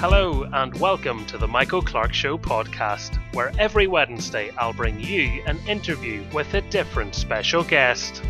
Hello, 0.00 0.44
and 0.52 0.78
welcome 0.78 1.26
to 1.26 1.36
the 1.36 1.48
Michael 1.48 1.82
Clark 1.82 2.14
Show 2.14 2.38
podcast, 2.38 3.16
where 3.34 3.50
every 3.58 3.88
Wednesday 3.88 4.52
I'll 4.56 4.72
bring 4.72 5.00
you 5.00 5.42
an 5.44 5.58
interview 5.66 6.22
with 6.32 6.54
a 6.54 6.60
different 6.60 7.16
special 7.16 7.64
guest. 7.64 8.22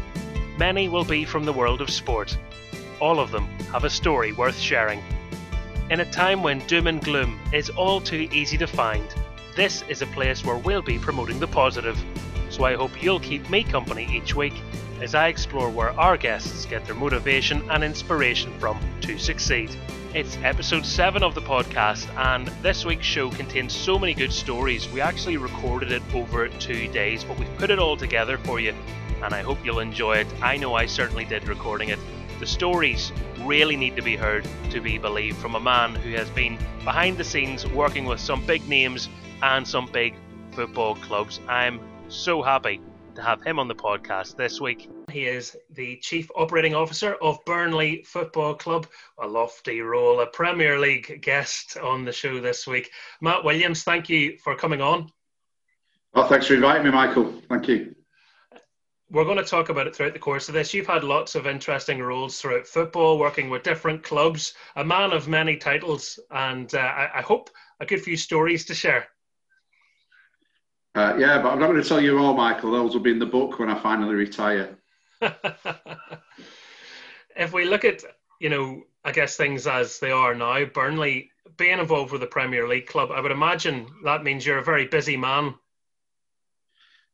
Many 0.57 0.89
will 0.89 1.05
be 1.05 1.27
from 1.27 1.45
the 1.45 1.53
world 1.53 1.83
of 1.83 1.91
sport. 1.91 2.39
All 3.01 3.21
of 3.21 3.31
them 3.31 3.47
have 3.71 3.85
a 3.85 3.91
story 3.91 4.33
worth 4.33 4.57
sharing. 4.57 5.03
In 5.91 6.01
a 6.01 6.11
time 6.11 6.43
when 6.43 6.67
doom 6.67 6.87
and 6.87 7.05
gloom 7.05 7.39
is 7.53 7.69
all 7.69 8.01
too 8.01 8.31
easy 8.33 8.57
to 8.57 8.67
find, 8.67 9.05
this 9.55 9.83
is 9.91 10.01
a 10.01 10.07
place 10.07 10.43
where 10.43 10.57
we'll 10.57 10.81
be 10.81 10.99
promoting 10.99 11.39
the 11.39 11.49
positive. 11.49 12.03
So 12.59 12.65
I 12.65 12.75
hope 12.75 13.01
you'll 13.01 13.21
keep 13.21 13.49
me 13.49 13.63
company 13.63 14.09
each 14.11 14.35
week 14.35 14.55
as 15.01 15.15
I 15.15 15.29
explore 15.29 15.71
where 15.71 15.93
our 15.93 16.17
guests 16.17 16.67
get 16.67 16.85
their 16.87 16.97
motivation 16.97 17.63
and 17.71 17.85
inspiration 17.85 18.53
from 18.59 18.81
to 19.03 19.17
succeed. 19.17 19.71
It's 20.13 20.37
episode 20.43 20.85
7 20.85 21.23
of 21.23 21.37
the 21.37 21.41
podcast, 21.41 22.09
and 22.17 22.49
this 22.61 22.85
week's 22.85 23.07
show 23.07 23.31
contains 23.31 23.73
so 23.73 23.97
many 23.97 24.13
good 24.13 24.33
stories. 24.33 24.91
We 24.91 25.01
actually 25.01 25.37
recorded 25.37 25.93
it 25.93 26.03
over 26.13 26.49
two 26.49 26.89
days, 26.89 27.23
but 27.23 27.39
we've 27.39 27.59
put 27.59 27.71
it 27.71 27.79
all 27.79 27.97
together 27.97 28.39
for 28.39 28.59
you, 28.59 28.75
and 29.23 29.33
I 29.33 29.43
hope 29.43 29.65
you'll 29.65 29.79
enjoy 29.79 30.17
it. 30.17 30.27
I 30.43 30.57
know 30.57 30.75
I 30.75 30.87
certainly 30.87 31.27
did 31.27 31.47
recording 31.47 31.91
it. 31.91 32.01
The 32.41 32.47
stories 32.47 33.13
really 33.43 33.77
need 33.77 33.95
to 33.95 34.03
be 34.03 34.17
heard 34.17 34.49
to 34.71 34.81
be 34.81 34.99
believed 34.99 35.37
from 35.37 35.55
a 35.55 35.61
man 35.61 35.95
who 35.95 36.11
has 36.15 36.29
been 36.31 36.59
behind 36.83 37.19
the 37.19 37.25
scenes 37.25 37.69
working 37.69 38.05
with 38.05 38.19
some 38.19 38.45
big 38.47 38.69
names 38.69 39.09
and 39.45 39.65
some 39.65 39.87
big 39.93 40.17
football 40.51 40.97
clubs. 40.97 41.39
I'm 41.47 41.79
so 42.09 42.43
happy 42.43 42.81
to 43.15 43.23
have 43.23 43.43
him 43.43 43.59
on 43.59 43.69
the 43.69 43.75
podcast 43.75 44.37
this 44.37 44.61
week. 44.61 44.89
He 45.11 45.27
is 45.27 45.57
the 45.71 45.97
Chief 45.97 46.31
Operating 46.35 46.75
Officer 46.75 47.15
of 47.21 47.45
Burnley 47.45 48.03
Football 48.05 48.55
Club, 48.55 48.87
a 49.19 49.27
lofty 49.27 49.81
role, 49.81 50.21
a 50.21 50.27
Premier 50.27 50.79
League 50.79 51.21
guest 51.21 51.77
on 51.77 52.05
the 52.05 52.13
show 52.13 52.41
this 52.41 52.67
week. 52.67 52.91
Matt 53.21 53.45
Williams, 53.45 53.83
thank 53.83 54.09
you 54.09 54.39
for 54.43 54.55
coming 54.55 54.81
on. 54.81 55.11
Well, 56.15 56.29
thanks 56.29 56.47
for 56.47 56.55
inviting 56.55 56.85
me, 56.85 56.91
Michael. 56.91 57.43
Thank 57.49 57.69
you. 57.69 57.95
We're 59.11 59.25
going 59.25 59.39
to 59.39 59.45
talk 59.45 59.69
about 59.69 59.87
it 59.87 59.97
throughout 59.97 60.13
the 60.13 60.19
course 60.19 60.49
of 60.49 60.55
this. 60.55 60.73
You've 60.73 60.87
had 60.87 61.05
lots 61.05 61.35
of 61.35 61.47
interesting 61.47 62.01
roles 62.01 62.41
throughout 62.41 62.67
football, 62.67 63.19
working 63.19 63.51
with 63.51 63.63
different 63.63 64.03
clubs, 64.03 64.55
a 64.77 64.85
man 64.85 65.13
of 65.13 65.29
many 65.29 65.57
titles, 65.57 66.19
and 66.31 66.75
uh, 66.75 66.79
I, 66.79 67.11
I 67.17 67.23
hope 67.23 67.51
a 67.81 67.87
good 67.87 68.03
few 68.03 68.17
stories 68.17 68.65
to 68.67 68.75
share. 68.75 69.09
Uh, 70.99 71.17
yeah, 71.17 71.41
but 71.41 71.53
I'm 71.53 71.61
not 71.61 71.69
going 71.69 71.81
to 71.81 71.89
tell 71.89 72.01
you 72.01 72.19
all, 72.19 72.35
Michael. 72.35 72.73
Those 72.73 72.93
will 72.93 73.01
be 73.01 73.13
in 73.13 73.21
the 73.21 73.27
book 73.27 73.61
when 73.61 73.71
I 73.71 73.79
finally 73.79 74.17
retire. 74.17 74.77
if 77.37 77.53
we 77.53 77.67
look 77.67 77.85
at, 77.85 78.03
you 78.41 78.49
know, 78.49 78.83
I 79.05 79.13
guess 79.13 79.37
things 79.37 79.69
as 79.69 80.01
they 80.01 80.11
are 80.11 80.35
now, 80.35 80.65
Burnley 80.65 81.31
being 81.57 81.79
involved 81.79 82.11
with 82.11 82.21
the 82.21 82.27
Premier 82.27 82.67
League 82.67 82.89
club, 82.89 83.13
I 83.13 83.21
would 83.21 83.31
imagine 83.31 83.87
that 84.03 84.25
means 84.25 84.45
you're 84.45 84.59
a 84.59 84.65
very 84.65 84.89
busy 84.89 85.17
man. 85.17 85.55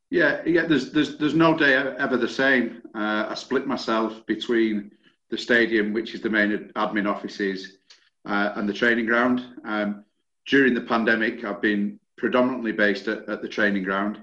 Yeah, 0.08 0.40
yeah. 0.46 0.64
There's 0.64 0.90
there's 0.90 1.18
there's 1.18 1.34
no 1.34 1.54
day 1.54 1.74
ever 1.74 2.16
the 2.16 2.26
same. 2.26 2.80
Uh, 2.94 3.26
I 3.28 3.34
split 3.34 3.66
myself 3.66 4.24
between 4.24 4.92
the 5.28 5.36
stadium, 5.36 5.92
which 5.92 6.14
is 6.14 6.22
the 6.22 6.30
main 6.30 6.72
admin 6.74 7.06
offices, 7.06 7.76
uh, 8.24 8.52
and 8.56 8.66
the 8.66 8.72
training 8.72 9.04
ground. 9.04 9.44
Um, 9.66 10.06
during 10.46 10.72
the 10.72 10.80
pandemic, 10.80 11.44
I've 11.44 11.60
been 11.60 12.00
predominantly 12.16 12.72
based 12.72 13.08
at, 13.08 13.28
at 13.28 13.42
the 13.42 13.48
training 13.48 13.84
ground, 13.84 14.18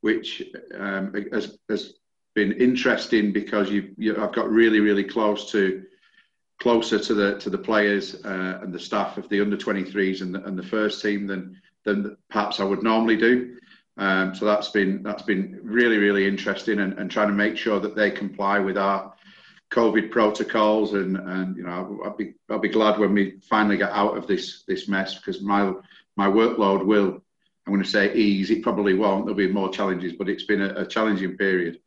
which 0.00 0.42
um, 0.74 1.14
has, 1.32 1.58
has 1.68 1.94
been 2.34 2.52
interesting 2.52 3.32
because 3.32 3.70
you, 3.70 3.94
you, 3.96 4.22
I've 4.22 4.34
got 4.34 4.50
really, 4.50 4.80
really 4.80 5.04
close 5.04 5.50
to 5.52 5.84
closer 6.60 6.96
to 6.96 7.14
the 7.14 7.38
to 7.38 7.50
the 7.50 7.58
players 7.58 8.24
uh, 8.24 8.60
and 8.62 8.72
the 8.72 8.78
staff 8.78 9.18
of 9.18 9.28
the 9.28 9.40
under 9.40 9.56
23s 9.56 10.20
and 10.22 10.32
the, 10.32 10.44
and 10.44 10.56
the 10.56 10.62
first 10.62 11.02
team 11.02 11.26
than 11.26 11.60
than 11.84 12.16
perhaps 12.30 12.60
I 12.60 12.64
would 12.64 12.84
normally 12.84 13.16
do. 13.16 13.56
Um, 13.98 14.34
so 14.34 14.44
that's 14.44 14.68
been 14.68 15.02
that's 15.02 15.24
been 15.24 15.58
really 15.62 15.98
really 15.98 16.26
interesting 16.26 16.78
and, 16.78 16.98
and 16.98 17.10
trying 17.10 17.28
to 17.28 17.34
make 17.34 17.56
sure 17.56 17.80
that 17.80 17.96
they 17.96 18.10
comply 18.10 18.58
with 18.60 18.78
our 18.78 19.12
COVID 19.70 20.10
protocols 20.10 20.94
and 20.94 21.16
and 21.16 21.56
you 21.56 21.64
know 21.64 22.00
I'll, 22.04 22.16
be 22.16 22.34
I'll 22.48 22.58
be 22.58 22.68
glad 22.68 22.98
when 22.98 23.12
we 23.12 23.40
finally 23.50 23.76
get 23.76 23.90
out 23.90 24.16
of 24.16 24.26
this 24.26 24.62
this 24.68 24.88
mess 24.88 25.16
because 25.16 25.42
my 25.42 25.72
my 26.16 26.28
workload 26.28 26.86
will 26.86 27.22
I'm 27.66 27.72
going 27.72 27.84
to 27.84 27.88
say 27.88 28.14
ease. 28.14 28.50
It 28.50 28.62
probably 28.62 28.94
won't. 28.94 29.24
There'll 29.24 29.36
be 29.36 29.48
more 29.48 29.70
challenges, 29.70 30.14
but 30.14 30.28
it's 30.28 30.44
been 30.44 30.62
a, 30.62 30.74
a 30.80 30.86
challenging 30.86 31.36
period. 31.36 31.80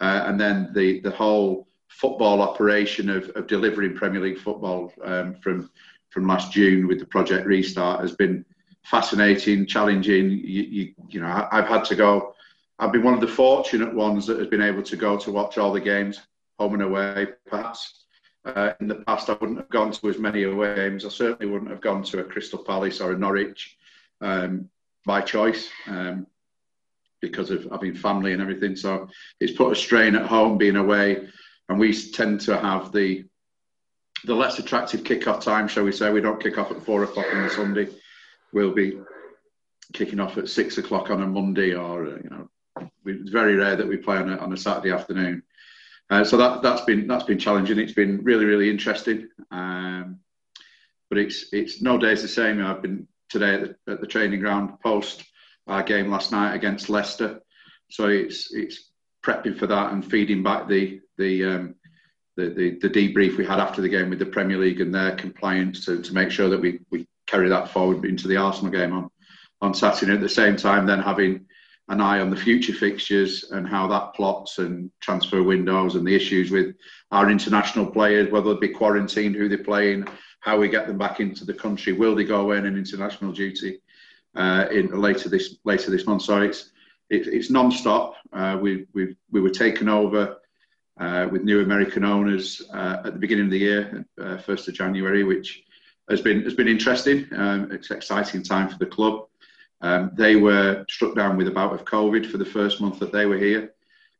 Uh, 0.00 0.24
and 0.26 0.40
then 0.40 0.70
the 0.74 1.00
the 1.00 1.10
whole 1.10 1.66
football 1.88 2.42
operation 2.42 3.08
of, 3.08 3.30
of 3.30 3.46
delivering 3.46 3.94
Premier 3.94 4.20
League 4.20 4.38
football 4.38 4.92
um, 5.04 5.34
from 5.36 5.70
from 6.10 6.26
last 6.26 6.52
June 6.52 6.86
with 6.86 6.98
the 6.98 7.06
project 7.06 7.46
restart 7.46 8.00
has 8.00 8.14
been 8.14 8.44
fascinating, 8.84 9.66
challenging. 9.66 10.30
You, 10.30 10.62
you, 10.62 10.94
you 11.08 11.20
know, 11.20 11.48
I've 11.50 11.66
had 11.66 11.84
to 11.86 11.96
go. 11.96 12.34
I've 12.78 12.92
been 12.92 13.02
one 13.02 13.14
of 13.14 13.20
the 13.20 13.28
fortunate 13.28 13.94
ones 13.94 14.26
that 14.26 14.38
has 14.38 14.48
been 14.48 14.62
able 14.62 14.82
to 14.82 14.96
go 14.96 15.16
to 15.18 15.32
watch 15.32 15.58
all 15.58 15.72
the 15.72 15.80
games, 15.80 16.20
home 16.58 16.74
and 16.74 16.82
away. 16.82 17.28
Perhaps 17.46 18.04
uh, 18.44 18.72
in 18.80 18.86
the 18.86 18.96
past, 19.06 19.28
I 19.28 19.32
wouldn't 19.34 19.58
have 19.58 19.70
gone 19.70 19.90
to 19.90 20.08
as 20.08 20.18
many 20.18 20.44
away 20.44 20.74
games. 20.76 21.04
I 21.04 21.08
certainly 21.08 21.50
wouldn't 21.52 21.70
have 21.70 21.80
gone 21.80 22.02
to 22.04 22.20
a 22.20 22.24
Crystal 22.24 22.62
Palace 22.62 23.00
or 23.00 23.12
a 23.12 23.18
Norwich. 23.18 23.76
Um, 24.20 24.68
by 25.06 25.20
choice 25.22 25.70
um, 25.86 26.26
because 27.22 27.50
of 27.50 27.66
having 27.70 27.94
family 27.94 28.32
and 28.32 28.42
everything. 28.42 28.76
So 28.76 29.08
it's 29.40 29.56
put 29.56 29.72
a 29.72 29.76
strain 29.76 30.16
at 30.16 30.26
home 30.26 30.58
being 30.58 30.76
away, 30.76 31.28
and 31.68 31.78
we 31.78 31.94
tend 31.94 32.40
to 32.42 32.58
have 32.58 32.92
the 32.92 33.24
the 34.24 34.34
less 34.34 34.58
attractive 34.58 35.04
kick-off 35.04 35.44
time, 35.44 35.68
shall 35.68 35.84
we 35.84 35.92
say? 35.92 36.10
We 36.10 36.20
don't 36.20 36.42
kick 36.42 36.58
off 36.58 36.72
at 36.72 36.82
four 36.82 37.04
o'clock 37.04 37.26
on 37.32 37.44
a 37.44 37.50
Sunday. 37.50 37.88
We'll 38.52 38.74
be 38.74 38.98
kicking 39.92 40.18
off 40.20 40.36
at 40.36 40.48
six 40.48 40.78
o'clock 40.78 41.10
on 41.10 41.22
a 41.22 41.26
Monday, 41.26 41.74
or 41.74 42.06
uh, 42.06 42.18
you 42.22 42.30
know, 42.30 42.48
it's 43.06 43.30
very 43.30 43.54
rare 43.54 43.76
that 43.76 43.86
we 43.86 43.96
play 43.96 44.16
on 44.16 44.30
a, 44.30 44.36
on 44.38 44.52
a 44.52 44.56
Saturday 44.56 44.90
afternoon. 44.90 45.42
Uh, 46.10 46.24
so 46.24 46.36
that 46.36 46.62
that's 46.62 46.82
been 46.82 47.06
that's 47.06 47.24
been 47.24 47.38
challenging. 47.38 47.78
It's 47.78 47.92
been 47.92 48.22
really 48.24 48.44
really 48.44 48.68
interesting. 48.68 49.28
Um, 49.50 50.20
but 51.08 51.18
it's 51.18 51.46
it's 51.52 51.80
no 51.80 51.98
days 51.98 52.22
the 52.22 52.28
same. 52.28 52.64
I've 52.64 52.82
been 52.82 53.06
today 53.28 53.54
at 53.54 53.60
the, 53.62 53.92
at 53.92 54.00
the 54.00 54.06
training 54.06 54.40
ground 54.40 54.80
post 54.82 55.24
our 55.66 55.82
game 55.82 56.10
last 56.10 56.32
night 56.32 56.54
against 56.54 56.88
Leicester. 56.88 57.40
So 57.90 58.08
it's 58.08 58.52
it's 58.52 58.90
prepping 59.24 59.58
for 59.58 59.66
that 59.66 59.92
and 59.92 60.04
feeding 60.04 60.42
back 60.42 60.68
the 60.68 61.00
the 61.18 61.44
um, 61.44 61.74
the, 62.36 62.50
the, 62.50 62.78
the 62.80 62.90
debrief 62.90 63.36
we 63.36 63.46
had 63.46 63.58
after 63.58 63.80
the 63.80 63.88
game 63.88 64.10
with 64.10 64.18
the 64.18 64.26
Premier 64.26 64.58
League 64.58 64.80
and 64.80 64.94
their 64.94 65.16
compliance 65.16 65.86
to, 65.86 66.02
to 66.02 66.12
make 66.12 66.30
sure 66.30 66.50
that 66.50 66.60
we, 66.60 66.80
we 66.90 67.06
carry 67.26 67.48
that 67.48 67.70
forward 67.70 68.04
into 68.04 68.28
the 68.28 68.36
Arsenal 68.36 68.70
game 68.70 68.92
on 68.92 69.10
on 69.62 69.74
Saturday. 69.74 70.12
At 70.12 70.20
the 70.20 70.28
same 70.28 70.56
time, 70.56 70.86
then 70.86 71.00
having 71.00 71.46
an 71.88 72.00
eye 72.00 72.20
on 72.20 72.30
the 72.30 72.36
future 72.36 72.74
fixtures 72.74 73.44
and 73.52 73.66
how 73.66 73.86
that 73.86 74.12
plots 74.14 74.58
and 74.58 74.90
transfer 75.00 75.42
windows 75.42 75.94
and 75.94 76.06
the 76.06 76.14
issues 76.14 76.50
with 76.50 76.74
our 77.12 77.30
international 77.30 77.86
players, 77.86 78.30
whether 78.30 78.52
they 78.54 78.60
be 78.60 78.68
quarantined, 78.68 79.36
who 79.36 79.48
they're 79.48 79.58
playing, 79.58 80.06
how 80.46 80.56
we 80.56 80.68
get 80.68 80.86
them 80.86 80.96
back 80.96 81.18
into 81.18 81.44
the 81.44 81.52
country. 81.52 81.92
Will 81.92 82.14
they 82.14 82.22
go 82.22 82.40
away 82.40 82.56
on 82.56 82.66
an 82.66 82.78
international 82.78 83.32
duty 83.32 83.80
uh, 84.36 84.66
in 84.70 84.98
later 84.98 85.28
this 85.28 85.56
later 85.64 85.90
this 85.90 86.06
month? 86.06 86.22
So 86.22 86.40
it's 86.40 86.70
it, 87.10 87.26
it's 87.26 87.50
non-stop. 87.50 88.14
Uh, 88.32 88.56
we 88.60 88.86
we 88.94 89.16
we 89.32 89.40
were 89.40 89.50
taken 89.50 89.88
over 89.88 90.36
uh, 91.00 91.26
with 91.32 91.42
new 91.42 91.60
American 91.62 92.04
owners 92.04 92.62
uh, 92.72 93.02
at 93.04 93.12
the 93.12 93.18
beginning 93.18 93.46
of 93.46 93.50
the 93.50 93.58
year, 93.58 94.06
uh, 94.22 94.36
first 94.38 94.68
of 94.68 94.74
January, 94.74 95.24
which 95.24 95.64
has 96.08 96.20
been 96.20 96.44
has 96.44 96.54
been 96.54 96.68
interesting. 96.68 97.26
Um, 97.34 97.72
it's 97.72 97.90
an 97.90 97.96
exciting 97.96 98.44
time 98.44 98.68
for 98.68 98.78
the 98.78 98.86
club. 98.86 99.26
Um, 99.80 100.12
they 100.14 100.36
were 100.36 100.86
struck 100.88 101.16
down 101.16 101.36
with 101.36 101.48
a 101.48 101.50
bout 101.50 101.74
of 101.74 101.84
COVID 101.84 102.30
for 102.30 102.38
the 102.38 102.52
first 102.56 102.80
month 102.80 103.00
that 103.00 103.12
they 103.12 103.26
were 103.26 103.36
here. 103.36 103.72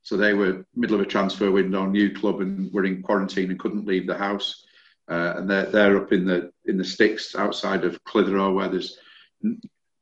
So 0.03 0.17
they 0.17 0.35
were 0.35 0.67
middle 0.75 0.97
of 0.97 1.03
a 1.03 1.09
transfer 1.09 1.53
window, 1.53 1.87
new 1.87 2.13
club, 2.13 2.41
and 2.41 2.73
were 2.73 2.85
in 2.85 3.01
quarantine 3.03 3.51
and 3.51 3.61
couldn't 3.61 3.87
leave 3.87 4.09
the 4.09 4.19
house 4.19 4.66
uh, 5.09 5.35
and 5.37 5.49
they're 5.51 5.67
they're 5.67 5.97
up 5.97 6.13
in 6.13 6.25
the 6.25 6.53
in 6.65 6.77
the 6.77 6.85
sticks 6.85 7.35
outside 7.35 7.85
of 7.85 8.03
Clitheroe 8.05 8.53
where 8.53 8.69
there's 8.69 8.99
n- 9.45 9.61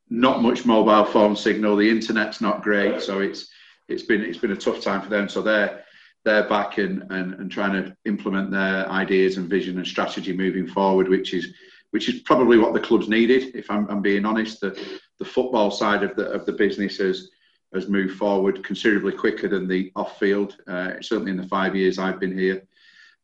not 0.09 0.41
much 0.41 0.65
mobile 0.65 1.05
phone 1.05 1.35
signal. 1.35 1.75
The 1.75 1.89
internet's 1.89 2.41
not 2.41 2.63
great, 2.63 3.01
so 3.01 3.19
it's 3.19 3.49
it's 3.87 4.03
been 4.03 4.21
it's 4.21 4.37
been 4.37 4.51
a 4.51 4.55
tough 4.55 4.81
time 4.81 5.01
for 5.01 5.09
them. 5.09 5.29
So 5.29 5.41
they're 5.41 5.83
they're 6.23 6.49
back 6.49 6.79
and, 6.79 7.03
and, 7.11 7.35
and 7.35 7.51
trying 7.51 7.73
to 7.73 7.95
implement 8.05 8.49
their 8.49 8.89
ideas 8.89 9.37
and 9.37 9.47
vision 9.47 9.77
and 9.77 9.85
strategy 9.87 10.33
moving 10.33 10.67
forward, 10.67 11.07
which 11.07 11.33
is 11.33 11.53
which 11.91 12.09
is 12.09 12.21
probably 12.21 12.57
what 12.57 12.73
the 12.73 12.79
club's 12.79 13.07
needed. 13.07 13.55
If 13.55 13.69
I'm, 13.71 13.87
I'm 13.89 14.01
being 14.01 14.25
honest, 14.25 14.59
the 14.59 14.99
the 15.19 15.25
football 15.25 15.71
side 15.71 16.03
of 16.03 16.15
the 16.15 16.29
of 16.31 16.45
the 16.45 16.53
business 16.53 16.97
has 16.97 17.29
has 17.73 17.87
moved 17.87 18.17
forward 18.17 18.63
considerably 18.63 19.11
quicker 19.11 19.47
than 19.47 19.67
the 19.67 19.91
off 19.95 20.17
field. 20.17 20.57
Uh, 20.67 20.93
certainly 21.01 21.31
in 21.31 21.37
the 21.37 21.47
five 21.47 21.75
years 21.75 21.99
I've 21.99 22.19
been 22.19 22.37
here. 22.37 22.63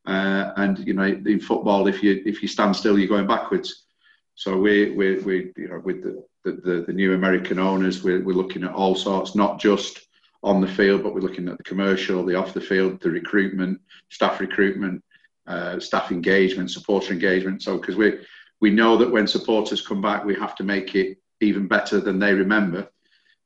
Uh, 0.06 0.52
and 0.58 0.80
you 0.80 0.94
know, 0.94 1.04
in 1.04 1.40
football, 1.40 1.88
if 1.88 2.02
you 2.02 2.22
if 2.26 2.42
you 2.42 2.48
stand 2.48 2.76
still, 2.76 2.98
you're 2.98 3.08
going 3.08 3.28
backwards. 3.28 3.86
So 4.36 4.58
we 4.58 4.92
we 4.92 5.18
we 5.20 5.52
you 5.58 5.68
know 5.70 5.80
with 5.80 6.04
the 6.04 6.24
the, 6.44 6.84
the 6.88 6.94
new 6.94 7.14
American 7.14 7.60
owners, 7.60 8.04
we're, 8.04 8.24
we're 8.24 8.34
looking 8.34 8.64
at 8.64 8.74
all 8.74 8.96
sorts, 8.96 9.36
not 9.36 9.60
just 9.60 10.08
on 10.44 10.60
the 10.60 10.68
field, 10.68 11.04
but 11.04 11.14
we're 11.14 11.22
looking 11.22 11.48
at 11.48 11.58
the 11.58 11.64
commercial, 11.64 12.26
the 12.26 12.36
off 12.36 12.54
the 12.54 12.62
field, 12.62 13.00
the 13.00 13.12
recruitment, 13.12 13.80
staff 14.10 14.40
recruitment, 14.40 15.04
uh, 15.46 15.80
staff 15.80 16.12
engagement, 16.12 16.72
supporter 16.72 17.14
engagement. 17.14 17.62
So 17.62 17.78
because 17.78 17.96
we 17.96 18.20
we 18.60 18.72
know 18.72 18.98
that 18.98 19.12
when 19.12 19.28
supporters 19.28 19.86
come 19.86 20.02
back, 20.02 20.26
we 20.26 20.36
have 20.36 20.56
to 20.56 20.64
make 20.64 20.96
it 20.96 21.18
even 21.42 21.68
better 21.68 22.00
than 22.00 22.20
they 22.20 22.34
remember. 22.34 22.90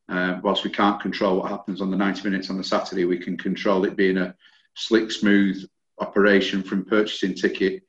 Uh, 0.07 0.40
whilst 0.44 0.63
we 0.63 0.69
can't 0.69 1.02
control 1.02 1.38
what 1.38 1.50
happens 1.50 1.81
on 1.81 1.90
the 1.90 1.98
90 1.98 2.30
minutes 2.30 2.50
on 2.50 2.57
the 2.57 2.63
Saturday, 2.63 3.06
we 3.06 3.18
can 3.18 3.38
control 3.38 3.86
it 3.86 3.96
being 3.96 4.18
a 4.18 4.36
slick, 4.75 5.10
smooth 5.10 5.68
operation 6.00 6.63
from 6.63 6.86
purchasing 6.86 7.33
ticket, 7.33 7.83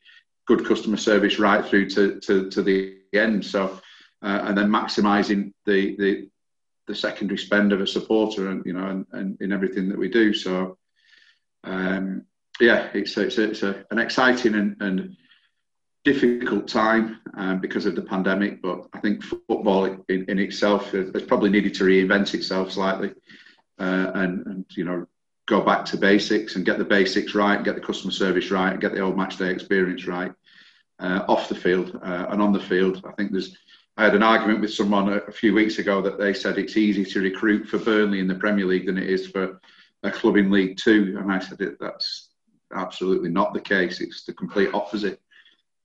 good 0.47 0.65
customer 0.65 0.97
service 0.97 1.39
right 1.39 1.65
through 1.65 1.89
to, 1.91 2.21
to, 2.21 2.49
to 2.51 2.63
the 2.63 2.99
end. 3.13 3.45
So, 3.45 3.81
uh, 4.23 4.41
and 4.45 4.57
then 4.57 4.69
maximising 4.69 5.53
the, 5.65 5.97
the 5.97 6.29
the 6.87 6.95
secondary 6.95 7.37
spend 7.39 7.73
of 7.73 7.81
a 7.81 7.87
supporter, 7.87 8.49
and 8.49 8.65
you 8.65 8.73
know, 8.73 8.87
and, 8.87 9.07
and 9.11 9.37
in 9.41 9.53
everything 9.53 9.89
that 9.89 9.99
we 9.99 10.09
do. 10.09 10.33
So, 10.33 10.79
um, 11.65 12.25
yeah, 12.61 12.91
it's 12.95 13.17
it's, 13.17 13.39
it's 13.39 13.65
a, 13.65 13.85
an 13.91 13.99
exciting 13.99 14.55
and, 14.55 14.77
and 14.81 15.17
difficult 16.07 16.69
time 16.69 17.21
um, 17.35 17.61
because 17.61 17.85
of 17.85 17.97
the 17.97 18.03
pandemic, 18.03 18.63
but 18.63 18.87
I 18.93 19.01
think 19.01 19.25
football 19.25 19.87
in, 20.09 20.25
in 20.29 20.39
itself 20.39 20.93
has, 20.93 21.11
probably 21.25 21.51
needed 21.51 21.75
to 21.75 21.85
reinvent 21.85 22.33
itself 22.33 22.71
slightly 22.71 23.11
uh, 23.81 24.13
and, 24.15 24.47
and, 24.47 24.65
you 24.77 24.85
know, 24.85 25.05
go 25.47 25.61
back 25.61 25.85
to 25.87 25.97
basics 25.97 26.57
and 26.57 26.67
get 26.67 26.79
the 26.79 26.85
basics 26.85 27.35
right, 27.35 27.65
get 27.65 27.75
the 27.75 27.81
customer 27.81 28.13
service 28.13 28.51
right, 28.51 28.81
get 28.81 28.93
the 28.93 29.01
old 29.01 29.17
match 29.17 29.37
day 29.37 29.51
experience 29.51 30.07
right 30.07 30.33
uh, 30.99 31.25
off 31.29 31.49
the 31.49 31.55
field 31.55 31.99
uh, 32.03 32.27
and 32.31 32.43
on 32.43 32.53
the 32.53 32.61
field. 32.61 33.03
I 33.07 33.13
think 33.13 33.33
there's, 33.33 33.57
I 33.97 34.05
had 34.05 34.15
an 34.15 34.23
argument 34.23 34.61
with 34.61 34.75
someone 34.75 35.09
a, 35.09 35.17
a 35.19 35.33
few 35.33 35.55
weeks 35.55 35.79
ago 35.79 36.03
that 36.03 36.19
they 36.19 36.35
said 36.35 36.59
it's 36.59 36.77
easier 36.77 37.05
to 37.05 37.21
recruit 37.21 37.69
for 37.69 37.79
Burnley 37.79 38.21
in 38.21 38.29
the 38.29 38.35
Premier 38.35 38.67
League 38.67 38.87
than 38.87 38.99
it 38.99 39.09
is 39.09 39.29
for 39.29 39.61
a 40.03 40.11
club 40.11 40.37
in 40.37 40.51
League 40.51 40.77
Two. 40.77 41.17
And 41.19 41.31
I 41.33 41.39
said, 41.39 41.59
that's 41.81 42.31
absolutely 42.75 43.31
not 43.31 43.55
the 43.55 43.61
case. 43.61 44.01
It's 44.01 44.25
the 44.25 44.35
complete 44.35 44.75
opposite 44.75 45.21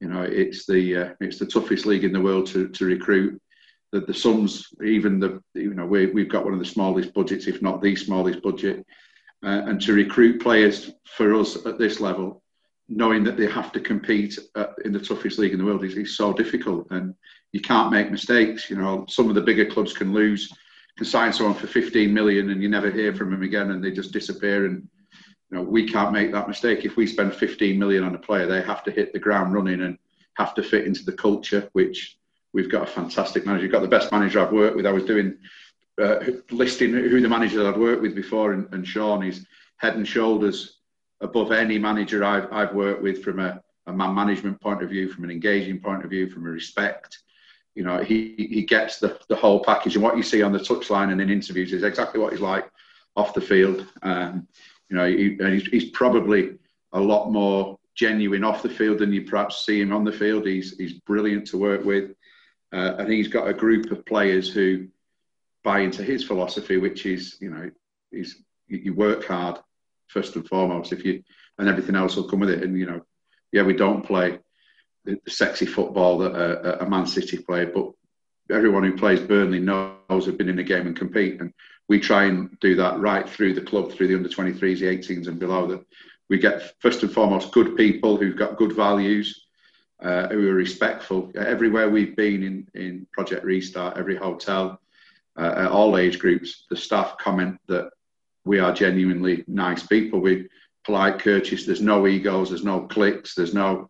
you 0.02 0.08
know, 0.08 0.24
it's 0.24 0.66
the 0.66 0.98
uh, 0.98 1.10
it's 1.22 1.38
the 1.38 1.46
toughest 1.46 1.86
league 1.86 2.04
in 2.04 2.12
the 2.12 2.20
world 2.20 2.48
to, 2.48 2.68
to 2.68 2.86
recruit. 2.86 3.40
The, 3.92 4.02
the 4.02 4.14
sums, 4.14 4.68
even 4.84 5.20
the 5.20 5.42
you 5.54 5.76
know, 5.76 5.86
we 5.86 6.08
we've 6.08 6.28
got 6.28 6.44
one 6.44 6.54
of 6.54 6.60
the 6.60 6.66
smallest 6.66 7.14
budgets, 7.14 7.46
if 7.46 7.62
not 7.62 7.82
the 7.82 7.96
smallest 7.96 8.42
budget, 8.42 8.84
uh, 9.44 9.64
and 9.66 9.82
to 9.82 9.94
recruit 9.94 10.42
players 10.42 10.92
for 11.06 11.34
us 11.36 11.66
at 11.66 11.78
this 11.78 12.00
level, 12.00 12.44
knowing 12.88 13.24
that 13.24 13.38
they 13.38 13.48
have 13.48 13.72
to 13.72 13.80
compete 13.80 14.38
at, 14.56 14.72
in 14.86 14.92
the 14.92 15.00
toughest 15.00 15.40
league 15.40 15.54
in 15.54 15.60
the 15.60 15.66
world 15.66 15.84
is, 15.84 15.96
is 15.96 16.18
so 16.18 16.34
difficult, 16.34 16.88
and 16.92 17.16
you 17.52 17.62
can't 17.62 17.92
make 17.92 18.12
mistakes. 18.12 18.70
You 18.70 18.78
know, 18.78 19.06
some 19.10 19.30
of 19.30 19.36
the 19.36 19.42
bigger 19.42 19.66
clubs 19.66 19.94
can 19.94 20.14
lose, 20.14 20.52
can 20.98 21.06
sign 21.06 21.34
someone 21.34 21.56
for 21.56 21.68
15 21.68 22.14
million, 22.14 22.50
and 22.50 22.62
you 22.62 22.70
never 22.70 22.92
hear 22.92 23.14
from 23.16 23.32
them 23.32 23.44
again, 23.44 23.72
and 23.72 23.84
they 23.84 23.92
just 23.92 24.12
disappear 24.12 24.66
and 24.66 24.88
you 25.52 25.58
know, 25.58 25.64
we 25.64 25.88
can't 25.88 26.14
make 26.14 26.32
that 26.32 26.48
mistake. 26.48 26.86
If 26.86 26.96
we 26.96 27.06
spend 27.06 27.36
15 27.36 27.78
million 27.78 28.04
on 28.06 28.16
a 28.16 28.20
player, 28.20 28.48
they 28.48 28.62
have 28.62 28.84
to 28.86 28.92
hit 28.92 29.12
the 29.12 29.20
ground 29.20 29.54
running 29.54 29.82
and 29.82 29.98
have 30.36 30.54
to 30.56 30.64
fit 30.64 30.88
into 30.88 31.04
the 31.04 31.12
culture, 31.12 31.70
which 31.74 32.18
we've 32.54 32.72
got 32.72 32.84
a 32.84 32.92
fantastic 32.92 33.46
manager. 33.46 33.64
We've 33.64 33.72
got 33.72 33.82
the 33.82 33.88
best 33.88 34.12
manager 34.14 34.40
I've 34.40 34.54
worked 34.54 34.78
with. 34.78 34.86
I 34.86 34.92
was 34.94 35.04
doing 35.04 35.38
uh, 36.00 36.20
listing 36.52 36.92
who 36.92 37.22
the 37.22 37.30
managers 37.30 37.66
I'd 37.66 37.80
worked 37.80 38.02
with 38.02 38.16
before, 38.16 38.54
and, 38.54 38.68
and 38.74 38.88
Sean 38.88 39.24
is 39.24 39.46
head 39.78 39.96
and 39.96 40.08
shoulders 40.08 40.80
above 41.22 41.52
any 41.52 41.78
manager 41.78 42.24
I've, 42.24 42.52
I've 42.52 42.74
worked 42.74 43.02
with 43.02 43.24
from 43.24 43.40
a, 43.40 43.62
a 43.88 43.94
man 43.94 44.14
management 44.14 44.60
point 44.62 44.84
of 44.84 44.90
view, 44.90 45.10
from 45.10 45.24
an 45.24 45.32
engaging 45.32 45.80
point 45.80 46.04
of 46.04 46.10
view, 46.10 46.30
from 46.30 46.46
a 46.46 46.50
respect. 46.50 47.20
You 47.76 47.84
know, 47.84 48.02
he, 48.04 48.36
he 48.38 48.64
gets 48.64 49.00
the, 49.00 49.20
the 49.30 49.36
whole 49.36 49.64
package. 49.64 49.96
And 49.96 50.04
what 50.04 50.18
you 50.18 50.24
see 50.24 50.42
on 50.42 50.52
the 50.52 50.60
touchline 50.60 51.12
and 51.12 51.22
in 51.22 51.30
interviews 51.30 51.72
is 51.74 51.84
exactly 51.84 52.20
what 52.20 52.34
he's 52.34 52.42
like 52.42 52.70
off 53.16 53.34
the 53.34 53.42
field. 53.42 53.88
Um, 54.04 54.48
you 54.90 54.98
know, 54.98 55.08
he, 55.08 55.38
he's, 55.40 55.68
he's, 55.68 55.90
probably 55.92 56.58
a 56.92 57.00
lot 57.00 57.32
more 57.32 57.80
genuine 57.96 58.44
off 58.44 58.64
the 58.64 58.70
field 58.70 59.00
than 59.00 59.14
you 59.14 59.24
perhaps 59.24 59.66
see 59.66 59.80
him 59.80 59.94
on 59.94 60.04
the 60.04 60.12
field. 60.12 60.46
He's 60.46 60.78
he's 60.78 60.94
brilliant 60.94 61.48
to 61.48 61.58
work 61.58 61.86
with, 61.86 62.12
uh, 62.74 62.96
and 62.98 63.12
he's 63.12 63.30
got 63.30 63.48
a 63.48 63.54
group 63.54 63.92
of 63.92 64.06
players 64.06 64.52
who 64.52 64.88
buy 65.64 65.80
into 65.80 66.04
his 66.04 66.24
philosophy, 66.24 66.78
which 66.78 67.06
is 67.06 67.38
you 67.40 67.50
know, 67.50 67.70
is 68.12 68.38
you 68.68 68.94
work 68.94 69.26
hard 69.26 69.60
first 70.08 70.36
and 70.36 70.48
foremost. 70.48 70.94
If 70.94 71.06
you 71.06 71.24
and 71.62 71.70
everything 71.70 71.96
else 71.96 72.16
will 72.16 72.28
come 72.28 72.40
with 72.40 72.50
it. 72.50 72.64
And 72.64 72.78
you 72.78 72.86
know, 72.86 73.02
yeah, 73.52 73.64
we 73.64 73.74
don't 73.74 74.06
play 74.06 74.40
the, 75.06 75.20
sexy 75.28 75.66
football 75.66 76.18
that 76.20 76.34
a, 76.34 76.84
a 76.84 76.90
Man 76.90 77.06
City 77.06 77.38
play, 77.38 77.66
but 77.66 77.92
everyone 78.52 78.84
who 78.84 78.98
plays 78.98 79.20
Burnley 79.20 79.60
knows 79.60 80.26
have 80.26 80.38
been 80.38 80.50
in 80.50 80.60
a 80.60 80.64
game 80.64 80.88
and 80.88 80.96
compete. 80.96 81.40
And 81.40 81.54
we 81.88 82.00
try 82.00 82.26
and 82.26 82.58
do 82.60 82.76
that 82.76 83.00
right 83.00 83.30
through 83.30 83.54
the 83.54 83.62
club, 83.62 83.92
through 83.92 84.08
the 84.08 84.16
under 84.16 84.30
23s, 84.30 84.80
the 84.80 84.86
18s, 84.86 85.28
and 85.28 85.40
below. 85.40 85.68
That 85.68 85.86
we 86.30 86.40
get 86.40 86.80
first 86.80 87.04
and 87.04 87.12
foremost 87.12 87.52
good 87.52 87.78
people 87.78 88.18
who've 88.18 88.38
got 88.38 88.58
good 88.58 88.74
values, 88.74 89.46
uh, 90.02 90.28
who 90.30 90.50
are 90.50 90.56
respectful. 90.56 91.32
Everywhere 91.36 91.90
we've 91.90 92.16
been 92.16 92.44
in, 92.44 92.68
in 92.74 93.08
Project 93.12 93.46
Restart, 93.46 93.98
every 93.98 94.16
hotel, 94.16 94.80
uh, 95.38 95.54
at 95.58 95.72
all 95.72 95.98
age 95.98 96.20
groups, 96.20 96.66
the 96.70 96.76
staff 96.76 97.18
comment 97.18 97.60
that 97.68 97.90
we 98.46 98.60
are 98.60 98.74
genuinely 98.74 99.44
nice 99.48 99.86
people. 99.86 100.20
We 100.20 100.48
polite, 100.84 101.20
courteous. 101.20 101.66
There's 101.66 101.82
no 101.82 102.08
egos. 102.08 102.50
There's 102.50 102.64
no 102.64 102.82
clicks. 102.82 103.36
There's 103.36 103.54
no 103.54 103.90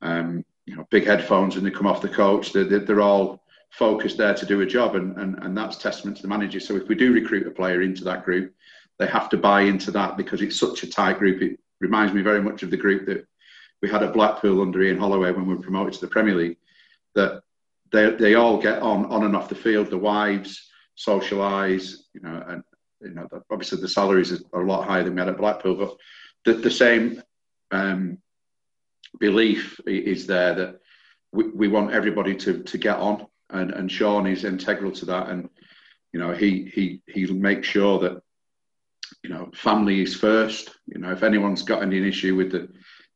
um, 0.00 0.44
you 0.66 0.76
know 0.76 0.86
big 0.90 1.06
headphones 1.06 1.54
when 1.54 1.64
they 1.64 1.70
come 1.70 1.86
off 1.86 2.02
the 2.02 2.08
coach. 2.08 2.52
They're, 2.52 2.64
they're 2.64 3.00
all 3.00 3.42
focused 3.70 4.18
there 4.18 4.34
to 4.34 4.46
do 4.46 4.60
a 4.60 4.66
job, 4.66 4.94
and, 4.96 5.16
and, 5.16 5.38
and 5.42 5.56
that's 5.56 5.76
testament 5.76 6.16
to 6.18 6.22
the 6.22 6.28
manager. 6.28 6.60
So 6.60 6.76
if 6.76 6.88
we 6.88 6.94
do 6.94 7.12
recruit 7.12 7.46
a 7.46 7.50
player 7.50 7.82
into 7.82 8.04
that 8.04 8.24
group, 8.24 8.54
they 8.98 9.06
have 9.06 9.28
to 9.30 9.36
buy 9.36 9.62
into 9.62 9.90
that 9.92 10.16
because 10.16 10.42
it's 10.42 10.58
such 10.58 10.82
a 10.82 10.90
tight 10.90 11.18
group. 11.18 11.42
It 11.42 11.58
reminds 11.80 12.12
me 12.12 12.22
very 12.22 12.42
much 12.42 12.62
of 12.62 12.70
the 12.70 12.76
group 12.76 13.06
that 13.06 13.26
we 13.80 13.88
had 13.88 14.02
at 14.02 14.12
Blackpool 14.12 14.62
under 14.62 14.82
Ian 14.82 14.98
Holloway 14.98 15.32
when 15.32 15.46
we 15.46 15.54
were 15.54 15.62
promoted 15.62 15.94
to 15.94 16.00
the 16.00 16.08
Premier 16.08 16.34
League. 16.34 16.58
That 17.14 17.42
they, 17.92 18.10
they 18.10 18.34
all 18.34 18.60
get 18.60 18.80
on 18.82 19.06
on 19.06 19.24
and 19.24 19.36
off 19.36 19.48
the 19.48 19.54
field. 19.54 19.90
The 19.90 19.98
wives 19.98 20.70
socialise, 20.96 21.94
you 22.14 22.20
know, 22.20 22.42
and 22.48 22.62
you 23.00 23.10
know 23.10 23.28
obviously 23.50 23.80
the 23.80 23.88
salaries 23.88 24.42
are 24.52 24.62
a 24.62 24.66
lot 24.66 24.86
higher 24.86 25.02
than 25.02 25.14
we 25.14 25.20
had 25.20 25.28
at 25.28 25.38
Blackpool, 25.38 25.76
but 25.76 25.96
the, 26.44 26.60
the 26.60 26.70
same 26.70 27.22
um, 27.70 28.18
belief 29.18 29.80
is 29.86 30.26
there 30.26 30.54
that 30.54 30.80
we, 31.32 31.48
we 31.48 31.68
want 31.68 31.92
everybody 31.92 32.34
to 32.36 32.62
to 32.62 32.78
get 32.78 32.96
on 32.96 33.26
and 33.52 33.70
and 33.72 33.90
Sean 33.90 34.26
is 34.26 34.44
integral 34.44 34.92
to 34.92 35.06
that, 35.06 35.28
and 35.28 35.48
you 36.12 36.20
know 36.20 36.32
he 36.32 36.70
he 36.74 37.02
he 37.06 37.26
makes 37.32 37.68
sure 37.68 37.98
that 38.00 38.22
you 39.22 39.30
know 39.30 39.50
family 39.54 40.02
is 40.02 40.14
first. 40.14 40.76
You 40.86 40.98
know 40.98 41.12
if 41.12 41.22
anyone's 41.22 41.62
got 41.62 41.82
any 41.82 42.06
issue 42.06 42.34
with 42.34 42.50
the 42.50 42.68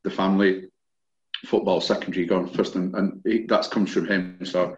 the 0.03 0.11
family, 0.11 0.69
football 1.45 1.81
secondary 1.81 2.25
going 2.25 2.47
first, 2.47 2.75
and, 2.75 2.93
and 2.95 3.21
he, 3.25 3.45
that 3.47 3.69
comes 3.71 3.91
from 3.91 4.07
him. 4.07 4.39
So. 4.43 4.77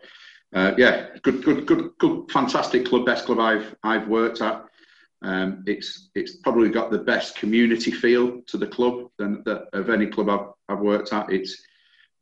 Uh, 0.52 0.74
yeah, 0.80 1.10
good, 1.22 1.44
good, 1.44 1.68
good, 1.68 1.92
good, 2.00 2.32
fantastic 2.32 2.84
club, 2.84 3.06
best 3.06 3.26
club 3.26 3.38
I've 3.38 3.76
I've 3.84 4.08
worked 4.08 4.42
at. 4.42 4.66
Um, 5.22 5.64
it's 5.68 6.10
it's 6.16 6.38
probably 6.38 6.70
got 6.70 6.92
the 6.92 7.00
best 7.00 7.36
community 7.36 7.92
feel 7.92 8.42
to 8.48 8.58
the 8.58 8.68
club 8.68 9.10
than 9.18 9.44
that 9.46 9.68
of 9.74 9.90
any 9.90 10.08
club 10.08 10.30
I've, 10.30 10.78
I've 10.78 10.84
worked 10.84 11.12
at. 11.12 11.32
It's 11.32 11.62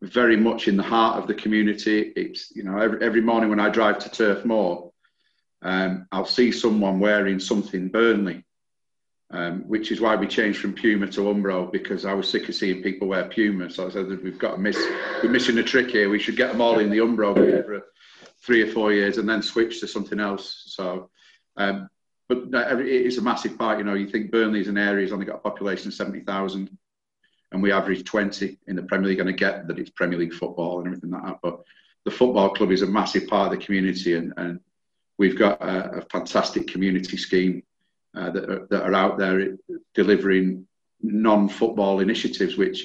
very 0.01 0.36
much 0.36 0.67
in 0.67 0.77
the 0.77 0.84
heart 0.84 1.22
of 1.22 1.27
the 1.27 1.36
community. 1.36 2.12
It's 2.15 2.51
you 2.56 2.63
know 2.63 2.77
every, 2.77 3.01
every 3.03 3.22
morning 3.22 3.50
when 3.50 3.60
I 3.60 3.70
drive 3.70 4.00
to 4.00 4.10
Turf 4.10 4.46
Moor, 4.46 4.91
um, 5.62 6.08
I'll 6.12 6.25
see 6.25 6.51
someone 6.51 7.00
wearing 7.00 7.39
something 7.39 7.89
Burnley, 7.89 8.44
um, 9.32 9.62
which 9.68 9.92
is 9.92 10.00
why 10.00 10.16
we 10.16 10.28
changed 10.28 10.60
from 10.60 10.74
Puma 10.74 11.08
to 11.08 11.22
Umbro 11.22 11.72
because 11.72 12.06
I 12.06 12.14
was 12.14 12.30
sick 12.30 12.48
of 12.48 12.56
seeing 12.56 12.82
people 12.82 13.08
wear 13.08 13.26
Puma. 13.26 13.70
So 13.70 13.88
I 13.88 13.90
said 13.90 14.08
we've 14.24 14.40
got 14.40 14.52
to 14.52 14.58
miss 14.58 14.78
we're 15.22 15.30
missing 15.30 15.58
a 15.58 15.64
trick 15.64 15.90
here. 15.90 16.10
We 16.10 16.20
should 16.20 16.38
get 16.38 16.52
them 16.52 16.62
all 16.62 16.80
in 16.80 16.90
the 16.90 17.00
Umbro 17.00 17.66
for 17.66 17.84
three 18.46 18.62
or 18.62 18.72
four 18.72 18.94
years 18.94 19.18
and 19.18 19.28
then 19.28 19.42
switch 19.42 19.80
to 19.82 19.88
something 19.88 20.20
else. 20.20 20.64
So. 20.68 21.10
Um, 21.56 21.90
but 22.30 22.40
it 22.82 22.86
is 22.86 23.18
a 23.18 23.22
massive 23.22 23.58
part. 23.58 23.78
You 23.78 23.86
know, 23.86 23.94
you 23.94 24.10
think 24.10 24.32
Burnley 24.32 24.60
is 24.60 24.68
an 24.68 24.78
area 24.78 25.12
only 25.14 25.26
got 25.26 25.38
a 25.38 25.40
population 25.40 25.88
of 25.88 25.94
seventy 25.94 26.20
thousand 26.20 26.78
and 27.52 27.64
we 27.64 27.72
average 27.72 28.04
20 28.04 28.58
in 28.68 28.76
the 28.76 28.84
Premier 28.84 29.10
League. 29.10 29.20
And 29.20 29.30
I 29.30 29.34
get 29.34 29.68
that 29.68 29.80
it's 29.80 29.90
Premier 29.90 30.20
League 30.20 30.34
football 30.34 30.80
and 30.80 30.88
everything 30.88 31.12
like 31.12 31.24
that, 31.24 31.40
but 31.42 31.62
the 32.06 32.12
football 32.12 32.54
club 32.54 32.72
is 32.72 32.82
a 32.82 32.88
massive 32.88 33.28
part 33.28 33.52
of 33.52 33.60
the 33.60 33.66
community, 33.66 34.16
and, 34.16 34.34
and 34.38 34.60
we've 35.18 35.38
got 35.38 35.62
a, 35.62 35.98
a 35.98 36.02
fantastic 36.04 36.68
community 36.68 37.18
scheme 37.18 37.64
uh, 38.18 38.30
that, 38.32 38.50
are, 38.50 38.68
that 38.70 38.84
are 38.84 38.96
out 39.04 39.18
there 39.18 39.36
delivering 39.94 40.68
non-football 41.02 42.00
initiatives, 42.00 42.58
which 42.58 42.80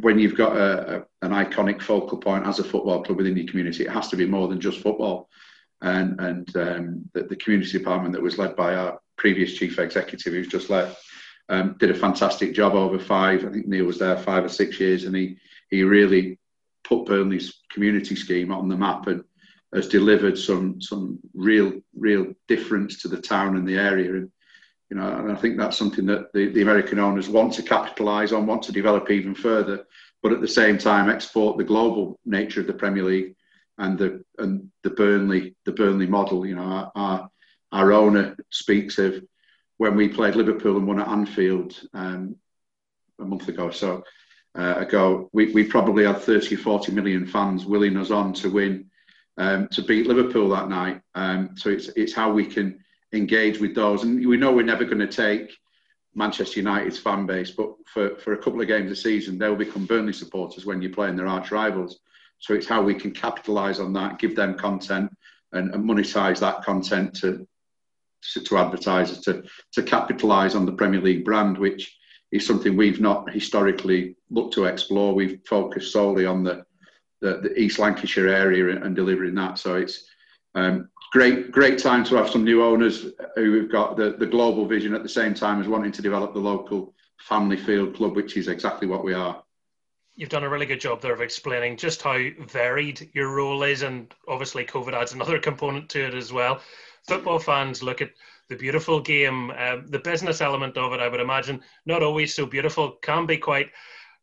when 0.00 0.18
you've 0.18 0.36
got 0.36 0.56
a, 0.56 0.96
a, 0.96 1.26
an 1.26 1.32
iconic 1.32 1.80
focal 1.82 2.18
point 2.18 2.46
as 2.46 2.58
a 2.58 2.64
football 2.64 3.02
club 3.02 3.18
within 3.18 3.36
your 3.36 3.46
community, 3.46 3.84
it 3.84 3.90
has 3.90 4.08
to 4.08 4.16
be 4.16 4.26
more 4.26 4.48
than 4.48 4.60
just 4.60 4.80
football. 4.80 5.28
And, 5.82 6.18
and 6.20 6.56
um, 6.56 7.10
the, 7.12 7.24
the 7.24 7.36
community 7.36 7.78
department 7.78 8.14
that 8.14 8.22
was 8.22 8.38
led 8.38 8.56
by 8.56 8.74
our 8.74 8.98
previous 9.16 9.54
chief 9.54 9.78
executive, 9.78 10.32
who's 10.32 10.48
just 10.48 10.70
left, 10.70 10.96
um, 11.48 11.76
did 11.78 11.90
a 11.90 11.94
fantastic 11.94 12.54
job 12.54 12.74
over 12.74 12.98
five. 12.98 13.44
I 13.44 13.50
think 13.50 13.66
Neil 13.66 13.84
was 13.84 13.98
there 13.98 14.16
five 14.16 14.44
or 14.44 14.48
six 14.48 14.80
years, 14.80 15.04
and 15.04 15.14
he 15.14 15.36
he 15.70 15.82
really 15.82 16.38
put 16.84 17.06
Burnley's 17.06 17.60
community 17.70 18.16
scheme 18.16 18.50
on 18.50 18.68
the 18.68 18.76
map 18.76 19.06
and 19.08 19.24
has 19.74 19.88
delivered 19.88 20.38
some 20.38 20.80
some 20.80 21.18
real 21.34 21.72
real 21.94 22.32
difference 22.48 23.02
to 23.02 23.08
the 23.08 23.20
town 23.20 23.56
and 23.56 23.68
the 23.68 23.76
area. 23.76 24.14
And 24.14 24.30
you 24.94 25.00
know, 25.00 25.08
and 25.08 25.32
I 25.32 25.34
think 25.34 25.56
that's 25.56 25.76
something 25.76 26.06
that 26.06 26.32
the, 26.32 26.50
the 26.50 26.62
American 26.62 27.00
owners 27.00 27.28
want 27.28 27.52
to 27.54 27.64
capitalise 27.64 28.32
on, 28.32 28.46
want 28.46 28.62
to 28.62 28.72
develop 28.72 29.10
even 29.10 29.34
further. 29.34 29.84
but 30.22 30.32
at 30.32 30.40
the 30.40 30.46
same 30.46 30.78
time 30.78 31.10
export 31.10 31.58
the 31.58 31.64
global 31.64 32.20
nature 32.24 32.60
of 32.60 32.68
the 32.68 32.72
Premier 32.72 33.02
League 33.02 33.34
and 33.78 33.98
the 33.98 34.24
and 34.38 34.70
the 34.84 34.90
Burnley 34.90 35.56
the 35.64 35.72
Burnley 35.72 36.06
model. 36.06 36.46
You 36.46 36.54
know, 36.54 36.92
our 36.94 37.28
our, 37.72 37.92
owner 37.92 38.36
speaks 38.50 38.98
of 38.98 39.20
when 39.78 39.96
we 39.96 40.08
played 40.08 40.36
Liverpool 40.36 40.76
and 40.76 40.86
won 40.86 41.00
at 41.00 41.08
Anfield 41.08 41.76
um, 41.92 42.36
a 43.18 43.24
month 43.24 43.48
ago. 43.48 43.70
So 43.70 44.04
uh, 44.56 44.76
ago, 44.76 45.28
we, 45.32 45.52
we 45.52 45.64
probably 45.64 46.04
had 46.04 46.20
30 46.20 46.54
40 46.54 46.92
million 46.92 47.26
fans 47.26 47.66
willing 47.66 47.96
us 47.96 48.12
on 48.12 48.32
to 48.34 48.48
win 48.48 48.88
um, 49.38 49.66
to 49.72 49.82
beat 49.82 50.06
Liverpool 50.06 50.50
that 50.50 50.68
night. 50.68 51.00
Um, 51.16 51.56
so 51.56 51.70
it's 51.70 51.88
it's 51.96 52.14
how 52.14 52.32
we 52.32 52.46
can 52.46 52.78
engage 53.14 53.60
with 53.60 53.74
those, 53.74 54.02
and 54.02 54.26
we 54.26 54.36
know 54.36 54.52
we're 54.52 54.64
never 54.64 54.84
going 54.84 54.98
to 54.98 55.06
take 55.06 55.56
Manchester 56.14 56.60
United's 56.60 56.98
fan 56.98 57.26
base, 57.26 57.50
but 57.50 57.74
for, 57.86 58.16
for 58.16 58.32
a 58.34 58.38
couple 58.38 58.60
of 58.60 58.68
games 58.68 58.90
a 58.90 58.96
season, 58.96 59.38
they'll 59.38 59.56
become 59.56 59.86
Burnley 59.86 60.12
supporters 60.12 60.64
when 60.64 60.80
you're 60.80 60.92
playing 60.92 61.16
their 61.16 61.26
arch 61.26 61.50
rivals. 61.50 62.00
So 62.38 62.54
it's 62.54 62.66
how 62.66 62.82
we 62.82 62.94
can 62.94 63.10
capitalise 63.10 63.80
on 63.80 63.92
that, 63.94 64.18
give 64.18 64.36
them 64.36 64.58
content, 64.58 65.10
and, 65.52 65.74
and 65.74 65.84
monetize 65.84 66.40
that 66.40 66.62
content 66.62 67.14
to 67.16 67.46
to, 68.32 68.56
advertisers 68.56 69.20
to 69.20 69.44
to 69.72 69.82
capitalise 69.82 70.54
on 70.54 70.64
the 70.66 70.72
Premier 70.72 71.00
League 71.00 71.24
brand, 71.24 71.58
which 71.58 71.96
is 72.32 72.46
something 72.46 72.76
we've 72.76 73.00
not 73.00 73.30
historically 73.30 74.16
looked 74.30 74.54
to 74.54 74.64
explore. 74.64 75.14
We've 75.14 75.40
focused 75.46 75.92
solely 75.92 76.26
on 76.26 76.42
the 76.42 76.64
the, 77.20 77.40
the 77.42 77.58
East 77.58 77.78
Lancashire 77.78 78.28
area 78.28 78.82
and 78.82 78.94
delivering 78.94 79.34
that. 79.36 79.58
So 79.58 79.76
it's 79.76 80.04
um, 80.54 80.88
great, 81.14 81.52
great 81.52 81.78
time 81.78 82.02
to 82.02 82.16
have 82.16 82.28
some 82.28 82.42
new 82.42 82.60
owners 82.60 83.06
who 83.36 83.56
have 83.56 83.70
got 83.70 83.96
the, 83.96 84.16
the 84.18 84.26
global 84.26 84.66
vision 84.66 84.94
at 84.94 85.04
the 85.04 85.08
same 85.08 85.32
time 85.32 85.60
as 85.60 85.68
wanting 85.68 85.92
to 85.92 86.02
develop 86.02 86.34
the 86.34 86.40
local 86.40 86.92
family 87.20 87.56
field 87.56 87.94
club, 87.94 88.16
which 88.16 88.36
is 88.36 88.48
exactly 88.48 88.88
what 88.88 89.04
we 89.04 89.14
are. 89.14 89.40
You've 90.16 90.28
done 90.28 90.42
a 90.42 90.48
really 90.48 90.66
good 90.66 90.80
job 90.80 91.00
there 91.00 91.12
of 91.12 91.20
explaining 91.20 91.76
just 91.76 92.02
how 92.02 92.18
varied 92.48 93.10
your 93.14 93.32
role 93.32 93.62
is, 93.62 93.82
and 93.82 94.12
obviously 94.26 94.64
COVID 94.64 94.92
adds 94.92 95.12
another 95.12 95.38
component 95.38 95.88
to 95.90 96.04
it 96.04 96.14
as 96.14 96.32
well. 96.32 96.60
Football 97.06 97.38
fans 97.38 97.80
look 97.80 98.02
at 98.02 98.10
the 98.48 98.56
beautiful 98.56 99.00
game, 99.00 99.52
uh, 99.56 99.76
the 99.86 100.00
business 100.00 100.40
element 100.40 100.76
of 100.76 100.94
it. 100.94 101.00
I 101.00 101.06
would 101.06 101.20
imagine 101.20 101.62
not 101.86 102.02
always 102.02 102.34
so 102.34 102.44
beautiful, 102.44 102.98
can 103.02 103.24
be 103.24 103.36
quite 103.36 103.70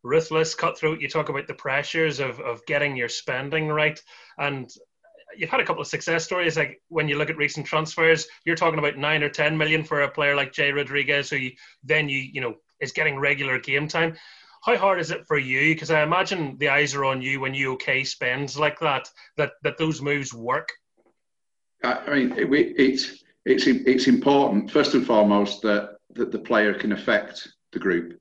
ruthless, 0.02 0.54
cutthroat. 0.54 1.00
You 1.00 1.08
talk 1.08 1.30
about 1.30 1.46
the 1.46 1.54
pressures 1.54 2.20
of, 2.20 2.38
of 2.40 2.66
getting 2.66 2.96
your 2.96 3.08
spending 3.08 3.68
right. 3.68 3.98
And 4.36 4.70
you've 5.36 5.50
had 5.50 5.60
a 5.60 5.64
couple 5.64 5.82
of 5.82 5.88
success 5.88 6.24
stories. 6.24 6.56
Like 6.56 6.80
when 6.88 7.08
you 7.08 7.16
look 7.16 7.30
at 7.30 7.36
recent 7.36 7.66
transfers, 7.66 8.26
you're 8.44 8.56
talking 8.56 8.78
about 8.78 8.96
nine 8.96 9.22
or 9.22 9.28
10 9.28 9.56
million 9.56 9.84
for 9.84 10.02
a 10.02 10.10
player 10.10 10.34
like 10.34 10.52
Jay 10.52 10.72
Rodriguez, 10.72 11.30
who 11.30 11.36
you, 11.36 11.52
then 11.82 12.08
you, 12.08 12.18
you 12.18 12.40
know, 12.40 12.54
is 12.80 12.92
getting 12.92 13.18
regular 13.18 13.58
game 13.58 13.88
time. 13.88 14.16
How 14.62 14.76
hard 14.76 15.00
is 15.00 15.10
it 15.10 15.26
for 15.26 15.38
you? 15.38 15.74
Because 15.74 15.90
I 15.90 16.02
imagine 16.02 16.56
the 16.58 16.68
eyes 16.68 16.94
are 16.94 17.04
on 17.04 17.20
you 17.20 17.40
when 17.40 17.54
you 17.54 17.72
okay 17.74 18.04
spends 18.04 18.58
like 18.58 18.78
that, 18.80 19.08
that, 19.36 19.52
that 19.62 19.78
those 19.78 20.00
moves 20.00 20.32
work. 20.32 20.70
I 21.82 22.14
mean, 22.14 22.32
it, 22.38 22.48
it's, 22.52 23.24
it's, 23.44 23.66
it's 23.66 24.06
important, 24.06 24.70
first 24.70 24.94
and 24.94 25.04
foremost, 25.04 25.62
that, 25.62 25.96
that 26.14 26.30
the 26.30 26.38
player 26.38 26.74
can 26.74 26.92
affect 26.92 27.48
the 27.72 27.80
group. 27.80 28.20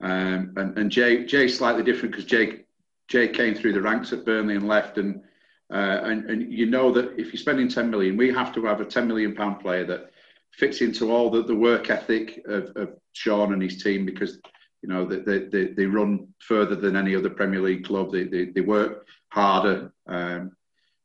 Um, 0.00 0.54
and, 0.56 0.78
and 0.78 0.90
Jay 0.90 1.24
Jay's 1.24 1.58
slightly 1.58 1.82
different 1.82 2.12
because 2.12 2.24
Jay 2.24 2.64
Jay 3.08 3.28
came 3.28 3.54
through 3.54 3.72
the 3.72 3.82
ranks 3.82 4.12
at 4.12 4.24
Burnley 4.24 4.54
and 4.54 4.68
left, 4.68 4.98
and 4.98 5.22
uh, 5.72 6.00
and 6.04 6.30
and 6.30 6.52
you 6.52 6.66
know 6.66 6.92
that 6.92 7.12
if 7.18 7.32
you're 7.32 7.40
spending 7.40 7.68
10 7.68 7.90
million, 7.90 8.16
we 8.16 8.32
have 8.32 8.54
to 8.54 8.64
have 8.64 8.80
a 8.80 8.84
10 8.84 9.06
million 9.06 9.34
pound 9.34 9.60
player 9.60 9.84
that 9.84 10.10
fits 10.52 10.80
into 10.80 11.12
all 11.12 11.30
the, 11.30 11.42
the 11.42 11.54
work 11.54 11.90
ethic 11.90 12.42
of, 12.46 12.70
of 12.76 12.90
Sean 13.12 13.52
and 13.52 13.62
his 13.62 13.82
team 13.82 14.04
because 14.04 14.38
you 14.82 14.88
know 14.88 15.04
they, 15.04 15.38
they, 15.38 15.66
they 15.66 15.86
run 15.86 16.28
further 16.38 16.74
than 16.74 16.96
any 16.96 17.14
other 17.14 17.30
Premier 17.30 17.60
League 17.60 17.84
club. 17.84 18.12
They, 18.12 18.24
they, 18.24 18.46
they 18.46 18.60
work 18.60 19.06
harder. 19.28 19.92
Um, 20.06 20.52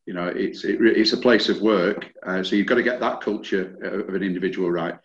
you 0.05 0.13
know, 0.13 0.27
it's 0.27 0.63
it, 0.63 0.79
it's 0.81 1.13
a 1.13 1.17
place 1.17 1.49
of 1.49 1.61
work. 1.61 2.11
Uh, 2.25 2.43
so 2.43 2.55
you've 2.55 2.67
got 2.67 2.75
to 2.75 2.83
get 2.83 2.99
that 2.99 3.21
culture 3.21 3.77
of 4.07 4.15
an 4.15 4.23
individual 4.23 4.71
right 4.71 4.97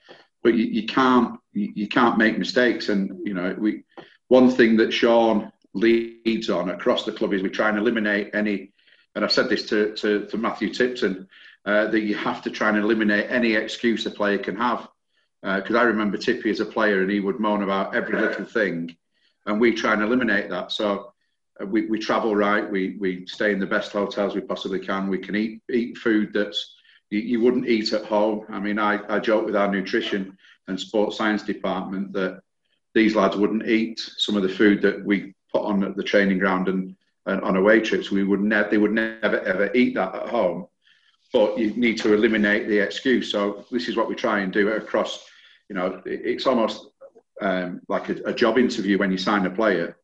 but 0.42 0.54
you, 0.54 0.64
you 0.64 0.86
can't 0.86 1.38
you, 1.52 1.88
can't 1.88 2.18
make 2.18 2.38
mistakes. 2.38 2.88
And 2.88 3.18
you 3.26 3.34
know, 3.34 3.54
we 3.58 3.84
one 4.28 4.50
thing 4.50 4.76
that 4.76 4.92
Sean 4.92 5.52
leads 5.74 6.50
on 6.50 6.70
across 6.70 7.04
the 7.04 7.12
club 7.12 7.32
is 7.32 7.42
we 7.42 7.50
try 7.50 7.68
and 7.68 7.78
eliminate 7.78 8.30
any. 8.34 8.72
And 9.18 9.24
I've 9.24 9.32
said 9.32 9.48
this 9.48 9.68
to 9.70 9.96
to, 9.96 10.26
to 10.26 10.36
Matthew 10.36 10.72
Tipton 10.72 11.26
uh, 11.64 11.88
that 11.88 12.02
you 12.02 12.14
have 12.14 12.40
to 12.42 12.50
try 12.50 12.68
and 12.68 12.78
eliminate 12.78 13.28
any 13.28 13.54
excuse 13.54 14.06
a 14.06 14.12
player 14.12 14.38
can 14.38 14.54
have. 14.54 14.86
Because 15.42 15.74
uh, 15.74 15.80
I 15.80 15.82
remember 15.82 16.16
Tippy 16.16 16.50
as 16.50 16.60
a 16.60 16.64
player, 16.64 17.02
and 17.02 17.10
he 17.10 17.18
would 17.18 17.40
moan 17.40 17.64
about 17.64 17.96
every 17.96 18.16
little 18.16 18.44
thing, 18.44 18.96
and 19.44 19.60
we 19.60 19.72
try 19.74 19.94
and 19.94 20.02
eliminate 20.02 20.50
that. 20.50 20.70
So 20.70 21.12
uh, 21.60 21.66
we, 21.66 21.86
we 21.86 21.98
travel 21.98 22.36
right. 22.36 22.70
We 22.70 22.96
we 23.00 23.26
stay 23.26 23.50
in 23.50 23.58
the 23.58 23.66
best 23.66 23.90
hotels 23.90 24.36
we 24.36 24.40
possibly 24.40 24.78
can. 24.78 25.08
We 25.08 25.18
can 25.18 25.34
eat 25.34 25.62
eat 25.68 25.98
food 25.98 26.32
that's 26.32 26.76
you, 27.10 27.18
you 27.18 27.40
wouldn't 27.40 27.66
eat 27.66 27.92
at 27.92 28.04
home. 28.04 28.46
I 28.48 28.60
mean, 28.60 28.78
I, 28.78 29.00
I 29.12 29.18
joke 29.18 29.46
with 29.46 29.56
our 29.56 29.68
nutrition 29.68 30.38
and 30.68 30.78
sports 30.78 31.16
science 31.16 31.42
department 31.42 32.12
that 32.12 32.40
these 32.94 33.16
lads 33.16 33.34
wouldn't 33.36 33.66
eat 33.66 33.98
some 33.98 34.36
of 34.36 34.44
the 34.44 34.48
food 34.48 34.80
that 34.82 35.04
we 35.04 35.34
put 35.52 35.62
on 35.62 35.82
at 35.82 35.96
the 35.96 36.04
training 36.04 36.38
ground 36.38 36.68
and, 36.68 36.94
and 37.28 37.40
on 37.42 37.56
away 37.56 37.80
trips. 37.80 38.10
We 38.10 38.24
would 38.24 38.40
never, 38.40 38.68
they 38.68 38.78
would 38.78 38.92
never 38.92 39.40
ever 39.40 39.70
eat 39.74 39.94
that 39.94 40.14
at 40.14 40.28
home. 40.28 40.66
But 41.32 41.58
you 41.58 41.70
need 41.74 41.98
to 41.98 42.14
eliminate 42.14 42.68
the 42.68 42.78
excuse. 42.78 43.30
So 43.30 43.64
this 43.70 43.88
is 43.88 43.96
what 43.96 44.08
we 44.08 44.14
try 44.14 44.40
and 44.40 44.52
do 44.52 44.68
across. 44.70 45.24
You 45.68 45.76
know, 45.76 46.02
it's 46.06 46.46
almost 46.46 46.86
um, 47.40 47.82
like 47.88 48.08
a, 48.08 48.14
a, 48.24 48.32
job 48.32 48.58
interview 48.58 48.98
when 48.98 49.12
you 49.12 49.18
sign 49.18 49.44
a 49.44 49.50
player. 49.50 49.98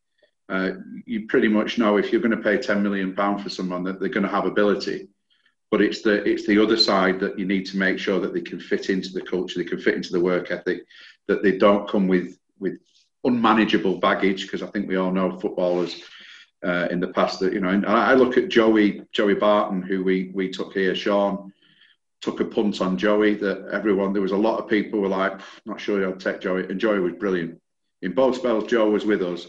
Uh, 0.50 0.73
you 1.07 1.26
pretty 1.26 1.49
much 1.49 1.78
know 1.78 1.97
if 1.97 2.12
you're 2.12 2.21
going 2.21 2.37
to 2.37 2.37
pay 2.37 2.59
10 2.59 2.83
million 2.83 3.14
pound 3.14 3.43
for 3.43 3.49
someone 3.49 3.83
that 3.85 3.99
they're 3.99 4.11
going 4.11 4.23
to 4.23 4.28
have 4.28 4.45
ability 4.45 5.09
but 5.75 5.83
it's 5.83 6.02
the 6.02 6.23
it's 6.23 6.47
the 6.47 6.57
other 6.62 6.76
side 6.76 7.19
that 7.19 7.37
you 7.37 7.45
need 7.45 7.66
to 7.66 7.76
make 7.76 7.99
sure 7.99 8.21
that 8.21 8.33
they 8.33 8.40
can 8.40 8.61
fit 8.61 8.90
into 8.90 9.09
the 9.09 9.21
culture, 9.21 9.59
they 9.59 9.69
can 9.69 9.81
fit 9.81 9.97
into 9.97 10.12
the 10.12 10.21
work 10.21 10.52
ethic, 10.52 10.85
that 11.26 11.43
they 11.43 11.59
don't 11.59 11.88
come 11.88 12.07
with 12.07 12.38
with 12.61 12.78
unmanageable 13.25 13.99
baggage. 13.99 14.43
Because 14.43 14.62
I 14.62 14.69
think 14.69 14.87
we 14.87 14.95
all 14.95 15.11
know 15.11 15.37
footballers 15.37 16.00
uh, 16.64 16.88
in 16.90 17.00
the 17.00 17.09
past 17.09 17.40
that 17.40 17.52
you 17.52 17.61
know. 17.61 17.68
And 17.68 17.87
I 17.87 18.14
look 18.14 18.37
at 18.37 18.49
Joey 18.49 19.02
Joey 19.12 19.35
Barton, 19.35 19.83
who 19.83 20.02
we 20.02 20.30
we 20.35 20.50
took 20.50 20.73
here. 20.73 20.94
Sean 20.94 21.52
took 22.21 22.40
a 22.40 22.44
punt 22.44 22.80
on 22.80 22.97
Joey. 22.97 23.35
That 23.35 23.68
everyone 23.73 24.12
there 24.12 24.23
was 24.23 24.33
a 24.33 24.37
lot 24.37 24.59
of 24.59 24.68
people 24.68 25.00
were 25.00 25.09
like, 25.09 25.40
not 25.66 25.80
sure 25.80 26.09
I'd 26.09 26.21
take 26.21 26.40
Joey, 26.40 26.64
and 26.64 26.80
Joey 26.80 27.00
was 27.00 27.14
brilliant. 27.14 27.61
In 28.02 28.12
both 28.12 28.37
spells, 28.37 28.64
Joe 28.64 28.90
was 28.90 29.04
with 29.04 29.23
us. 29.23 29.47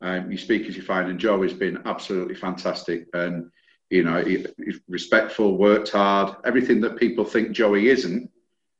Um, 0.00 0.30
you 0.30 0.38
speak 0.38 0.66
as 0.66 0.76
you 0.76 0.82
find, 0.82 1.10
and 1.10 1.18
Joe 1.18 1.42
has 1.42 1.52
been 1.52 1.82
absolutely 1.84 2.34
fantastic. 2.34 3.06
And 3.14 3.50
you 3.90 4.04
know, 4.04 4.22
he, 4.22 4.44
he's 4.64 4.80
respectful, 4.88 5.56
worked 5.56 5.90
hard. 5.90 6.36
Everything 6.44 6.80
that 6.82 6.98
people 6.98 7.24
think 7.24 7.52
Joey 7.52 7.88
isn't, 7.88 8.30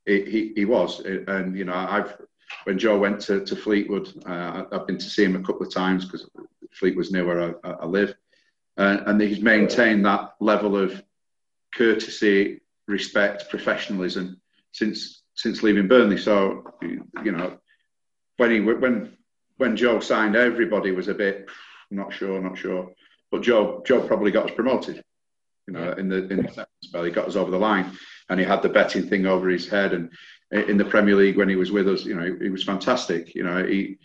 he, 0.05 0.21
he, 0.21 0.53
he 0.55 0.65
was. 0.65 0.99
And 0.99 1.57
you 1.57 1.65
know, 1.65 1.73
I've 1.73 2.15
when 2.63 2.77
Joe 2.77 2.97
went 2.97 3.19
to, 3.21 3.43
to 3.45 3.55
Fleetwood, 3.55 4.11
uh, 4.25 4.65
I've 4.71 4.87
been 4.87 4.97
to 4.97 5.09
see 5.09 5.23
him 5.23 5.35
a 5.35 5.43
couple 5.43 5.65
of 5.65 5.73
times 5.73 6.05
because 6.05 6.29
Fleetwood's 6.71 7.11
near 7.11 7.25
where 7.25 7.55
I, 7.63 7.69
I 7.69 7.85
live, 7.85 8.13
uh, 8.77 8.97
and 9.05 9.21
he's 9.21 9.41
maintained 9.41 10.05
that 10.05 10.35
level 10.39 10.77
of 10.77 11.01
courtesy, 11.73 12.61
respect, 12.87 13.49
professionalism 13.49 14.39
since 14.71 15.23
since 15.35 15.63
leaving 15.63 15.87
Burnley. 15.87 16.17
So 16.17 16.63
you 16.81 17.31
know, 17.31 17.57
when 18.37 18.51
he 18.51 18.59
when 18.59 19.17
when 19.57 19.75
Joe 19.75 19.99
signed, 19.99 20.35
everybody 20.35 20.91
was 20.91 21.07
a 21.07 21.13
bit 21.13 21.49
not 21.91 22.13
sure, 22.13 22.41
not 22.41 22.57
sure. 22.57 22.91
But 23.31 23.41
Joe, 23.41 23.83
Joe 23.85 24.05
probably 24.05 24.31
got 24.31 24.49
us 24.49 24.55
promoted. 24.55 25.03
You 25.67 25.73
know, 25.73 25.91
in 25.93 26.09
the 26.09 26.27
in 26.27 26.37
the 26.37 26.67
spell, 26.83 27.03
he 27.03 27.11
got 27.11 27.27
us 27.27 27.35
over 27.35 27.51
the 27.51 27.57
line, 27.57 27.91
and 28.29 28.39
he 28.39 28.45
had 28.45 28.63
the 28.63 28.69
betting 28.69 29.07
thing 29.07 29.27
over 29.27 29.49
his 29.49 29.67
head. 29.67 29.93
And 29.93 30.11
in 30.51 30.77
the 30.77 30.85
Premier 30.85 31.15
League, 31.15 31.37
when 31.37 31.49
he 31.49 31.55
was 31.55 31.71
with 31.71 31.87
us, 31.87 32.05
you 32.05 32.15
know, 32.15 32.37
he 32.41 32.49
was 32.49 32.63
fantastic. 32.63 33.35
You 33.35 33.43
know, 33.43 33.65
he, 33.65 33.97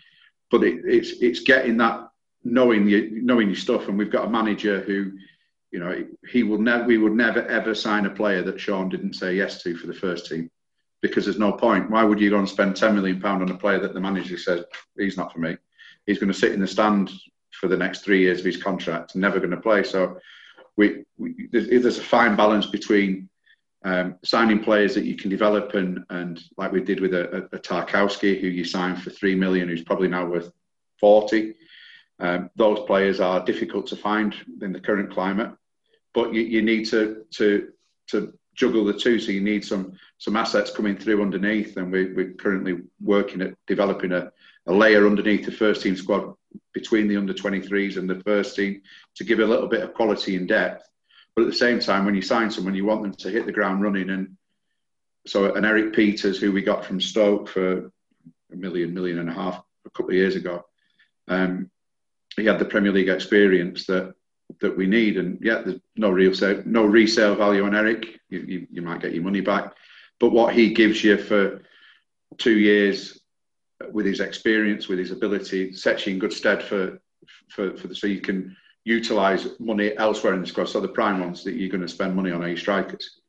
but 0.51 0.63
it, 0.63 0.83
it's 0.85 1.11
it's 1.23 1.41
getting 1.41 1.77
that 1.79 2.09
knowing 2.45 2.87
knowing 3.25 3.49
your 3.49 3.57
stuff. 3.57 3.89
And 3.89 3.99
we've 3.99 4.11
got 4.11 4.27
a 4.27 4.31
manager 4.31 4.81
who, 4.81 5.13
you 5.71 5.81
know, 5.81 6.05
he 6.31 6.43
will 6.43 6.59
never 6.59 6.85
we 6.85 6.99
would 6.99 7.15
never 7.15 7.47
ever 7.47 7.75
sign 7.75 8.07
a 8.07 8.11
player 8.11 8.43
that 8.43 8.61
Sean 8.61 8.89
didn't 8.89 9.15
say 9.15 9.35
yes 9.35 9.63
to 9.63 9.77
for 9.77 9.87
the 9.87 9.95
first 9.95 10.27
team 10.27 10.51
because 11.01 11.25
there's 11.25 11.39
no 11.39 11.53
point. 11.53 11.91
Why 11.91 12.05
would 12.05 12.21
you 12.21 12.31
go 12.31 12.39
and 12.39 12.49
spend 12.49 12.77
ten 12.77 12.95
million 12.95 13.21
pound 13.21 13.43
on 13.43 13.51
a 13.51 13.59
player 13.59 13.79
that 13.81 13.95
the 13.95 14.01
manager 14.01 14.37
says 14.37 14.65
he's 14.99 15.17
not 15.17 15.33
for 15.33 15.39
me? 15.39 15.57
He's 16.07 16.19
going 16.19 16.33
to 16.33 16.39
sit 16.39 16.53
in 16.53 16.61
the 16.61 16.67
stand 16.67 17.11
for 17.53 17.69
the 17.69 17.77
next 17.77 18.05
three 18.05 18.21
years 18.21 18.41
of 18.41 18.45
his 18.45 18.63
contract, 18.63 19.17
never 19.17 19.39
going 19.39 19.51
to 19.51 19.57
play. 19.57 19.83
So 19.83 20.19
we, 20.77 21.05
we 21.17 21.49
there's, 21.51 21.99
a 21.99 22.03
fine 22.03 22.37
balance 22.37 22.67
between 22.67 23.29
um, 23.85 24.17
signing 24.25 24.65
players 24.65 24.95
that 24.95 25.05
you 25.05 25.15
can 25.15 25.31
develop 25.31 25.75
and 25.75 26.05
and 26.11 26.43
like 26.57 26.73
we 26.73 26.81
did 26.81 27.01
with 27.01 27.13
a, 27.13 27.49
a, 27.53 27.59
Tarkowski 27.59 28.41
who 28.41 28.49
you 28.49 28.65
signed 28.65 29.03
for 29.03 29.11
three 29.11 29.35
million, 29.35 29.69
who's 29.69 29.85
probably 29.85 30.09
now 30.09 30.25
worth 30.27 30.51
forty. 30.99 31.55
Um, 32.19 32.51
those 32.57 32.81
players 32.87 33.21
are 33.21 33.45
difficult 33.45 33.87
to 33.89 33.97
find 33.97 34.35
in 34.63 34.73
the 34.73 34.81
current 34.81 35.13
climate, 35.13 35.51
but 36.15 36.33
you, 36.33 36.43
you 36.43 36.63
need 36.63 36.87
to 36.87 37.25
to 37.33 37.73
to 38.09 38.33
juggle 38.55 38.85
the 38.85 38.95
two. 38.95 39.19
So 39.19 39.33
you 39.33 39.43
need 39.43 39.65
some 39.65 39.93
some 40.17 40.37
assets 40.37 40.71
coming 40.71 40.97
through 40.97 41.21
underneath, 41.21 41.77
and 41.77 41.93
we, 41.93 42.13
we're 42.13 42.33
currently 42.33 42.79
working 43.03 43.43
at 43.43 43.55
developing 43.67 44.13
a, 44.13 44.33
a 44.67 44.73
layer 44.73 45.07
underneath 45.07 45.45
the 45.45 45.53
first 45.53 45.83
team 45.83 45.97
squad 45.97 46.35
between 46.73 47.09
the 47.09 47.17
under 47.17 47.35
23s 47.35 47.97
and 47.97 48.09
the 48.09 48.23
first 48.23 48.57
team 48.57 48.81
to 49.17 49.25
give 49.25 49.41
a 49.41 49.47
little 49.47 49.69
bit 49.69 49.83
of 49.83 49.93
quality 49.93 50.37
and 50.37 50.49
depth. 50.49 50.89
But 51.35 51.43
at 51.43 51.49
the 51.49 51.57
same 51.57 51.81
time, 51.81 52.05
when 52.05 52.15
you 52.15 52.23
sign 52.23 52.51
someone, 52.51 52.75
you 52.75 52.85
want 52.85 53.03
them 53.03 53.15
to 53.15 53.31
hit 53.31 53.47
the 53.47 53.53
ground 53.53 53.83
running. 53.83 54.11
And 54.11 54.37
so, 55.27 55.55
an 55.55 55.65
Erik 55.65 55.93
Pieters, 55.93 56.39
who 56.39 56.53
we 56.53 56.63
got 56.63 56.85
from 56.85 57.01
Stoke 57.01 57.49
for 57.49 57.91
a 58.53 58.57
million, 58.57 58.95
million 58.95 59.19
and 59.19 59.29
a 59.29 59.33
half 59.33 59.63
a 59.85 59.91
couple 59.91 60.11
of 60.11 60.17
years 60.17 60.37
ago, 60.37 60.65
um, 61.29 61.71
he 62.37 62.45
had 62.45 62.59
the 62.59 62.65
Premier 62.65 62.93
League 62.93 63.09
experience 63.09 63.87
that 63.87 64.15
that 64.61 64.77
we 64.77 64.87
need. 64.87 65.17
And 65.17 65.39
yeah, 65.41 65.63
there's 65.65 65.81
no 65.97 66.11
real 66.11 66.35
sale, 66.35 66.63
no 66.67 66.85
resale 66.85 67.35
value 67.35 67.65
on 67.65 67.75
Eric. 67.75 68.21
You, 68.29 68.41
you, 68.41 68.67
you 68.71 68.83
might 68.83 69.01
get 69.01 69.15
your 69.15 69.25
money 69.25 69.41
back, 69.41 69.75
but 70.21 70.33
what 70.33 70.55
he 70.55 70.73
gives 70.73 71.03
you 71.03 71.17
for 71.17 71.63
two 72.39 72.59
years 72.59 73.21
with 73.91 74.07
his 74.07 74.21
experience, 74.21 74.89
with 74.89 74.99
his 74.99 75.11
ability, 75.11 75.73
sets 75.73 76.07
you 76.07 76.13
in 76.13 76.19
good 76.19 76.33
stead 76.33 76.63
for 76.63 77.01
for, 77.49 77.77
for 77.77 77.89
the, 77.89 77.95
so 77.95 78.07
you 78.07 78.21
can 78.21 78.57
utilise 78.85 79.49
money 79.59 79.97
elsewhere 79.97 80.35
in 80.35 80.41
the 80.41 80.47
squad. 80.47 80.69
So 80.69 80.81
the 80.81 80.89
prime 80.89 81.21
ones 81.21 81.43
that 81.45 81.55
you're 81.55 81.71
going 81.71 81.81
to 81.81 81.89
spend 81.89 82.15
money 82.15 82.31
on 82.31 82.45
are 82.45 82.49
your 82.49 82.57
strikers. 82.57 83.21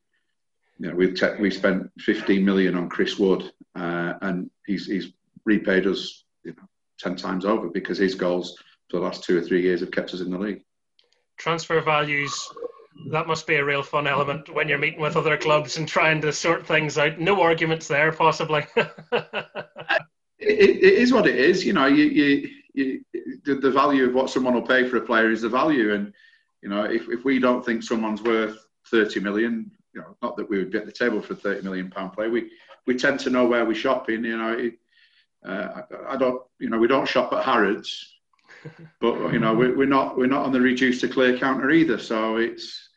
You 0.78 0.90
know, 0.90 0.94
we've 0.94 1.18
te- 1.18 1.40
we 1.40 1.50
spent 1.50 1.90
15 1.98 2.44
million 2.44 2.76
on 2.76 2.90
Chris 2.90 3.18
Wood, 3.18 3.50
uh, 3.74 4.14
and 4.20 4.50
he's 4.66 4.86
he's 4.86 5.12
repaid 5.44 5.86
us 5.86 6.24
you 6.44 6.52
know, 6.52 6.68
ten 6.98 7.16
times 7.16 7.46
over 7.46 7.68
because 7.68 7.96
his 7.96 8.14
goals 8.14 8.58
for 8.90 8.98
the 8.98 9.02
last 9.02 9.24
two 9.24 9.38
or 9.38 9.42
three 9.42 9.62
years 9.62 9.80
have 9.80 9.90
kept 9.90 10.12
us 10.12 10.20
in 10.20 10.30
the 10.30 10.38
league. 10.38 10.62
Transfer 11.38 11.80
values. 11.80 12.48
That 13.10 13.26
must 13.26 13.46
be 13.46 13.56
a 13.56 13.64
real 13.64 13.82
fun 13.82 14.06
element 14.06 14.52
when 14.52 14.68
you're 14.68 14.78
meeting 14.78 15.00
with 15.00 15.16
other 15.16 15.36
clubs 15.36 15.76
and 15.76 15.86
trying 15.86 16.20
to 16.22 16.32
sort 16.32 16.66
things 16.66 16.96
out. 16.96 17.18
No 17.18 17.40
arguments 17.42 17.88
there, 17.88 18.12
possibly. 18.12 18.66
it, 18.76 18.90
it 20.38 20.94
is 20.94 21.12
what 21.12 21.26
it 21.26 21.36
is. 21.36 21.64
You 21.64 21.74
know, 21.74 21.86
you, 21.86 22.04
you, 22.04 22.48
you, 22.76 23.04
the, 23.44 23.54
the 23.54 23.70
value 23.70 24.06
of 24.06 24.14
what 24.14 24.30
someone 24.30 24.54
will 24.54 24.62
pay 24.62 24.88
for 24.88 24.98
a 24.98 25.00
player 25.00 25.30
is 25.30 25.42
the 25.42 25.48
value. 25.48 25.94
And, 25.94 26.12
you 26.62 26.68
know, 26.68 26.84
if, 26.84 27.08
if 27.08 27.24
we 27.24 27.38
don't 27.38 27.64
think 27.64 27.82
someone's 27.82 28.22
worth 28.22 28.58
30 28.90 29.20
million, 29.20 29.70
you 29.94 30.00
know, 30.00 30.16
not 30.22 30.36
that 30.36 30.48
we 30.48 30.58
would 30.58 30.70
be 30.70 30.78
at 30.78 30.86
the 30.86 30.92
table 30.92 31.20
for 31.20 31.32
a 31.32 31.36
30 31.36 31.62
million 31.62 31.90
pound 31.90 32.12
player, 32.12 32.30
we, 32.30 32.50
we 32.86 32.96
tend 32.96 33.18
to 33.20 33.30
know 33.30 33.46
where 33.46 33.64
we 33.64 33.74
shop 33.74 34.10
in, 34.10 34.24
you 34.24 34.36
know, 34.36 34.52
it, 34.52 34.74
uh, 35.46 35.82
I, 36.08 36.14
I, 36.14 36.16
don't, 36.16 36.42
you 36.58 36.68
know, 36.68 36.78
we 36.78 36.88
don't 36.88 37.08
shop 37.08 37.32
at 37.32 37.44
Harrods, 37.44 38.14
but 39.00 39.32
you 39.32 39.38
know, 39.38 39.54
we, 39.54 39.72
we're 39.72 39.86
not, 39.86 40.16
we're 40.16 40.26
not 40.26 40.44
on 40.44 40.52
the 40.52 40.60
reduced 40.60 41.00
to 41.00 41.08
clear 41.08 41.38
counter 41.38 41.70
either. 41.70 41.98
So 41.98 42.36
it's, 42.36 42.88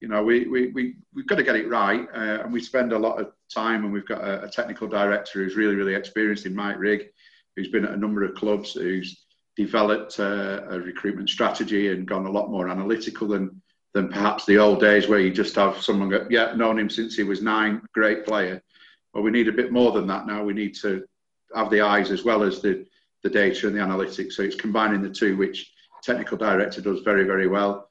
you 0.00 0.08
know, 0.08 0.22
we, 0.22 0.46
we, 0.46 0.68
we, 0.68 0.96
we've 1.14 1.26
got 1.26 1.36
to 1.36 1.42
get 1.42 1.56
it 1.56 1.68
right. 1.68 2.06
Uh, 2.14 2.42
and 2.42 2.52
we 2.52 2.60
spend 2.60 2.92
a 2.92 2.98
lot 2.98 3.20
of 3.20 3.32
time, 3.52 3.84
and 3.84 3.92
we've 3.92 4.06
got 4.06 4.24
a, 4.24 4.44
a, 4.44 4.48
technical 4.48 4.88
director 4.88 5.44
who's 5.44 5.56
really, 5.56 5.74
really 5.74 5.94
experienced 5.94 6.46
in 6.46 6.54
Mike 6.54 6.78
Rigg, 6.78 7.10
who's 7.56 7.68
been 7.68 7.84
at 7.84 7.92
a 7.92 7.96
number 7.96 8.24
of 8.24 8.34
clubs, 8.34 8.74
who's 8.74 9.24
developed 9.56 10.18
uh, 10.20 10.62
a 10.70 10.80
recruitment 10.80 11.28
strategy 11.28 11.88
and 11.88 12.06
gone 12.06 12.26
a 12.26 12.30
lot 12.30 12.50
more 12.50 12.68
analytical 12.68 13.28
than, 13.28 13.60
than 13.92 14.08
perhaps 14.08 14.46
the 14.46 14.58
old 14.58 14.80
days 14.80 15.08
where 15.08 15.20
you 15.20 15.30
just 15.30 15.54
have 15.56 15.82
someone 15.82 16.08
go, 16.08 16.26
yeah, 16.30 16.54
known 16.54 16.78
him 16.78 16.88
since 16.88 17.16
he 17.16 17.24
was 17.24 17.42
nine, 17.42 17.82
great 17.92 18.24
player. 18.24 18.62
Well, 19.12 19.24
we 19.24 19.30
need 19.30 19.48
a 19.48 19.52
bit 19.52 19.72
more 19.72 19.92
than 19.92 20.06
that 20.06 20.26
now. 20.26 20.44
We 20.44 20.54
need 20.54 20.74
to 20.76 21.04
have 21.54 21.70
the 21.70 21.80
eyes 21.80 22.10
as 22.10 22.24
well 22.24 22.42
as 22.42 22.60
the, 22.60 22.86
the 23.22 23.30
data 23.30 23.66
and 23.66 23.76
the 23.76 23.80
analytics. 23.80 24.32
So 24.32 24.42
it's 24.42 24.54
combining 24.54 25.02
the 25.02 25.10
two, 25.10 25.36
which 25.36 25.72
technical 26.02 26.38
director 26.38 26.80
does 26.80 27.00
very, 27.00 27.24
very 27.24 27.48
well. 27.48 27.90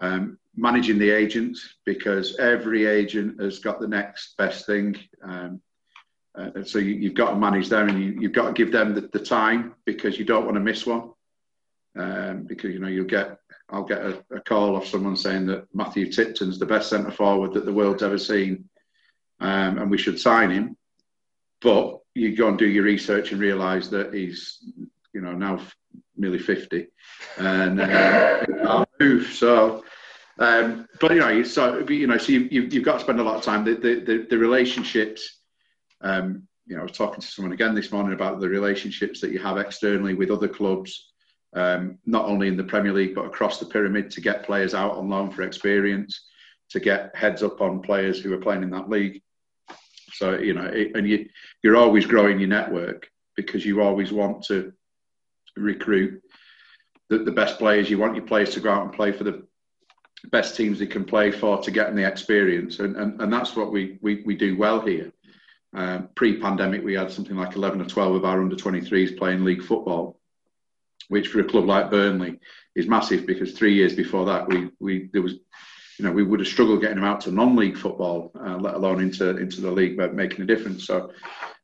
Um, 0.00 0.38
managing 0.56 0.98
the 0.98 1.10
agents 1.10 1.76
because 1.84 2.36
every 2.38 2.86
agent 2.86 3.40
has 3.40 3.58
got 3.58 3.80
the 3.80 3.88
next 3.88 4.36
best 4.36 4.66
thing. 4.66 4.96
Um, 5.22 5.60
uh, 6.36 6.62
so 6.64 6.78
you, 6.78 7.08
have 7.08 7.14
got 7.14 7.30
to 7.30 7.36
manage 7.36 7.68
them 7.68 7.88
and 7.88 8.02
you, 8.02 8.28
have 8.28 8.32
got 8.32 8.46
to 8.48 8.52
give 8.52 8.70
them 8.72 8.94
the, 8.94 9.02
the, 9.12 9.18
time 9.18 9.74
because 9.84 10.18
you 10.18 10.24
don't 10.24 10.44
want 10.44 10.56
to 10.56 10.60
miss 10.60 10.84
one. 10.86 11.10
Um, 11.96 12.42
because 12.42 12.74
you 12.74 12.78
know 12.78 12.88
you'll 12.88 13.06
get 13.06 13.38
I'll 13.70 13.84
get 13.84 14.02
a, 14.02 14.22
a, 14.30 14.40
call 14.40 14.76
off 14.76 14.86
someone 14.86 15.16
saying 15.16 15.46
that 15.46 15.66
Matthew 15.74 16.12
Tipton's 16.12 16.58
the 16.58 16.66
best 16.66 16.90
centre 16.90 17.10
forward 17.10 17.54
that 17.54 17.64
the 17.64 17.72
world's 17.72 18.02
ever 18.02 18.18
seen, 18.18 18.68
um, 19.40 19.78
and 19.78 19.90
we 19.90 19.96
should 19.96 20.20
sign 20.20 20.50
him. 20.50 20.76
But 21.62 22.00
you 22.14 22.36
go 22.36 22.48
and 22.48 22.58
do 22.58 22.66
your 22.66 22.84
research 22.84 23.32
and 23.32 23.40
realise 23.40 23.88
that 23.88 24.12
he's 24.12 24.62
you 25.14 25.22
know 25.22 25.32
now 25.32 25.60
nearly 26.18 26.38
fifty, 26.38 26.88
and 27.38 27.80
uh, 27.80 28.84
move. 29.00 29.28
So 29.32 29.82
um, 30.38 30.86
but 31.00 31.12
you 31.12 31.20
know, 31.20 31.42
so 31.44 31.88
you 31.88 32.06
know, 32.06 32.18
so 32.18 32.32
you, 32.32 32.40
you've 32.50 32.84
got 32.84 32.94
to 32.94 33.00
spend 33.00 33.20
a 33.20 33.22
lot 33.22 33.36
of 33.36 33.42
time. 33.42 33.64
The 33.64 33.74
the, 33.74 34.00
the, 34.00 34.26
the 34.30 34.38
relationships. 34.38 35.35
Um, 36.00 36.46
you 36.66 36.74
know, 36.74 36.80
I 36.80 36.84
was 36.84 36.92
talking 36.92 37.20
to 37.20 37.26
someone 37.26 37.52
again 37.52 37.74
this 37.74 37.92
morning 37.92 38.12
about 38.12 38.40
the 38.40 38.48
relationships 38.48 39.20
that 39.20 39.30
you 39.30 39.38
have 39.38 39.56
externally 39.56 40.14
with 40.14 40.30
other 40.30 40.48
clubs, 40.48 41.12
um, 41.54 41.98
not 42.04 42.26
only 42.26 42.48
in 42.48 42.56
the 42.56 42.64
Premier 42.64 42.92
League 42.92 43.14
but 43.14 43.26
across 43.26 43.58
the 43.58 43.66
pyramid 43.66 44.10
to 44.10 44.20
get 44.20 44.44
players 44.44 44.74
out 44.74 44.96
on 44.96 45.08
loan 45.08 45.30
for 45.30 45.42
experience, 45.42 46.26
to 46.70 46.80
get 46.80 47.14
heads 47.14 47.42
up 47.42 47.60
on 47.60 47.82
players 47.82 48.20
who 48.20 48.32
are 48.32 48.38
playing 48.40 48.62
in 48.62 48.70
that 48.70 48.90
league. 48.90 49.22
So 50.12 50.38
you 50.38 50.54
know, 50.54 50.64
it, 50.64 50.96
and 50.96 51.08
you 51.08 51.28
you're 51.62 51.76
always 51.76 52.06
growing 52.06 52.40
your 52.40 52.48
network 52.48 53.08
because 53.36 53.64
you 53.64 53.80
always 53.80 54.12
want 54.12 54.44
to 54.46 54.72
recruit 55.56 56.22
the, 57.08 57.18
the 57.18 57.32
best 57.32 57.58
players. 57.58 57.88
You 57.88 57.98
want 57.98 58.16
your 58.16 58.26
players 58.26 58.50
to 58.54 58.60
go 58.60 58.70
out 58.70 58.84
and 58.84 58.92
play 58.92 59.12
for 59.12 59.24
the 59.24 59.46
best 60.30 60.56
teams 60.56 60.78
they 60.78 60.86
can 60.86 61.04
play 61.04 61.30
for 61.30 61.60
to 61.62 61.70
get 61.70 61.86
them 61.86 61.96
the 61.96 62.06
experience. 62.06 62.80
And, 62.80 62.96
and, 62.96 63.20
and 63.20 63.32
that's 63.32 63.54
what 63.54 63.70
we, 63.70 63.98
we, 64.00 64.22
we 64.24 64.34
do 64.34 64.56
well 64.56 64.80
here. 64.80 65.12
Um, 65.76 66.08
pre-pandemic, 66.14 66.82
we 66.82 66.94
had 66.94 67.12
something 67.12 67.36
like 67.36 67.54
11 67.54 67.80
or 67.80 67.84
12 67.84 68.16
of 68.16 68.24
our 68.24 68.40
under 68.40 68.56
23s 68.56 69.16
playing 69.18 69.44
league 69.44 69.62
football, 69.62 70.18
which 71.08 71.28
for 71.28 71.40
a 71.40 71.44
club 71.44 71.66
like 71.66 71.90
Burnley 71.90 72.40
is 72.74 72.88
massive 72.88 73.26
because 73.26 73.52
three 73.52 73.74
years 73.74 73.94
before 73.94 74.24
that, 74.26 74.48
we, 74.48 74.70
we 74.80 75.10
there 75.12 75.22
was, 75.22 75.34
you 75.98 76.04
know, 76.04 76.12
we 76.12 76.22
would 76.22 76.40
have 76.40 76.48
struggled 76.48 76.80
getting 76.80 76.96
them 76.96 77.04
out 77.04 77.20
to 77.22 77.30
non-league 77.30 77.76
football, 77.76 78.32
uh, 78.40 78.56
let 78.56 78.74
alone 78.74 79.00
into 79.00 79.36
into 79.36 79.60
the 79.60 79.70
league, 79.70 79.96
but 79.96 80.14
making 80.14 80.40
a 80.42 80.46
difference. 80.46 80.86
So 80.86 81.12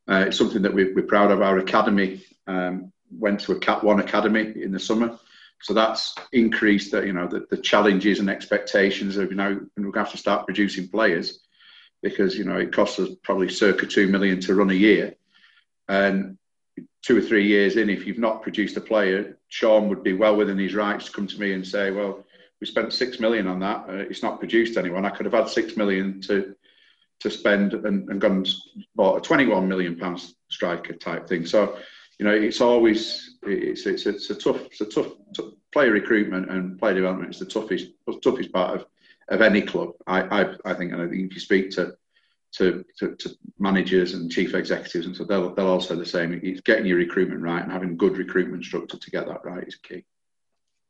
uh, 0.08 0.24
it's 0.26 0.38
something 0.38 0.62
that 0.62 0.74
we, 0.74 0.84
are 0.84 1.02
proud 1.02 1.30
of. 1.30 1.42
Our 1.42 1.58
academy 1.58 2.24
um, 2.46 2.92
went 3.10 3.40
to 3.40 3.52
a 3.52 3.58
Cat 3.58 3.82
One 3.82 4.00
academy 4.00 4.52
in 4.62 4.72
the 4.72 4.80
summer 4.80 5.18
so 5.62 5.72
that's 5.74 6.14
increased 6.32 6.90
the, 6.90 7.06
you 7.06 7.12
know, 7.12 7.28
the, 7.28 7.46
the 7.48 7.56
challenges 7.56 8.18
and 8.18 8.28
expectations 8.28 9.16
of, 9.16 9.30
you 9.30 9.36
know, 9.36 9.60
we're 9.76 9.84
going 9.84 9.92
to 9.92 9.98
have 10.00 10.10
to 10.10 10.18
start 10.18 10.44
producing 10.44 10.88
players 10.88 11.38
because, 12.02 12.36
you 12.36 12.44
know, 12.44 12.56
it 12.56 12.72
costs 12.72 12.98
us 12.98 13.10
probably 13.22 13.48
circa 13.48 13.86
2 13.86 14.08
million 14.08 14.40
to 14.40 14.54
run 14.54 14.70
a 14.70 14.74
year. 14.74 15.14
And 15.88 16.38
two 17.02 17.16
or 17.16 17.20
three 17.20 17.46
years 17.46 17.76
in, 17.76 17.90
if 17.90 18.06
you've 18.06 18.18
not 18.18 18.42
produced 18.42 18.76
a 18.76 18.80
player, 18.80 19.38
Sean 19.48 19.88
would 19.88 20.02
be 20.02 20.12
well 20.12 20.36
within 20.36 20.58
his 20.58 20.74
rights 20.74 21.06
to 21.06 21.12
come 21.12 21.26
to 21.26 21.40
me 21.40 21.52
and 21.52 21.66
say, 21.66 21.90
well, 21.90 22.24
we 22.60 22.66
spent 22.66 22.92
six 22.92 23.18
million 23.18 23.46
on 23.48 23.58
that. 23.60 23.84
Uh, 23.88 23.94
it's 23.94 24.22
not 24.22 24.38
produced 24.38 24.76
anyone. 24.76 25.04
I 25.04 25.10
could 25.10 25.26
have 25.26 25.34
had 25.34 25.48
six 25.48 25.76
million 25.76 26.20
to 26.22 26.54
to 27.20 27.30
spend 27.30 27.72
and, 27.72 28.08
and 28.08 28.20
gone 28.20 28.38
and 28.38 28.48
bought 28.96 29.16
a 29.16 29.20
21 29.20 29.68
million 29.68 29.96
pounds 29.96 30.34
striker 30.48 30.92
type 30.94 31.28
thing. 31.28 31.46
So 31.46 31.78
you 32.18 32.26
know, 32.26 32.32
it's 32.32 32.60
always 32.60 33.38
it's 33.42 33.86
it's, 33.86 34.06
it's 34.06 34.30
a 34.30 34.34
tough 34.34 34.60
it's 34.66 34.80
a 34.80 34.86
tough, 34.86 35.12
tough 35.34 35.52
player 35.72 35.90
recruitment 35.90 36.50
and 36.50 36.78
player 36.78 36.94
development 36.94 37.34
is 37.34 37.40
the 37.40 37.46
toughest 37.46 37.88
toughest 38.22 38.52
part 38.52 38.76
of, 38.76 38.86
of 39.28 39.40
any 39.40 39.62
club. 39.62 39.90
I, 40.06 40.22
I, 40.22 40.54
I 40.64 40.74
think, 40.74 40.92
and 40.92 41.02
I 41.02 41.08
think 41.08 41.26
if 41.26 41.34
you 41.34 41.40
speak 41.40 41.70
to, 41.72 41.94
to 42.52 42.84
to, 42.98 43.16
to 43.16 43.30
managers 43.58 44.14
and 44.14 44.30
chief 44.30 44.54
executives 44.54 45.06
and 45.06 45.16
so 45.16 45.24
they'll 45.24 45.54
they'll 45.54 45.68
all 45.68 45.80
say 45.80 45.94
the 45.94 46.04
same. 46.04 46.38
It's 46.42 46.60
getting 46.60 46.86
your 46.86 46.98
recruitment 46.98 47.40
right 47.40 47.62
and 47.62 47.72
having 47.72 47.96
good 47.96 48.18
recruitment 48.18 48.64
structure 48.64 48.98
to 48.98 49.10
get 49.10 49.26
that 49.26 49.44
right 49.44 49.66
is 49.66 49.76
key. 49.76 50.04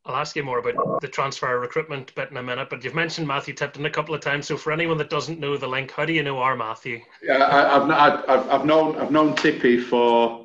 I'll 0.05 0.17
ask 0.17 0.35
you 0.35 0.43
more 0.43 0.59
about 0.59 0.99
the 0.99 1.07
transfer 1.07 1.57
recruitment 1.57 2.13
bit 2.13 2.29
in 2.29 2.35
a 2.35 2.43
minute, 2.43 2.69
but 2.69 2.83
you've 2.83 2.93
mentioned 2.93 3.25
Matthew 3.25 3.53
Tipton 3.53 3.85
a 3.85 3.89
couple 3.89 4.13
of 4.13 4.19
times. 4.19 4.47
So 4.47 4.57
for 4.57 4.73
anyone 4.73 4.97
that 4.97 5.09
doesn't 5.09 5.39
know 5.39 5.55
the 5.55 5.67
link, 5.67 5.91
how 5.91 6.03
do 6.03 6.11
you 6.11 6.23
know 6.23 6.39
our 6.39 6.57
Matthew? 6.57 6.99
Yeah, 7.21 7.47
I, 7.47 7.79
have 7.79 8.27
I've, 8.29 8.49
I've 8.49 8.65
known 8.65 8.97
I've 8.97 9.11
known 9.11 9.33
Tippy 9.35 9.79
for 9.79 10.43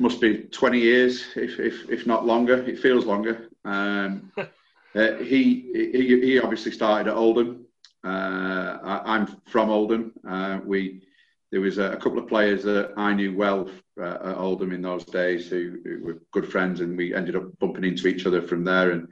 must 0.00 0.20
be 0.20 0.38
20 0.38 0.78
years, 0.78 1.26
if, 1.36 1.60
if, 1.60 1.88
if 1.90 2.06
not 2.06 2.24
longer. 2.24 2.62
It 2.64 2.78
feels 2.78 3.04
longer. 3.04 3.48
Um, 3.64 4.32
uh, 4.94 5.16
he, 5.16 5.70
he, 5.92 6.20
he 6.20 6.40
obviously 6.40 6.72
started 6.72 7.10
at 7.10 7.16
Oldham. 7.16 7.66
Uh, 8.02 8.78
I, 8.82 9.16
am 9.16 9.26
from 9.46 9.70
Oldham. 9.70 10.12
Uh, 10.26 10.60
we 10.64 11.02
there 11.52 11.60
was 11.60 11.78
a, 11.78 11.92
a, 11.92 11.96
couple 11.96 12.18
of 12.18 12.28
players 12.28 12.62
that 12.62 12.92
I 12.96 13.12
knew 13.12 13.36
well 13.36 13.68
uh, 14.00 14.18
at 14.24 14.36
Oldham 14.36 14.72
in 14.72 14.82
those 14.82 15.04
days 15.04 15.48
who, 15.48 15.78
who, 15.84 16.04
were 16.04 16.22
good 16.32 16.50
friends, 16.50 16.80
and 16.80 16.96
we 16.96 17.14
ended 17.14 17.36
up 17.36 17.58
bumping 17.58 17.84
into 17.84 18.06
each 18.06 18.24
other 18.24 18.40
from 18.40 18.64
there. 18.64 18.92
And 18.92 19.08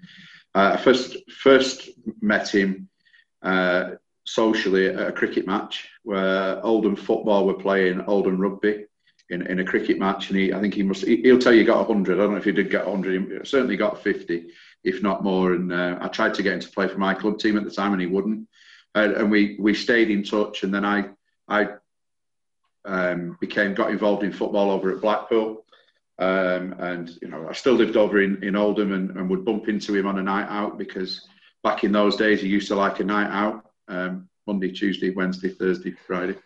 uh, 0.55 0.73
I 0.75 0.77
first 0.77 1.17
first 1.31 1.91
met 2.21 2.49
him 2.49 2.88
uh, 3.43 3.91
socially 4.25 4.88
at 4.88 5.09
a 5.09 5.12
cricket 5.12 5.47
match 5.47 5.88
where 6.03 6.64
Oldham 6.64 6.97
football 6.97 7.47
were 7.47 7.55
playing 7.55 8.03
Oldham 8.03 8.38
rugby 8.38 8.87
in, 9.31 9.47
in 9.47 9.61
a 9.61 9.64
cricket 9.64 9.99
match, 9.99 10.31
and 10.31 10.38
he, 10.38 10.53
I 10.53 10.61
think 10.61 10.75
he 10.75 10.83
must, 10.83 11.05
he'll 11.05 11.38
tell 11.38 11.53
you 11.53 11.61
he 11.61 11.64
got 11.64 11.88
100. 11.88 12.14
I 12.14 12.23
don't 12.23 12.33
know 12.33 12.38
if 12.38 12.45
he 12.45 12.53
did 12.53 12.71
get 12.71 12.87
100, 12.87 13.43
he 13.43 13.49
certainly 13.49 13.77
got 13.77 14.03
50, 14.03 14.49
if 14.85 15.03
not 15.03 15.25
more. 15.25 15.53
And 15.53 15.73
uh, 15.73 15.99
I 16.01 16.09
tried 16.09 16.35
to 16.35 16.43
get 16.43 16.55
him 16.55 16.61
to 16.61 16.71
play 16.71 16.88
for 16.88 16.99
my 16.99 17.14
club 17.14 17.38
team 17.38 17.57
at 17.57 17.64
the 17.64 17.71
time, 17.71 17.93
and 17.93 18.01
he 18.01 18.07
wouldn't. 18.07 18.49
Uh, 18.95 19.14
and 19.17 19.31
we 19.31 19.57
we 19.59 19.75
stayed 19.75 20.11
in 20.11 20.23
touch, 20.23 20.62
and 20.62 20.73
then 20.73 20.85
I 20.85 21.11
I 21.47 21.69
um, 22.85 23.37
became 23.41 23.75
got 23.75 23.91
involved 23.91 24.25
in 24.25 24.33
football 24.33 24.71
over 24.71 24.91
at 24.91 25.01
Blackpool, 25.01 25.64
Um, 26.19 26.75
and 26.79 27.11
you 27.23 27.29
know, 27.29 27.47
I 27.49 27.53
still 27.53 27.75
lived 27.75 27.97
over 27.97 28.21
in, 28.23 28.43
in 28.43 28.57
Oldham 28.57 28.93
and, 28.93 29.11
and, 29.11 29.31
would 29.31 29.45
bump 29.45 29.69
into 29.69 29.95
him 29.95 30.07
on 30.07 30.19
a 30.19 30.23
night 30.23 30.49
out 30.49 30.79
because 30.79 31.29
back 31.62 31.85
in 31.85 31.93
those 31.93 32.17
days 32.17 32.41
he 32.41 32.49
used 32.49 32.69
to 32.69 32.75
like 32.75 32.99
a 32.99 33.05
night 33.05 33.31
out 33.31 33.67
um, 33.88 34.29
Monday, 34.47 34.73
Tuesday, 34.73 35.11
Wednesday, 35.11 35.51
Thursday, 35.51 35.93
Friday. 36.07 36.37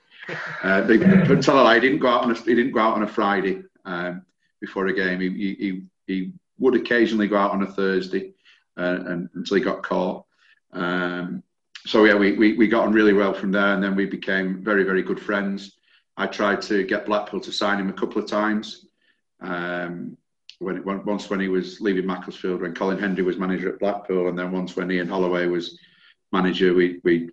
Uh, 0.62 0.80
they, 0.82 0.98
tell 0.98 1.60
a 1.60 1.62
lie, 1.62 1.74
he 1.74 1.80
didn't 1.80 1.98
go 1.98 2.06
out 2.06 2.22
on 2.22 2.30
a, 2.30 2.34
he 2.34 2.54
didn't 2.54 2.70
go 2.70 2.78
out 2.78 2.94
on 2.94 3.02
a 3.02 3.08
Friday 3.08 3.60
um, 3.84 4.24
before 4.60 4.86
a 4.86 4.92
game. 4.92 5.20
He, 5.20 5.28
he, 5.28 5.82
he 6.06 6.32
would 6.62 6.76
occasionally 6.76 7.26
go 7.26 7.36
out 7.36 7.50
on 7.50 7.62
a 7.62 7.66
Thursday 7.66 8.32
uh, 8.78 9.00
and, 9.06 9.28
until 9.34 9.56
he 9.56 9.62
got 9.62 9.82
caught. 9.82 10.24
Um, 10.72 11.42
so 11.84 12.04
yeah, 12.04 12.14
we, 12.14 12.32
we, 12.32 12.52
we 12.54 12.68
got 12.68 12.86
on 12.86 12.92
really 12.92 13.12
well 13.12 13.34
from 13.34 13.50
there, 13.50 13.74
and 13.74 13.82
then 13.82 13.96
we 13.96 14.06
became 14.06 14.62
very 14.62 14.84
very 14.84 15.02
good 15.02 15.20
friends. 15.20 15.76
I 16.16 16.26
tried 16.26 16.62
to 16.62 16.84
get 16.84 17.06
Blackpool 17.06 17.40
to 17.40 17.52
sign 17.52 17.80
him 17.80 17.88
a 17.88 17.92
couple 17.92 18.22
of 18.22 18.28
times. 18.28 18.86
Um, 19.40 20.16
when, 20.60 21.04
once 21.04 21.28
when 21.28 21.40
he 21.40 21.48
was 21.48 21.80
leaving 21.80 22.06
Macclesfield, 22.06 22.60
when 22.60 22.74
Colin 22.74 22.98
Hendry 22.98 23.24
was 23.24 23.36
manager 23.36 23.72
at 23.72 23.80
Blackpool, 23.80 24.28
and 24.28 24.38
then 24.38 24.52
once 24.52 24.76
when 24.76 24.90
Ian 24.90 25.08
Holloway 25.08 25.46
was 25.46 25.78
manager, 26.30 26.72
we 26.72 27.00
we 27.02 27.30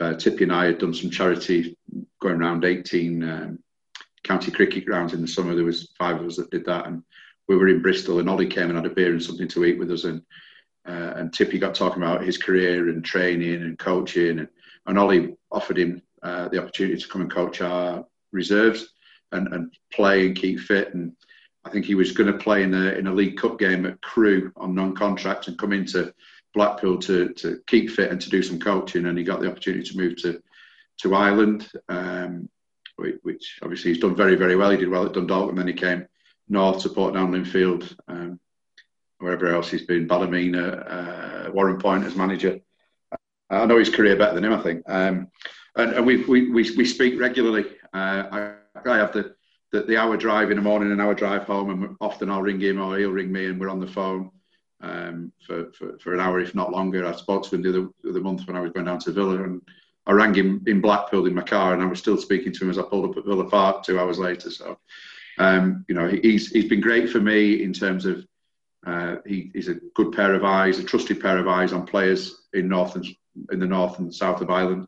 uh, 0.00 0.14
Tippy 0.14 0.44
and 0.44 0.52
I 0.52 0.66
had 0.66 0.78
done 0.78 0.94
some 0.94 1.10
charity 1.10 1.76
going 2.20 2.40
around 2.40 2.64
18 2.64 3.22
um, 3.22 3.58
county 4.24 4.50
cricket 4.50 4.84
grounds 4.84 5.12
in 5.12 5.20
the 5.20 5.28
summer. 5.28 5.54
There 5.54 5.64
was 5.64 5.92
five 5.96 6.20
of 6.20 6.26
us 6.26 6.36
that 6.36 6.50
did 6.50 6.64
that, 6.66 6.86
and 6.86 7.04
we 7.48 7.56
were 7.56 7.68
in 7.68 7.82
Bristol, 7.82 8.18
and 8.18 8.28
Ollie 8.28 8.46
came 8.46 8.68
and 8.68 8.76
had 8.76 8.86
a 8.86 8.90
beer 8.90 9.12
and 9.12 9.22
something 9.22 9.48
to 9.48 9.64
eat 9.64 9.78
with 9.78 9.90
us, 9.90 10.04
and 10.04 10.22
uh, 10.86 11.14
and 11.16 11.32
Tippy 11.32 11.58
got 11.58 11.74
talking 11.74 12.02
about 12.02 12.24
his 12.24 12.38
career 12.38 12.88
and 12.88 13.04
training 13.04 13.62
and 13.62 13.78
coaching, 13.78 14.38
and, 14.38 14.48
and 14.86 14.98
Ollie 14.98 15.36
offered 15.50 15.78
him 15.78 16.02
uh, 16.22 16.48
the 16.48 16.58
opportunity 16.58 17.00
to 17.00 17.08
come 17.08 17.20
and 17.20 17.30
coach 17.30 17.60
our 17.60 18.04
reserves 18.32 18.88
and, 19.32 19.52
and 19.52 19.72
play 19.92 20.26
and 20.26 20.36
keep 20.36 20.60
fit. 20.60 20.94
And 20.94 21.12
I 21.64 21.70
think 21.70 21.84
he 21.84 21.94
was 21.94 22.12
going 22.12 22.32
to 22.32 22.38
play 22.38 22.62
in 22.62 22.74
a 22.74 22.92
in 22.92 23.06
a 23.06 23.12
League 23.12 23.36
Cup 23.36 23.58
game 23.58 23.86
at 23.86 24.00
Crewe 24.00 24.52
on 24.56 24.74
non-contract 24.74 25.48
and 25.48 25.58
come 25.58 25.72
into 25.72 26.12
Blackpool 26.54 26.98
to 26.98 27.30
to 27.34 27.60
keep 27.66 27.90
fit 27.90 28.10
and 28.10 28.20
to 28.20 28.30
do 28.30 28.42
some 28.42 28.58
coaching. 28.58 29.06
And 29.06 29.18
he 29.18 29.24
got 29.24 29.40
the 29.40 29.50
opportunity 29.50 29.88
to 29.88 29.96
move 29.96 30.16
to 30.22 30.42
to 30.98 31.14
Ireland, 31.14 31.70
um, 31.88 32.48
which 32.96 33.58
obviously 33.62 33.92
he's 33.92 34.00
done 34.00 34.16
very 34.16 34.34
very 34.34 34.56
well. 34.56 34.70
He 34.70 34.76
did 34.76 34.88
well 34.88 35.06
at 35.06 35.12
Dundalk, 35.12 35.50
and 35.50 35.58
then 35.58 35.68
he 35.68 35.74
came 35.74 36.06
north 36.48 36.82
to 36.82 36.88
Portadown 36.88 37.30
Linfield. 37.30 37.94
Um, 38.08 38.40
wherever 39.18 39.52
else 39.52 39.70
he's 39.70 39.82
been, 39.82 40.06
Ballymena, 40.06 40.68
uh, 40.68 41.50
Warrenpoint 41.50 42.06
as 42.06 42.14
manager. 42.14 42.60
I 43.50 43.66
know 43.66 43.78
his 43.78 43.90
career 43.90 44.16
better 44.16 44.34
than 44.34 44.44
him, 44.44 44.52
I 44.52 44.62
think. 44.62 44.82
Um, 44.86 45.28
and, 45.76 45.92
and 45.94 46.06
we, 46.06 46.24
we, 46.24 46.50
we, 46.50 46.84
speak 46.84 47.18
regularly. 47.18 47.64
Uh, 47.94 48.56
I, 48.76 48.88
I 48.88 48.96
have 48.96 49.12
the, 49.12 49.34
the, 49.72 49.82
the, 49.82 49.96
hour 49.96 50.16
drive 50.16 50.50
in 50.50 50.56
the 50.56 50.62
morning 50.62 50.92
and 50.92 51.00
hour 51.00 51.14
drive 51.14 51.44
home, 51.44 51.70
and 51.70 51.96
often 52.00 52.30
I'll 52.30 52.42
ring 52.42 52.60
him 52.60 52.80
or 52.80 52.98
he'll 52.98 53.10
ring 53.10 53.32
me, 53.32 53.46
and 53.46 53.58
we're 53.58 53.70
on 53.70 53.80
the 53.80 53.86
phone 53.86 54.30
um, 54.80 55.32
for, 55.46 55.72
for, 55.72 55.98
for, 55.98 56.14
an 56.14 56.20
hour, 56.20 56.40
if 56.40 56.54
not 56.54 56.72
longer. 56.72 57.06
I 57.06 57.12
spoke 57.12 57.44
to 57.44 57.54
him 57.54 57.62
the 57.62 57.70
other, 57.70 57.88
the 58.02 58.10
other 58.10 58.20
month 58.20 58.46
when 58.46 58.56
I 58.56 58.60
was 58.60 58.72
going 58.72 58.86
down 58.86 58.98
to 59.00 59.12
Villa, 59.12 59.42
and 59.42 59.62
I 60.06 60.12
rang 60.12 60.34
him 60.34 60.62
in 60.66 60.80
Blackpool 60.80 61.26
in 61.26 61.34
my 61.34 61.42
car, 61.42 61.74
and 61.74 61.82
I 61.82 61.86
was 61.86 61.98
still 61.98 62.18
speaking 62.18 62.52
to 62.52 62.64
him 62.64 62.70
as 62.70 62.78
I 62.78 62.82
pulled 62.82 63.10
up 63.10 63.16
at 63.16 63.24
Villa 63.24 63.48
Park 63.48 63.82
two 63.82 63.98
hours 63.98 64.18
later. 64.18 64.50
So, 64.50 64.78
um, 65.38 65.84
you 65.88 65.94
know, 65.94 66.08
he's 66.08 66.50
he's 66.50 66.68
been 66.68 66.80
great 66.80 67.10
for 67.10 67.20
me 67.20 67.62
in 67.62 67.72
terms 67.72 68.06
of 68.06 68.26
uh, 68.86 69.16
he, 69.26 69.50
he's 69.54 69.68
a 69.68 69.74
good 69.94 70.12
pair 70.12 70.34
of 70.34 70.44
eyes, 70.44 70.78
a 70.78 70.84
trusted 70.84 71.20
pair 71.20 71.38
of 71.38 71.48
eyes 71.48 71.72
on 71.72 71.86
players 71.86 72.46
in 72.52 72.68
north 72.68 72.94
and 72.96 73.06
in 73.52 73.60
the 73.60 73.66
north 73.66 73.98
and 73.98 74.14
south 74.14 74.40
of 74.40 74.50
Ireland. 74.50 74.86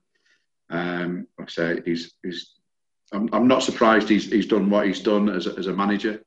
Um, 0.71 1.27
like 1.39 1.49
I 1.49 1.53
say, 1.53 1.83
he's, 1.85 2.15
he's 2.23 2.55
I'm, 3.13 3.29
I'm, 3.33 3.49
not 3.49 3.63
surprised 3.63 4.09
he's, 4.09 4.31
he's 4.31 4.47
done 4.47 4.71
what 4.71 4.87
he's 4.87 5.01
done 5.01 5.29
as 5.29 5.47
a, 5.47 5.55
as 5.57 5.67
a 5.67 5.73
manager. 5.73 6.23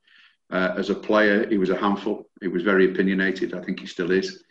Uh, 0.50 0.74
as 0.76 0.90
a 0.90 0.94
player, 0.94 1.48
he 1.48 1.56
was 1.56 1.70
a 1.70 1.76
handful. 1.76 2.28
He 2.40 2.48
was 2.48 2.62
very 2.62 2.90
opinionated. 2.90 3.54
I 3.54 3.62
think 3.62 3.80
he 3.80 3.86
still 3.86 4.10
is. 4.10 4.44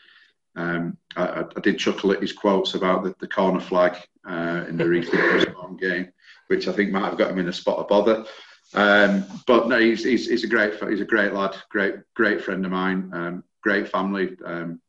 Um, 0.56 0.98
I, 1.16 1.44
I, 1.56 1.60
did 1.62 1.80
chuckle 1.80 2.12
at 2.12 2.22
his 2.22 2.34
quotes 2.34 2.74
about 2.74 3.04
the, 3.04 3.16
the 3.20 3.28
corner 3.28 3.60
flag 3.60 3.98
uh, 4.28 4.66
in 4.68 4.78
the 4.78 4.88
recent 4.88 5.80
game, 5.80 6.12
which 6.48 6.68
I 6.68 6.74
think 6.74 6.92
might 6.92 7.06
have 7.06 7.18
got 7.18 7.32
him 7.32 7.40
in 7.40 7.48
a 7.48 7.54
spot 7.54 7.80
of 7.80 7.88
bother. 7.88 8.26
Um, 8.74 9.26
but 9.46 9.68
no, 9.68 9.80
he's, 9.80 10.04
he's, 10.04 10.28
he's, 10.28 10.44
a 10.44 10.48
great 10.48 10.74
he's 10.90 11.02
a 11.02 11.06
great 11.06 11.34
lad, 11.34 11.56
great 11.70 11.96
great 12.16 12.44
friend 12.44 12.66
of 12.66 12.72
mine, 12.72 13.12
um, 13.14 13.44
great 13.62 13.90
family. 13.90 14.36
Um, 14.46 14.82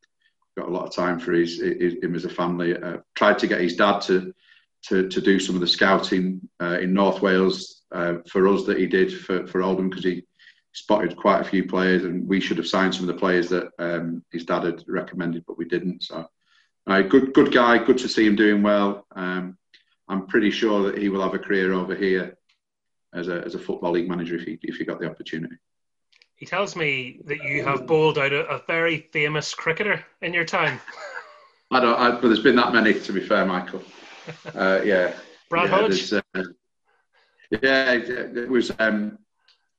got 0.56 0.68
a 0.68 0.70
lot 0.70 0.86
of 0.86 0.94
time 0.94 1.18
for 1.18 1.32
his, 1.32 1.60
his 1.60 1.94
him 2.02 2.14
as 2.14 2.24
a 2.24 2.30
family. 2.30 2.76
Uh, 2.76 2.98
tried 3.14 3.38
to 3.40 3.46
get 3.46 3.60
his 3.60 3.76
dad 3.76 4.00
to 4.02 4.34
to, 4.86 5.08
to 5.08 5.20
do 5.20 5.38
some 5.38 5.54
of 5.54 5.60
the 5.60 5.66
scouting 5.66 6.40
uh, 6.60 6.78
in 6.80 6.92
North 6.92 7.22
Wales 7.22 7.82
uh, 7.92 8.16
for 8.28 8.46
us 8.48 8.64
that 8.64 8.78
he 8.78 8.86
did 8.86 9.12
for 9.12 9.46
for 9.46 9.62
Oldham 9.62 9.90
because 9.90 10.04
he 10.04 10.24
spotted 10.72 11.16
quite 11.16 11.40
a 11.40 11.48
few 11.48 11.64
players 11.66 12.04
and 12.04 12.26
we 12.26 12.40
should 12.40 12.56
have 12.56 12.66
signed 12.66 12.94
some 12.94 13.08
of 13.08 13.14
the 13.14 13.20
players 13.20 13.48
that 13.48 13.68
um, 13.78 14.24
his 14.32 14.44
dad 14.44 14.64
had 14.64 14.82
recommended, 14.88 15.44
but 15.46 15.56
we 15.56 15.64
didn't. 15.66 16.02
So, 16.02 16.26
uh, 16.86 17.02
good 17.02 17.34
good 17.34 17.52
guy, 17.52 17.84
good 17.84 17.98
to 17.98 18.08
see 18.08 18.26
him 18.26 18.36
doing 18.36 18.62
well. 18.62 19.06
Um, 19.14 19.58
I'm 20.08 20.26
pretty 20.26 20.50
sure 20.50 20.82
that 20.84 20.98
he 20.98 21.08
will 21.08 21.22
have 21.22 21.34
a 21.34 21.38
career 21.38 21.72
over 21.72 21.94
here 21.94 22.36
as 23.14 23.28
a, 23.28 23.42
as 23.44 23.54
a 23.54 23.58
football 23.58 23.92
league 23.92 24.08
manager 24.08 24.36
if 24.36 24.46
you, 24.46 24.58
if 24.62 24.76
he 24.76 24.84
got 24.84 25.00
the 25.00 25.08
opportunity. 25.08 25.56
He 26.36 26.46
tells 26.46 26.74
me 26.74 27.20
that 27.26 27.42
you 27.44 27.62
have 27.64 27.86
bowled 27.86 28.18
out 28.18 28.32
a, 28.32 28.46
a 28.46 28.62
very 28.66 29.08
famous 29.12 29.54
cricketer 29.54 30.04
in 30.20 30.34
your 30.34 30.44
time. 30.44 30.80
I 31.70 31.80
don't, 31.80 31.98
I, 31.98 32.10
but 32.10 32.22
there's 32.22 32.42
been 32.42 32.56
that 32.56 32.72
many, 32.72 32.94
to 32.94 33.12
be 33.12 33.20
fair, 33.20 33.44
Michael. 33.44 33.82
Uh, 34.54 34.80
yeah. 34.82 35.12
Brad 35.50 35.68
yeah, 35.68 35.76
Hodge. 35.76 36.12
Uh, 36.14 36.42
yeah, 37.50 37.92
it 37.92 38.48
was. 38.48 38.72
Um, 38.78 39.18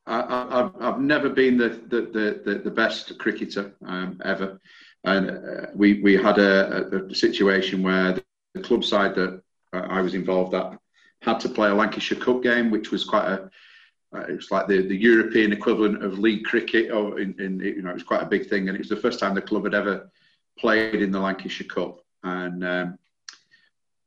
I, 0.06 0.70
have 0.82 1.00
never 1.00 1.30
been 1.30 1.58
the, 1.58 1.70
the, 1.70 2.42
the, 2.46 2.62
the 2.64 2.70
best 2.70 3.18
cricketer 3.18 3.74
um, 3.84 4.22
ever, 4.24 4.60
and 5.04 5.32
uh, 5.32 5.66
we 5.74 6.00
we 6.02 6.16
had 6.16 6.38
a, 6.38 7.08
a, 7.10 7.16
situation 7.16 7.82
where 7.82 8.20
the 8.54 8.62
club 8.62 8.84
side 8.84 9.16
that 9.16 9.42
I 9.74 10.02
was 10.02 10.14
involved 10.14 10.54
at 10.54 10.78
had 11.22 11.40
to 11.42 11.50
play 11.50 11.70
a 11.70 11.76
Lancashire 11.76 12.20
Cup 12.20 12.44
game, 12.44 12.70
which 12.72 12.92
was 12.92 13.04
quite 13.04 13.28
a 13.28 13.50
uh, 14.16 14.22
it 14.22 14.36
was 14.36 14.52
like 14.52 14.68
the, 14.68 14.88
the 14.88 14.96
European 14.96 15.52
equivalent 15.52 16.04
of 16.04 16.20
league 16.20 16.46
cricket, 16.46 16.92
or 16.92 17.20
in, 17.20 17.36
in 17.40 17.60
you 17.60 17.82
know 17.82 17.90
it 17.90 17.96
was 17.96 18.04
quite 18.04 18.24
a 18.24 18.28
big 18.28 18.48
thing, 18.48 18.68
and 18.68 18.76
it 18.76 18.80
was 18.80 18.90
the 18.90 18.96
first 18.96 19.20
time 19.20 19.36
the 19.36 19.42
club 19.42 19.66
had 19.66 19.74
ever 19.74 20.10
played 20.58 21.02
in 21.02 21.12
the 21.12 21.20
Lancashire 21.20 21.68
Cup, 21.68 22.00
and 22.24 22.64
um, 22.64 22.98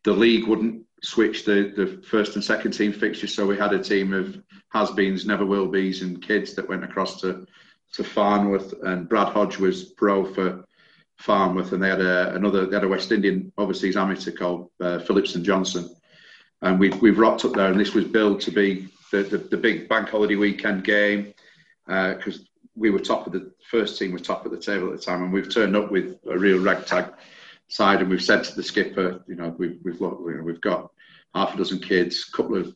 the 0.04 0.12
league 0.12 0.46
wouldn't 0.46 0.84
switch 1.02 1.44
the, 1.44 1.72
the 1.76 2.02
first 2.02 2.34
and 2.34 2.44
second 2.44 2.72
team 2.72 2.92
fixtures, 2.92 3.34
so 3.34 3.46
we 3.46 3.56
had 3.56 3.72
a 3.72 3.82
team 3.82 4.12
of 4.12 4.40
has-beens, 4.70 5.26
never 5.26 5.46
will 5.46 5.68
be's, 5.68 6.02
and 6.02 6.22
kids 6.22 6.54
that 6.54 6.68
went 6.68 6.84
across 6.84 7.20
to 7.20 7.46
to 7.92 8.04
Farnworth, 8.04 8.74
and 8.82 9.08
Brad 9.08 9.28
Hodge 9.28 9.58
was 9.58 9.84
pro 9.84 10.24
for 10.24 10.64
Farnworth, 11.16 11.72
and 11.72 11.82
they 11.82 11.88
had 11.88 12.00
a, 12.00 12.34
another 12.34 12.66
they 12.66 12.76
had 12.76 12.84
a 12.84 12.88
West 12.88 13.12
Indian 13.12 13.52
overseas 13.58 13.96
amateur 13.96 14.30
called 14.30 14.70
uh, 14.80 14.98
Phillips 15.00 15.34
and 15.34 15.44
Johnson 15.44 15.90
and 16.62 16.78
we've, 16.78 17.00
we've 17.00 17.18
rocked 17.18 17.44
up 17.44 17.52
there 17.52 17.70
and 17.70 17.80
this 17.80 17.94
was 17.94 18.04
billed 18.04 18.40
to 18.40 18.50
be 18.50 18.88
the, 19.12 19.22
the, 19.22 19.38
the 19.38 19.56
big 19.56 19.88
bank 19.88 20.08
holiday 20.08 20.36
weekend 20.36 20.84
game 20.84 21.32
because 21.86 22.40
uh, 22.40 22.44
we 22.74 22.90
were 22.90 22.98
top 22.98 23.26
of 23.26 23.32
the 23.32 23.52
first 23.70 23.98
team 23.98 24.12
was 24.12 24.22
top 24.22 24.44
of 24.44 24.52
the 24.52 24.58
table 24.58 24.92
at 24.92 24.98
the 24.98 25.04
time 25.04 25.22
and 25.22 25.32
we've 25.32 25.52
turned 25.52 25.76
up 25.76 25.90
with 25.90 26.18
a 26.30 26.38
real 26.38 26.62
ragtag 26.62 27.12
side 27.68 28.00
and 28.00 28.10
we've 28.10 28.22
said 28.22 28.44
to 28.44 28.54
the 28.54 28.62
skipper 28.62 29.22
you 29.26 29.34
know 29.34 29.54
we've, 29.58 29.78
we've, 29.84 30.00
you 30.00 30.34
know, 30.36 30.42
we've 30.42 30.60
got 30.60 30.90
half 31.34 31.54
a 31.54 31.58
dozen 31.58 31.78
kids 31.78 32.28
a 32.32 32.36
couple 32.36 32.56
of 32.56 32.74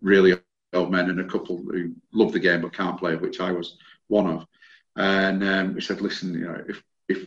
really 0.00 0.34
old 0.72 0.90
men 0.90 1.08
and 1.10 1.20
a 1.20 1.24
couple 1.24 1.58
who 1.58 1.94
love 2.12 2.32
the 2.32 2.38
game 2.38 2.60
but 2.60 2.72
can't 2.72 2.98
play 2.98 3.16
which 3.16 3.40
I 3.40 3.52
was 3.52 3.76
one 4.08 4.26
of. 4.26 4.46
And 4.96 5.42
um, 5.42 5.74
we 5.74 5.80
said 5.80 6.00
listen 6.00 6.34
you 6.34 6.46
know 6.46 6.62
if 6.68 6.82
if 7.08 7.26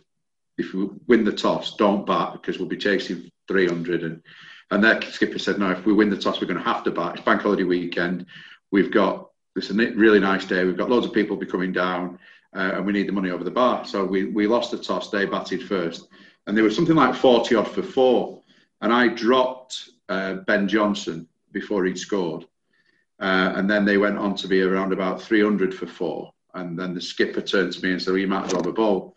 if 0.56 0.74
we 0.74 0.88
win 1.06 1.24
the 1.24 1.32
toss 1.32 1.76
don't 1.76 2.06
bat 2.06 2.32
because 2.32 2.58
we'll 2.58 2.68
be 2.68 2.76
chasing 2.76 3.30
300 3.48 4.02
and 4.02 4.22
and 4.70 4.84
their 4.84 5.00
skipper 5.02 5.38
said, 5.38 5.58
no, 5.58 5.70
if 5.70 5.84
we 5.86 5.92
win 5.92 6.10
the 6.10 6.16
toss, 6.16 6.40
we're 6.40 6.46
going 6.46 6.62
to 6.62 6.64
have 6.64 6.84
to 6.84 6.90
bat. 6.90 7.16
It's 7.16 7.24
bank 7.24 7.42
holiday 7.42 7.64
weekend. 7.64 8.26
We've 8.70 8.90
got 8.90 9.30
this 9.54 9.70
really 9.70 10.20
nice 10.20 10.44
day. 10.44 10.64
We've 10.64 10.76
got 10.76 10.90
loads 10.90 11.06
of 11.06 11.12
people 11.12 11.36
be 11.36 11.46
coming 11.46 11.72
down, 11.72 12.18
uh, 12.54 12.72
and 12.74 12.86
we 12.86 12.92
need 12.92 13.08
the 13.08 13.12
money 13.12 13.30
over 13.30 13.44
the 13.44 13.50
bar. 13.50 13.86
So 13.86 14.04
we, 14.04 14.26
we 14.26 14.46
lost 14.46 14.70
the 14.70 14.78
toss. 14.78 15.10
They 15.10 15.24
batted 15.24 15.62
first, 15.62 16.08
and 16.46 16.56
there 16.56 16.64
was 16.64 16.76
something 16.76 16.94
like 16.94 17.14
40 17.14 17.54
odd 17.54 17.68
for 17.68 17.82
four. 17.82 18.42
And 18.80 18.92
I 18.92 19.08
dropped 19.08 19.90
uh, 20.08 20.34
Ben 20.46 20.68
Johnson 20.68 21.26
before 21.52 21.84
he'd 21.84 21.98
scored. 21.98 22.44
Uh, 23.20 23.52
and 23.56 23.68
then 23.68 23.84
they 23.84 23.98
went 23.98 24.18
on 24.18 24.34
to 24.36 24.46
be 24.46 24.62
around 24.62 24.92
about 24.92 25.20
300 25.20 25.74
for 25.74 25.86
four. 25.86 26.32
And 26.54 26.78
then 26.78 26.94
the 26.94 27.00
skipper 27.00 27.40
turned 27.40 27.72
to 27.72 27.82
me 27.82 27.92
and 27.92 28.00
said, 28.00 28.12
well, 28.12 28.18
you 28.18 28.28
might 28.28 28.46
as 28.46 28.52
well 28.52 28.62
have 28.62 28.70
a 28.70 28.72
ball. 28.72 29.16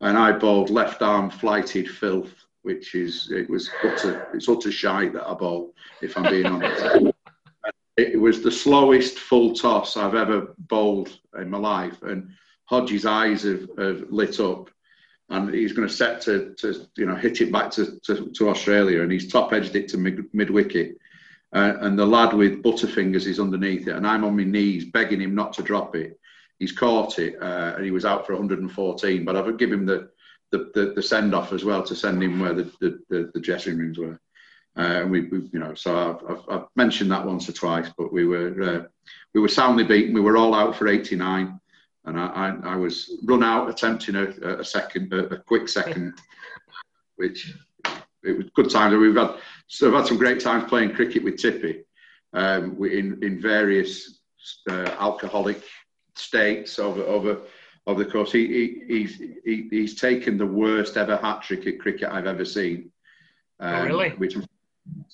And 0.00 0.16
I 0.16 0.32
bowled 0.32 0.70
left 0.70 1.02
arm 1.02 1.30
flighted 1.30 1.88
filth 1.88 2.39
which 2.62 2.94
is 2.94 3.30
it 3.30 3.48
was 3.48 3.70
utter 3.84 4.28
it's 4.34 4.48
utter 4.48 4.70
shite 4.70 5.12
that 5.14 5.26
I 5.26 5.34
bowled, 5.34 5.72
if 6.02 6.16
I'm 6.16 6.30
being 6.30 6.46
honest. 6.46 7.12
it 7.96 8.20
was 8.20 8.42
the 8.42 8.50
slowest 8.50 9.18
full 9.18 9.54
toss 9.54 9.96
I've 9.96 10.14
ever 10.14 10.54
bowled 10.58 11.18
in 11.38 11.50
my 11.50 11.58
life, 11.58 12.02
and 12.02 12.30
Hodge's 12.66 13.06
eyes 13.06 13.42
have, 13.42 13.68
have 13.78 14.10
lit 14.10 14.40
up, 14.40 14.70
and 15.28 15.52
he's 15.52 15.72
going 15.72 15.88
to 15.88 15.94
set 15.94 16.20
to, 16.22 16.54
to 16.58 16.86
you 16.96 17.06
know 17.06 17.16
hit 17.16 17.40
it 17.40 17.52
back 17.52 17.70
to, 17.72 17.98
to, 18.00 18.30
to 18.30 18.48
Australia, 18.48 19.02
and 19.02 19.12
he's 19.12 19.30
top 19.30 19.52
edged 19.52 19.76
it 19.76 19.88
to 19.88 19.98
mid, 19.98 20.24
mid 20.32 20.50
wicket. 20.50 20.96
Uh, 21.52 21.74
and 21.80 21.98
the 21.98 22.06
lad 22.06 22.32
with 22.32 22.62
butterfingers 22.62 23.26
is 23.26 23.40
underneath 23.40 23.88
it, 23.88 23.96
and 23.96 24.06
I'm 24.06 24.24
on 24.24 24.36
my 24.36 24.44
knees 24.44 24.84
begging 24.84 25.20
him 25.20 25.34
not 25.34 25.52
to 25.54 25.62
drop 25.62 25.96
it. 25.96 26.18
he's 26.60 26.70
caught 26.70 27.18
it, 27.18 27.34
uh, 27.42 27.74
and 27.74 27.84
he 27.84 27.90
was 27.90 28.04
out 28.04 28.24
for 28.24 28.34
114. 28.34 29.24
But 29.24 29.36
I've 29.36 29.58
given 29.58 29.80
him 29.80 29.86
the 29.86 30.10
the, 30.50 30.70
the, 30.74 30.92
the 30.96 31.02
send 31.02 31.34
off 31.34 31.52
as 31.52 31.64
well 31.64 31.82
to 31.82 31.94
send 31.94 32.22
him 32.22 32.40
where 32.40 32.54
the 32.54 32.70
the, 32.80 33.30
the, 33.32 33.40
dressing 33.40 33.78
rooms 33.78 33.98
were. 33.98 34.18
Uh, 34.76 35.02
and 35.02 35.10
we, 35.10 35.22
we, 35.22 35.48
you 35.52 35.58
know, 35.58 35.74
so 35.74 35.96
I've, 35.96 36.30
I've, 36.30 36.44
I've, 36.48 36.66
mentioned 36.76 37.10
that 37.10 37.26
once 37.26 37.48
or 37.48 37.52
twice, 37.52 37.90
but 37.98 38.12
we 38.12 38.24
were 38.24 38.62
uh, 38.62 38.82
we 39.34 39.40
were 39.40 39.48
soundly 39.48 39.84
beaten. 39.84 40.14
We 40.14 40.20
were 40.20 40.36
all 40.36 40.54
out 40.54 40.76
for 40.76 40.88
89, 40.88 41.60
and 42.04 42.20
I, 42.20 42.26
I, 42.26 42.72
I 42.72 42.76
was 42.76 43.10
run 43.24 43.42
out 43.42 43.68
attempting 43.68 44.14
a, 44.14 44.28
a 44.58 44.64
second, 44.64 45.12
a, 45.12 45.34
a, 45.34 45.38
quick 45.38 45.68
second, 45.68 46.14
which 47.16 47.52
it 48.22 48.36
was 48.36 48.46
good 48.54 48.70
times. 48.70 48.96
We've 48.96 49.16
had 49.16 49.36
so 49.66 49.88
I've 49.88 49.94
had 49.94 50.06
some 50.06 50.18
great 50.18 50.40
times 50.40 50.68
playing 50.68 50.94
cricket 50.94 51.24
with 51.24 51.38
Tippy, 51.38 51.84
um, 52.32 52.76
in 52.84 53.22
in 53.22 53.40
various 53.40 54.20
uh, 54.68 54.94
alcoholic 55.00 55.62
states 56.14 56.78
over 56.78 57.02
over 57.02 57.38
over 57.86 58.04
the 58.04 58.10
course. 58.10 58.32
He, 58.32 58.46
he 58.46 58.82
he's 58.86 59.18
he, 59.44 59.68
he's 59.70 60.00
taken 60.00 60.38
the 60.38 60.46
worst 60.46 60.96
ever 60.96 61.16
hat 61.16 61.42
trick 61.42 61.66
at 61.66 61.78
cricket 61.78 62.10
I've 62.10 62.26
ever 62.26 62.44
seen. 62.44 62.90
Oh, 63.60 63.66
um, 63.66 63.74
oh, 63.74 63.84
really? 63.84 64.10
Which 64.10 64.36
I 64.36 64.42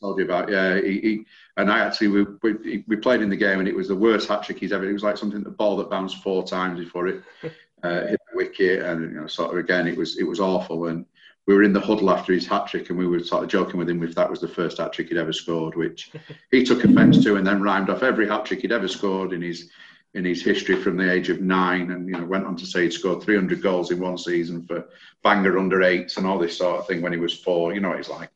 told 0.01 0.19
you 0.19 0.25
about. 0.25 0.51
Yeah, 0.51 0.81
he, 0.81 1.01
he 1.01 1.25
and 1.57 1.71
I 1.71 1.81
actually 1.81 2.09
we, 2.09 2.27
we, 2.43 2.85
we 2.87 2.97
played 2.97 3.23
in 3.23 3.31
the 3.31 3.37
game 3.37 3.59
and 3.59 3.69
it 3.69 3.77
was 3.77 3.89
the 3.89 3.97
worst 3.97 4.29
hat 4.29 4.43
trick 4.43 4.59
he's 4.59 4.73
ever. 4.73 4.89
It 4.89 4.93
was 4.93 5.03
like 5.03 5.17
something 5.17 5.43
the 5.43 5.51
ball 5.51 5.77
that 5.79 5.91
bounced 5.91 6.23
four 6.23 6.47
times 6.47 6.81
before 6.81 7.09
it 7.09 7.23
uh, 7.83 8.07
hit 8.07 8.21
the 8.31 8.37
wicket, 8.37 8.83
and 8.83 9.03
you 9.03 9.21
know, 9.21 9.27
sort 9.27 9.53
of 9.53 9.59
again 9.59 9.87
it 9.87 9.97
was 9.97 10.19
it 10.19 10.25
was 10.25 10.41
awful. 10.41 10.87
And 10.87 11.07
we 11.47 11.55
were 11.55 11.63
in 11.63 11.73
the 11.73 11.81
huddle 11.81 12.11
after 12.11 12.33
his 12.33 12.47
hat 12.47 12.67
trick, 12.67 12.91
and 12.91 12.99
we 12.99 13.07
were 13.07 13.21
sort 13.21 13.45
of 13.45 13.51
joking 13.51 13.79
with 13.79 13.89
him 13.89 14.03
if 14.03 14.15
that 14.15 14.29
was 14.29 14.41
the 14.41 14.49
first 14.49 14.79
hat 14.79 14.93
trick 14.93 15.09
he'd 15.09 15.19
ever 15.19 15.33
scored, 15.33 15.77
which 15.77 16.11
he 16.51 16.65
took 16.65 16.85
offence 16.85 17.23
to, 17.23 17.37
and 17.37 17.47
then 17.47 17.63
rhymed 17.63 17.91
off 17.91 18.03
every 18.03 18.29
hat 18.29 18.45
trick 18.45 18.61
he'd 18.61 18.73
ever 18.73 18.89
scored 18.89 19.33
in 19.33 19.43
his 19.43 19.71
in 20.17 20.25
his 20.25 20.43
history 20.43 20.77
from 20.77 20.97
the 20.97 21.13
age 21.13 21.29
of 21.29 21.43
nine, 21.43 21.91
and 21.91 22.09
you 22.09 22.15
know 22.15 22.25
went 22.25 22.47
on 22.47 22.57
to 22.57 22.67
say 22.67 22.85
he'd 22.85 22.93
scored 22.93 23.23
300 23.23 23.63
goals 23.63 23.91
in 23.91 24.01
one 24.01 24.17
season 24.17 24.67
for 24.67 24.89
Bangor 25.23 25.59
under 25.59 25.83
eights 25.83 26.17
and 26.17 26.27
all 26.27 26.39
this 26.39 26.57
sort 26.57 26.81
of 26.81 26.87
thing 26.87 27.03
when 27.03 27.13
he 27.13 27.19
was 27.19 27.39
four. 27.39 27.75
You 27.75 27.81
know 27.81 27.91
what 27.91 27.99
he's 27.99 28.09
like. 28.09 28.31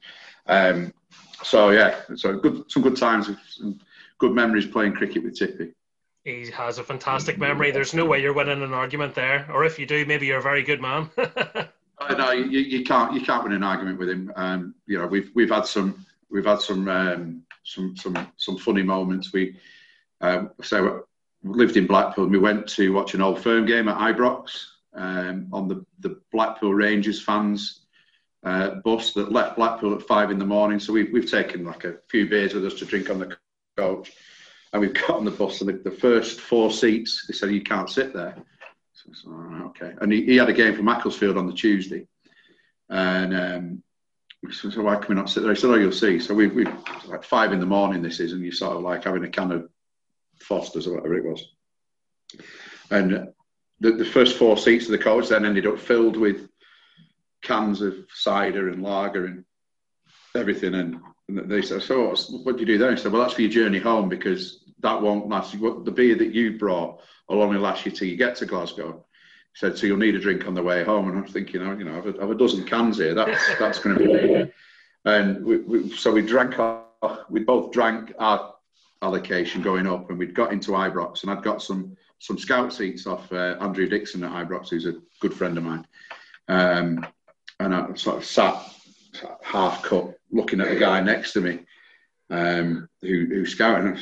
Um, 0.47 0.93
so 1.43 1.71
yeah, 1.71 2.03
so 2.17 2.39
good, 2.39 2.71
some 2.71 2.83
good 2.83 2.99
times, 2.99 3.31
some 3.49 3.81
good 4.19 4.33
memories 4.33 4.67
playing 4.67 4.93
cricket 4.93 5.25
with 5.25 5.39
Tippy. 5.39 5.73
He 6.25 6.51
has 6.51 6.77
a 6.77 6.85
fantastic 6.85 7.39
memory. 7.39 7.71
There's 7.71 7.95
no 7.95 8.05
way 8.05 8.21
you're 8.21 8.35
winning 8.35 8.63
an 8.63 8.75
argument 8.75 9.15
there, 9.15 9.51
or 9.51 9.65
if 9.65 9.79
you 9.79 9.87
do, 9.87 10.05
maybe 10.05 10.27
you're 10.27 10.39
a 10.39 10.43
very 10.43 10.63
good 10.63 10.83
man. 10.83 11.09
no, 12.11 12.31
you, 12.33 12.61
you, 12.61 12.85
can't 12.85 13.15
you 13.15 13.23
can't 13.23 13.43
win 13.43 13.55
an 13.55 13.63
argument 13.63 13.99
with 13.99 14.11
him. 14.11 14.31
Um, 14.37 14.75
you 14.87 14.99
know, 14.99 15.07
we've 15.07 15.31
we've 15.35 15.49
had 15.49 15.65
some 15.65 16.05
we've 16.31 16.45
had 16.45 16.61
some 16.61 16.87
um, 16.89 17.43
some 17.65 17.97
some 17.97 18.29
some 18.37 18.59
funny 18.59 18.83
moments. 18.83 19.33
We 19.33 19.57
um, 20.21 20.51
so 20.63 21.07
lived 21.43 21.77
in 21.77 21.87
Blackpool. 21.87 22.25
And 22.25 22.33
we 22.33 22.39
went 22.39 22.67
to 22.71 22.93
watch 22.93 23.15
an 23.15 23.23
old 23.23 23.41
firm 23.41 23.67
game 23.67 23.89
at 23.89 23.99
Ibrox 23.99 24.65
um, 24.95 25.49
on 25.53 25.69
the 25.69 25.85
the 26.01 26.21
Blackpool 26.33 26.75
Rangers 26.75 27.23
fans 27.23 27.81
uh, 28.45 28.77
bus 28.77 29.13
that 29.13 29.33
left 29.33 29.57
Blackpool 29.57 29.95
at 29.95 30.03
five 30.03 30.31
in 30.31 30.39
the 30.39 30.47
morning. 30.47 30.81
So 30.81 30.93
we've 30.93 31.13
we've 31.13 31.31
taken 31.31 31.65
like 31.65 31.85
a 31.85 31.97
few 32.09 32.29
beers 32.29 32.55
with 32.55 32.65
us 32.65 32.75
to 32.75 32.85
drink 32.85 33.11
on 33.11 33.19
the 33.19 33.37
coach, 33.77 34.13
and 34.73 34.81
we've 34.81 34.95
got 34.95 35.11
on 35.11 35.25
the 35.25 35.31
bus 35.31 35.61
and 35.61 35.71
the, 35.71 35.91
the 35.91 35.97
first 35.97 36.41
four 36.41 36.71
seats. 36.71 37.27
They 37.27 37.35
said 37.35 37.51
you 37.51 37.63
can't 37.63 37.91
sit 37.91 38.13
there. 38.13 38.37
So, 38.93 39.11
so 39.13 39.31
okay. 39.67 39.95
And 40.01 40.13
he, 40.13 40.25
he, 40.25 40.37
had 40.37 40.49
a 40.49 40.55
game 40.55 40.75
for 40.75 40.83
Macclesfield 40.83 41.39
on 41.39 41.47
the 41.47 41.53
Tuesday. 41.53 42.07
And 42.89 43.35
um, 43.35 43.83
so, 44.51 44.71
so 44.71 44.83
why 44.83 44.97
can 44.97 45.09
we 45.09 45.15
not 45.15 45.31
sit 45.31 45.43
there? 45.43 45.55
He 45.55 45.61
said, 45.61 45.71
oh, 45.71 45.75
you'll 45.75 45.93
see. 45.93 46.19
So 46.19 46.35
we, 46.35 46.49
we 46.49 46.67
like 47.07 47.25
five 47.25 47.53
in 47.53 47.61
the 47.61 47.67
morning 47.67 48.03
this 48.03 48.21
is, 48.21 48.33
and 48.33 48.43
you're 48.43 48.53
sort 48.53 48.77
of 48.77 48.83
like 48.83 49.05
having 49.05 49.25
a 49.25 49.29
can 49.29 49.53
of 49.53 49.69
Foster's 50.41 50.87
or 50.87 50.95
whatever 50.95 51.15
it 51.15 51.25
was. 51.25 51.45
And 52.91 53.33
the, 53.81 53.93
the 53.93 54.05
first 54.05 54.37
four 54.37 54.57
seats 54.57 54.87
of 54.87 54.93
the 54.93 54.99
coach 54.99 55.29
then 55.29 55.45
ended 55.45 55.67
up 55.67 55.79
filled 55.79 56.17
with 56.17 56.49
cans 57.43 57.81
of 57.81 57.95
cider 58.15 58.69
and 58.69 58.83
lager 58.83 59.27
and 59.27 59.45
everything. 60.37 60.75
And, 60.75 61.01
and 61.29 61.51
they 61.51 61.63
said, 61.63 61.83
so 61.83 62.15
what 62.43 62.57
do 62.57 62.61
you 62.61 62.67
do 62.67 62.79
then? 62.79 62.97
He 62.97 63.03
said, 63.03 63.13
well, 63.13 63.23
that's 63.23 63.35
for 63.35 63.43
your 63.43 63.51
journey 63.51 63.79
home 63.79 64.09
because 64.09 64.65
that 64.81 65.01
won't 65.01 65.29
last. 65.29 65.53
The 65.53 65.93
beer 65.95 66.17
that 66.17 66.35
you 66.35 66.59
brought 66.59 67.01
will 67.29 67.43
only 67.43 67.59
last 67.59 67.87
you 67.87 67.93
till 67.93 68.09
you 68.09 68.17
get 68.17 68.37
to 68.37 68.47
Glasgow. 68.47 69.05
He 69.55 69.59
said, 69.59 69.79
so 69.79 69.87
you'll 69.87 69.97
need 69.97 70.15
a 70.15 70.21
drink 70.21 70.47
on 70.47 70.55
the 70.55 70.63
way 70.63 70.85
home. 70.85 71.09
And 71.09 71.19
I'm 71.19 71.27
thinking, 71.27 71.63
oh, 71.63 71.77
you 71.77 71.85
know, 71.85 71.97
I've 71.97 72.07
a, 72.07 72.23
I've 72.23 72.31
a 72.31 72.35
dozen 72.35 72.65
cans 72.65 72.99
here. 72.99 73.15
That's 73.15 73.59
that's 73.59 73.79
going 73.79 73.99
to 73.99 74.05
be. 74.05 74.53
And 75.05 75.45
we, 75.45 75.57
we, 75.59 75.97
so 75.97 76.13
we 76.13 76.23
drank. 76.23 76.59
Our, 76.59 76.85
we 77.31 77.41
both 77.41 77.73
drank 77.73 78.13
our 78.19 78.55
allocation 79.03 79.63
going 79.63 79.87
up, 79.87 80.11
and 80.11 80.19
we'd 80.19 80.35
got 80.35 80.53
into 80.53 80.73
Ibrox, 80.73 81.23
and 81.23 81.31
I'd 81.31 81.43
got 81.43 81.63
some 81.63 81.97
some 82.19 82.39
scout 82.39 82.73
seats 82.73 83.07
off 83.07 83.33
uh, 83.33 83.57
Andrew 83.61 83.89
Dixon 83.89 84.25
at 84.25 84.33
Ibrox, 84.33 84.69
who's 84.69 84.87
a 84.87 85.01
good 85.21 85.33
friend 85.33 85.57
of 85.57 85.65
mine. 85.65 85.87
Um, 86.49 87.07
and 87.59 87.75
I 87.75 87.95
sort 87.95 88.19
of 88.19 88.25
sat 88.25 88.63
half 89.43 89.83
cut, 89.83 90.15
looking 90.31 90.61
at 90.61 90.69
the 90.69 90.77
guy 90.77 91.01
next 91.01 91.33
to 91.33 91.41
me 91.41 91.61
um, 92.31 92.89
who, 93.03 93.27
who's 93.27 93.53
scouting. 93.53 93.97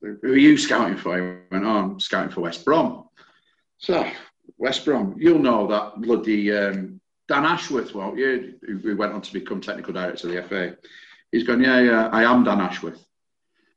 Who 0.00 0.32
are 0.32 0.36
you 0.36 0.56
scouting 0.56 0.96
for? 0.96 1.16
He 1.16 1.22
went, 1.50 1.64
oh, 1.64 1.96
scouting 1.98 2.30
for 2.30 2.40
West 2.40 2.64
Brom. 2.64 3.08
So, 3.78 4.08
West 4.56 4.84
Brom, 4.84 5.14
you'll 5.18 5.38
know 5.38 5.66
that 5.66 6.00
bloody 6.00 6.52
um, 6.52 7.00
Dan 7.28 7.44
Ashworth, 7.44 7.94
won't 7.94 8.18
you? 8.18 8.54
Who 8.82 8.96
went 8.96 9.12
on 9.12 9.22
to 9.22 9.32
become 9.32 9.60
technical 9.60 9.92
director 9.92 10.28
of 10.28 10.34
the 10.34 10.42
FA. 10.42 10.76
He's 11.30 11.44
going, 11.44 11.62
yeah, 11.62 11.80
yeah, 11.80 12.08
I 12.08 12.24
am 12.24 12.44
Dan 12.44 12.60
Ashworth. 12.60 13.04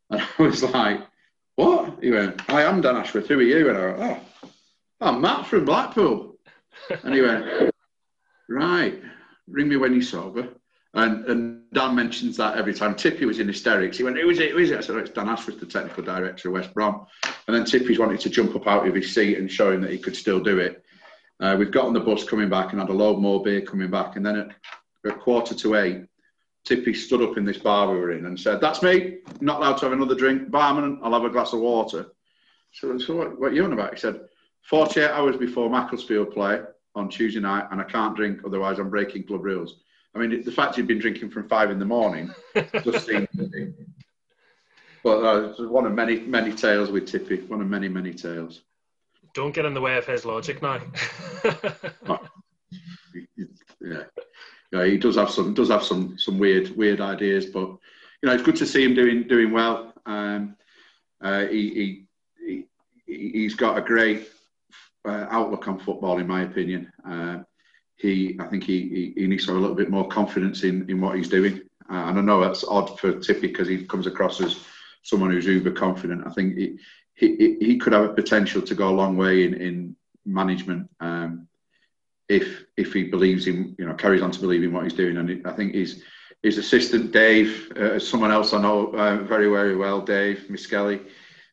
And 0.10 0.22
I 0.22 0.42
was 0.42 0.64
like, 0.64 1.02
what? 1.58 1.98
He 2.02 2.12
went, 2.12 2.50
I 2.50 2.64
am 2.64 2.80
Dan 2.80 2.96
Ashworth. 2.96 3.28
Who 3.28 3.40
are 3.40 3.42
you? 3.42 3.68
And 3.70 3.78
I 3.78 3.86
went, 3.86 4.00
oh, 4.00 4.50
I'm 5.02 5.20
Matt 5.20 5.48
from 5.48 5.66
Blackpool. 5.66 6.38
And 7.04 7.14
he 7.14 7.22
went, 7.22 7.74
right, 8.48 9.02
ring 9.48 9.68
me 9.68 9.76
when 9.76 9.94
you're 9.94 10.02
sober. 10.02 10.48
And, 10.94 11.26
and 11.26 11.62
Dan 11.74 11.96
mentions 11.96 12.38
that 12.38 12.58
every 12.58 12.74
time. 12.74 12.96
Tippy 12.96 13.26
was 13.26 13.40
in 13.40 13.48
hysterics. 13.48 13.98
He 13.98 14.04
went, 14.04 14.18
Who 14.18 14.30
is 14.30 14.40
it? 14.40 14.52
Who 14.52 14.58
is 14.58 14.72
it? 14.72 14.78
I 14.78 14.82
said, 14.82 14.96
oh, 14.96 15.00
It's 15.00 15.12
Dan 15.12 15.30
Ashworth, 15.30 15.60
the 15.60 15.66
technical 15.66 16.04
director 16.04 16.48
of 16.48 16.54
West 16.54 16.74
Brom. 16.74 17.06
And 17.48 17.56
then 17.56 17.66
Tippy's 17.66 18.00
wanted 18.00 18.20
to 18.22 18.30
jump 18.30 18.56
up 18.56 18.66
out 18.68 18.88
of 18.88 18.96
his 18.96 19.14
seat 19.14 19.38
and 19.38 19.52
show 19.52 19.72
him 19.72 19.82
that 19.82 19.92
he 19.92 20.00
could 20.00 20.16
still 20.16 20.40
do 20.40 20.60
it. 20.60 20.84
Uh, 21.40 21.56
we've 21.60 21.72
got 21.72 21.86
on 21.86 21.94
the 21.94 22.00
bus 22.00 22.24
coming 22.24 22.50
back 22.50 22.72
and 22.72 22.82
had 22.82 22.90
a 22.90 22.94
load 22.94 23.20
more 23.20 23.44
beer 23.44 23.62
coming 23.62 23.92
back. 23.92 24.16
And 24.16 24.26
then 24.26 24.38
at, 24.38 24.50
at 25.06 25.20
quarter 25.20 25.54
to 25.54 25.76
eight, 25.76 26.06
Tippy 26.68 26.94
stood 26.94 27.22
up 27.22 27.38
in 27.38 27.46
this 27.46 27.58
bar 27.58 27.90
we 27.90 27.98
were 27.98 28.12
in 28.12 28.26
and 28.26 28.38
said, 28.38 28.60
That's 28.60 28.84
me. 28.84 29.20
not 29.40 29.60
allowed 29.60 29.78
to 29.78 29.86
have 29.86 29.94
another 29.94 30.16
drink. 30.16 30.52
Barman, 30.52 31.00
I'll 31.02 31.14
have 31.14 31.24
a 31.24 31.30
glass 31.30 31.54
of 31.54 31.62
water. 31.62 32.08
So, 32.74 32.98
so 32.98 33.16
what, 33.16 33.40
what 33.40 33.52
are 33.54 33.56
you 33.56 33.64
on 33.64 33.72
about? 33.72 33.94
He 33.94 34.00
said, 34.02 34.20
48 34.64 35.12
hours 35.12 35.38
before 35.38 35.70
Macclesfield 35.70 36.34
play 36.34 36.60
on 36.94 37.08
Tuesday 37.08 37.40
night, 37.40 37.68
and 37.72 37.80
I 37.80 37.86
can't 37.86 38.18
drink, 38.18 38.42
otherwise 38.46 38.80
I'm 38.80 38.90
breaking 38.90 39.24
club 39.24 39.46
rules. 39.46 39.78
I 40.14 40.20
mean, 40.20 40.44
the 40.44 40.52
fact 40.52 40.78
you'd 40.78 40.88
been 40.88 41.00
drinking 41.00 41.30
from 41.30 41.48
five 41.48 41.72
in 41.72 41.80
the 41.80 41.86
morning 41.86 42.34
just 42.84 43.06
seems. 43.08 43.30
but 45.06 45.24
uh, 45.24 45.54
one 45.70 45.86
of 45.86 45.94
many, 45.94 46.20
many 46.20 46.52
tales 46.52 46.92
with 46.92 47.08
Tippy. 47.08 47.38
One 47.44 47.62
of 47.62 47.68
many, 47.68 47.88
many 47.88 48.14
tales. 48.14 48.60
Don't 49.34 49.54
get 49.56 49.64
in 49.64 49.74
the 49.74 49.80
way 49.80 49.98
of 49.98 50.06
his 50.06 50.26
logic 50.26 50.62
now. 50.62 50.82
yeah, 53.80 54.04
yeah, 54.72 54.86
he 54.86 54.98
does 54.98 55.16
have 55.16 55.30
some 55.30 55.54
does 55.54 55.70
have 55.70 55.84
some 55.84 56.18
some 56.18 56.38
weird 56.38 56.76
weird 56.76 57.02
ideas, 57.02 57.46
but 57.46 57.68
you 57.68 58.24
know 58.24 58.34
it's 58.34 58.44
good 58.44 58.56
to 58.58 58.66
see 58.66 58.84
him 58.84 58.96
doing 58.96 59.28
doing 59.28 59.52
well. 59.52 59.94
Um, 60.06 60.56
uh, 61.22 61.46
he, 61.46 62.06
he 62.46 62.66
he 63.06 63.32
he's 63.34 63.56
got 63.56 63.78
a 63.78 63.82
great 63.82 64.28
uh, 65.08 65.28
outlook 65.30 65.68
on 65.68 65.80
football, 65.80 66.20
in 66.20 66.28
my 66.28 66.44
opinion. 66.44 66.92
Uh, 67.08 67.40
he, 67.96 68.38
I 68.40 68.46
think 68.46 68.64
he, 68.64 69.14
he, 69.16 69.26
needs 69.26 69.46
to 69.46 69.52
have 69.52 69.58
a 69.58 69.62
little 69.62 69.76
bit 69.76 69.90
more 69.90 70.08
confidence 70.08 70.64
in, 70.64 70.88
in 70.90 71.02
what 71.02 71.16
he's 71.16 71.30
doing. 71.30 71.62
Uh, 71.90 71.96
and 72.08 72.20
I 72.20 72.22
know 72.22 72.42
that's 72.42 72.64
odd 72.64 73.00
for 73.00 73.20
Tippy 73.20 73.48
because 73.48 73.68
he 73.68 73.86
comes 73.86 74.06
across 74.06 74.40
as 74.40 74.60
someone 75.04 75.32
who's 75.32 75.46
uber 75.46 75.72
confident. 75.72 76.28
I 76.28 76.32
think 76.32 76.58
he, 76.58 76.78
he, 77.16 77.58
he 77.60 77.78
could 77.78 77.94
have 77.94 78.04
a 78.04 78.14
potential 78.14 78.62
to 78.62 78.76
go 78.76 78.90
a 78.90 78.92
long 78.92 79.18
way 79.18 79.46
in, 79.46 79.56
in 79.56 79.96
management 80.26 80.90
um, 81.00 81.47
if 82.30 82.66
if 82.76 82.94
he 82.94 83.04
believes 83.04 83.48
in, 83.48 83.76
you 83.80 83.86
know, 83.86 83.94
carries 83.94 84.22
on 84.22 84.32
to 84.32 84.40
believe 84.40 84.64
in 84.64 84.74
what 84.74 84.84
he's 84.84 84.94
doing. 84.94 85.18
And 85.18 85.48
I 85.48 85.54
think 85.54 85.74
his 85.74 86.04
his 86.44 86.58
assistant 86.58 87.12
Dave, 87.12 87.72
uh, 87.72 88.00
someone 88.00 88.32
else 88.32 88.54
I 88.54 88.62
know 88.62 88.88
uh, 88.94 89.18
very 89.18 89.50
very 89.50 89.76
well, 89.76 90.02
Dave 90.02 90.46
Miskelly. 90.50 91.06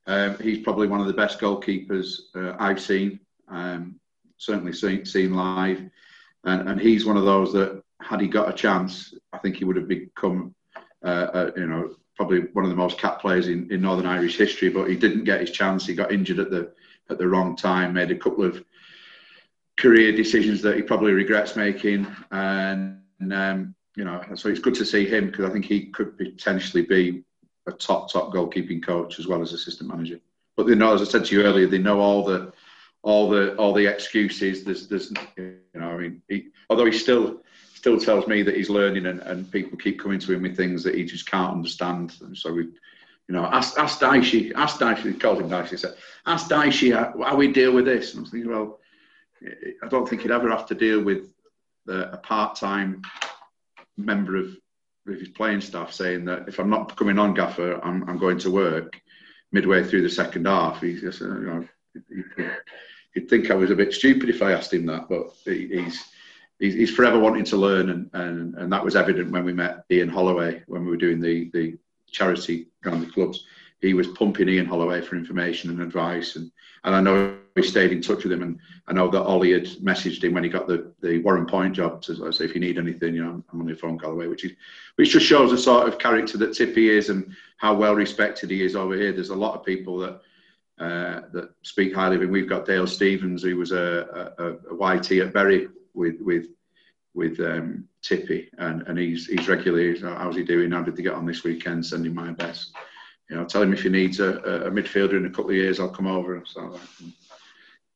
Um, 0.06 0.36
he's 0.38 0.58
probably 0.58 0.86
one 0.86 1.00
of 1.00 1.06
the 1.06 1.14
best 1.14 1.40
goalkeepers 1.40 2.18
uh, 2.36 2.54
I've 2.58 2.80
seen. 2.80 3.20
Um, 3.48 3.98
certainly 4.36 4.72
seen, 4.72 5.06
seen 5.06 5.32
live 5.32 5.88
and, 6.44 6.68
and 6.68 6.80
he's 6.80 7.06
one 7.06 7.16
of 7.16 7.24
those 7.24 7.52
that 7.52 7.82
had 8.00 8.20
he 8.20 8.28
got 8.28 8.48
a 8.48 8.52
chance, 8.52 9.14
I 9.32 9.38
think 9.38 9.56
he 9.56 9.64
would 9.64 9.76
have 9.76 9.88
become, 9.88 10.54
uh, 11.04 11.26
uh, 11.32 11.50
you 11.56 11.66
know, 11.66 11.94
probably 12.16 12.40
one 12.52 12.64
of 12.64 12.70
the 12.70 12.76
most 12.76 12.98
cap 12.98 13.20
players 13.20 13.48
in, 13.48 13.70
in 13.72 13.80
Northern 13.80 14.06
Irish 14.06 14.36
history. 14.36 14.68
But 14.68 14.88
he 14.88 14.96
didn't 14.96 15.24
get 15.24 15.40
his 15.40 15.50
chance. 15.50 15.86
He 15.86 15.94
got 15.94 16.12
injured 16.12 16.38
at 16.38 16.50
the 16.50 16.72
at 17.10 17.18
the 17.18 17.26
wrong 17.26 17.56
time. 17.56 17.94
Made 17.94 18.10
a 18.10 18.16
couple 18.16 18.44
of 18.44 18.62
career 19.78 20.12
decisions 20.12 20.62
that 20.62 20.76
he 20.76 20.82
probably 20.82 21.12
regrets 21.12 21.56
making, 21.56 22.06
and 22.30 23.00
um, 23.32 23.74
you 23.96 24.04
know, 24.04 24.22
so 24.34 24.48
it's 24.48 24.60
good 24.60 24.74
to 24.74 24.84
see 24.84 25.06
him 25.06 25.26
because 25.26 25.44
I 25.44 25.52
think 25.52 25.64
he 25.64 25.86
could 25.86 26.16
potentially 26.16 26.82
be 26.82 27.24
a 27.66 27.72
top 27.72 28.12
top 28.12 28.32
goalkeeping 28.32 28.84
coach 28.84 29.18
as 29.18 29.26
well 29.26 29.42
as 29.42 29.52
assistant 29.52 29.90
manager. 29.90 30.20
But 30.56 30.66
they 30.66 30.74
know, 30.74 30.94
as 30.94 31.02
I 31.02 31.04
said 31.04 31.24
to 31.26 31.34
you 31.34 31.42
earlier, 31.42 31.66
they 31.66 31.78
know 31.78 32.00
all 32.00 32.24
the 32.24 32.52
all 33.02 33.28
the 33.28 33.54
all 33.56 33.72
the 33.72 33.86
excuses. 33.86 34.64
There's 34.64 34.88
there's 34.88 35.12
you 35.36 35.58
know 35.74 35.90
I 35.90 35.96
mean 35.96 36.22
he, 36.28 36.48
although 36.70 36.86
he 36.86 36.92
still 36.92 37.40
still 37.74 38.00
tells 38.00 38.26
me 38.26 38.42
that 38.42 38.56
he's 38.56 38.70
learning 38.70 39.04
and, 39.04 39.20
and 39.20 39.50
people 39.50 39.76
keep 39.76 40.00
coming 40.00 40.18
to 40.18 40.32
him 40.32 40.40
with 40.40 40.56
things 40.56 40.82
that 40.82 40.94
he 40.94 41.04
just 41.04 41.30
can't 41.30 41.52
understand. 41.52 42.14
And 42.22 42.34
so 42.34 42.50
we, 42.50 42.62
you 42.62 43.34
know, 43.34 43.44
ask 43.44 43.78
ask 43.78 44.00
Dicey, 44.00 44.54
ask 44.54 44.80
he 45.02 45.12
calls 45.12 45.40
him 45.40 45.50
Dicey, 45.50 45.76
said, 45.76 45.94
ask 46.24 46.48
Dicey 46.48 46.92
how, 46.92 47.14
how 47.22 47.36
we 47.36 47.52
deal 47.52 47.74
with 47.74 47.84
this. 47.84 48.14
And 48.14 48.24
I'm 48.24 48.30
thinking, 48.30 48.50
well, 48.50 48.80
I 49.82 49.88
don't 49.88 50.08
think 50.08 50.22
he'd 50.22 50.30
ever 50.30 50.50
have 50.50 50.66
to 50.66 50.74
deal 50.74 51.02
with 51.02 51.32
the, 51.86 52.12
a 52.12 52.16
part-time 52.16 53.02
member 53.96 54.36
of, 54.36 54.46
of 55.06 55.20
his 55.20 55.28
playing 55.28 55.60
staff 55.60 55.92
saying 55.92 56.24
that 56.26 56.48
if 56.48 56.58
I'm 56.58 56.70
not 56.70 56.96
coming 56.96 57.18
on, 57.18 57.34
Gaffer, 57.34 57.84
I'm, 57.84 58.08
I'm 58.08 58.18
going 58.18 58.38
to 58.38 58.50
work 58.50 59.00
midway 59.52 59.84
through 59.84 60.02
the 60.02 60.08
second 60.08 60.46
half. 60.46 60.80
He's 60.80 61.00
just, 61.00 61.20
you 61.20 61.28
know, 61.28 61.68
he'd 63.14 63.28
think 63.28 63.50
I 63.50 63.54
was 63.54 63.70
a 63.70 63.76
bit 63.76 63.92
stupid 63.92 64.28
if 64.28 64.42
I 64.42 64.52
asked 64.52 64.72
him 64.72 64.86
that, 64.86 65.08
but 65.08 65.32
he's 65.44 66.02
he's, 66.58 66.74
he's 66.74 66.94
forever 66.94 67.18
wanting 67.18 67.44
to 67.44 67.56
learn, 67.56 67.90
and, 67.90 68.10
and 68.12 68.54
and 68.56 68.72
that 68.72 68.84
was 68.84 68.96
evident 68.96 69.30
when 69.30 69.44
we 69.44 69.52
met 69.52 69.84
Ian 69.90 70.08
Holloway 70.08 70.62
when 70.66 70.84
we 70.84 70.90
were 70.90 70.96
doing 70.96 71.20
the 71.20 71.50
the 71.52 71.78
charity 72.10 72.68
around 72.84 73.00
the 73.00 73.12
clubs. 73.12 73.44
He 73.84 73.94
was 73.94 74.08
pumping 74.08 74.48
Ian 74.48 74.64
Holloway 74.64 75.02
for 75.02 75.16
information 75.16 75.68
and 75.70 75.82
advice, 75.82 76.36
and 76.36 76.50
and 76.84 76.94
I 76.94 77.00
know 77.00 77.36
he 77.54 77.62
stayed 77.62 77.92
in 77.92 78.00
touch 78.00 78.24
with 78.24 78.32
him, 78.32 78.42
and 78.42 78.58
I 78.88 78.94
know 78.94 79.08
that 79.10 79.22
Ollie 79.22 79.52
had 79.52 79.66
messaged 79.82 80.24
him 80.24 80.34
when 80.34 80.42
he 80.42 80.48
got 80.48 80.66
the, 80.66 80.92
the 81.02 81.22
Warrenpoint 81.22 81.72
job 81.72 82.02
to 82.02 82.32
say 82.32 82.44
if 82.44 82.54
you 82.54 82.60
need 82.60 82.78
anything, 82.78 83.14
you 83.14 83.24
know, 83.24 83.42
I'm 83.52 83.60
on 83.60 83.68
your 83.68 83.76
phone 83.76 83.98
call 83.98 84.12
away, 84.12 84.26
which 84.26 84.44
is 84.44 84.52
which 84.96 85.10
just 85.10 85.26
shows 85.26 85.50
the 85.50 85.58
sort 85.58 85.86
of 85.86 85.98
character 85.98 86.38
that 86.38 86.54
Tippy 86.54 86.88
is 86.88 87.10
and 87.10 87.30
how 87.58 87.74
well 87.74 87.94
respected 87.94 88.50
he 88.50 88.64
is 88.64 88.74
over 88.74 88.94
here. 88.96 89.12
There's 89.12 89.28
a 89.28 89.34
lot 89.34 89.54
of 89.54 89.66
people 89.66 89.98
that 89.98 90.20
uh, 90.78 91.20
that 91.32 91.50
speak 91.62 91.94
highly 91.94 92.16
of 92.16 92.22
him. 92.22 92.30
We've 92.30 92.48
got 92.48 92.66
Dale 92.66 92.86
Stevens, 92.86 93.42
who 93.42 93.56
was 93.56 93.72
a, 93.72 94.32
a, 94.38 94.74
a 94.74 94.96
YT 94.96 95.12
at 95.12 95.34
Bury 95.34 95.68
with 95.92 96.16
with 96.20 96.46
with 97.12 97.38
um, 97.40 97.86
Tippy, 98.02 98.48
and, 98.58 98.82
and 98.88 98.98
he's 98.98 99.26
he's 99.26 99.46
regularly. 99.46 100.00
How's 100.00 100.36
he 100.36 100.42
doing? 100.42 100.72
How 100.72 100.82
did 100.82 100.96
they 100.96 101.02
get 101.02 101.14
on 101.14 101.26
this 101.26 101.44
weekend? 101.44 101.84
Sending 101.84 102.14
my 102.14 102.32
best. 102.32 102.72
You 103.30 103.36
know, 103.36 103.44
tell 103.44 103.62
him 103.62 103.72
if 103.72 103.82
he 103.82 103.88
needs 103.88 104.20
a, 104.20 104.36
a 104.36 104.70
midfielder 104.70 105.16
in 105.16 105.26
a 105.26 105.30
couple 105.30 105.50
of 105.50 105.56
years, 105.56 105.80
I'll 105.80 105.88
come 105.88 106.06
over. 106.06 106.42
So 106.44 106.78
I'm, 106.98 107.14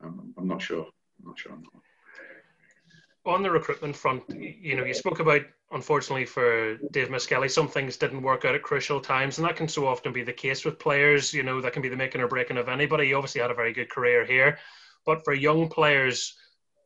um, 0.02 0.34
I'm 0.38 0.48
not 0.48 0.62
sure. 0.62 0.86
I'm 1.20 1.26
not 1.26 1.38
sure. 1.38 1.52
On 3.26 3.42
the 3.42 3.50
recruitment 3.50 3.94
front, 3.94 4.22
you 4.30 4.74
know, 4.74 4.84
you 4.84 4.94
spoke 4.94 5.20
about 5.20 5.42
unfortunately 5.70 6.24
for 6.24 6.76
Dave 6.92 7.08
Miskelly, 7.08 7.50
some 7.50 7.68
things 7.68 7.98
didn't 7.98 8.22
work 8.22 8.46
out 8.46 8.54
at 8.54 8.62
crucial 8.62 9.00
times, 9.00 9.36
and 9.36 9.46
that 9.46 9.56
can 9.56 9.68
so 9.68 9.86
often 9.86 10.14
be 10.14 10.22
the 10.22 10.32
case 10.32 10.64
with 10.64 10.78
players. 10.78 11.34
You 11.34 11.42
know, 11.42 11.60
that 11.60 11.74
can 11.74 11.82
be 11.82 11.90
the 11.90 11.96
making 11.96 12.22
or 12.22 12.28
breaking 12.28 12.56
of 12.56 12.70
anybody. 12.70 13.06
He 13.06 13.14
obviously 13.14 13.42
had 13.42 13.50
a 13.50 13.54
very 13.54 13.74
good 13.74 13.90
career 13.90 14.24
here, 14.24 14.58
but 15.04 15.24
for 15.24 15.34
young 15.34 15.68
players 15.68 16.34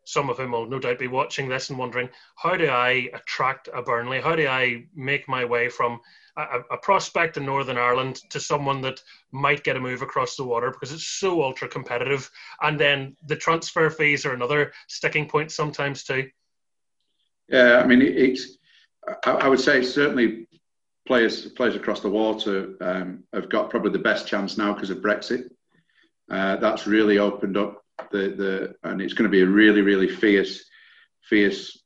some 0.05 0.29
of 0.29 0.37
whom 0.37 0.53
will 0.53 0.67
no 0.67 0.79
doubt 0.79 0.99
be 0.99 1.09
watching 1.09 1.49
this 1.49 1.71
and 1.71 1.79
wondering 1.79 2.09
how 2.37 2.57
do 2.57 2.69
I 2.69 3.09
attract 3.15 3.69
a 3.73 3.83
Burnley? 3.83 4.21
How 4.21 4.35
do 4.35 4.47
I 4.49 4.87
make 4.95 5.29
my 5.29 5.45
way 5.45 5.69
from 5.69 6.01
a, 6.37 6.61
a, 6.73 6.77
prospect 6.79 7.37
in 7.37 7.45
Northern 7.45 7.77
Ireland 7.77 8.23
to 8.31 8.41
someone 8.41 8.81
that 8.83 9.03
might 9.33 9.65
get 9.65 9.77
a 9.77 9.81
move 9.81 10.03
across 10.03 10.37
the 10.37 10.45
water 10.45 10.71
because 10.71 10.93
it's 10.93 11.05
so 11.05 11.43
ultra 11.43 11.69
competitive? 11.69 12.31
And 12.61 12.79
then 12.79 13.17
the 13.27 13.37
transfer 13.37 13.91
fees 13.91 14.25
are 14.25 14.33
another 14.33 14.73
sticking 14.89 15.29
point 15.29 15.53
sometimes 15.53 16.05
too. 16.05 16.31
Yeah, 17.49 17.81
I 17.83 17.87
mean, 17.87 18.01
it's, 18.03 18.59
I, 19.27 19.49
would 19.49 19.61
say 19.61 19.83
certainly 19.83 20.47
players 21.07 21.47
players 21.47 21.77
across 21.77 22.01
the 22.01 22.09
water 22.09 22.75
um, 22.81 23.25
have 23.33 23.51
got 23.51 23.71
probably 23.71 23.91
the 23.93 23.99
best 23.99 24.27
chance 24.27 24.57
now 24.57 24.73
because 24.73 24.91
of 24.91 24.99
Brexit. 24.99 25.51
Uh, 26.31 26.57
that's 26.57 26.87
really 26.87 27.19
opened 27.19 27.57
up 27.57 27.83
the 28.11 28.29
the 28.83 28.89
and 28.89 29.03
it's 29.03 29.13
going 29.13 29.29
to 29.29 29.33
be 29.33 29.43
a 29.43 29.47
really 29.47 29.83
really 29.83 30.09
fierce 30.09 30.65
fierce 31.23 31.82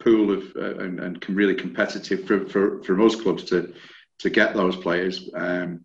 pool 0.00 0.32
of 0.32 0.44
uh, 0.56 0.78
and, 0.78 0.98
and 1.00 1.28
really 1.28 1.54
competitive 1.54 2.26
for, 2.26 2.46
for, 2.48 2.82
for 2.82 2.94
most 2.94 3.22
clubs 3.22 3.44
to 3.44 3.72
to 4.18 4.30
get 4.30 4.54
those 4.54 4.76
players. 4.76 5.30
Um, 5.34 5.84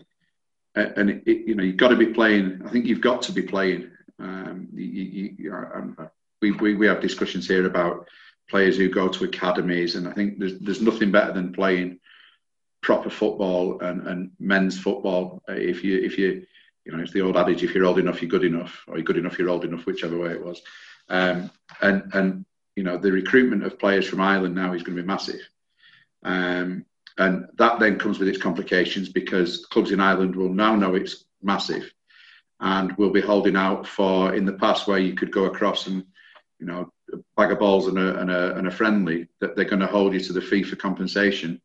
and 0.75 1.09
it, 1.09 1.23
it, 1.25 1.47
you 1.47 1.55
know 1.55 1.63
you've 1.63 1.77
got 1.77 1.89
to 1.89 1.95
be 1.95 2.07
playing. 2.07 2.61
I 2.65 2.69
think 2.69 2.85
you've 2.85 3.01
got 3.01 3.21
to 3.23 3.31
be 3.31 3.41
playing. 3.41 3.91
Um, 4.19 4.67
you, 4.73 4.85
you, 4.85 5.35
you 5.37 5.53
um, 5.53 6.09
we, 6.41 6.51
we 6.51 6.75
we 6.75 6.87
have 6.87 6.99
discussions 6.99 7.47
here 7.47 7.65
about 7.65 8.07
players 8.49 8.77
who 8.77 8.89
go 8.89 9.07
to 9.07 9.23
academies, 9.23 9.95
and 9.95 10.07
I 10.07 10.11
think 10.11 10.39
there's 10.39 10.59
there's 10.59 10.81
nothing 10.81 11.11
better 11.11 11.31
than 11.31 11.53
playing 11.53 11.99
proper 12.81 13.09
football 13.09 13.79
and, 13.79 14.05
and 14.07 14.31
men's 14.39 14.77
football. 14.77 15.41
If 15.47 15.83
you 15.83 15.99
if 15.99 16.17
you 16.17 16.45
you 16.85 16.91
know, 16.91 17.01
it's 17.01 17.13
the 17.13 17.21
old 17.21 17.37
adage: 17.37 17.63
if 17.63 17.73
you're 17.73 17.85
old 17.85 17.99
enough, 17.99 18.21
you're 18.21 18.29
good 18.29 18.43
enough, 18.43 18.83
or 18.87 18.97
you're 18.97 19.05
good 19.05 19.17
enough, 19.17 19.39
you're 19.39 19.49
old 19.49 19.65
enough, 19.65 19.85
whichever 19.85 20.17
way 20.17 20.31
it 20.31 20.45
was. 20.45 20.61
Um, 21.09 21.51
and 21.81 22.11
and 22.13 22.45
you 22.75 22.83
know, 22.83 22.97
the 22.97 23.11
recruitment 23.11 23.63
of 23.63 23.79
players 23.79 24.07
from 24.07 24.21
Ireland 24.21 24.55
now 24.55 24.73
is 24.73 24.83
going 24.83 24.97
to 24.97 25.01
be 25.01 25.07
massive. 25.07 25.41
Um, 26.23 26.85
and 27.17 27.47
that 27.55 27.79
then 27.79 27.97
comes 27.97 28.19
with 28.19 28.27
its 28.27 28.41
complications 28.41 29.09
because 29.09 29.65
clubs 29.67 29.91
in 29.91 30.01
Ireland 30.01 30.35
will 30.35 30.53
now 30.53 30.75
know 30.75 30.95
it's 30.95 31.23
massive, 31.41 31.93
and 32.59 32.91
will 32.97 33.11
be 33.11 33.21
holding 33.21 33.55
out 33.55 33.87
for 33.87 34.33
in 34.33 34.45
the 34.45 34.53
past 34.53 34.87
where 34.87 34.99
you 34.99 35.13
could 35.13 35.31
go 35.31 35.45
across 35.45 35.87
and 35.87 36.05
you 36.59 36.65
know 36.65 36.91
a 37.13 37.17
bag 37.37 37.51
of 37.51 37.59
balls 37.59 37.87
and 37.87 37.97
a, 37.97 38.19
and 38.19 38.31
a, 38.31 38.57
and 38.57 38.67
a 38.67 38.71
friendly 38.71 39.27
that 39.39 39.55
they're 39.55 39.65
going 39.65 39.79
to 39.79 39.87
hold 39.87 40.13
you 40.13 40.19
to 40.19 40.33
the 40.33 40.41
fee 40.41 40.63
for 40.63 40.75
compensation, 40.75 41.61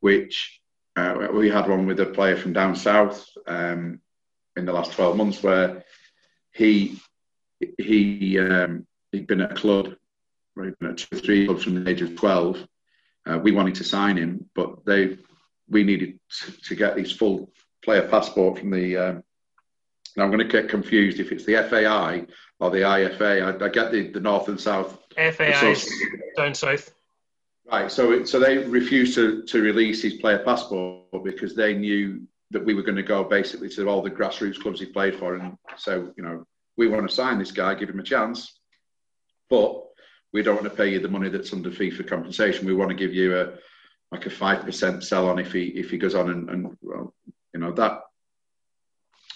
which 0.00 0.60
uh, 0.96 1.28
we 1.32 1.50
had 1.50 1.68
one 1.68 1.86
with 1.86 1.98
a 2.00 2.06
player 2.06 2.36
from 2.36 2.52
down 2.52 2.76
south 2.76 3.28
um, 3.46 4.00
in 4.56 4.64
the 4.64 4.72
last 4.72 4.92
12 4.92 5.16
months 5.16 5.42
where 5.42 5.84
he 6.52 7.00
he 7.78 8.38
um, 8.38 8.86
he'd 9.10 9.26
been 9.26 9.40
at 9.40 9.52
a 9.52 9.54
club, 9.54 9.94
right, 10.56 10.78
been 10.78 10.96
two 10.96 11.16
or 11.16 11.18
three 11.18 11.46
clubs 11.46 11.64
from 11.64 11.82
the 11.82 11.90
age 11.90 12.02
of 12.02 12.16
12. 12.16 12.66
Uh, 13.26 13.38
we 13.38 13.52
wanted 13.52 13.74
to 13.76 13.84
sign 13.84 14.16
him, 14.16 14.48
but 14.54 14.84
they 14.84 15.16
we 15.68 15.82
needed 15.82 16.18
to, 16.28 16.52
to 16.62 16.74
get 16.74 16.98
his 16.98 17.10
full 17.10 17.50
player 17.82 18.06
passport 18.08 18.58
from 18.58 18.70
the. 18.70 18.96
Um, 18.96 19.24
now 20.16 20.24
I'm 20.24 20.30
going 20.30 20.46
to 20.46 20.62
get 20.62 20.68
confused 20.68 21.18
if 21.18 21.32
it's 21.32 21.44
the 21.44 21.54
FAI 21.68 22.26
or 22.60 22.70
the 22.70 22.78
IFA. 22.78 23.60
I, 23.60 23.64
I 23.64 23.68
get 23.68 23.90
the, 23.90 24.08
the 24.08 24.20
north 24.20 24.48
and 24.48 24.60
south. 24.60 24.98
FAI 25.16 25.74
down 26.36 26.54
south. 26.54 26.94
Right, 27.70 27.90
so 27.90 28.12
it, 28.12 28.28
so 28.28 28.38
they 28.38 28.58
refused 28.58 29.14
to, 29.14 29.42
to 29.44 29.62
release 29.62 30.02
his 30.02 30.14
player 30.14 30.38
passport 30.44 31.24
because 31.24 31.56
they 31.56 31.74
knew 31.74 32.20
that 32.50 32.64
we 32.64 32.74
were 32.74 32.82
going 32.82 32.96
to 32.96 33.02
go 33.02 33.24
basically 33.24 33.68
to 33.70 33.88
all 33.88 34.02
the 34.02 34.10
grassroots 34.10 34.60
clubs 34.60 34.80
he 34.80 34.86
played 34.86 35.14
for 35.16 35.36
and 35.36 35.56
so 35.76 36.12
you 36.16 36.22
know 36.22 36.44
we 36.76 36.88
want 36.88 37.08
to 37.08 37.14
sign 37.14 37.38
this 37.38 37.50
guy 37.50 37.74
give 37.74 37.88
him 37.88 37.98
a 37.98 38.04
chance 38.04 38.60
but 39.50 39.82
we 40.34 40.42
don't 40.42 40.56
want 40.56 40.68
to 40.68 40.76
pay 40.76 40.90
you 40.90 40.98
the 40.98 41.08
money 41.08 41.30
that's 41.30 41.52
under 41.52 41.70
for 41.70 42.02
compensation. 42.02 42.66
We 42.66 42.74
want 42.74 42.90
to 42.90 42.96
give 42.96 43.14
you 43.14 43.38
a 43.38 43.52
like 44.12 44.26
a 44.26 44.30
five 44.30 44.64
percent 44.64 45.02
sell 45.04 45.28
on 45.28 45.38
if 45.38 45.52
he 45.52 45.66
if 45.68 45.90
he 45.90 45.96
goes 45.96 46.14
on 46.14 46.28
and, 46.30 46.50
and 46.50 46.76
well 46.82 47.14
you 47.54 47.60
know 47.60 47.72
that 47.72 48.00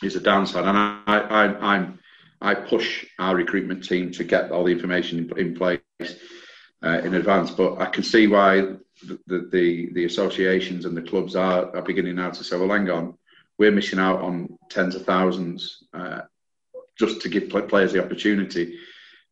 is 0.02 0.16
a 0.16 0.20
downside. 0.20 0.64
And 0.64 0.76
I, 0.76 1.00
I 1.06 1.74
I'm 1.74 2.00
I 2.42 2.54
push 2.54 3.06
our 3.18 3.34
recruitment 3.36 3.84
team 3.84 4.10
to 4.12 4.24
get 4.24 4.50
all 4.50 4.64
the 4.64 4.72
information 4.72 5.18
in, 5.18 5.38
in 5.38 5.54
place 5.56 5.80
uh, 6.84 7.00
in 7.04 7.14
advance. 7.14 7.52
But 7.52 7.78
I 7.78 7.86
can 7.86 8.02
see 8.02 8.26
why 8.26 8.60
the, 9.02 9.48
the, 9.50 9.90
the 9.92 10.04
associations 10.04 10.84
and 10.84 10.96
the 10.96 11.02
clubs 11.02 11.34
are, 11.34 11.74
are 11.74 11.82
beginning 11.82 12.16
now 12.16 12.30
to 12.30 12.44
say, 12.44 12.56
well, 12.56 12.68
hang 12.68 12.90
on, 12.90 13.18
we're 13.58 13.72
missing 13.72 13.98
out 13.98 14.20
on 14.20 14.56
tens 14.70 14.94
of 14.94 15.04
thousands 15.04 15.82
uh, 15.92 16.20
just 16.96 17.20
to 17.22 17.28
give 17.28 17.48
players 17.68 17.92
the 17.92 18.04
opportunity. 18.04 18.78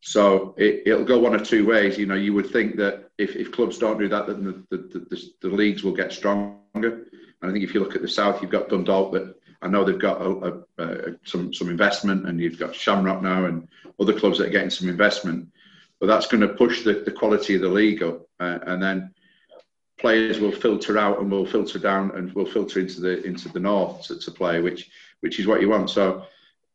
So 0.07 0.55
it, 0.57 0.87
will 0.87 1.03
go 1.03 1.19
one 1.19 1.35
of 1.35 1.43
two 1.43 1.65
ways. 1.65 1.97
You 1.97 2.05
know, 2.05 2.15
you 2.15 2.33
would 2.33 2.49
think 2.49 2.77
that 2.77 3.09
if, 3.17 3.35
if 3.35 3.51
clubs 3.51 3.77
don't 3.77 3.99
do 3.99 4.07
that, 4.07 4.25
then 4.25 4.41
the, 4.41 4.77
the, 4.77 4.99
the, 4.99 5.31
the, 5.41 5.49
leagues 5.49 5.83
will 5.83 5.91
get 5.91 6.13
stronger. 6.13 6.61
And 6.73 7.43
I 7.43 7.51
think 7.51 7.65
if 7.65 7.73
you 7.73 7.81
look 7.81 7.93
at 7.93 8.01
the 8.01 8.07
south, 8.07 8.41
you've 8.41 8.49
got 8.49 8.69
Dundalk 8.69 9.11
that 9.11 9.35
I 9.61 9.67
know 9.67 9.83
they've 9.83 9.99
got 9.99 10.21
a, 10.21 10.29
a, 10.29 10.83
a, 10.83 11.15
some 11.25 11.53
some 11.53 11.69
investment, 11.69 12.25
and 12.25 12.39
you've 12.39 12.57
got 12.57 12.73
Shamrock 12.73 13.21
now 13.21 13.47
and 13.47 13.67
other 13.99 14.17
clubs 14.17 14.37
that 14.37 14.47
are 14.47 14.51
getting 14.51 14.69
some 14.69 14.87
investment. 14.87 15.51
But 15.99 16.07
that's 16.07 16.27
going 16.27 16.39
to 16.39 16.53
push 16.53 16.85
the, 16.85 16.93
the 16.93 17.11
quality 17.11 17.55
of 17.55 17.61
the 17.61 17.67
league 17.67 18.01
up, 18.01 18.21
uh, 18.39 18.59
and 18.65 18.81
then 18.81 19.13
players 19.99 20.39
will 20.39 20.53
filter 20.53 20.97
out 20.97 21.19
and 21.19 21.29
will 21.29 21.45
filter 21.45 21.79
down 21.79 22.11
and 22.11 22.31
will 22.31 22.45
filter 22.45 22.79
into 22.79 23.01
the 23.01 23.21
into 23.25 23.49
the 23.49 23.59
north 23.59 24.03
to, 24.03 24.17
to 24.19 24.31
play, 24.31 24.61
which 24.61 24.89
which 25.19 25.37
is 25.37 25.47
what 25.47 25.59
you 25.59 25.67
want. 25.67 25.89
So 25.89 26.23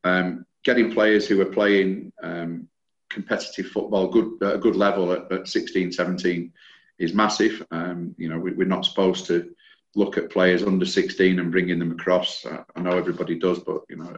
um, 0.05 0.45
getting 0.64 0.93
players 0.93 1.26
who 1.26 1.41
are 1.41 1.47
playing 1.47 2.12
um, 2.22 2.68
competitive 3.13 3.67
football, 3.67 4.09
good 4.09 4.39
a 4.43 4.59
good 4.59 4.77
level 4.77 5.13
at, 5.13 5.31
at 5.31 5.49
16, 5.49 5.93
17 5.93 6.53
is 6.99 7.15
massive. 7.15 7.65
Um, 7.71 8.15
you 8.19 8.29
know, 8.29 8.39
we, 8.39 8.53
are 8.53 8.67
not 8.67 8.85
supposed 8.85 9.27
to 9.27 9.55
look 9.95 10.17
at 10.17 10.31
players 10.31 10.63
under 10.63 10.87
16 10.87 11.39
and 11.39 11.53
bringing 11.53 11.79
them 11.79 11.93
across. 11.93 12.47
I 12.47 12.81
know 12.81 12.97
everybody 12.97 13.39
does, 13.39 13.59
but 13.59 13.83
you 13.89 13.97
know, 13.97 14.17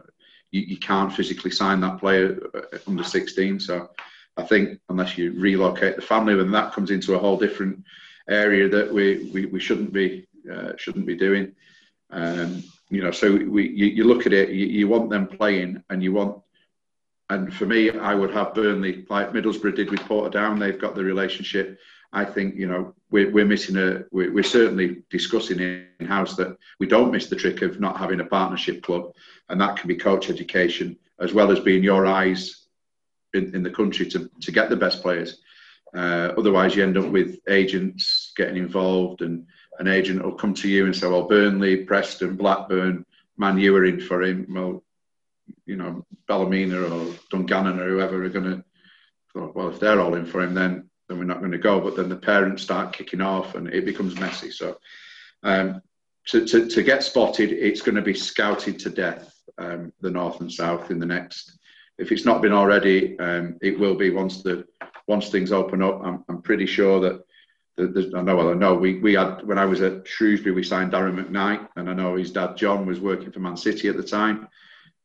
you, 0.51 0.61
you 0.61 0.77
can't 0.77 1.11
physically 1.11 1.51
sign 1.51 1.81
that 1.81 1.99
player 1.99 2.39
uh, 2.53 2.77
under 2.87 3.03
16. 3.03 3.59
So 3.59 3.89
I 4.37 4.43
think 4.43 4.79
unless 4.89 5.17
you 5.17 5.33
relocate 5.33 5.95
the 5.95 6.01
family, 6.01 6.35
then 6.35 6.51
that 6.51 6.73
comes 6.73 6.91
into 6.91 7.15
a 7.15 7.19
whole 7.19 7.37
different 7.37 7.83
area 8.29 8.69
that 8.69 8.91
we, 8.91 9.29
we, 9.33 9.45
we 9.45 9.59
shouldn't 9.59 9.93
be 9.93 10.27
uh, 10.51 10.73
shouldn't 10.77 11.05
be 11.05 11.15
doing. 11.15 11.53
Um, 12.11 12.63
you 12.89 13.01
know, 13.01 13.11
so 13.11 13.31
we 13.31 13.69
you, 13.69 13.87
you 13.87 14.03
look 14.03 14.25
at 14.25 14.33
it, 14.33 14.49
you, 14.49 14.67
you, 14.67 14.87
want 14.87 15.09
them 15.09 15.25
playing, 15.27 15.83
and 15.89 16.03
you 16.03 16.13
want 16.13 16.41
and 17.29 17.53
for 17.53 17.65
me, 17.65 17.89
I 17.89 18.13
would 18.13 18.31
have 18.31 18.53
Burnley 18.53 19.05
like 19.09 19.31
Middlesbrough 19.31 19.75
did 19.75 19.89
with 19.89 20.01
Portadown. 20.01 20.59
They've 20.59 20.79
got 20.79 20.95
the 20.95 21.03
relationship. 21.03 21.79
I 22.13 22.23
think 22.23 22.55
you 22.55 22.67
know 22.67 22.93
we're, 23.09 23.31
we're 23.31 23.45
missing 23.45 23.77
a. 23.77 24.03
We're, 24.11 24.31
we're 24.31 24.43
certainly 24.43 25.03
discussing 25.09 25.59
in 25.59 26.05
house 26.05 26.35
that 26.35 26.55
we 26.79 26.87
don't 26.87 27.11
miss 27.11 27.27
the 27.27 27.35
trick 27.35 27.61
of 27.61 27.79
not 27.79 27.97
having 27.97 28.19
a 28.19 28.25
partnership 28.25 28.83
club, 28.83 29.11
and 29.49 29.59
that 29.59 29.77
can 29.77 29.87
be 29.87 29.95
coach 29.95 30.29
education 30.29 30.97
as 31.19 31.33
well 31.33 31.51
as 31.51 31.59
being 31.59 31.83
your 31.83 32.05
eyes 32.05 32.67
in, 33.33 33.55
in 33.55 33.63
the 33.63 33.71
country 33.71 34.05
to 34.07 34.29
to 34.41 34.51
get 34.51 34.69
the 34.69 34.75
best 34.75 35.01
players. 35.01 35.39
Uh, 35.95 36.33
otherwise, 36.37 36.75
you 36.75 36.83
end 36.83 36.97
up 36.97 37.09
with 37.09 37.39
agents 37.49 38.33
getting 38.37 38.57
involved, 38.57 39.21
and 39.21 39.47
an 39.79 39.87
agent 39.87 40.23
will 40.23 40.35
come 40.35 40.53
to 40.53 40.69
you 40.69 40.85
and 40.85 40.95
say, 40.95 41.07
"Well, 41.07 41.27
Burnley, 41.27 41.85
Preston, 41.85 42.35
Blackburn, 42.35 43.03
Man 43.37 43.57
U 43.57 43.75
are 43.75 43.85
in 43.85 43.99
for 43.99 44.21
him." 44.21 44.45
Well, 44.49 44.84
you 45.65 45.75
know, 45.75 46.05
Ballymena 46.27 46.81
or 46.81 47.13
Dungannon 47.29 47.79
or 47.79 47.89
whoever 47.89 48.23
are 48.23 48.29
going 48.29 48.45
to, 48.45 48.63
well, 49.53 49.69
if 49.69 49.79
they're 49.79 49.99
all 49.99 50.15
in 50.15 50.25
for 50.25 50.41
him, 50.41 50.53
then 50.53 50.89
then 51.07 51.19
we're 51.19 51.25
not 51.25 51.39
going 51.39 51.51
to 51.51 51.57
go. 51.57 51.79
But 51.79 51.95
then 51.95 52.09
the 52.09 52.15
parents 52.15 52.63
start 52.63 52.93
kicking 52.93 53.21
off 53.21 53.55
and 53.55 53.67
it 53.67 53.85
becomes 53.85 54.19
messy. 54.19 54.51
So 54.51 54.77
um, 55.43 55.81
to, 56.27 56.45
to, 56.45 56.67
to, 56.67 56.83
get 56.83 57.03
spotted, 57.03 57.51
it's 57.51 57.81
going 57.81 57.95
to 57.95 58.01
be 58.01 58.13
scouted 58.13 58.79
to 58.79 58.89
death, 58.89 59.33
um, 59.57 59.93
the 60.01 60.09
north 60.09 60.41
and 60.41 60.51
south 60.51 60.89
in 60.89 60.99
the 60.99 61.05
next. 61.05 61.59
If 61.97 62.11
it's 62.11 62.25
not 62.25 62.41
been 62.41 62.53
already, 62.53 63.17
um, 63.19 63.57
it 63.61 63.79
will 63.79 63.95
be 63.95 64.09
once 64.09 64.41
the 64.41 64.65
once 65.07 65.29
things 65.29 65.51
open 65.51 65.81
up. 65.81 66.01
I'm, 66.03 66.25
I'm 66.27 66.41
pretty 66.41 66.65
sure 66.65 66.99
that. 67.01 67.21
I 67.77 68.21
know. 68.21 68.37
Well, 68.37 68.51
I 68.51 68.53
know. 68.53 68.73
We, 68.73 68.99
we 68.99 69.15
had 69.15 69.45
when 69.45 69.57
I 69.57 69.65
was 69.65 69.81
at 69.81 70.07
Shrewsbury, 70.07 70.55
we 70.55 70.63
signed 70.63 70.93
Darren 70.93 71.21
McKnight, 71.21 71.67
and 71.75 71.89
I 71.89 71.93
know 71.93 72.15
his 72.15 72.31
dad 72.31 72.55
John 72.55 72.85
was 72.85 73.01
working 73.01 73.31
for 73.31 73.41
Man 73.41 73.57
City 73.57 73.89
at 73.89 73.97
the 73.97 74.03
time. 74.03 74.47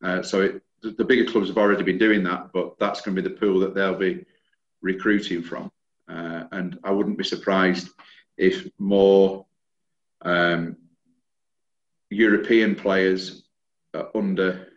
Uh, 0.03 0.23
so 0.23 0.43
it, 0.43 0.63
the 0.83 1.05
bigger 1.05 1.31
clubs 1.31 1.49
have 1.49 1.59
already 1.59 1.83
been 1.83 1.99
doing 1.99 2.23
that, 2.25 2.53
but 2.53 2.79
that's 2.79 3.01
going 3.01 3.15
to 3.15 3.23
be 3.23 3.29
the 3.29 3.35
pool 3.35 3.61
that 3.61 3.75
they'll 3.75 3.95
be 3.95 4.25
recruiting 4.81 5.43
from. 5.43 5.71
Uh, 6.09 6.45
and 6.53 6.79
I 6.83 6.91
wouldn't 6.91 7.19
be 7.19 7.25
surprised 7.25 7.91
if 8.37 8.67
more 8.79 9.47
um, 10.23 10.77
European 12.09 12.75
players 12.75 13.45
under 14.15 14.69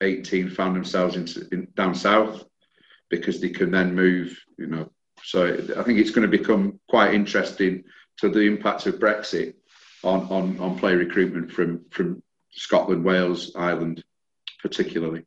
18 0.00 0.50
found 0.50 0.76
themselves 0.76 1.16
in, 1.16 1.48
in, 1.52 1.68
down 1.74 1.94
south 1.94 2.44
because 3.08 3.40
they 3.40 3.50
can 3.50 3.70
then 3.70 3.94
move, 3.94 4.38
you 4.56 4.66
know. 4.66 4.90
So 5.22 5.52
I 5.76 5.82
think 5.82 5.98
it's 5.98 6.10
going 6.10 6.30
to 6.30 6.38
become 6.38 6.80
quite 6.88 7.12
interesting 7.12 7.84
to 8.18 8.28
the 8.28 8.40
impact 8.40 8.86
of 8.86 8.94
Brexit 8.94 9.54
on, 10.02 10.22
on, 10.30 10.58
on 10.60 10.78
player 10.78 10.96
recruitment 10.96 11.50
from, 11.50 11.84
from 11.90 12.22
Scotland, 12.50 13.04
Wales, 13.04 13.52
Ireland, 13.54 14.02
particularly. 14.62 15.24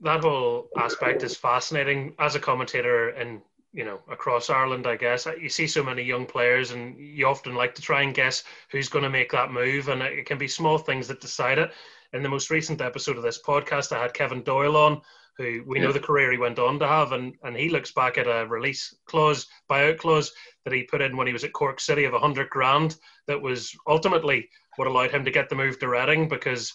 That 0.00 0.20
whole 0.20 0.68
aspect 0.76 1.22
is 1.22 1.36
fascinating. 1.36 2.14
As 2.18 2.34
a 2.34 2.40
commentator 2.40 3.10
and 3.10 3.40
you 3.72 3.84
know 3.84 4.00
across 4.10 4.48
Ireland, 4.48 4.86
I 4.86 4.96
guess 4.96 5.26
you 5.40 5.48
see 5.48 5.66
so 5.66 5.82
many 5.82 6.02
young 6.02 6.26
players, 6.26 6.70
and 6.70 6.98
you 6.98 7.26
often 7.26 7.54
like 7.54 7.74
to 7.74 7.82
try 7.82 8.02
and 8.02 8.14
guess 8.14 8.44
who's 8.70 8.88
going 8.88 9.04
to 9.04 9.10
make 9.10 9.32
that 9.32 9.52
move, 9.52 9.88
and 9.88 10.02
it 10.02 10.26
can 10.26 10.38
be 10.38 10.48
small 10.48 10.78
things 10.78 11.08
that 11.08 11.20
decide 11.20 11.58
it. 11.58 11.72
In 12.14 12.22
the 12.22 12.28
most 12.28 12.48
recent 12.48 12.80
episode 12.80 13.18
of 13.18 13.22
this 13.22 13.42
podcast, 13.42 13.92
I 13.92 14.00
had 14.00 14.14
Kevin 14.14 14.42
Doyle 14.42 14.76
on, 14.76 15.02
who 15.36 15.62
we 15.66 15.78
yeah. 15.78 15.86
know 15.86 15.92
the 15.92 16.00
career 16.00 16.32
he 16.32 16.38
went 16.38 16.58
on 16.58 16.78
to 16.78 16.86
have, 16.86 17.12
and 17.12 17.34
and 17.42 17.56
he 17.56 17.68
looks 17.68 17.92
back 17.92 18.18
at 18.18 18.26
a 18.26 18.46
release 18.46 18.94
clause, 19.06 19.46
buyout 19.68 19.98
clause 19.98 20.32
that 20.64 20.72
he 20.72 20.84
put 20.84 21.02
in 21.02 21.16
when 21.16 21.26
he 21.26 21.32
was 21.32 21.44
at 21.44 21.52
Cork 21.52 21.80
City 21.80 22.04
of 22.04 22.14
a 22.14 22.18
hundred 22.20 22.50
grand. 22.50 22.96
That 23.26 23.42
was 23.42 23.74
ultimately 23.86 24.48
what 24.76 24.88
allowed 24.88 25.10
him 25.10 25.24
to 25.24 25.30
get 25.30 25.48
the 25.48 25.56
move 25.56 25.78
to 25.80 25.88
Reading 25.88 26.28
because 26.28 26.72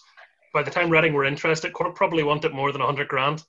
by 0.54 0.62
the 0.62 0.70
time 0.70 0.88
Reading 0.88 1.12
were 1.12 1.24
interested, 1.24 1.74
Cork 1.74 1.94
probably 1.94 2.22
wanted 2.22 2.54
more 2.54 2.72
than 2.72 2.80
hundred 2.80 3.08
grand. 3.08 3.44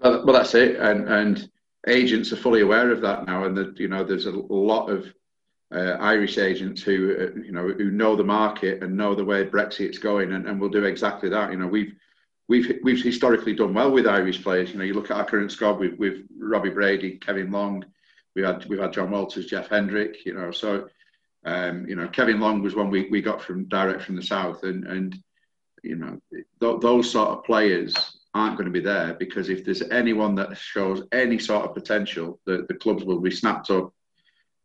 Well, 0.00 0.26
that's 0.26 0.54
it, 0.54 0.76
and 0.76 1.08
and 1.08 1.50
agents 1.88 2.32
are 2.32 2.36
fully 2.36 2.60
aware 2.60 2.92
of 2.92 3.00
that 3.00 3.26
now, 3.26 3.44
and 3.44 3.56
that 3.56 3.80
you 3.80 3.88
know 3.88 4.04
there's 4.04 4.26
a 4.26 4.30
lot 4.30 4.88
of 4.90 5.12
uh, 5.74 5.96
Irish 5.98 6.38
agents 6.38 6.82
who 6.82 7.16
uh, 7.18 7.40
you 7.40 7.52
know 7.52 7.68
who 7.68 7.90
know 7.90 8.14
the 8.14 8.22
market 8.22 8.82
and 8.82 8.96
know 8.96 9.14
the 9.14 9.24
way 9.24 9.44
Brexit's 9.44 9.98
going, 9.98 10.32
and, 10.32 10.46
and 10.46 10.60
will 10.60 10.68
do 10.68 10.84
exactly 10.84 11.30
that. 11.30 11.50
You 11.50 11.56
know, 11.56 11.66
we've 11.66 11.94
we've 12.48 12.78
we've 12.82 13.02
historically 13.02 13.54
done 13.54 13.74
well 13.74 13.90
with 13.90 14.06
Irish 14.06 14.42
players. 14.42 14.70
You 14.70 14.78
know, 14.78 14.84
you 14.84 14.94
look 14.94 15.10
at 15.10 15.16
our 15.16 15.24
current 15.24 15.50
squad 15.50 15.80
with 15.80 15.94
with 15.98 16.18
Robbie 16.38 16.70
Brady, 16.70 17.16
Kevin 17.16 17.50
Long, 17.50 17.84
we 18.36 18.42
had 18.42 18.64
we've 18.66 18.78
had 18.78 18.92
Jon 18.92 19.10
Walters, 19.10 19.46
Jeff 19.46 19.68
Hendrick. 19.68 20.26
You 20.26 20.34
know, 20.34 20.50
so 20.50 20.88
um, 21.46 21.86
you 21.88 21.96
know 21.96 22.08
Kevin 22.08 22.40
Long 22.40 22.62
was 22.62 22.74
one 22.74 22.90
we, 22.90 23.08
we 23.08 23.22
got 23.22 23.40
from 23.40 23.64
direct 23.64 24.02
from 24.02 24.16
the 24.16 24.22
south, 24.22 24.64
and 24.64 24.84
and 24.84 25.16
you 25.84 25.96
know, 25.96 26.18
th- 26.32 26.80
those 26.80 27.10
sort 27.10 27.28
of 27.28 27.44
players 27.44 27.94
aren't 28.34 28.56
going 28.56 28.66
to 28.66 28.72
be 28.72 28.80
there 28.80 29.14
because 29.14 29.48
if 29.48 29.64
there's 29.64 29.82
anyone 29.90 30.34
that 30.34 30.56
shows 30.56 31.02
any 31.12 31.38
sort 31.38 31.64
of 31.64 31.74
potential, 31.74 32.40
the, 32.46 32.66
the 32.68 32.74
clubs 32.74 33.04
will 33.04 33.20
be 33.20 33.30
snapped 33.30 33.70
up. 33.70 33.92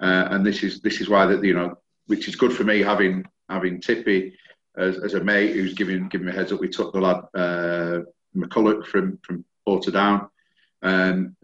Uh, 0.01 0.27
and 0.31 0.45
this 0.45 0.63
is 0.63 0.81
this 0.81 1.01
is 1.01 1.09
why 1.09 1.25
that 1.25 1.43
you 1.43 1.53
know, 1.53 1.77
which 2.07 2.27
is 2.27 2.35
good 2.35 2.53
for 2.53 2.63
me 2.63 2.79
having 2.79 3.25
having 3.49 3.81
Tippy 3.81 4.33
as, 4.77 4.97
as 4.99 5.13
a 5.13 5.23
mate 5.23 5.53
who's 5.53 5.73
giving 5.73 6.07
giving 6.07 6.27
me 6.27 6.33
a 6.33 6.35
heads 6.35 6.51
up. 6.51 6.61
We 6.61 6.69
took 6.69 6.93
the 6.93 7.01
lad 7.01 7.23
uh, 7.35 7.99
McCulloch 8.35 8.85
from 8.85 9.19
from 9.23 9.43
Portadown. 9.67 10.29
Um, 10.81 11.35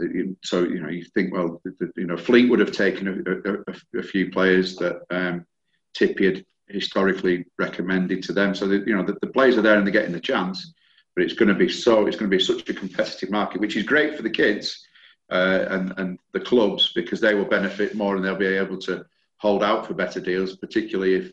so 0.42 0.64
you 0.64 0.80
know, 0.82 0.90
you 0.90 1.04
think 1.04 1.34
well, 1.34 1.62
the, 1.66 1.92
you 1.98 2.08
know, 2.08 2.16
Fleet 2.16 2.50
would 2.50 2.62
have 2.62 2.72
taken 2.72 3.08
a, 3.08 3.52
a, 3.52 4.00
a 4.00 4.04
few 4.04 4.32
players 4.32 4.78
that 4.78 5.02
um, 5.10 5.46
Tippy 5.94 6.26
had 6.26 6.46
historically 6.68 7.46
recommended 7.58 8.24
to 8.24 8.34
them. 8.34 8.56
So 8.56 8.68
that 8.68 8.88
you 8.88 8.96
know 8.96 9.04
the, 9.04 9.18
the 9.22 9.28
players 9.28 9.58
are 9.58 9.62
there 9.62 9.78
and 9.78 9.86
they're 9.86 9.94
getting 9.94 10.14
the 10.14 10.20
chance, 10.20 10.74
but 11.16 11.24
it's 11.24 11.34
going 11.34 11.50
to 11.50 11.56
be 11.56 11.70
so 11.70 12.08
it's 12.08 12.18
going 12.18 12.30
to 12.30 12.38
be 12.38 12.44
such 12.44 12.68
a 12.70 12.74
competitive 12.74 13.32
market, 13.32 13.62
which 13.62 13.76
is 13.76 13.84
great 13.84 14.16
for 14.16 14.24
the 14.24 14.30
kids 14.30 14.86
uh, 15.32 15.66
and 15.70 15.94
and 15.98 16.20
the 16.34 16.40
clubs 16.40 16.92
because 16.94 17.22
they 17.22 17.34
will 17.34 17.46
benefit 17.46 17.96
more 17.96 18.16
and 18.16 18.24
they'll 18.24 18.36
be 18.36 18.46
able 18.46 18.78
to 18.78 19.06
hold 19.38 19.64
out 19.64 19.86
for 19.86 19.94
better 19.94 20.20
deals, 20.20 20.56
particularly 20.56 21.16
if 21.16 21.32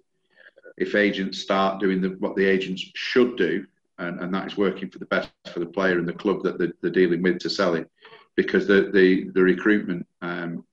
if 0.78 0.95
agents 0.95 1.39
start 1.39 1.80
doing 1.80 2.01
the, 2.01 2.09
what 2.18 2.35
the 2.35 2.45
agents 2.45 2.83
should 2.95 3.37
do, 3.37 3.66
and, 3.99 4.20
and 4.20 4.35
that 4.35 4.47
is 4.47 4.57
working 4.57 4.91
for 4.91 4.99
the 4.99 5.07
best 5.07 5.30
for 5.53 5.61
the 5.61 5.66
player 5.66 5.99
and 5.99 6.09
the 6.09 6.12
club 6.12 6.43
that 6.43 6.59
they're, 6.59 6.72
they're 6.80 6.91
dealing 6.91 7.22
with 7.22 7.39
to 7.39 7.51
sell 7.51 7.74
it, 7.74 7.91
because 8.37 8.66
the 8.66 8.91
the, 8.93 9.28
the 9.35 9.43
recruitment 9.43 10.07
um, 10.22 10.64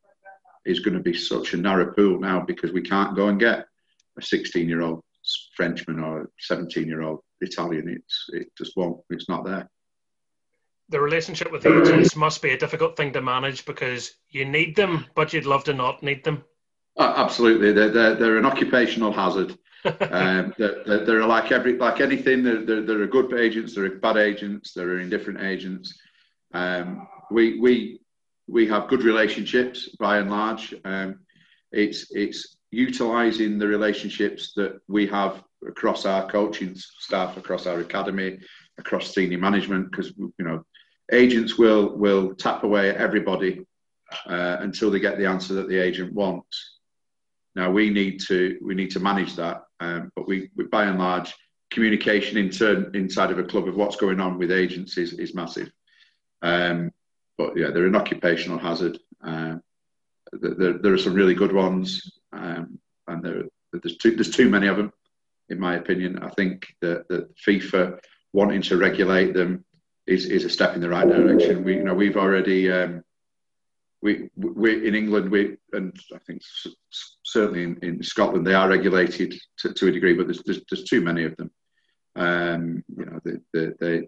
is 0.66 0.80
going 0.80 0.93
to 0.93 1.03
be 1.03 1.14
such 1.14 1.53
a 1.53 1.57
narrow 1.57 1.91
pool 1.93 2.20
now 2.20 2.39
because 2.39 2.72
we 2.72 2.82
can't 2.82 3.16
go 3.16 3.28
and 3.28 3.39
get 3.39 3.68
a 4.20 4.22
16 4.22 4.70
year 4.70 4.82
old 4.82 5.01
Frenchman 5.55 5.99
or 5.99 6.24
a 6.24 6.28
17 6.39 6.88
year 6.88 7.01
old 7.01 7.20
Italian. 7.41 7.89
It's 7.89 8.26
it 8.30 8.47
just 8.57 8.76
won't. 8.76 8.99
It's 9.09 9.30
not 9.30 9.45
there. 9.45 9.70
The 10.89 10.99
relationship 10.99 11.51
with 11.51 11.65
agents 11.65 12.15
must 12.15 12.41
be 12.41 12.51
a 12.51 12.57
difficult 12.57 12.97
thing 12.97 13.13
to 13.13 13.22
manage 13.22 13.65
because 13.65 14.11
you 14.30 14.45
need 14.45 14.76
them, 14.76 15.05
but 15.15 15.34
you'd 15.34 15.45
love 15.45 15.63
to 15.65 15.74
not 15.74 16.01
need 16.01 16.24
them. 16.24 16.43
Uh, 16.97 17.13
absolutely, 17.15 17.72
they're, 17.72 17.91
they're, 17.91 18.15
they're 18.15 18.38
an 18.38 18.45
occupational 18.45 19.13
hazard. 19.13 19.55
um, 19.86 20.53
they're, 20.57 21.05
they're, 21.05 21.26
like 21.26 21.51
every 21.51 21.78
like 21.78 22.01
anything. 22.01 22.43
There 22.43 22.57
are 22.57 22.65
they're, 22.65 22.82
they're 22.82 23.07
good 23.07 23.34
agents. 23.34 23.76
there 23.76 23.86
are 23.86 23.89
bad 23.89 24.17
agents. 24.17 24.74
there 24.74 24.89
are 24.89 24.99
indifferent 24.99 25.41
agents. 25.41 25.97
Um, 26.53 27.07
we 27.32 27.59
we 27.59 28.01
we 28.47 28.67
have 28.67 28.89
good 28.89 29.03
relationships 29.03 29.89
by 29.99 30.17
and 30.17 30.30
large. 30.30 30.74
Um, 30.84 31.20
it's 31.72 32.07
it's 32.11 32.57
utilising 32.72 33.57
the 33.57 33.67
relationships 33.67 34.53
that 34.55 34.80
we 34.88 35.07
have 35.07 35.43
across 35.67 36.05
our 36.05 36.30
coaching 36.30 36.76
staff, 36.76 37.38
across 37.38 37.65
our 37.65 37.80
academy, 37.80 38.39
across 38.78 39.13
senior 39.13 39.38
management, 39.38 39.91
because 39.91 40.13
you 40.17 40.34
know 40.39 40.63
agents 41.11 41.57
will 41.57 41.97
will 41.97 42.36
tap 42.36 42.63
away 42.63 42.89
at 42.89 42.97
everybody 42.97 43.65
uh, 44.28 44.57
until 44.59 44.91
they 44.91 44.99
get 44.99 45.17
the 45.17 45.26
answer 45.26 45.53
that 45.55 45.67
the 45.67 45.78
agent 45.78 46.13
wants. 46.13 46.78
Now 47.55 47.72
we 47.72 47.89
need 47.89 48.22
to 48.28 48.57
we 48.61 48.76
need 48.76 48.91
to 48.91 48.99
manage 48.99 49.36
that, 49.36 49.63
um, 49.80 50.11
but 50.15 50.28
we, 50.28 50.49
we, 50.55 50.65
by 50.65 50.86
and 50.86 50.99
large 50.99 51.34
communication 51.72 52.38
in 52.38 52.49
turn, 52.49 52.91
inside 52.93 53.32
of 53.32 53.39
a 53.39 53.43
club 53.43 53.67
of 53.67 53.76
what's 53.76 53.95
going 53.95 54.20
on 54.20 54.38
with 54.38 54.51
agents 54.51 54.97
is, 54.97 55.13
is 55.13 55.36
massive. 55.36 55.72
Um, 56.41 56.91
but 57.38 57.55
yeah, 57.55 57.70
they're 57.70 57.86
an 57.86 57.95
occupational 57.95 58.57
hazard. 58.57 58.97
Uh, 59.24 59.55
there, 60.32 60.74
there, 60.74 60.93
are 60.93 60.97
some 60.97 61.13
really 61.13 61.36
good 61.36 61.51
ones 61.51 62.18
um, 62.34 62.80
and 63.07 63.23
there, 63.23 63.43
there's 63.73 63.97
too 63.97 64.15
there's 64.15 64.32
too 64.32 64.49
many 64.49 64.67
of 64.67 64.77
them, 64.77 64.91
in 65.49 65.59
my 65.59 65.75
opinion. 65.75 66.19
I 66.19 66.30
think 66.30 66.67
that, 66.82 67.07
that 67.09 67.36
FIFA 67.38 67.99
wanting 68.34 68.61
to 68.63 68.77
regulate 68.77 69.34
them 69.34 69.65
is, 70.07 70.25
is 70.25 70.45
a 70.45 70.49
step 70.49 70.75
in 70.75 70.82
the 70.82 70.89
right 70.89 71.07
direction. 71.07 71.63
We 71.63 71.75
you 71.75 71.84
know 71.84 71.93
we've 71.93 72.17
already 72.17 72.71
um, 72.71 73.03
we 74.01 74.30
we 74.36 74.88
in 74.88 74.95
England 74.95 75.30
we 75.32 75.57
and 75.73 75.95
I 76.13 76.19
think 76.19 76.41
certainly 77.23 77.63
in, 77.63 77.77
in 77.82 78.03
Scotland 78.03 78.45
they 78.45 78.53
are 78.53 78.69
regulated 78.69 79.36
to, 79.59 79.73
to 79.73 79.88
a 79.88 79.91
degree, 79.91 80.13
but 80.13 80.27
there's, 80.27 80.41
there's, 80.43 80.61
there's 80.69 80.84
too 80.86 81.01
many 81.01 81.23
of 81.23 81.36
them. 81.38 81.51
Um, 82.15 82.84
you 82.95 83.05
know 83.05 83.19
the 83.23 83.41
the 83.53 84.07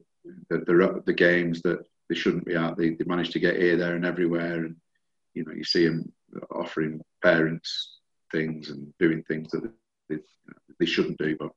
the, 0.49 0.59
the, 0.65 1.03
the 1.05 1.13
games 1.13 1.61
that 1.63 1.79
they 2.09 2.15
shouldn't 2.15 2.45
be 2.45 2.55
out. 2.55 2.77
They, 2.77 2.89
they 2.89 3.05
manage 3.05 3.31
to 3.31 3.39
get 3.39 3.55
here, 3.55 3.77
there, 3.77 3.95
and 3.95 4.05
everywhere, 4.05 4.65
and 4.65 4.75
you 5.33 5.45
know 5.45 5.53
you 5.53 5.63
see 5.63 5.87
them 5.87 6.11
offering 6.51 7.01
parents 7.23 7.90
things 8.31 8.69
and 8.69 8.93
doing 8.99 9.23
things 9.23 9.51
that 9.51 9.71
they, 10.09 10.17
they 10.79 10.85
shouldn't 10.85 11.17
do. 11.17 11.35
But 11.39 11.51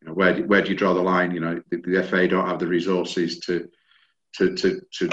you 0.00 0.08
know, 0.08 0.14
where 0.14 0.34
do, 0.34 0.44
where 0.44 0.62
do 0.62 0.70
you 0.70 0.76
draw 0.76 0.94
the 0.94 1.02
line? 1.02 1.32
You 1.32 1.40
know, 1.40 1.62
the, 1.70 1.78
the, 1.78 2.02
FA 2.02 2.28
don't 2.28 2.48
have 2.48 2.58
the 2.58 2.66
resources 2.66 3.40
to 3.40 3.68
to, 4.34 4.54
to, 4.56 4.80
to 4.98 5.10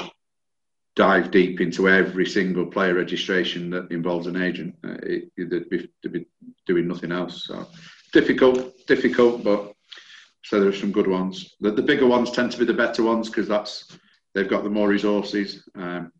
dive 0.95 1.31
deep 1.31 1.61
into 1.61 1.89
every 1.89 2.25
single 2.25 2.65
player 2.65 2.93
registration 2.93 3.69
that 3.69 3.91
involves 3.91 4.27
an 4.27 4.41
agent. 4.41 4.75
Uh, 4.83 4.97
it, 5.03 5.31
they'd, 5.37 5.69
be, 5.69 5.89
they'd 6.03 6.13
be 6.13 6.25
doing 6.65 6.87
nothing 6.87 7.11
else. 7.11 7.47
So 7.47 7.67
difficult, 8.13 8.73
difficult, 8.87 9.43
but 9.43 9.73
so 10.43 10.59
there 10.59 10.69
are 10.69 10.73
some 10.73 10.91
good 10.91 11.07
ones. 11.07 11.55
The, 11.59 11.71
the 11.71 11.81
bigger 11.81 12.05
ones 12.05 12.31
tend 12.31 12.51
to 12.51 12.59
be 12.59 12.65
the 12.65 12.73
better 12.73 13.03
ones 13.03 13.29
because 13.29 13.47
that's 13.47 13.97
they've 14.33 14.49
got 14.49 14.63
the 14.63 14.69
more 14.69 14.87
resources. 14.87 15.67
Um, 15.75 16.11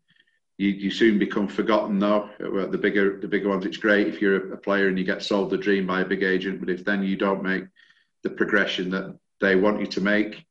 you, 0.58 0.70
you 0.70 0.90
soon 0.90 1.18
become 1.18 1.48
forgotten 1.48 1.98
though. 1.98 2.30
The 2.38 2.78
bigger 2.78 3.18
the 3.18 3.28
bigger 3.28 3.48
ones, 3.48 3.66
it's 3.66 3.76
great 3.76 4.08
if 4.08 4.20
you're 4.20 4.52
a 4.52 4.56
player 4.56 4.88
and 4.88 4.98
you 4.98 5.04
get 5.04 5.22
sold 5.22 5.50
the 5.50 5.58
dream 5.58 5.86
by 5.86 6.00
a 6.00 6.06
big 6.06 6.22
agent, 6.22 6.60
but 6.60 6.70
if 6.70 6.84
then 6.84 7.02
you 7.02 7.16
don't 7.16 7.42
make 7.42 7.64
the 8.22 8.30
progression 8.30 8.90
that 8.90 9.18
they 9.40 9.56
want 9.56 9.80
you 9.80 9.86
to 9.86 10.00
make, 10.00 10.44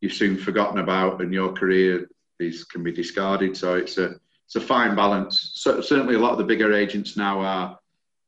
you're 0.00 0.10
soon 0.10 0.36
forgotten 0.36 0.78
about, 0.78 1.20
and 1.20 1.32
your 1.32 1.52
career 1.52 2.08
is 2.40 2.64
can 2.64 2.82
be 2.82 2.92
discarded. 2.92 3.56
So 3.56 3.74
it's 3.74 3.96
a 3.98 4.16
it's 4.46 4.56
a 4.56 4.60
fine 4.60 4.94
balance. 4.94 5.52
So, 5.54 5.80
certainly, 5.80 6.16
a 6.16 6.18
lot 6.18 6.32
of 6.32 6.38
the 6.38 6.44
bigger 6.44 6.72
agents 6.72 7.16
now 7.16 7.40
are 7.40 7.78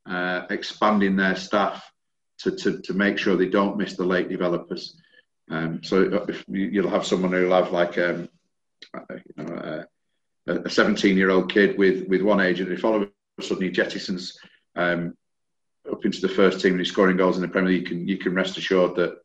uh, 0.09 0.47
expanding 0.51 1.17
their 1.17 1.37
staff 1.37 1.91
to, 2.39 2.53
to, 2.53 2.81
to 2.83 2.95
make 2.95 3.19
sure 3.19 3.37
they 3.37 3.49
don't 3.49 3.77
miss 3.77 3.97
the 3.97 4.05
late 4.05 4.29
developers. 4.29 5.01
Um, 5.51 5.83
so 5.83 6.25
if 6.29 6.45
you'll 6.49 6.91
have 6.91 7.07
someone 7.07 7.33
who'll 7.33 7.53
have 7.53 7.73
like 7.73 7.99
um, 7.99 8.29
a 10.47 10.71
17 10.71 11.17
year 11.17 11.31
old 11.31 11.53
kid 11.53 11.77
with, 11.79 12.09
with 12.09 12.23
one 12.23 12.41
agent, 12.41 12.71
if 12.71 12.85
all 12.85 13.03
of 13.03 13.11
a 13.39 13.43
sudden 13.43 13.65
he 13.65 13.71
jettisons 13.71 14.37
um, 14.77 15.15
up 15.91 16.05
into 16.05 16.21
the 16.21 16.29
first 16.29 16.61
team 16.61 16.73
and 16.73 16.81
he's 16.81 16.91
scoring 16.91 17.17
goals 17.17 17.37
in 17.37 17.43
the 17.43 17.49
Premier 17.49 17.73
League, 17.73 17.83
you 17.83 17.89
can, 17.89 18.09
you 18.09 18.19
can 18.19 18.35
rest 18.35 18.57
assured 18.57 18.97
that 18.97 19.19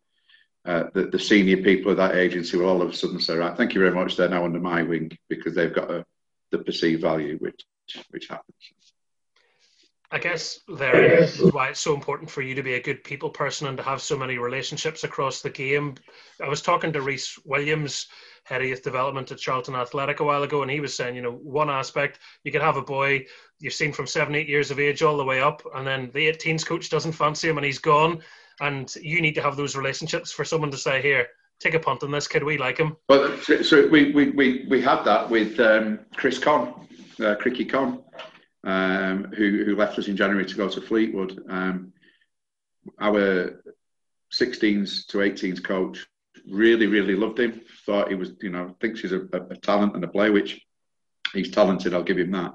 uh, 0.66 0.84
the, 0.94 1.08
the, 1.08 1.20
senior 1.20 1.58
people 1.58 1.92
of 1.92 1.98
that 1.98 2.16
agency 2.16 2.56
will 2.56 2.68
all 2.68 2.82
of 2.82 2.90
a 2.90 2.94
sudden 2.94 3.20
say, 3.20 3.36
right, 3.36 3.58
thank 3.58 3.74
you 3.74 3.82
very 3.82 3.94
much, 3.94 4.16
they're 4.16 4.30
now 4.30 4.46
under 4.46 4.60
my 4.60 4.84
wing 4.84 5.12
because 5.28 5.56
they've 5.56 5.74
got 5.74 5.90
a, 5.90 6.06
the 6.52 6.60
perceived 6.60 7.02
value, 7.02 7.38
which, 7.40 7.66
which 8.12 8.28
happens. 8.28 8.56
I 10.12 10.20
guess 10.20 10.60
there 10.68 11.24
is 11.24 11.40
why 11.54 11.70
it's 11.70 11.80
so 11.80 11.94
important 11.94 12.30
for 12.30 12.42
you 12.42 12.54
to 12.56 12.64
be 12.64 12.74
a 12.74 12.82
good 12.82 13.04
people 13.04 13.30
person 13.30 13.68
and 13.68 13.78
to 13.78 13.84
have 13.84 14.02
so 14.02 14.18
many 14.18 14.38
relationships 14.38 15.06
across 15.06 15.42
the 15.42 15.50
game. 15.50 15.96
I 16.44 16.50
was 16.50 16.62
talking 16.62 16.92
to 16.92 17.02
Rhys 17.02 17.40
Williams, 17.46 18.08
head 18.44 18.62
of 18.62 18.68
youth 18.68 18.84
development 18.84 19.32
at 19.32 19.38
Charlton 19.38 19.76
Athletic 19.76 20.20
a 20.20 20.24
while 20.24 20.44
ago, 20.44 20.62
and 20.62 20.72
he 20.72 20.80
was 20.80 20.96
saying, 20.96 21.16
you 21.16 21.22
know, 21.22 21.32
one 21.32 21.70
aspect 21.70 22.20
you 22.44 22.52
could 22.52 22.62
have 22.62 22.78
a 22.78 22.82
boy 22.82 23.26
you've 23.60 23.74
seen 23.74 23.94
from 23.94 24.08
seven, 24.08 24.36
eight 24.36 24.50
years 24.50 24.72
of 24.72 24.80
age 24.80 25.02
all 25.02 25.18
the 25.18 25.24
way 25.24 25.42
up, 25.42 25.62
and 25.76 25.86
then 25.86 26.10
the 26.14 26.28
18s 26.32 26.66
coach 26.66 26.90
doesn't 26.90 27.12
fancy 27.12 27.50
him 27.50 27.58
and 27.58 27.66
he's 27.66 27.80
gone, 27.80 28.22
and 28.60 28.94
you 28.96 29.22
need 29.22 29.36
to 29.36 29.42
have 29.42 29.56
those 29.56 29.76
relationships 29.76 30.32
for 30.32 30.44
someone 30.44 30.72
to 30.72 30.78
say, 30.78 31.02
here, 31.02 31.28
take 31.60 31.74
a 31.76 31.80
punt 31.80 32.04
on 32.04 32.12
this 32.12 32.28
kid, 32.28 32.44
we 32.44 32.58
like 32.58 32.78
him. 32.78 32.98
But 33.08 33.44
so 33.44 33.88
we 33.88 34.12
we 34.12 34.32
we, 34.32 34.66
we 34.70 34.82
had 34.82 35.04
that 35.04 35.30
with 35.30 35.60
um, 35.60 36.00
Chris 36.16 36.40
Conn, 36.40 36.74
uh, 37.20 37.36
Cricky 37.36 37.70
Conn 37.70 38.04
um, 38.64 39.26
who, 39.36 39.64
who 39.66 39.76
left 39.76 39.98
us 39.98 40.08
in 40.08 40.18
January 40.18 40.46
to 40.46 40.56
go 40.56 40.70
to 40.70 40.82
Fleetwood. 40.82 41.44
Um, 41.50 41.94
our 43.00 43.62
16s 44.34 45.06
to 45.08 45.20
18s 45.20 45.64
coach 45.64 46.06
really, 46.50 46.88
really 46.88 47.16
loved 47.16 47.40
him. 47.40 47.62
Thought 47.86 48.10
he 48.10 48.16
was, 48.16 48.32
you 48.42 48.50
know, 48.50 48.76
thinks 48.80 49.02
he's 49.02 49.12
a, 49.12 49.22
a, 49.34 49.56
talent 49.58 49.96
and 49.96 50.04
a 50.04 50.08
player, 50.08 50.32
which 50.32 50.62
he's 51.34 51.52
talented. 51.52 51.94
I'll 51.94 52.04
give 52.04 52.20
him 52.20 52.32
that. 52.32 52.54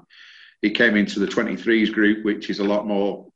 He 0.61 0.71
came 0.71 0.95
into 0.95 1.19
the 1.19 1.27
23s 1.27 1.91
group, 1.93 2.23
which 2.23 2.49
is 2.49 2.59
a 2.59 2.63
lot 2.63 2.87
more 2.87 3.27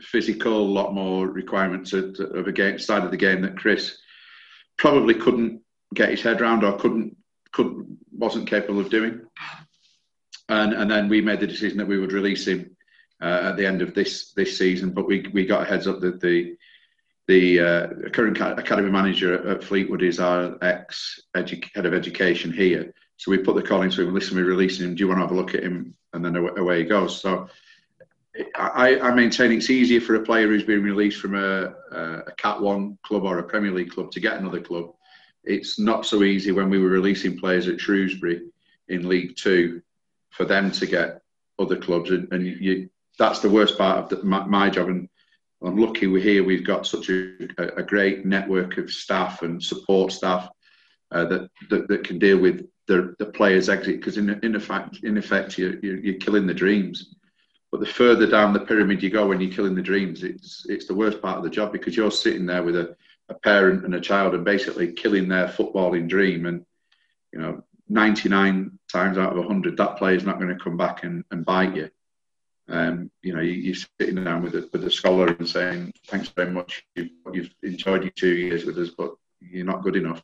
physical, 0.00 0.52
a 0.52 0.72
lot 0.72 0.94
more 0.94 1.26
requirements 1.26 1.92
of, 1.92 2.18
of 2.20 2.46
a 2.46 2.52
game, 2.52 2.78
side 2.78 3.02
of 3.02 3.10
the 3.10 3.16
game 3.16 3.40
that 3.42 3.56
Chris 3.56 3.96
probably 4.76 5.14
couldn't 5.14 5.62
get 5.94 6.10
his 6.10 6.22
head 6.22 6.40
around 6.40 6.64
or 6.64 6.76
couldn't, 6.76 7.16
couldn't 7.52 7.98
wasn't 8.12 8.48
capable 8.48 8.80
of 8.80 8.90
doing 8.90 9.22
and 10.48 10.72
and 10.72 10.90
then 10.90 11.08
we 11.08 11.20
made 11.20 11.40
the 11.40 11.46
decision 11.46 11.78
that 11.78 11.88
we 11.88 11.98
would 11.98 12.12
release 12.12 12.46
him 12.46 12.76
uh, 13.20 13.40
at 13.44 13.56
the 13.56 13.66
end 13.66 13.82
of 13.82 13.94
this 13.94 14.32
this 14.32 14.58
season. 14.58 14.90
But 14.90 15.06
we 15.06 15.26
we 15.32 15.46
got 15.46 15.62
a 15.62 15.64
heads 15.64 15.86
up 15.86 16.00
that 16.00 16.20
the 16.20 16.55
the 17.28 17.60
uh, 17.60 17.88
current 18.10 18.40
academy 18.40 18.90
manager 18.90 19.48
at 19.48 19.64
Fleetwood 19.64 20.02
is 20.02 20.20
our 20.20 20.56
ex 20.62 21.20
head 21.34 21.86
of 21.86 21.94
education 21.94 22.52
here. 22.52 22.92
So 23.16 23.30
we 23.30 23.38
put 23.38 23.56
the 23.56 23.62
call 23.62 23.82
into 23.82 24.02
him. 24.02 24.14
Listen, 24.14 24.36
we're 24.36 24.44
releasing 24.44 24.86
him. 24.86 24.94
Do 24.94 25.00
you 25.00 25.08
want 25.08 25.18
to 25.18 25.22
have 25.22 25.32
a 25.32 25.34
look 25.34 25.54
at 25.54 25.62
him? 25.62 25.94
And 26.12 26.24
then 26.24 26.36
away 26.36 26.80
he 26.80 26.84
goes. 26.84 27.20
So 27.20 27.48
I, 28.54 28.98
I 29.00 29.14
maintain 29.14 29.52
it's 29.52 29.70
easier 29.70 30.00
for 30.00 30.16
a 30.16 30.22
player 30.22 30.46
who's 30.46 30.64
been 30.64 30.82
released 30.82 31.20
from 31.20 31.34
a, 31.34 31.74
a 31.92 32.32
Cat 32.36 32.60
One 32.60 32.98
club 33.02 33.24
or 33.24 33.38
a 33.38 33.44
Premier 33.44 33.72
League 33.72 33.90
club 33.90 34.10
to 34.12 34.20
get 34.20 34.36
another 34.36 34.60
club. 34.60 34.92
It's 35.44 35.78
not 35.78 36.04
so 36.04 36.22
easy 36.22 36.52
when 36.52 36.70
we 36.70 36.78
were 36.78 36.88
releasing 36.88 37.38
players 37.38 37.68
at 37.68 37.80
Shrewsbury 37.80 38.42
in 38.88 39.08
League 39.08 39.36
Two 39.36 39.82
for 40.30 40.44
them 40.44 40.70
to 40.72 40.86
get 40.86 41.22
other 41.58 41.76
clubs, 41.76 42.10
and, 42.10 42.30
and 42.32 42.46
you, 42.46 42.90
that's 43.18 43.40
the 43.40 43.48
worst 43.48 43.78
part 43.78 43.98
of 43.98 44.08
the, 44.08 44.22
my, 44.26 44.44
my, 44.44 44.68
job. 44.68 44.88
And 44.88 45.08
I'm 45.64 45.76
lucky 45.76 46.06
we're 46.06 46.22
here. 46.22 46.44
We've 46.44 46.66
got 46.66 46.86
such 46.86 47.08
a, 47.08 47.34
a 47.76 47.82
great 47.82 48.26
network 48.26 48.76
of 48.78 48.90
staff 48.90 49.42
and 49.42 49.62
support 49.62 50.12
staff 50.12 50.48
uh, 51.10 51.24
that, 51.26 51.50
that, 51.70 51.88
that 51.88 52.04
can 52.04 52.18
deal 52.18 52.38
with 52.38 52.66
the, 52.86 53.14
the 53.18 53.26
players' 53.26 53.68
exit. 53.68 53.96
Because 53.96 54.18
in 54.18 54.30
in 54.42 54.54
effect, 54.54 54.98
in 55.02 55.16
effect, 55.16 55.58
you're, 55.58 55.78
you're 55.78 56.18
killing 56.18 56.46
the 56.46 56.54
dreams. 56.54 57.14
But 57.72 57.80
the 57.80 57.86
further 57.86 58.26
down 58.26 58.52
the 58.52 58.60
pyramid 58.60 59.02
you 59.02 59.10
go 59.10 59.26
when 59.26 59.40
you're 59.40 59.52
killing 59.52 59.74
the 59.74 59.82
dreams, 59.82 60.22
it's 60.22 60.66
it's 60.68 60.86
the 60.86 60.94
worst 60.94 61.22
part 61.22 61.38
of 61.38 61.44
the 61.44 61.50
job 61.50 61.72
because 61.72 61.96
you're 61.96 62.10
sitting 62.10 62.46
there 62.46 62.62
with 62.62 62.76
a, 62.76 62.96
a 63.28 63.34
parent 63.34 63.84
and 63.84 63.94
a 63.94 64.00
child 64.00 64.34
and 64.34 64.44
basically 64.44 64.92
killing 64.92 65.28
their 65.28 65.48
footballing 65.48 66.08
dream. 66.08 66.46
And 66.46 66.64
you 67.32 67.40
know, 67.40 67.64
99 67.88 68.78
times 68.90 69.18
out 69.18 69.32
of 69.32 69.38
100, 69.38 69.76
that 69.76 69.96
player 69.96 70.16
is 70.16 70.24
not 70.24 70.38
going 70.38 70.56
to 70.56 70.62
come 70.62 70.76
back 70.76 71.04
and, 71.04 71.24
and 71.30 71.44
bite 71.44 71.74
you. 71.76 71.90
Um, 72.68 73.10
you 73.22 73.34
know, 73.34 73.40
you, 73.40 73.72
are 73.72 73.76
sitting 74.00 74.24
down 74.24 74.42
with 74.42 74.54
a, 74.54 74.68
with 74.72 74.84
a 74.84 74.90
scholar 74.90 75.28
and 75.28 75.48
saying, 75.48 75.92
thanks 76.08 76.28
very 76.30 76.50
much, 76.50 76.84
you've, 76.96 77.10
you've 77.32 77.54
enjoyed 77.62 78.02
your 78.02 78.10
two 78.10 78.34
years 78.34 78.64
with 78.64 78.76
us, 78.78 78.90
but 78.90 79.14
you're 79.40 79.64
not 79.64 79.82
good 79.82 79.96
enough. 79.96 80.22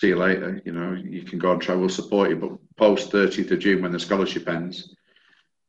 See 0.00 0.08
you 0.08 0.16
later. 0.16 0.62
You 0.64 0.72
know, 0.72 0.92
you 0.92 1.22
can 1.22 1.38
go 1.38 1.52
and 1.52 1.60
try, 1.60 1.86
support 1.88 2.30
you, 2.30 2.36
but 2.36 2.76
post 2.76 3.10
30th 3.10 3.50
of 3.50 3.58
June 3.58 3.82
when 3.82 3.92
the 3.92 3.98
scholarship 3.98 4.48
ends, 4.48 4.94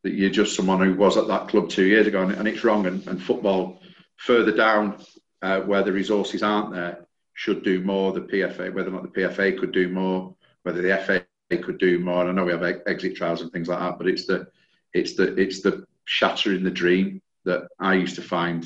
that 0.03 0.13
you're 0.13 0.29
just 0.29 0.55
someone 0.55 0.79
who 0.79 0.93
was 0.93 1.17
at 1.17 1.27
that 1.27 1.49
club 1.49 1.69
two 1.69 1.85
years 1.85 2.07
ago, 2.07 2.21
and, 2.21 2.31
and 2.33 2.47
it's 2.47 2.63
wrong. 2.63 2.85
And, 2.85 3.05
and 3.07 3.21
football, 3.21 3.81
further 4.17 4.55
down 4.55 5.03
uh, 5.41 5.61
where 5.61 5.83
the 5.83 5.91
resources 5.91 6.43
aren't 6.43 6.73
there, 6.73 7.05
should 7.33 7.63
do 7.63 7.81
more. 7.81 8.13
The 8.13 8.21
PFA, 8.21 8.73
whether 8.73 8.89
or 8.89 8.93
not 8.93 9.03
the 9.03 9.21
PFA 9.21 9.57
could 9.57 9.71
do 9.71 9.89
more, 9.89 10.35
whether 10.63 10.81
the 10.81 10.97
FA 10.97 11.25
could 11.57 11.79
do 11.79 11.99
more. 11.99 12.21
And 12.21 12.29
I 12.29 12.33
know 12.33 12.45
we 12.45 12.51
have 12.51 12.81
exit 12.85 13.15
trials 13.15 13.41
and 13.41 13.51
things 13.51 13.67
like 13.67 13.79
that, 13.79 13.97
but 13.97 14.07
it's 14.07 14.25
the 14.25 14.47
it's 14.93 15.15
the 15.15 15.35
it's 15.35 15.61
the 15.61 15.85
shattering 16.05 16.63
the 16.63 16.71
dream 16.71 17.21
that 17.45 17.67
I 17.79 17.93
used 17.95 18.15
to 18.15 18.21
find 18.21 18.65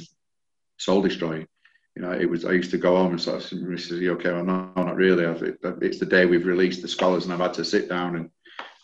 soul 0.77 1.01
destroying. 1.01 1.47
You 1.95 2.01
know, 2.01 2.11
it 2.11 2.29
was 2.29 2.45
I 2.45 2.51
used 2.51 2.71
to 2.71 2.77
go 2.77 2.95
home 2.95 3.11
and 3.11 3.21
sort 3.21 3.37
of 3.37 3.79
say, 3.79 4.07
okay, 4.07 4.31
well, 4.31 4.43
no, 4.43 4.71
not 4.75 4.95
really. 4.95 5.25
It's 5.81 5.99
the 5.99 6.05
day 6.05 6.25
we've 6.25 6.45
released 6.45 6.81
the 6.81 6.87
scholars, 6.87 7.25
and 7.25 7.33
I've 7.33 7.39
had 7.39 7.53
to 7.55 7.65
sit 7.65 7.87
down 7.89 8.15
and 8.15 8.29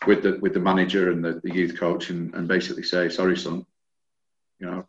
with 0.06 0.22
the 0.22 0.38
with 0.40 0.54
the 0.54 0.60
manager 0.60 1.10
and 1.10 1.24
the, 1.24 1.40
the 1.42 1.52
youth 1.52 1.78
coach 1.78 2.10
and, 2.10 2.34
and 2.34 2.46
basically 2.46 2.84
say, 2.84 3.08
sorry, 3.08 3.36
son, 3.36 3.66
you 4.58 4.66
know, 4.66 4.86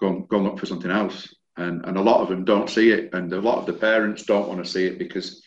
go 0.00 0.08
and, 0.08 0.28
go 0.28 0.36
and 0.36 0.46
look 0.46 0.58
for 0.58 0.66
something 0.66 0.90
else 0.90 1.34
and 1.58 1.84
and 1.84 1.96
a 1.96 2.00
lot 2.00 2.20
of 2.20 2.28
them 2.28 2.44
don't 2.44 2.70
see 2.70 2.90
it, 2.90 3.12
and 3.12 3.32
a 3.32 3.40
lot 3.40 3.58
of 3.58 3.66
the 3.66 3.72
parents 3.72 4.22
don't 4.22 4.48
want 4.48 4.64
to 4.64 4.70
see 4.70 4.86
it 4.86 4.98
because 4.98 5.42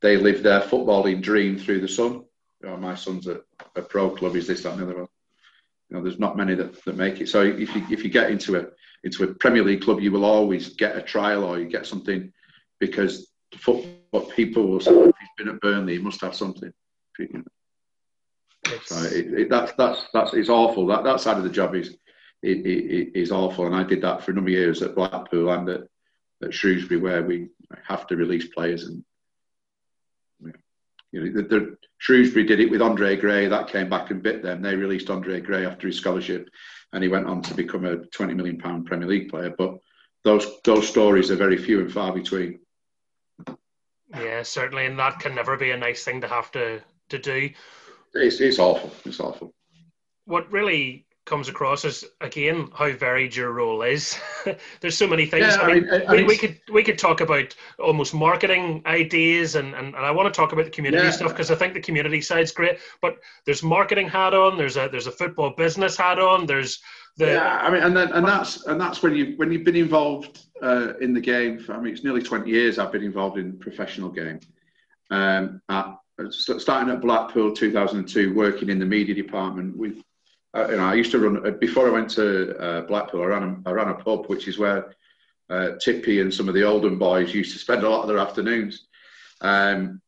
they 0.00 0.16
live 0.16 0.42
their 0.42 0.60
footballing 0.60 1.22
dream 1.22 1.58
through 1.58 1.80
the 1.80 1.88
son. 1.88 2.24
You 2.62 2.68
oh, 2.68 2.70
know, 2.70 2.76
my 2.78 2.94
son's 2.94 3.26
a, 3.26 3.40
a 3.76 3.82
pro 3.82 4.10
club. 4.10 4.34
Is 4.34 4.46
this 4.46 4.62
that 4.62 4.72
and 4.72 4.80
the 4.80 4.84
other 4.86 4.98
one? 5.00 5.08
You 5.90 5.96
know, 5.96 6.02
there's 6.02 6.20
not 6.20 6.36
many 6.36 6.54
that, 6.54 6.84
that 6.84 6.96
make 6.96 7.20
it. 7.20 7.28
So 7.28 7.42
if 7.42 7.74
you 7.74 7.84
if 7.90 8.04
you 8.04 8.10
get 8.10 8.30
into 8.30 8.56
a 8.56 8.66
into 9.02 9.24
a 9.24 9.34
Premier 9.34 9.64
League 9.64 9.82
club, 9.82 10.00
you 10.00 10.12
will 10.12 10.24
always 10.24 10.70
get 10.70 10.96
a 10.96 11.02
trial 11.02 11.44
or 11.44 11.58
you 11.58 11.66
get 11.66 11.86
something 11.86 12.32
because 12.78 13.28
football 13.56 14.30
people 14.36 14.66
will 14.68 14.80
say, 14.80 14.92
if 14.92 15.14
he's 15.18 15.28
been 15.36 15.54
at 15.54 15.60
Burnley, 15.60 15.94
he 15.94 15.98
must 15.98 16.20
have 16.20 16.34
something. 16.34 16.72
So 18.84 19.02
it, 19.02 19.26
it, 19.34 19.50
that's 19.50 19.72
that's 19.72 20.06
that's 20.12 20.32
it's 20.34 20.48
awful. 20.48 20.86
That 20.86 21.02
that 21.04 21.20
side 21.20 21.38
of 21.38 21.42
the 21.42 21.50
job 21.50 21.74
is 21.74 21.96
it, 22.42 22.66
it, 22.66 23.18
is 23.18 23.32
awful. 23.32 23.66
And 23.66 23.74
I 23.74 23.82
did 23.82 24.02
that 24.02 24.22
for 24.22 24.30
a 24.30 24.34
number 24.34 24.50
of 24.50 24.54
years 24.54 24.82
at 24.82 24.94
Blackpool 24.94 25.50
and 25.50 25.68
at, 25.68 25.80
at 26.42 26.54
Shrewsbury, 26.54 27.00
where 27.00 27.22
we 27.22 27.48
have 27.86 28.06
to 28.06 28.16
release 28.16 28.46
players. 28.46 28.84
And 28.84 29.04
you 31.12 31.24
know, 31.24 31.32
the, 31.32 31.48
the, 31.48 31.76
Shrewsbury 32.00 32.46
did 32.46 32.60
it 32.60 32.70
with 32.70 32.80
Andre 32.80 33.14
Gray. 33.14 33.46
That 33.46 33.68
came 33.68 33.90
back 33.90 34.10
and 34.10 34.22
bit 34.22 34.42
them. 34.42 34.62
They 34.62 34.74
released 34.74 35.10
Andre 35.10 35.40
Gray 35.40 35.66
after 35.66 35.86
his 35.86 35.98
scholarship, 35.98 36.48
and 36.92 37.02
he 37.02 37.10
went 37.10 37.26
on 37.26 37.42
to 37.42 37.54
become 37.54 37.84
a 37.84 37.98
twenty 38.06 38.32
million 38.32 38.58
pound 38.58 38.86
Premier 38.86 39.06
League 39.06 39.28
player. 39.28 39.54
But 39.56 39.78
those 40.24 40.46
those 40.64 40.88
stories 40.88 41.30
are 41.30 41.36
very 41.36 41.58
few 41.58 41.80
and 41.80 41.92
far 41.92 42.12
between. 42.12 42.60
Yeah, 44.12 44.42
certainly, 44.42 44.86
and 44.86 44.98
that 44.98 45.20
can 45.20 45.34
never 45.34 45.58
be 45.58 45.72
a 45.72 45.76
nice 45.76 46.02
thing 46.02 46.22
to 46.22 46.28
have 46.28 46.50
to 46.52 46.80
to 47.10 47.18
do. 47.18 47.50
It's, 48.14 48.40
it's 48.40 48.58
awful. 48.58 48.90
It's 49.04 49.20
awful. 49.20 49.54
What 50.24 50.50
really 50.50 51.06
comes 51.26 51.48
across 51.48 51.84
as 51.84 52.04
again 52.20 52.68
how 52.74 52.90
varied 52.92 53.36
your 53.36 53.52
role 53.52 53.82
is. 53.82 54.18
There's 54.80 54.96
so 54.96 55.06
many 55.06 55.26
things. 55.26 55.46
Yeah, 55.46 55.62
I 55.62 55.74
mean, 55.74 55.88
I 55.90 55.98
mean 55.98 56.08
we, 56.10 56.24
we, 56.24 56.36
could 56.36 56.60
we 56.72 56.82
could 56.82 56.98
talk 56.98 57.20
about 57.20 57.54
almost 57.78 58.14
marketing 58.14 58.82
ideas, 58.86 59.54
and, 59.54 59.74
and, 59.74 59.94
and 59.94 60.04
I 60.04 60.10
want 60.10 60.32
to 60.32 60.36
talk 60.36 60.52
about 60.52 60.64
the 60.64 60.70
community 60.70 61.04
yeah. 61.04 61.10
stuff 61.10 61.30
because 61.30 61.50
I 61.50 61.54
think 61.54 61.74
the 61.74 61.80
community 61.80 62.20
side's 62.20 62.52
great. 62.52 62.78
But 63.00 63.18
there's 63.44 63.62
marketing 63.62 64.08
hat 64.08 64.34
on. 64.34 64.56
There's 64.56 64.76
a 64.76 64.88
there's 64.90 65.06
a 65.06 65.12
football 65.12 65.50
business 65.50 65.96
hat 65.96 66.18
on. 66.18 66.46
There's 66.46 66.80
the 67.16 67.26
yeah. 67.26 67.58
I 67.62 67.70
mean, 67.70 67.82
and 67.82 67.96
then, 67.96 68.12
and 68.12 68.26
that's 68.26 68.66
and 68.66 68.80
that's 68.80 69.02
when 69.02 69.14
you 69.14 69.34
when 69.36 69.52
you've 69.52 69.64
been 69.64 69.76
involved 69.76 70.46
uh, 70.62 70.94
in 71.00 71.12
the 71.14 71.20
game. 71.20 71.58
For, 71.58 71.74
I 71.74 71.80
mean, 71.80 71.92
it's 71.92 72.04
nearly 72.04 72.22
20 72.22 72.50
years 72.50 72.78
I've 72.78 72.92
been 72.92 73.04
involved 73.04 73.38
in 73.38 73.58
professional 73.58 74.10
game. 74.10 74.40
Um, 75.10 75.60
at, 75.68 75.96
starting 76.30 76.92
at 76.92 77.00
Blackpool 77.00 77.52
2002, 77.52 78.34
working 78.34 78.68
in 78.68 78.78
the 78.78 78.86
media 78.86 79.14
department 79.14 79.76
with 79.76 80.02
uh, 80.56 80.68
you 80.68 80.76
know, 80.76 80.84
I 80.84 80.94
used 80.94 81.12
to 81.12 81.18
run 81.18 81.46
uh, 81.46 81.50
before 81.52 81.86
I 81.86 81.90
went 81.90 82.10
to 82.10 82.56
uh, 82.58 82.80
Blackpool. 82.82 83.22
I 83.22 83.26
ran 83.26 83.42
a, 83.64 83.68
I 83.68 83.72
ran 83.72 83.88
a 83.88 83.94
pub, 83.94 84.26
which 84.26 84.48
is 84.48 84.58
where 84.58 84.94
uh, 85.48 85.72
Tippy 85.82 86.20
and 86.20 86.32
some 86.32 86.48
of 86.48 86.54
the 86.54 86.64
Oldham 86.64 86.98
boys 86.98 87.34
used 87.34 87.52
to 87.52 87.58
spend 87.58 87.84
a 87.84 87.88
lot 87.88 88.02
of 88.02 88.08
their 88.08 88.18
afternoons. 88.18 88.86
Um, 89.40 90.00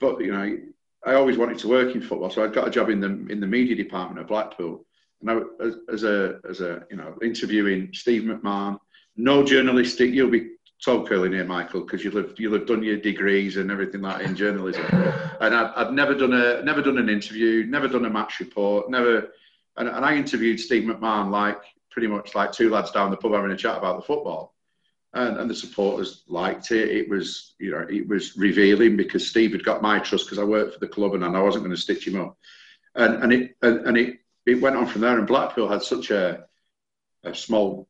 but 0.00 0.20
you 0.20 0.32
know, 0.32 0.58
I 1.04 1.14
always 1.14 1.36
wanted 1.36 1.58
to 1.58 1.68
work 1.68 1.94
in 1.94 2.00
football, 2.00 2.30
so 2.30 2.44
I 2.44 2.48
got 2.48 2.68
a 2.68 2.70
job 2.70 2.90
in 2.90 3.00
the 3.00 3.26
in 3.30 3.40
the 3.40 3.46
media 3.46 3.74
department 3.74 4.20
at 4.20 4.28
Blackpool. 4.28 4.84
And 5.20 5.30
I, 5.30 5.64
as, 5.64 5.76
as 5.92 6.04
a 6.04 6.40
as 6.48 6.60
a 6.60 6.84
you 6.90 6.96
know 6.96 7.16
interviewing 7.22 7.90
Steve 7.92 8.22
McMahon, 8.22 8.78
no 9.16 9.42
journalistic. 9.42 10.12
You'll 10.12 10.30
be 10.30 10.52
told 10.84 11.08
curling 11.08 11.32
here, 11.32 11.44
Michael, 11.44 11.80
because 11.80 12.04
you'll 12.04 12.16
have 12.16 12.34
you'll 12.38 12.54
have 12.54 12.66
done 12.66 12.84
your 12.84 12.98
degrees 12.98 13.56
and 13.56 13.70
everything 13.70 14.02
like 14.02 14.24
in 14.24 14.36
journalism. 14.36 14.84
and 15.40 15.54
I've, 15.54 15.72
I'd 15.76 15.92
never 15.92 16.14
done 16.14 16.32
a 16.32 16.62
never 16.62 16.82
done 16.82 16.98
an 16.98 17.08
interview, 17.08 17.64
never 17.66 17.88
done 17.88 18.04
a 18.04 18.10
match 18.10 18.38
report, 18.38 18.90
never 18.90 19.32
and, 19.78 19.88
and 19.88 20.04
I 20.04 20.16
interviewed 20.16 20.60
Steve 20.60 20.84
McMahon 20.84 21.30
like 21.30 21.60
pretty 21.90 22.08
much 22.08 22.34
like 22.34 22.52
two 22.52 22.70
lads 22.70 22.90
down 22.90 23.10
the 23.10 23.16
pub 23.16 23.32
having 23.32 23.50
a 23.50 23.56
chat 23.56 23.78
about 23.78 23.96
the 23.96 24.06
football. 24.06 24.54
And, 25.14 25.38
and, 25.38 25.48
the 25.48 25.54
supporters 25.54 26.24
liked 26.28 26.70
it. 26.70 26.90
It 26.90 27.08
was, 27.08 27.54
you 27.58 27.70
know, 27.70 27.86
it 27.88 28.06
was 28.06 28.36
revealing 28.36 28.94
because 28.94 29.26
Steve 29.26 29.52
had 29.52 29.64
got 29.64 29.80
my 29.80 29.98
trust 29.98 30.26
because 30.26 30.38
I 30.38 30.44
worked 30.44 30.74
for 30.74 30.80
the 30.80 30.86
club 30.86 31.14
and 31.14 31.24
I 31.24 31.40
wasn't 31.40 31.64
going 31.64 31.74
to 31.74 31.80
stitch 31.80 32.06
him 32.06 32.20
up. 32.20 32.36
And 32.94 33.22
and 33.22 33.32
it 33.32 33.56
and, 33.62 33.86
and 33.86 33.96
it 33.96 34.18
it 34.44 34.60
went 34.60 34.76
on 34.76 34.86
from 34.86 35.00
there. 35.00 35.16
And 35.16 35.26
Blackpool 35.26 35.68
had 35.68 35.82
such 35.82 36.10
a 36.10 36.44
a 37.24 37.34
small 37.34 37.88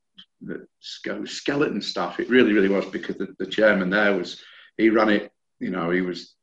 skeleton 0.79 1.81
staff. 1.81 2.21
It 2.21 2.29
really, 2.29 2.53
really 2.53 2.69
was 2.69 2.85
because 2.85 3.17
the, 3.17 3.35
the 3.37 3.45
chairman 3.45 3.89
there 3.89 4.15
was 4.15 4.41
he 4.77 4.89
ran 4.89 5.09
it. 5.09 5.31
You 5.59 5.71
know, 5.71 5.89
he 5.89 6.01
was 6.01 6.35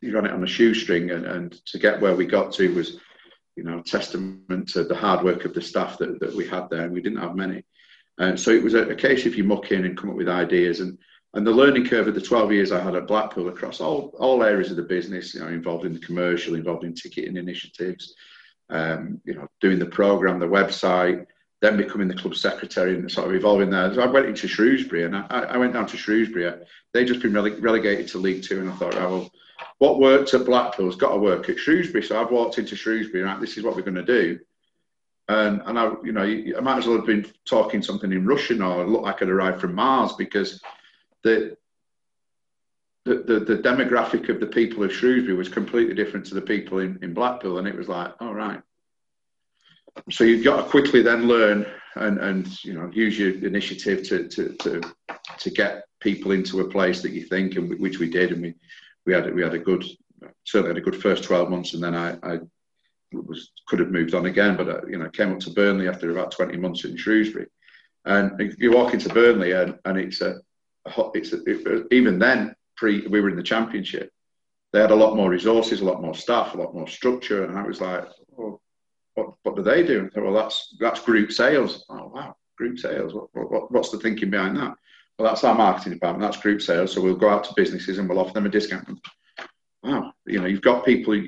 he 0.00 0.10
ran 0.10 0.26
it 0.26 0.32
on 0.32 0.44
a 0.44 0.46
shoestring, 0.46 1.10
and, 1.10 1.26
and 1.26 1.66
to 1.66 1.78
get 1.78 2.00
where 2.00 2.14
we 2.14 2.24
got 2.24 2.52
to 2.54 2.72
was 2.72 2.98
you 3.60 3.66
know, 3.66 3.82
testament 3.82 4.70
to 4.70 4.84
the 4.84 4.94
hard 4.94 5.22
work 5.22 5.44
of 5.44 5.52
the 5.52 5.60
staff 5.60 5.98
that, 5.98 6.18
that 6.18 6.34
we 6.34 6.48
had 6.48 6.70
there, 6.70 6.84
and 6.84 6.94
we 6.94 7.02
didn't 7.02 7.20
have 7.20 7.36
many. 7.36 7.62
Uh, 8.18 8.34
so 8.34 8.50
it 8.50 8.62
was 8.62 8.72
a, 8.72 8.88
a, 8.88 8.94
case 8.94 9.26
if 9.26 9.36
you 9.36 9.44
muck 9.44 9.70
in 9.70 9.84
and 9.84 9.98
come 9.98 10.08
up 10.08 10.16
with 10.16 10.30
ideas, 10.30 10.80
and 10.80 10.96
and 11.34 11.46
the 11.46 11.50
learning 11.50 11.86
curve 11.86 12.08
of 12.08 12.14
the 12.14 12.20
12 12.22 12.52
years 12.52 12.72
I 12.72 12.80
had 12.80 12.96
at 12.96 13.06
Blackpool 13.06 13.50
across 13.50 13.78
all 13.82 14.14
all 14.18 14.42
areas 14.42 14.70
of 14.70 14.78
the 14.78 14.82
business, 14.82 15.34
you 15.34 15.40
know, 15.40 15.48
involved 15.48 15.84
in 15.84 15.92
the 15.92 16.00
commercial, 16.00 16.54
involved 16.54 16.84
in 16.84 16.94
ticketing 16.94 17.36
initiatives, 17.36 18.14
um, 18.70 19.20
you 19.26 19.34
know, 19.34 19.46
doing 19.60 19.78
the 19.78 19.84
program, 19.84 20.38
the 20.38 20.46
website, 20.46 21.26
then 21.60 21.76
becoming 21.76 22.08
the 22.08 22.14
club 22.14 22.34
secretary 22.34 22.94
and 22.94 23.12
sort 23.12 23.28
of 23.28 23.34
evolving 23.34 23.68
there. 23.68 23.92
So 23.92 24.00
I 24.00 24.06
went 24.06 24.24
into 24.24 24.48
Shrewsbury, 24.48 25.04
and 25.04 25.14
I, 25.14 25.26
I 25.28 25.58
went 25.58 25.74
down 25.74 25.86
to 25.88 25.98
Shrewsbury. 25.98 26.50
They'd 26.94 27.08
just 27.08 27.20
been 27.20 27.32
rele- 27.32 27.62
relegated 27.62 28.08
to 28.08 28.18
League 28.18 28.42
Two, 28.42 28.60
and 28.60 28.70
I 28.70 28.76
thought, 28.76 28.94
oh, 28.94 29.10
well 29.10 29.30
what 29.78 29.98
worked 29.98 30.34
at 30.34 30.44
Blackpool's 30.44 30.96
got 30.96 31.12
to 31.12 31.18
work 31.18 31.48
at 31.48 31.58
Shrewsbury. 31.58 32.02
So 32.02 32.20
I've 32.20 32.30
walked 32.30 32.58
into 32.58 32.76
Shrewsbury 32.76 33.28
and 33.28 33.42
this 33.42 33.56
is 33.56 33.64
what 33.64 33.76
we're 33.76 33.82
going 33.82 33.94
to 33.94 34.02
do. 34.04 34.38
And, 35.28 35.62
and 35.64 35.78
I, 35.78 35.92
you 36.02 36.12
know, 36.12 36.22
I 36.22 36.60
might 36.60 36.78
as 36.78 36.86
well 36.86 36.96
have 36.96 37.06
been 37.06 37.26
talking 37.48 37.82
something 37.82 38.12
in 38.12 38.26
Russian 38.26 38.62
or 38.62 38.86
look 38.86 39.02
like 39.02 39.22
I'd 39.22 39.28
arrived 39.28 39.60
from 39.60 39.74
Mars 39.74 40.12
because 40.14 40.60
the, 41.22 41.56
the, 43.04 43.24
the, 43.26 43.40
the, 43.40 43.62
demographic 43.62 44.28
of 44.28 44.40
the 44.40 44.46
people 44.46 44.82
of 44.82 44.92
Shrewsbury 44.92 45.36
was 45.36 45.48
completely 45.48 45.94
different 45.94 46.26
to 46.26 46.34
the 46.34 46.42
people 46.42 46.80
in, 46.80 46.98
in 47.02 47.14
Blackpool. 47.14 47.58
And 47.58 47.68
it 47.68 47.76
was 47.76 47.88
like, 47.88 48.12
all 48.20 48.34
right. 48.34 48.60
So 50.10 50.24
you've 50.24 50.44
got 50.44 50.56
to 50.56 50.70
quickly 50.70 51.00
then 51.00 51.28
learn 51.28 51.66
and, 51.96 52.18
and 52.18 52.64
you 52.64 52.74
know, 52.74 52.90
use 52.92 53.18
your 53.18 53.30
initiative 53.44 54.02
to, 54.08 54.28
to, 54.28 54.56
to, 54.56 54.80
to 55.38 55.50
get 55.50 55.84
people 56.00 56.32
into 56.32 56.60
a 56.60 56.68
place 56.68 57.02
that 57.02 57.12
you 57.12 57.24
think, 57.24 57.56
and 57.56 57.78
which 57.78 57.98
we 57.98 58.08
did. 58.08 58.32
And 58.32 58.42
we, 58.42 58.54
we 59.06 59.12
had 59.12 59.32
we 59.34 59.42
had 59.42 59.54
a 59.54 59.58
good 59.58 59.84
certainly 60.44 60.70
had 60.70 60.78
a 60.78 60.90
good 60.90 61.00
first 61.00 61.24
12 61.24 61.50
months 61.50 61.74
and 61.74 61.82
then 61.82 61.94
I, 61.94 62.16
I 62.22 62.38
was 63.12 63.50
could 63.66 63.80
have 63.80 63.90
moved 63.90 64.14
on 64.14 64.26
again 64.26 64.56
but 64.56 64.68
uh, 64.68 64.86
you 64.88 64.98
know 64.98 65.08
came 65.10 65.32
up 65.32 65.40
to 65.40 65.50
Burnley 65.50 65.88
after 65.88 66.10
about 66.10 66.32
20 66.32 66.56
months 66.56 66.84
in 66.84 66.96
Shrewsbury. 66.96 67.46
And 68.06 68.54
you 68.58 68.72
walk 68.72 68.94
into 68.94 69.10
Burnley 69.10 69.52
and, 69.52 69.78
and 69.84 69.98
it's 69.98 70.20
a 70.20 70.40
it's 71.14 71.32
a, 71.32 71.42
it, 71.44 71.86
even 71.90 72.18
then 72.18 72.54
pre 72.76 73.06
we 73.06 73.20
were 73.20 73.28
in 73.28 73.36
the 73.36 73.42
championship 73.42 74.10
they 74.72 74.80
had 74.80 74.90
a 74.90 74.96
lot 74.96 75.16
more 75.16 75.28
resources 75.28 75.80
a 75.80 75.84
lot 75.84 76.00
more 76.00 76.14
staff 76.14 76.54
a 76.54 76.56
lot 76.56 76.74
more 76.74 76.88
structure 76.88 77.44
and 77.44 77.58
I 77.58 77.62
was 77.62 77.80
like 77.80 78.08
oh, 78.38 78.60
what, 79.14 79.34
what 79.42 79.56
do 79.56 79.62
they 79.62 79.82
do? 79.82 80.00
And 80.00 80.12
thought, 80.12 80.24
well 80.24 80.32
that's 80.32 80.74
that's 80.78 81.00
group 81.00 81.32
sales. 81.32 81.84
Oh 81.90 82.10
wow 82.14 82.36
group 82.56 82.78
sales. 82.78 83.14
What, 83.14 83.28
what, 83.32 83.72
what's 83.72 83.90
the 83.90 83.98
thinking 83.98 84.30
behind 84.30 84.56
that 84.58 84.76
well, 85.20 85.30
that's 85.30 85.44
our 85.44 85.54
marketing 85.54 85.92
department. 85.92 86.22
That's 86.22 86.42
group 86.42 86.62
sales. 86.62 86.92
So 86.92 87.02
we'll 87.02 87.14
go 87.14 87.28
out 87.28 87.44
to 87.44 87.54
businesses 87.54 87.98
and 87.98 88.08
we'll 88.08 88.18
offer 88.18 88.32
them 88.32 88.46
a 88.46 88.48
discount. 88.48 88.98
Wow, 89.82 90.14
you 90.24 90.40
know, 90.40 90.46
you've 90.46 90.62
got 90.62 90.84
people. 90.84 91.20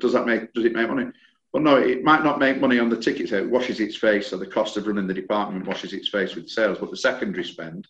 Does 0.00 0.14
that 0.14 0.26
make? 0.26 0.52
Does 0.54 0.64
it 0.64 0.72
make 0.72 0.88
money? 0.88 1.10
Well, 1.52 1.62
no, 1.62 1.76
it 1.76 2.02
might 2.02 2.24
not 2.24 2.38
make 2.38 2.60
money 2.60 2.78
on 2.78 2.88
the 2.88 2.96
tickets. 2.96 3.32
It 3.32 3.48
washes 3.48 3.78
its 3.78 3.96
face, 3.96 4.28
so 4.28 4.38
the 4.38 4.46
cost 4.46 4.76
of 4.76 4.86
running 4.86 5.06
the 5.06 5.14
department 5.14 5.66
washes 5.66 5.92
its 5.92 6.08
face 6.08 6.34
with 6.34 6.48
sales. 6.48 6.78
But 6.78 6.90
the 6.90 6.96
secondary 6.96 7.44
spend, 7.44 7.86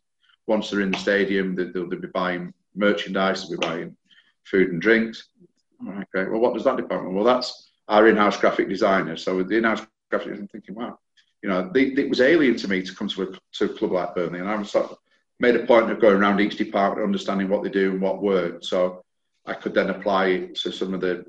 once 0.49 0.69
they're 0.69 0.81
in 0.81 0.91
the 0.91 0.99
stadium, 0.99 1.55
they'll, 1.55 1.89
be 1.89 1.97
buying 2.13 2.53
merchandise, 2.75 3.49
they'll 3.49 3.59
be 3.59 3.67
buying 3.67 3.97
food 4.45 4.71
and 4.71 4.83
drinks. 4.83 5.29
Okay. 5.89 6.29
Well, 6.29 6.41
what 6.41 6.55
does 6.55 6.65
that 6.65 6.77
department? 6.77 7.15
Well, 7.15 7.25
that's 7.25 7.71
our 7.89 8.09
in-house 8.09 8.37
graphic 8.37 8.69
designer. 8.69 9.17
So 9.17 9.37
with 9.37 9.49
the 9.49 9.59
in-house 9.59 9.87
graphic, 10.11 10.33
I'm 10.33 10.49
thinking, 10.49 10.75
wow, 10.75 10.99
you 11.43 11.49
know, 11.49 11.71
it 11.75 12.09
was 12.09 12.21
alien 12.21 12.57
to 12.57 12.69
me 12.69 12.83
to 12.83 12.95
come 12.95 13.09
to 13.09 13.23
a, 13.23 13.27
to 13.59 13.65
a 13.65 13.77
club 13.77 13.93
like 13.93 14.15
Burnley, 14.15 14.41
and 14.41 14.49
I 14.49 14.57
was 14.57 14.71
sort 14.71 14.91
of 14.91 14.99
made 15.39 15.57
a 15.57 15.67
point 15.67 15.91
of 15.91 16.01
going 16.01 16.17
around 16.17 16.41
each 16.41 16.57
department, 16.57 17.05
understanding 17.05 17.49
what 17.49 17.63
they 17.63 17.69
do 17.69 17.93
and 17.93 18.01
what 18.01 18.23
worked. 18.23 18.65
So 18.65 19.05
I 19.45 19.55
could 19.55 19.75
then 19.75 19.91
apply 19.91 20.27
it 20.29 20.57
to 20.57 20.73
some 20.73 20.95
of 20.95 21.01
the, 21.01 21.25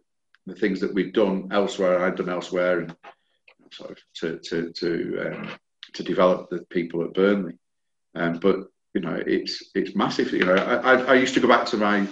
the 0.45 0.55
things 0.55 0.80
that 0.80 0.93
we've 0.93 1.14
done 1.14 1.49
elsewhere, 1.51 2.03
I'd 2.03 2.16
done 2.16 2.30
elsewhere, 2.30 2.80
and 2.82 2.95
sort 3.72 3.91
of 3.91 3.97
to 4.16 4.39
to 4.39 4.72
to 4.72 5.28
um, 5.28 5.49
to 5.93 6.03
develop 6.03 6.49
the 6.49 6.60
people 6.70 7.03
at 7.03 7.14
Burnley. 7.14 7.58
Um, 8.16 8.39
but 8.39 8.68
you 8.93 9.01
know, 9.01 9.22
it's 9.28 9.72
it's 9.76 9.95
massive. 9.95 10.32
You 10.32 10.45
know, 10.45 10.55
I, 10.55 10.95
I 11.03 11.14
used 11.16 11.34
to 11.36 11.39
go 11.39 11.47
back 11.47 11.66
to 11.68 11.78
my, 11.78 12.08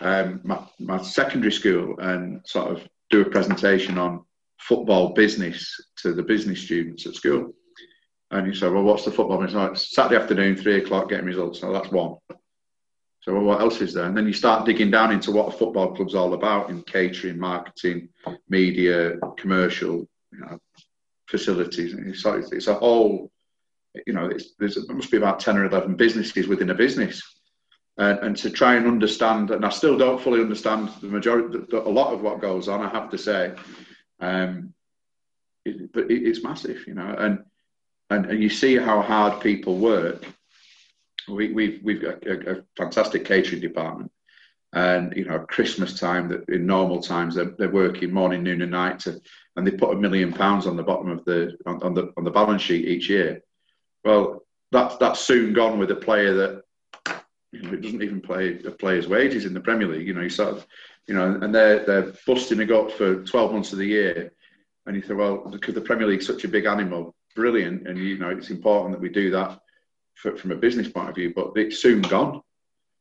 um, 0.00 0.40
my 0.44 0.64
my 0.78 1.02
secondary 1.02 1.52
school 1.52 1.98
and 1.98 2.40
sort 2.46 2.70
of 2.70 2.86
do 3.10 3.22
a 3.22 3.30
presentation 3.30 3.98
on 3.98 4.24
football 4.60 5.14
business 5.14 5.74
to 5.96 6.12
the 6.12 6.22
business 6.22 6.62
students 6.62 7.06
at 7.06 7.14
school. 7.14 7.54
And 8.30 8.46
you 8.46 8.54
say, 8.54 8.68
well, 8.68 8.82
what's 8.82 9.04
the 9.04 9.10
football? 9.10 9.42
it's 9.42 9.54
like 9.54 9.76
Saturday 9.76 10.20
afternoon, 10.20 10.56
three 10.56 10.78
o'clock, 10.78 11.08
getting 11.08 11.24
results. 11.24 11.60
So 11.60 11.72
that's 11.72 11.90
one. 11.90 12.16
So 13.20 13.32
well, 13.34 13.42
what 13.42 13.60
else 13.60 13.80
is 13.80 13.94
there? 13.94 14.04
And 14.04 14.16
then 14.16 14.26
you 14.26 14.32
start 14.32 14.66
digging 14.66 14.90
down 14.90 15.12
into 15.12 15.32
what 15.32 15.54
a 15.54 15.56
football 15.56 15.94
club's 15.94 16.14
all 16.14 16.34
about 16.34 16.70
in 16.70 16.82
catering, 16.82 17.38
marketing, 17.38 18.10
media, 18.48 19.16
commercial, 19.36 20.08
you 20.32 20.40
know, 20.40 20.58
facilities. 21.26 21.94
And 21.94 22.08
it's, 22.08 22.24
like, 22.24 22.44
it's 22.52 22.68
a 22.68 22.74
whole, 22.74 23.30
you 24.06 24.12
know, 24.12 24.30
there 24.58 24.94
must 24.94 25.10
be 25.10 25.16
about 25.16 25.40
10 25.40 25.56
or 25.56 25.64
11 25.64 25.96
businesses 25.96 26.46
within 26.46 26.70
a 26.70 26.74
business. 26.74 27.22
And, 27.96 28.18
and 28.20 28.36
to 28.38 28.50
try 28.50 28.76
and 28.76 28.86
understand, 28.86 29.50
and 29.50 29.64
I 29.64 29.70
still 29.70 29.98
don't 29.98 30.20
fully 30.22 30.40
understand 30.40 30.90
the 31.00 31.08
majority, 31.08 31.58
a 31.72 31.78
lot 31.80 32.12
of 32.12 32.20
what 32.20 32.40
goes 32.40 32.68
on, 32.68 32.80
I 32.80 32.90
have 32.90 33.10
to 33.10 33.18
say. 33.18 33.54
Um, 34.20 34.74
it, 35.64 35.92
but 35.92 36.10
it, 36.10 36.22
it's 36.22 36.44
massive, 36.44 36.86
you 36.86 36.94
know. 36.94 37.14
And 37.18 37.40
and, 38.10 38.26
and 38.26 38.42
you 38.42 38.48
see 38.48 38.76
how 38.76 39.02
hard 39.02 39.40
people 39.40 39.78
work. 39.78 40.24
We, 41.28 41.52
we've 41.52 41.80
we've 41.82 42.02
got 42.02 42.26
a, 42.26 42.58
a 42.58 42.62
fantastic 42.76 43.24
catering 43.24 43.60
department, 43.60 44.10
and 44.72 45.14
you 45.14 45.26
know 45.26 45.40
Christmas 45.40 45.98
time 45.98 46.28
that 46.28 46.48
in 46.48 46.66
normal 46.66 47.02
times 47.02 47.34
they're, 47.34 47.52
they're 47.58 47.70
working 47.70 48.12
morning, 48.12 48.42
noon, 48.42 48.62
and 48.62 48.70
night 48.70 49.00
to, 49.00 49.20
and 49.56 49.66
they 49.66 49.72
put 49.72 49.92
a 49.92 50.00
million 50.00 50.32
pounds 50.32 50.66
on 50.66 50.76
the 50.76 50.82
bottom 50.82 51.10
of 51.10 51.24
the 51.26 51.56
on, 51.66 51.82
on 51.82 51.94
the 51.94 52.12
on 52.16 52.24
the 52.24 52.30
balance 52.30 52.62
sheet 52.62 52.88
each 52.88 53.10
year. 53.10 53.42
Well, 54.04 54.42
that's 54.72 54.96
that's 54.96 55.20
soon 55.20 55.52
gone 55.52 55.78
with 55.78 55.90
a 55.90 55.96
player 55.96 56.34
that 56.34 56.62
you 57.52 57.62
know, 57.62 57.72
it 57.72 57.82
doesn't 57.82 58.02
even 58.02 58.20
play 58.20 58.58
a 58.64 58.70
player's 58.70 59.08
wages 59.08 59.44
in 59.44 59.54
the 59.54 59.60
Premier 59.60 59.88
League. 59.88 60.06
You 60.06 60.14
know, 60.14 60.22
you 60.22 60.30
sort 60.30 60.56
of, 60.56 60.66
you 61.06 61.14
know, 61.14 61.38
and 61.42 61.54
they're 61.54 61.84
they're 61.84 62.12
busting 62.26 62.60
a 62.60 62.64
gut 62.64 62.92
for 62.92 63.22
12 63.24 63.52
months 63.52 63.72
of 63.72 63.78
the 63.78 63.86
year, 63.86 64.32
and 64.86 64.96
you 64.96 65.02
think, 65.02 65.18
well, 65.18 65.48
because 65.50 65.74
the 65.74 65.80
Premier 65.80 66.06
League's 66.06 66.26
such 66.26 66.44
a 66.44 66.48
big 66.48 66.66
animal, 66.66 67.14
brilliant, 67.38 67.86
and 67.86 67.96
you 67.96 68.18
know 68.18 68.30
it's 68.30 68.50
important 68.50 68.92
that 68.92 69.00
we 69.00 69.08
do 69.08 69.30
that 69.30 69.60
for, 70.16 70.36
from 70.36 70.50
a 70.50 70.56
business 70.56 70.88
point 70.88 71.08
of 71.08 71.14
view. 71.14 71.32
But 71.34 71.52
it's 71.54 71.78
soon 71.78 72.02
gone. 72.02 72.42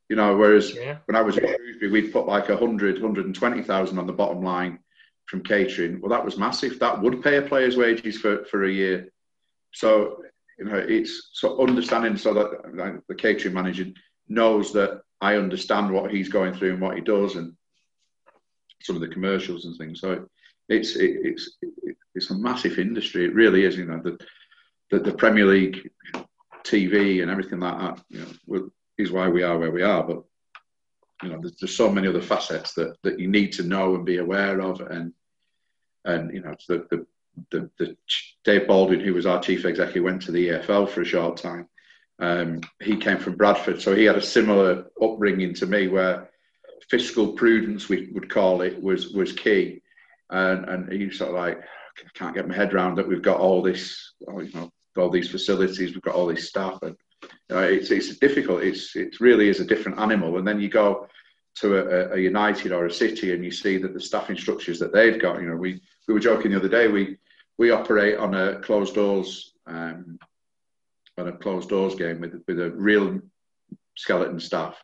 You 0.10 0.16
know, 0.16 0.38
whereas 0.38 0.76
yeah. 0.76 1.00
when 1.06 1.16
I 1.16 1.22
was 1.22 1.38
at 1.38 1.44
Shrewsbury, 1.44 1.92
we'd 1.92 2.14
put 2.14 2.28
like 2.28 2.48
100, 2.48 3.02
120,000 3.02 4.00
on 4.00 4.08
the 4.08 4.14
bottom 4.14 4.42
line 4.44 4.80
from 5.26 5.44
catering. 5.44 6.00
Well, 6.00 6.12
that 6.12 6.24
was 6.24 6.38
massive. 6.38 6.80
That 6.80 7.02
would 7.02 7.22
pay 7.22 7.38
a 7.38 7.42
player's 7.42 7.76
wages 7.76 8.18
for, 8.18 8.46
for 8.46 8.64
a 8.66 8.72
year. 8.72 9.10
so 9.74 10.22
you 10.58 10.66
know, 10.66 10.78
it's 10.78 11.30
so 11.34 11.60
understanding 11.62 12.18
so 12.18 12.34
that 12.34 12.76
like, 12.76 12.96
the 13.08 13.16
catering 13.16 13.54
manager 13.54 13.88
knows 14.28 14.74
that 14.74 15.02
I 15.22 15.36
understand 15.36 15.92
what 15.92 16.12
he's 16.12 16.30
going 16.30 16.54
through 16.54 16.74
and 16.74 16.82
what 16.82 16.96
he 16.96 17.02
does, 17.02 17.36
and 17.36 17.54
some 18.82 18.96
of 18.96 19.02
the 19.02 19.08
commercials 19.08 19.66
and 19.66 19.76
things. 19.78 20.00
So 20.00 20.28
it's 20.70 20.96
it, 20.96 21.18
it's 21.24 21.58
it's 22.18 22.32
a 22.32 22.38
massive 22.38 22.80
industry. 22.80 23.26
It 23.26 23.36
really 23.36 23.64
is. 23.64 23.78
You 23.78 23.86
know, 23.86 24.02
the 24.04 24.18
the, 24.92 25.00
the 25.00 25.14
Premier 25.14 25.46
League 25.46 25.90
TV 26.64 27.22
and 27.22 27.32
everything 27.32 27.60
like 27.60 27.80
that. 27.80 28.04
You 28.10 28.26
know, 28.50 28.70
is 28.98 29.12
why 29.12 29.30
we 29.30 29.44
are 29.44 29.58
where 29.58 29.72
we 29.72 29.84
are. 29.84 30.04
But 30.04 30.24
you 31.24 31.30
know, 31.30 31.40
there's, 31.40 31.56
there's 31.58 31.76
so 31.76 31.92
many 31.92 32.08
other 32.08 32.22
facets 32.22 32.74
that 32.74 32.98
that 33.04 33.20
you 33.20 33.28
need 33.28 33.54
to 33.54 33.64
know 33.64 33.96
and 33.96 34.06
be 34.06 34.18
aware 34.18 34.60
of, 34.60 34.82
and 34.82 35.14
and 36.06 36.34
you 36.34 36.42
know, 36.42 36.56
the 36.68 36.88
the 36.90 37.06
the, 37.52 37.70
the 37.78 37.98
Dave 38.44 38.68
Baldwin, 38.68 39.00
who 39.00 39.14
was 39.14 39.26
our 39.26 39.42
chief 39.42 39.66
executive, 39.66 40.04
went 40.04 40.24
to 40.24 40.32
the 40.32 40.50
EFL 40.50 40.90
for 40.90 41.02
a 41.02 41.06
short 41.06 41.38
time. 41.38 41.68
Um, 42.20 42.62
he 42.82 42.98
came 42.98 43.20
from 43.20 43.36
Bradford, 43.36 43.82
so 43.82 43.96
he 43.96 44.06
had 44.06 44.16
a 44.16 44.22
similar 44.22 44.86
upbringing 45.02 45.54
to 45.56 45.68
me, 45.68 45.88
where 45.88 46.30
fiscal 46.90 47.34
prudence, 47.34 47.90
we 47.90 48.10
would 48.14 48.30
call 48.30 48.62
it, 48.62 48.82
was 48.82 49.10
was 49.10 49.34
key. 49.34 49.82
And 50.30 50.66
and 50.66 50.92
he 50.92 51.12
sort 51.12 51.30
of 51.30 51.36
like, 51.36 51.60
I 52.06 52.10
can't 52.14 52.36
get 52.36 52.48
my 52.48 52.56
head 52.56 52.74
around 52.74 52.96
that 52.96 53.08
we've 53.08 53.22
got 53.22 53.40
all 53.40 53.62
this, 53.62 54.14
you 54.20 54.52
know, 54.54 54.72
all 54.98 55.10
these 55.10 55.30
facilities, 55.30 55.94
we've 55.94 56.02
got 56.02 56.16
all 56.16 56.28
this 56.28 56.48
staff, 56.48 56.80
and 56.82 56.96
you 57.22 57.56
know, 57.56 57.62
it's 57.62 57.92
it's 57.92 58.18
difficult. 58.18 58.64
It's 58.64 58.96
it 58.96 59.20
really 59.20 59.50
is 59.50 59.60
a 59.60 59.66
different 59.66 60.00
animal. 60.00 60.38
And 60.38 60.48
then 60.48 60.60
you 60.60 60.70
go 60.70 61.08
to 61.60 61.78
a, 61.78 62.16
a 62.16 62.20
United 62.20 62.72
or 62.72 62.86
a 62.86 62.92
City, 62.92 63.34
and 63.34 63.44
you 63.44 63.52
see 63.52 63.78
that 63.78 63.94
the 63.94 64.00
staffing 64.00 64.38
structures 64.38 64.80
that 64.80 64.94
they've 64.94 65.20
got. 65.20 65.40
You 65.42 65.50
know, 65.50 65.56
we 65.56 65.82
we 66.08 66.14
were 66.14 66.20
joking 66.20 66.52
the 66.52 66.58
other 66.58 66.70
day. 66.70 66.88
We 66.88 67.18
we 67.58 67.72
operate 67.72 68.18
on 68.18 68.36
a 68.36 68.60
closed 68.60 68.96
doors 68.96 69.54
um, 69.66 70.20
on 71.18 71.28
a 71.28 71.32
closed 71.34 71.70
doors 71.70 71.96
game 71.96 72.22
with 72.22 72.42
with 72.48 72.60
a 72.60 72.72
real 72.72 73.20
skeleton 73.96 74.40
staff. 74.40 74.76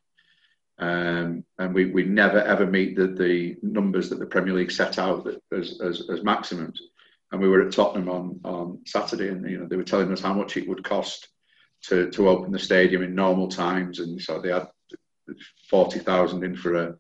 Um, 0.79 1.45
and 1.59 1.73
we, 1.73 1.85
we 1.85 2.03
never 2.03 2.41
ever 2.41 2.65
meet 2.65 2.95
the, 2.95 3.07
the 3.07 3.57
numbers 3.61 4.09
that 4.09 4.17
the 4.17 4.25
Premier 4.25 4.55
League 4.55 4.71
set 4.71 4.97
out 4.97 5.27
as, 5.51 5.79
as, 5.81 6.09
as 6.09 6.23
maximums. 6.23 6.81
And 7.33 7.41
we 7.41 7.49
were 7.49 7.65
at 7.65 7.73
Tottenham 7.73 8.09
on, 8.09 8.39
on 8.45 8.79
Saturday, 8.85 9.27
and 9.29 9.49
you 9.49 9.57
know 9.57 9.65
they 9.67 9.75
were 9.75 9.83
telling 9.83 10.11
us 10.13 10.21
how 10.21 10.33
much 10.33 10.55
it 10.55 10.69
would 10.69 10.83
cost 10.83 11.27
to, 11.85 12.09
to 12.11 12.29
open 12.29 12.51
the 12.51 12.59
stadium 12.59 13.01
in 13.01 13.15
normal 13.15 13.47
times, 13.47 13.99
and 13.99 14.21
so 14.21 14.39
they 14.39 14.51
had 14.51 14.67
forty 15.67 15.97
thousand 15.97 16.43
in 16.43 16.55
for 16.55 16.75
a, 16.75 16.95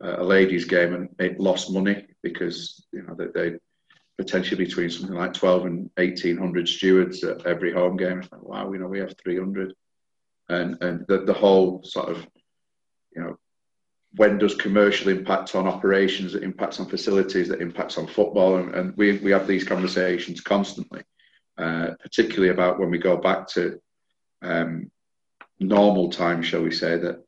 a 0.00 0.24
ladies' 0.24 0.64
game, 0.64 0.94
and 0.94 1.08
it 1.18 1.38
lost 1.38 1.70
money 1.70 2.06
because 2.22 2.86
you 2.90 3.02
know 3.02 3.14
they, 3.14 3.26
they 3.34 3.58
potentially 4.16 4.64
between 4.64 4.90
something 4.90 5.14
like 5.14 5.34
12 5.34 5.66
and 5.66 5.90
1800 5.96 6.68
stewards 6.68 7.22
at 7.22 7.44
every 7.46 7.72
home 7.72 7.96
game. 7.96 8.20
It's 8.20 8.32
like, 8.32 8.42
wow, 8.42 8.72
you 8.72 8.78
know, 8.78 8.86
we 8.86 9.00
have 9.00 9.14
300. 9.22 9.74
And, 10.48 10.82
and 10.82 11.04
the, 11.06 11.18
the 11.24 11.34
whole 11.34 11.82
sort 11.84 12.08
of, 12.08 12.26
you 13.14 13.22
know, 13.22 13.38
when 14.16 14.38
does 14.38 14.54
commercial 14.54 15.10
impact 15.10 15.54
on 15.54 15.66
operations, 15.66 16.32
that 16.32 16.42
impacts 16.42 16.80
on 16.80 16.86
facilities, 16.86 17.48
that 17.48 17.60
impacts 17.60 17.98
on 17.98 18.06
football? 18.06 18.56
And, 18.56 18.74
and 18.74 18.96
we, 18.96 19.18
we 19.18 19.30
have 19.30 19.46
these 19.46 19.64
conversations 19.64 20.40
constantly, 20.40 21.02
uh, 21.58 21.90
particularly 22.00 22.48
about 22.48 22.78
when 22.78 22.90
we 22.90 22.98
go 22.98 23.16
back 23.16 23.46
to 23.48 23.80
um, 24.42 24.90
normal 25.60 26.10
times, 26.10 26.46
shall 26.46 26.62
we 26.62 26.70
say, 26.70 26.98
that 26.98 27.22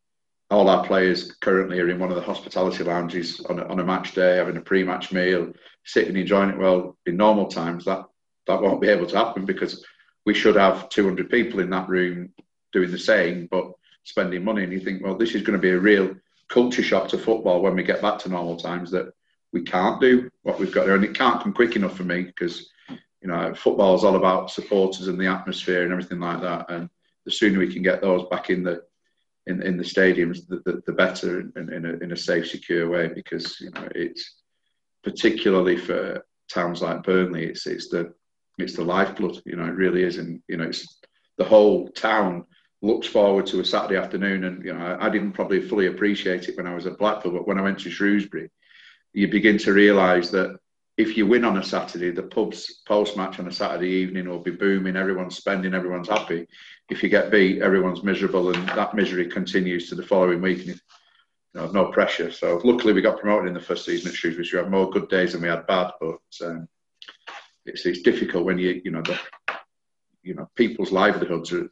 all 0.50 0.70
our 0.70 0.86
players 0.86 1.32
currently 1.42 1.78
are 1.78 1.90
in 1.90 1.98
one 1.98 2.08
of 2.08 2.16
the 2.16 2.22
hospitality 2.22 2.82
lounges 2.82 3.40
on 3.40 3.58
a, 3.58 3.66
on 3.66 3.80
a 3.80 3.84
match 3.84 4.14
day, 4.14 4.36
having 4.36 4.56
a 4.56 4.62
pre-match 4.62 5.12
meal, 5.12 5.52
sitting 5.84 6.10
and 6.10 6.18
enjoying 6.18 6.50
it. 6.50 6.58
Well, 6.58 6.96
in 7.04 7.18
normal 7.18 7.48
times, 7.48 7.84
that 7.84 8.04
that 8.46 8.62
won't 8.62 8.80
be 8.80 8.88
able 8.88 9.06
to 9.06 9.16
happen 9.16 9.44
because 9.44 9.84
we 10.24 10.32
should 10.32 10.56
have 10.56 10.88
200 10.88 11.28
people 11.28 11.60
in 11.60 11.68
that 11.70 11.88
room 11.88 12.30
doing 12.72 12.90
the 12.90 12.98
same, 12.98 13.46
but 13.50 13.72
spending 14.04 14.42
money. 14.42 14.64
And 14.64 14.72
you 14.72 14.80
think, 14.80 15.04
well, 15.04 15.16
this 15.16 15.34
is 15.34 15.42
going 15.42 15.58
to 15.58 15.62
be 15.62 15.70
a 15.70 15.78
real 15.78 16.14
culture 16.48 16.82
shock 16.82 17.08
to 17.08 17.18
football 17.18 17.62
when 17.62 17.74
we 17.74 17.82
get 17.82 18.02
back 18.02 18.18
to 18.20 18.28
normal 18.28 18.56
times 18.56 18.90
that 18.90 19.12
we 19.52 19.62
can't 19.62 20.00
do 20.00 20.30
what 20.42 20.58
we've 20.58 20.72
got 20.72 20.86
there, 20.86 20.94
and 20.94 21.04
it 21.04 21.14
can't 21.14 21.42
come 21.42 21.52
quick 21.52 21.76
enough 21.76 21.96
for 21.96 22.04
me 22.04 22.22
because 22.22 22.70
you 22.88 23.28
know 23.28 23.54
football 23.54 23.94
is 23.94 24.04
all 24.04 24.16
about 24.16 24.50
supporters 24.50 25.08
and 25.08 25.18
the 25.18 25.26
atmosphere 25.26 25.82
and 25.82 25.92
everything 25.92 26.20
like 26.20 26.40
that. 26.40 26.70
And 26.70 26.88
the 27.24 27.30
sooner 27.30 27.58
we 27.58 27.72
can 27.72 27.82
get 27.82 28.00
those 28.00 28.26
back 28.28 28.50
in 28.50 28.62
the 28.62 28.82
in, 29.46 29.62
in 29.62 29.78
the 29.78 29.82
stadiums, 29.82 30.46
the, 30.46 30.60
the, 30.66 30.82
the 30.86 30.92
better 30.92 31.40
in, 31.40 31.72
in, 31.72 31.86
a, 31.86 31.92
in 32.04 32.12
a 32.12 32.16
safe, 32.16 32.48
secure 32.48 32.88
way. 32.88 33.08
Because 33.08 33.58
you 33.60 33.70
know 33.70 33.88
it's 33.94 34.36
particularly 35.02 35.76
for 35.76 36.24
towns 36.48 36.82
like 36.82 37.02
Burnley, 37.02 37.46
it's 37.46 37.66
it's 37.66 37.88
the 37.88 38.12
it's 38.58 38.74
the 38.74 38.84
lifeblood. 38.84 39.40
You 39.44 39.56
know, 39.56 39.64
it 39.64 39.74
really 39.74 40.02
is, 40.02 40.18
and 40.18 40.42
you 40.48 40.56
know, 40.56 40.64
it's 40.64 40.98
the 41.38 41.44
whole 41.44 41.88
town 41.88 42.44
looks 42.82 43.06
forward 43.06 43.46
to 43.46 43.60
a 43.60 43.64
Saturday 43.64 43.96
afternoon. 43.96 44.44
And 44.44 44.64
you 44.64 44.72
know, 44.72 44.96
I, 45.00 45.08
didn't 45.08 45.32
probably 45.32 45.60
fully 45.60 45.86
appreciate 45.86 46.48
it 46.48 46.56
when 46.56 46.66
I 46.66 46.74
was 46.74 46.86
at 46.86 46.98
Blackpool, 46.98 47.32
but 47.32 47.46
when 47.46 47.58
I 47.58 47.62
went 47.62 47.80
to 47.80 47.90
Shrewsbury, 47.90 48.50
you 49.12 49.28
begin 49.28 49.58
to 49.58 49.72
realise 49.72 50.30
that 50.30 50.58
if 50.96 51.16
you 51.16 51.26
win 51.26 51.44
on 51.44 51.56
a 51.56 51.62
Saturday, 51.62 52.10
the 52.10 52.24
pubs 52.24 52.82
post 52.86 53.16
match 53.16 53.38
on 53.38 53.46
a 53.46 53.52
Saturday 53.52 53.88
evening 53.88 54.28
will 54.28 54.40
be 54.40 54.50
booming. 54.50 54.96
Everyone's 54.96 55.36
spending, 55.36 55.74
everyone's 55.74 56.08
happy. 56.08 56.46
If 56.90 57.02
you 57.02 57.08
get 57.08 57.30
beat, 57.30 57.62
everyone's 57.62 58.02
miserable, 58.02 58.54
and 58.54 58.68
that 58.70 58.94
misery 58.94 59.28
continues 59.28 59.88
to 59.88 59.94
the 59.94 60.02
following 60.02 60.42
week. 60.42 60.58
And 60.66 60.68
you 60.68 60.74
know, 61.54 61.70
no 61.70 61.92
pressure. 61.92 62.30
So 62.30 62.60
luckily, 62.64 62.92
we 62.92 63.00
got 63.00 63.20
promoted 63.20 63.48
in 63.48 63.54
the 63.54 63.60
first 63.60 63.84
season 63.84 64.08
at 64.08 64.14
Shrewsbury. 64.14 64.48
We 64.52 64.58
had 64.58 64.70
more 64.70 64.90
good 64.90 65.08
days 65.08 65.32
than 65.32 65.42
we 65.42 65.48
had 65.48 65.66
bad, 65.66 65.92
but 66.00 66.18
um, 66.44 66.68
it's 67.64 67.86
it's 67.86 68.02
difficult 68.02 68.44
when 68.44 68.58
you 68.58 68.80
you 68.84 68.90
know 68.90 69.02
the 69.02 69.18
you 70.22 70.34
know 70.34 70.48
people's 70.56 70.92
livelihoods 70.92 71.52
are 71.52 71.70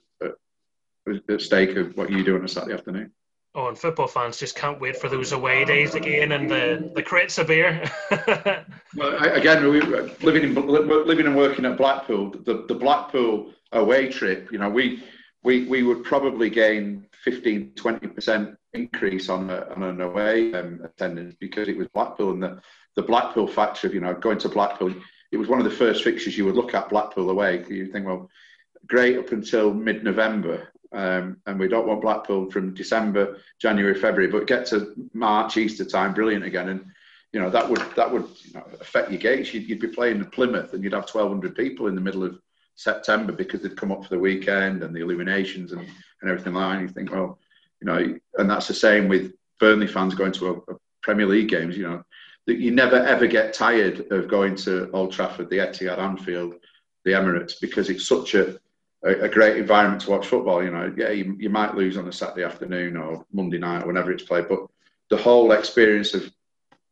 at, 1.07 1.41
stake 1.41 1.77
of 1.77 1.97
what 1.97 2.11
you 2.11 2.25
do 2.25 2.37
on 2.37 2.45
a 2.45 2.49
Saturday 2.49 2.75
afternoon. 2.75 3.13
Oh, 3.55 3.69
and 3.69 3.79
football 3.79 4.07
fans 4.07 4.37
just 4.37 4.55
can't 4.55 4.79
wait 4.81 4.99
for 4.99 5.09
those 5.09 5.33
away 5.33 5.65
days 5.65 5.95
again 5.95 6.33
and 6.33 6.51
the, 6.51 6.91
the 6.95 7.03
crates 7.03 7.39
of 7.39 7.47
beer. 7.47 7.91
well, 8.95 9.35
again, 9.35 9.67
we, 9.71 9.81
living 9.81 10.43
in 10.43 10.55
living 10.55 11.27
and 11.27 11.35
working 11.35 11.65
at 11.65 11.79
Blackpool, 11.79 12.33
the, 12.45 12.67
the 12.69 12.75
Blackpool 12.75 13.53
away 13.73 14.11
trip, 14.11 14.53
you 14.53 14.59
know, 14.59 14.69
we 14.69 15.03
we 15.43 15.67
we 15.69 15.83
would 15.83 16.05
probably 16.05 16.51
gain 16.51 17.07
15, 17.25 17.73
20 17.77 18.07
percent 18.09 18.57
increase 18.75 19.31
on, 19.31 19.49
a, 19.49 19.67
on 19.75 19.83
an 19.83 20.03
away 20.03 20.53
um, 20.53 20.81
attendance 20.85 21.35
because 21.41 21.67
it 21.67 21.79
was 21.79 21.89
Blackpool 21.95 22.33
and 22.33 22.43
the, 22.43 22.61
the 22.95 23.03
Blackpool 23.03 23.49
factor 23.49 23.87
of 23.87 23.95
you 23.95 24.01
know 24.01 24.13
going 24.13 24.39
to 24.39 24.51
Blackpool. 24.51 24.93
It 25.33 25.39
was 25.39 25.49
one 25.49 25.59
of 25.61 25.65
the 25.65 25.71
first 25.71 26.05
fixtures 26.05 26.37
you 26.37 26.45
would 26.45 26.57
look 26.57 26.75
at 26.75 26.91
Blackpool 26.91 27.31
away. 27.31 27.65
You 27.71 27.87
think, 27.87 28.07
well, 28.07 28.29
great 28.87 29.19
up 29.19 29.33
until 29.33 29.73
mid-November, 29.73 30.69
um, 30.93 31.39
and 31.47 31.59
we 31.59 31.69
don't 31.69 31.87
want 31.87 32.01
Blackpool 32.01 32.51
from 32.51 32.75
December, 32.75 33.39
January, 33.61 33.95
February, 33.95 34.31
but 34.31 34.47
get 34.47 34.67
to 34.67 34.95
March, 35.13 35.57
Easter 35.57 35.85
time, 35.85 36.15
brilliant 36.15 36.45
again. 36.45 36.69
And 36.69 36.87
you 37.33 37.41
know 37.41 37.51
that 37.51 37.69
would 37.69 37.83
that 37.97 38.11
would 38.11 38.27
you 38.45 38.55
know, 38.55 38.65
affect 38.81 39.11
your 39.11 39.21
gates. 39.21 39.53
You'd, 39.53 39.69
you'd 39.69 39.81
be 39.81 39.89
playing 39.89 40.19
the 40.19 40.27
Plymouth, 40.27 40.73
and 40.73 40.83
you'd 40.83 40.95
have 40.95 41.11
1,200 41.11 41.55
people 41.55 41.87
in 41.87 41.95
the 41.95 42.01
middle 42.01 42.25
of 42.25 42.39
September 42.77 43.33
because 43.33 43.63
they'd 43.63 43.77
come 43.77 43.93
up 43.93 44.05
for 44.05 44.11
the 44.11 44.19
weekend 44.19 44.83
and 44.83 44.95
the 44.95 45.01
illuminations 45.01 45.73
and, 45.73 45.81
and 45.81 46.31
everything 46.31 46.55
like 46.55 46.71
that. 46.71 46.79
And 46.79 46.89
you 46.89 46.95
think, 46.95 47.13
well, 47.13 47.39
you 47.81 47.87
know, 47.87 48.19
and 48.39 48.51
that's 48.51 48.69
the 48.69 48.75
same 48.75 49.09
with 49.09 49.33
Burnley 49.59 49.87
fans 49.87 50.15
going 50.15 50.33
to 50.33 50.47
a, 50.47 50.73
a 50.73 50.77
Premier 51.03 51.27
League 51.27 51.49
games. 51.49 51.77
You 51.77 51.89
know, 51.89 52.05
that 52.47 52.59
you 52.59 52.71
never 52.71 52.97
ever 52.97 53.27
get 53.27 53.53
tired 53.53 54.11
of 54.13 54.29
going 54.29 54.55
to 54.57 54.91
Old 54.93 55.13
Trafford, 55.13 55.51
the 55.51 55.59
Etihad, 55.59 55.99
Anfield, 55.99 56.55
the 57.05 57.13
Emirates 57.13 57.55
because 57.61 57.89
it's 57.89 58.07
such 58.07 58.35
a 58.35 58.59
a, 59.07 59.25
a, 59.25 59.29
great 59.29 59.57
environment 59.57 60.03
to 60.03 60.11
watch 60.11 60.27
football. 60.27 60.63
You 60.63 60.71
know, 60.71 60.93
yeah, 60.97 61.11
you, 61.11 61.37
you 61.39 61.49
might 61.49 61.75
lose 61.75 61.97
on 61.97 62.09
a 62.09 62.13
Saturday 62.13 62.45
afternoon 62.45 62.97
or 62.97 63.25
Monday 63.33 63.59
night 63.59 63.85
or 63.85 63.87
whenever 63.87 64.13
it's 64.13 64.25
played, 64.25 64.49
but 64.49 64.67
the 65.09 65.17
whole 65.17 65.53
experience 65.53 66.15
of 66.15 66.31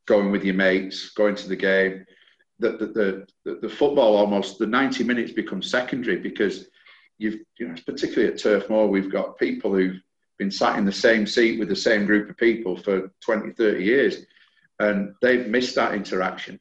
going 0.06 0.30
with 0.30 0.44
your 0.44 0.54
mates, 0.54 1.10
going 1.10 1.34
to 1.34 1.48
the 1.48 1.56
game, 1.56 2.06
the 2.58 2.70
the, 2.70 3.26
the, 3.44 3.58
the 3.62 3.68
football 3.68 4.16
almost 4.16 4.58
the 4.58 4.66
90 4.66 5.04
minutes 5.04 5.32
becomes 5.32 5.70
secondary 5.70 6.16
because 6.16 6.68
you've 7.18 7.40
you 7.58 7.68
know 7.68 7.74
particularly 7.86 8.32
at 8.32 8.38
Turf 8.38 8.70
Moor 8.70 8.86
we've 8.86 9.10
got 9.10 9.38
people 9.38 9.74
who've 9.74 10.00
been 10.38 10.50
sat 10.50 10.78
in 10.78 10.84
the 10.84 10.92
same 10.92 11.26
seat 11.26 11.58
with 11.58 11.68
the 11.68 11.76
same 11.76 12.06
group 12.06 12.28
of 12.30 12.36
people 12.36 12.76
for 12.76 13.10
20 13.20 13.52
30 13.52 13.84
years 13.84 14.18
and 14.80 15.14
they've 15.20 15.46
missed 15.46 15.74
that 15.74 15.94
interaction 15.94 16.58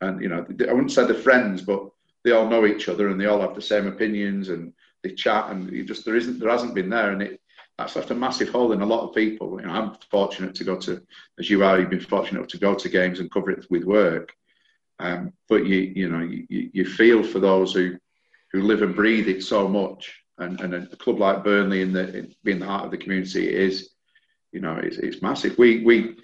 and 0.00 0.20
you 0.20 0.28
know 0.28 0.44
I 0.68 0.72
wouldn't 0.72 0.92
say 0.92 1.06
they're 1.06 1.14
friends 1.14 1.62
but 1.62 1.90
they 2.24 2.32
all 2.32 2.48
know 2.48 2.66
each 2.66 2.88
other 2.88 3.08
and 3.08 3.20
they 3.20 3.26
all 3.26 3.40
have 3.40 3.54
the 3.54 3.62
same 3.62 3.86
opinions 3.86 4.48
and 4.48 4.72
they 5.06 5.14
chat 5.14 5.50
and 5.50 5.70
you 5.70 5.84
just 5.84 6.04
there 6.04 6.16
isn't 6.16 6.38
there 6.38 6.50
hasn't 6.50 6.74
been 6.74 6.90
there 6.90 7.12
and 7.12 7.22
it 7.22 7.40
that's 7.78 7.96
left 7.96 8.10
a 8.10 8.14
massive 8.14 8.48
hole 8.48 8.72
in 8.72 8.80
a 8.80 8.86
lot 8.86 9.06
of 9.06 9.14
people. 9.14 9.60
You 9.60 9.66
know, 9.66 9.72
I'm 9.72 9.96
fortunate 10.10 10.54
to 10.54 10.64
go 10.64 10.76
to, 10.76 11.02
as 11.38 11.50
you 11.50 11.62
are, 11.62 11.78
you've 11.78 11.90
been 11.90 12.00
fortunate 12.00 12.48
to 12.48 12.58
go 12.58 12.74
to 12.74 12.88
games 12.88 13.20
and 13.20 13.30
cover 13.30 13.50
it 13.50 13.66
with 13.70 13.84
work. 13.84 14.32
Um, 14.98 15.34
but 15.48 15.66
you 15.66 15.92
you 15.94 16.08
know 16.08 16.20
you, 16.20 16.70
you 16.72 16.84
feel 16.86 17.22
for 17.22 17.38
those 17.38 17.74
who 17.74 17.96
who 18.52 18.62
live 18.62 18.80
and 18.80 18.96
breathe 18.96 19.28
it 19.28 19.42
so 19.42 19.68
much, 19.68 20.22
and, 20.38 20.58
and 20.60 20.72
a 20.72 20.96
club 20.96 21.18
like 21.18 21.44
Burnley 21.44 21.82
in 21.82 21.92
the 21.92 22.16
in, 22.16 22.34
being 22.44 22.60
the 22.60 22.66
heart 22.66 22.86
of 22.86 22.90
the 22.90 22.96
community 22.96 23.54
is, 23.54 23.90
you 24.52 24.60
know, 24.60 24.76
it's, 24.76 24.96
it's 24.96 25.20
massive. 25.20 25.58
We 25.58 25.84
we 25.84 26.16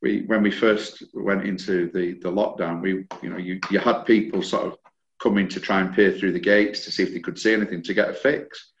we 0.00 0.22
when 0.22 0.42
we 0.42 0.50
first 0.50 1.02
went 1.12 1.44
into 1.44 1.90
the 1.90 2.14
the 2.14 2.32
lockdown, 2.32 2.80
we 2.80 3.04
you 3.22 3.28
know 3.28 3.36
you 3.36 3.60
you 3.70 3.80
had 3.80 4.04
people 4.04 4.40
sort 4.40 4.64
of 4.64 4.78
coming 5.20 5.48
to 5.48 5.60
try 5.60 5.80
and 5.80 5.94
peer 5.94 6.12
through 6.12 6.32
the 6.32 6.40
gates 6.40 6.84
to 6.84 6.92
see 6.92 7.02
if 7.02 7.12
they 7.12 7.20
could 7.20 7.38
see 7.38 7.52
anything 7.52 7.82
to 7.82 7.94
get 7.94 8.10
a 8.10 8.14
fix. 8.14 8.72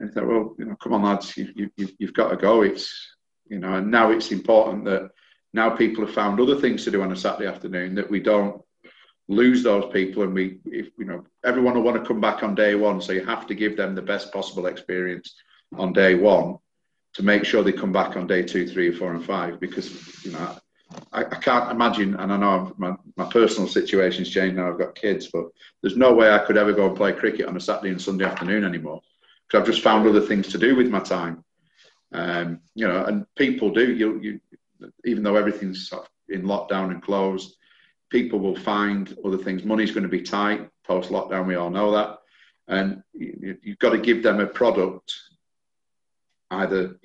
And 0.00 0.10
I 0.10 0.12
thought, 0.12 0.26
well, 0.26 0.54
you 0.58 0.64
know, 0.64 0.76
come 0.76 0.94
on, 0.94 1.02
lads, 1.02 1.36
you, 1.36 1.70
you, 1.76 1.88
you've 1.98 2.14
got 2.14 2.30
to 2.30 2.36
go. 2.36 2.62
It's, 2.62 2.92
you 3.48 3.58
know, 3.58 3.74
and 3.74 3.90
now 3.90 4.10
it's 4.10 4.32
important 4.32 4.84
that 4.86 5.10
now 5.52 5.70
people 5.70 6.04
have 6.06 6.14
found 6.14 6.40
other 6.40 6.60
things 6.60 6.84
to 6.84 6.90
do 6.90 7.02
on 7.02 7.12
a 7.12 7.16
Saturday 7.16 7.48
afternoon 7.48 7.94
that 7.96 8.10
we 8.10 8.20
don't 8.20 8.62
lose 9.28 9.62
those 9.62 9.90
people 9.92 10.24
and 10.24 10.34
we 10.34 10.58
if 10.66 10.88
you 10.98 11.04
know 11.04 11.24
everyone 11.44 11.74
will 11.74 11.82
want 11.82 11.96
to 12.00 12.06
come 12.06 12.20
back 12.20 12.42
on 12.42 12.54
day 12.54 12.74
one 12.74 13.00
so 13.00 13.12
you 13.12 13.24
have 13.24 13.46
to 13.46 13.54
give 13.54 13.76
them 13.76 13.94
the 13.94 14.02
best 14.02 14.32
possible 14.32 14.66
experience 14.66 15.34
on 15.76 15.92
day 15.92 16.14
one 16.14 16.56
to 17.14 17.22
make 17.22 17.44
sure 17.44 17.62
they 17.62 17.72
come 17.72 17.92
back 17.92 18.16
on 18.16 18.26
day 18.26 18.42
two 18.42 18.66
three 18.66 18.92
four 18.92 19.12
and 19.14 19.24
five 19.24 19.60
because 19.60 20.24
you 20.24 20.32
know 20.32 20.56
I, 21.12 21.20
I 21.20 21.36
can't 21.36 21.70
imagine 21.70 22.14
and 22.16 22.32
I 22.32 22.36
know 22.36 22.72
my, 22.76 22.94
my 23.16 23.30
personal 23.30 23.68
situation's 23.68 24.30
changed 24.30 24.56
now 24.56 24.70
I've 24.70 24.78
got 24.78 24.94
kids 24.94 25.28
but 25.32 25.46
there's 25.80 25.96
no 25.96 26.12
way 26.12 26.30
I 26.30 26.38
could 26.38 26.56
ever 26.56 26.72
go 26.72 26.86
and 26.88 26.96
play 26.96 27.12
cricket 27.12 27.46
on 27.46 27.56
a 27.56 27.60
Saturday 27.60 27.90
and 27.90 28.00
Sunday 28.00 28.24
afternoon 28.24 28.64
anymore 28.64 29.00
because 29.46 29.60
I've 29.60 29.72
just 29.72 29.84
found 29.84 30.06
other 30.06 30.20
things 30.20 30.48
to 30.48 30.58
do 30.58 30.76
with 30.76 30.88
my 30.88 31.00
time 31.00 31.44
um, 32.12 32.60
you 32.74 32.86
know 32.86 33.04
and 33.04 33.26
people 33.36 33.70
do 33.70 33.92
you, 33.92 34.20
you 34.20 34.40
even 35.04 35.22
though 35.22 35.36
everything's 35.36 35.92
in 36.28 36.42
lockdown 36.42 36.90
and 36.90 37.02
closed 37.02 37.56
people 38.12 38.38
will 38.38 38.54
find 38.54 39.16
other 39.24 39.38
things. 39.38 39.64
Money's 39.64 39.90
going 39.90 40.02
to 40.04 40.08
be 40.08 40.22
tight 40.22 40.68
post 40.86 41.10
lockdown. 41.10 41.46
We 41.46 41.54
all 41.56 41.70
know 41.70 41.92
that, 41.92 42.18
and 42.68 43.02
you, 43.14 43.56
have 43.66 43.78
got 43.78 43.90
to 43.90 43.98
give 43.98 44.22
them 44.22 44.38
a 44.38 44.46
product, 44.46 45.12
either 46.50 47.00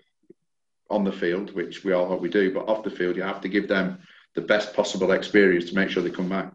on 0.89 1.03
the 1.03 1.11
field, 1.11 1.53
which 1.53 1.83
we 1.83 1.93
all 1.93 2.07
hope 2.07 2.21
we 2.21 2.29
do, 2.29 2.53
but 2.53 2.67
off 2.67 2.83
the 2.83 2.89
field, 2.89 3.15
you 3.15 3.23
have 3.23 3.41
to 3.41 3.49
give 3.49 3.67
them 3.67 3.99
the 4.35 4.41
best 4.41 4.73
possible 4.73 5.11
experience 5.11 5.65
to 5.65 5.75
make 5.75 5.89
sure 5.89 6.03
they 6.03 6.09
come 6.09 6.29
back. 6.29 6.51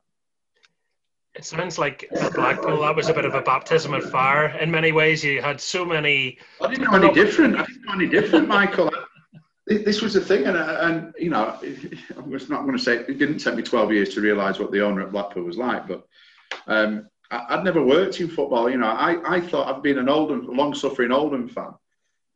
It 1.35 1.45
sounds 1.45 1.79
like 1.79 2.09
Blackpool 2.35 2.83
that 2.83 2.95
was 2.95 3.09
a 3.09 3.15
bit 3.15 3.25
of 3.25 3.35
a 3.35 3.41
baptism 3.41 3.95
of 3.95 4.11
fire. 4.11 4.49
In 4.59 4.71
many 4.71 4.93
ways, 4.93 5.25
you 5.25 5.41
had 5.41 5.61
so 5.61 5.85
many. 5.85 6.39
I 6.61 6.69
didn't 6.69 6.91
know 6.91 6.97
any 6.97 7.15
different. 7.15 7.57
I 7.57 7.65
didn't 7.65 7.87
know 7.87 7.95
any 7.95 8.07
different, 8.07 8.49
Michael 8.49 8.91
this 9.67 10.03
was 10.03 10.15
the 10.15 10.21
thing, 10.21 10.45
and, 10.45 10.57
and 10.57 11.15
you 11.19 11.31
know, 11.31 11.59
I 12.17 12.21
was 12.21 12.49
not 12.49 12.63
going 12.63 12.77
to 12.77 12.83
say 12.83 12.97
it 12.97 13.19
didn't 13.19 13.39
take 13.39 13.55
me 13.55 13.63
12 13.63 13.93
years 13.93 14.15
to 14.15 14.21
realise 14.21 14.59
what 14.59 14.73
the 14.73 14.81
owner 14.81 15.03
at 15.03 15.13
Blackpool 15.13 15.45
was 15.45 15.57
like, 15.57 15.87
but 15.87 16.07
um, 16.67 17.09
I, 17.31 17.57
would 17.57 17.65
never 17.65 17.83
worked 17.83 18.21
in 18.21 18.29
football. 18.29 18.69
You 18.69 18.79
know, 18.79 18.89
I, 18.89 19.37
I 19.37 19.41
thought 19.41 19.73
I've 19.73 19.83
been 19.83 19.99
an 19.99 20.09
Oldham, 20.09 20.47
long-suffering 20.47 21.13
Oldham 21.13 21.49
fan, 21.49 21.75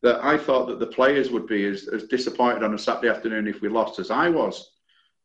that 0.03 0.23
I 0.25 0.37
thought 0.37 0.67
that 0.67 0.79
the 0.79 0.87
players 0.87 1.31
would 1.31 1.47
be 1.47 1.65
as, 1.67 1.89
as 1.89 2.05
disappointed 2.05 2.63
on 2.63 2.75
a 2.75 2.79
Saturday 2.79 3.09
afternoon 3.09 3.47
if 3.47 3.61
we 3.61 3.69
lost 3.69 3.99
as 3.99 4.11
I 4.11 4.29
was. 4.29 4.73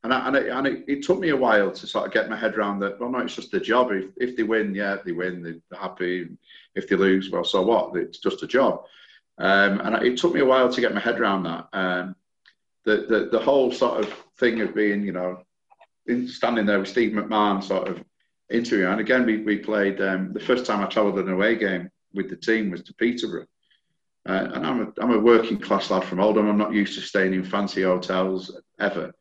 And, 0.03 0.13
I, 0.13 0.27
and, 0.27 0.35
it, 0.35 0.47
and 0.47 0.67
it, 0.67 0.85
it, 0.87 1.03
took 1.03 1.19
me 1.19 1.29
a 1.29 1.37
while 1.37 1.71
to 1.71 1.87
sort 1.87 2.07
of 2.07 2.13
get 2.13 2.29
my 2.29 2.35
head 2.35 2.55
around 2.55 2.79
that. 2.79 2.99
Well, 2.99 3.11
no, 3.11 3.19
it's 3.19 3.35
just 3.35 3.53
a 3.53 3.59
job. 3.59 3.91
If, 3.91 4.05
if 4.17 4.35
they 4.35 4.43
win, 4.43 4.73
yeah, 4.73 4.97
they 5.05 5.11
win. 5.11 5.43
They're 5.43 5.79
happy. 5.79 6.27
If 6.73 6.87
they 6.87 6.95
lose, 6.95 7.29
well, 7.29 7.43
so 7.43 7.61
what? 7.61 7.95
It's 7.95 8.17
just 8.17 8.41
a 8.41 8.47
job. 8.47 8.85
Um, 9.37 9.79
and 9.81 10.03
it 10.03 10.17
took 10.17 10.33
me 10.33 10.39
a 10.39 10.45
while 10.45 10.71
to 10.71 10.81
get 10.81 10.93
my 10.93 10.99
head 10.99 11.19
around 11.19 11.43
that. 11.43 11.67
Um, 11.73 12.15
the, 12.83 13.05
the, 13.07 13.29
the 13.31 13.39
whole 13.39 13.71
sort 13.71 14.03
of 14.03 14.13
thing 14.37 14.61
of 14.61 14.73
being, 14.73 15.03
you 15.03 15.11
know, 15.11 15.43
standing 16.27 16.65
there 16.65 16.79
with 16.79 16.87
Steve 16.87 17.13
McMahon 17.13 17.63
sort 17.63 17.87
of 17.87 18.03
interviewing. 18.49 18.91
And 18.91 19.01
again, 19.01 19.25
we, 19.25 19.37
we 19.37 19.57
played, 19.57 20.01
um, 20.01 20.33
the 20.33 20.39
first 20.39 20.65
time 20.65 20.81
I 20.81 20.87
travelled 20.87 21.19
an 21.19 21.29
away 21.29 21.55
game 21.55 21.91
with 22.13 22.29
the 22.29 22.35
team 22.35 22.71
was 22.71 22.81
to 22.83 22.93
Peterborough. 22.95 23.45
Uh, 24.27 24.49
and 24.53 24.65
I'm 24.65 24.81
a, 24.81 25.01
I'm 25.01 25.13
a 25.13 25.19
working 25.19 25.57
class 25.57 25.89
lad 25.89 26.03
from 26.03 26.19
Oldham. 26.19 26.47
I'm 26.47 26.57
not 26.57 26.73
used 26.73 26.95
to 26.95 27.01
staying 27.01 27.33
in 27.33 27.43
fancy 27.43 27.83
hotels 27.83 28.55
ever. 28.79 29.13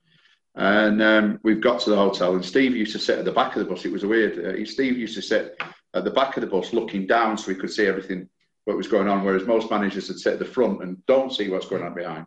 And 0.55 1.01
um, 1.01 1.41
we've 1.43 1.61
got 1.61 1.81
to 1.81 1.91
the 1.91 1.97
hotel, 1.97 2.35
and 2.35 2.45
Steve 2.45 2.77
used 2.77 2.93
to 2.93 2.99
sit 2.99 3.19
at 3.19 3.25
the 3.25 3.33
back 3.33 3.57
of 3.57 3.61
the 3.61 3.71
bus. 3.71 3.85
It 3.85 3.93
was 3.93 4.05
weird. 4.05 4.39
Uh, 4.39 4.65
Steve 4.67 4.99
used 4.99 5.15
to 5.15 5.23
sit 5.23 5.57
at 5.95 6.05
the 6.05 6.11
back 6.11 6.37
of 6.37 6.43
the 6.43 6.47
bus 6.49 6.73
looking 6.73 7.07
down 7.07 7.39
so 7.39 7.51
he 7.51 7.57
could 7.57 7.71
see 7.71 7.87
everything 7.87 8.29
what 8.65 8.77
was 8.77 8.89
going 8.89 9.09
on, 9.09 9.25
whereas 9.25 9.47
most 9.47 9.71
managers 9.71 10.09
would 10.09 10.19
sit 10.19 10.35
at 10.35 10.39
the 10.39 10.45
front 10.45 10.83
and 10.83 11.05
don't 11.07 11.33
see 11.33 11.49
what's 11.49 11.67
going 11.69 11.83
on 11.83 11.95
behind. 11.95 12.27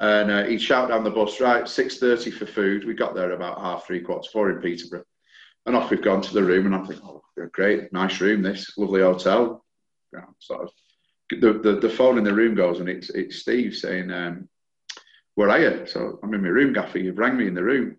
And 0.00 0.30
uh, 0.30 0.44
he'd 0.44 0.62
shout 0.62 0.90
down 0.90 1.02
the 1.02 1.10
bus, 1.10 1.40
right, 1.40 1.64
6.30 1.64 2.32
for 2.32 2.46
food. 2.46 2.86
We 2.86 2.94
got 2.94 3.14
there 3.14 3.32
about 3.32 3.60
half 3.60 3.86
three 3.86 4.00
quarters 4.00 4.30
four 4.30 4.50
in 4.50 4.62
Peterborough. 4.62 5.04
And 5.66 5.74
off 5.74 5.90
we've 5.90 6.00
gone 6.00 6.22
to 6.22 6.34
the 6.34 6.44
room, 6.44 6.66
and 6.66 6.74
I'm 6.74 6.86
thinking, 6.86 7.04
oh, 7.06 7.22
great, 7.52 7.92
nice 7.92 8.20
room, 8.20 8.42
this 8.42 8.72
lovely 8.78 9.00
hotel. 9.00 9.64
You 10.12 10.22
sort 10.38 10.62
of, 10.62 10.70
the, 11.30 11.52
the, 11.52 11.78
the 11.80 11.90
phone 11.90 12.18
in 12.18 12.24
the 12.24 12.34
room 12.34 12.54
goes, 12.54 12.80
and 12.80 12.88
it's, 12.88 13.10
it's 13.10 13.36
Steve 13.36 13.74
saying, 13.74 14.10
um, 14.10 14.48
where 15.34 15.50
are 15.50 15.60
you? 15.60 15.86
So 15.86 16.18
I'm 16.22 16.34
in 16.34 16.42
my 16.42 16.48
room, 16.48 16.72
Gaffer. 16.72 16.98
You've 16.98 17.18
rang 17.18 17.36
me 17.36 17.46
in 17.46 17.54
the 17.54 17.62
room. 17.62 17.96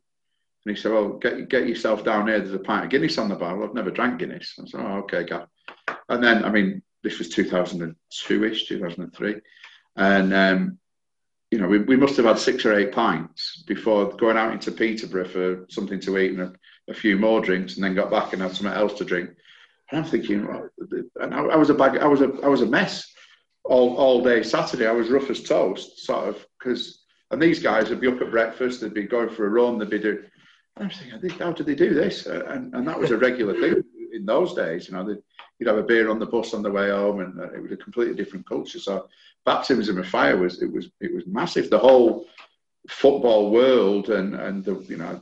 And 0.65 0.75
he 0.75 0.81
said, 0.81 0.91
well, 0.91 1.13
get, 1.13 1.47
get 1.47 1.67
yourself 1.67 2.03
down 2.03 2.27
here. 2.27 2.39
There's 2.39 2.53
a 2.53 2.59
pint 2.59 2.85
of 2.85 2.91
Guinness 2.91 3.17
on 3.17 3.29
the 3.29 3.35
bar. 3.35 3.55
Well, 3.55 3.69
I've 3.69 3.75
never 3.75 3.91
drank 3.91 4.19
Guinness. 4.19 4.59
I 4.61 4.67
said, 4.67 4.81
oh, 4.81 4.97
okay, 5.03 5.23
Gaff. 5.23 5.47
And 6.09 6.21
then, 6.23 6.43
I 6.43 6.49
mean, 6.49 6.81
this 7.01 7.17
was 7.17 7.33
2002-ish, 7.33 8.67
2003. 8.67 9.35
And, 9.95 10.33
um, 10.33 10.79
you 11.51 11.59
know, 11.59 11.67
we, 11.67 11.79
we 11.79 11.95
must 11.95 12.17
have 12.17 12.25
had 12.25 12.39
six 12.39 12.65
or 12.65 12.77
eight 12.77 12.91
pints 12.91 13.63
before 13.65 14.11
going 14.17 14.37
out 14.37 14.51
into 14.51 14.71
Peterborough 14.71 15.27
for 15.27 15.65
something 15.69 15.99
to 16.01 16.17
eat 16.17 16.37
and 16.37 16.41
a, 16.41 16.53
a 16.89 16.93
few 16.93 17.17
more 17.17 17.41
drinks 17.41 17.75
and 17.75 17.83
then 17.83 17.95
got 17.95 18.11
back 18.11 18.33
and 18.33 18.41
had 18.41 18.51
something 18.51 18.75
else 18.75 18.93
to 18.95 19.05
drink. 19.05 19.29
And 19.91 19.99
I'm 19.99 20.05
thinking, 20.11 20.45
well, 20.45 20.69
and 21.21 21.33
I, 21.33 21.39
I, 21.39 21.55
was 21.55 21.69
a 21.69 21.73
bag, 21.73 21.97
I 21.97 22.05
was 22.05 22.21
a, 22.21 22.33
I 22.43 22.47
was 22.47 22.61
a 22.61 22.65
mess 22.65 23.11
all, 23.69 23.95
all 23.97 24.23
day 24.23 24.41
Saturday. 24.41 24.87
I 24.87 24.91
was 24.91 25.09
rough 25.09 25.29
as 25.29 25.43
toast, 25.43 25.99
sort 26.05 26.27
of, 26.27 26.45
because, 26.57 27.03
and 27.31 27.41
these 27.41 27.59
guys 27.59 27.89
would 27.89 28.01
be 28.01 28.07
up 28.07 28.19
at 28.19 28.31
breakfast, 28.31 28.81
they'd 28.81 28.93
be 28.93 29.03
going 29.03 29.29
for 29.29 29.45
a 29.45 29.49
run, 29.49 29.77
they'd 29.77 29.89
be 29.89 29.99
doing, 29.99 30.23
I 30.75 30.85
was 30.85 30.97
thinking, 30.97 31.29
how 31.37 31.51
did 31.51 31.67
they 31.67 31.75
do 31.75 31.93
this? 31.93 32.25
And, 32.25 32.73
and 32.73 32.87
that 32.87 32.99
was 32.99 33.11
a 33.11 33.17
regular 33.17 33.53
thing 33.53 33.83
in 34.11 34.25
those 34.25 34.55
days. 34.55 34.87
You 34.87 34.95
know, 34.95 35.15
you'd 35.59 35.67
have 35.67 35.77
a 35.77 35.83
beer 35.83 36.09
on 36.09 36.19
the 36.19 36.25
bus 36.25 36.53
on 36.53 36.63
the 36.63 36.71
way 36.71 36.89
home, 36.89 37.19
and 37.19 37.39
uh, 37.39 37.51
it 37.51 37.61
was 37.61 37.71
a 37.71 37.77
completely 37.77 38.15
different 38.15 38.47
culture. 38.47 38.79
So, 38.79 39.07
baptism 39.45 39.97
of 39.97 40.07
fire 40.07 40.37
was 40.37 40.61
it 40.61 40.71
was 40.71 40.89
it 41.01 41.13
was 41.13 41.25
massive. 41.27 41.69
The 41.69 41.79
whole 41.79 42.25
football 42.87 43.51
world, 43.51 44.09
and 44.09 44.35
and 44.35 44.63
the 44.63 44.75
you 44.87 44.97
know, 44.97 45.21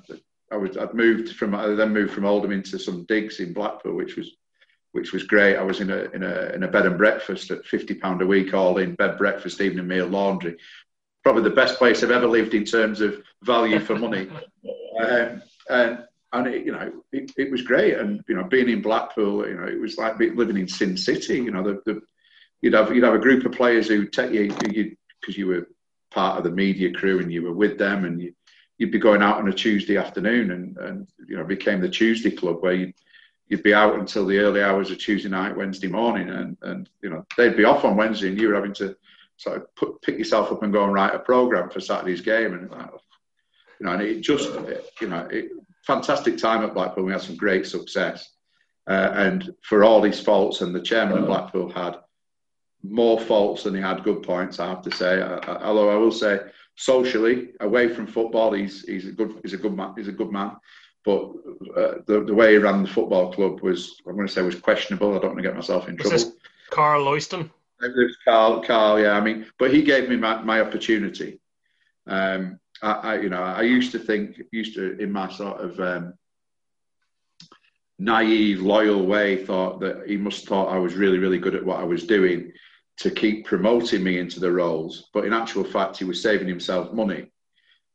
I 0.51 0.57
was 0.57 0.77
I'd 0.77 0.93
moved 0.93 1.35
from 1.35 1.55
I 1.55 1.67
then 1.69 1.91
moved 1.91 2.13
from 2.13 2.25
Oldham 2.25 2.51
into 2.51 2.77
some 2.77 3.05
digs 3.05 3.39
in 3.39 3.53
Blackpool, 3.53 3.95
which 3.95 4.15
was 4.15 4.31
which 4.97 5.13
was 5.13 5.23
great. 5.23 5.55
I 5.55 5.61
was 5.61 5.79
in 5.79 5.91
a 5.91 6.05
in 6.15 6.23
a 6.23 6.51
in 6.55 6.63
a 6.63 6.67
bed 6.67 6.87
and 6.87 6.97
breakfast 6.97 7.51
at 7.51 7.65
fifty 7.65 7.93
pound 7.93 8.21
a 8.21 8.27
week, 8.27 8.53
all 8.53 8.79
in 8.79 8.95
bed, 8.95 9.17
breakfast, 9.17 9.61
evening 9.61 9.87
meal, 9.87 10.07
laundry. 10.07 10.57
Probably 11.23 11.43
the 11.43 11.51
best 11.51 11.77
place 11.77 12.03
I've 12.03 12.11
ever 12.11 12.27
lived 12.27 12.55
in 12.55 12.65
terms 12.65 12.99
of 12.99 13.21
value 13.43 13.79
for 13.79 13.95
money. 13.95 14.27
um, 14.99 15.43
and 15.69 16.03
and 16.33 16.47
it, 16.47 16.65
you 16.65 16.71
know 16.71 16.91
it, 17.11 17.31
it 17.37 17.51
was 17.51 17.61
great 17.61 17.97
and 17.97 18.23
you 18.27 18.35
know 18.35 18.43
being 18.43 18.69
in 18.69 18.81
Blackpool 18.81 19.47
you 19.47 19.53
know 19.53 19.67
it 19.67 19.79
was 19.79 19.97
like 19.97 20.17
living 20.19 20.57
in 20.57 20.67
Sin 20.67 20.97
City 20.97 21.35
you 21.35 21.51
know 21.51 21.63
the, 21.63 21.81
the 21.85 22.01
you'd 22.61 22.73
have 22.73 22.93
you'd 22.93 23.03
have 23.03 23.13
a 23.13 23.19
group 23.19 23.45
of 23.45 23.51
players 23.51 23.87
who 23.87 24.07
take 24.07 24.31
you 24.31 24.95
because 25.21 25.37
you 25.37 25.47
were 25.47 25.67
part 26.11 26.37
of 26.37 26.43
the 26.43 26.51
media 26.51 26.91
crew 26.91 27.19
and 27.19 27.31
you 27.31 27.43
were 27.43 27.53
with 27.53 27.77
them 27.77 28.05
and 28.05 28.21
you, 28.21 28.33
would 28.79 28.91
be 28.91 28.99
going 28.99 29.21
out 29.21 29.37
on 29.37 29.47
a 29.47 29.53
Tuesday 29.53 29.97
afternoon 29.97 30.51
and 30.51 30.77
and 30.77 31.07
you 31.27 31.37
know 31.37 31.43
became 31.43 31.81
the 31.81 31.89
Tuesday 31.89 32.31
club 32.31 32.57
where 32.61 32.73
you 32.73 32.93
you'd 33.49 33.63
be 33.63 33.73
out 33.73 33.97
until 33.97 34.25
the 34.25 34.37
early 34.37 34.61
hours 34.61 34.91
of 34.91 34.97
Tuesday 34.97 35.29
night 35.29 35.55
Wednesday 35.55 35.87
morning 35.87 36.29
and 36.29 36.57
and 36.61 36.89
you 37.01 37.09
know 37.09 37.25
they'd 37.37 37.57
be 37.57 37.65
off 37.65 37.85
on 37.85 37.95
Wednesday 37.95 38.29
and 38.29 38.39
you 38.39 38.49
were 38.49 38.55
having 38.55 38.73
to 38.73 38.95
sort 39.37 39.57
of 39.57 39.75
put, 39.75 40.01
pick 40.01 40.17
yourself 40.17 40.51
up 40.51 40.63
and 40.63 40.73
go 40.73 40.83
and 40.83 40.93
write 40.93 41.13
a 41.13 41.19
program 41.19 41.69
for 41.69 41.79
Saturday's 41.79 42.21
game 42.21 42.53
and 42.53 42.69
you 43.79 43.85
know 43.85 43.91
and 43.91 44.01
it 44.01 44.21
just 44.21 44.49
you 45.01 45.07
know 45.07 45.27
it, 45.31 45.51
fantastic 45.87 46.37
time 46.37 46.63
at 46.63 46.73
Blackpool. 46.73 47.05
We 47.05 47.13
had 47.13 47.21
some 47.21 47.37
great 47.37 47.65
success. 47.65 48.33
Uh, 48.87 49.11
and 49.15 49.53
for 49.63 49.83
all 49.83 50.01
his 50.01 50.19
faults, 50.19 50.61
and 50.61 50.75
the 50.75 50.81
chairman 50.81 51.17
of 51.17 51.25
Blackpool 51.25 51.69
had 51.69 51.97
more 52.83 53.19
faults 53.19 53.63
than 53.63 53.75
he 53.75 53.81
had 53.81 54.03
good 54.03 54.23
points, 54.23 54.59
I 54.59 54.67
have 54.67 54.81
to 54.83 54.91
say. 54.91 55.21
Uh, 55.21 55.39
uh, 55.39 55.59
although 55.63 55.89
I 55.89 55.95
will 55.95 56.11
say, 56.11 56.39
socially, 56.75 57.49
away 57.59 57.89
from 57.89 58.07
football, 58.07 58.53
he's 58.53 58.83
he's 58.83 59.07
a 59.07 59.11
good 59.11 59.39
he's 59.41 59.53
a 59.53 59.57
good 59.57 59.75
man. 59.75 59.93
He's 59.97 60.07
a 60.07 60.13
good 60.13 60.31
man. 60.31 60.51
But 61.08 61.32
uh, 61.74 61.93
the, 62.05 62.26
the 62.26 62.34
way 62.34 62.51
he 62.51 62.58
ran 62.58 62.84
the 62.84 62.89
football 62.89 63.32
club 63.32 63.62
was, 63.62 64.01
I'm 64.05 64.16
going 64.16 64.28
to 64.28 64.34
say, 64.34 64.41
was 64.41 64.60
questionable. 64.60 65.16
I 65.16 65.20
don't 65.20 65.30
want 65.32 65.38
to 65.38 65.41
get 65.41 65.55
myself 65.55 65.88
in 65.88 65.95
was 65.95 66.01
trouble. 66.01 66.18
This 66.18 66.34
Karl 66.70 67.05
Oyston? 67.05 67.49
It 67.82 67.95
was 67.95 68.18
Karl, 68.26 68.62
Karl, 68.62 68.99
yeah. 68.99 69.14
I 69.14 69.22
mean, 69.22 69.45
but 69.58 69.74
he 69.74 69.84
gave 69.84 70.10
me 70.10 70.18
my, 70.18 70.41
my 70.41 70.60
opportunity. 70.60 71.39
Um, 72.08 72.60
I, 72.82 72.91
I, 72.91 73.20
you 73.22 73.30
know, 73.30 73.41
I 73.41 73.62
used 73.62 73.93
to 73.93 73.99
think, 73.99 74.41
used 74.51 74.76
to 74.76 74.97
in 74.97 75.10
my 75.10 75.32
sort 75.32 75.62
of 75.62 75.80
um, 75.80 76.14
naive, 77.97 78.60
loyal 78.60 79.05
way, 79.05 79.45
thought 79.45 79.80
that 79.80 80.10
he 80.10 80.18
must 80.18 80.41
have 80.41 80.49
thought 80.49 80.74
I 80.74 80.78
was 80.78 80.95
really, 80.95 81.20
really 81.20 81.39
good 81.39 81.55
at 81.55 81.66
what 81.66 81.80
I 81.80 81.86
was 81.86 82.05
doing 82.05 82.51
to 82.97 83.12
keep 83.12 83.45
promoting 83.45 84.03
me 84.03 84.20
into 84.20 84.41
the 84.41 84.51
roles. 84.51 85.10
But 85.14 85.24
in 85.24 85.32
actual 85.32 85.64
fact, 85.64 85.95
he 85.95 86.03
was 86.03 86.22
saving 86.22 86.49
himself 86.49 86.91
money 86.91 87.32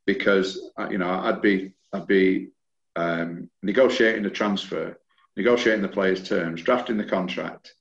because 0.06 0.70
uh, 0.78 0.88
you 0.88 0.96
know 0.96 1.10
I'd 1.10 1.42
be 1.42 1.74
I'd 1.92 2.06
be 2.06 2.52
um, 2.96 3.50
negotiating 3.62 4.22
the 4.22 4.30
transfer, 4.30 4.98
negotiating 5.36 5.82
the 5.82 5.88
player's 5.88 6.26
terms, 6.28 6.62
drafting 6.62 6.96
the 6.96 7.04
contract, 7.04 7.74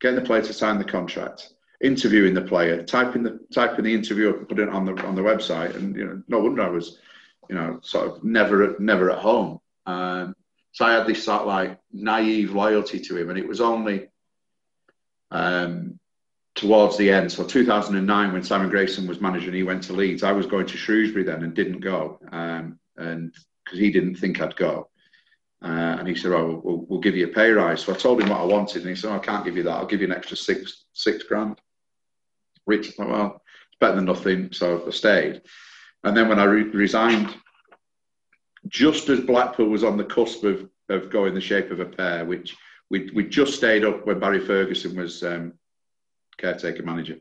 getting 0.00 0.18
the 0.18 0.26
player 0.26 0.42
to 0.42 0.52
sign 0.52 0.78
the 0.78 0.84
contract, 0.84 1.48
interviewing 1.80 2.34
the 2.34 2.42
player, 2.42 2.82
typing 2.82 3.22
the 3.22 3.38
typing 3.52 3.84
the 3.84 3.94
interview 3.94 4.30
up 4.30 4.38
and 4.38 4.48
putting 4.48 4.68
it 4.68 4.74
on 4.74 4.84
the 4.84 4.94
on 5.06 5.14
the 5.14 5.22
website. 5.22 5.74
And 5.74 5.96
you 5.96 6.04
know, 6.04 6.22
no 6.28 6.40
wonder 6.40 6.62
I 6.62 6.68
was, 6.68 6.98
you 7.48 7.54
know, 7.56 7.80
sort 7.82 8.08
of 8.08 8.24
never 8.24 8.76
never 8.78 9.10
at 9.10 9.18
home. 9.18 9.60
Um, 9.86 10.34
So 10.72 10.84
I 10.84 10.92
had 10.92 11.06
this 11.06 11.24
sort 11.24 11.42
of 11.42 11.46
like 11.46 11.80
naive 11.92 12.52
loyalty 12.52 13.00
to 13.00 13.16
him, 13.16 13.30
and 13.30 13.38
it 13.38 13.48
was 13.48 13.60
only 13.60 14.08
um, 15.30 15.98
towards 16.54 16.96
the 16.96 17.10
end. 17.10 17.32
So 17.32 17.44
2009, 17.44 18.32
when 18.32 18.42
Simon 18.42 18.68
Grayson 18.70 19.06
was 19.06 19.20
manager 19.20 19.46
and 19.46 19.56
he 19.56 19.62
went 19.62 19.84
to 19.84 19.92
Leeds, 19.92 20.22
I 20.22 20.32
was 20.32 20.46
going 20.46 20.66
to 20.66 20.76
Shrewsbury 20.76 21.24
then 21.24 21.42
and 21.42 21.54
didn't 21.54 21.80
go, 21.80 22.18
um, 22.30 22.78
and 22.96 23.34
because 23.68 23.80
he 23.80 23.90
didn't 23.90 24.16
think 24.16 24.40
I'd 24.40 24.56
go. 24.56 24.88
Uh, 25.62 25.96
and 25.98 26.08
he 26.08 26.14
said, 26.14 26.32
"Oh, 26.32 26.60
we'll, 26.62 26.86
we'll, 26.88 27.00
give 27.00 27.16
you 27.16 27.26
a 27.26 27.32
pay 27.32 27.50
rise." 27.50 27.82
So 27.82 27.92
I 27.92 27.96
told 27.96 28.22
him 28.22 28.28
what 28.28 28.40
I 28.40 28.44
wanted, 28.44 28.82
and 28.82 28.90
he 28.90 28.94
said, 28.94 29.10
oh, 29.10 29.16
"I 29.16 29.18
can't 29.18 29.44
give 29.44 29.56
you 29.56 29.64
that. 29.64 29.72
I'll 29.72 29.86
give 29.86 30.00
you 30.00 30.06
an 30.06 30.12
extra 30.12 30.36
six 30.36 30.84
six 30.92 31.24
grand." 31.24 31.60
Which, 32.64 32.92
well, 32.98 33.42
it's 33.68 33.78
better 33.80 33.96
than 33.96 34.04
nothing. 34.04 34.52
So 34.52 34.86
I 34.86 34.90
stayed. 34.90 35.42
And 36.04 36.16
then 36.16 36.28
when 36.28 36.38
I 36.38 36.44
re- 36.44 36.62
resigned, 36.62 37.34
just 38.68 39.08
as 39.08 39.20
Blackpool 39.20 39.68
was 39.68 39.82
on 39.82 39.96
the 39.96 40.04
cusp 40.04 40.44
of, 40.44 40.68
of 40.88 41.10
going 41.10 41.34
the 41.34 41.40
shape 41.40 41.72
of 41.72 41.80
a 41.80 41.86
pear, 41.86 42.24
which 42.24 42.56
we 42.88 43.10
we 43.12 43.24
just 43.24 43.54
stayed 43.54 43.84
up 43.84 44.06
when 44.06 44.20
Barry 44.20 44.40
Ferguson 44.40 44.96
was 44.96 45.24
um, 45.24 45.54
caretaker 46.36 46.84
manager. 46.84 47.16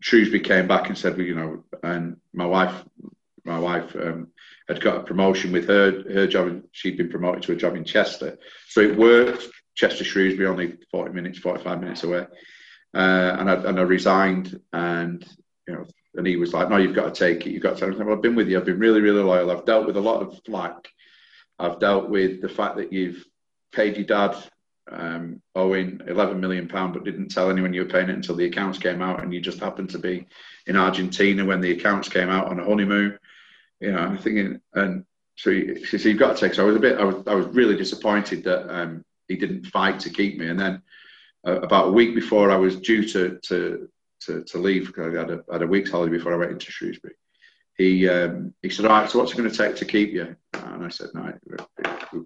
Shrewsbury 0.00 0.40
came 0.40 0.66
back 0.66 0.88
and 0.88 0.96
said, 0.96 1.16
well, 1.16 1.26
you 1.26 1.34
know, 1.34 1.64
and 1.82 2.16
my 2.32 2.46
wife, 2.46 2.84
my 3.44 3.58
wife 3.58 3.94
um, 3.96 4.28
had 4.68 4.80
got 4.80 4.98
a 4.98 5.04
promotion 5.04 5.52
with 5.52 5.68
her 5.68 6.02
her 6.12 6.26
job. 6.26 6.62
She'd 6.72 6.96
been 6.96 7.10
promoted 7.10 7.42
to 7.44 7.52
a 7.52 7.56
job 7.56 7.76
in 7.76 7.84
Chester, 7.84 8.38
so 8.68 8.80
it 8.80 8.96
worked. 8.96 9.48
Chester 9.74 10.04
Shrewsbury 10.04 10.48
only 10.48 10.78
forty 10.90 11.12
minutes, 11.12 11.38
forty 11.38 11.62
five 11.62 11.80
minutes 11.80 12.04
away, 12.04 12.26
uh, 12.94 13.36
and 13.38 13.50
I 13.50 13.54
and 13.54 13.78
I 13.78 13.82
resigned, 13.82 14.60
and 14.72 15.26
you 15.66 15.74
know, 15.74 15.86
and 16.16 16.26
he 16.26 16.36
was 16.36 16.52
like, 16.52 16.68
"No, 16.68 16.76
you've 16.76 16.94
got 16.94 17.14
to 17.14 17.18
take 17.18 17.46
it. 17.46 17.52
You've 17.52 17.62
got 17.62 17.78
to." 17.78 17.86
I 17.86 17.90
said, 17.90 18.04
well, 18.04 18.16
I've 18.16 18.22
been 18.22 18.34
with 18.34 18.48
you. 18.48 18.58
I've 18.58 18.66
been 18.66 18.78
really, 18.78 19.00
really 19.00 19.22
loyal. 19.22 19.50
I've 19.50 19.64
dealt 19.64 19.86
with 19.86 19.96
a 19.96 20.00
lot 20.00 20.22
of 20.22 20.40
flack. 20.44 20.88
I've 21.58 21.78
dealt 21.78 22.08
with 22.08 22.40
the 22.40 22.48
fact 22.48 22.76
that 22.76 22.92
you've 22.92 23.24
paid 23.72 23.96
your 23.96 24.06
dad 24.06 24.36
um, 24.90 25.40
owing 25.54 26.00
11 26.06 26.40
million 26.40 26.68
pound, 26.68 26.94
but 26.94 27.04
didn't 27.04 27.28
tell 27.28 27.50
anyone 27.50 27.72
you 27.72 27.82
were 27.82 27.88
paying 27.88 28.08
it 28.08 28.16
until 28.16 28.36
the 28.36 28.46
accounts 28.46 28.78
came 28.78 29.02
out, 29.02 29.22
and 29.22 29.32
you 29.32 29.40
just 29.40 29.60
happened 29.60 29.90
to 29.90 29.98
be 29.98 30.26
in 30.66 30.76
Argentina 30.76 31.44
when 31.44 31.60
the 31.60 31.72
accounts 31.72 32.08
came 32.08 32.28
out 32.28 32.48
on 32.48 32.60
a 32.60 32.64
honeymoon. 32.64 33.18
You 33.80 33.92
know, 33.92 33.98
I'm 33.98 34.18
thinking, 34.18 34.60
and 34.74 35.04
so 35.36 35.50
so 35.50 36.08
you've 36.08 36.18
got 36.18 36.36
to 36.36 36.40
take. 36.40 36.54
So 36.54 36.64
I 36.64 36.66
was 36.66 36.76
a 36.76 36.80
bit, 36.80 36.98
I 36.98 37.04
was, 37.04 37.26
I 37.26 37.34
was 37.34 37.46
really 37.46 37.76
disappointed 37.76 38.44
that 38.44 38.72
um, 38.72 39.04
he 39.28 39.36
didn't 39.36 39.66
fight 39.66 39.98
to 40.00 40.10
keep 40.10 40.38
me. 40.38 40.48
And 40.48 40.60
then 40.60 40.82
uh, 41.46 41.60
about 41.60 41.88
a 41.88 41.92
week 41.92 42.14
before 42.14 42.50
I 42.50 42.56
was 42.56 42.76
due 42.76 43.06
to 43.08 43.38
to 43.44 43.88
to, 44.26 44.44
to 44.44 44.58
leave, 44.58 44.88
because 44.88 45.14
I 45.14 45.18
had 45.18 45.30
a, 45.30 45.40
had 45.50 45.62
a 45.62 45.66
week's 45.66 45.90
holiday 45.90 46.12
before 46.12 46.34
I 46.34 46.36
went 46.36 46.52
into 46.52 46.70
Shrewsbury. 46.70 47.14
He 47.76 48.08
um, 48.08 48.52
he 48.62 48.68
said, 48.68 48.84
"All 48.84 48.92
right, 48.92 49.10
so 49.10 49.18
what's 49.18 49.32
it 49.32 49.36
going 49.36 49.50
to 49.50 49.56
take 49.56 49.76
to 49.76 49.86
keep 49.86 50.12
you?" 50.12 50.36
And 50.52 50.84
I 50.84 50.88
said, 50.88 51.08
"No, 51.14 51.32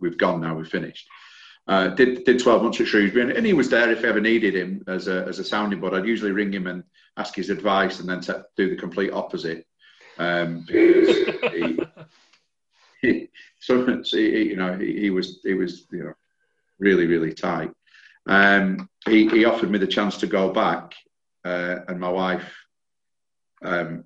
we've 0.00 0.18
gone 0.18 0.40
now. 0.40 0.56
We've 0.56 0.68
finished." 0.68 1.06
Uh, 1.66 1.88
did 1.88 2.24
did 2.24 2.42
12 2.42 2.62
months 2.62 2.80
at 2.80 2.88
Shrewsbury, 2.88 3.22
and, 3.22 3.30
and, 3.30 3.46
he 3.46 3.54
was 3.54 3.70
there 3.70 3.90
if 3.90 4.04
ever 4.04 4.20
needed 4.20 4.54
him 4.54 4.84
as 4.86 5.08
a, 5.08 5.24
as 5.26 5.38
a 5.38 5.44
sounding 5.44 5.80
board. 5.80 5.94
I'd 5.94 6.04
usually 6.04 6.32
ring 6.32 6.52
him 6.52 6.66
and 6.66 6.84
ask 7.16 7.34
his 7.34 7.48
advice, 7.48 8.00
and 8.00 8.08
then 8.08 8.20
do 8.56 8.68
the 8.68 8.76
complete 8.76 9.12
opposite. 9.12 9.66
Um, 10.18 10.64
he, 10.68 11.78
he, 13.00 13.28
so, 13.60 14.02
so 14.02 14.16
he, 14.16 14.50
you 14.50 14.56
know, 14.56 14.76
he, 14.76 15.00
he, 15.00 15.10
was 15.10 15.40
he 15.42 15.54
was 15.54 15.86
you 15.90 16.04
know 16.04 16.14
really 16.78 17.06
really 17.06 17.32
tight. 17.32 17.72
Um, 18.26 18.88
he, 19.06 19.28
he 19.28 19.44
offered 19.44 19.70
me 19.70 19.78
the 19.78 19.86
chance 19.86 20.16
to 20.18 20.26
go 20.26 20.50
back, 20.50 20.94
uh, 21.44 21.80
and 21.88 22.00
my 22.00 22.08
wife 22.08 22.54
um, 23.62 24.04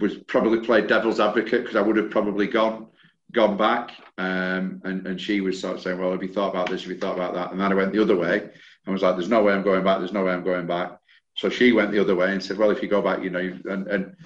was 0.00 0.16
probably 0.16 0.60
played 0.60 0.86
devil's 0.86 1.20
advocate 1.20 1.62
because 1.62 1.76
I 1.76 1.80
would 1.80 1.96
have 1.96 2.10
probably 2.10 2.46
gone 2.46 2.88
gone 3.32 3.56
back, 3.56 3.90
um, 4.18 4.80
and 4.84 5.06
and 5.06 5.20
she 5.20 5.40
was 5.40 5.60
sort 5.60 5.76
of 5.76 5.82
saying, 5.82 5.98
"Well, 5.98 6.12
have 6.12 6.22
you 6.22 6.32
thought 6.32 6.50
about 6.50 6.70
this? 6.70 6.82
Have 6.82 6.90
you 6.90 6.98
thought 6.98 7.16
about 7.16 7.34
that?" 7.34 7.50
And 7.50 7.60
then 7.60 7.72
I 7.72 7.74
went 7.74 7.92
the 7.92 8.02
other 8.02 8.16
way 8.16 8.40
and 8.40 8.92
was 8.92 9.02
like, 9.02 9.16
"There's 9.16 9.28
no 9.28 9.42
way 9.42 9.52
I'm 9.52 9.62
going 9.62 9.84
back. 9.84 9.98
There's 9.98 10.12
no 10.12 10.24
way 10.24 10.32
I'm 10.32 10.44
going 10.44 10.66
back." 10.66 10.98
So 11.36 11.48
she 11.48 11.72
went 11.72 11.90
the 11.90 12.00
other 12.00 12.14
way 12.14 12.32
and 12.32 12.42
said, 12.42 12.58
"Well, 12.58 12.70
if 12.70 12.82
you 12.82 12.88
go 12.88 13.02
back, 13.02 13.22
you 13.22 13.30
know," 13.30 13.58
and 13.66 13.86
and 13.88 14.16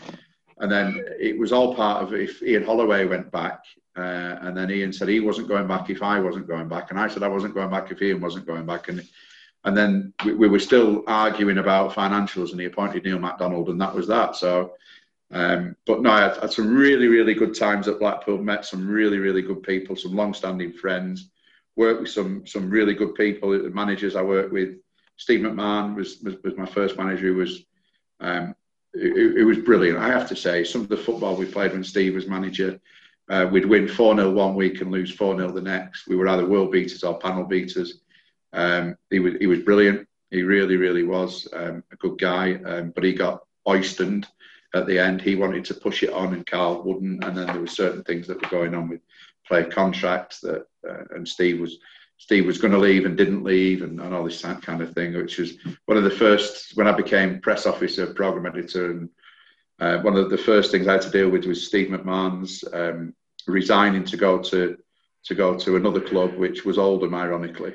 and 0.61 0.71
then 0.71 1.05
it 1.19 1.39
was 1.39 1.53
all 1.53 1.75
part 1.75 2.03
of 2.03 2.15
if 2.15 2.43
Ian 2.43 2.65
Holloway 2.65 3.05
went 3.05 3.31
back, 3.31 3.61
uh, 3.97 4.39
and 4.43 4.57
then 4.57 4.71
Ian 4.71 4.93
said 4.93 5.09
he 5.09 5.21
wasn't 5.21 5.49
going 5.49 5.67
back 5.67 5.91
if 5.91 6.03
I 6.03 6.21
wasn't 6.21 6.49
going 6.49 6.69
back, 6.69 6.91
and 6.91 6.99
I 6.99 7.09
said 7.09 7.23
I 7.23 7.29
wasn't 7.29 7.55
going 7.55 7.71
back 7.71 7.91
if 7.91 8.03
Ian 8.03 8.21
wasn't 8.21 8.47
going 8.47 8.67
back, 8.67 8.89
and 8.89 9.03
and 9.65 9.77
then 9.77 10.13
we, 10.25 10.35
we 10.35 10.49
were 10.49 10.59
still 10.59 11.05
arguing 11.07 11.59
about 11.59 11.93
financials, 11.93 12.53
and 12.53 12.61
he 12.61 12.67
appointed 12.67 13.05
Neil 13.05 13.19
McDonald, 13.19 13.69
and 13.69 13.81
that 13.81 13.95
was 13.95 14.07
that. 14.09 14.37
So 14.37 14.73
um, 15.31 15.77
but 15.87 16.01
no, 16.01 16.11
I 16.11 16.23
had, 16.23 16.37
had, 16.39 16.53
some 16.53 16.75
really, 16.75 17.07
really 17.07 17.35
good 17.35 17.55
times 17.55 17.87
at 17.87 17.99
Blackpool. 17.99 18.39
Met 18.39 18.65
some 18.65 18.89
really, 18.89 19.19
really 19.19 19.43
good 19.43 19.63
people, 19.63 19.95
some 19.95 20.15
long-standing 20.15 20.73
friends. 20.73 21.31
Worked 21.77 22.03
with 22.03 22.11
some 22.11 22.47
some 22.47 22.71
really 22.71 22.95
good 22.95 23.15
people. 23.15 23.51
The 23.51 23.71
managers 23.71 24.17
I 24.17 24.23
worked 24.23 24.53
with, 24.53 24.77
Steve 25.17 25.41
McMahon 25.41 25.95
was 25.95 26.21
was, 26.23 26.37
was 26.43 26.57
my 26.57 26.67
first 26.67 26.97
manager. 26.97 27.27
Who 27.27 27.35
was 27.37 27.63
um, 28.21 28.55
it, 28.99 29.37
it, 29.39 29.45
was 29.45 29.59
brilliant. 29.59 29.99
I 29.99 30.09
have 30.09 30.29
to 30.29 30.37
say, 30.37 30.65
some 30.65 30.83
of 30.83 30.89
the 30.89 30.97
football 30.97 31.37
we 31.37 31.47
played 31.47 31.73
when 31.73 31.85
Steve 31.85 32.15
was 32.15 32.27
manager, 32.27 32.81
uh, 33.31 33.49
we'd 33.51 33.67
win 33.67 33.89
four 33.89 34.15
0 34.15 34.31
one 34.33 34.55
week 34.55 34.81
and 34.81 34.91
lose 34.91 35.15
four 35.15 35.37
0 35.37 35.53
the 35.53 35.61
next. 35.61 36.09
We 36.09 36.17
were 36.17 36.29
either 36.29 36.47
world 36.47 36.73
beaters 36.73 37.05
or 37.05 37.19
panel 37.19 37.45
beaters. 37.45 38.01
Um, 38.53 38.97
he 39.11 39.19
was 39.19 39.35
he 39.39 39.47
was 39.47 39.61
brilliant. 39.61 40.09
He 40.31 40.43
really, 40.43 40.77
really 40.77 41.05
was 41.05 41.49
um, 41.53 41.83
a 41.93 41.97
good 41.97 42.19
guy. 42.19 42.55
Um, 42.55 42.91
but 42.91 43.05
he 43.05 43.13
got 43.13 43.43
oystered 43.67 44.27
at 44.75 44.87
the 44.87 44.99
end. 44.99 45.21
He 45.21 45.35
wanted 45.35 45.65
to 45.67 45.75
push 45.75 46.03
it 46.03 46.13
on, 46.13 46.35
and 46.35 46.47
Karl 46.47 46.83
wouldn't. 46.83 47.25
And 47.25 47.37
then 47.37 47.47
there 47.47 47.61
were 47.61 47.67
certain 47.67 48.03
things 48.05 48.27
that 48.27 48.43
were 48.43 48.49
going 48.49 48.75
on 48.75 48.89
with 48.89 49.01
player 49.47 49.65
contracts 49.65 50.41
that, 50.41 50.67
uh, 50.89 51.05
and 51.15 51.27
Steve 51.27 51.61
was 51.61 51.79
Steve 52.19 52.47
was 52.47 52.59
going 52.59 52.73
to 52.73 52.79
leave 52.79 53.07
and 53.07 53.17
didn't 53.17 53.45
leave, 53.45 53.83
and, 53.83 54.01
and 54.01 54.13
all 54.13 54.25
this 54.25 54.43
kind 54.43 54.83
of 54.83 54.93
thing, 54.93 55.15
which 55.15 55.39
was 55.39 55.55
one 55.87 55.97
of 55.97 56.05
the 56.05 56.11
first 56.11 56.77
when 56.77 56.89
I 56.89 56.93
became 56.93 57.41
press 57.41 57.65
officer, 57.65 58.13
program 58.13 58.47
editor, 58.47 58.91
and 58.91 59.09
uh, 59.81 59.99
one 60.03 60.17
of 60.17 60.29
the 60.29 60.37
first 60.37 60.73
things 60.73 60.89
I 60.89 60.95
had 60.95 61.03
to 61.03 61.11
deal 61.11 61.31
with 61.31 61.47
was 61.47 61.67
Steve 61.67 61.89
McMahon's 61.89 62.65
um, 62.73 63.15
resigning 63.47 64.05
to 64.05 64.17
go 64.17 64.39
to 64.43 64.77
to 65.25 65.35
go 65.35 65.57
to 65.57 65.77
another 65.77 66.01
club, 66.01 66.35
which 66.35 66.65
was 66.65 66.77
Oldham, 66.77 67.15
ironically, 67.15 67.75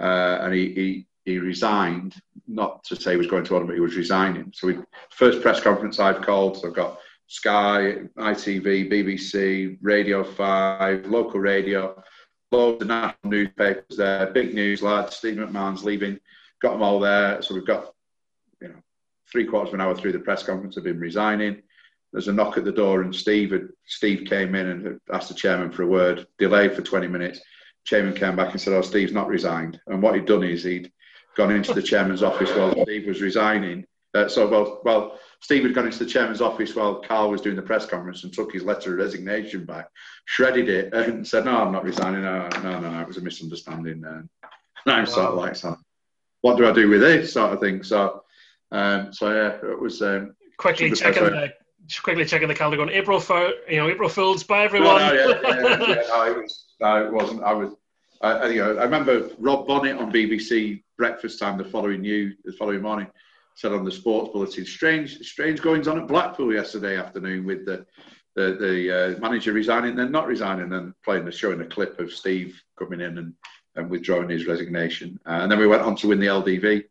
uh, 0.00 0.38
and 0.40 0.54
he, 0.54 0.72
he 0.72 1.06
he 1.24 1.38
resigned, 1.38 2.14
not 2.46 2.84
to 2.84 2.96
say 2.96 3.12
he 3.12 3.16
was 3.16 3.26
going 3.26 3.44
to 3.44 3.54
Oldham, 3.54 3.66
but 3.66 3.74
he 3.74 3.80
was 3.80 3.96
resigning. 3.96 4.52
So 4.54 4.68
we 4.68 4.78
first 5.10 5.42
press 5.42 5.60
conference 5.60 5.98
I've 5.98 6.22
called. 6.22 6.58
So 6.58 6.68
I've 6.68 6.74
got 6.74 6.98
Sky, 7.26 7.96
ITV, 8.16 8.90
BBC, 8.92 9.78
Radio 9.80 10.22
5, 10.22 11.06
local 11.06 11.40
radio, 11.40 12.00
loads 12.54 12.82
of 12.82 12.88
national 12.88 13.30
newspapers 13.30 13.96
there, 13.96 14.26
big 14.26 14.54
news 14.54 14.82
lads, 14.82 15.16
Steve 15.16 15.36
McMahon's 15.36 15.84
leaving, 15.84 16.18
got 16.62 16.72
them 16.72 16.82
all 16.82 17.00
there. 17.00 17.42
So 17.42 17.54
we've 17.54 17.66
got, 17.66 17.92
you 18.60 18.68
know, 18.68 18.82
three 19.30 19.46
quarters 19.46 19.70
of 19.70 19.74
an 19.74 19.80
hour 19.80 19.94
through 19.94 20.12
the 20.12 20.20
press 20.20 20.42
conference 20.42 20.76
of 20.76 20.86
him 20.86 20.98
resigning. 20.98 21.62
There's 22.12 22.28
a 22.28 22.32
knock 22.32 22.56
at 22.56 22.64
the 22.64 22.72
door 22.72 23.02
and 23.02 23.14
Steve 23.14 23.52
Steve 23.86 24.28
came 24.28 24.54
in 24.54 24.68
and 24.68 25.00
asked 25.12 25.28
the 25.28 25.34
chairman 25.34 25.72
for 25.72 25.82
a 25.82 25.86
word, 25.86 26.26
delayed 26.38 26.74
for 26.74 26.82
20 26.82 27.08
minutes. 27.08 27.40
Chairman 27.84 28.14
came 28.14 28.36
back 28.36 28.52
and 28.52 28.60
said, 28.60 28.72
oh, 28.72 28.82
Steve's 28.82 29.12
not 29.12 29.28
resigned. 29.28 29.80
And 29.88 30.00
what 30.00 30.14
he'd 30.14 30.24
done 30.24 30.44
is 30.44 30.62
he'd 30.62 30.92
gone 31.36 31.50
into 31.50 31.74
the 31.74 31.82
chairman's 31.82 32.22
office 32.22 32.50
while 32.50 32.80
Steve 32.84 33.06
was 33.06 33.20
resigning. 33.20 33.84
Uh, 34.14 34.28
so, 34.28 34.48
well, 34.48 34.80
well, 34.84 35.18
Steve 35.44 35.62
had 35.62 35.74
gone 35.74 35.84
into 35.84 35.98
the 35.98 36.06
chairman's 36.06 36.40
office 36.40 36.74
while 36.74 37.02
Karl 37.02 37.28
was 37.28 37.42
doing 37.42 37.54
the 37.54 37.60
press 37.60 37.84
conference 37.84 38.24
and 38.24 38.32
took 38.32 38.50
his 38.50 38.64
letter 38.64 38.94
of 38.94 38.98
resignation 38.98 39.66
back, 39.66 39.90
shredded 40.24 40.70
it, 40.70 40.94
and 40.94 41.26
said, 41.26 41.44
"No, 41.44 41.58
I'm 41.58 41.70
not 41.70 41.84
resigning. 41.84 42.22
No, 42.22 42.48
no, 42.62 42.80
no, 42.80 42.90
no 42.90 43.00
it 43.02 43.06
was 43.06 43.18
a 43.18 43.20
misunderstanding." 43.20 44.02
And 44.06 44.30
I'm 44.86 45.00
wow. 45.00 45.04
sort 45.04 45.26
of 45.26 45.34
like, 45.34 45.54
so, 45.54 45.76
"What 46.40 46.56
do 46.56 46.66
I 46.66 46.72
do 46.72 46.88
with 46.88 47.02
this?" 47.02 47.34
sort 47.34 47.52
of 47.52 47.60
thing. 47.60 47.82
So, 47.82 48.22
um, 48.72 49.12
so 49.12 49.34
yeah, 49.34 49.70
it 49.70 49.78
was 49.78 50.00
um, 50.00 50.34
quickly 50.56 50.90
checking 50.92 51.24
the 51.24 51.52
quickly 52.02 52.24
checking 52.24 52.48
the 52.48 52.54
calendar, 52.54 52.78
going 52.78 52.88
April 52.88 53.22
you 53.68 53.76
know 53.76 53.90
April 53.90 54.08
Fools. 54.08 54.44
Bye 54.44 54.64
everyone. 54.64 54.96
No, 54.96 55.08
no, 55.08 55.12
yeah, 55.12 55.40
yeah, 55.42 55.60
yeah, 55.88 56.02
no, 56.08 56.32
it 56.32 56.42
was, 56.42 56.64
no, 56.80 57.04
it 57.04 57.12
wasn't. 57.12 57.42
I 57.42 57.52
was. 57.52 57.74
I, 58.22 58.46
you 58.46 58.62
know, 58.62 58.78
I 58.78 58.84
remember 58.84 59.28
Rob 59.38 59.66
Bonnet 59.66 59.98
on 59.98 60.10
BBC 60.10 60.82
breakfast 60.96 61.38
time 61.38 61.58
the 61.58 61.64
following 61.64 62.00
new 62.00 62.32
the 62.46 62.52
following 62.54 62.80
morning 62.80 63.08
said 63.54 63.72
on 63.72 63.84
the 63.84 63.90
sports 63.90 64.30
bulletin 64.32 64.64
strange 64.64 65.18
strange 65.20 65.60
goings 65.60 65.88
on 65.88 65.98
at 65.98 66.08
Blackpool 66.08 66.52
yesterday 66.52 66.96
afternoon 66.96 67.44
with 67.44 67.64
the 67.64 67.86
the, 68.34 68.56
the 68.58 69.16
uh, 69.16 69.18
manager 69.20 69.52
resigning 69.52 69.94
then 69.94 70.10
not 70.10 70.26
resigning 70.26 70.72
and 70.72 70.92
playing 71.04 71.24
the 71.24 71.32
showing 71.32 71.60
a 71.60 71.66
clip 71.66 71.98
of 72.00 72.12
Steve 72.12 72.60
coming 72.76 73.00
in 73.00 73.18
and, 73.18 73.32
and 73.76 73.88
withdrawing 73.88 74.28
his 74.28 74.46
resignation. 74.46 75.20
Uh, 75.24 75.38
and 75.42 75.52
then 75.52 75.60
we 75.60 75.68
went 75.68 75.82
on 75.82 75.94
to 75.96 76.08
win 76.08 76.18
the 76.18 76.26
LDV 76.26 76.82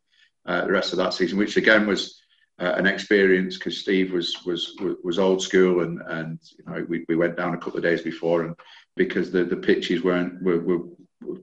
uh, 0.46 0.66
the 0.66 0.72
rest 0.72 0.94
of 0.94 0.98
that 0.98 1.14
season 1.14 1.38
which 1.38 1.58
again 1.58 1.86
was 1.86 2.22
uh, 2.60 2.74
an 2.76 2.86
experience 2.86 3.58
because 3.58 3.80
Steve 3.80 4.14
was 4.14 4.38
was 4.46 4.76
was 5.04 5.20
old 5.20 5.42
school 5.42 5.82
and 5.82 6.02
and 6.08 6.40
you 6.58 6.64
know 6.66 6.86
we, 6.88 7.04
we 7.10 7.16
went 7.16 7.36
down 7.36 7.54
a 7.54 7.58
couple 7.58 7.78
of 7.78 7.84
days 7.84 8.02
before 8.02 8.44
and 8.44 8.56
because 8.96 9.32
the, 9.32 9.44
the 9.44 9.56
pitches 9.56 10.04
weren't 10.04 10.42
were, 10.42 10.60
were 10.60 10.84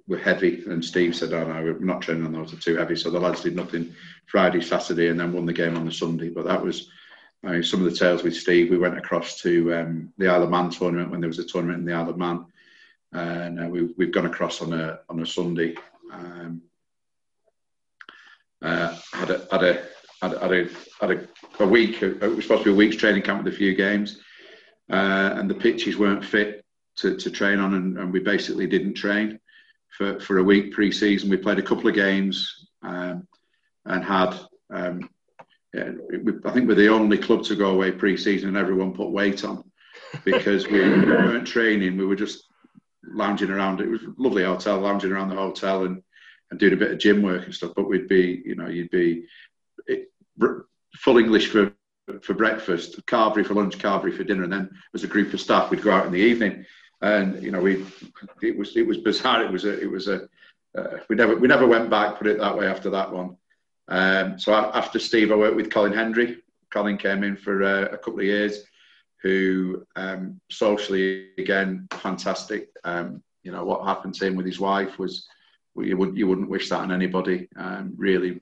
were 0.07 0.19
heavy, 0.19 0.63
and 0.67 0.85
Steve 0.85 1.15
said, 1.15 1.33
"Oh 1.33 1.47
no, 1.47 1.63
we're 1.63 1.79
not 1.79 2.03
training 2.03 2.27
on 2.27 2.33
those; 2.33 2.51
they're 2.51 2.61
too 2.61 2.77
heavy." 2.77 2.97
So 2.97 3.11
the 3.11 3.21
lads 3.21 3.43
did 3.43 3.57
nothing 3.57 3.95
Friday, 4.27 4.61
Saturday, 4.61 5.09
and 5.09 5.19
then 5.19 5.33
won 5.33 5.47
the 5.47 5.53
game 5.53 5.77
on 5.77 5.85
the 5.85 5.93
Sunday. 5.93 6.29
But 6.29 6.47
that 6.47 6.63
was 6.63 6.91
uh, 7.47 7.63
some 7.63 7.85
of 7.85 7.91
the 7.91 7.97
tales 7.97 8.23
with 8.23 8.37
Steve. 8.37 8.71
We 8.71 8.79
went 8.79 8.99
across 8.99 9.41
to 9.43 9.75
um, 9.75 10.13
the 10.19 10.29
Isle 10.29 10.45
of 10.45 10.51
Man 10.51 10.71
tournament 10.71 11.11
when 11.11 11.21
there 11.21 11.29
was 11.29 11.39
a 11.39 11.45
tournament 11.45 11.81
in 11.81 11.85
the 11.85 11.95
Isle 11.95 12.11
of 12.11 12.19
Man, 12.19 12.47
and 13.13 13.61
uh, 13.61 13.69
we've 13.69 13.93
we've 13.97 14.13
gone 14.13 14.27
across 14.27 14.63
on 14.63 14.73
a 14.73 15.01
on 15.09 15.21
a 15.21 15.27
Sunday. 15.27 15.75
Um, 16.13 16.63
uh, 18.63 18.97
had 19.13 19.31
a 19.31 19.47
had 19.51 19.63
a 19.63 19.83
had, 20.21 20.39
had 20.39 20.53
a 20.53 20.69
had 21.01 21.11
a, 21.11 21.29
a 21.61 21.67
week. 21.67 22.03
It 22.03 22.21
was 22.21 22.45
supposed 22.45 22.65
to 22.65 22.71
be 22.71 22.73
a 22.73 22.75
week's 22.75 22.97
training 22.97 23.23
camp 23.23 23.45
with 23.45 23.55
a 23.55 23.57
few 23.57 23.75
games, 23.75 24.21
uh, 24.91 25.35
and 25.37 25.49
the 25.49 25.55
pitches 25.55 25.97
weren't 25.97 26.25
fit 26.25 26.65
to, 26.97 27.17
to 27.17 27.31
train 27.31 27.59
on, 27.59 27.75
and, 27.75 27.99
and, 27.99 28.13
we 28.13 28.21
basically 28.21 28.67
didn't 28.67 28.95
train 28.95 29.39
for, 29.97 30.21
for 30.21 30.39
a 30.39 30.45
week 30.45 30.73
pre-season. 30.73 31.31
We 31.31 31.37
played 31.37 31.59
a 31.59 31.63
couple 31.63 31.89
of 31.89 31.95
games 31.95 32.69
um, 32.83 33.27
and 33.85 34.05
had. 34.05 34.39
Um, 34.73 35.09
yeah, 35.73 35.91
I 36.45 36.51
think 36.51 36.67
we're 36.67 36.75
the 36.75 36.89
only 36.89 37.17
club 37.17 37.45
to 37.45 37.55
go 37.55 37.71
away 37.71 37.93
pre-season, 37.93 38.49
and 38.49 38.57
everyone 38.57 38.93
put 38.93 39.11
weight 39.11 39.45
on 39.45 39.71
because 40.25 40.67
we 40.67 40.81
weren't 40.81 41.47
training. 41.47 41.97
We 41.97 42.07
were 42.07 42.17
just 42.17 42.45
lounging 43.05 43.51
around. 43.51 43.81
It 43.81 43.89
was 43.89 44.03
a 44.03 44.13
lovely 44.19 44.43
hotel, 44.43 44.81
lounging 44.81 45.13
around 45.13 45.29
the 45.29 45.37
hotel 45.37 45.85
and 45.85 46.03
and 46.51 46.59
doing 46.59 46.73
a 46.73 46.77
bit 46.77 46.91
of 46.91 46.99
gym 46.99 47.23
work 47.23 47.45
and 47.45 47.55
stuff. 47.55 47.73
But 47.77 47.89
we'd 47.89 48.09
be, 48.09 48.43
you 48.45 48.57
know, 48.57 48.67
you'd 48.67 48.91
be 48.91 49.27
full 50.97 51.19
English 51.19 51.49
for 51.49 51.73
for 52.23 52.35
breakfast, 52.35 53.07
carvery 53.07 53.47
for 53.47 53.55
lunch, 53.55 53.79
carvery 53.79 54.17
for 54.17 54.25
dinner, 54.25 54.43
and 54.43 54.53
then 54.53 54.71
as 54.95 55.05
a 55.05 55.09
group 55.09 55.33
of 55.33 55.41
staff, 55.41 55.71
we'd 55.71 55.83
go 55.83 55.93
out 55.93 56.07
in 56.07 56.13
the 56.13 56.19
evening. 56.19 56.65
And 57.03 57.43
you 57.43 57.51
know, 57.51 57.61
we 57.61 57.87
it 58.43 58.57
was 58.57 58.77
it 58.77 58.87
was 58.87 58.99
bizarre. 58.99 59.45
It 59.45 59.51
was 59.51 59.65
a 59.65 59.81
it 59.81 59.91
was 59.91 60.09
a 60.09 60.29
uh, 60.77 60.99
we 61.09 61.17
never 61.17 61.35
we 61.37 61.49
never 61.49 61.67
went 61.67 61.91
back. 61.91 62.19
Put 62.19 62.27
it 62.27 62.39
that 62.39 62.57
way. 62.57 62.67
After 62.67 62.91
that 62.91 63.11
one, 63.11 63.37
um, 63.89 64.39
so 64.39 64.53
after 64.55 64.99
Steve, 64.99 65.33
I 65.33 65.37
worked 65.37 65.57
with 65.57 65.73
Colin 65.73 65.93
Hendry. 65.93 66.39
Colin 66.71 66.97
came 66.99 67.25
in 67.25 67.37
for 67.37 67.65
uh, 67.65 67.87
a 67.87 67.99
couple 67.99 68.21
of 68.21 68.27
years, 68.27 68.65
who 69.23 69.85
um, 69.97 70.41
socially 70.51 71.31
again 71.39 71.89
fantastic. 71.91 72.69
Um, 72.85 73.23
you 73.43 73.53
know 73.53 73.65
what 73.65 73.87
happened 73.87 74.15
to 74.15 74.27
him 74.27 74.37
with 74.37 74.47
his 74.47 74.61
wife 74.61 74.99
was 74.99 75.27
you 75.77 75.97
would 75.97 76.17
you 76.17 76.27
wouldn't 76.27 76.51
wish 76.51 76.69
that 76.69 76.81
on 76.81 76.93
anybody. 76.93 77.49
Um, 77.57 77.95
really 77.97 78.41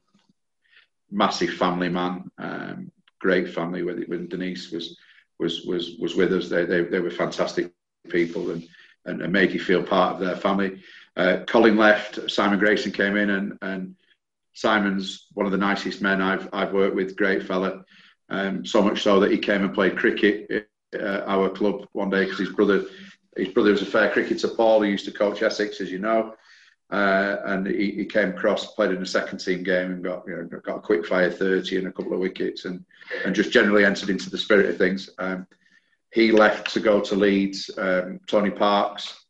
massive 1.10 1.54
family 1.54 1.88
man, 1.88 2.30
um, 2.38 2.92
great 3.20 3.48
family. 3.54 3.82
When, 3.82 4.02
when 4.02 4.28
Denise 4.28 4.70
was 4.70 4.98
was 5.38 5.64
was 5.64 5.96
was 5.98 6.14
with 6.14 6.32
us, 6.32 6.48
they 6.48 6.64
they, 6.64 6.82
they 6.82 7.00
were 7.00 7.10
fantastic 7.10 7.72
people 8.08 8.50
and, 8.50 8.66
and, 9.04 9.22
and 9.22 9.32
made 9.32 9.52
you 9.52 9.60
feel 9.60 9.82
part 9.82 10.14
of 10.14 10.20
their 10.20 10.36
family. 10.36 10.82
Uh, 11.16 11.44
Colin 11.46 11.76
left, 11.76 12.30
Simon 12.30 12.58
Grayson 12.58 12.92
came 12.92 13.16
in, 13.16 13.30
and 13.30 13.58
and 13.62 13.96
Simon's 14.54 15.26
one 15.34 15.46
of 15.46 15.52
the 15.52 15.58
nicest 15.58 16.00
men 16.00 16.22
I've 16.22 16.48
I've 16.52 16.72
worked 16.72 16.94
with. 16.94 17.16
Great 17.16 17.42
fella, 17.42 17.84
um, 18.28 18.64
so 18.64 18.82
much 18.82 19.02
so 19.02 19.20
that 19.20 19.32
he 19.32 19.38
came 19.38 19.62
and 19.64 19.74
played 19.74 19.96
cricket 19.96 20.68
at 20.92 21.00
uh, 21.00 21.24
our 21.26 21.50
club 21.50 21.86
one 21.92 22.10
day 22.10 22.24
because 22.24 22.38
his 22.38 22.50
brother 22.50 22.84
his 23.36 23.48
brother 23.48 23.72
was 23.72 23.82
a 23.82 23.86
fair 23.86 24.10
cricketer. 24.10 24.48
Paul, 24.48 24.80
who 24.80 24.88
used 24.88 25.04
to 25.06 25.12
coach 25.12 25.42
Essex, 25.42 25.80
as 25.80 25.90
you 25.90 25.98
know. 25.98 26.34
Uh, 26.90 27.36
and 27.44 27.66
he, 27.66 27.90
he, 27.90 28.04
came 28.06 28.30
across, 28.30 28.72
played 28.72 28.90
in 28.92 29.02
a 29.02 29.06
second 29.06 29.38
team 29.38 29.62
game, 29.62 29.90
and 29.90 30.02
got 30.02 30.24
you 30.26 30.34
know 30.34 30.44
got 30.60 30.78
a 30.78 30.80
quick 30.80 31.04
fire 31.04 31.30
thirty 31.30 31.76
and 31.76 31.86
a 31.86 31.92
couple 31.92 32.14
of 32.14 32.18
wickets, 32.18 32.64
and 32.64 32.82
and 33.26 33.34
just 33.34 33.52
generally 33.52 33.84
entered 33.84 34.08
into 34.08 34.30
the 34.30 34.38
spirit 34.38 34.70
of 34.70 34.78
things. 34.78 35.10
Um, 35.18 35.46
he 36.12 36.32
left 36.32 36.72
to 36.72 36.80
go 36.80 37.00
to 37.00 37.14
Leeds. 37.14 37.70
Um, 37.76 38.20
Tony 38.26 38.50
Parks 38.50 39.24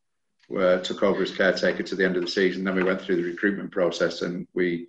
uh, 0.57 0.79
took 0.79 1.03
over 1.03 1.23
as 1.23 1.37
caretaker 1.37 1.83
to 1.83 1.97
the 1.97 2.05
end 2.05 2.17
of 2.17 2.23
the 2.23 2.31
season. 2.31 2.65
Then 2.65 2.77
we 2.77 2.85
went 2.85 3.01
through 3.01 3.17
the 3.17 3.31
recruitment 3.31 3.71
process, 3.73 4.23
and 4.23 4.47
we 4.55 4.89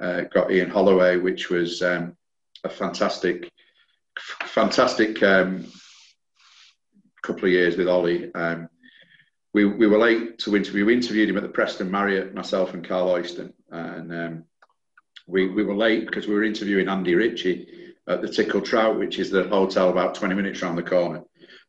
uh, 0.00 0.22
got 0.32 0.50
Ian 0.50 0.70
Holloway, 0.70 1.16
which 1.16 1.50
was 1.50 1.82
um, 1.82 2.16
a 2.64 2.68
fantastic, 2.68 3.50
fantastic 4.18 5.22
um, 5.22 5.66
couple 7.22 7.44
of 7.44 7.52
years 7.52 7.76
with 7.76 7.88
Ollie. 7.88 8.34
Um, 8.34 8.68
we, 9.52 9.64
we 9.64 9.86
were 9.86 9.98
late 9.98 10.38
to 10.40 10.56
interview. 10.56 10.86
We 10.86 10.94
interviewed 10.94 11.28
him 11.28 11.36
at 11.36 11.42
the 11.42 11.48
Preston 11.48 11.90
Marriott, 11.90 12.34
myself 12.34 12.72
and 12.72 12.86
Karl 12.86 13.08
Oyston. 13.08 13.52
And 13.70 14.12
um, 14.12 14.44
we, 15.26 15.48
we 15.48 15.64
were 15.64 15.76
late 15.76 16.06
because 16.06 16.28
we 16.28 16.34
were 16.34 16.44
interviewing 16.44 16.88
Andy 16.88 17.14
Ritchie 17.14 17.94
at 18.06 18.22
the 18.22 18.28
Tickle 18.28 18.60
Trout, 18.60 18.98
which 18.98 19.18
is 19.18 19.30
the 19.30 19.44
hotel 19.48 19.90
about 19.90 20.14
20 20.14 20.34
minutes 20.34 20.62
around 20.62 20.76
the 20.76 20.82
corner. 20.82 21.22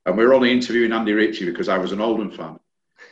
And 0.05 0.17
we 0.17 0.25
were 0.25 0.33
only 0.33 0.51
interviewing 0.51 0.93
Andy 0.93 1.13
Ritchie 1.13 1.45
because 1.45 1.69
I 1.69 1.77
was 1.77 1.91
an 1.91 2.01
Oldham 2.01 2.31
fan. 2.31 2.59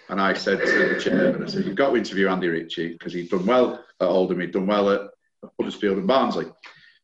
And 0.09 0.19
I 0.19 0.33
said 0.33 0.59
to 0.59 0.93
the 0.93 0.99
chairman, 0.99 1.43
I 1.43 1.47
said, 1.47 1.65
You've 1.65 1.75
got 1.75 1.91
to 1.91 1.97
interview 1.97 2.29
Andy 2.29 2.47
Ritchie 2.47 2.93
because 2.93 3.13
he'd 3.13 3.29
done 3.29 3.45
well 3.45 3.83
at 3.99 4.07
Oldham, 4.07 4.39
he'd 4.39 4.51
done 4.51 4.67
well 4.67 4.89
at 4.89 5.01
Huddersfield 5.59 5.97
and 5.97 6.07
Barnsley. 6.07 6.45
And 6.45 6.53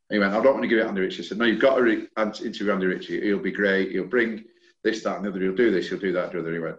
he 0.09 0.19
went, 0.19 0.33
I 0.33 0.41
don't 0.41 0.53
want 0.53 0.63
to 0.63 0.67
give 0.67 0.79
it 0.79 0.87
Andy 0.87 1.01
Ritchie. 1.01 1.23
I 1.23 1.25
said, 1.25 1.37
No, 1.37 1.45
you've 1.45 1.61
got 1.61 1.75
to 1.75 1.83
re- 1.83 2.07
interview 2.17 2.71
Andy 2.71 2.87
Ritchie. 2.87 3.21
He'll 3.21 3.39
be 3.39 3.51
great. 3.51 3.91
He'll 3.91 4.05
bring 4.05 4.45
this, 4.83 5.03
that, 5.03 5.17
and 5.17 5.25
the 5.25 5.29
other. 5.29 5.39
He'll 5.39 5.55
do 5.55 5.71
this, 5.71 5.89
he'll 5.89 5.99
do 5.99 6.13
that, 6.13 6.31
the 6.31 6.39
other. 6.39 6.53
He 6.53 6.59
went, 6.59 6.77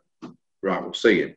right, 0.63 0.83
we'll 0.83 0.95
see 0.95 1.23
him. 1.23 1.37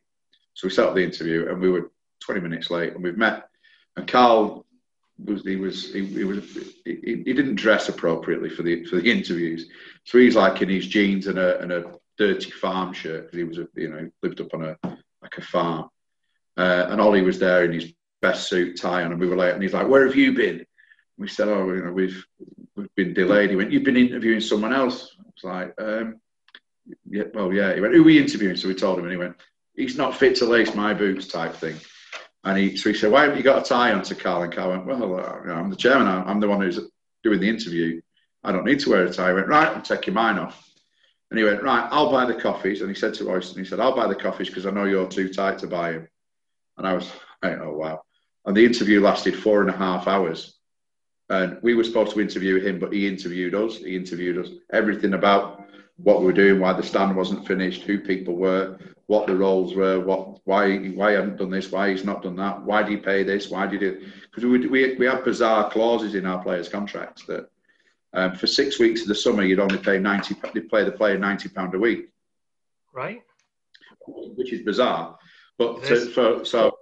So 0.54 0.66
we 0.66 0.72
set 0.72 0.86
up 0.86 0.94
the 0.94 1.04
interview, 1.04 1.48
and 1.48 1.60
we 1.60 1.70
were 1.70 1.90
20 2.20 2.40
minutes 2.40 2.70
late, 2.70 2.94
and 2.94 3.02
we've 3.02 3.16
met. 3.16 3.48
And 3.96 4.06
Karl 4.06 4.64
was 5.24 5.42
he 5.42 5.56
was 5.56 5.92
he, 5.92 6.04
he 6.04 6.24
was 6.24 6.44
he, 6.84 7.22
he, 7.24 7.32
didn't 7.32 7.56
dress 7.56 7.88
appropriately 7.88 8.50
for 8.50 8.62
the 8.62 8.84
for 8.84 8.96
the 8.96 9.10
interviews, 9.10 9.68
so 10.04 10.18
he's 10.18 10.36
like 10.36 10.62
in 10.62 10.68
his 10.68 10.86
jeans 10.86 11.26
and 11.26 11.38
a 11.38 11.60
and 11.60 11.72
a 11.72 11.92
dirty 12.18 12.50
farm 12.50 12.92
shirt 12.92 13.24
because 13.24 13.38
he 13.38 13.44
was 13.44 13.58
a, 13.58 13.68
you 13.74 13.88
know 13.88 14.10
lived 14.22 14.40
up 14.40 14.54
on 14.54 14.64
a 14.64 14.76
like 15.22 15.38
a 15.38 15.42
farm, 15.42 15.88
uh, 16.56 16.86
and 16.88 17.00
Ollie 17.00 17.22
was 17.22 17.38
there 17.38 17.64
in 17.64 17.72
his 17.72 17.92
best 18.22 18.48
suit 18.48 18.80
tie 18.80 19.02
on, 19.02 19.12
and 19.12 19.20
we 19.20 19.28
were 19.28 19.36
late, 19.36 19.54
and 19.54 19.62
he's 19.62 19.74
like, 19.74 19.88
"Where 19.88 20.06
have 20.06 20.16
you 20.16 20.32
been?" 20.32 20.64
we 21.18 21.28
said, 21.28 21.48
"Oh, 21.48 21.70
you 21.72 21.84
know, 21.84 21.92
we've 21.92 22.24
we've 22.76 22.94
been 22.94 23.14
delayed." 23.14 23.50
He 23.50 23.56
went, 23.56 23.72
"You've 23.72 23.84
been 23.84 23.96
interviewing 23.96 24.40
someone 24.40 24.72
else." 24.72 25.14
I 25.18 25.22
was 25.34 25.44
like, 25.44 25.74
um, 25.80 26.20
yeah, 27.08 27.24
well, 27.34 27.52
yeah. 27.52 27.74
He 27.74 27.80
went, 27.80 27.94
who 27.94 28.00
are 28.00 28.04
we 28.04 28.18
interviewing? 28.18 28.56
So 28.56 28.68
we 28.68 28.74
told 28.74 28.98
him, 28.98 29.04
and 29.04 29.12
he 29.12 29.18
went, 29.18 29.36
he's 29.74 29.96
not 29.96 30.16
fit 30.16 30.36
to 30.36 30.46
lace 30.46 30.74
my 30.74 30.94
boots, 30.94 31.26
type 31.26 31.54
thing. 31.54 31.76
And 32.44 32.58
he, 32.58 32.76
so 32.76 32.90
he 32.90 32.96
said, 32.96 33.12
why 33.12 33.22
haven't 33.22 33.36
you 33.36 33.44
got 33.44 33.64
a 33.64 33.68
tie 33.68 33.92
on 33.92 34.02
to 34.02 34.14
Karl? 34.14 34.42
And 34.42 34.52
Karl 34.52 34.70
went, 34.70 34.86
well, 34.86 35.20
uh, 35.20 35.52
I'm 35.52 35.70
the 35.70 35.76
chairman. 35.76 36.06
I'm 36.08 36.40
the 36.40 36.48
one 36.48 36.60
who's 36.60 36.80
doing 37.22 37.40
the 37.40 37.48
interview. 37.48 38.00
I 38.42 38.52
don't 38.52 38.64
need 38.64 38.80
to 38.80 38.90
wear 38.90 39.04
a 39.04 39.12
tie. 39.12 39.32
Went, 39.32 39.48
right, 39.48 39.68
I'm 39.68 39.82
taking 39.82 40.14
mine 40.14 40.38
off. 40.38 40.66
And 41.30 41.38
he 41.38 41.44
went, 41.44 41.62
right, 41.62 41.86
I'll 41.90 42.10
buy 42.10 42.24
the 42.24 42.40
coffees. 42.40 42.80
And 42.80 42.90
he 42.90 42.98
said 42.98 43.14
to 43.14 43.24
Oyston, 43.24 43.58
he 43.58 43.64
said, 43.64 43.78
I'll 43.78 43.94
buy 43.94 44.06
the 44.06 44.14
coffees 44.14 44.48
because 44.48 44.66
I 44.66 44.70
know 44.70 44.84
you're 44.84 45.06
too 45.06 45.28
tight 45.28 45.58
to 45.58 45.66
buy 45.66 45.92
them. 45.92 46.08
And 46.78 46.86
I 46.86 46.94
was, 46.94 47.12
oh, 47.42 47.76
wow. 47.76 48.02
And 48.46 48.56
the 48.56 48.64
interview 48.64 49.00
lasted 49.00 49.36
four 49.36 49.60
and 49.60 49.70
a 49.70 49.76
half 49.76 50.08
hours. 50.08 50.56
And 51.28 51.58
we 51.62 51.74
were 51.74 51.84
supposed 51.84 52.12
to 52.14 52.20
interview 52.20 52.58
him, 52.60 52.80
but 52.80 52.92
he 52.92 53.06
interviewed 53.06 53.54
us. 53.54 53.76
He 53.76 53.94
interviewed 53.94 54.38
us 54.38 54.50
everything 54.72 55.14
about 55.14 55.64
what 55.96 56.20
we 56.20 56.26
were 56.26 56.32
doing, 56.32 56.58
why 56.58 56.72
the 56.72 56.82
stand 56.82 57.14
wasn't 57.14 57.46
finished, 57.46 57.82
who 57.82 58.00
people 58.00 58.34
were, 58.34 58.78
what 59.10 59.26
the 59.26 59.34
roles 59.34 59.74
were, 59.74 59.98
what 59.98 60.38
why 60.46 60.78
why 60.90 61.10
he 61.10 61.16
hadn't 61.16 61.36
done 61.36 61.50
this, 61.50 61.72
why 61.72 61.90
he's 61.90 62.04
not 62.04 62.22
done 62.22 62.36
that, 62.36 62.62
why 62.62 62.80
do 62.80 62.92
you 62.92 62.98
pay 62.98 63.24
this, 63.24 63.50
why 63.50 63.66
did 63.66 63.82
you 63.82 63.90
do? 63.90 64.06
because 64.30 64.44
we, 64.44 64.64
we 64.68 64.94
we 64.94 65.04
have 65.04 65.24
bizarre 65.24 65.68
clauses 65.68 66.14
in 66.14 66.24
our 66.24 66.40
players' 66.40 66.68
contracts 66.68 67.24
that 67.24 67.50
um, 68.12 68.36
for 68.36 68.46
six 68.46 68.78
weeks 68.78 69.02
of 69.02 69.08
the 69.08 69.14
summer 69.16 69.42
you'd 69.42 69.58
only 69.58 69.78
pay 69.78 69.98
ninety 69.98 70.36
they 70.54 70.60
pay 70.60 70.84
the 70.84 70.92
player 70.92 71.18
ninety 71.18 71.48
pound 71.48 71.74
a 71.74 71.78
week, 71.78 72.10
right? 72.92 73.20
Which 74.06 74.52
is 74.52 74.62
bizarre, 74.62 75.18
but 75.58 75.82
to, 75.86 75.96
for 76.12 76.44
so 76.44 76.78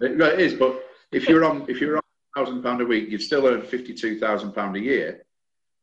it, 0.00 0.20
it 0.20 0.38
is. 0.38 0.54
But 0.54 0.80
if 1.10 1.28
you're 1.28 1.44
on 1.44 1.66
if 1.68 1.80
you're 1.80 1.96
on 1.96 2.02
thousand 2.36 2.62
pound 2.62 2.80
a 2.80 2.86
week, 2.86 3.08
you'd 3.08 3.22
still 3.22 3.44
earn 3.48 3.60
fifty 3.60 3.92
two 3.92 4.20
thousand 4.20 4.52
pound 4.52 4.76
a 4.76 4.80
year 4.80 5.24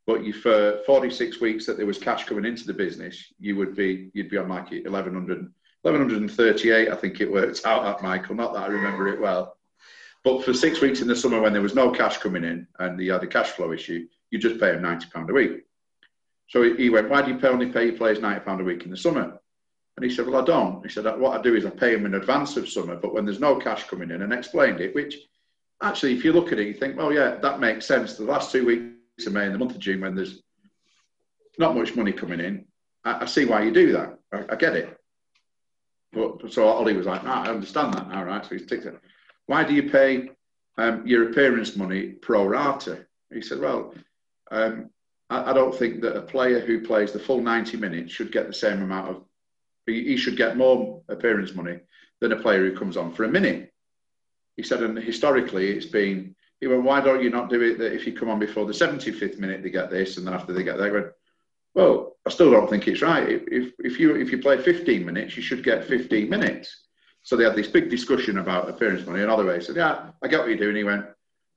but 0.08 0.24
you 0.24 0.34
for 0.34 0.80
46 0.88 1.40
weeks 1.40 1.68
that 1.68 1.78
there 1.78 1.86
was 1.86 2.00
cash 2.00 2.26
coming 2.26 2.44
into 2.44 2.66
the 2.66 2.74
business, 2.74 3.32
you 3.40 3.56
would 3.58 3.76
be 3.76 4.10
you'd 4.16 4.32
be 4.32 4.40
on 4.40 4.50
like 4.50 4.72
1100, 4.72 5.54
1138, 5.84 6.90
I 6.90 6.96
think 6.96 7.22
it 7.22 7.32
worked 7.32 7.66
out 7.66 7.86
at 7.86 8.04
Michael. 8.04 8.36
Not 8.36 8.54
that 8.54 8.64
I 8.64 8.68
remember 8.68 9.08
it 9.08 9.22
well, 9.22 9.58
but 10.24 10.44
for 10.44 10.54
six 10.54 10.82
weeks 10.82 11.02
in 11.02 11.08
the 11.08 11.16
summer 11.16 11.42
when 11.42 11.54
there 11.54 11.62
was 11.62 11.76
no 11.76 11.92
cash 11.92 12.18
coming 12.18 12.44
in 12.44 12.68
and 12.80 13.00
he 13.00 13.08
had 13.08 13.24
a 13.24 13.28
cash 13.28 13.50
flow 13.52 13.72
issue, 13.72 14.08
you 14.32 14.40
just 14.40 14.60
pay 14.60 14.74
him 14.74 14.82
90 14.82 15.08
pound 15.14 15.30
a 15.30 15.34
week. 15.34 15.64
So 16.48 16.76
he 16.76 16.90
went, 16.90 17.10
why 17.10 17.22
do 17.22 17.32
you 17.32 17.38
pay 17.38 17.48
only 17.48 17.68
pay 17.68 17.86
your 17.86 17.96
players 17.96 18.20
90 18.20 18.42
pound 18.42 18.62
a 18.62 18.64
week 18.64 18.84
in 18.84 18.92
the 18.92 18.98
summer? 18.98 19.40
And 19.96 20.10
he 20.10 20.16
said, 20.16 20.28
well, 20.28 20.42
I 20.42 20.46
don't. 20.46 20.82
He 20.84 20.90
said, 20.90 21.06
what 21.20 21.38
I 21.38 21.42
do 21.42 21.56
is 21.56 21.66
I 21.66 21.70
pay 21.70 21.94
him 21.94 22.06
in 22.06 22.16
advance 22.16 22.58
of 22.58 22.70
summer, 22.70 22.96
but 22.96 23.14
when 23.14 23.26
there's 23.26 23.40
no 23.40 23.58
cash 23.58 23.84
coming 23.84 24.12
in, 24.12 24.22
and 24.22 24.34
explained 24.34 24.80
it, 24.80 24.96
which 24.96 25.16
actually, 25.82 26.14
if 26.14 26.24
you 26.24 26.34
look 26.34 26.52
at 26.52 26.60
it, 26.60 26.68
you 26.68 26.74
think, 26.74 26.98
well, 26.98 27.14
yeah, 27.14 27.36
that 27.36 27.60
makes 27.60 27.86
sense. 27.86 28.16
The 28.16 28.24
last 28.24 28.52
two 28.52 28.66
weeks 28.66 29.26
to 29.26 29.30
May 29.30 29.46
and 29.46 29.54
the 29.54 29.60
month 29.60 29.76
of 29.76 29.80
June 29.80 30.02
when 30.02 30.16
there's 30.16 30.42
not 31.58 31.76
much 31.76 31.96
money 31.96 32.12
coming 32.12 32.40
in, 32.40 32.66
I, 33.04 33.24
I 33.24 33.26
see 33.26 33.46
why 33.46 33.64
you 33.64 33.72
do 33.72 33.92
that. 33.94 34.18
I, 34.32 34.54
I, 34.54 34.56
get 34.56 34.76
it. 34.76 34.99
But 36.12 36.52
so 36.52 36.68
Ollie 36.68 36.96
was 36.96 37.06
like, 37.06 37.22
ah, 37.24 37.44
I 37.44 37.50
understand 37.50 37.94
that 37.94 38.10
now, 38.10 38.24
right? 38.24 38.44
So 38.44 38.56
he's 38.56 38.66
ticked 38.66 38.86
it. 38.86 39.00
Why 39.46 39.64
do 39.64 39.74
you 39.74 39.90
pay 39.90 40.30
um, 40.78 41.06
your 41.06 41.30
appearance 41.30 41.76
money 41.76 42.08
pro 42.08 42.46
rata? 42.46 43.06
He 43.32 43.42
said, 43.42 43.60
well, 43.60 43.94
um, 44.52 44.90
I, 45.30 45.52
I, 45.52 45.54
don't 45.54 45.76
think 45.76 46.02
that 46.02 46.18
a 46.18 46.22
player 46.22 46.60
who 46.60 46.82
plays 46.82 47.12
the 47.12 47.20
full 47.20 47.42
90 47.42 47.78
minutes 47.78 48.12
should 48.12 48.32
get 48.32 48.48
the 48.48 48.54
same 48.54 48.82
amount 48.82 49.10
of, 49.10 49.24
he, 49.86 50.04
he 50.04 50.18
should 50.18 50.38
get 50.38 50.58
more 50.58 51.02
appearance 51.10 51.54
money 51.54 51.80
than 52.22 52.32
a 52.32 52.42
player 52.42 52.68
who 52.68 52.78
comes 52.78 52.98
on 52.98 53.14
for 53.14 53.26
a 53.26 53.30
minute. 53.30 53.72
He 54.58 54.64
said, 54.64 54.82
and 54.82 54.98
historically 54.98 55.70
it's 55.70 55.86
been 55.86 56.36
he 56.60 56.68
went, 56.68 56.84
why 56.84 57.00
don't 57.00 57.24
you 57.24 57.30
not 57.30 57.50
do 57.50 57.62
it 57.62 57.78
that 57.78 57.94
if 57.94 58.06
you 58.06 58.14
come 58.14 58.30
on 58.30 58.40
before 58.40 58.66
the 58.66 58.74
75th 58.74 59.40
minute, 59.40 59.64
they 59.64 59.70
get 59.70 59.90
this, 59.90 60.18
and 60.18 60.28
then 60.28 60.34
after 60.34 60.52
they 60.52 60.64
get 60.64 60.78
that, 60.78 61.14
Well, 61.76 62.18
I 62.26 62.30
still 62.30 62.52
don't 62.52 62.70
think 62.70 62.88
it's 62.88 63.02
right. 63.02 63.28
If, 63.30 63.74
if 63.80 64.00
you 64.00 64.16
if 64.16 64.32
you 64.32 64.40
play 64.40 64.62
15 64.62 65.06
minutes, 65.06 65.36
you 65.38 65.44
should 65.44 65.64
get 65.64 65.86
15 65.86 66.30
minutes. 66.30 66.86
So 67.24 67.36
they 67.36 67.44
had 67.44 67.56
this 67.56 67.68
big 67.68 67.90
discussion 67.90 68.40
about 68.40 68.70
appearance 68.70 69.06
money, 69.06 69.22
and 69.22 69.30
Holloway 69.30 69.60
said, 69.60 69.76
"Yeah, 69.76 70.10
I 70.22 70.28
get 70.28 70.40
what 70.40 70.50
you're 70.50 70.58
doing." 70.58 70.76
He 70.76 70.84
went, 70.84 71.06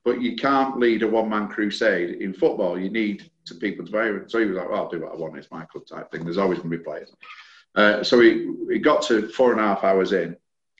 "But 0.05 0.21
you 0.21 0.35
can't 0.35 0.77
lead 0.79 1.03
a 1.03 1.07
one-man 1.07 1.47
crusade 1.47 2.21
in 2.21 2.33
football. 2.33 2.79
You 2.79 2.89
need 2.89 3.29
to 3.45 3.55
people 3.55 3.85
to 3.85 3.91
buy." 3.91 4.27
So 4.27 4.39
he 4.39 4.45
was 4.45 4.57
like, 4.57 4.69
"Well, 4.69 4.81
I'll 4.81 4.89
do 4.89 5.01
what 5.01 5.13
I 5.13 5.15
want. 5.15 5.37
It's 5.37 5.51
my 5.51 5.65
club 5.65 5.85
type 5.87 6.11
thing. 6.11 6.23
There's 6.23 6.37
always 6.37 6.59
going 6.59 6.71
to 6.71 6.77
be 6.77 6.83
players." 6.83 7.11
Uh, 7.75 8.03
so 8.03 8.17
we, 8.19 8.51
we 8.51 8.77
got 8.77 9.01
to 9.03 9.27
four 9.29 9.51
and 9.51 9.59
a 9.59 9.63
half 9.63 9.83
hours 9.83 10.13
in, 10.13 10.37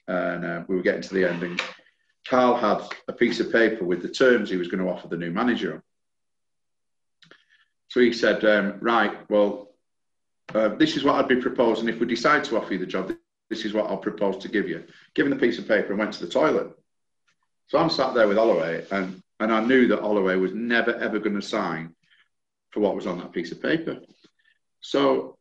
and 0.07 0.45
uh, 0.45 0.63
we 0.67 0.75
were 0.75 0.83
getting 0.83 1.01
to 1.01 1.13
the 1.13 1.27
end, 1.27 1.41
and 1.41 1.61
Karl 2.27 2.55
had 2.55 2.81
a 3.07 3.13
piece 3.13 3.39
of 3.39 3.51
paper 3.51 3.83
with 3.83 4.01
the 4.01 4.09
terms 4.09 4.49
he 4.49 4.57
was 4.57 4.67
going 4.67 4.83
to 4.83 4.89
offer 4.89 5.07
the 5.07 5.17
new 5.17 5.31
manager. 5.31 5.83
So 7.93 7.99
he 7.99 8.11
said, 8.11 8.43
um, 8.43 8.79
right, 8.79 9.15
well, 9.29 9.69
uh, 10.55 10.69
this 10.69 10.97
is 10.97 11.03
what 11.03 11.13
I'd 11.13 11.27
be 11.27 11.35
proposing. 11.35 11.87
If 11.87 11.99
we 11.99 12.07
decide 12.07 12.43
to 12.45 12.57
offer 12.57 12.73
you 12.73 12.79
the 12.79 12.87
job, 12.87 13.11
this 13.51 13.65
is 13.65 13.73
what 13.73 13.85
I'll 13.85 13.97
propose 13.97 14.37
to 14.37 14.47
give 14.47 14.67
you. 14.67 14.83
Given 15.13 15.29
the 15.29 15.37
piece 15.37 15.59
of 15.59 15.67
paper 15.67 15.89
and 15.89 15.99
went 15.99 16.11
to 16.13 16.25
the 16.25 16.31
toilet. 16.31 16.71
So 17.67 17.77
I'm 17.77 17.91
sat 17.91 18.15
there 18.15 18.27
with 18.27 18.37
Holloway, 18.37 18.83
and, 18.89 19.21
and 19.39 19.53
I 19.53 19.63
knew 19.63 19.87
that 19.89 19.99
Holloway 19.99 20.37
was 20.37 20.55
never, 20.55 20.95
ever 20.95 21.19
going 21.19 21.35
to 21.35 21.41
sign 21.47 21.93
for 22.71 22.79
what 22.79 22.95
was 22.95 23.05
on 23.05 23.19
that 23.19 23.31
piece 23.31 23.51
of 23.51 23.61
paper. 23.61 23.99
So 24.81 25.37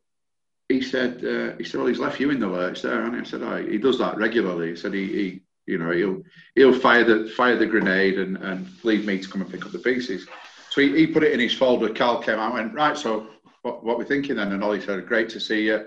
he 0.69 0.79
said, 0.79 1.25
uh, 1.25 1.57
he 1.57 1.63
said, 1.63 1.79
well, 1.79 1.87
he's 1.87 1.97
left 1.97 2.19
you 2.19 2.29
in 2.29 2.39
the 2.39 2.45
lurch 2.45 2.83
there. 2.83 3.03
And 3.03 3.15
I 3.15 3.23
said, 3.23 3.41
oh, 3.41 3.65
he 3.65 3.79
does 3.79 3.97
that 3.97 4.17
regularly. 4.17 4.69
He 4.69 4.75
said, 4.75 4.93
he, 4.93 5.07
he 5.07 5.41
you 5.65 5.79
know, 5.79 5.89
he'll 5.89 6.21
he'll 6.53 6.79
fire 6.79 7.03
the 7.03 7.31
fire 7.31 7.55
the 7.55 7.65
grenade 7.65 8.19
and, 8.19 8.37
and 8.37 8.67
leave 8.83 9.07
me 9.07 9.17
to 9.17 9.27
come 9.27 9.41
and 9.41 9.49
pick 9.49 9.65
up 9.65 9.71
the 9.71 9.79
pieces. 9.79 10.27
So 10.73 10.81
he, 10.81 11.05
put 11.05 11.21
it 11.21 11.33
in 11.33 11.39
his 11.39 11.53
folder. 11.53 11.93
Karl 11.93 12.19
came 12.19 12.39
out 12.39 12.47
and 12.47 12.53
went, 12.55 12.73
right, 12.73 12.97
so 12.97 13.27
what, 13.61 13.83
what 13.83 13.99
we 13.99 14.05
thinking 14.05 14.37
then? 14.37 14.53
And 14.53 14.63
Ollie 14.63 14.81
said, 14.81 15.05
great 15.05 15.29
to 15.29 15.39
see 15.39 15.67
you. 15.67 15.85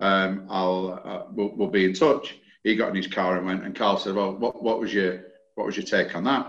Um, 0.00 0.46
I'll 0.48 0.98
uh, 1.04 1.22
we'll, 1.30 1.54
we'll, 1.54 1.68
be 1.68 1.84
in 1.84 1.92
touch. 1.92 2.34
He 2.62 2.74
got 2.74 2.88
in 2.88 2.94
his 2.94 3.06
car 3.06 3.36
and 3.36 3.44
went, 3.44 3.64
and 3.64 3.76
Karl 3.76 3.98
said, 3.98 4.14
well, 4.14 4.32
what, 4.32 4.62
what 4.62 4.80
was 4.80 4.94
your 4.94 5.24
what 5.56 5.66
was 5.66 5.76
your 5.76 5.84
take 5.84 6.16
on 6.16 6.24
that? 6.24 6.46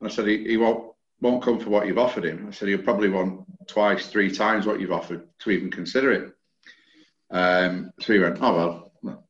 And 0.00 0.10
I 0.10 0.12
said, 0.12 0.26
he, 0.26 0.44
he 0.46 0.58
won't 0.58 0.92
won't 1.22 1.42
come 1.42 1.58
for 1.58 1.70
what 1.70 1.86
you've 1.86 1.96
offered 1.96 2.26
him. 2.26 2.46
I 2.46 2.50
said 2.50 2.68
he'll 2.68 2.82
probably 2.82 3.08
want 3.08 3.46
twice, 3.66 4.08
three 4.08 4.30
times 4.30 4.66
what 4.66 4.78
you've 4.78 4.92
offered 4.92 5.26
to 5.38 5.50
even 5.50 5.70
consider 5.70 6.12
it. 6.12 6.34
Um, 7.30 7.90
so 8.00 8.12
he 8.12 8.18
went, 8.18 8.36
oh 8.42 8.92
well, 9.02 9.24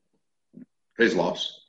his 0.97 1.15
loss. 1.15 1.61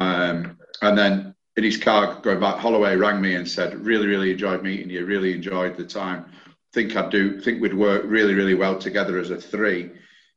Um, 0.00 0.58
and 0.82 0.98
then 0.98 1.33
in 1.56 1.64
his 1.64 1.76
car 1.76 2.20
going 2.20 2.40
back, 2.40 2.58
Holloway 2.58 2.96
rang 2.96 3.20
me 3.20 3.34
and 3.34 3.48
said, 3.48 3.74
"Really, 3.84 4.06
really 4.06 4.32
enjoyed 4.32 4.62
meeting 4.62 4.90
you. 4.90 5.04
Really 5.06 5.32
enjoyed 5.32 5.76
the 5.76 5.84
time. 5.84 6.26
Think 6.72 6.96
I'd 6.96 7.10
do. 7.10 7.40
Think 7.40 7.62
we'd 7.62 7.74
work 7.74 8.02
really, 8.06 8.34
really 8.34 8.54
well 8.54 8.78
together 8.78 9.18
as 9.18 9.30
a 9.30 9.40
three. 9.40 9.90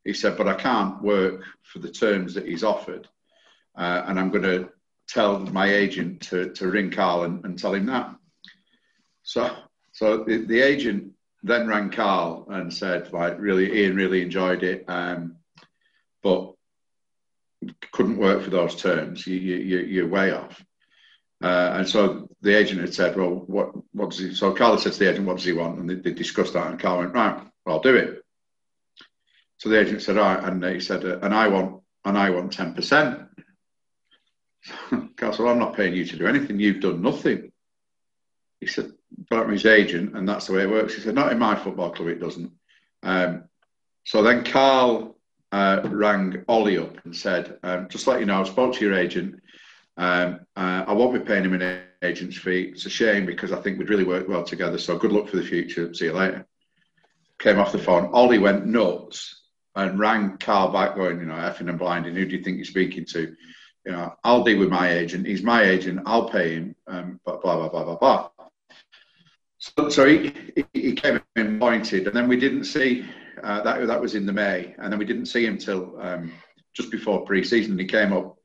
He 0.04 0.14
said, 0.14 0.38
"But 0.38 0.48
I 0.48 0.54
can't 0.54 1.02
work 1.02 1.44
for 1.64 1.80
the 1.80 1.92
terms 1.92 2.36
that 2.36 2.46
he's 2.46 2.64
offered, 2.64 3.08
uh, 3.76 4.04
and 4.06 4.20
I'm 4.20 4.30
going 4.30 4.44
to 4.44 4.70
tell 5.08 5.40
my 5.40 5.74
agent 5.74 6.22
to, 6.22 6.52
to 6.54 6.68
ring 6.68 6.92
Karl 6.92 7.24
and, 7.24 7.44
and 7.46 7.58
tell 7.58 7.74
him 7.74 7.88
that." 7.88 8.16
So, 9.24 9.56
so 9.92 10.24
the, 10.24 10.46
the, 10.46 10.62
agent 10.62 11.14
then 11.44 11.68
rang 11.68 11.90
Karl 11.90 12.46
and 12.50 12.72
said, 12.72 13.12
"Like, 13.12 13.40
really, 13.40 13.82
Ian 13.82 13.96
really 13.96 14.22
enjoyed 14.22 14.62
it, 14.62 14.86
um, 14.88 15.38
but 16.22 16.54
couldn't 17.92 18.18
work 18.18 18.44
for 18.44 18.52
those 18.52 18.76
terms. 18.76 19.26
You, 19.26 19.36
you, 19.38 19.80
you're 19.80 20.08
way 20.08 20.32
off." 20.32 20.64
Uh, 21.42 21.74
and 21.76 21.88
so 21.88 22.28
the 22.42 22.58
agent 22.58 22.82
had 22.82 22.94
said, 22.94 23.16
"Well, 23.16 23.44
what 23.48 23.72
what 23.94 24.10
does 24.10 24.20
he?" 24.20 24.34
So 24.34 24.54
Karl 24.54 24.78
said 24.78 24.94
to 24.94 25.00
the 25.00 25.12
agent, 25.12 25.28
"What 25.28 25.38
does 25.38 25.46
he 25.46 25.54
want?" 25.54 25.80
And 25.80 25.90
they, 25.90 25.96
they 25.96 26.12
discussed 26.12 26.54
that, 26.54 26.68
and 26.68 26.80
Karl 26.80 27.00
went, 27.00 27.14
"Right, 27.14 27.36
well, 27.66 27.76
I'll 27.76 27.82
do 27.82 27.96
it." 27.96 28.24
So 29.58 29.70
the 29.70 29.80
agent 29.80 30.02
said, 30.02 30.18
"All 30.18 30.36
right," 30.36 30.44
and 30.44 30.64
he 30.64 30.80
said, 30.80 31.06
uh, 31.06 31.20
"And 31.22 31.34
I 31.34 31.48
want 31.48 31.84
and 32.06 32.18
I 32.18 32.32
want 32.32 32.54
ten 32.54 32.74
percent." 32.74 33.22
Karl 35.16 35.32
said, 35.32 35.40
well, 35.40 35.54
"I'm 35.54 35.60
not 35.60 35.76
paying 35.76 35.94
you 35.94 36.06
to 36.06 36.18
do 36.18 36.26
anything. 36.26 36.60
You've 36.60 36.82
done 36.82 37.04
nothing." 37.04 37.52
He 38.60 38.66
said, 38.66 38.94
"But 39.30 39.40
I'm 39.40 39.52
his 39.52 39.68
agent, 39.68 40.18
and 40.18 40.28
that's 40.28 40.48
the 40.48 40.54
way 40.54 40.64
it 40.64 40.72
works." 40.72 40.96
He 40.96 41.02
said, 41.02 41.14
"Not 41.14 41.32
in 41.32 41.38
my 41.38 41.56
football 41.56 41.92
club, 41.92 42.08
it 42.08 42.20
doesn't." 42.20 42.52
Um, 43.04 43.44
so 44.06 44.24
then 44.24 44.44
Karl 44.44 45.18
uh, 45.52 45.82
rang 45.86 46.44
Ollie 46.48 46.80
up 46.80 47.06
and 47.06 47.16
said, 47.16 47.60
um, 47.62 47.90
"Just 47.90 48.08
let 48.08 48.20
you 48.20 48.26
know, 48.26 48.42
I 48.42 48.44
spoke 48.46 48.74
to 48.74 48.86
your 48.86 48.96
agent." 48.96 49.40
Um, 49.98 50.42
uh, 50.56 50.86
I 50.88 50.94
won't 50.94 51.14
be 51.14 51.20
paying 51.20 51.44
him 51.44 51.60
an 51.60 51.82
agent's 52.02 52.38
fee. 52.38 52.72
It's 52.74 52.86
a 52.86 52.90
shame 52.90 53.26
because 53.26 53.52
I 53.52 53.60
think 53.62 53.80
we'd 53.80 53.90
really 53.90 54.04
work 54.04 54.28
well 54.28 54.44
together. 54.44 54.78
So 54.78 54.98
good 54.98 55.12
luck 55.12 55.28
for 55.28 55.38
the 55.38 55.44
future. 55.44 55.94
See 55.94 56.06
you 56.06 56.14
later. 56.14 56.46
Came 57.40 57.60
off 57.60 57.72
the 57.72 57.80
phone. 57.80 58.12
Ollie 58.14 58.40
went 58.40 58.66
nuts 58.66 59.44
and 59.76 60.00
rang 60.00 60.38
Karl 60.38 60.72
back, 60.72 60.96
going, 60.96 61.20
you 61.20 61.26
know, 61.26 61.36
effing 61.36 61.70
and 61.70 61.80
blinding. 61.80 62.16
Who 62.16 62.26
do 62.26 62.36
you 62.36 62.44
think 62.44 62.58
you're 62.58 62.66
speaking 62.66 63.06
to? 63.06 63.36
You 63.86 63.92
know, 63.92 64.14
I'll 64.24 64.44
deal 64.44 64.60
with 64.60 64.70
my 64.70 64.92
agent. 64.92 65.26
He's 65.26 65.44
my 65.44 65.64
agent. 65.64 66.02
I'll 66.06 66.30
pay 66.30 66.56
him. 66.56 66.76
Um, 66.88 67.20
blah 67.26 67.38
blah 67.38 67.70
blah 67.70 67.84
blah 67.84 67.96
blah. 67.96 68.30
So, 69.60 69.90
so 69.90 70.06
he, 70.06 70.34
he 70.74 70.94
came 70.94 71.20
in 71.36 71.60
pointed, 71.60 72.06
and 72.06 72.16
then 72.16 72.28
we 72.28 72.38
didn't 72.38 72.66
see 72.66 73.06
uh, 73.44 73.62
that. 73.62 73.88
That 73.88 74.02
was 74.02 74.16
in 74.16 74.26
the 74.26 74.34
May, 74.34 74.76
and 74.78 74.92
then 74.92 75.00
we 75.00 75.06
didn't 75.06 75.28
see 75.28 75.46
him 75.46 75.58
till 75.58 76.00
um, 76.02 76.34
just 76.74 76.92
before 76.92 77.26
pre-season. 77.26 77.78
He 77.78 77.86
came 77.86 78.14
up 78.14 78.37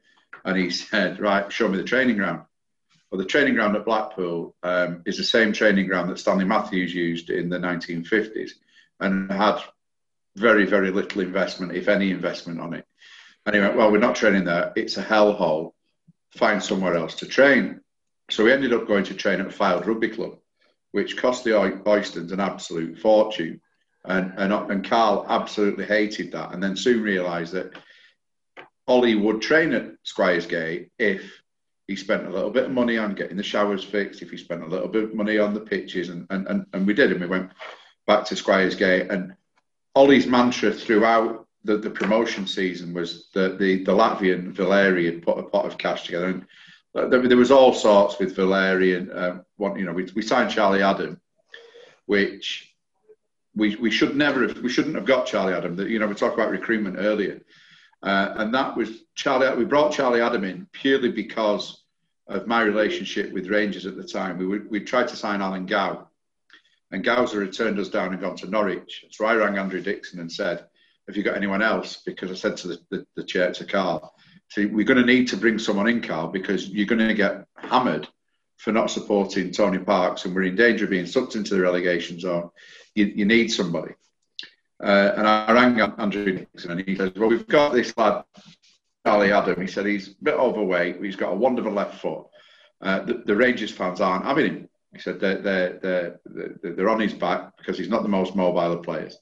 and 0.45 0.57
he 0.57 0.71
said, 0.71 1.21
"Right, 1.21 1.51
show 1.53 1.69
me 1.69 1.79
the 1.79 1.85
training 1.85 2.17
ground." 2.17 2.43
Well, 3.11 3.21
the 3.21 3.27
training 3.27 3.55
ground 3.55 3.77
at 3.77 3.85
Blackpool 3.85 4.57
um, 4.63 5.03
is 5.05 5.19
the 5.19 5.25
same 5.25 5.53
training 5.53 5.87
ground 5.87 6.11
that 6.11 6.19
Stanley 6.19 6.47
Matthews 6.47 6.95
used 6.95 7.29
in 7.31 7.49
the 7.49 7.59
1950s, 7.59 8.53
and 9.01 9.31
had 9.31 9.61
very, 10.37 10.65
very 10.65 10.91
little 10.91 11.21
investment, 11.21 11.77
if 11.77 11.89
any 11.89 12.11
investment, 12.11 12.61
on 12.61 12.73
it. 12.73 12.87
And 13.45 13.55
he 13.55 13.61
went, 13.61 13.77
"Well, 13.77 13.93
we're 13.93 13.99
not 13.99 14.17
training 14.17 14.45
there. 14.45 14.73
It's 14.77 14.97
a 14.97 15.03
hellhole. 15.03 15.73
Find 16.31 16.63
somewhere 16.63 16.97
else 16.97 17.15
to 17.17 17.27
train." 17.27 17.81
So 18.31 18.45
we 18.45 18.53
ended 18.53 18.73
up 18.73 18.87
going 18.87 19.05
to 19.05 19.15
train 19.15 19.41
at 19.41 19.49
Fylde 19.49 19.87
Rugby 19.87 20.09
Club, 20.09 20.39
which 20.93 21.17
cost 21.17 21.45
the 21.45 21.51
Oystons 21.51 22.33
an 22.33 22.41
absolute 22.41 22.99
fortune. 22.99 23.61
And, 24.05 24.33
and, 24.37 24.53
and 24.53 24.89
Karl 24.89 25.27
absolutely 25.29 25.85
hated 25.85 26.33
that, 26.33 26.53
and 26.53 26.63
then 26.63 26.77
soon 26.77 27.03
realised 27.03 27.53
that 27.53 27.73
Ollie 28.87 29.15
would 29.15 29.41
train 29.41 29.73
at 29.73 29.93
Squires 30.03 30.47
Gate 30.47 30.91
if 30.99 31.41
he 31.87 31.97
spent 31.97 32.27
a 32.27 32.31
little 32.31 32.51
bit 32.51 32.65
of 32.65 32.71
money 32.71 32.99
on 32.99 33.15
getting 33.15 33.37
the 33.37 33.43
showers 33.43 33.85
fixed, 33.85 34.23
if 34.23 34.31
he 34.31 34.37
spent 34.37 34.63
a 34.63 34.67
little 34.67 34.89
bit 34.89 35.05
of 35.05 35.15
money 35.15 35.39
on 35.39 35.55
the 35.55 35.61
pitches, 35.61 36.09
and, 36.09 36.27
and, 36.31 36.47
and, 36.49 36.67
and 36.73 36.87
we 36.87 36.95
did, 36.95 37.13
and 37.13 37.21
we 37.21 37.27
went 37.27 37.51
back 38.07 38.25
to 38.27 38.37
Squires 38.37 38.75
Gate. 38.75 39.11
And 39.11 39.35
Ollie's 39.95 40.27
mantra 40.27 40.73
throughout 40.73 41.47
the, 41.65 41.77
the 41.77 41.91
promotion 41.91 42.47
season 42.47 42.93
was 42.93 43.29
that 43.35 43.59
the, 43.59 43.85
the 43.85 43.93
Latvian 43.93 44.53
Valeri 44.53 45.07
had 45.07 45.23
put 45.23 45.39
a 45.39 45.43
pot 45.43 45.67
of 45.67 45.79
cash 45.79 46.05
together. 46.05 46.27
And 46.27 46.47
there, 47.13 47.27
there 47.27 47.37
was 47.37 47.51
all 47.51 47.73
sorts 47.73 48.19
with 48.19 48.37
Valeri 48.37 48.97
and 48.97 49.13
um, 49.13 49.45
one, 49.57 49.79
you 49.79 49.85
know, 49.85 49.93
we, 49.93 50.09
we 50.15 50.23
signed 50.23 50.51
Charlie 50.51 50.83
Adam, 50.83 51.21
which 52.07 52.75
we, 53.55 53.77
we 53.77 53.91
should 53.91 54.17
never 54.17 54.47
have, 54.47 54.59
we 54.59 54.69
shouldn't 54.69 54.97
have 54.97 55.05
got 55.05 55.27
Charlie 55.27 55.55
Adam. 55.55 55.79
You 55.79 55.99
know, 55.99 56.07
we 56.07 56.15
talked 56.15 56.35
about 56.35 56.51
recruitment 56.51 56.97
earlier. 56.99 57.43
Uh, 58.03 58.35
and 58.37 58.55
that 58.55 58.77
was 58.77 59.05
Charlie. 59.15 59.57
We 59.57 59.65
brought 59.65 59.93
Charlie 59.93 60.21
Adam 60.21 60.45
in 60.45 60.67
purely 60.73 61.11
because 61.11 61.85
of 62.27 62.47
my 62.47 62.63
relationship 62.63 63.33
with 63.33 63.49
Rangers 63.49 63.87
at 63.87 63.97
the 63.97 64.05
time. 64.05 64.39
We 64.39 64.59
we 64.59 64.81
tried 64.81 65.09
to 65.09 65.17
sign 65.17 65.41
Alan 65.41 65.67
Gow, 65.67 66.09
and 66.91 67.05
Gowser 67.05 67.43
had 67.43 67.53
turned 67.53 67.79
us 67.79 67.89
down 67.89 68.13
and 68.13 68.21
gone 68.21 68.37
to 68.37 68.51
Norwich. 68.51 69.05
So 69.11 69.25
I 69.25 69.35
rang 69.35 69.57
Andrew 69.59 69.81
Dixon 69.81 70.19
and 70.19 70.31
said, 70.31 70.65
"Have 71.07 71.17
you 71.17 71.23
got 71.23 71.37
anyone 71.37 71.63
else?" 71.63 72.03
Because 72.05 72.31
I 72.31 72.35
said 72.35 72.57
to 72.59 72.69
the, 72.69 72.79
the, 72.91 73.07
the 73.15 73.25
chair 73.25 73.53
to 73.53 73.65
Karl, 73.65 74.15
"See, 74.49 74.67
we're 74.67 74.85
going 74.87 75.01
to 75.01 75.07
need 75.07 75.29
to 75.29 75.37
bring 75.37 75.59
someone 75.59 75.89
in, 75.89 76.01
Karl, 76.01 76.29
because 76.29 76.69
you're 76.69 76.87
going 76.87 77.07
to 77.07 77.15
get 77.15 77.47
hammered 77.57 78.09
for 78.57 78.73
not 78.73 78.91
supporting 78.91 79.53
Tony 79.53 79.79
Parks, 79.79 80.25
and 80.25 80.35
we're 80.35 80.43
in 80.43 80.57
danger 80.57 80.85
of 80.85 80.91
being 80.91 81.07
sucked 81.07 81.37
into 81.37 81.55
the 81.55 81.61
relegation 81.61 82.19
zone. 82.19 82.51
You, 82.97 83.07
you 83.07 83.27
need 83.27 83.53
somebody." 83.53 83.95
Uh, 84.83 85.15
and 85.17 85.27
I 85.29 85.53
rang 85.53 85.81
Andrew 85.81 86.33
Nixon 86.33 86.73
and 86.73 86.81
he 86.81 86.97
says, 86.97 87.13
Well, 87.15 87.29
we've 87.29 87.47
got 87.47 87.73
this 87.73 87.97
lad, 87.97 88.25
Charlie 89.07 89.33
Adam. 89.33 89.61
He 89.61 89.69
said 89.69 89.87
he's 89.87 90.09
a 90.09 90.15
bit 90.23 90.35
overweight, 90.35 91.03
he's 91.03 91.17
got 91.17 91.33
a 91.33 91.37
wonderful 91.37 91.73
left 91.73 92.01
foot. 92.01 92.27
Uh, 92.81 93.01
the, 93.01 93.23
the, 93.25 93.37
Rangers 93.37 93.71
fans 93.71 94.01
aren't 94.01 94.25
having 94.25 94.47
him. 94.47 94.69
He 94.93 94.99
said 94.99 95.21
they're, 95.21 95.39
they're, 95.39 95.79
they're, 96.25 96.61
they're, 96.63 96.89
on 96.89 96.99
his 96.99 97.15
back 97.15 97.57
because 97.57 97.79
he's 97.79 97.89
not 97.89 98.03
the 98.03 98.09
most 98.09 98.35
mobile 98.35 98.73
of 98.73 98.83
players. 98.83 99.17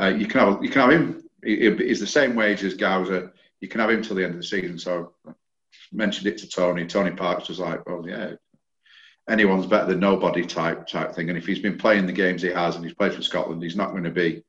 Uh, 0.00 0.06
you, 0.06 0.26
can 0.26 0.40
have, 0.40 0.64
you 0.64 0.70
can 0.70 0.80
have 0.80 0.90
him, 0.90 1.22
he, 1.44 1.70
he's 1.76 2.00
the 2.00 2.06
same 2.06 2.34
wage 2.34 2.64
as 2.64 2.74
Gowser. 2.74 3.34
You 3.60 3.68
can 3.68 3.80
have 3.80 3.90
him 3.90 4.02
till 4.02 4.16
the 4.16 4.24
end 4.24 4.34
of 4.34 4.40
the 4.40 4.46
season. 4.46 4.78
So 4.78 5.12
I 5.28 5.32
mentioned 5.92 6.26
it 6.26 6.38
to 6.38 6.48
Tony. 6.48 6.86
Tony 6.86 7.10
Parks 7.10 7.48
was 7.48 7.58
like, 7.58 7.86
Well, 7.86 8.02
yeah, 8.08 8.32
anyone's 9.28 9.66
better 9.66 9.86
than 9.86 10.00
nobody 10.00 10.44
type 10.46 10.86
type 10.86 11.14
thing. 11.14 11.28
And 11.28 11.36
if 11.36 11.46
he's 11.46 11.58
been 11.58 11.76
playing 11.76 12.06
the 12.06 12.12
games 12.12 12.40
he 12.40 12.48
has 12.48 12.76
and 12.76 12.84
he's 12.84 12.94
played 12.94 13.12
for 13.12 13.22
Scotland, 13.22 13.62
he's 13.62 13.76
not 13.76 13.90
going 13.90 14.04
to 14.04 14.10
be 14.10 14.42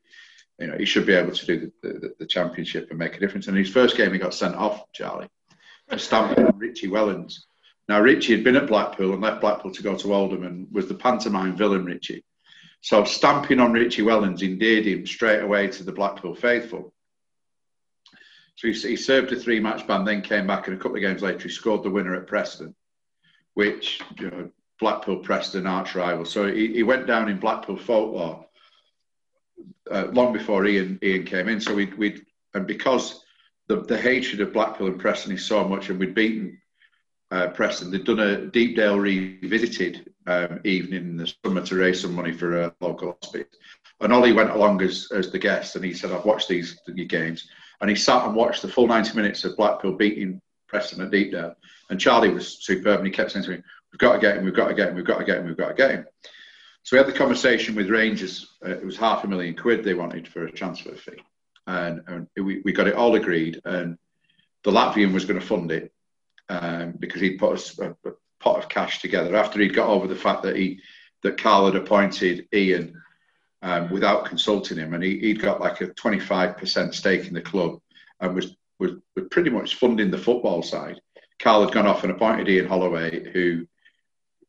you 0.60 0.68
know, 0.68 0.78
he 0.78 0.86
should 0.86 1.06
be 1.06 1.14
able 1.14 1.32
to 1.32 1.46
do 1.46 1.72
the, 1.82 1.90
the, 1.90 2.14
the 2.20 2.26
championship 2.26 2.90
and 2.90 3.00
make 3.00 3.16
a 3.16 3.20
difference. 3.20 3.48
And 3.48 3.58
his 3.58 3.70
first 3.70 3.96
game, 3.96 4.12
he 4.12 4.20
got 4.20 4.34
sent 4.34 4.56
off, 4.56 4.92
Charlie, 4.92 5.30
for 5.88 5.98
stamping 5.98 6.46
on 6.46 6.58
Richie 6.58 6.88
Wellens. 6.88 7.40
Now, 7.88 8.02
Richie 8.02 8.34
had 8.34 8.44
been 8.44 8.58
at 8.58 8.68
Blackpool 8.68 9.14
and 9.14 9.22
left 9.22 9.42
Blackpool 9.42 9.72
to 9.72 9.84
go 9.84 9.96
to 9.96 10.14
Oldham 10.14 10.44
and 10.44 10.68
was 10.72 10.88
the 10.88 10.96
pantomime 10.96 11.56
villain, 11.56 11.86
Richie. 11.86 12.24
So 12.82 13.04
stamping 13.06 13.60
on 13.60 13.72
Richie 13.72 14.02
Wellens 14.02 14.42
endeared 14.42 14.86
him 14.86 15.06
straight 15.06 15.42
away 15.42 15.68
to 15.68 15.84
the 15.84 15.92
Blackpool 15.92 16.36
faithful. 16.36 16.94
So 18.56 18.68
he, 18.68 18.74
he 18.74 18.96
served 18.96 19.32
a 19.32 19.36
three 19.36 19.60
match 19.60 19.86
ban, 19.88 20.06
then 20.06 20.22
came 20.22 20.48
back, 20.48 20.68
and 20.68 20.76
a 20.76 20.80
couple 20.80 20.98
of 20.98 21.02
games 21.02 21.22
later, 21.22 21.44
he 21.44 21.50
scored 21.50 21.84
the 21.84 21.92
winner 21.92 22.16
at 22.16 22.28
Preston, 22.28 22.76
which, 23.54 24.02
you 24.20 24.30
know, 24.30 24.50
Blackpool 24.80 25.18
Preston 25.18 25.68
arch 25.68 25.96
rival. 25.96 26.26
So 26.26 26.52
he, 26.52 26.74
he 26.74 26.84
went 26.84 27.08
down 27.08 27.30
in 27.30 27.40
Blackpool 27.40 27.78
folklore 27.78 28.47
uh, 29.90 30.08
long 30.12 30.34
before 30.34 30.66
Ian 30.66 31.00
Ian 31.02 31.26
came 31.26 31.48
in. 31.48 31.62
So 31.62 31.74
we 31.74 31.86
we 31.86 32.22
and 32.54 32.68
because 32.68 33.24
the 33.68 33.82
the 33.82 33.98
hatred 33.98 34.42
of 34.42 34.54
Blackpool 34.54 34.88
and 34.88 35.00
Preston 35.00 35.34
is 35.34 35.46
so 35.46 35.68
much, 35.68 35.90
and 35.90 36.00
we'd 36.00 36.16
beaten 36.16 36.60
uh, 37.32 37.48
Preston, 37.48 37.92
they'd 37.92 38.06
done 38.06 38.20
a 38.20 38.48
Deepdale 38.48 39.00
revisited 39.00 40.14
um, 40.28 40.60
evening 40.64 41.02
in 41.02 41.18
the 41.18 41.34
summer 41.44 41.62
to 41.62 41.76
raise 41.76 42.02
some 42.02 42.14
money 42.14 42.32
for 42.32 42.62
a 42.62 42.76
local 42.82 43.18
hospital. 43.22 43.48
And 44.00 44.14
Ollie 44.14 44.34
went 44.34 44.52
along 44.52 44.82
as 44.82 45.10
as 45.12 45.32
the 45.32 45.40
guest, 45.40 45.76
and 45.76 45.84
he 45.84 45.94
said, 45.94 46.12
"I've 46.12 46.26
watched 46.26 46.50
these 46.50 46.80
games." 47.08 47.48
and 47.82 47.90
he 47.90 47.96
sat 47.96 48.26
and 48.26 48.36
watched 48.36 48.62
the 48.62 48.68
full 48.68 48.88
90 48.88 49.16
minutes 49.16 49.44
of 49.44 49.58
Blackpool 49.58 49.94
beating 49.94 50.42
Preston 50.68 51.02
at 51.02 51.12
Deepdale. 51.12 51.56
And 51.90 52.00
Charlie 52.00 52.30
was 52.30 52.64
superb, 52.64 52.98
and 52.98 53.06
he 53.06 53.12
kept 53.12 53.32
saying 53.32 53.46
to 53.46 53.52
me, 53.52 53.64
"We've 53.92 54.00
got 54.00 54.14
to 54.14 54.20
get 54.20 54.38
him. 54.38 54.46
We've 54.46 54.54
got 54.54 54.68
to 54.68 54.74
get 54.74 54.90
him. 54.90 54.96
We've 54.96 55.06
got 55.06 55.20
to 55.20 55.26
get 55.26 55.38
him. 55.38 55.46
We've 55.46 55.58
got 55.58 55.70
to 55.70 55.74
get 55.74 55.92
him." 55.92 56.06
So 56.88 56.96
we 56.96 57.00
had 57.04 57.14
the 57.14 57.20
conversation 57.20 57.76
with 57.76 57.90
Rangers. 57.90 58.56
Uh, 58.66 58.70
it 58.70 58.86
was 58.86 58.96
half 58.96 59.26
a 59.26 59.28
million 59.28 59.58
quid 59.58 59.84
they 59.84 59.94
wanted 59.94 60.26
for 60.26 60.46
a 60.46 60.52
transfer 60.54 60.96
fee, 60.96 61.22
and, 61.66 62.02
and 62.08 62.28
we, 62.38 62.62
we 62.64 62.72
got 62.72 62.88
it 62.88 62.96
all 62.96 63.16
agreed. 63.16 63.60
And 63.66 63.98
the 64.64 64.72
Latvian 64.72 65.12
was 65.12 65.26
going 65.26 65.38
to 65.38 65.46
fund 65.46 65.70
it 65.70 65.92
um, 66.48 66.94
because 66.98 67.20
he'd 67.20 67.40
put 67.40 67.78
a, 67.80 67.90
a, 68.06 68.14
pot 68.40 68.60
of 68.60 68.70
cash 68.70 69.02
together 69.02 69.36
after 69.36 69.60
he'd 69.60 69.76
got 69.76 69.90
over 69.90 70.08
the 70.08 70.16
fact 70.16 70.44
that 70.44 70.56
he 70.56 70.80
that 71.24 71.38
Karl 71.38 71.66
had 71.66 71.76
appointed 71.76 72.48
Ian 72.54 73.02
um, 73.62 73.92
without 73.92 74.24
consulting 74.24 74.78
him, 74.78 74.94
and 74.94 75.04
he, 75.04 75.34
would 75.34 75.42
got 75.42 75.60
like 75.60 75.82
a 75.82 75.88
25% 75.88 76.94
stake 76.94 77.28
in 77.28 77.34
the 77.34 77.42
club 77.42 77.82
and 78.22 78.34
was, 78.34 78.56
was, 78.80 78.92
was 79.14 79.26
pretty 79.30 79.50
much 79.50 79.76
funding 79.76 80.10
the 80.10 80.18
football 80.18 80.64
side. 80.64 81.02
Karl 81.38 81.66
had 81.66 81.74
gone 81.74 81.86
off 81.86 82.04
and 82.04 82.14
appointed 82.14 82.48
Ian 82.48 82.70
Holloway, 82.70 83.30
who 83.34 83.68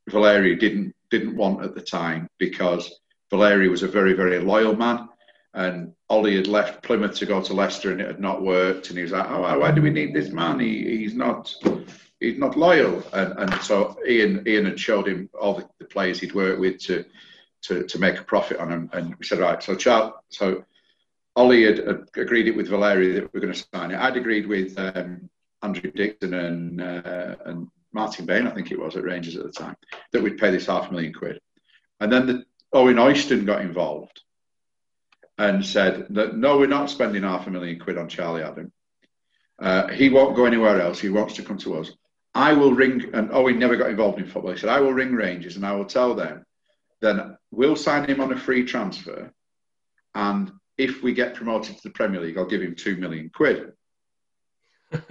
Valeri 0.09 0.55
didn't 0.55 0.95
didn't 1.11 1.37
want 1.37 1.65
at 1.65 1.75
the 1.75 1.81
time 1.83 2.29
because 2.39 3.01
Valeri 3.31 3.69
was 3.69 3.83
a 3.83 3.89
very 3.89 4.13
very 4.13 4.39
loyal 4.39 4.77
man, 4.77 5.09
and 5.55 5.93
Ollie 6.09 6.37
had 6.37 6.47
left 6.47 6.83
Plymouth 6.83 7.17
to 7.17 7.27
go 7.27 7.43
to 7.43 7.55
Leicester 7.55 7.93
and 7.93 8.01
it 8.01 8.07
had 8.07 8.21
not 8.21 8.43
worked, 8.43 8.89
and 8.89 8.97
he 8.97 9.03
was 9.03 9.13
like, 9.13 9.31
oh, 9.31 9.59
why 9.59 9.71
do 9.71 9.83
we 9.83 9.91
need 9.91 10.15
this 10.15 10.31
man? 10.31 10.61
He, 10.61 10.99
he's 10.99 11.15
not 11.15 11.55
he's 12.21 12.39
not 12.39 12.57
loyal, 12.57 13.03
and 13.13 13.39
and 13.39 13.63
so 13.63 13.97
Ian 14.07 14.47
Ian 14.47 14.67
had 14.67 14.81
showed 14.81 15.07
him 15.09 15.29
all 15.41 15.55
the, 15.55 15.69
the 15.79 15.85
players 15.85 16.21
he'd 16.21 16.35
worked 16.35 16.61
with 16.61 16.79
to 16.83 17.05
to, 17.63 17.85
to 17.85 17.99
make 17.99 18.19
a 18.19 18.25
profit 18.25 18.59
on 18.59 18.71
him. 18.71 18.91
And 18.93 19.15
we 19.17 19.27
said, 19.27 19.41
right, 19.41 19.63
so 19.63 19.75
Charles, 19.75 20.13
so 20.29 20.65
Ollie 21.37 21.65
had, 21.65 21.81
agreed 22.17 22.49
it 22.49 22.57
with 22.57 22.69
Valeri 22.69 23.13
that 23.13 23.33
we 23.33 23.39
are 23.39 23.41
going 23.41 23.53
to 23.53 23.67
sign 23.75 23.91
it. 23.91 23.99
I'd 23.99 24.17
agreed 24.17 24.47
with 24.47 24.79
um, 24.79 25.29
Andrew 25.63 25.91
Dixon 25.91 26.35
and 26.35 26.81
uh, 26.81 27.37
and 27.47 27.69
Martin 27.93 28.27
Bain, 28.27 28.47
I 28.47 28.51
think 28.51 28.71
it 28.71 28.79
was 28.79 28.97
at 28.97 29.05
Rangers 29.05 29.37
at 29.37 29.45
the 29.45 29.53
time, 29.53 29.77
that 30.13 30.23
we'd 30.23 30.39
pay 30.39 30.51
this 30.51 30.67
half 30.67 30.89
a 30.89 30.93
million 30.93 31.13
quid. 31.13 31.41
And 32.01 32.13
then 32.13 32.27
the, 32.27 32.45
Owen 32.73 32.97
Oyston 32.97 33.47
got 33.47 33.63
involved 33.63 34.23
and 35.39 35.65
said 35.65 36.07
that 36.11 36.37
no, 36.37 36.59
we're 36.59 36.67
not 36.67 36.91
spending 36.91 37.23
half 37.23 37.47
a 37.47 37.51
million 37.51 37.79
quid 37.79 37.99
on 37.99 38.09
Charlie 38.09 38.43
Adam. 38.43 38.73
Uh, 39.59 39.89
he 39.89 40.09
won't 40.09 40.37
go 40.37 40.45
anywhere 40.45 40.81
else. 40.81 41.01
He 41.01 41.09
wants 41.09 41.35
to 41.35 41.43
come 41.43 41.59
to 41.59 41.79
us. 41.79 41.91
I 42.35 42.53
will 42.53 42.73
ring, 42.73 43.11
and 43.15 43.33
Owen 43.33 43.59
never 43.59 43.77
got 43.77 43.91
involved 43.91 44.19
in 44.19 44.27
football. 44.27 44.53
He 44.53 44.59
said, 44.59 44.69
I 44.69 44.81
will 44.81 44.93
ring 44.93 45.15
Rangers 45.15 45.57
and 45.57 45.67
I 45.67 45.73
will 45.73 45.87
tell 45.87 46.15
them 46.15 46.45
then 47.01 47.37
we'll 47.51 47.77
sign 47.77 48.09
him 48.09 48.21
on 48.21 48.33
a 48.33 48.39
free 48.39 48.65
transfer. 48.65 49.33
And 50.15 50.51
if 50.77 51.03
we 51.03 51.13
get 51.13 51.35
promoted 51.35 51.77
to 51.77 51.83
the 51.83 51.91
Premier 51.91 52.21
League, 52.21 52.39
I'll 52.39 52.47
give 52.47 52.63
him 52.63 52.75
two 52.75 52.97
million 52.97 53.31
quid 53.35 53.73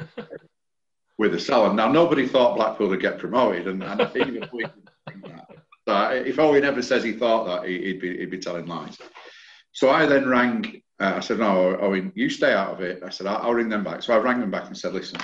with 1.17 1.33
a 1.33 1.39
salary. 1.39 1.75
Now, 1.75 1.91
nobody 1.91 2.27
thought 2.27 2.55
Blackpool 2.55 2.89
would 2.89 3.01
get 3.01 3.17
promoted, 3.19 3.67
and, 3.67 3.83
and 3.83 4.01
even 4.15 4.43
if 4.43 4.53
we 4.53 4.65
if 5.87 6.39
Owen 6.39 6.65
ever 6.65 6.81
says 6.81 7.03
he 7.03 7.13
thought 7.13 7.45
that, 7.45 7.67
he'd 7.67 7.99
be, 7.99 8.17
he'd 8.17 8.29
be 8.29 8.37
telling 8.39 8.65
lies. 8.65 8.97
So 9.71 9.89
I 9.89 10.05
then 10.05 10.27
rang, 10.27 10.81
uh, 10.99 11.13
I 11.15 11.19
said, 11.19 11.39
No, 11.39 11.77
Owen, 11.79 12.11
you 12.15 12.29
stay 12.29 12.53
out 12.53 12.73
of 12.73 12.81
it. 12.81 13.01
I 13.03 13.09
said, 13.09 13.27
I'll, 13.27 13.37
I'll, 13.37 13.53
ring 13.53 13.69
them 13.69 13.83
back. 13.83 14.03
So 14.03 14.13
I 14.13 14.17
rang 14.17 14.39
them 14.39 14.51
back 14.51 14.67
and 14.67 14.77
said, 14.77 14.93
Listen, 14.93 15.19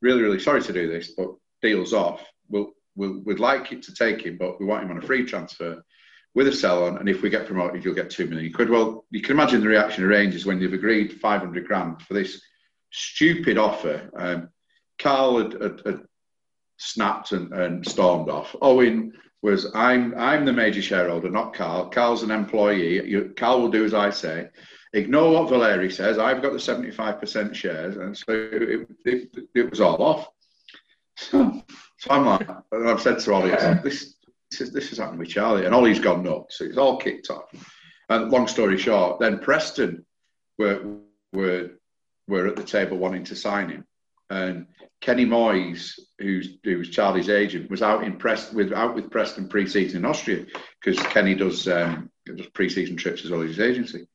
really, 0.00 0.22
really 0.22 0.40
sorry 0.40 0.62
to 0.62 0.72
do 0.72 0.90
this, 0.90 1.12
but 1.16 1.28
deal's 1.62 1.92
off. 1.92 2.24
We'll, 2.48 2.72
we'll, 2.94 3.20
we'd 3.24 3.40
like 3.40 3.72
it 3.72 3.82
to 3.84 3.94
take 3.94 4.22
him, 4.24 4.36
but 4.38 4.58
we 4.60 4.66
want 4.66 4.84
him 4.84 4.90
on 4.90 4.98
a 4.98 5.06
free 5.06 5.24
transfer 5.24 5.82
with 6.34 6.48
a 6.48 6.52
sell 6.52 6.84
on, 6.84 6.98
and 6.98 7.08
if 7.08 7.22
we 7.22 7.30
get 7.30 7.46
promoted, 7.46 7.84
you'll 7.84 7.94
get 7.94 8.10
two 8.10 8.26
million 8.26 8.52
quid. 8.52 8.68
Well, 8.68 9.06
you 9.10 9.22
can 9.22 9.32
imagine 9.32 9.62
the 9.62 9.68
reaction 9.68 10.04
of 10.04 10.10
Rangers 10.10 10.44
when 10.44 10.60
they've 10.60 10.72
agreed 10.72 11.18
500 11.20 11.66
grand 11.66 12.02
for 12.02 12.12
this 12.12 12.42
stupid 12.90 13.56
offer. 13.56 14.10
Um, 14.14 14.50
Karl 14.98 15.38
had, 15.38 15.52
had, 15.60 15.82
had 15.84 16.00
snapped 16.78 17.32
and, 17.32 17.52
and, 17.52 17.86
stormed 17.86 18.28
off. 18.28 18.54
Owen 18.62 19.12
was, 19.42 19.70
I'm, 19.74 20.14
I'm 20.16 20.44
the 20.44 20.52
major 20.52 20.82
shareholder, 20.82 21.30
not 21.30 21.54
Karl. 21.54 21.88
Karl's 21.88 22.22
an 22.22 22.30
employee. 22.30 23.08
You, 23.08 23.32
Karl 23.36 23.62
will 23.62 23.70
do 23.70 23.84
as 23.84 23.94
I 23.94 24.10
say. 24.10 24.48
Ignore 24.92 25.32
what 25.32 25.50
Valeri 25.50 25.90
says. 25.90 26.18
I've 26.18 26.42
got 26.42 26.52
the 26.52 26.58
75% 26.58 27.54
shares. 27.54 27.96
And 27.96 28.16
so 28.16 28.24
it, 28.28 28.88
it, 29.04 29.36
it 29.54 29.70
was 29.70 29.80
all 29.80 30.02
off. 30.02 30.28
So, 31.16 31.62
so 31.98 32.10
I'm 32.10 32.26
like, 32.26 32.48
and 32.72 32.88
I've 32.88 33.00
said 33.00 33.18
to 33.18 33.32
Ollie, 33.32 33.50
this, 33.82 34.16
this 34.50 34.60
is 34.60 34.72
this 34.72 34.92
is 34.92 34.98
happening 34.98 35.18
with 35.20 35.28
Charlie, 35.28 35.66
and 35.66 35.74
Ollie's 35.74 35.98
gone 35.98 36.22
nuts. 36.22 36.58
So 36.58 36.64
it's 36.64 36.78
all 36.78 36.98
kicked 36.98 37.30
off. 37.30 37.50
And 38.08 38.30
long 38.30 38.46
story 38.46 38.78
short, 38.78 39.18
then 39.18 39.38
Preston 39.38 40.04
were 40.58 40.98
were 41.32 41.70
were 42.28 42.46
at 42.46 42.56
the 42.56 42.62
table 42.62 42.98
wanting 42.98 43.24
to 43.24 43.36
sign 43.36 43.68
him, 43.68 43.86
and 44.30 44.66
Kenny 45.00 45.26
Moyes, 45.26 45.98
who's 46.18 46.58
who 46.64 46.78
was 46.78 46.88
Charlie's 46.88 47.28
agent, 47.28 47.70
was 47.70 47.82
out 47.82 48.04
in 48.04 48.16
Preston 48.16 48.56
with 48.56 48.72
out 48.72 48.94
with 48.94 49.10
Preston 49.10 49.48
pre-season 49.48 49.98
in 49.98 50.04
Austria 50.04 50.46
because 50.82 51.00
Kenny 51.06 51.34
does 51.34 51.68
um, 51.68 52.10
does 52.24 52.46
pre-season 52.46 52.96
trips 52.96 53.24
as 53.24 53.30
well 53.30 53.42
as 53.42 53.50
his 53.50 53.60
agency. 53.60 54.06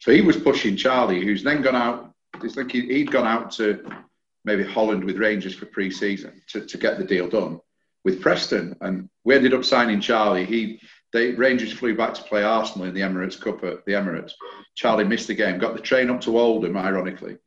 So 0.00 0.12
he 0.12 0.20
was 0.20 0.36
pushing 0.36 0.76
Charlie, 0.76 1.24
who's 1.24 1.42
then 1.42 1.62
gone 1.62 1.74
out. 1.74 2.14
It's 2.42 2.56
like 2.56 2.70
he, 2.70 2.82
he'd 2.82 3.10
gone 3.10 3.26
out 3.26 3.50
to 3.52 3.84
maybe 4.44 4.62
Holland 4.62 5.04
with 5.04 5.18
Rangers 5.18 5.54
for 5.54 5.66
pre-season 5.66 6.40
to, 6.50 6.64
to 6.64 6.78
get 6.78 6.98
the 6.98 7.04
deal 7.04 7.28
done 7.28 7.60
with 8.04 8.22
Preston, 8.22 8.76
and 8.80 9.10
we 9.24 9.34
ended 9.34 9.54
up 9.54 9.64
signing 9.64 10.00
Charlie. 10.00 10.46
He 10.46 10.80
they 11.12 11.32
Rangers 11.32 11.72
flew 11.72 11.96
back 11.96 12.14
to 12.14 12.22
play 12.22 12.42
Arsenal 12.42 12.86
in 12.86 12.94
the 12.94 13.00
Emirates 13.00 13.40
Cup 13.40 13.64
at 13.64 13.84
the 13.84 13.92
Emirates. 13.92 14.32
Charlie 14.74 15.04
missed 15.04 15.26
the 15.26 15.34
game, 15.34 15.58
got 15.58 15.74
the 15.74 15.82
train 15.82 16.10
up 16.10 16.20
to 16.22 16.38
Oldham, 16.38 16.76
ironically, 16.76 17.38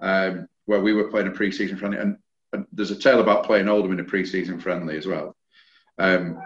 um, 0.00 0.48
where 0.66 0.80
we 0.80 0.92
were 0.92 1.10
playing 1.10 1.28
a 1.28 1.32
pre-season 1.32 1.76
friendly. 1.76 1.98
And, 1.98 2.16
and, 2.52 2.66
there's 2.72 2.90
a 2.90 2.98
tale 2.98 3.20
about 3.20 3.44
playing 3.44 3.68
Oldham 3.68 3.92
in 3.92 4.00
a 4.00 4.04
pre-season 4.04 4.60
friendly 4.60 4.96
as 4.96 5.06
well. 5.06 5.36
Um, 5.98 6.40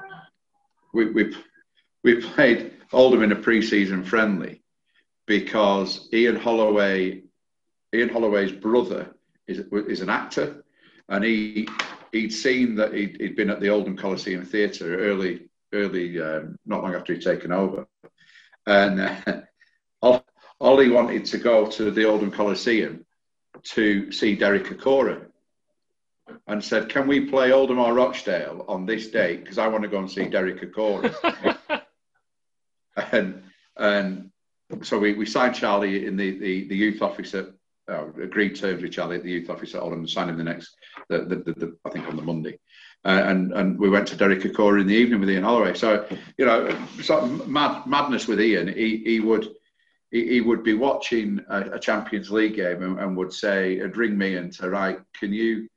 we, 0.93 1.11
we 1.11 1.37
we 2.03 2.21
played 2.21 2.73
Oldham 2.93 3.23
in 3.23 3.33
a 3.33 3.37
pre-season 3.37 4.05
friendly 4.05 4.63
because 5.27 6.09
Ian 6.13 6.37
Holloway, 6.37 7.23
Ian 7.95 8.09
Holloway's 8.11 8.53
brother, 8.53 9.15
is 9.47 9.61
is 9.89 10.01
an 10.01 10.11
actor, 10.11 10.65
and 11.09 11.25
he 11.25 11.69
he'd 12.13 12.33
seen 12.33 12.77
that 12.77 12.95
he 12.95 13.17
had 13.21 13.37
been 13.37 13.51
at 13.51 13.61
the 13.61 13.71
Oldham 13.71 13.97
Coliseum 13.97 14.45
Theatre 14.45 14.97
early, 14.99 15.49
early, 15.73 16.21
um, 16.21 16.59
not 16.67 16.83
long 16.83 16.95
after 16.95 17.15
he'd 17.15 17.23
taken 17.23 17.53
over, 17.53 17.87
and 18.67 19.01
uh, 19.01 20.21
Ollie 20.61 20.91
wanted 20.91 21.25
to 21.27 21.39
go 21.39 21.67
to 21.71 21.91
the 21.91 22.05
Oldham 22.05 22.31
Coliseum 22.31 23.05
to 23.63 24.13
see 24.13 24.37
Derek 24.37 24.65
Acorah, 24.65 25.27
and 26.47 26.63
said, 26.63 26.89
"Can 26.89 27.07
we 27.07 27.27
play 27.27 27.53
Oldham 27.53 27.79
Rochdale 27.79 28.65
on 28.69 28.87
this 28.87 29.09
date? 29.09 29.43
Because 29.43 29.59
I 29.59 29.69
want 29.69 29.83
to 29.83 29.89
go 29.89 29.99
and 29.99 30.11
see 30.11 30.29
Derek 30.29 30.61
Acorah." 30.61 31.83
and 33.13 33.43
and 33.77 34.31
so 34.83 34.99
we, 34.99 35.13
we 35.15 35.27
signed 35.27 35.55
Charlie 35.55 36.07
in 36.07 36.17
the, 36.17 36.39
the, 36.39 36.69
the 36.69 36.77
youth 36.77 37.03
office 37.03 37.35
at 37.35 37.47
uh, 37.89 38.07
agreed 38.23 38.57
terms 38.57 38.83
with 38.83 38.93
Charlie 38.93 39.17
at 39.17 39.23
the 39.23 39.31
youth 39.31 39.51
office 39.51 39.75
at 39.75 39.83
Oldham 39.83 40.01
and 40.01 40.11
signed 40.11 40.31
him 40.31 40.39
the 40.39 40.45
next, 40.45 40.75
the, 41.09 41.19
the, 41.19 41.37
the, 41.37 41.53
the 41.53 41.77
I 41.85 41.91
think 41.91 42.09
on 42.09 42.17
the 42.17 42.23
Monday. 42.23 42.59
Uh, 43.05 43.23
and 43.27 43.53
and 43.53 43.79
we 43.79 43.91
went 43.91 44.09
to 44.09 44.17
Derek 44.17 44.41
Acorah 44.41 44.81
in 44.81 44.87
the 44.87 44.95
evening 44.95 45.21
with 45.21 45.29
Ian 45.29 45.45
Holloway. 45.45 45.75
So 45.75 46.07
you 46.39 46.47
know, 46.47 46.75
sort 47.03 47.25
of 47.25 47.47
mad, 47.47 47.87
madness 47.87 48.27
with 48.27 48.41
Ian. 48.41 48.69
He 48.69 49.03
he 49.05 49.21
would 49.21 49.51
he, 50.23 50.41
would 50.41 50.63
be 50.63 50.75
watching 50.75 51.41
a, 51.49 51.73
a 51.73 51.79
Champions 51.79 52.31
League 52.31 52.55
game 52.55 52.83
and, 52.83 53.01
and, 53.01 53.17
would 53.17 53.33
say, 53.33 53.81
and 53.81 53.97
ring 53.97 54.17
me 54.17 54.37
and 54.37 54.55
say, 54.55 54.69
right, 54.69 54.99
can 55.19 55.33
you 55.33 55.69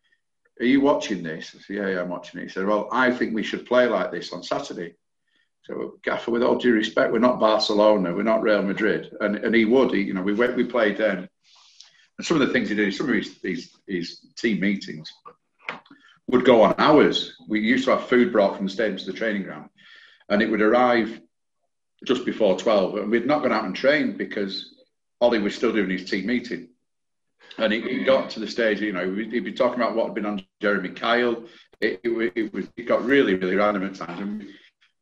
are 0.59 0.65
you 0.65 0.81
watching 0.81 1.23
this? 1.23 1.55
I 1.55 1.59
said, 1.59 1.76
yeah, 1.76 1.88
yeah, 1.89 2.01
I'm 2.01 2.09
watching 2.09 2.39
it. 2.39 2.43
He 2.43 2.49
said, 2.49 2.65
well, 2.65 2.88
I 2.91 3.11
think 3.11 3.34
we 3.34 3.43
should 3.43 3.65
play 3.65 3.88
like 3.88 4.11
this 4.11 4.34
on 4.34 4.41
Saturday. 4.41 4.95
So, 5.64 5.99
Gaffer, 6.03 6.31
with 6.31 6.43
all 6.43 6.55
due 6.55 6.73
respect, 6.73 7.11
we're 7.11 7.19
not 7.19 7.39
Barcelona, 7.39 8.14
we're 8.14 8.23
not 8.23 8.41
Real 8.41 8.64
Madrid, 8.64 9.11
and 9.19 9.35
and 9.35 9.53
he 9.53 9.65
would. 9.65 9.93
He, 9.93 10.01
you 10.01 10.14
know, 10.14 10.22
we 10.22 10.34
went, 10.34 10.55
we 10.55 10.64
played. 10.64 11.01
Um, 11.01 11.27
and 12.18 12.26
some 12.26 12.41
of 12.41 12.47
the 12.47 12.53
things 12.53 12.69
he 12.69 12.76
did, 12.76 12.93
some 12.93 13.09
of 13.09 13.15
his, 13.15 13.38
his, 13.43 13.72
his 13.85 14.19
team 14.35 14.59
meetings 14.59 15.11
would 16.27 16.45
go 16.45 16.64
on 16.64 16.73
hours. 16.77 17.35
We 17.47 17.59
used 17.59 17.85
to 17.85 17.91
have 17.91 18.07
food 18.07 18.31
brought 18.31 18.55
from 18.55 18.65
the 18.65 18.72
stadium 18.72 18.97
to 18.97 19.05
the 19.05 19.14
training 19.14 19.43
ground, 19.43 19.69
and 20.30 20.41
it 20.41 20.49
would 20.49 20.61
arrive 20.61 21.22
just 22.06 22.26
before 22.26 22.57
12, 22.57 22.98
and 22.98 23.11
we'd 23.11 23.26
not 23.26 23.41
gone 23.41 23.52
out 23.52 23.65
and 23.65 23.76
trained 23.76 24.18
because 24.18 24.76
Ollie 25.19 25.40
was 25.40 25.56
still 25.56 25.74
doing 25.74 25.90
his 25.90 26.10
team 26.10 26.28
meeting. 26.28 26.69
And 27.57 27.74
it, 27.74 27.86
it 27.86 28.06
got 28.06 28.30
to 28.32 28.40
the 28.40 28.48
stage, 28.48 28.82
you 28.82 28.94
know, 28.94 29.15
he'd 29.15 29.44
be 29.44 29.53
talking 29.53 29.82
about 29.82 29.95
what 29.95 30.07
had 30.07 30.15
been 30.15 30.26
on 30.26 30.45
Jeremy 30.61 30.90
Kyle. 30.90 31.44
It, 31.82 31.99
it, 32.03 32.34
it, 32.36 32.53
was, 32.53 32.68
it 32.78 32.84
got 32.84 33.03
really, 33.03 33.34
really 33.34 33.56
random 33.56 33.86
at 33.86 33.95
times. 33.95 34.19
And 34.19 34.48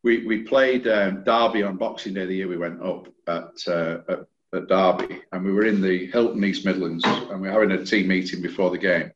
we, 0.04 0.26
we 0.26 0.44
played 0.44 0.88
um, 0.88 1.24
Derby 1.24 1.64
on 1.64 1.76
Boxing 1.76 2.14
Day 2.14 2.26
the 2.26 2.36
year 2.36 2.48
we 2.48 2.58
went 2.58 2.82
up 2.82 3.08
at, 3.28 3.52
uh, 3.68 3.98
at, 4.08 4.20
at 4.54 4.68
Derby, 4.68 5.22
and 5.34 5.44
we 5.44 5.52
were 5.52 5.66
in 5.66 5.82
the 5.82 6.06
Hilton 6.08 6.44
East 6.46 6.66
Midlands, 6.66 7.04
and 7.04 7.42
we 7.42 7.48
were 7.50 7.54
having 7.54 7.72
a 7.72 7.86
team 7.86 8.08
meeting 8.08 8.42
before 8.42 8.70
the 8.70 8.78
game. 8.78 9.12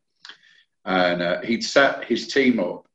And 0.84 1.22
uh, 1.22 1.41
he'd 1.41 1.64
set 1.64 2.03
his 2.06 2.27
team 2.27 2.60
up 2.60 2.88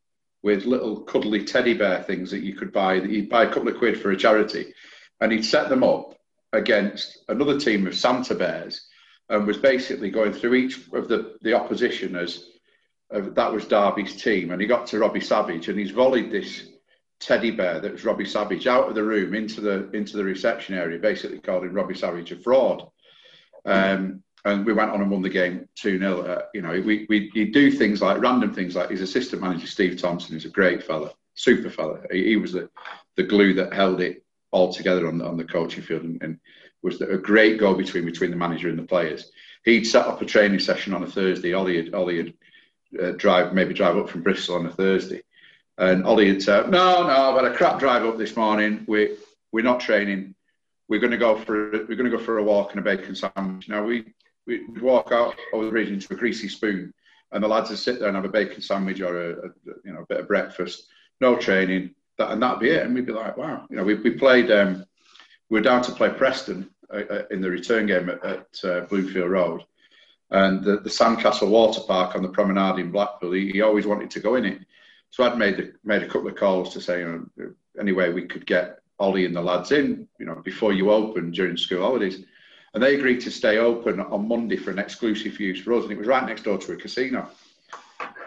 with 0.45 0.67
little 0.67 1.01
cuddly 1.01 1.43
teddy 1.43 1.73
bear 1.73 2.03
things 2.03 2.31
that 2.31 2.43
you 2.43 2.55
could 2.55 2.71
buy. 2.71 3.01
That 3.01 3.11
you'd 3.11 3.31
buy 3.31 3.45
a 3.45 3.49
couple 3.49 3.69
of 3.69 3.79
quid 3.79 4.01
for 4.01 4.11
a 4.11 4.17
charity, 4.17 4.75
and 5.21 5.33
he'd 5.33 5.45
set 5.45 5.71
them 5.71 5.83
up 5.83 6.15
against 6.53 7.19
another 7.29 7.59
team 7.59 7.87
of 7.87 7.97
Santa 7.97 8.35
bears, 8.35 8.87
and 9.31 9.47
was 9.47 9.57
basically 9.57 10.11
going 10.11 10.35
through 10.35 10.55
each 10.55 10.77
of 10.93 11.09
the 11.09 11.39
the 11.41 11.55
opposition 11.55 12.15
as 12.15 12.45
uh, 13.13 13.23
that 13.33 13.53
was 13.53 13.65
Derby's 13.65 14.23
team. 14.23 14.51
And 14.51 14.61
he 14.61 14.69
got 14.69 14.87
to 14.89 14.99
Robbie 14.99 15.21
Savage, 15.21 15.69
and 15.69 15.79
he's 15.79 15.93
volleyed 15.93 16.31
this 16.31 16.69
teddy 17.21 17.51
bear 17.51 17.81
that 17.81 17.93
was 17.93 18.05
Robbie 18.05 18.27
Savage 18.27 18.67
out 18.67 18.89
of 18.89 18.95
the 18.95 19.03
room 19.03 19.33
into 19.33 19.63
the 19.63 19.91
into 19.93 20.19
the 20.19 20.25
reception 20.25 20.75
area, 20.75 20.99
basically 20.99 21.39
calling 21.39 21.73
Robbie 21.73 21.97
Savage 21.97 22.33
a 22.33 22.37
fraud. 22.37 22.87
Um, 23.65 24.24
and 24.45 24.67
we 24.67 24.73
went 24.73 24.91
on 24.91 25.01
and 25.01 25.11
won 25.11 25.23
the 25.23 25.29
game 25.29 25.69
2 25.77 25.99
0. 25.99 26.21
Uh, 26.21 26.43
you 26.53 26.63
know, 26.63 26.81
we, 26.85 27.07
we 27.09 27.31
you 27.35 27.53
do 27.53 27.71
things 27.71 28.03
like 28.03 28.21
random 28.21 28.53
things 28.53 28.77
like 28.77 28.91
his 28.91 29.01
assistant 29.01 29.43
manager, 29.43 29.67
Steve 29.67 30.01
Thompson, 30.01 30.37
is 30.37 30.45
a 30.45 30.51
great 30.51 30.83
fella, 30.83 31.13
super 31.35 31.71
fella. 31.71 32.01
He, 32.11 32.25
he 32.25 32.37
was 32.37 32.53
the, 32.53 32.69
the 33.17 33.23
glue 33.23 33.55
that 33.55 33.73
held 33.73 34.01
it 34.01 34.23
all 34.51 34.73
together 34.73 35.09
on 35.09 35.19
the, 35.19 35.27
on 35.27 35.37
the 35.37 35.45
coaching 35.45 35.83
field 35.83 36.03
and, 36.03 36.23
and 36.23 36.39
was 36.83 36.99
the, 36.99 37.11
a 37.11 37.19
great 37.19 37.59
go 37.59 37.75
between 37.75 38.05
between 38.05 38.31
the 38.31 38.37
manager 38.37 38.69
and 38.69 38.79
the 38.79 38.85
players. 38.85 39.31
He'd 39.65 39.85
set 39.85 40.07
up 40.07 40.21
a 40.21 40.27
training 40.27 40.61
session 40.61 40.93
on 40.93 41.03
a 41.03 41.11
Thursday. 41.11 41.55
Ollie 41.55 41.83
had, 41.83 41.95
Ollie 41.95 42.19
had 42.19 42.35
uh, 43.03 43.11
drive, 43.13 43.55
maybe 43.55 43.73
drive 43.73 43.97
up 43.97 44.11
from 44.11 44.23
Bristol 44.23 44.57
on 44.57 44.67
a 44.67 44.71
Thursday. 44.71 45.23
And 45.79 46.05
Ollie 46.05 46.29
had 46.29 46.43
said, 46.43 46.71
No, 46.71 47.03
no, 47.03 47.09
I've 47.09 47.43
had 47.43 47.51
a 47.51 47.57
crap 47.57 47.81
drive 47.81 48.05
up 48.05 48.19
this 48.19 48.37
morning. 48.37 48.85
We, 48.87 49.17
we're 49.51 49.65
not 49.65 49.81
training. 49.81 50.35
We're 50.89 51.01
going 51.01 51.13
to 51.13 51.17
go 51.17 51.37
for 51.39 51.71
we're 51.71 51.97
going 51.97 52.11
to 52.11 52.17
go 52.17 52.23
for 52.23 52.39
a 52.39 52.45
walk 52.45 52.73
and 52.73 52.81
a 52.81 52.83
bacon 52.83 53.15
sandwich. 53.15 53.69
Now 53.71 53.83
we 53.83 54.05
we'd 54.47 54.81
walk 54.81 55.13
out 55.13 55.35
over 55.53 55.67
the 55.67 55.71
bridge 55.71 55.91
into 55.91 56.13
a 56.13 56.17
greasy 56.17 56.49
spoon, 56.49 56.93
and 57.33 57.43
the 57.43 57.49
lads 57.49 57.71
would 57.71 57.79
sit 57.79 57.99
there 57.99 58.09
and 58.09 58.17
have 58.17 58.25
a 58.25 58.29
bacon 58.29 58.61
sandwich 58.61 59.01
or 59.01 59.31
a, 59.31 59.31
a 59.33 59.51
you 59.85 59.93
know 59.93 60.01
a 60.01 60.07
bit 60.07 60.21
of 60.21 60.29
breakfast. 60.29 60.89
No 61.21 61.37
training, 61.37 61.95
that 62.19 62.31
and 62.31 62.43
that'd 62.43 62.61
be 62.61 62.71
it. 62.71 62.85
And 62.85 62.95
we'd 62.95 63.07
be 63.07 63.13
like, 63.13 63.37
wow, 63.37 63.67
you 63.71 63.77
know, 63.77 63.85
we 63.85 63.95
we 63.95 64.11
played. 64.11 64.51
Um, 64.51 64.85
we 65.51 65.61
were 65.61 65.65
down 65.65 65.83
to 65.83 65.93
play 65.93 66.11
Preston 66.11 66.71
uh, 66.93 67.03
uh, 67.11 67.23
in 67.31 67.41
the 67.41 67.51
return 67.51 67.87
game 67.87 68.09
at, 68.09 68.25
at 68.25 68.47
uh, 68.65 68.81
Bloomfield 68.87 69.31
Road, 69.31 69.63
and 70.31 70.65
the, 70.65 70.79
the 70.79 70.91
Sandcastle 70.91 71.51
Water 71.51 71.83
Park 71.87 72.17
on 72.17 72.23
the 72.23 72.29
promenade 72.29 72.81
in 72.81 72.91
Blackpool. 72.91 73.33
He, 73.33 73.51
he 73.51 73.61
always 73.61 73.87
wanted 73.87 74.11
to 74.13 74.21
go 74.21 74.37
in 74.37 74.47
it, 74.47 74.61
so 75.11 75.25
I'd 75.25 75.39
made 75.39 75.61
a, 75.61 75.69
made 75.85 76.03
a 76.03 76.09
couple 76.09 76.29
of 76.29 76.37
calls 76.37 76.73
to 76.73 76.81
say, 76.81 77.01
you 77.01 77.31
know, 77.37 77.53
any 77.79 77.93
way 77.93 78.11
we 78.11 78.27
could 78.27 78.47
get 78.47 78.81
Ollie 78.99 79.27
and 79.27 79.37
the 79.37 79.43
lads 79.43 79.73
in, 79.73 80.09
you 80.19 80.27
know, 80.27 80.37
before 80.37 80.73
you 80.73 80.91
open 80.91 81.31
during 81.31 81.57
school 81.57 81.83
holidays 81.83 82.25
and 82.75 82.83
they 82.83 82.97
agreed 82.97 83.21
to 83.21 83.31
stay 83.31 83.59
open 83.59 84.01
on 84.01 84.29
Monday 84.29 84.57
for 84.57 84.73
an 84.73 84.81
exclusive 84.81 85.39
use 85.39 85.61
for 85.61 85.73
us, 85.75 85.85
and 85.85 85.93
it 85.93 85.99
was 85.99 86.09
right 86.09 86.27
next 86.27 86.43
door 86.43 86.59
to 86.59 86.73
a 86.73 86.77
casino. 86.77 87.29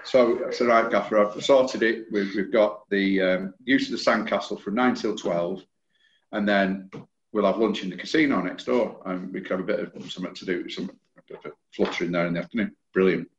So 0.05 0.47
I 0.47 0.51
said, 0.51 0.67
right, 0.67 0.89
Gaffer, 0.89 1.19
I've 1.19 1.43
sorted 1.43 1.83
it. 1.83 2.05
We've, 2.11 2.33
we've 2.33 2.51
got 2.51 2.89
the 2.89 3.21
um, 3.21 3.53
use 3.65 3.91
of 3.91 3.91
the 3.91 4.11
sandcastle 4.11 4.61
from 4.61 4.75
9 4.75 4.95
till 4.95 5.17
12, 5.17 5.63
and 6.31 6.47
then 6.47 6.89
we'll 7.33 7.45
have 7.45 7.57
lunch 7.57 7.83
in 7.83 7.89
the 7.89 7.97
casino 7.97 8.41
next 8.41 8.63
door, 8.63 9.01
and 9.05 9.33
we 9.33 9.41
can 9.41 9.57
have 9.57 9.59
a 9.59 9.63
bit 9.63 9.95
of 9.95 10.11
something 10.11 10.33
to 10.33 10.45
do, 10.45 10.69
some 10.69 10.89
fluttering 11.75 12.13
there 12.13 12.25
in 12.25 12.33
the 12.33 12.39
afternoon. 12.39 12.73
Brilliant. 12.93 13.29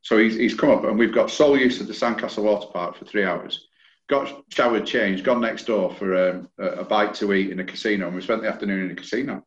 So 0.00 0.18
he's, 0.18 0.34
he's 0.34 0.54
come 0.54 0.70
up, 0.70 0.82
and 0.82 0.98
we've 0.98 1.14
got 1.14 1.30
sole 1.30 1.56
use 1.56 1.80
of 1.80 1.86
the 1.86 1.92
Sandcastle 1.92 2.42
Water 2.42 2.66
Park 2.72 2.96
for 2.96 3.04
three 3.04 3.24
hours. 3.24 3.68
Got 4.08 4.42
showered, 4.48 4.86
changed, 4.86 5.22
gone 5.22 5.40
next 5.40 5.66
door 5.66 5.94
for 5.94 6.30
um, 6.30 6.48
a, 6.58 6.80
a 6.80 6.84
bite 6.84 7.14
to 7.14 7.32
eat 7.32 7.50
in 7.50 7.60
a 7.60 7.64
casino, 7.64 8.08
and 8.08 8.16
we 8.16 8.22
spent 8.22 8.42
the 8.42 8.48
afternoon 8.48 8.86
in 8.86 8.90
a 8.90 8.96
casino. 8.96 9.46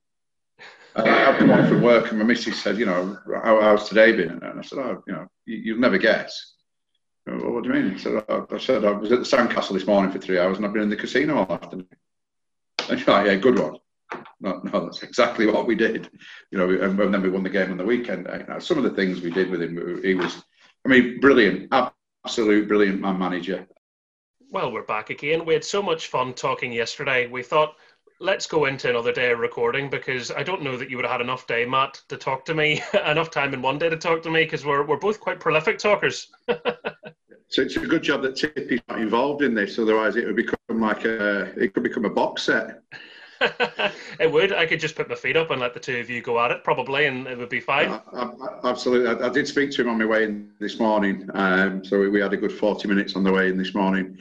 Uh, 0.95 1.03
I've 1.03 1.37
come 1.37 1.49
home 1.49 1.67
from 1.67 1.81
work 1.81 2.09
and 2.09 2.19
my 2.19 2.25
missus 2.25 2.61
said, 2.61 2.77
you 2.77 2.85
know, 2.85 3.17
How, 3.43 3.59
how's 3.61 3.89
today 3.89 4.13
been? 4.13 4.41
And 4.41 4.59
I 4.59 4.61
said, 4.61 4.79
oh, 4.79 5.03
you 5.05 5.13
know, 5.13 5.27
you, 5.45 5.73
will 5.73 5.81
never 5.81 5.97
guess. 5.97 6.53
Well, 7.27 7.53
what 7.53 7.63
do 7.63 7.69
you 7.73 7.83
mean? 7.83 7.99
Said, 7.99 8.23
oh, 8.29 8.47
I 8.49 8.57
said, 8.57 8.85
I 8.85 8.91
was 8.91 9.11
at 9.11 9.19
the 9.19 9.25
Sandcastle 9.25 9.73
this 9.73 9.87
morning 9.87 10.11
for 10.11 10.19
three 10.19 10.39
hours 10.39 10.57
and 10.57 10.65
I've 10.65 10.73
been 10.73 10.83
in 10.83 10.89
the 10.89 10.95
casino 10.95 11.37
all 11.37 11.53
afternoon. 11.53 11.87
And 12.87 12.99
she's 12.99 13.07
like, 13.07 13.25
yeah, 13.25 13.35
good 13.35 13.57
one. 13.57 13.77
No, 14.39 14.61
no, 14.63 14.85
that's 14.85 15.01
exactly 15.01 15.47
what 15.47 15.65
we 15.65 15.73
did. 15.73 16.07
You 16.51 16.59
know, 16.59 16.69
and, 16.69 16.99
then 16.99 17.21
we 17.23 17.31
won 17.31 17.41
the 17.41 17.49
game 17.49 17.71
on 17.71 17.77
the 17.77 17.83
weekend. 17.83 18.27
Some 18.59 18.77
of 18.77 18.83
the 18.83 18.91
things 18.91 19.21
we 19.21 19.31
did 19.31 19.49
with 19.49 19.59
him, 19.59 20.03
he 20.03 20.13
was, 20.13 20.43
I 20.85 20.89
mean, 20.89 21.19
brilliant, 21.19 21.73
absolute 22.23 22.67
brilliant 22.67 23.01
man 23.01 23.17
manager. 23.17 23.65
Well, 24.51 24.71
we're 24.71 24.83
back 24.83 25.09
again. 25.09 25.45
We 25.45 25.55
had 25.55 25.63
so 25.63 25.81
much 25.81 26.07
fun 26.07 26.35
talking 26.35 26.71
yesterday. 26.71 27.25
We 27.25 27.41
thought 27.41 27.75
let's 28.19 28.47
go 28.47 28.65
into 28.65 28.89
another 28.89 29.11
day 29.11 29.31
of 29.31 29.39
recording 29.39 29.89
because 29.89 30.31
I 30.31 30.43
don't 30.43 30.61
know 30.61 30.77
that 30.77 30.89
you 30.89 30.97
would 30.97 31.05
have 31.05 31.11
had 31.11 31.21
enough 31.21 31.47
day, 31.47 31.65
Matt, 31.65 32.01
to 32.09 32.17
talk 32.17 32.45
to 32.45 32.53
me, 32.53 32.81
enough 33.05 33.31
time 33.31 33.53
in 33.53 33.61
one 33.61 33.77
day 33.77 33.89
to 33.89 33.97
talk 33.97 34.23
to 34.23 34.29
me 34.29 34.43
because 34.43 34.65
we're, 34.65 34.85
we're 34.85 34.97
both 34.97 35.19
quite 35.19 35.39
prolific 35.39 35.77
talkers. 35.77 36.27
so 36.47 37.61
it's 37.61 37.75
a 37.75 37.79
good 37.81 38.03
job 38.03 38.21
that 38.23 38.35
Tippy's 38.35 38.81
not 38.87 39.01
involved 39.01 39.41
in 39.41 39.53
this, 39.53 39.77
otherwise 39.77 40.15
it 40.15 40.25
would 40.25 40.35
become 40.35 40.57
like 40.69 41.05
a, 41.05 41.41
it 41.61 41.73
could 41.73 41.83
become 41.83 42.05
a 42.05 42.09
box 42.09 42.43
set. 42.43 42.81
it 43.41 44.31
would. 44.31 44.53
I 44.53 44.65
could 44.65 44.79
just 44.79 44.95
put 44.95 45.09
my 45.09 45.15
feet 45.15 45.35
up 45.35 45.51
and 45.51 45.59
let 45.59 45.73
the 45.73 45.79
two 45.79 45.97
of 45.97 46.09
you 46.09 46.21
go 46.21 46.39
at 46.39 46.51
it, 46.51 46.63
probably, 46.63 47.05
and 47.05 47.27
it 47.27 47.37
would 47.37 47.49
be 47.49 47.59
fine. 47.59 47.89
Uh, 47.89 48.31
absolutely. 48.63 49.09
I, 49.09 49.27
I, 49.27 49.29
did 49.29 49.45
speak 49.45 49.71
to 49.71 49.81
him 49.81 49.89
on 49.89 49.99
my 49.99 50.05
way 50.05 50.23
in 50.23 50.51
this 50.61 50.79
morning. 50.79 51.29
Um, 51.33 51.83
so 51.83 51.99
we, 51.99 52.09
we 52.09 52.21
had 52.21 52.31
a 52.31 52.37
good 52.37 52.53
40 52.53 52.87
minutes 52.87 53.17
on 53.17 53.25
the 53.25 53.33
way 53.33 53.49
in 53.49 53.57
this 53.57 53.75
morning 53.75 54.17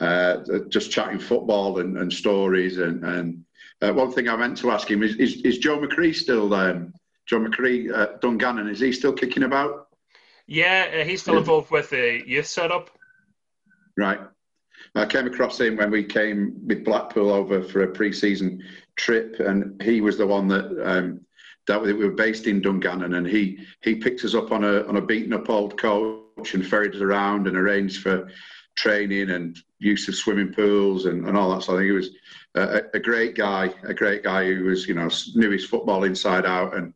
uh, 0.00 0.38
just 0.68 0.90
chatting 0.90 1.18
football 1.18 1.80
and, 1.80 1.98
and 1.98 2.12
stories. 2.12 2.78
And, 2.78 3.04
and 3.04 3.44
uh, 3.80 3.92
one 3.92 4.12
thing 4.12 4.28
I 4.28 4.36
meant 4.36 4.56
to 4.58 4.70
ask 4.70 4.90
him 4.90 5.02
is, 5.02 5.16
is, 5.16 5.42
is 5.42 5.58
Joe 5.58 5.78
McAree 5.78 6.14
still, 6.14 6.52
um, 6.54 6.92
Joe 7.26 7.40
McAree, 7.40 7.92
uh, 7.92 8.18
Dungannon, 8.20 8.68
is 8.68 8.80
he 8.80 8.92
still 8.92 9.12
kicking 9.12 9.44
about? 9.44 9.88
Yeah, 10.46 10.90
uh, 11.00 11.04
he's 11.04 11.22
still 11.22 11.38
involved 11.38 11.70
with 11.70 11.90
the 11.90 12.22
youth 12.26 12.46
setup. 12.46 12.90
Right. 13.96 14.20
I 14.94 15.06
came 15.06 15.26
across 15.26 15.58
him 15.58 15.76
when 15.76 15.90
we 15.90 16.04
came 16.04 16.54
with 16.66 16.84
Blackpool 16.84 17.30
over 17.30 17.62
for 17.62 17.82
a 17.82 17.88
pre-season 17.88 18.62
trip, 18.96 19.40
and 19.40 19.80
he 19.82 20.00
was 20.00 20.18
the 20.18 20.26
one 20.26 20.46
that 20.48 20.66
um, 20.84 21.20
that 21.66 21.80
we 21.80 21.92
were 21.94 22.10
based 22.10 22.46
in 22.46 22.60
Dungannon, 22.60 23.14
and 23.14 23.26
he 23.26 23.58
he 23.82 23.94
picked 23.96 24.24
us 24.24 24.34
up 24.34 24.52
on 24.52 24.62
a 24.62 24.84
on 24.86 24.96
a 24.96 25.00
beaten 25.00 25.32
up 25.32 25.48
old 25.48 25.78
coach 25.78 26.54
and 26.54 26.66
ferried 26.66 26.94
us 26.94 27.00
around 27.00 27.48
and 27.48 27.56
arranged 27.56 28.02
for 28.02 28.28
training 28.74 29.30
and 29.30 29.58
use 29.78 30.08
of 30.08 30.14
swimming 30.14 30.52
pools 30.52 31.06
and, 31.06 31.26
and 31.26 31.36
all 31.36 31.54
that. 31.54 31.62
So 31.62 31.74
I 31.74 31.76
think 31.78 31.86
he 31.86 31.92
was 31.92 32.10
a, 32.54 32.82
a, 32.94 32.98
great 32.98 33.36
guy, 33.36 33.70
a 33.82 33.94
great 33.94 34.22
guy 34.22 34.46
who 34.46 34.64
was, 34.64 34.88
you 34.88 34.94
know, 34.94 35.08
knew 35.34 35.50
his 35.50 35.66
football 35.66 36.04
inside 36.04 36.46
out. 36.46 36.76
And, 36.76 36.94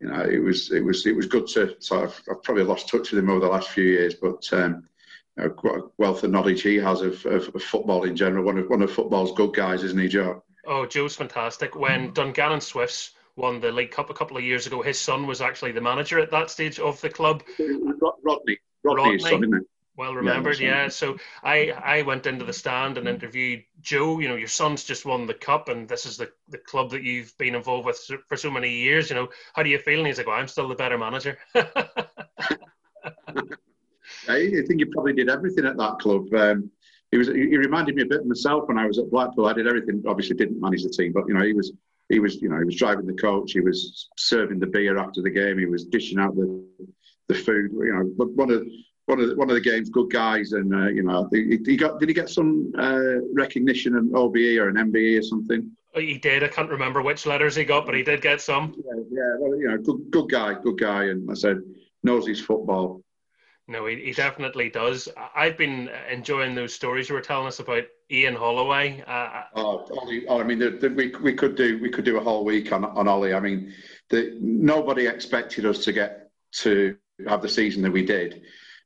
you 0.00 0.08
know, 0.08 0.22
it 0.22 0.38
was, 0.38 0.72
it 0.72 0.84
was, 0.84 1.06
it 1.06 1.14
was 1.14 1.26
good 1.26 1.46
to 1.48 1.76
sort 1.80 2.04
of, 2.04 2.20
I've 2.30 2.42
probably 2.42 2.64
lost 2.64 2.88
touch 2.88 3.10
with 3.10 3.18
him 3.18 3.30
over 3.30 3.40
the 3.40 3.52
last 3.52 3.70
few 3.70 3.84
years, 3.84 4.14
but, 4.14 4.46
um, 4.52 4.88
you 5.36 5.44
know, 5.44 5.54
what 5.60 5.76
a 5.76 5.82
wealth 5.98 6.24
of 6.24 6.30
knowledge 6.30 6.62
he 6.62 6.76
has 6.76 7.00
of, 7.00 7.24
of, 7.26 7.54
of, 7.54 7.62
football 7.62 8.04
in 8.04 8.16
general. 8.16 8.44
One 8.44 8.58
of, 8.58 8.68
one 8.68 8.82
of 8.82 8.92
football's 8.92 9.32
good 9.32 9.54
guys, 9.54 9.82
isn't 9.82 9.98
he, 9.98 10.08
Joe? 10.08 10.42
Oh, 10.66 10.86
Joe's 10.86 11.16
fantastic. 11.16 11.76
When 11.76 12.12
Dungannon 12.12 12.60
Swifts 12.60 13.12
won 13.36 13.60
the 13.60 13.72
League 13.72 13.90
Cup 13.90 14.10
a 14.10 14.14
couple 14.14 14.36
of 14.36 14.44
years 14.44 14.66
ago, 14.66 14.80
his 14.82 14.98
son 14.98 15.26
was 15.26 15.40
actually 15.40 15.72
the 15.72 15.80
manager 15.80 16.18
at 16.18 16.30
that 16.30 16.50
stage 16.50 16.78
of 16.78 17.00
the 17.00 17.10
club. 17.10 17.42
Rodney. 17.58 18.58
Rodney, 18.82 19.16
Rodney. 19.16 19.18
Son? 19.18 19.66
Well 19.96 20.14
remembered, 20.14 20.58
yeah, 20.58 20.82
yeah. 20.82 20.88
So 20.88 21.16
I 21.42 21.70
I 21.70 22.02
went 22.02 22.26
into 22.26 22.44
the 22.44 22.52
stand 22.52 22.98
and 22.98 23.06
interviewed 23.06 23.62
Joe. 23.80 24.18
You 24.18 24.28
know, 24.28 24.34
your 24.34 24.48
son's 24.48 24.82
just 24.82 25.06
won 25.06 25.26
the 25.26 25.34
cup, 25.34 25.68
and 25.68 25.88
this 25.88 26.04
is 26.04 26.16
the, 26.16 26.30
the 26.48 26.58
club 26.58 26.90
that 26.90 27.04
you've 27.04 27.36
been 27.38 27.54
involved 27.54 27.86
with 27.86 28.10
for 28.28 28.36
so 28.36 28.50
many 28.50 28.70
years. 28.70 29.08
You 29.08 29.16
know, 29.16 29.28
how 29.54 29.62
do 29.62 29.70
you 29.70 29.78
feel? 29.78 29.98
And 29.98 30.08
he's 30.08 30.18
like, 30.18 30.26
well, 30.26 30.36
I'm 30.36 30.48
still 30.48 30.66
the 30.68 30.74
better 30.74 30.98
manager. 30.98 31.38
I 34.28 34.62
think 34.66 34.80
he 34.80 34.84
probably 34.86 35.12
did 35.12 35.30
everything 35.30 35.64
at 35.64 35.76
that 35.76 35.98
club. 35.98 36.32
Um, 36.34 36.70
he 37.10 37.18
was 37.18 37.28
he 37.28 37.56
reminded 37.56 37.94
me 37.94 38.02
a 38.02 38.06
bit 38.06 38.20
of 38.20 38.26
myself 38.26 38.66
when 38.66 38.78
I 38.78 38.86
was 38.86 38.98
at 38.98 39.10
Blackpool. 39.10 39.46
I 39.46 39.52
did 39.52 39.68
everything. 39.68 40.02
Obviously, 40.06 40.34
didn't 40.34 40.60
manage 40.60 40.82
the 40.82 40.90
team, 40.90 41.12
but 41.12 41.24
you 41.28 41.34
know, 41.34 41.44
he 41.44 41.52
was 41.52 41.72
he 42.08 42.18
was 42.18 42.42
you 42.42 42.48
know 42.48 42.58
he 42.58 42.64
was 42.64 42.76
driving 42.76 43.06
the 43.06 43.14
coach. 43.14 43.52
He 43.52 43.60
was 43.60 44.08
serving 44.16 44.58
the 44.58 44.66
beer 44.66 44.98
after 44.98 45.22
the 45.22 45.30
game. 45.30 45.58
He 45.58 45.66
was 45.66 45.84
dishing 45.84 46.18
out 46.18 46.34
the 46.34 46.66
the 47.28 47.34
food. 47.34 47.70
You 47.72 47.92
know, 47.92 48.10
but 48.16 48.30
one 48.30 48.50
of 48.50 48.66
one 49.06 49.20
of 49.20 49.28
the, 49.28 49.36
one 49.36 49.50
of 49.50 49.54
the 49.54 49.60
game's 49.60 49.90
good 49.90 50.10
guys, 50.10 50.52
and 50.52 50.74
uh, 50.74 50.88
you 50.88 51.02
know, 51.02 51.28
he, 51.32 51.58
he, 51.64 51.76
got 51.76 52.00
did 52.00 52.08
he 52.08 52.14
get 52.14 52.28
some 52.28 52.72
uh, 52.78 53.20
recognition 53.32 53.96
an 53.96 54.10
OBE 54.14 54.58
or 54.58 54.68
an 54.68 54.76
MBE 54.76 55.18
or 55.18 55.22
something? 55.22 55.70
Oh, 55.94 56.00
he 56.00 56.18
did. 56.18 56.42
I 56.42 56.48
can't 56.48 56.70
remember 56.70 57.02
which 57.02 57.26
letters 57.26 57.54
he 57.54 57.64
got, 57.64 57.86
but 57.86 57.94
he 57.94 58.02
did 58.02 58.20
get 58.20 58.40
some. 58.40 58.74
Yeah, 58.76 59.02
yeah 59.10 59.36
well, 59.38 59.58
you 59.58 59.68
know, 59.68 59.78
good 59.78 60.10
good 60.10 60.30
guy, 60.30 60.54
good 60.54 60.78
guy, 60.78 61.04
and 61.04 61.30
I 61.30 61.34
said 61.34 61.58
knows 62.02 62.26
his 62.26 62.40
football. 62.40 63.02
No, 63.66 63.86
he, 63.86 63.96
he 63.96 64.12
definitely 64.12 64.68
does. 64.68 65.08
I've 65.34 65.56
been 65.56 65.88
enjoying 66.10 66.54
those 66.54 66.74
stories 66.74 67.08
you 67.08 67.14
were 67.14 67.22
telling 67.22 67.46
us 67.46 67.60
about 67.60 67.84
Ian 68.10 68.34
Holloway. 68.34 69.02
Uh, 69.06 69.44
oh, 69.56 69.86
Ollie, 69.98 70.26
oh, 70.28 70.38
I 70.38 70.44
mean, 70.44 70.58
the, 70.58 70.70
the, 70.70 70.90
we 70.90 71.14
we 71.22 71.32
could 71.32 71.56
do 71.56 71.78
we 71.80 71.88
could 71.88 72.04
do 72.04 72.18
a 72.18 72.20
whole 72.22 72.44
week 72.44 72.72
on 72.72 72.84
on 72.84 73.08
Ollie. 73.08 73.34
I 73.34 73.40
mean, 73.40 73.72
the, 74.10 74.36
nobody 74.40 75.06
expected 75.06 75.64
us 75.64 75.84
to 75.84 75.92
get 75.92 76.30
to 76.56 76.96
have 77.26 77.42
the 77.42 77.48
season 77.48 77.82
that 77.82 77.92
we 77.92 78.04
did, 78.04 78.42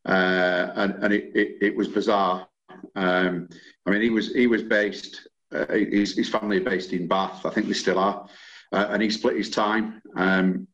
uh, 0.09 0.73
and 0.77 1.05
and 1.05 1.13
it, 1.13 1.31
it, 1.35 1.59
it 1.61 1.77
was 1.77 1.89
bizarre. 1.89 2.49
Um, 2.97 3.49
I 3.87 3.91
mean, 3.91 4.03
he 4.03 4.11
was 4.11 4.35
he 4.35 4.47
was 4.47 4.63
based. 4.63 5.29
Uh, 5.51 5.67
his, 5.73 6.15
his 6.15 6.29
family 6.29 6.59
are 6.59 6.65
based 6.65 6.93
in 6.93 7.09
Bath. 7.09 7.47
I 7.47 7.51
think 7.51 7.69
they 7.69 7.73
still 7.73 7.99
are, 7.99 8.29
uh, 8.73 8.87
and 8.91 9.03
he 9.03 9.09
split 9.09 9.37
his 9.37 9.49
time 9.51 10.03
um, 10.17 10.67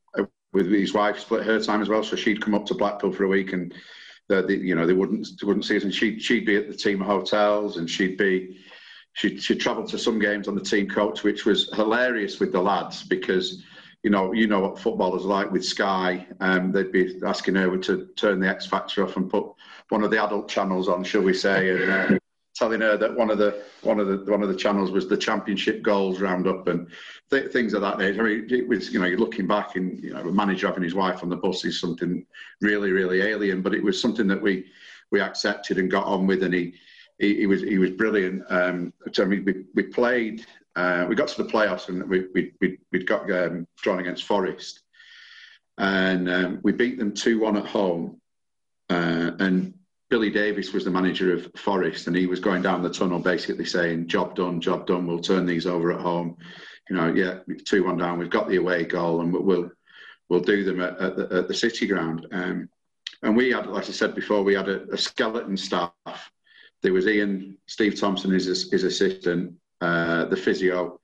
with 0.52 0.70
his 0.70 0.92
wife. 0.92 1.18
Split 1.18 1.44
her 1.44 1.60
time 1.60 1.82
as 1.82 1.88
well, 1.88 2.02
so 2.02 2.16
she'd 2.16 2.42
come 2.42 2.54
up 2.54 2.66
to 2.66 2.74
Blackpool 2.74 3.12
for 3.12 3.24
a 3.24 3.28
week 3.28 3.52
and 3.52 3.74
that 4.28 4.48
you 4.48 4.74
know 4.74 4.86
they 4.86 4.92
wouldn't 4.92 5.28
they 5.40 5.46
wouldn't 5.46 5.64
see 5.64 5.76
us, 5.76 5.84
and 5.84 5.94
she'd 5.94 6.20
she'd 6.20 6.46
be 6.46 6.56
at 6.56 6.68
the 6.68 6.76
team 6.76 7.00
hotels, 7.00 7.76
and 7.76 7.88
she'd 7.88 8.16
be 8.16 8.58
she'd 9.12 9.42
she'd 9.42 9.60
travel 9.60 9.86
to 9.86 9.98
some 9.98 10.18
games 10.18 10.48
on 10.48 10.54
the 10.54 10.60
team 10.60 10.88
coach, 10.88 11.22
which 11.22 11.44
was 11.44 11.72
hilarious 11.74 12.40
with 12.40 12.52
the 12.52 12.60
lads 12.60 13.02
because 13.02 13.62
you 14.04 14.10
know 14.10 14.32
you 14.32 14.46
know 14.46 14.60
what 14.60 14.78
footballers 14.78 15.24
like 15.24 15.50
with 15.50 15.64
Sky, 15.64 16.26
um, 16.40 16.70
they'd 16.70 16.92
be 16.92 17.20
asking 17.24 17.56
her 17.56 17.76
to 17.76 18.06
turn 18.16 18.38
the 18.38 18.48
X 18.48 18.66
Factor 18.66 19.02
off 19.02 19.16
and 19.16 19.28
put 19.28 19.46
one 19.88 20.04
of 20.04 20.10
the 20.10 20.22
adult 20.22 20.48
channels 20.48 20.88
on, 20.88 21.02
shall 21.02 21.22
we 21.22 21.34
say, 21.34 21.70
and. 21.70 22.14
Uh, 22.14 22.18
telling 22.54 22.80
her 22.80 22.96
that 22.96 23.14
one 23.16 23.30
of 23.30 23.38
the 23.38 23.64
one 23.82 23.98
of 23.98 24.06
the 24.06 24.30
one 24.30 24.42
of 24.42 24.48
the 24.48 24.54
channels 24.54 24.92
was 24.92 25.08
the 25.08 25.16
championship 25.16 25.82
goals 25.82 26.20
roundup 26.20 26.68
and 26.68 26.86
th- 27.30 27.50
things 27.50 27.74
of 27.74 27.80
that 27.80 27.98
nature. 27.98 28.20
I 28.20 28.24
mean, 28.24 28.46
it 28.48 28.68
was 28.68 28.92
you 28.92 29.00
know 29.00 29.06
you're 29.06 29.18
looking 29.18 29.46
back 29.46 29.76
and 29.76 30.02
you 30.02 30.14
know 30.14 30.20
a 30.20 30.32
manager 30.32 30.68
having 30.68 30.84
his 30.84 30.94
wife 30.94 31.22
on 31.22 31.28
the 31.28 31.36
bus 31.36 31.64
is 31.64 31.80
something 31.80 32.24
really 32.60 32.92
really 32.92 33.22
alien, 33.22 33.60
but 33.60 33.74
it 33.74 33.82
was 33.82 34.00
something 34.00 34.28
that 34.28 34.40
we 34.40 34.66
we 35.10 35.20
accepted 35.20 35.78
and 35.78 35.90
got 35.90 36.06
on 36.06 36.26
with, 36.26 36.42
and 36.42 36.54
he 36.54 36.74
he, 37.18 37.38
he 37.38 37.46
was 37.46 37.62
he 37.62 37.78
was 37.78 37.90
brilliant. 37.90 38.44
Um, 38.48 38.92
so 39.12 39.24
we 39.24 39.40
we, 39.40 39.64
we 39.74 39.82
played. 39.84 40.46
Uh, 40.76 41.06
we 41.08 41.14
got 41.14 41.28
to 41.28 41.42
the 41.42 41.48
playoffs 41.48 41.88
and 41.88 42.08
we 42.08 42.26
we 42.34 42.52
we 42.60 42.78
would 42.92 43.06
got 43.06 43.30
um, 43.30 43.66
drawn 43.80 44.00
against 44.00 44.24
Forest, 44.24 44.80
and 45.78 46.28
um, 46.28 46.60
we 46.62 46.72
beat 46.72 46.98
them 46.98 47.12
two 47.12 47.38
one 47.38 47.56
at 47.56 47.66
home, 47.66 48.20
uh, 48.90 49.30
and 49.38 49.74
Billy 50.10 50.30
Davies 50.30 50.72
was 50.72 50.84
the 50.84 50.90
manager 50.90 51.32
of 51.32 51.50
Forest, 51.56 52.06
and 52.06 52.16
he 52.16 52.26
was 52.26 52.40
going 52.40 52.62
down 52.62 52.82
the 52.82 52.90
tunnel 52.90 53.20
basically 53.20 53.64
saying, 53.64 54.08
"Job 54.08 54.34
done, 54.34 54.60
job 54.60 54.86
done. 54.86 55.06
We'll 55.06 55.20
turn 55.20 55.46
these 55.46 55.66
over 55.66 55.92
at 55.92 56.00
home." 56.00 56.36
You 56.90 56.96
know, 56.96 57.12
yeah, 57.12 57.38
two 57.64 57.84
one 57.84 57.96
down. 57.96 58.18
We've 58.18 58.28
got 58.30 58.48
the 58.48 58.56
away 58.56 58.84
goal, 58.84 59.20
and 59.20 59.32
we'll 59.32 59.70
we'll 60.28 60.40
do 60.40 60.64
them 60.64 60.80
at, 60.80 60.98
at, 61.00 61.16
the, 61.16 61.36
at 61.36 61.48
the, 61.48 61.54
City 61.54 61.86
Ground. 61.86 62.26
Um, 62.32 62.68
and 63.22 63.36
we 63.36 63.50
had, 63.50 63.66
like 63.66 63.88
I 63.88 63.92
said 63.92 64.14
before, 64.14 64.42
we 64.42 64.54
had 64.54 64.68
a, 64.68 64.82
a 64.92 64.98
skeleton 64.98 65.56
staff. 65.56 65.92
There 66.82 66.92
was 66.92 67.06
Ian, 67.06 67.56
Steve 67.66 67.98
Thompson, 67.98 68.30
his 68.30 68.70
his 68.70 68.84
assistant, 68.84 69.54
uh, 69.80 70.24
the 70.26 70.36
physio. 70.36 71.00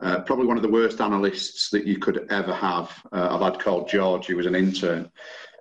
Uh, 0.00 0.20
probably 0.20 0.46
one 0.46 0.56
of 0.56 0.62
the 0.62 0.68
worst 0.68 1.00
analysts 1.00 1.70
that 1.70 1.86
you 1.86 1.98
could 1.98 2.26
ever 2.30 2.52
have. 2.52 2.90
Uh, 3.12 3.28
a 3.30 3.36
lad 3.36 3.58
called 3.58 3.88
George, 3.88 4.26
who 4.26 4.36
was 4.36 4.46
an 4.46 4.54
intern. 4.54 5.10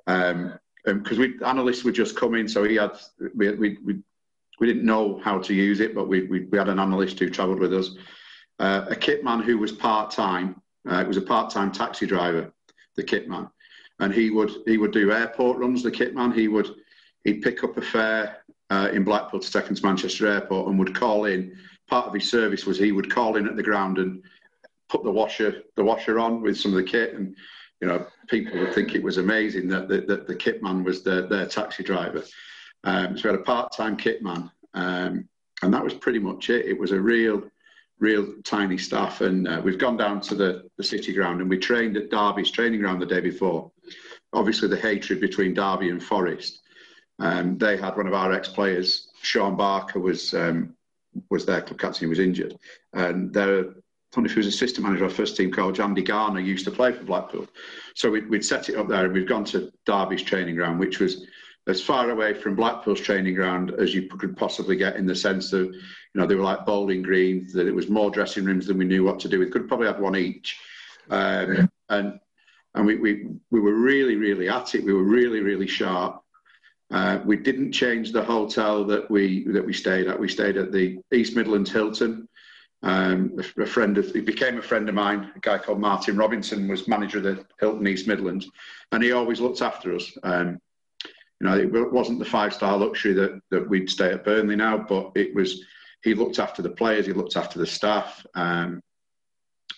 Um, 0.07 0.59
because 0.85 1.17
um, 1.17 1.19
we 1.19 1.45
analysts 1.45 1.83
were 1.83 1.91
just 1.91 2.17
coming, 2.17 2.47
so 2.47 2.63
he 2.63 2.75
had 2.75 2.91
we, 3.35 3.51
we 3.51 3.77
we 3.85 3.99
we 4.59 4.67
didn't 4.67 4.85
know 4.85 5.19
how 5.23 5.39
to 5.39 5.53
use 5.53 5.79
it, 5.79 5.95
but 5.95 6.07
we 6.07 6.23
we, 6.23 6.41
we 6.45 6.57
had 6.57 6.67
an 6.67 6.79
analyst 6.79 7.19
who 7.19 7.29
travelled 7.29 7.59
with 7.59 7.73
us, 7.73 7.95
uh, 8.59 8.85
a 8.89 8.95
kit 8.95 9.23
man 9.23 9.41
who 9.41 9.57
was 9.57 9.71
part 9.71 10.11
time. 10.11 10.61
Uh, 10.89 10.97
it 10.97 11.07
was 11.07 11.17
a 11.17 11.21
part 11.21 11.49
time 11.51 11.71
taxi 11.71 12.05
driver, 12.05 12.51
the 12.95 13.03
kit 13.03 13.29
man, 13.29 13.49
and 13.99 14.13
he 14.13 14.29
would 14.29 14.51
he 14.65 14.77
would 14.77 14.91
do 14.91 15.13
airport 15.13 15.57
runs. 15.57 15.83
The 15.83 15.91
kit 15.91 16.13
man 16.13 16.33
he 16.33 16.49
would 16.49 16.69
he'd 17.23 17.41
pick 17.41 17.63
up 17.63 17.77
a 17.77 17.81
fare 17.81 18.43
uh, 18.69 18.89
in 18.91 19.03
Blackpool 19.03 19.39
to 19.39 19.51
take 19.51 19.67
him 19.67 19.75
to 19.75 19.85
Manchester 19.85 20.27
Airport 20.27 20.67
and 20.67 20.79
would 20.79 20.95
call 20.95 21.25
in. 21.25 21.55
Part 21.93 22.07
of 22.07 22.13
his 22.15 22.27
service 22.27 22.65
was 22.65 22.79
he 22.79 22.91
would 22.91 23.13
call 23.13 23.35
in 23.35 23.47
at 23.47 23.55
the 23.55 23.61
ground 23.61 23.99
and 23.99 24.23
put 24.89 25.03
the 25.03 25.11
washer 25.11 25.61
the 25.75 25.83
washer 25.83 26.19
on 26.19 26.41
with 26.41 26.57
some 26.57 26.71
of 26.71 26.77
the 26.77 26.91
kit 26.91 27.13
and 27.13 27.35
you 27.83 27.89
know, 27.89 28.07
people 28.29 28.57
would 28.57 28.73
think 28.73 28.95
it 28.95 29.03
was 29.03 29.17
amazing 29.17 29.67
that 29.67 29.89
the, 29.89 30.01
that 30.07 30.25
the 30.25 30.33
kit 30.33 30.63
man 30.63 30.85
was 30.85 31.03
their, 31.03 31.27
their 31.27 31.45
taxi 31.45 31.83
driver. 31.83 32.23
Um, 32.85 33.17
so 33.17 33.23
we 33.25 33.31
had 33.31 33.39
a 33.41 33.43
part-time 33.43 33.97
kit 33.97 34.23
man, 34.23 34.49
um, 34.73 35.27
and 35.61 35.73
that 35.73 35.83
was 35.83 35.93
pretty 35.93 36.19
much 36.19 36.49
it. 36.49 36.65
It 36.65 36.79
was 36.79 36.91
a 36.91 36.99
real, 36.99 37.43
real 37.99 38.35
tiny 38.45 38.77
staff, 38.77 39.19
and 39.19 39.47
uh, 39.47 39.61
we've 39.63 39.77
gone 39.77 39.97
down 39.97 40.21
to 40.21 40.33
the, 40.33 40.69
the 40.77 40.83
city 40.83 41.11
ground 41.11 41.41
and 41.41 41.49
we 41.49 41.57
trained 41.57 41.97
at 41.97 42.09
Derby's 42.09 42.51
training 42.51 42.79
ground 42.79 43.01
the 43.01 43.05
day 43.05 43.19
before. 43.19 43.69
Obviously, 44.31 44.69
the 44.69 44.77
hatred 44.77 45.19
between 45.19 45.53
Derby 45.53 45.89
and 45.89 46.01
Forest. 46.01 46.61
Um, 47.19 47.57
they 47.57 47.75
had 47.75 47.97
one 47.97 48.07
of 48.07 48.13
our 48.13 48.31
ex-players, 48.31 49.09
Shaun 49.21 49.57
Barker, 49.57 49.99
was 49.99 50.33
um, 50.33 50.73
was 51.29 51.45
there, 51.45 51.61
club 51.61 51.79
captain. 51.79 52.09
Was 52.09 52.19
injured, 52.19 52.55
and 52.93 53.33
there, 53.33 53.59
I 53.59 53.61
don't 53.61 54.23
know 54.23 54.25
if 54.25 54.33
he 54.33 54.39
was 54.39 54.47
assistant 54.47 54.85
manager 54.85 55.05
of 55.05 55.13
first 55.13 55.35
team 55.35 55.51
coach, 55.51 55.79
Andy 55.79 56.03
Garner 56.03 56.39
used 56.39 56.65
to 56.65 56.71
play 56.71 56.91
for 56.91 57.03
Blackpool. 57.03 57.47
So 57.95 58.11
we'd, 58.11 58.29
we'd 58.29 58.45
set 58.45 58.69
it 58.69 58.75
up 58.75 58.87
there 58.87 59.05
and 59.05 59.13
we'd 59.13 59.27
gone 59.27 59.45
to 59.45 59.71
Derby's 59.85 60.21
training 60.21 60.55
ground, 60.55 60.79
which 60.79 60.99
was 60.99 61.25
as 61.67 61.81
far 61.81 62.09
away 62.09 62.33
from 62.33 62.55
Blackpool's 62.55 62.99
training 62.99 63.35
ground 63.35 63.71
as 63.79 63.93
you 63.93 64.07
could 64.07 64.35
possibly 64.35 64.75
get 64.75 64.97
in 64.97 65.05
the 65.05 65.15
sense 65.15 65.53
of, 65.53 65.67
you 65.67 65.81
know, 66.13 66.27
they 66.27 66.35
were 66.35 66.43
like 66.43 66.65
bowling 66.65 67.01
greens, 67.01 67.53
that 67.53 67.67
it 67.67 67.73
was 67.73 67.89
more 67.89 68.11
dressing 68.11 68.45
rooms 68.45 68.67
than 68.67 68.77
we 68.77 68.85
knew 68.85 69.03
what 69.03 69.19
to 69.21 69.29
do 69.29 69.39
with. 69.39 69.51
Could 69.51 69.67
probably 69.67 69.87
have 69.87 69.99
one 69.99 70.15
each. 70.15 70.59
Um, 71.09 71.69
and 71.89 72.19
and 72.75 72.85
we, 72.85 72.95
we, 72.95 73.27
we 73.51 73.59
were 73.59 73.75
really, 73.75 74.15
really 74.15 74.49
at 74.49 74.73
it. 74.73 74.83
We 74.83 74.93
were 74.93 75.03
really, 75.03 75.39
really 75.41 75.67
sharp. 75.67 76.22
Uh, 76.93 77.19
we 77.25 77.35
didn't 77.35 77.71
change 77.71 78.11
the 78.11 78.23
hotel 78.23 78.85
that 78.85 79.09
we 79.09 79.43
that 79.47 79.65
we 79.65 79.73
stayed 79.73 80.07
at. 80.07 80.19
We 80.19 80.29
stayed 80.29 80.57
at 80.57 80.71
the 80.71 80.99
East 81.11 81.35
Midlands 81.35 81.71
Hilton, 81.71 82.27
um, 82.83 83.39
a, 83.57 83.65
friend 83.65 83.97
of, 83.97 84.11
he 84.11 84.19
became 84.19 84.57
a 84.57 84.61
friend 84.61 84.89
of 84.89 84.95
mine, 84.95 85.31
a 85.35 85.39
guy 85.39 85.57
called 85.57 85.79
Martin 85.79 86.17
Robinson 86.17 86.67
was 86.67 86.87
manager 86.87 87.19
of 87.19 87.23
the 87.23 87.45
Hilton 87.59 87.87
East 87.87 88.07
Midlands, 88.07 88.49
and 88.91 89.01
he 89.01 89.13
always 89.13 89.39
looked 89.39 89.61
after 89.61 89.95
us. 89.95 90.11
Um, 90.23 90.59
you 91.39 91.47
know, 91.47 91.57
it 91.57 91.91
wasn't 91.91 92.19
the 92.19 92.25
five-star 92.25 92.77
luxury 92.77 93.13
that, 93.13 93.41
that 93.51 93.67
we'd 93.67 93.89
stay 93.89 94.11
at 94.11 94.25
Burnley 94.25 94.57
now, 94.57 94.77
but 94.77 95.11
it 95.15 95.33
was, 95.33 95.63
he 96.03 96.13
looked 96.13 96.39
after 96.39 96.61
the 96.61 96.69
players, 96.69 97.05
he 97.05 97.13
looked 97.13 97.37
after 97.37 97.57
the 97.57 97.65
staff. 97.65 98.25
Um, 98.35 98.81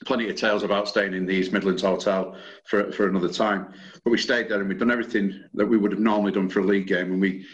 plenty 0.06 0.30
of 0.30 0.36
tales 0.36 0.64
about 0.64 0.88
staying 0.88 1.14
in 1.14 1.26
the 1.26 1.34
East 1.34 1.52
Midlands 1.52 1.82
Hotel 1.82 2.36
for, 2.66 2.92
for 2.92 3.08
another 3.08 3.30
time. 3.30 3.74
But 4.04 4.12
we 4.12 4.18
stayed 4.18 4.50
there 4.50 4.60
and 4.60 4.70
we'd 4.70 4.80
done 4.80 4.92
everything 4.92 5.44
that 5.54 5.66
we 5.66 5.78
would 5.78 5.92
have 5.92 6.02
normally 6.02 6.32
done 6.32 6.50
for 6.50 6.60
a 6.60 6.66
league 6.66 6.88
game. 6.88 7.12
And 7.12 7.22
we, 7.22 7.46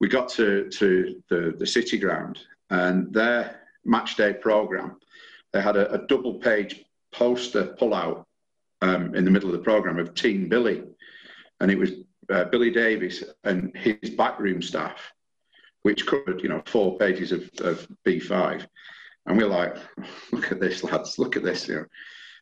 we 0.00 0.08
got 0.08 0.28
to, 0.30 0.68
to 0.68 1.22
the, 1.28 1.54
the 1.58 1.66
City 1.66 1.98
Ground 1.98 2.38
and 2.70 3.12
there 3.12 3.62
match 3.84 4.16
day 4.16 4.32
program, 4.32 4.96
they 5.52 5.62
had 5.62 5.76
a, 5.76 5.92
a 5.92 6.06
double 6.06 6.34
page 6.34 6.84
poster 7.12 7.74
pull 7.78 7.94
out 7.94 8.26
um, 8.82 9.14
in 9.14 9.24
the 9.24 9.30
middle 9.30 9.48
of 9.48 9.56
the 9.56 9.64
program 9.64 9.98
of 9.98 10.14
Team 10.14 10.48
Billy, 10.48 10.84
and 11.60 11.70
it 11.70 11.78
was 11.78 11.92
uh, 12.30 12.44
Billy 12.44 12.70
Davies 12.70 13.24
and 13.44 13.74
his 13.76 14.10
backroom 14.10 14.62
staff, 14.62 15.12
which 15.82 16.06
covered 16.06 16.42
you 16.42 16.48
know 16.48 16.62
four 16.66 16.98
pages 16.98 17.32
of, 17.32 17.50
of 17.60 17.88
B5, 18.06 18.66
and 19.28 19.36
we 19.36 19.44
we're 19.44 19.50
like, 19.50 19.76
look 20.32 20.50
at 20.50 20.60
this, 20.60 20.82
lads, 20.82 21.18
look 21.18 21.36
at 21.36 21.44
this, 21.44 21.68
you 21.68 21.76
know. 21.76 21.84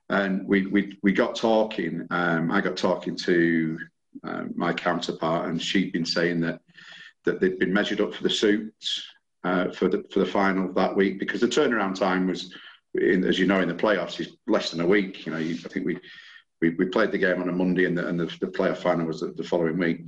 And 0.09 0.47
we 0.47 0.67
we 0.67 0.99
we 1.03 1.13
got 1.13 1.35
talking. 1.35 2.07
Um, 2.11 2.53
I 2.53 2.61
got 2.61 2.77
talking 2.77 3.17
to 3.17 3.79
um, 4.23 4.53
my 4.55 4.73
counterpart, 4.73 5.49
and 5.49 5.61
she'd 5.61 5.93
been 5.93 6.07
saying 6.07 6.41
that 6.41 6.61
that 7.25 7.41
they'd 7.41 7.59
been 7.59 7.73
measured 7.73 8.01
up 8.01 8.15
for 8.15 8.23
the 8.23 8.31
suits 8.31 9.05
uh, 9.43 9.71
for 9.73 9.89
the 9.89 10.05
for 10.13 10.21
the 10.21 10.27
final 10.27 10.73
that 10.75 10.95
week 10.95 11.19
because 11.19 11.41
the 11.41 11.49
turnaround 11.49 11.97
time 11.97 12.29
was, 12.29 12.55
in, 12.95 13.25
as 13.25 13.37
you 13.37 13.47
know, 13.47 13.61
in 13.61 13.69
the 13.69 13.75
playoffs 13.75 14.21
is 14.21 14.37
less 14.47 14.71
than 14.71 14.81
a 14.81 14.87
week. 14.87 15.27
You 15.27 15.33
know, 15.33 15.39
you, 15.39 15.57
I 15.65 15.69
think 15.69 15.87
we, 15.87 15.99
we 16.61 16.71
we 16.71 16.87
played 16.87 17.11
the 17.11 17.19
game 17.19 17.43
on 17.43 17.49
a 17.49 17.53
Monday 17.53 17.85
and 17.85 17.99
the, 17.99 18.07
and 18.07 18.19
the, 18.19 18.27
the 18.41 18.47
playoff 18.47 18.79
final 18.79 19.07
was 19.07 19.21
the, 19.21 19.33
the 19.33 19.43
following 19.43 19.77
week. 19.77 20.03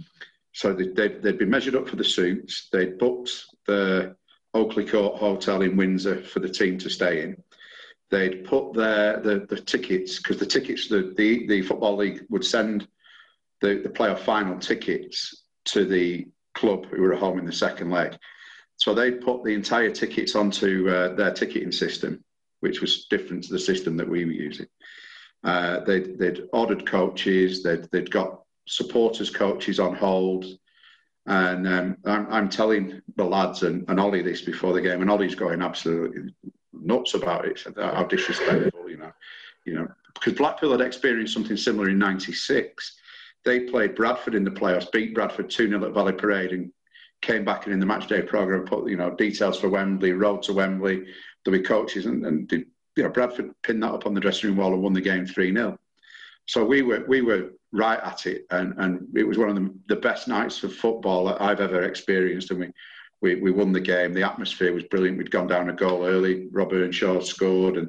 So 0.53 0.73
they, 0.73 0.89
they'd, 0.89 1.23
they'd 1.23 1.39
been 1.39 1.51
measured 1.51 1.75
up 1.75 1.89
for 1.89 1.97
the 1.97 2.05
suits. 2.05 2.69
They'd 2.73 2.99
booked 2.99 3.31
the 3.67 4.17
Oakley 4.55 4.87
Court 4.87 5.17
Hotel 5.17 5.63
in 5.63 5.77
Windsor 5.77 6.23
for 6.23 6.41
the 6.41 6.49
team 6.49 6.79
to 6.79 6.91
stay 6.91 7.23
in. 7.23 7.43
They'd 8.11 8.45
put 8.45 8.73
their 8.73 9.21
the, 9.21 9.47
the 9.49 9.61
tickets 9.61 10.19
because 10.19 10.39
the 10.39 10.47
tickets 10.47 10.89
the, 10.89 11.13
the 11.17 11.47
the 11.47 11.63
football 11.63 11.97
league 11.97 12.25
would 12.31 12.45
send 12.45 12.89
the 13.61 13.81
the 13.83 13.91
playoff 13.91 14.21
final 14.21 14.59
tickets 14.59 15.45
to 15.67 15.85
the 15.85 16.27
club 16.55 16.87
who 16.87 17.03
were 17.03 17.15
at 17.15 17.21
home 17.21 17.39
in 17.39 17.45
the 17.45 17.53
second 17.53 17.91
leg. 17.91 18.17
So 18.77 18.95
they'd 18.95 19.21
put 19.21 19.45
the 19.45 19.55
entire 19.55 19.91
tickets 19.91 20.35
onto 20.35 20.89
uh, 20.89 21.15
their 21.15 21.33
ticketing 21.33 21.73
system, 21.73 22.25
which 22.61 22.81
was 22.81 23.07
different 23.07 23.45
to 23.45 23.53
the 23.53 23.59
system 23.59 23.97
that 23.97 24.09
we 24.09 24.25
were 24.25 24.31
using. 24.31 24.67
Uh, 25.45 25.81
they'd, 25.81 26.19
they'd, 26.19 26.43
ordered 26.53 26.87
coaches, 26.87 27.63
they'd, 27.63 27.89
they'd, 27.91 28.11
got 28.11 28.43
supporters 28.67 29.31
coaches 29.31 29.79
on 29.81 29.95
hold. 29.95 30.45
And 31.29 31.69
um, 31.69 31.97
I'm, 32.07 32.33
I'm, 32.33 32.49
telling 32.49 33.03
the 33.17 33.25
lads 33.25 33.63
and, 33.63 33.85
and 33.89 34.01
Ollie 34.01 34.23
this 34.23 34.41
before 34.41 34.73
the 34.73 34.81
game, 34.81 35.03
and 35.03 35.11
Ollie's 35.11 35.35
going 35.35 35.61
absolutely 35.61 36.35
nuts 36.73 37.13
about 37.13 37.45
it. 37.45 37.63
How 37.77 38.05
disrespectful, 38.05 38.89
you 38.89 38.97
know, 38.97 39.13
you 39.67 39.75
know, 39.75 39.89
because 40.15 40.33
Blackpool 40.33 40.73
had 40.73 40.81
experienced 40.81 41.35
something 41.35 41.59
similar 41.59 41.91
in 41.91 41.99
'96. 41.99 42.99
They 43.45 43.61
played 43.61 43.95
Bradford 43.95 44.35
in 44.35 44.43
the 44.43 44.51
playoffs, 44.51 44.91
beat 44.91 45.15
Bradford 45.15 45.51
2 45.51 45.69
0 45.69 45.85
at 45.85 45.93
Valley 45.93 46.15
Parade, 46.15 46.53
and 46.53 46.73
came 47.21 47.45
back 47.45 47.67
and 47.67 47.75
in 47.75 47.81
the 47.81 47.87
match 47.87 48.07
day 48.07 48.23
program 48.23 48.65
put 48.65 48.89
you 48.89 48.97
know 48.97 49.11
details 49.11 49.61
for 49.61 49.69
Wembley, 49.69 50.13
road 50.13 50.43
to 50.45 50.55
Wembley, 50.55 51.05
there'll 51.45 51.59
be 51.59 51.65
coaches, 51.65 52.07
and, 52.07 52.25
and 52.25 52.49
did, 52.49 52.65
you 52.97 53.03
know 53.03 53.11
Bradford 53.11 53.53
pinned 53.63 53.83
that 53.83 53.93
up 53.93 54.07
on 54.07 54.15
the 54.15 54.21
dressing 54.21 54.49
room 54.49 54.59
wall 54.59 54.73
and 54.73 54.83
won 54.83 54.95
the 54.95 55.01
game 55.03 55.27
three 55.27 55.53
0 55.53 55.79
So 56.47 56.65
we 56.65 56.81
were 56.81 57.05
we 57.07 57.21
were 57.21 57.51
right 57.73 58.01
at 58.03 58.27
it, 58.27 58.47
and 58.51 58.75
and 58.79 59.07
it 59.17 59.25
was 59.25 59.39
one 59.39 59.49
of 59.49 59.55
the, 59.55 59.75
the 59.89 60.01
best 60.01 60.29
nights 60.29 60.63
of 60.63 60.75
football 60.75 61.25
that 61.27 61.41
I've 61.41 61.61
ever 61.61 61.83
experienced, 61.83 62.51
and 62.51 62.61
we. 62.61 62.73
We, 63.21 63.35
we 63.35 63.51
won 63.51 63.73
the 63.73 63.81
game. 63.81 64.15
The 64.15 64.23
atmosphere 64.23 64.73
was 64.73 64.85
brilliant. 64.85 65.19
We'd 65.19 65.33
gone 65.33 65.49
down 65.49 65.71
a 65.71 65.73
goal 65.73 66.07
early. 66.07 66.47
Rob 66.53 66.73
Earnshaw 66.73 67.19
scored, 67.19 67.77
and 67.77 67.89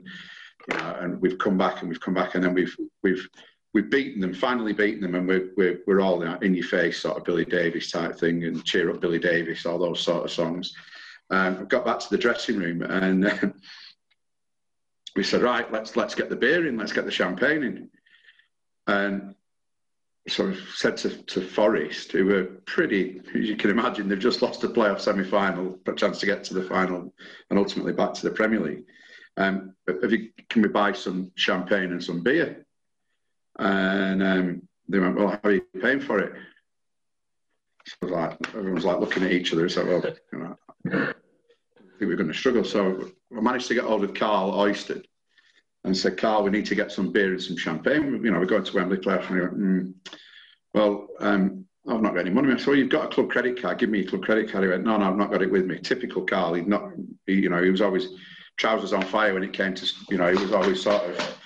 you 0.68 0.76
know, 0.76 0.98
and 1.02 1.22
we've 1.22 1.38
come 1.38 1.56
back 1.56 1.82
and 1.82 1.90
we've 1.90 2.02
come 2.02 2.16
back, 2.16 2.34
and 2.34 2.44
then 2.44 2.56
we've 2.56 2.76
we've 3.04 3.30
we've 3.74 3.90
beaten 3.90 4.22
them, 4.22 4.34
finally 4.34 4.74
beaten 4.74 5.02
them, 5.02 5.16
and 5.16 5.28
we're, 5.28 5.52
we're, 5.56 5.80
we're 5.86 6.02
all 6.02 6.22
in 6.22 6.56
your 6.56 6.66
face, 6.66 7.00
sort 7.00 7.18
of 7.18 7.24
Billy 7.24 7.46
Davies 7.46 7.92
type 7.92 8.18
thing, 8.18 8.44
and 8.44 8.64
cheer 8.66 8.90
up 8.90 9.02
Billy 9.02 9.20
Davies, 9.20 9.66
all 9.66 9.78
those 9.78 10.02
sort 10.02 10.26
of 10.26 10.32
songs. 10.32 10.74
Um, 11.30 11.66
got 11.66 11.86
back 11.86 12.00
to 12.00 12.10
the 12.10 12.18
dressing 12.18 12.58
room, 12.58 12.82
and 12.82 13.28
uh, 13.28 13.38
we 15.16 15.24
said, 15.24 15.42
right, 15.42 15.72
let's 15.72 15.96
let's 15.96 16.16
get 16.16 16.30
the 16.30 16.36
beer 16.36 16.68
in, 16.68 16.78
let's 16.78 16.94
get 16.94 17.06
the 17.06 17.12
champagne 17.12 17.64
in, 17.64 17.90
and 18.88 19.36
so 20.30 20.52
I 20.52 20.58
said 20.76 20.98
to, 20.98 21.10
to 21.10 21.42
Forest, 21.42 22.12
who 22.12 22.26
were 22.26 22.44
pretty, 22.66 23.22
as 23.36 23.50
you 23.50 23.56
can 23.56 23.70
imagine, 23.70 24.08
they've 24.08 24.20
just 24.20 24.42
lost 24.42 24.64
a 24.64 24.68
playoff 24.68 25.02
semi-final, 25.02 25.80
a 25.86 25.94
chance 25.94 26.20
to 26.20 26.26
get 26.26 26.44
to 26.46 26.54
the 26.54 26.64
final, 26.64 27.14
and 27.50 27.60
ultimately 27.60 27.94
back 27.94 28.14
to 28.14 28.24
the 28.24 28.36
Premier 28.36 28.60
League. 28.60 28.86
Um, 29.38 29.74
you, 29.88 30.30
can 30.50 30.62
we 30.62 30.68
buy 30.68 30.94
some 30.94 31.32
champagne 31.36 31.92
and 31.92 32.04
some 32.04 32.22
beer? 32.22 32.66
And 33.58 34.24
um, 34.24 34.62
they 34.88 35.00
went, 35.00 35.16
well, 35.16 35.30
how 35.30 35.40
are 35.44 35.52
you 35.52 35.62
paying 35.82 36.00
for 36.00 36.20
it? 36.20 36.34
So 37.86 38.08
like, 38.08 38.38
everyone 38.50 38.76
was 38.76 38.86
like 38.86 39.00
looking 39.00 39.24
at 39.24 39.32
each 39.32 39.54
other. 39.54 39.68
So, 39.70 39.86
well, 39.86 40.04
you 40.32 40.40
know, 40.40 40.58
I 40.86 41.14
think 41.98 42.02
we're 42.02 42.16
going 42.16 42.32
to 42.32 42.34
struggle. 42.34 42.64
So 42.64 43.10
I 43.36 43.42
managed 43.42 43.68
to 43.68 43.74
get 43.74 43.84
hold 43.84 44.04
of 44.04 44.14
Karl 44.14 44.54
Oyston 44.54 45.04
and 45.84 45.96
said, 45.96 46.18
Karl, 46.18 46.44
we 46.44 46.52
need 46.52 46.66
to 46.68 46.76
get 46.76 46.92
some 46.92 47.12
beer 47.12 47.32
and 47.32 47.42
some 47.42 47.58
champagne. 47.58 48.24
You 48.24 48.32
know, 48.32 48.40
we're 48.40 48.46
going 48.46 48.64
to 48.64 48.76
Wembley 48.76 48.98
playoff. 48.98 49.30
And 49.30 49.36
he 49.36 49.42
went, 49.42 49.60
mm, 49.60 49.94
well, 50.74 51.08
um, 51.20 51.66
I've 51.88 52.02
not 52.02 52.14
got 52.14 52.22
any 52.22 52.32
money. 52.32 52.54
I 52.54 52.58
said, 52.58 52.68
well, 52.68 52.76
you've 52.76 52.90
got 52.90 53.06
a 53.06 53.16
club 53.16 53.30
credit 53.30 53.62
card. 53.62 53.80
Give 53.80 53.90
me 53.90 54.02
a 54.02 54.08
club 54.08 54.24
credit 54.24 54.52
card. 54.52 54.66
He 54.66 54.70
went, 54.70 54.84
no, 54.84 54.98
no, 54.98 55.10
I've 55.10 55.18
not 55.18 55.32
got 55.32 55.42
it 55.42 55.52
with 55.52 55.66
me. 55.66 55.80
Typical 55.80 56.24
Karl. 56.24 56.54
He'd 56.54 56.68
not, 56.68 56.92
he, 57.26 57.36
you 57.36 57.50
know, 57.50 57.64
he 57.64 57.72
was 57.72 57.82
always 57.82 58.10
trousers 58.58 58.94
on 58.94 59.04
fire 59.04 59.34
when 59.34 59.44
it 59.44 59.54
came 59.54 59.74
to, 59.74 59.88
you 60.10 60.18
know, 60.18 60.32
he 60.32 60.42
was 60.42 60.52
always 60.52 60.84
sort 60.84 61.04
of 61.04 61.40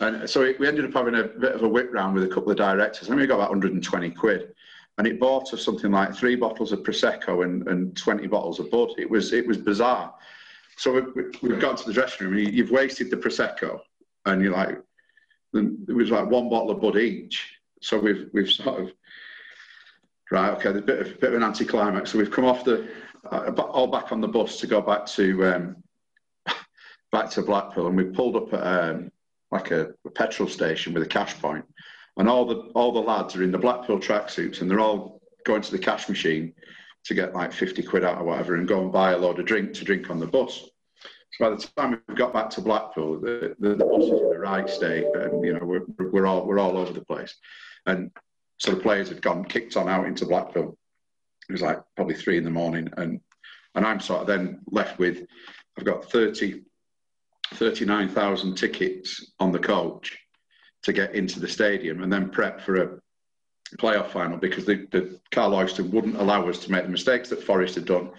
and 0.00 0.28
so 0.28 0.52
we 0.58 0.66
ended 0.66 0.84
up 0.84 0.92
having 0.92 1.14
a 1.14 1.24
bit 1.24 1.52
of 1.52 1.62
a 1.62 1.68
whip 1.68 1.90
round 1.92 2.14
with 2.14 2.24
a 2.24 2.28
couple 2.28 2.50
of 2.50 2.56
directors. 2.56 3.10
I 3.10 3.14
we 3.14 3.26
got 3.26 3.36
about 3.36 3.50
120 3.50 4.10
quid. 4.10 4.52
And 4.98 5.06
it 5.06 5.18
bought 5.18 5.52
us 5.52 5.64
something 5.64 5.90
like 5.90 6.14
three 6.14 6.36
bottles 6.36 6.72
of 6.72 6.80
Prosecco 6.80 7.44
and, 7.44 7.66
and 7.68 7.96
20 7.96 8.26
bottles 8.28 8.60
of 8.60 8.70
Bud. 8.70 8.90
It 8.96 9.10
was, 9.10 9.32
it 9.32 9.46
was 9.46 9.56
bizarre. 9.56 10.14
So 10.76 10.92
we, 10.92 11.22
we, 11.42 11.50
have 11.50 11.60
gone 11.60 11.76
to 11.76 11.84
the 11.84 11.92
dressing 11.92 12.26
room 12.26 12.38
and 12.38 12.54
you've 12.54 12.70
wasted 12.70 13.10
the 13.10 13.16
Prosecco. 13.16 13.80
And 14.26 14.42
you're 14.42 14.52
like, 14.52 14.78
it 15.52 15.92
was 15.94 16.10
like 16.10 16.28
one 16.28 16.48
bottle 16.48 16.70
of 16.70 16.80
Bud 16.80 16.96
each. 16.96 17.58
So 17.80 17.98
we've, 17.98 18.28
we've 18.32 18.50
sort 18.50 18.80
of, 18.80 18.90
right, 20.30 20.50
okay, 20.52 20.72
there's 20.72 20.82
a 20.82 20.86
bit 20.86 21.00
of, 21.00 21.20
bit 21.20 21.30
of 21.30 21.36
an 21.36 21.42
anticlimax. 21.42 22.10
So 22.10 22.18
we've 22.18 22.30
come 22.30 22.46
off 22.46 22.64
the, 22.64 22.88
uh, 23.30 23.50
all 23.50 23.86
back 23.86 24.10
on 24.12 24.20
the 24.20 24.28
bus 24.28 24.58
to 24.60 24.66
go 24.66 24.80
back 24.80 25.06
to, 25.06 25.46
um, 25.46 25.76
back 27.12 27.30
to 27.30 27.42
Blackpool. 27.42 27.86
And 27.86 27.96
we 27.96 28.04
pulled 28.04 28.36
up 28.36 28.52
at, 28.54 28.62
um, 28.62 29.10
like 29.54 29.70
a, 29.70 29.94
a 30.04 30.10
petrol 30.10 30.48
station 30.48 30.92
with 30.92 31.04
a 31.04 31.06
cash 31.06 31.38
point, 31.40 31.64
and 32.16 32.28
all 32.28 32.44
the 32.44 32.56
all 32.74 32.92
the 32.92 33.00
lads 33.00 33.36
are 33.36 33.42
in 33.44 33.52
the 33.52 33.58
Blackpool 33.58 34.00
tracksuits, 34.00 34.60
and 34.60 34.70
they're 34.70 34.80
all 34.80 35.20
going 35.46 35.62
to 35.62 35.70
the 35.70 35.78
cash 35.78 36.08
machine 36.08 36.52
to 37.04 37.14
get 37.14 37.34
like 37.34 37.52
50 37.52 37.82
quid 37.82 38.04
out 38.04 38.18
or 38.18 38.24
whatever 38.24 38.54
and 38.54 38.66
go 38.66 38.82
and 38.82 38.92
buy 38.92 39.12
a 39.12 39.18
load 39.18 39.38
of 39.38 39.46
drink 39.46 39.74
to 39.74 39.84
drink 39.84 40.10
on 40.10 40.18
the 40.18 40.26
bus. 40.26 40.68
So 41.32 41.50
by 41.50 41.50
the 41.50 41.68
time 41.76 42.02
we 42.08 42.14
got 42.14 42.32
back 42.32 42.50
to 42.50 42.60
Blackpool, 42.60 43.20
the, 43.20 43.54
the, 43.58 43.70
the 43.70 43.84
bus 43.84 44.04
is 44.04 44.20
in 44.20 44.30
the 44.30 44.38
right 44.38 44.68
state, 44.68 45.06
and 45.14 45.44
you 45.44 45.52
know 45.52 45.64
we're, 45.64 45.84
we're 45.98 46.26
all 46.26 46.46
we're 46.46 46.60
all 46.60 46.76
over 46.76 46.92
the 46.92 47.04
place, 47.04 47.34
and 47.86 48.12
so 48.58 48.70
the 48.70 48.80
players 48.80 49.08
had 49.08 49.20
gone 49.20 49.44
kicked 49.44 49.76
on 49.76 49.88
out 49.88 50.06
into 50.06 50.26
Blackpool. 50.26 50.78
It 51.48 51.52
was 51.52 51.60
like 51.60 51.80
probably 51.96 52.14
three 52.14 52.38
in 52.38 52.44
the 52.44 52.50
morning, 52.50 52.88
and 52.96 53.20
and 53.74 53.84
I'm 53.84 53.98
sort 53.98 54.20
of 54.20 54.26
then 54.28 54.60
left 54.70 55.00
with 55.00 55.26
I've 55.76 55.84
got 55.84 56.10
30 56.10 56.62
39,000 57.54 58.54
tickets 58.54 59.32
on 59.38 59.52
the 59.52 59.58
coach 59.58 60.18
to 60.82 60.92
get 60.92 61.14
into 61.14 61.40
the 61.40 61.48
stadium 61.48 62.02
and 62.02 62.12
then 62.12 62.30
prep 62.30 62.60
for 62.60 62.82
a 62.82 62.98
playoff 63.78 64.10
final 64.10 64.36
because 64.36 64.64
the, 64.64 64.86
the 64.90 65.18
Karl 65.30 65.52
Oyston 65.52 65.90
wouldn't 65.90 66.16
allow 66.16 66.48
us 66.48 66.58
to 66.60 66.70
make 66.70 66.84
the 66.84 66.90
mistakes 66.90 67.28
that 67.30 67.42
Forest 67.42 67.74
had 67.74 67.86
done. 67.86 68.10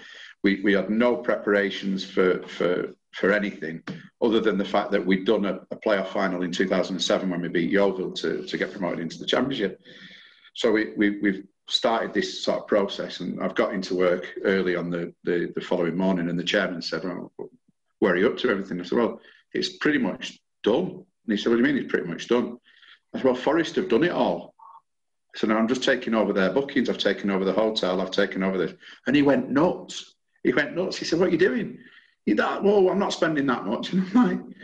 We, 0.44 0.62
we 0.62 0.74
had 0.74 0.90
no 0.90 1.16
preparations 1.16 2.04
for, 2.04 2.46
for, 2.48 2.94
for 3.14 3.32
anything 3.32 3.82
other 4.22 4.40
than 4.40 4.58
the 4.58 4.66
fact 4.66 4.92
that 4.92 5.06
we'd 5.06 5.26
done 5.26 5.46
a, 5.46 5.62
a 5.72 5.76
playoff 5.76 6.08
final 6.08 6.44
in 6.44 6.52
2007 6.52 7.30
when 7.30 7.42
we 7.42 7.48
beat 7.48 7.72
Yeovil 7.72 8.12
to, 8.14 8.46
to 8.46 8.58
get 8.58 8.72
promoted 8.72 9.00
into 9.00 9.18
the 9.18 9.26
championship. 9.26 9.82
So 10.54 10.72
we, 10.72 10.94
we, 10.96 11.20
we've 11.20 11.44
started 11.68 12.14
this 12.14 12.44
sort 12.44 12.60
of 12.60 12.68
process 12.68 13.20
and 13.20 13.42
I've 13.42 13.56
got 13.56 13.74
into 13.74 13.96
work 13.96 14.28
early 14.44 14.76
on 14.76 14.90
the, 14.90 15.14
the, 15.24 15.52
the 15.56 15.62
following 15.62 15.98
morning 15.98 16.30
and 16.30 16.38
the 16.38 16.44
chairman 16.44 16.82
said, 16.82 17.04
well, 17.04 17.32
where 18.00 18.14
are 18.14 18.18
you 18.18 18.28
up 18.28 18.38
to 18.38 18.50
everything? 18.50 18.80
I 18.80 18.84
said, 18.84 18.98
well, 18.98 19.20
it's 19.54 19.78
pretty 19.78 20.00
much 20.00 20.40
done. 20.64 20.86
And 20.86 21.06
he 21.28 21.38
said, 21.38 21.50
what 21.50 21.58
do 21.58 21.62
you 21.62 21.68
mean 21.68 21.82
it's 21.82 21.92
pretty 21.92 22.08
much 22.08 22.28
done? 22.28 22.58
I 23.14 23.18
said, 23.18 23.26
well, 23.26 23.36
Forest 23.36 23.78
have 23.78 23.90
done 23.90 24.04
it 24.04 24.12
all. 24.12 24.55
So 25.36 25.48
now 25.48 25.58
I'm 25.58 25.68
just 25.68 25.84
taking 25.84 26.14
over 26.14 26.34
their 26.34 26.52
bookings. 26.52 26.90
I've 26.90 26.98
taken 26.98 27.30
over 27.30 27.44
the 27.44 27.54
hotel. 27.54 28.02
I've 28.02 28.12
taken 28.12 28.42
over 28.44 28.58
this. 28.58 28.74
And 29.06 29.16
he 29.16 29.22
went 29.22 29.50
nuts. 29.50 30.16
He 30.44 30.54
went 30.54 30.76
nuts. 30.76 30.98
He 30.98 31.06
said, 31.06 31.20
what 31.20 31.30
are 31.30 31.32
you 31.32 31.38
doing? 31.38 31.78
You 32.26 32.36
that, 32.36 32.64
well, 32.64 32.90
I'm 32.90 33.00
not 33.00 33.14
spending 33.14 33.46
that 33.48 33.66
much. 33.66 33.94
And 33.94 34.08
I'm 34.16 34.28
like, 34.28 34.58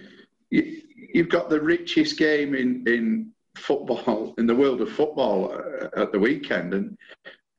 you, 0.49 0.81
you've 1.14 1.30
got 1.30 1.49
the 1.49 1.61
richest 1.61 2.18
game 2.18 2.56
in, 2.56 2.84
in 2.88 3.31
football, 3.56 4.34
in 4.38 4.48
the 4.48 4.56
world 4.56 4.81
of 4.81 4.89
football 4.91 5.53
uh, 5.53 6.02
at 6.02 6.11
the 6.11 6.19
weekend. 6.19 6.73
And 6.73 6.98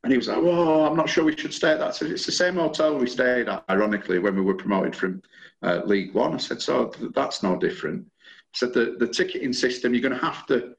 and 0.04 0.10
he 0.10 0.18
was 0.18 0.26
like, 0.28 0.42
"Well, 0.42 0.84
I'm 0.84 0.96
not 0.96 1.08
sure 1.08 1.24
we 1.24 1.36
should 1.36 1.54
stay 1.54 1.70
at 1.70 1.78
that." 1.78 1.94
So 1.94 2.06
it's 2.06 2.26
the 2.26 2.32
same 2.32 2.56
hotel 2.56 2.98
we 2.98 3.06
stayed 3.06 3.48
at, 3.48 3.64
ironically, 3.70 4.18
when 4.18 4.34
we 4.34 4.42
were 4.42 4.54
promoted 4.54 4.96
from 4.96 5.22
uh, 5.62 5.82
League 5.84 6.12
One. 6.12 6.34
I 6.34 6.38
said, 6.38 6.60
"So 6.60 6.92
that's 7.14 7.42
no 7.42 7.56
different." 7.56 8.04
I 8.04 8.58
said, 8.58 8.74
"The 8.74 8.96
the 8.98 9.06
ticketing 9.06 9.52
system, 9.52 9.94
you're 9.94 10.02
going 10.02 10.18
to 10.18 10.26
have 10.26 10.44
to 10.46 10.74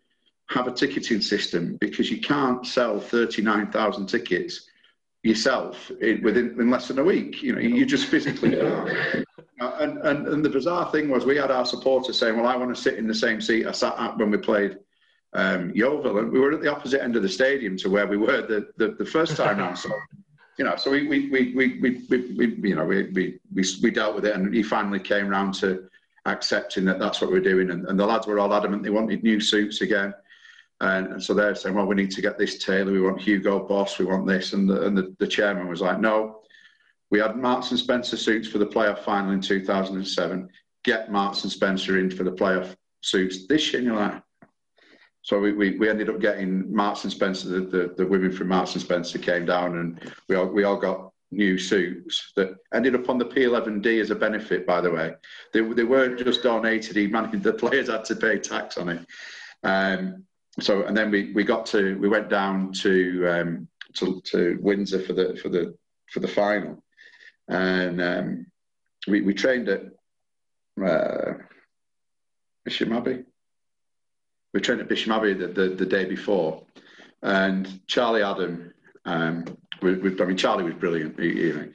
have 0.53 0.67
a 0.67 0.71
ticketing 0.71 1.21
system 1.21 1.77
because 1.79 2.09
you 2.09 2.21
can't 2.21 2.65
sell 2.65 2.99
39,000 2.99 4.07
tickets 4.07 4.67
yourself 5.23 5.89
in, 6.01 6.21
within 6.21 6.59
in 6.59 6.69
less 6.69 6.87
than 6.87 6.99
a 6.99 7.03
week. 7.03 7.41
You 7.41 7.55
know, 7.55 7.61
you 7.61 7.85
just 7.85 8.07
physically 8.07 8.51
can't." 8.51 9.25
and, 9.59 9.97
and 9.99 10.27
and 10.27 10.45
the 10.45 10.49
bizarre 10.49 10.91
thing 10.91 11.09
was, 11.09 11.25
we 11.25 11.37
had 11.37 11.51
our 11.51 11.65
supporters 11.65 12.17
saying, 12.17 12.35
"Well, 12.35 12.47
I 12.47 12.55
want 12.55 12.75
to 12.75 12.81
sit 12.81 12.95
in 12.95 13.07
the 13.07 13.15
same 13.15 13.41
seat 13.41 13.65
I 13.65 13.71
sat 13.71 13.97
at 13.97 14.17
when 14.17 14.31
we 14.31 14.37
played." 14.37 14.77
um, 15.35 15.71
Yeovil, 15.73 16.19
and 16.19 16.31
we 16.31 16.39
were 16.39 16.53
at 16.53 16.61
the 16.61 16.71
opposite 16.71 17.01
end 17.01 17.15
of 17.15 17.23
the 17.23 17.29
stadium 17.29 17.77
to 17.77 17.89
where 17.89 18.07
we 18.07 18.17
were 18.17 18.41
the, 18.41 18.67
the, 18.77 18.95
the 18.99 19.05
first 19.05 19.35
time 19.35 19.57
round. 19.57 19.77
So, 19.77 19.89
you 20.57 20.65
know, 20.65 20.75
so 20.75 20.91
we 20.91 21.07
we, 21.07 21.29
we, 21.29 21.53
we, 21.53 21.79
we, 22.09 22.33
we, 22.35 22.69
you 22.69 22.75
know 22.75 22.85
we, 22.85 23.03
we, 23.09 23.39
we, 23.53 23.63
we 23.81 23.91
dealt 23.91 24.15
with 24.15 24.25
it, 24.25 24.35
and 24.35 24.53
he 24.53 24.61
finally 24.61 24.99
came 24.99 25.27
round 25.27 25.55
to 25.55 25.89
accepting 26.25 26.85
that 26.85 26.99
that's 26.99 27.19
what 27.19 27.31
we're 27.31 27.41
doing. 27.41 27.71
And, 27.71 27.87
and 27.87 27.99
the 27.99 28.05
lads 28.05 28.27
were 28.27 28.39
all 28.39 28.53
adamant 28.53 28.83
they 28.83 28.89
wanted 28.89 29.23
new 29.23 29.39
suits 29.39 29.81
again. 29.81 30.13
And, 30.83 31.13
and 31.13 31.23
so 31.23 31.33
they're 31.33 31.55
saying, 31.55 31.75
well, 31.75 31.85
we 31.85 31.95
need 31.95 32.11
to 32.11 32.21
get 32.21 32.37
this 32.37 32.63
tailor. 32.63 32.91
We 32.91 33.01
want 33.01 33.21
Hugo 33.21 33.65
Boss. 33.65 33.97
We 33.97 34.05
want 34.05 34.27
this. 34.27 34.51
And 34.51 34.69
the, 34.69 34.85
and 34.85 34.97
the, 34.97 35.15
the 35.17 35.27
chairman 35.27 35.69
was 35.69 35.79
like, 35.79 36.01
no, 36.01 36.41
we 37.09 37.19
had 37.19 37.37
Marks 37.37 37.71
and 37.71 37.79
Spencer 37.79 38.17
suits 38.17 38.49
for 38.49 38.57
the 38.57 38.65
playoff 38.65 38.99
final 38.99 39.31
in 39.31 39.39
2007. 39.39 40.49
Get 40.83 41.09
Marks 41.09 41.43
and 41.43 41.51
Spencer 41.51 41.99
in 41.99 42.11
for 42.11 42.25
the 42.25 42.33
playoff 42.33 42.75
suits 42.99 43.47
this 43.47 43.71
year. 43.71 43.79
And 43.79 43.87
you're 43.87 43.95
like, 43.95 44.21
so 45.21 45.39
we, 45.39 45.53
we, 45.53 45.77
we, 45.77 45.89
ended 45.89 46.09
up 46.09 46.19
getting 46.19 46.73
Marks 46.75 47.05
and 47.05 47.13
Spencer, 47.13 47.47
the, 47.47 47.59
the, 47.61 47.93
the, 47.95 48.05
women 48.05 48.33
from 48.33 48.49
Marks 48.49 48.73
and 48.73 48.81
Spencer 48.81 49.19
came 49.19 49.45
down 49.45 49.77
and 49.77 50.11
we 50.27 50.35
all, 50.35 50.47
we 50.47 50.65
all 50.65 50.75
got 50.75 51.13
new 51.31 51.57
suits 51.57 52.33
that 52.35 52.57
ended 52.73 52.93
up 52.93 53.09
on 53.09 53.17
the 53.17 53.25
P11D 53.25 54.01
as 54.01 54.11
a 54.11 54.15
benefit, 54.15 54.67
by 54.67 54.81
the 54.81 54.91
way. 54.91 55.13
They, 55.53 55.61
they 55.61 55.85
weren't 55.85 56.19
just 56.19 56.43
donated, 56.43 56.97
he 56.97 57.07
managed, 57.07 57.41
the 57.41 57.53
players 57.53 57.87
had 57.87 58.03
to 58.05 58.17
pay 58.17 58.37
tax 58.37 58.77
on 58.77 58.89
it. 58.89 59.07
Um, 59.63 60.25
so, 60.59 60.83
and 60.83 60.95
then 60.95 61.11
we, 61.11 61.31
we 61.33 61.43
got 61.43 61.65
to, 61.67 61.97
we 61.99 62.07
went 62.07 62.29
down 62.29 62.71
to, 62.73 63.27
um, 63.27 63.67
to, 63.93 64.21
to 64.25 64.59
Windsor 64.61 65.01
for 65.01 65.13
the, 65.13 65.35
for 65.41 65.49
the, 65.49 65.75
for 66.11 66.19
the 66.19 66.27
final. 66.27 66.83
And 67.47 68.01
um, 68.01 68.45
we, 69.07 69.21
we 69.21 69.33
trained 69.33 69.67
at 69.69 69.83
uh, 70.83 71.33
Bishop 72.63 72.91
Abbey 72.91 73.23
we 74.53 74.61
trained 74.61 74.81
at 74.81 74.87
Bisham 74.87 75.11
Abbey 75.11 75.33
the, 75.33 75.47
the, 75.47 75.69
the, 75.69 75.85
day 75.85 76.05
before, 76.05 76.63
and 77.21 77.85
Charlie 77.87 78.23
Adam, 78.23 78.73
um, 79.05 79.45
we, 79.81 79.95
we, 79.95 80.21
I 80.21 80.25
mean, 80.25 80.37
Charlie 80.37 80.63
was 80.63 80.75
brilliant. 80.75 81.17
the, 81.17 81.73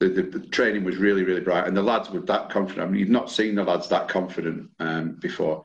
the, 0.00 0.22
the, 0.22 0.46
training 0.48 0.84
was 0.84 0.96
really, 0.96 1.22
really 1.22 1.40
bright, 1.40 1.66
and 1.66 1.76
the 1.76 1.82
lads 1.82 2.10
were 2.10 2.20
that 2.20 2.50
confident. 2.50 2.86
I 2.86 2.90
mean, 2.90 3.00
you've 3.00 3.08
not 3.08 3.30
seen 3.30 3.54
the 3.54 3.64
lads 3.64 3.88
that 3.88 4.08
confident 4.08 4.70
um, 4.80 5.14
before. 5.20 5.64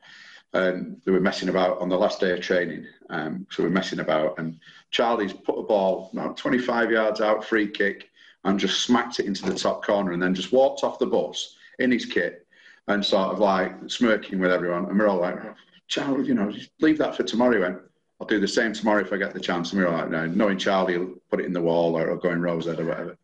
And 0.54 1.02
they 1.04 1.12
were 1.12 1.20
messing 1.20 1.50
about 1.50 1.80
on 1.80 1.90
the 1.90 1.98
last 1.98 2.20
day 2.20 2.32
of 2.32 2.42
training. 2.42 2.86
Um, 3.10 3.48
so 3.50 3.64
we're 3.64 3.70
messing 3.70 4.00
about, 4.00 4.38
and 4.38 4.60
Charlie's 4.92 5.34
put 5.34 5.60
a 5.60 5.64
ball 5.64 6.10
about 6.14 6.38
25 6.38 6.92
yards 6.92 7.22
out, 7.22 7.44
free 7.44 7.68
kick, 7.68 8.10
and 8.44 8.60
just 8.60 8.84
smacked 8.84 9.20
it 9.20 9.26
into 9.26 9.46
the 9.46 9.56
top 9.56 9.84
corner, 9.84 10.12
and 10.12 10.22
then 10.22 10.36
just 10.36 10.52
walked 10.52 10.84
off 10.84 11.00
the 11.00 11.06
bus 11.06 11.56
in 11.80 11.92
his 11.92 12.06
kit 12.06 12.46
and 12.88 13.04
sort 13.04 13.30
of 13.30 13.40
like 13.40 13.74
smirking 13.88 14.40
with 14.40 14.52
everyone. 14.52 14.86
And 14.86 15.00
we're 15.00 15.08
all 15.08 15.22
like, 15.22 15.40
Charlie, 15.88 16.28
you 16.28 16.34
know, 16.34 16.52
leave 16.80 16.98
that 16.98 17.16
for 17.16 17.24
tomorrow. 17.24 17.54
He 17.54 17.60
went, 17.60 17.80
I'll 18.20 18.28
do 18.28 18.40
the 18.40 18.48
same 18.48 18.74
tomorrow 18.74 19.02
if 19.02 19.14
I 19.14 19.18
get 19.18 19.34
the 19.34 19.40
chance. 19.40 19.72
And 19.72 19.80
we 19.80 19.86
were 19.86 19.92
like, 19.92 20.10
no, 20.10 20.26
knowing 20.26 20.58
Charlie 20.58 20.94
he'll 20.94 21.16
put 21.30 21.40
it 21.40 21.46
in 21.46 21.54
the 21.54 21.62
wall 21.62 21.98
or, 21.98 22.16
go 22.18 22.32
in 22.32 22.42
Rose 22.42 22.68
or 22.68 22.76
whatever. 22.76 23.18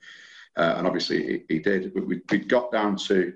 Uh, 0.58 0.76
and 0.78 0.88
obviously 0.88 1.44
he, 1.48 1.56
he 1.56 1.60
did. 1.60 1.94
We, 1.94 2.22
we 2.30 2.38
got 2.40 2.72
down 2.72 2.98
to 2.98 3.34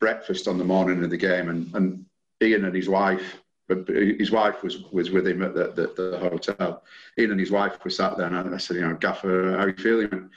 breakfast 0.00 0.48
on 0.48 0.58
the 0.58 0.64
morning 0.64 1.02
of 1.02 1.10
the 1.10 1.16
game, 1.16 1.48
and, 1.48 1.74
and 1.74 2.04
Ian 2.42 2.64
and 2.64 2.74
his 2.74 2.88
wife, 2.88 3.42
but 3.68 3.88
his 3.88 4.30
wife 4.30 4.62
was, 4.62 4.82
was 4.92 5.10
with 5.10 5.26
him 5.26 5.42
at 5.42 5.54
the, 5.54 5.72
the, 5.72 6.10
the 6.10 6.18
hotel. 6.18 6.82
Ian 7.18 7.32
and 7.32 7.40
his 7.40 7.50
wife 7.50 7.82
were 7.82 7.90
sat 7.90 8.16
there, 8.16 8.32
and 8.32 8.54
I 8.54 8.58
said, 8.58 8.76
you 8.76 8.82
know, 8.82 8.94
Gaffer, 8.94 9.52
how 9.52 9.64
are 9.64 9.68
you 9.68 9.76
feeling? 9.76 10.30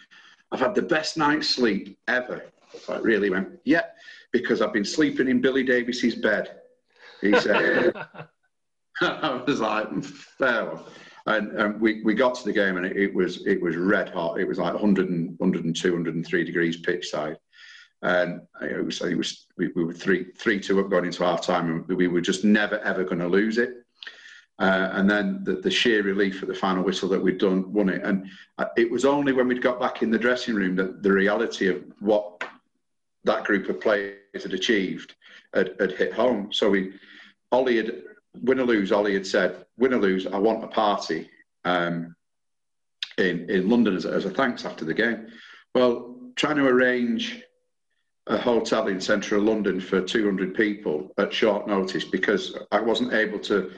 I've 0.51 0.59
had 0.59 0.75
the 0.75 0.81
best 0.81 1.17
night's 1.17 1.49
sleep 1.49 1.97
ever. 2.07 2.43
I 2.87 2.97
really 2.97 3.29
went, 3.29 3.59
yeah, 3.65 3.83
because 4.31 4.61
I've 4.61 4.73
been 4.73 4.85
sleeping 4.85 5.27
in 5.27 5.41
Billy 5.41 5.63
Davies's 5.63 6.15
bed. 6.15 6.59
He 7.21 7.37
said, 7.39 7.93
I 9.01 9.43
was 9.45 9.59
like, 9.59 10.03
fair 10.03 10.65
one. 10.65 10.83
And, 11.25 11.51
and 11.59 11.81
we, 11.81 12.01
we 12.03 12.15
got 12.15 12.33
to 12.35 12.45
the 12.45 12.53
game 12.53 12.77
and 12.77 12.85
it, 12.85 12.97
it, 12.97 13.13
was 13.13 13.45
it 13.45 13.61
was 13.61 13.75
red 13.75 14.09
hot. 14.09 14.39
It 14.39 14.47
was 14.47 14.57
like 14.57 14.73
100 14.73 15.09
and, 15.09 15.37
102, 15.37 15.91
103 15.91 16.43
degrees 16.43 16.77
pitch 16.77 17.09
side. 17.09 17.37
And 18.01 18.41
it 18.61 18.83
was, 18.85 19.01
it 19.01 19.17
was 19.17 19.45
we, 19.57 19.69
we 19.75 19.83
were 19.83 19.93
three 19.93 20.25
three 20.37 20.59
two 20.59 20.79
up 20.79 20.89
going 20.89 21.05
into 21.05 21.23
half 21.23 21.41
time, 21.41 21.85
and 21.87 21.97
we 21.97 22.07
were 22.07 22.21
just 22.21 22.43
never 22.43 22.79
ever 22.79 23.03
going 23.03 23.19
to 23.19 23.27
lose 23.27 23.57
it. 23.57 23.83
Uh, 24.59 24.89
and 24.93 25.09
then 25.09 25.41
the, 25.45 25.53
the, 25.53 25.71
sheer 25.71 26.03
relief 26.03 26.41
at 26.41 26.49
the 26.49 26.53
final 26.53 26.83
whistle 26.83 27.07
that 27.07 27.21
we'd 27.21 27.37
done 27.37 27.71
won 27.71 27.87
it. 27.87 28.03
And 28.03 28.27
uh, 28.57 28.65
it 28.75 28.91
was 28.91 29.05
only 29.05 29.31
when 29.31 29.47
we'd 29.47 29.61
got 29.61 29.79
back 29.79 30.01
in 30.01 30.11
the 30.11 30.19
dressing 30.19 30.53
room 30.53 30.75
that 30.75 31.01
the 31.01 31.13
reality 31.13 31.67
of 31.67 31.81
what 32.01 32.43
that 33.23 33.45
group 33.45 33.69
of 33.69 33.79
players 33.79 34.17
had 34.33 34.53
achieved 34.53 35.15
had, 35.53 35.75
had 35.79 35.93
hit 35.93 36.11
home. 36.11 36.51
So 36.51 36.69
we, 36.69 36.91
Ollie 37.53 37.77
had 37.77 38.03
win 38.41 38.59
or 38.59 38.65
lose. 38.65 38.91
Ollie 38.91 39.13
had 39.13 39.25
said, 39.25 39.65
win 39.77 39.93
or 39.93 39.99
lose, 39.99 40.27
I 40.27 40.37
want 40.37 40.63
a 40.63 40.67
party 40.67 41.29
um, 41.63 42.15
in 43.17 43.49
in 43.49 43.69
London 43.69 43.95
as, 43.95 44.05
as 44.05 44.25
a 44.25 44.29
thanks 44.29 44.65
after 44.65 44.85
the 44.85 44.93
game. 44.93 45.27
Well, 45.73 46.17
trying 46.35 46.57
to 46.57 46.67
arrange 46.67 47.41
a 48.29 48.37
hotel 48.37 48.87
in 48.87 49.01
central 49.01 49.41
London 49.41 49.81
for 49.81 50.01
200 50.01 50.53
people 50.53 51.11
at 51.17 51.33
short 51.33 51.67
notice 51.67 52.05
because 52.05 52.55
I 52.71 52.79
wasn't 52.79 53.13
able 53.13 53.39
to 53.39 53.71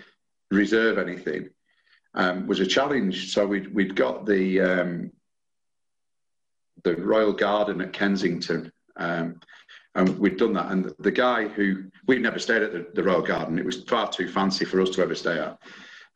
reserve 0.51 0.97
anything 0.97 1.49
um, 2.13 2.47
was 2.47 2.59
a 2.59 2.65
challenge. 2.65 3.33
So 3.33 3.47
we'd, 3.47 3.73
we'd 3.73 3.95
got 3.95 4.25
the 4.25 4.61
um, 4.61 5.11
the 6.83 6.95
Royal 6.95 7.33
Garden 7.33 7.81
at 7.81 7.93
Kensington, 7.93 8.71
um, 8.97 9.39
and 9.95 10.17
we'd 10.19 10.37
done 10.37 10.53
that. 10.53 10.71
And 10.71 10.93
the 10.99 11.11
guy 11.11 11.47
who 11.47 11.85
we'd 12.07 12.21
never 12.21 12.39
stayed 12.39 12.63
at 12.63 12.73
the, 12.73 12.87
the, 12.93 13.03
Royal 13.03 13.21
Garden; 13.21 13.57
it 13.57 13.65
was 13.65 13.83
far 13.83 14.09
too 14.09 14.27
fancy 14.27 14.65
for 14.65 14.81
us 14.81 14.89
to 14.91 15.01
ever 15.01 15.15
stay 15.15 15.39
at. 15.39 15.59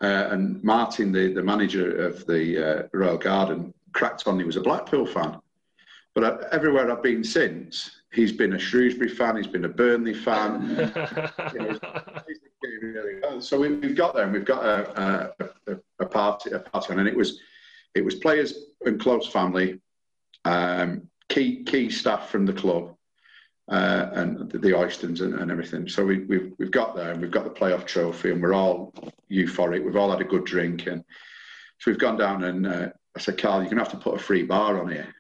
Uh, 0.02 0.28
and 0.32 0.62
Martin, 0.62 1.12
the, 1.14 1.32
the 1.32 1.44
manager 1.44 2.06
of 2.06 2.26
the 2.26 2.82
uh, 2.82 2.88
Royal 2.92 3.18
Garden, 3.18 3.74
cracked 3.94 4.28
on 4.28 4.38
he 4.38 4.46
was 4.46 4.58
a 4.58 4.62
Blackpool 4.62 5.06
fan. 5.06 5.40
But 6.14 6.24
I, 6.24 6.56
everywhere 6.56 6.92
I've 6.92 7.04
been 7.04 7.24
since, 7.24 8.02
he's 8.16 8.32
been 8.32 8.54
a 8.54 8.60
Shrewsbury 8.60 9.10
fan, 9.10 9.36
he's 9.36 9.48
been 9.48 9.66
a 9.66 9.70
Burnley 9.70 10.14
fan. 10.14 10.92
so 13.40 13.60
we, 13.60 13.70
have 13.70 13.96
got 13.96 14.16
there, 14.16 14.24
and 14.24 14.34
we've 14.34 14.46
got 14.46 14.66
a, 14.66 15.34
a, 15.68 15.78
a, 16.00 16.06
party, 16.06 16.52
a 16.52 16.60
party 16.60 16.94
on, 16.94 17.00
and 17.00 17.08
it 17.08 17.16
was 17.16 17.40
it 17.94 18.04
was 18.04 18.16
players 18.16 18.54
and 18.86 19.00
close 19.00 19.28
family, 19.28 19.80
um, 20.46 21.08
key 21.30 21.64
key 21.64 21.90
staff 21.90 22.30
from 22.30 22.46
the 22.46 22.54
club, 22.54 22.96
uh, 23.70 24.10
and 24.14 24.50
the, 24.50 24.58
the 24.58 24.72
Oystons 24.72 25.22
and, 25.22 25.36
and, 25.36 25.52
everything. 25.52 25.88
So 25.88 26.06
we, 26.06 26.20
we've 26.20 26.54
we've 26.58 26.72
got 26.72 26.96
there, 26.96 27.12
and 27.12 27.22
we've 27.22 27.32
got 27.32 27.44
the 27.44 27.50
playoff 27.50 27.86
trophy, 27.86 28.32
and 28.32 28.42
we're 28.42 28.54
all 28.54 28.94
euphoric. 29.30 29.84
We've 29.84 29.98
all 29.98 30.12
had 30.12 30.22
a 30.22 30.26
good 30.26 30.46
drink, 30.46 30.88
and 30.88 31.04
so 31.80 31.92
we've 31.92 32.00
gone 32.00 32.18
down, 32.18 32.46
and 32.46 32.66
uh, 32.66 32.90
I 33.16 33.20
said, 33.20 33.38
Karl, 33.38 33.62
you're 33.62 33.70
gonna 33.70 33.84
have 33.84 33.92
to 33.92 33.98
put 33.98 34.16
a 34.16 34.24
free 34.24 34.44
bar 34.44 34.80
on 34.80 34.90
here. 34.90 35.14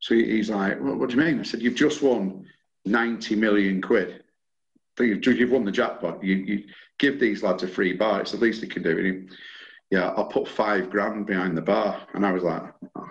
So 0.00 0.14
he's 0.14 0.50
like, 0.50 0.80
well, 0.80 0.96
what 0.96 1.10
do 1.10 1.16
you 1.16 1.22
mean? 1.22 1.40
I 1.40 1.42
said, 1.42 1.60
you've 1.60 1.74
just 1.74 2.02
won 2.02 2.46
90 2.86 3.36
million 3.36 3.82
quid. 3.82 4.24
You've 4.98 5.50
won 5.50 5.64
the 5.64 5.72
jackpot. 5.72 6.22
You, 6.24 6.36
you 6.36 6.64
give 6.98 7.20
these 7.20 7.42
lads 7.42 7.62
a 7.62 7.68
free 7.68 7.92
bar. 7.92 8.20
It's 8.20 8.32
the 8.32 8.38
least 8.38 8.60
they 8.60 8.66
can 8.66 8.82
do. 8.82 8.96
He, 8.96 9.36
yeah, 9.90 10.08
I'll 10.10 10.26
put 10.26 10.48
five 10.48 10.90
grand 10.90 11.26
behind 11.26 11.56
the 11.56 11.62
bar. 11.62 12.06
And 12.14 12.24
I 12.24 12.32
was 12.32 12.42
like, 12.42 12.62
oh, 12.96 13.06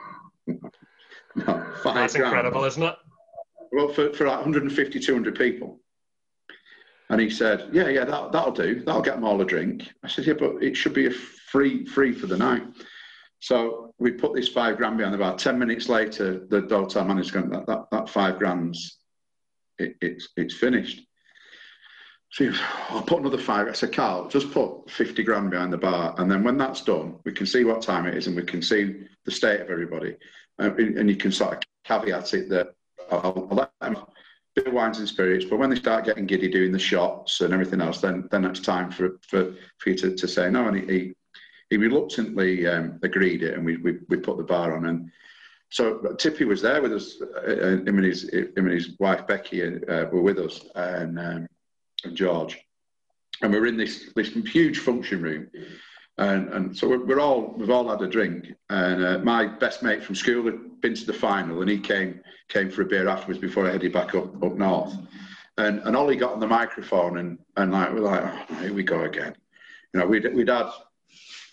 no, 0.48 1.66
five 1.84 1.96
That's 1.96 2.16
grand. 2.16 2.34
incredible, 2.36 2.66
isn't 2.66 2.84
it? 2.84 2.96
Well, 3.72 3.90
for, 3.90 4.12
for 4.14 4.26
like 4.28 4.38
150, 4.38 5.00
200 5.00 5.36
people. 5.36 5.80
And 7.10 7.20
he 7.20 7.30
said, 7.30 7.70
yeah, 7.72 7.88
yeah, 7.88 8.06
that, 8.06 8.32
that'll 8.32 8.52
do. 8.52 8.84
That'll 8.84 9.02
get 9.02 9.16
them 9.16 9.26
all 9.26 9.42
a 9.42 9.46
drink. 9.46 9.92
I 10.04 10.08
said, 10.08 10.26
yeah, 10.26 10.34
but 10.34 10.62
it 10.62 10.76
should 10.76 10.94
be 10.94 11.08
a 11.08 11.12
free, 11.12 11.86
free 11.86 12.14
for 12.14 12.28
the 12.28 12.38
night. 12.38 12.64
So 13.40 13.89
we 14.00 14.12
put 14.12 14.34
this 14.34 14.48
five 14.48 14.78
grand 14.78 14.98
behind 14.98 15.14
the 15.14 15.18
bar. 15.18 15.36
Ten 15.36 15.60
minutes 15.60 15.90
later, 15.90 16.46
the 16.50 16.66
hotel 16.70 17.06
manager 17.06 17.40
going, 17.40 17.50
that, 17.52 17.68
that, 17.68 17.86
that 17.92 18.10
five 18.10 18.40
grand's, 18.40 18.98
it, 19.78 19.96
it's, 20.02 20.30
it's 20.38 20.54
finished. 20.54 21.02
So 22.32 22.52
I'll 22.90 23.02
put 23.02 23.20
another 23.20 23.38
five. 23.38 23.68
I 23.68 23.74
said, 23.74 23.92
Karl, 23.92 24.30
just 24.30 24.52
put 24.52 24.90
50 24.90 25.24
grand 25.24 25.50
behind 25.50 25.74
the 25.74 25.78
bar. 25.78 26.14
And 26.18 26.30
then 26.30 26.44
when 26.44 26.58
that's 26.58 26.84
done, 26.84 27.18
we 27.26 27.32
can 27.32 27.48
see 27.48 27.64
what 27.64 27.82
time 27.82 28.06
it 28.06 28.16
is 28.16 28.28
and 28.28 28.36
we 28.36 28.44
can 28.44 28.62
see 28.62 29.08
the 29.26 29.32
state 29.32 29.62
of 29.62 29.70
everybody. 29.70 30.16
Uh, 30.60 30.74
and 30.76 31.10
you 31.10 31.16
can 31.16 31.32
sort 31.32 31.54
of 31.54 31.64
caveat 31.84 32.34
it 32.36 32.50
that 32.50 32.76
I'll, 33.12 33.48
I'll 33.50 33.58
let 33.58 33.72
them 33.82 33.98
bit 34.56 34.68
of 34.68 34.74
wines 34.74 35.00
and 35.00 35.08
spirits, 35.08 35.46
but 35.46 35.58
when 35.58 35.70
they 35.70 35.76
start 35.76 36.06
getting 36.06 36.26
giddy 36.26 36.50
doing 36.50 36.72
the 36.72 36.80
shots 36.80 37.42
and 37.42 37.54
everything 37.54 37.82
else, 37.82 38.02
then 38.02 38.28
then 38.32 38.46
it's 38.46 38.60
time 38.60 38.92
for 38.92 39.20
for, 39.28 39.54
for 39.78 39.90
you 39.90 39.96
to, 39.96 40.16
to 40.16 40.28
say 40.28 40.50
no. 40.50 40.68
And 40.68 40.90
he, 40.90 41.14
he 41.70 41.78
reluctantly 41.78 42.68
um, 42.68 43.00
agreed 43.04 43.44
it, 43.44 43.54
and 43.54 43.66
we, 43.66 43.78
we, 43.78 44.00
we 44.10 44.18
put 44.18 44.38
the 44.38 44.44
bar 44.44 44.76
on. 44.76 44.88
And 44.88 45.12
so 45.70 46.00
Tippy 46.18 46.46
was 46.46 46.62
there 46.62 46.82
with 46.82 46.94
us. 46.94 47.22
Uh, 47.22 47.78
him 47.86 47.98
and 47.98 48.06
his 48.06 48.30
him 48.30 48.52
and 48.56 48.72
his 48.72 48.98
wife 49.00 49.28
Becky 49.28 49.64
uh, 49.64 50.06
were 50.06 50.22
with 50.22 50.40
us, 50.40 50.66
and, 50.76 51.20
um, 51.20 51.48
and 52.04 52.16
George, 52.16 52.58
and 53.42 53.54
we 53.54 53.60
were 53.60 53.68
in 53.68 53.78
this 53.78 54.12
this 54.16 54.30
huge 54.30 54.80
function 54.80 55.22
room. 55.22 55.50
And, 56.18 56.50
and 56.50 56.78
so 56.78 56.90
we're, 56.90 57.06
we're 57.06 57.20
all 57.22 57.54
we've 57.56 57.70
all 57.70 57.88
had 57.88 58.02
a 58.02 58.08
drink, 58.08 58.54
and 58.70 59.06
uh, 59.06 59.20
my 59.20 59.46
best 59.46 59.84
mate 59.84 60.04
from 60.04 60.16
school 60.16 60.44
had 60.46 60.82
been 60.82 60.96
to 60.96 61.06
the 61.06 61.14
final, 61.14 61.62
and 61.62 61.70
he 61.70 61.80
came 61.80 62.22
came 62.50 62.70
for 62.70 62.82
a 62.82 62.86
beer 62.86 63.08
afterwards 63.08 63.40
before 63.40 63.68
I 63.68 63.72
headed 63.72 63.94
back 63.94 64.16
up 64.16 64.44
up 64.44 64.56
north. 64.58 64.96
And 65.58 65.80
and 65.86 65.96
Ollie 65.96 66.18
got 66.18 66.34
on 66.34 66.40
the 66.40 66.48
microphone, 66.48 67.20
and 67.20 67.40
and 67.56 67.72
like 67.72 67.94
we're 67.94 68.02
like, 68.02 68.24
oh, 68.24 68.56
here 68.56 68.74
we 68.74 68.84
go 68.84 69.04
again. 69.04 69.34
You 69.94 70.00
know, 70.00 70.08
we'd 70.08 70.34
we'd 70.34 70.50
had 70.50 70.70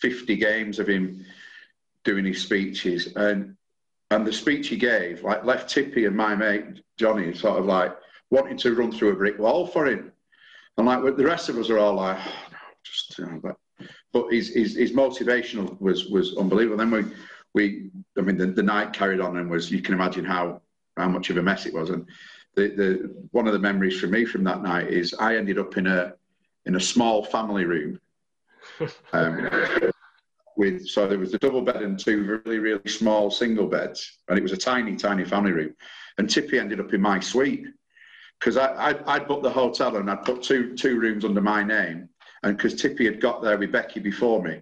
50 0.01 0.37
games 0.37 0.79
of 0.79 0.89
him 0.89 1.25
doing 2.05 2.25
his 2.25 2.43
speeches. 2.43 3.15
And 3.17 3.57
and 4.11 4.25
the 4.25 4.33
speech 4.33 4.69
he 4.69 4.77
gave, 4.77 5.25
like 5.25 5.45
left 5.45 5.69
Tippy 5.69 6.05
and 6.05 6.17
my 6.17 6.37
mate 6.37 6.81
Johnny 6.97 7.35
sort 7.35 7.59
of 7.59 7.67
like 7.67 7.97
wanting 8.31 8.57
to 8.59 8.75
run 8.75 8.93
through 8.93 9.11
a 9.11 9.17
brick 9.17 9.39
wall 9.39 9.67
for 9.67 9.87
him. 9.87 10.13
And 10.79 10.87
like 10.87 11.17
the 11.17 11.25
rest 11.25 11.49
of 11.49 11.59
us 11.59 11.71
are 11.71 11.79
all 11.79 11.95
like, 11.95 12.19
oh, 12.19 12.33
no, 12.53 12.59
just 12.85 13.19
you 13.19 13.27
know, 13.27 13.41
but 13.43 13.57
but 14.13 14.33
his, 14.33 14.55
his 14.55 14.77
his 14.77 14.93
motivational 14.93 15.81
was 15.81 16.07
was 16.07 16.37
unbelievable. 16.37 16.79
Then 16.79 16.91
we 16.91 17.05
we 17.55 17.91
I 18.17 18.21
mean 18.21 18.37
the, 18.37 18.47
the 18.47 18.63
night 18.63 18.93
carried 18.93 19.21
on 19.21 19.37
and 19.39 19.51
was 19.51 19.71
you 19.71 19.83
can 19.83 19.95
imagine 19.95 20.25
how 20.25 20.61
how 20.97 21.09
much 21.09 21.31
of 21.31 21.37
a 21.37 21.43
mess 21.43 21.67
it 21.67 21.75
was. 21.75 21.91
And 21.91 22.07
the, 22.55 22.69
the 22.69 23.27
one 23.33 23.47
of 23.47 23.53
the 23.53 23.59
memories 23.59 23.99
for 23.99 24.07
me 24.07 24.25
from 24.25 24.45
that 24.45 24.63
night 24.63 24.89
is 24.89 25.15
I 25.19 25.37
ended 25.37 25.59
up 25.59 25.77
in 25.77 25.87
a 25.87 26.15
in 26.65 26.77
a 26.77 26.81
small 26.81 27.25
family 27.25 27.65
room 27.65 28.01
um, 29.13 29.49
with 30.57 30.87
so 30.87 31.07
there 31.07 31.19
was 31.19 31.35
a 31.35 31.39
double 31.39 31.63
bed 31.63 31.83
and 31.83 31.99
two 31.99 32.41
really 32.47 32.59
really 32.59 32.89
small 32.89 33.31
single 33.31 33.67
beds, 33.67 34.19
and 34.29 34.39
it 34.39 34.43
was 34.43 34.53
a 34.53 34.57
tiny 34.57 34.97
tiny 34.97 35.25
family 35.25 35.53
room. 35.53 35.75
And 36.19 36.29
Tippy 36.29 36.59
ended 36.59 36.81
up 36.81 36.95
in 36.95 37.01
my 37.01 37.21
suite 37.21 37.67
because 38.39 38.57
I 38.57 38.89
I'd, 38.89 39.03
I'd 39.05 39.29
booked 39.29 39.43
the 39.43 39.51
hotel 39.51 39.97
and 39.97 40.11
I'd 40.11 40.25
put 40.25 40.43
two 40.43 40.77
two 40.77 40.99
rooms 40.99 41.25
under 41.25 41.41
my 41.41 41.63
name, 41.63 42.09
and 42.43 42.57
because 42.57 42.75
Tippy 42.75 43.05
had 43.05 43.21
got 43.21 43.43
there 43.43 43.59
with 43.59 43.73
Becky 43.73 44.01
before 44.01 44.43
me. 44.43 44.61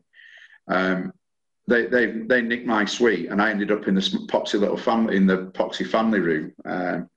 Um, 0.68 1.12
they, 1.66 1.86
they 1.86 2.06
they 2.06 2.42
nicked 2.42 2.66
my 2.66 2.84
suite 2.84 3.30
and 3.30 3.40
I 3.40 3.50
ended 3.50 3.70
up 3.70 3.88
in 3.88 3.94
the 3.94 4.00
poxy 4.00 4.60
little 4.60 4.76
family 4.76 5.16
in 5.16 5.26
the 5.26 5.46
poxy 5.54 5.86
family 5.86 6.20
room 6.20 6.52
um, 6.66 7.08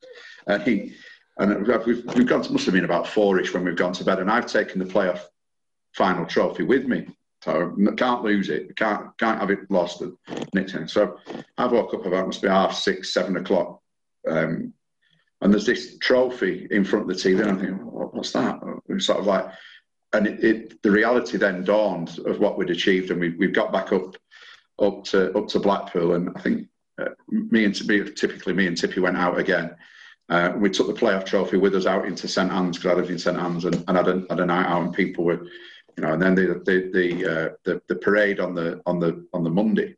and 0.48 0.64
he 0.64 0.94
and 1.38 1.68
we've, 1.86 2.04
we've 2.16 2.26
gone 2.26 2.42
to, 2.42 2.52
must 2.52 2.66
have 2.66 2.74
been 2.74 2.86
about 2.86 3.08
four-ish 3.08 3.54
when 3.54 3.64
we've 3.64 3.76
gone 3.76 3.94
to 3.94 4.04
bed 4.04 4.20
and 4.20 4.32
I've 4.32 4.48
taken 4.48 4.80
the 4.80 4.86
playoff 4.86 5.22
final 5.98 6.26
trophy 6.26 6.64
with 6.64 6.86
me. 6.86 7.08
So 7.44 7.76
can't 7.98 8.24
lose 8.24 8.50
it. 8.50 8.76
Can't 8.76 9.18
can't 9.18 9.40
have 9.40 9.52
it 9.52 9.70
lost 9.70 10.02
at 10.02 10.10
Nixon. 10.54 10.88
So 10.88 11.18
I 11.58 11.66
woke 11.66 11.94
up 11.94 12.06
about 12.06 12.26
must 12.26 12.42
be 12.42 12.48
half 12.48 12.74
six, 12.74 13.14
seven 13.14 13.38
o'clock, 13.38 13.80
um, 14.28 14.74
and 15.42 15.54
there's 15.54 15.66
this 15.66 15.98
trophy 16.00 16.68
in 16.72 16.84
front 16.84 17.10
of 17.10 17.16
the 17.16 17.24
TV. 17.24 17.42
And 17.42 17.50
I'm 17.50 17.60
thinking, 17.60 17.78
what's 17.78 18.32
that? 18.32 18.60
It's 18.90 19.06
sort 19.06 19.20
of 19.20 19.28
like 19.28 19.46
and 20.14 20.28
it, 20.28 20.44
it, 20.44 20.84
the 20.84 20.92
reality 20.92 21.38
then 21.38 21.64
dawned 21.64 22.20
of 22.20 22.40
what 22.40 22.58
we'd 22.58 22.70
achieved, 22.70 23.12
and 23.12 23.20
we 23.20 23.30
we 23.32 23.48
got 23.48 23.72
back 23.72 23.92
up 23.92 24.16
up 24.80 25.04
to 25.06 25.38
up 25.38 25.48
to 25.50 25.60
Blackpool, 25.60 26.14
and 26.14 26.30
I 26.36 26.42
think 26.42 26.68
uh, 27.00 27.10
me 27.30 27.66
and 27.66 27.76
typically 28.16 28.54
me 28.54 28.68
and 28.68 28.78
Tippy 28.78 29.00
went 29.00 29.18
out 29.18 29.38
again. 29.38 29.76
Uh, 30.30 30.54
we 30.58 30.70
took 30.70 30.88
the 30.88 30.94
playoff 30.94 31.26
trophy 31.26 31.56
with 31.56 31.74
us 31.76 31.86
out 31.86 32.06
into 32.06 32.28
St 32.28 32.52
Anne's 32.52 32.78
because 32.78 32.92
I 32.92 32.96
lived 32.96 33.12
in 33.12 33.20
St 33.20 33.38
Anne's 33.38 33.64
and, 33.64 33.82
and 33.88 33.96
had, 33.96 34.10
a, 34.10 34.26
had 34.30 34.40
a 34.42 34.46
night 34.46 34.66
out, 34.66 34.84
and 34.84 34.94
people 34.94 35.24
were, 35.24 35.48
you 35.98 36.04
know, 36.04 36.14
and 36.14 36.22
then 36.22 36.36
the 36.36 36.62
the 36.64 36.92
the, 36.94 37.26
uh, 37.26 37.50
the, 37.64 37.82
the 37.88 37.96
parade 37.96 38.40
on 38.40 38.54
the 38.54 38.82
on 38.86 39.00
the 39.00 39.26
on 39.34 39.44
the 39.44 39.50
Monday 39.50 39.96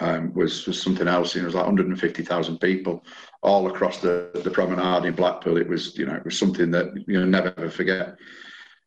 um, 0.00 0.32
was 0.34 0.66
was 0.66 0.80
something 0.80 1.08
else. 1.08 1.34
You 1.34 1.40
know, 1.40 1.46
it 1.46 1.48
was 1.48 1.54
like 1.54 1.66
150,000 1.66 2.58
people 2.58 3.02
all 3.42 3.66
across 3.66 3.98
the 3.98 4.30
the 4.44 4.50
promenade 4.50 5.06
in 5.06 5.14
Blackpool. 5.14 5.56
It 5.56 5.68
was 5.68 5.96
you 5.96 6.06
know 6.06 6.14
it 6.14 6.24
was 6.24 6.38
something 6.38 6.70
that 6.72 6.92
you 7.06 7.18
know 7.18 7.26
never 7.26 7.54
ever 7.56 7.70
forget. 7.70 8.16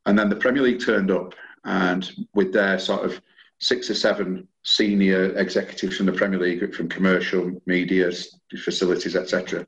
And 0.06 0.18
then 0.18 0.30
the 0.30 0.36
Premier 0.36 0.64
League 0.64 0.86
turned 0.86 1.11
up, 1.11 1.34
and 1.65 2.10
with 2.34 2.53
their 2.53 2.80
sort 2.80 3.03
of 3.03 3.19
six 3.60 3.90
or 3.90 3.95
seven 3.95 4.48
senior 4.64 5.36
executives 5.38 5.98
from 5.98 6.06
the 6.06 6.11
Premier 6.11 6.40
League, 6.40 6.76
from 6.76 6.88
commercial, 6.88 7.60
media, 7.65 8.11
facilities, 8.64 9.15
etc., 9.15 9.65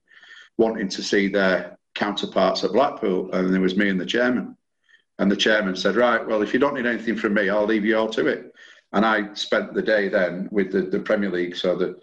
wanting 0.58 0.90
to 0.90 1.02
see 1.02 1.28
their 1.28 1.78
counterparts 1.96 2.64
at 2.64 2.72
Blackpool. 2.72 3.32
And 3.32 3.52
there 3.52 3.62
was 3.62 3.76
me 3.76 3.90
and 3.90 4.00
the 4.00 4.06
chairman. 4.06 4.56
And 5.20 5.30
the 5.30 5.36
chairman 5.36 5.76
said, 5.76 5.96
Right, 5.96 6.26
well, 6.26 6.42
if 6.42 6.54
you 6.54 6.60
don't 6.60 6.74
need 6.74 6.86
anything 6.86 7.16
from 7.16 7.34
me, 7.34 7.50
I'll 7.50 7.66
leave 7.66 7.86
you 7.86 7.98
all 7.98 8.10
to 8.10 8.28
it. 8.28 8.52
And 8.94 9.06
I 9.06 9.34
spent 9.34 9.74
the 9.74 9.82
day 9.82 10.10
then 10.10 10.50
with 10.52 10.72
the, 10.72 10.82
the 10.82 11.00
Premier 11.00 11.30
League, 11.30 11.56
so 11.56 11.76
the, 11.76 12.00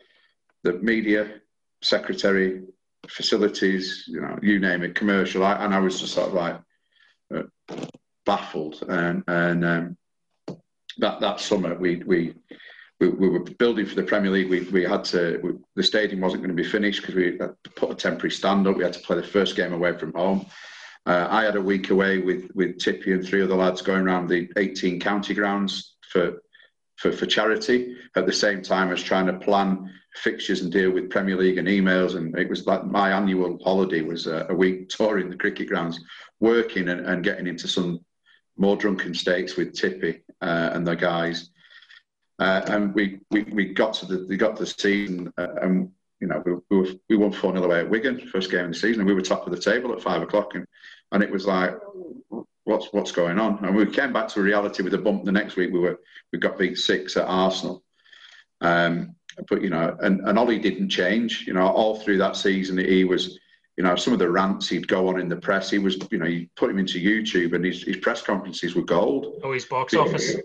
the 0.62 0.74
media, 0.74 1.40
secretary, 1.82 2.62
facilities, 3.08 4.04
you 4.06 4.20
know, 4.20 4.38
you 4.42 4.60
name 4.60 4.82
it, 4.82 4.94
commercial. 4.94 5.44
I, 5.44 5.64
and 5.64 5.74
I 5.74 5.80
was 5.80 6.00
just 6.00 6.14
sort 6.14 6.28
of 6.28 6.34
like 6.34 6.60
uh, 7.34 7.86
baffled. 8.24 8.84
And, 8.88 9.24
and 9.26 9.64
um, 9.64 9.96
that 10.98 11.20
that 11.20 11.40
summer 11.40 11.74
we 11.74 11.96
we 12.04 12.34
we, 13.00 13.08
we, 13.08 13.28
were 13.28 13.40
building 13.40 13.84
for 13.84 13.94
the 13.94 14.02
Premier 14.02 14.30
League. 14.30 14.48
We, 14.48 14.60
we 14.70 14.82
had 14.82 15.04
to, 15.04 15.38
we, 15.42 15.50
the 15.74 15.82
stadium 15.82 16.20
wasn't 16.20 16.42
going 16.42 16.56
to 16.56 16.62
be 16.62 16.68
finished 16.68 17.02
because 17.02 17.14
we 17.14 17.38
put 17.74 17.90
a 17.90 17.94
temporary 17.94 18.30
stand 18.30 18.66
up. 18.66 18.76
We 18.76 18.84
had 18.84 18.94
to 18.94 19.00
play 19.00 19.16
the 19.16 19.22
first 19.22 19.54
game 19.54 19.74
away 19.74 19.98
from 19.98 20.14
home. 20.14 20.46
Uh, 21.06 21.28
I 21.30 21.44
had 21.44 21.56
a 21.56 21.62
week 21.62 21.90
away 21.90 22.18
with, 22.18 22.50
with 22.54 22.78
Tippy 22.78 23.12
and 23.12 23.24
three 23.24 23.42
other 23.42 23.54
lads 23.54 23.80
going 23.80 24.06
around 24.06 24.28
the 24.28 24.48
18 24.56 24.98
county 24.98 25.34
grounds 25.34 25.94
for, 26.10 26.42
for, 26.96 27.12
for 27.12 27.26
charity 27.26 27.96
at 28.16 28.26
the 28.26 28.32
same 28.32 28.60
time 28.60 28.92
as 28.92 29.02
trying 29.02 29.26
to 29.26 29.34
plan 29.34 29.92
fixtures 30.16 30.62
and 30.62 30.72
deal 30.72 30.90
with 30.90 31.10
Premier 31.10 31.36
League 31.36 31.58
and 31.58 31.68
emails. 31.68 32.16
And 32.16 32.36
it 32.36 32.48
was 32.48 32.66
like 32.66 32.84
my 32.84 33.12
annual 33.12 33.58
holiday 33.62 34.00
was 34.00 34.26
a, 34.26 34.46
a 34.48 34.54
week 34.54 34.88
touring 34.88 35.30
the 35.30 35.36
cricket 35.36 35.68
grounds, 35.68 36.00
working 36.40 36.88
and, 36.88 37.06
and 37.06 37.22
getting 37.22 37.46
into 37.46 37.68
some 37.68 38.04
more 38.56 38.76
drunken 38.76 39.14
states 39.14 39.56
with 39.56 39.74
Tippy 39.74 40.22
uh, 40.40 40.70
and 40.72 40.86
the 40.86 40.96
guys. 40.96 41.50
Uh, 42.38 42.62
and 42.66 42.94
we, 42.94 43.20
we, 43.30 43.44
we 43.44 43.72
got 43.72 43.94
to 43.94 44.06
the 44.06 44.26
we 44.28 44.36
got 44.36 44.56
to 44.56 44.64
the 44.64 44.66
season 44.66 45.32
uh, 45.38 45.54
and 45.62 45.90
you 46.20 46.26
know 46.26 46.42
we, 46.44 46.52
we, 46.70 46.76
were, 46.76 46.94
we 47.08 47.16
won 47.16 47.32
four 47.32 47.52
0 47.52 47.64
away 47.64 47.80
at 47.80 47.88
Wigan 47.88 48.28
first 48.28 48.50
game 48.50 48.66
of 48.66 48.72
the 48.72 48.78
season 48.78 49.00
and 49.00 49.06
we 49.06 49.14
were 49.14 49.22
top 49.22 49.46
of 49.46 49.54
the 49.54 49.60
table 49.60 49.90
at 49.94 50.02
five 50.02 50.20
o'clock 50.20 50.54
and 50.54 50.66
and 51.12 51.22
it 51.22 51.30
was 51.30 51.46
like 51.46 51.74
what's 52.64 52.92
what's 52.92 53.12
going 53.12 53.38
on 53.38 53.64
and 53.64 53.74
we 53.74 53.86
came 53.86 54.12
back 54.12 54.28
to 54.28 54.40
reality 54.40 54.82
with 54.82 54.94
a 54.94 54.98
bump 54.98 55.24
the 55.24 55.32
next 55.32 55.56
week 55.56 55.72
we 55.72 55.78
were 55.78 55.98
we 56.32 56.38
got 56.38 56.58
beat 56.58 56.76
six 56.76 57.16
at 57.16 57.26
Arsenal 57.26 57.82
um, 58.60 59.14
but 59.48 59.62
you 59.62 59.70
know 59.70 59.96
and 60.00 60.20
and 60.28 60.38
Ollie 60.38 60.58
didn't 60.58 60.88
change 60.88 61.44
you 61.46 61.52
know 61.52 61.66
all 61.66 62.00
through 62.00 62.18
that 62.18 62.36
season 62.36 62.78
he 62.78 63.04
was 63.04 63.38
you 63.76 63.84
know, 63.84 63.94
some 63.94 64.12
of 64.12 64.18
the 64.18 64.28
rants 64.28 64.68
he'd 64.68 64.88
go 64.88 65.08
on 65.08 65.20
in 65.20 65.28
the 65.28 65.36
press, 65.36 65.70
he 65.70 65.78
was, 65.78 65.98
you 66.10 66.18
know, 66.18 66.26
you 66.26 66.48
put 66.56 66.70
him 66.70 66.78
into 66.78 66.98
YouTube 66.98 67.54
and 67.54 67.64
his, 67.64 67.82
his 67.82 67.98
press 67.98 68.22
conferences 68.22 68.74
were 68.74 68.82
gold. 68.82 69.38
Oh, 69.42 69.52
his 69.52 69.66
box 69.66 69.94
office. 69.94 70.36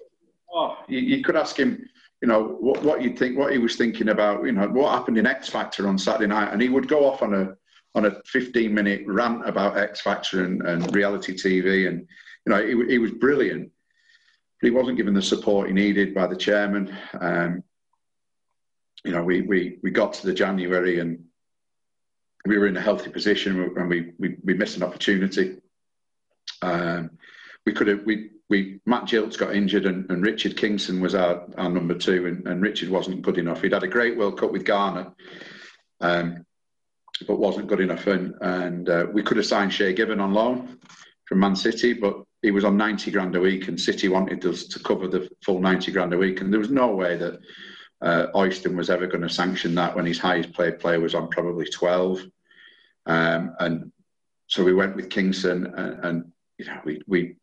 Oh, 0.54 0.78
you, 0.90 1.00
you, 1.00 1.24
could 1.24 1.38
ask 1.38 1.58
him, 1.58 1.88
you 2.22 2.28
know, 2.28 2.58
what, 2.60 2.84
what 2.84 3.02
you'd 3.02 3.18
think, 3.18 3.38
what 3.38 3.54
he 3.54 3.58
was 3.58 3.78
thinking 3.78 4.10
about, 4.10 4.44
you 4.44 4.52
know, 4.52 4.68
what 4.68 4.92
happened 4.92 5.18
in 5.18 5.26
X 5.26 5.48
Factor 5.48 5.88
on 5.88 5.98
Saturday 5.98 6.28
night. 6.28 6.52
And 6.52 6.62
he 6.62 6.68
would 6.68 6.90
go 6.90 7.10
off 7.10 7.22
on 7.22 7.34
a, 7.34 7.56
on 7.96 8.06
a 8.06 8.22
15 8.26 8.74
minute 8.74 9.04
rant 9.06 9.48
about 9.48 9.78
X 9.78 10.02
Factor 10.02 10.44
and, 10.44 10.62
and 10.62 10.96
reality 10.96 11.34
TV. 11.34 11.88
And, 11.88 12.08
you 12.46 12.54
know, 12.54 12.66
he, 12.66 12.94
he 12.94 12.98
was 12.98 13.12
brilliant. 13.12 13.72
But 14.62 14.68
he 14.68 14.72
wasn't 14.72 14.98
given 14.98 15.14
the 15.14 15.22
support 15.22 15.68
he 15.68 15.74
needed 15.74 16.14
by 16.14 16.28
the 16.28 16.36
chairman. 16.36 16.96
Um, 17.20 17.64
you 19.04 19.12
know, 19.12 19.24
we, 19.24 19.42
we, 19.42 19.80
we 19.82 19.92
got 19.92 20.14
to 20.14 20.28
the 20.28 20.34
January 20.34 21.00
and 21.00 21.26
we 22.46 22.58
were 22.58 22.68
in 22.68 22.78
a 22.78 22.82
healthy 22.82 23.10
position 23.10 23.74
and 23.76 23.90
we, 23.90 24.14
we, 24.18 24.38
we 24.44 24.54
missed 24.54 24.78
an 24.78 24.84
opportunity. 24.84 25.58
Um, 26.62 27.12
we 27.66 27.74
could 27.74 27.88
have, 27.88 28.04
we, 28.06 28.30
we, 28.50 28.80
Matt 28.86 29.04
Gilks 29.04 29.38
got 29.38 29.56
injured 29.56 29.86
and, 29.86 30.10
and 30.12 30.24
Richard 30.24 30.58
Kingston 30.58 31.02
was 31.02 31.16
our, 31.16 31.48
our 31.58 31.70
number 31.70 31.96
two 31.96 32.28
and, 32.28 32.48
and 32.48 32.62
Richard 32.62 32.90
wasn't 32.90 33.22
good 33.22 33.38
enough. 33.38 33.62
He'd 33.62 33.74
had 33.74 33.84
a 33.84 33.88
great 33.88 34.18
World 34.18 34.40
Cup 34.40 34.52
with 34.52 34.66
Ghana, 34.66 35.14
um, 36.02 36.46
but 37.24 37.40
wasn't 37.40 37.68
good 37.68 37.80
enough. 37.80 38.08
And, 38.08 38.34
and 38.42 38.90
uh, 38.90 39.06
we 39.12 39.24
could 39.24 39.38
have 39.38 39.46
signed 39.46 39.74
Shay 39.74 39.94
Given 39.94 40.20
on 40.20 40.34
loan 40.34 40.80
from 41.26 41.40
Man 41.40 41.56
City, 41.56 41.94
but 41.94 42.24
he 42.42 42.52
was 42.52 42.66
on 42.66 42.78
90 42.78 43.12
grand 43.12 43.36
a 43.36 43.40
week 43.40 43.68
and 43.68 43.80
City 43.80 44.08
wanted 44.08 44.46
us 44.46 44.66
to 44.66 44.80
cover 44.80 45.08
the 45.08 45.30
full 45.44 45.60
90 45.60 45.92
grand 45.92 46.14
a 46.14 46.18
week. 46.18 46.42
And 46.42 46.52
there 46.52 46.60
was 46.60 46.72
no 46.72 46.88
way 46.88 47.16
that 47.18 47.40
uh, 48.02 48.28
Oyston 48.34 48.76
was 48.76 48.90
ever 48.90 49.08
going 49.08 49.22
to 49.22 49.30
sanction 49.30 49.76
that 49.76 49.96
when 49.96 50.06
his 50.06 50.20
highest 50.20 50.54
paid 50.54 50.80
player 50.80 51.00
was 51.00 51.14
on 51.14 51.30
probably 51.30 51.66
12. 51.70 52.26
Um, 53.06 53.56
and 53.60 53.92
so 54.48 54.64
we 54.64 54.74
went 54.74 54.96
with 54.96 55.10
Kingston, 55.10 55.68
and, 55.68 56.06
and, 56.06 56.32
you 56.58 56.66
know, 56.66 56.82
we, 56.84 57.02
we, 57.08 57.36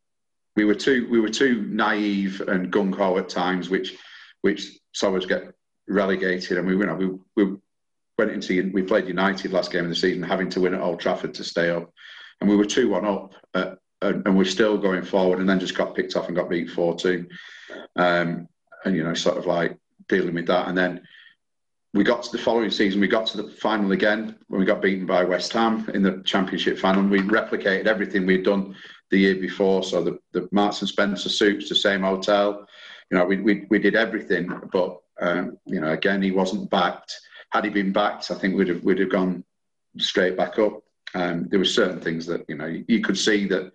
we 0.57 0.65
were 0.65 0.75
too, 0.75 1.09
we 1.11 1.21
were 1.21 1.29
too 1.29 1.63
naive 1.71 2.43
and 2.49 2.73
gung 2.73 2.95
ho 2.95 3.17
at 3.19 3.29
times, 3.29 3.71
which, 3.71 3.97
which 4.43 4.79
saw 4.93 5.17
us 5.17 5.27
get 5.27 5.55
relegated. 5.89 6.59
And 6.59 6.67
we, 6.67 6.75
you 6.75 6.87
know, 6.87 6.95
we, 6.95 7.45
we 7.45 7.57
went 8.19 8.33
into, 8.33 8.71
we 8.75 8.83
played 8.83 9.07
United 9.07 9.53
last 9.53 9.71
game 9.71 9.85
of 9.85 9.91
the 9.91 9.97
season, 9.97 10.23
having 10.23 10.51
to 10.51 10.61
win 10.61 10.75
at 10.75 10.81
Old 10.81 11.01
Trafford 11.01 11.35
to 11.35 11.45
stay 11.45 11.71
up. 11.71 11.91
And 12.41 12.51
we 12.51 12.57
were 12.57 12.65
2 12.65 12.89
1 12.89 13.05
up. 13.05 13.35
And, 13.55 14.27
and, 14.27 14.37
we're 14.37 14.45
still 14.45 14.79
going 14.79 15.03
forward 15.03 15.41
and 15.41 15.49
then 15.49 15.59
just 15.59 15.77
got 15.77 15.95
picked 15.95 16.15
off 16.15 16.29
and 16.29 16.37
got 16.37 16.51
beat 16.51 16.71
4 16.71 16.97
2. 16.97 17.27
Um, 17.97 18.49
and, 18.85 18.97
you 18.97 19.03
know, 19.03 19.15
sort 19.15 19.39
of 19.39 19.47
like 19.47 19.77
dealing 20.09 20.35
with 20.35 20.47
that. 20.47 20.69
And 20.69 20.77
then 20.77 21.03
we 21.95 22.05
got 22.05 22.23
to 22.23 22.33
the 22.33 22.43
following 22.43 22.71
season, 22.71 23.01
we 23.01 23.09
got 23.09 23.27
to 23.29 23.43
the 23.43 23.51
final 23.51 23.93
again 23.93 24.37
when 24.49 24.61
we 24.61 24.67
got 24.67 24.83
beaten 24.83 25.07
by 25.07 25.25
West 25.25 25.53
Ham 25.53 25.89
in 25.95 26.03
the 26.03 26.23
Championship 26.25 26.79
final. 26.79 27.03
We 27.03 27.21
replicated 27.21 27.87
everything 27.87 28.27
we'd 28.27 28.45
done 28.45 28.77
the 29.11 29.19
year 29.19 29.35
before. 29.37 29.83
So 29.83 30.03
the, 30.05 30.19
the 30.33 30.49
Marks 30.53 30.81
and 30.81 30.89
Spencer 30.89 31.29
suits, 31.29 31.69
the 31.69 31.75
same 31.75 32.03
hotel. 32.03 32.67
You 33.11 33.19
know, 33.19 33.25
we, 33.25 33.39
we, 33.39 33.67
we 33.71 33.79
did 33.79 33.97
everything. 33.97 34.53
But, 34.71 34.99
um, 35.21 35.59
you 35.67 35.81
know, 35.81 35.93
again, 35.93 36.23
he 36.23 36.31
wasn't 36.31 36.71
backed. 36.71 37.19
Had 37.51 37.65
he 37.65 37.71
been 37.71 37.93
backed, 37.93 38.31
I 38.31 38.35
think 38.35 38.57
we'd 38.57 38.69
have, 38.69 38.85
we'd 38.85 38.99
have 38.99 39.11
gone 39.11 39.45
straight 39.97 40.37
back 40.37 40.59
up. 40.59 40.83
Um, 41.15 41.49
there 41.49 41.59
were 41.59 41.65
certain 41.65 42.01
things 42.01 42.27
that, 42.27 42.45
you 42.49 42.57
know, 42.57 42.83
you, 42.87 43.01
could 43.01 43.17
see 43.17 43.47
that, 43.47 43.73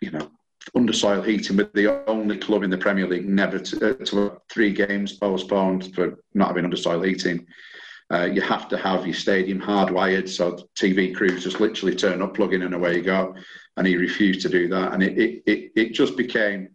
you 0.00 0.10
know, 0.10 0.30
Undersoil 0.74 1.24
Heating 1.24 1.56
with 1.56 1.72
the 1.74 2.04
only 2.08 2.38
club 2.38 2.62
in 2.62 2.70
the 2.70 2.78
Premier 2.78 3.06
League 3.06 3.28
never 3.28 3.58
to, 3.58 3.90
uh, 3.90 4.04
to 4.04 4.40
three 4.50 4.72
games 4.72 5.12
postponed 5.12 5.94
for 5.94 6.18
not 6.34 6.48
having 6.48 6.68
undersoil 6.68 7.06
heating. 7.06 7.46
Uh, 8.12 8.24
you 8.24 8.40
have 8.40 8.68
to 8.68 8.76
have 8.76 9.04
your 9.04 9.14
stadium 9.14 9.60
hardwired, 9.60 10.28
so 10.28 10.68
TV 10.76 11.14
crews 11.14 11.42
just 11.42 11.60
literally 11.60 11.94
turn 11.94 12.22
up, 12.22 12.34
plug 12.34 12.54
in, 12.54 12.62
and 12.62 12.74
away 12.74 12.96
you 12.96 13.02
go. 13.02 13.34
And 13.76 13.86
he 13.86 13.96
refused 13.96 14.42
to 14.42 14.48
do 14.48 14.68
that, 14.68 14.92
and 14.92 15.02
it 15.02 15.18
it, 15.18 15.42
it, 15.46 15.72
it 15.74 15.92
just 15.92 16.16
became 16.16 16.68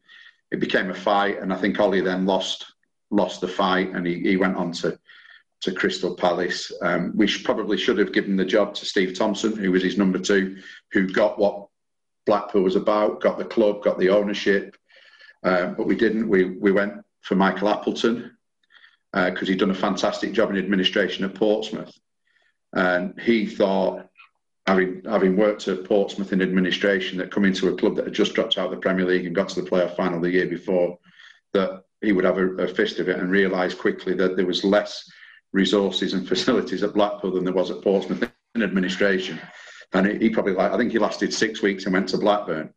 it 0.51 0.59
became 0.59 0.89
a 0.89 0.93
fight. 0.93 1.39
And 1.39 1.53
I 1.53 1.57
think 1.57 1.79
Ollie 1.79 2.01
then 2.01 2.25
lost 2.25 2.65
lost 3.11 3.39
the 3.39 3.47
fight, 3.47 3.91
and 3.93 4.05
he, 4.05 4.19
he 4.19 4.37
went 4.37 4.57
on 4.57 4.73
to 4.73 4.99
to 5.61 5.71
Crystal 5.71 6.15
Palace. 6.15 6.71
Um, 6.81 7.13
we 7.15 7.27
probably 7.43 7.77
should 7.77 7.99
have 7.99 8.13
given 8.13 8.35
the 8.35 8.45
job 8.45 8.73
to 8.75 8.85
Steve 8.85 9.17
Thompson, 9.17 9.55
who 9.55 9.71
was 9.71 9.83
his 9.83 9.97
number 9.97 10.19
two, 10.19 10.57
who 10.91 11.07
got 11.07 11.39
what 11.39 11.67
Blackpool 12.25 12.63
was 12.63 12.75
about, 12.75 13.21
got 13.21 13.37
the 13.37 13.45
club, 13.45 13.83
got 13.83 13.99
the 13.99 14.09
ownership, 14.09 14.75
uh, 15.43 15.67
but 15.67 15.87
we 15.87 15.95
didn't. 15.95 16.27
We 16.27 16.45
we 16.45 16.71
went 16.71 16.93
for 17.21 17.35
Michael 17.35 17.69
Appleton 17.69 18.37
because 19.13 19.43
uh, 19.43 19.45
he'd 19.45 19.59
done 19.59 19.71
a 19.71 19.75
fantastic 19.75 20.31
job 20.33 20.49
in 20.49 20.57
administration 20.57 21.25
at 21.25 21.35
Portsmouth, 21.35 21.93
and 22.73 23.19
he 23.19 23.45
thought, 23.45 24.07
having 24.67 25.01
having 25.05 25.35
worked 25.35 25.67
at 25.67 25.85
Portsmouth 25.85 26.33
in 26.33 26.41
administration, 26.41 27.17
that 27.17 27.31
coming 27.31 27.53
to 27.53 27.69
a 27.69 27.75
club 27.75 27.95
that 27.95 28.05
had 28.05 28.13
just 28.13 28.33
dropped 28.33 28.57
out 28.57 28.65
of 28.65 28.71
the 28.71 28.77
Premier 28.77 29.05
League 29.05 29.25
and 29.25 29.35
got 29.35 29.49
to 29.49 29.61
the 29.61 29.69
playoff 29.69 29.95
final 29.95 30.19
the 30.19 30.29
year 30.29 30.47
before, 30.47 30.97
that 31.53 31.83
he 32.01 32.13
would 32.13 32.25
have 32.25 32.37
a, 32.37 32.47
a 32.57 32.67
fist 32.67 32.99
of 32.99 33.09
it 33.09 33.19
and 33.19 33.29
realise 33.31 33.73
quickly 33.75 34.13
that 34.15 34.35
there 34.35 34.45
was 34.45 34.63
less 34.63 35.09
resources 35.53 36.13
and 36.13 36.27
facilities 36.33 36.83
at 36.83 36.93
Blackpool 36.93 37.31
than 37.31 37.43
there 37.43 37.53
was 37.53 37.71
at 37.71 37.81
Portsmouth 37.81 38.29
in 38.55 38.63
administration. 38.63 39.39
And 39.93 40.21
he, 40.21 40.29
probably 40.29 40.53
like 40.53 40.71
I 40.71 40.77
think 40.77 40.91
he 40.91 40.99
lasted 40.99 41.33
six 41.33 41.61
weeks 41.61 41.83
and 41.83 41.93
went 41.93 42.07
to 42.09 42.17
Blackburn, 42.17 42.73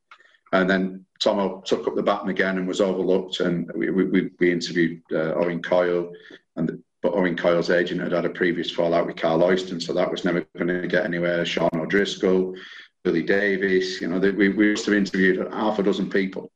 and 0.53 0.69
then 0.69 1.05
Tomo 1.21 1.61
took 1.61 1.87
up 1.87 1.95
the 1.95 2.03
baton 2.03 2.29
again 2.29 2.59
and 2.59 2.67
was 2.67 2.81
overlooked. 2.81 3.39
And 3.39 3.71
we, 3.73 3.89
we, 3.91 4.31
we 4.41 4.53
interviewed 4.53 5.01
uh, 5.13 5.35
Owen 5.35 5.63
Coyle, 5.63 6.11
and 6.57 6.83
but 7.03 7.15
Owen 7.15 7.37
Coyle's 7.37 7.71
agent 7.71 8.01
had 8.01 8.13
had 8.13 8.25
a 8.25 8.31
previous 8.31 8.71
fallout 8.71 9.07
with 9.07 9.17
Karl 9.17 9.41
Oyston, 9.41 9.81
so 9.81 9.93
that 9.93 10.11
was 10.11 10.25
never 10.25 10.45
going 10.57 10.69
to 10.69 10.89
get 10.89 11.05
anywhere. 11.05 11.45
Sean 11.45 11.71
O'Driscoll, 11.75 12.57
Billy 13.05 13.23
Davies. 13.23 14.01
You 14.01 14.09
know, 14.09 14.19
they, 14.19 14.31
we, 14.31 14.49
we 14.49 14.71
must 14.71 14.87
have 14.87 14.95
interviewed 14.95 15.53
half 15.53 15.79
a 15.79 15.83
dozen 15.83 16.11
people, 16.11 16.51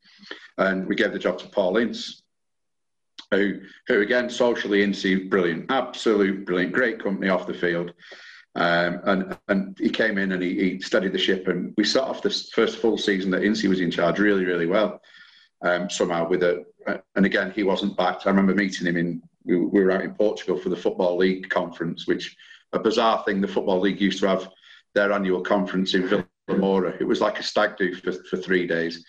and 0.57 0.89
we 0.89 0.97
gave 0.97 1.13
the 1.13 1.19
job 1.19 1.39
to 1.39 1.49
Paul 1.49 1.77
Ince, 1.77 2.23
who, 3.31 3.61
who 3.87 4.01
again, 4.01 4.31
socially 4.31 4.83
Ince, 4.83 5.29
brilliant, 5.29 5.67
absolute 5.71 6.47
brilliant, 6.47 6.73
great 6.73 7.03
company 7.03 7.29
off 7.29 7.47
the 7.47 7.55
field. 7.55 7.93
Um, 8.55 9.01
and 9.05 9.39
and 9.49 9.79
he 9.79 9.91
came 9.91 10.19
in 10.19 10.33
and 10.33 10.43
he, 10.43 10.55
he, 10.55 10.81
studied 10.81 11.13
the 11.13 11.19
ship, 11.19 11.47
and 11.49 11.75
we 11.77 11.85
start 11.85 12.09
off 12.09 12.23
this 12.23 12.51
first 12.51 12.79
full 12.79 12.99
season 12.99 13.31
that 13.31 13.45
Ince 13.45 13.63
was 13.65 13.81
in 13.81 13.91
charge 13.91 14.19
really, 14.19 14.45
really 14.45 14.67
well. 14.67 15.01
Um, 15.63 15.91
somehow 15.91 16.29
with 16.29 16.43
a, 16.43 16.65
and 17.15 17.27
again 17.27 17.53
he 17.53 17.63
wasn't 17.63 17.97
backed. 17.97 18.27
I 18.27 18.31
remember 18.31 18.55
meeting 18.55 18.87
him 18.87 18.97
in 18.97 19.23
we, 19.45 19.57
we, 19.57 19.83
were 19.83 19.91
out 19.91 20.05
in 20.05 20.15
Portugal 20.15 20.59
for 20.59 20.69
the 20.69 20.77
football 20.77 21.17
league 21.17 21.49
conference, 21.49 22.07
which 22.07 22.37
a 22.73 22.79
bizarre 22.79 23.23
thing. 23.25 23.41
The 23.41 23.49
football 23.49 23.81
league 23.81 24.01
used 24.01 24.21
to 24.21 24.29
have 24.29 24.51
their 24.95 25.13
annual 25.13 25.41
conference 25.41 25.95
in 25.95 26.09
Vilamoura. 26.49 27.01
It 27.01 27.05
was 27.05 27.21
like 27.21 27.39
a 27.39 27.43
stag 27.43 27.77
do 27.77 27.95
for, 27.95 28.13
for 28.13 28.37
three 28.37 28.67
days, 28.67 29.05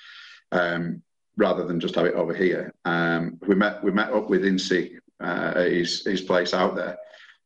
um, 0.52 1.02
rather 1.38 1.66
than 1.66 1.80
just 1.80 1.96
have 1.96 2.06
it 2.06 2.16
over 2.16 2.34
here. 2.34 2.74
Um, 2.86 3.38
we 3.48 3.56
met 3.56 3.84
we 3.84 3.92
met 3.92 4.12
up 4.12 4.30
with 4.30 4.46
Ince 4.46 4.72
uh, 4.72 5.54
at 5.56 5.72
his 5.72 6.06
his 6.06 6.22
place 6.22 6.54
out 6.54 6.76
there 6.76 6.98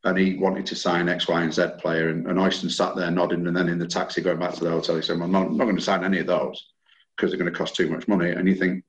and 0.06 0.18
he 0.18 0.36
wanted 0.36 0.66
to 0.66 0.76
sign 0.76 1.08
X, 1.08 1.28
Y, 1.28 1.42
and 1.42 1.54
Z 1.54 1.64
player. 1.80 2.10
And, 2.10 2.28
and 2.28 2.38
Oyston 2.38 2.70
sat 2.70 2.96
there 2.96 3.12
nodding, 3.12 3.48
and 3.48 3.56
then 3.56 3.70
in 3.70 3.80
the 3.80 3.88
taxi 3.88 4.22
going 4.22 4.40
back 4.40 4.54
to 4.56 4.64
the 4.64 4.72
hotel, 4.72 4.96
he 4.96 5.02
said, 5.02 5.18
"Well, 5.18 5.26
I'm 5.26 5.32
not, 5.32 5.52
not 5.54 5.64
going 5.64 5.78
to 5.78 5.82
sign 5.82 6.04
any 6.04 6.20
of 6.20 6.28
those 6.28 6.74
because 7.16 7.32
they're 7.32 7.40
going 7.40 7.52
to 7.52 7.58
cost 7.58 7.76
too 7.76 7.90
much 7.90 8.08
money." 8.08 8.32
And 8.32 8.48
you 8.48 8.56
think, 8.56 8.84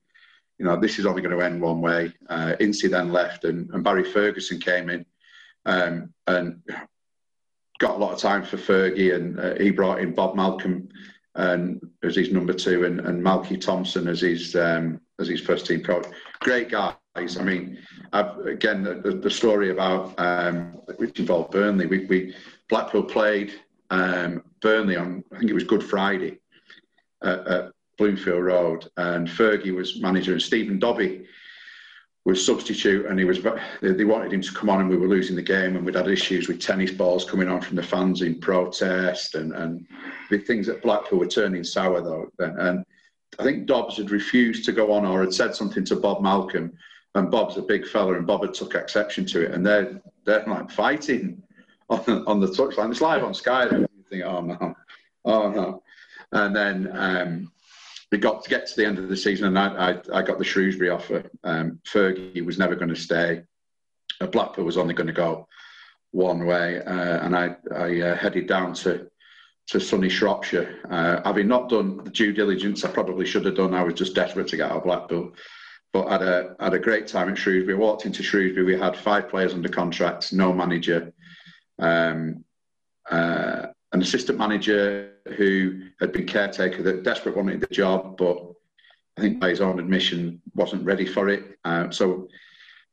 you 0.59 0.65
know, 0.65 0.79
this 0.79 0.99
is 0.99 1.07
only 1.07 1.23
going 1.23 1.37
to 1.37 1.45
end 1.45 1.61
one 1.61 1.81
way. 1.81 2.13
Uh, 2.29 2.55
Ince 2.61 2.89
then 2.89 3.13
left, 3.13 3.45
and, 3.45 3.71
and 3.71 3.85
Barry 3.85 4.05
Ferguson 4.05 4.59
came 4.59 4.91
in, 4.91 5.07
um, 5.67 6.13
and 6.27 6.61
got 7.79 7.95
a 7.95 7.99
lot 7.99 8.13
of 8.13 8.19
time 8.19 8.43
for 8.43 8.57
Fergie, 8.57 9.15
and 9.15 9.39
uh, 9.39 9.55
he 9.55 9.71
brought 9.71 10.01
in 10.01 10.15
Bob 10.15 10.35
Malcolm 10.35 10.89
and 11.37 11.81
as 12.03 12.17
his 12.17 12.31
number 12.31 12.53
two, 12.53 12.85
and, 12.85 13.01
and 13.01 13.23
Malky 13.23 13.61
Thompson 13.61 14.09
as 14.09 14.21
his 14.21 14.55
um, 14.55 15.01
as 15.21 15.29
his 15.29 15.41
first 15.41 15.67
team 15.67 15.83
coach. 15.83 16.07
Great 16.41 16.71
guys. 16.71 16.97
I 17.17 17.43
mean, 17.43 17.79
I've, 18.13 18.39
again, 18.41 18.83
the, 18.83 18.95
the, 19.23 19.31
story 19.31 19.71
about 19.71 20.19
um, 20.19 20.73
which 20.97 21.21
involved 21.21 21.53
Burnley. 21.53 21.87
We, 21.87 22.07
we 22.07 22.35
Blackpool 22.69 23.05
played 23.05 23.55
um, 23.91 24.43
Burnley 24.61 24.97
on 24.97 25.25
I 25.33 25.39
think 25.39 25.51
it 25.51 25.55
was 25.55 25.65
Good 25.65 25.83
Friday 25.83 26.39
at, 27.23 27.47
at 27.47 27.73
Bloomfield 27.99 28.45
Road, 28.45 28.89
and 28.97 29.29
Fergie 29.29 29.75
was 29.75 30.01
manager, 30.01 30.33
and 30.33 30.43
Stephen 30.43 30.79
Dobbie 30.79 31.27
was 32.25 32.45
substitute, 32.45 33.07
and 33.07 33.19
he 33.19 33.25
was. 33.25 33.41
They 33.83 34.05
wanted 34.05 34.33
him 34.33 34.41
to 34.41 34.55
come 34.55 34.71
on, 34.71 34.81
and 34.81 34.89
we 34.89 34.97
were 34.97 35.09
losing 35.09 35.37
the 35.37 35.43
game, 35.43 35.77
and 35.77 35.85
we'd 35.85 35.95
had 35.95 36.09
issues 36.09 36.49
with 36.49 36.61
tennis 36.61 36.91
balls 36.91 37.25
coming 37.25 37.49
on 37.49 37.61
from 37.61 37.77
the 37.77 37.83
fans 37.83 38.23
in 38.23 38.41
protest, 38.41 39.35
and 39.35 39.53
and 39.53 39.87
the 40.31 40.39
things 40.39 40.69
at 40.69 40.83
Blackpool 40.83 41.19
were 41.19 41.27
turning 41.27 41.65
sour 41.65 42.01
though. 42.01 42.31
And, 42.39 42.59
and 42.59 42.85
I 43.39 43.43
think 43.43 43.67
Dobbs 43.67 43.99
had 43.99 44.11
refused 44.11 44.65
to 44.65 44.73
go 44.73 44.93
on, 44.93 45.05
or 45.05 45.21
had 45.21 45.35
said 45.35 45.55
something 45.55 45.85
to 45.85 45.97
Bob 45.97 46.23
Malcolm, 46.23 46.73
and 47.15 47.31
Bob's 47.31 47.59
a 47.59 47.63
big 47.63 47.87
fella, 47.87 48.15
and 48.15 48.27
Bob 48.27 48.43
had 48.43 48.55
took 48.55 48.75
exception 48.75 49.27
to 49.27 49.45
it, 49.45 49.51
and 49.53 49.65
they're 49.65 50.01
they're 50.25 50.45
like 50.47 50.71
fighting 50.71 51.43
on 51.91 52.03
the, 52.07 52.25
on 52.27 52.41
the 52.41 52.47
touchline. 52.47 52.91
It's 52.91 53.03
live 53.03 53.23
on 53.23 53.35
Sky. 53.35 53.65
You 53.67 53.87
think, 54.09 54.25
oh 54.25 54.41
no, 54.41 54.75
oh 55.27 55.51
no, 55.51 55.83
and 56.33 56.57
then. 56.57 56.89
Um, 56.97 57.51
we 58.15 58.19
got 58.19 58.45
to 58.45 58.49
get 58.49 58.65
to 58.65 58.77
the 58.77 58.87
end 58.87 59.01
of 59.01 59.09
the 59.09 59.17
season, 59.17 59.49
and 59.49 59.59
I, 59.59 59.91
I, 59.91 60.19
I 60.19 60.23
got 60.23 60.39
the 60.39 60.45
Shrewsbury 60.45 60.89
offer. 60.89 61.29
Um, 61.43 61.81
Fergie 61.85 62.47
was 62.47 62.61
never 62.61 62.77
going 62.77 62.91
to 62.91 62.95
stay. 62.95 63.43
Uh, 64.21 64.29
Blackpool 64.29 64.65
was 64.65 64.77
only 64.77 64.95
going 64.95 65.09
to 65.09 65.13
go 65.13 65.49
one 66.13 66.47
way, 66.47 66.81
uh, 66.81 67.27
and 67.27 67.37
I, 67.37 67.57
I 67.75 68.01
uh, 68.03 68.17
headed 68.17 68.47
down 68.47 68.73
to 68.75 69.11
to 69.67 69.81
sunny 69.81 70.09
Shropshire. 70.09 70.79
Uh, 70.89 71.23
having 71.25 71.49
not 71.49 71.69
done 71.69 72.05
the 72.05 72.11
due 72.11 72.33
diligence 72.33 72.85
I 72.85 72.93
probably 72.93 73.27
should 73.27 73.47
have 73.47 73.57
done, 73.57 73.75
I 73.75 73.83
was 73.83 73.95
just 73.95 74.15
desperate 74.15 74.47
to 74.49 74.59
get 74.59 74.71
out 74.71 74.77
of 74.77 74.85
Blackpool. 74.85 75.33
But 75.93 76.09
had 76.09 76.23
a 76.23 76.55
had 76.61 76.75
a 76.75 76.79
great 76.79 77.09
time 77.09 77.29
at 77.31 77.37
Shrewsbury. 77.37 77.77
Walked 77.77 78.07
into 78.07 78.23
Shrewsbury, 78.23 78.65
we 78.65 78.79
had 78.79 78.97
five 78.97 79.29
players 79.29 79.55
under 79.55 79.69
contract, 79.69 80.33
no 80.33 80.53
manager. 80.53 81.13
Um, 81.81 82.45
uh, 83.11 83.67
an 83.93 84.03
assistant 84.03 84.39
manager 84.39 85.14
who 85.37 85.83
had 86.01 86.13
been 86.13 86.27
caretaker 86.27 86.83
that 86.83 87.03
desperate 87.03 87.37
wanted 87.37 87.61
the 87.61 87.67
job, 87.69 88.17
but 88.17 88.53
I 89.17 89.21
think 89.21 89.41
by 89.41 89.51
his 89.51 89.61
own 89.61 89.79
admission 89.79 90.43
wasn't 90.55 90.85
ready 90.85 91.07
for 91.07 91.29
it. 91.29 91.59
Uh, 91.65 91.91
so 91.91 92.29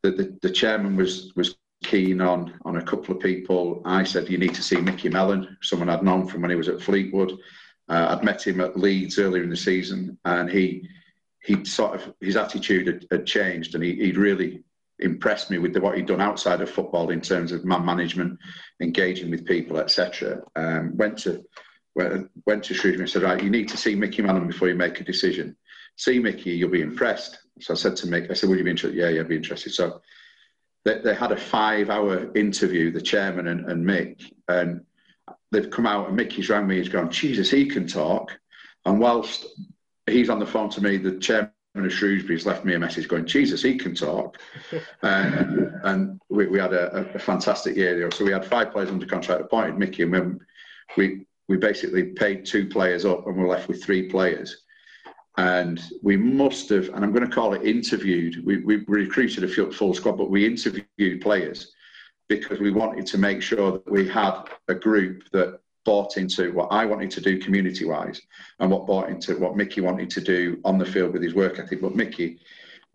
the, 0.03 0.11
the, 0.11 0.37
the 0.41 0.49
chairman 0.49 0.95
was 0.95 1.33
was 1.35 1.55
keen 1.83 2.21
on 2.21 2.59
on 2.63 2.77
a 2.77 2.83
couple 2.83 3.15
of 3.15 3.21
people. 3.21 3.81
I 3.85 4.03
said 4.03 4.29
you 4.29 4.37
need 4.37 4.55
to 4.55 4.63
see 4.63 4.79
Micky 4.79 5.09
Mellon, 5.09 5.57
someone 5.61 5.89
I'd 5.89 6.03
known 6.03 6.27
from 6.27 6.41
when 6.41 6.51
he 6.51 6.55
was 6.55 6.69
at 6.69 6.81
Fleetwood. 6.81 7.31
Uh, 7.89 8.15
I'd 8.15 8.23
met 8.23 8.45
him 8.45 8.61
at 8.61 8.77
Leeds 8.77 9.19
earlier 9.19 9.43
in 9.43 9.49
the 9.49 9.57
season, 9.57 10.17
and 10.25 10.49
he 10.49 10.87
he 11.43 11.65
sort 11.65 11.95
of 11.95 12.13
his 12.21 12.35
attitude 12.35 12.87
had, 12.87 13.05
had 13.11 13.25
changed, 13.25 13.75
and 13.75 13.83
he, 13.83 13.95
he'd 13.95 14.17
really 14.17 14.63
impressed 14.99 15.49
me 15.49 15.57
with 15.57 15.73
the, 15.73 15.81
what 15.81 15.97
he'd 15.97 16.05
done 16.05 16.21
outside 16.21 16.61
of 16.61 16.69
football 16.69 17.09
in 17.09 17.19
terms 17.19 17.51
of 17.51 17.65
man 17.65 17.83
management, 17.83 18.37
engaging 18.79 19.31
with 19.31 19.45
people, 19.45 19.77
etc. 19.79 20.41
Um, 20.55 20.95
went 20.95 21.17
to 21.19 21.43
went 21.95 22.63
to 22.63 22.73
Shrewsbury 22.73 23.03
and 23.03 23.09
said, 23.09 23.23
right, 23.23 23.41
you 23.41 23.49
need 23.49 23.69
to 23.69 23.77
see 23.77 23.95
Micky 23.95 24.21
Mellon 24.21 24.47
before 24.47 24.69
you 24.69 24.75
make 24.75 24.99
a 24.99 25.03
decision. 25.03 25.55
See 25.97 26.19
Micky, 26.19 26.51
you'll 26.51 26.69
be 26.69 26.81
impressed. 26.81 27.39
So 27.59 27.73
I 27.73 27.77
said 27.77 27.95
to 27.97 28.07
Mick, 28.07 28.31
I 28.31 28.33
said, 28.33 28.49
would 28.49 28.57
you 28.57 28.63
be 28.63 28.71
interested? 28.71 28.97
Yeah, 28.97 29.09
yeah, 29.09 29.21
I'd 29.21 29.27
be 29.27 29.35
interested. 29.35 29.73
So 29.73 30.01
they, 30.85 30.99
they 30.99 31.13
had 31.13 31.31
a 31.31 31.37
five-hour 31.37 32.35
interview, 32.35 32.91
the 32.91 33.01
chairman 33.01 33.47
and, 33.47 33.69
and 33.69 33.85
Mick, 33.85 34.31
and 34.47 34.85
they've 35.51 35.69
come 35.69 35.85
out 35.85 36.07
and 36.07 36.15
Micky's 36.15 36.49
rang 36.49 36.67
me. 36.67 36.77
He's 36.77 36.89
gone, 36.89 37.11
Jesus, 37.11 37.51
he 37.51 37.65
can 37.65 37.87
talk. 37.87 38.31
And 38.85 38.99
whilst 38.99 39.45
he's 40.07 40.29
on 40.29 40.39
the 40.39 40.45
phone 40.45 40.69
to 40.71 40.81
me, 40.81 40.97
the 40.97 41.19
chairman 41.19 41.51
of 41.75 41.93
Shrewsbury's 41.93 42.45
left 42.45 42.65
me 42.65 42.73
a 42.73 42.79
message 42.79 43.07
going, 43.07 43.25
Jesus, 43.25 43.61
he 43.61 43.77
can 43.77 43.93
talk. 43.93 44.37
and, 45.03 45.71
and 45.83 46.21
we, 46.29 46.47
we 46.47 46.59
had 46.59 46.73
a, 46.73 47.13
a, 47.13 47.19
fantastic 47.19 47.75
year 47.75 47.97
there. 47.97 48.11
So 48.11 48.25
we 48.25 48.31
had 48.31 48.45
five 48.45 48.71
players 48.71 48.89
under 48.89 49.05
contract, 49.05 49.41
appointed 49.41 49.77
Micky, 49.77 50.03
and 50.03 50.11
when 50.11 50.39
we, 50.97 51.25
we 51.51 51.57
basically 51.57 52.05
paid 52.05 52.45
two 52.45 52.65
players 52.65 53.03
up 53.03 53.27
and 53.27 53.35
we're 53.35 53.47
left 53.47 53.67
with 53.67 53.83
three 53.83 54.09
players. 54.09 54.63
And 55.37 55.81
we 56.01 56.15
must 56.15 56.69
have, 56.69 56.87
and 56.89 57.03
I'm 57.03 57.11
going 57.11 57.27
to 57.27 57.35
call 57.35 57.53
it 57.53 57.63
interviewed, 57.63 58.45
we, 58.45 58.57
we 58.63 58.85
recruited 58.87 59.43
a 59.43 59.71
full 59.71 59.93
squad, 59.93 60.17
but 60.17 60.29
we 60.29 60.45
interviewed 60.45 61.21
players 61.21 61.73
because 62.29 62.59
we 62.59 62.71
wanted 62.71 63.05
to 63.07 63.17
make 63.17 63.41
sure 63.41 63.73
that 63.73 63.91
we 63.91 64.07
had 64.07 64.43
a 64.69 64.75
group 64.75 65.23
that 65.33 65.59
bought 65.83 66.15
into 66.15 66.53
what 66.53 66.69
I 66.71 66.85
wanted 66.85 67.11
to 67.11 67.21
do 67.21 67.37
community 67.37 67.83
wise 67.83 68.21
and 68.59 68.71
what 68.71 68.87
bought 68.87 69.09
into 69.09 69.37
what 69.37 69.57
Micky 69.57 69.81
wanted 69.81 70.09
to 70.11 70.21
do 70.21 70.61
on 70.63 70.77
the 70.77 70.85
field 70.85 71.11
with 71.11 71.21
his 71.21 71.33
work 71.33 71.59
ethic. 71.59 71.81
But 71.81 71.95
Micky, 71.95 72.39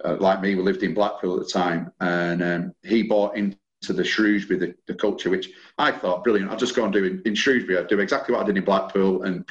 uh, 0.02 0.16
like 0.18 0.40
me, 0.40 0.54
we 0.54 0.62
lived 0.62 0.82
in 0.82 0.94
Blackpool 0.94 1.38
at 1.38 1.46
the 1.46 1.52
time 1.52 1.92
and 2.00 2.42
um, 2.42 2.74
he 2.82 3.02
bought 3.02 3.36
into 3.36 3.58
the 3.92 4.04
Shrewsbury, 4.04 4.58
the, 4.58 4.74
the, 4.86 4.94
culture, 4.94 5.30
which 5.30 5.50
I 5.78 5.92
thought 5.92 6.24
brilliant. 6.24 6.50
I'll 6.50 6.56
just 6.56 6.76
go 6.76 6.84
and 6.84 6.92
do 6.92 7.04
in, 7.04 7.22
in 7.24 7.34
Shrewsbury. 7.34 7.78
I'll 7.78 7.86
do 7.86 8.00
exactly 8.00 8.34
what 8.34 8.42
I 8.42 8.46
did 8.46 8.56
in 8.56 8.64
Blackpool 8.64 9.22
and 9.22 9.44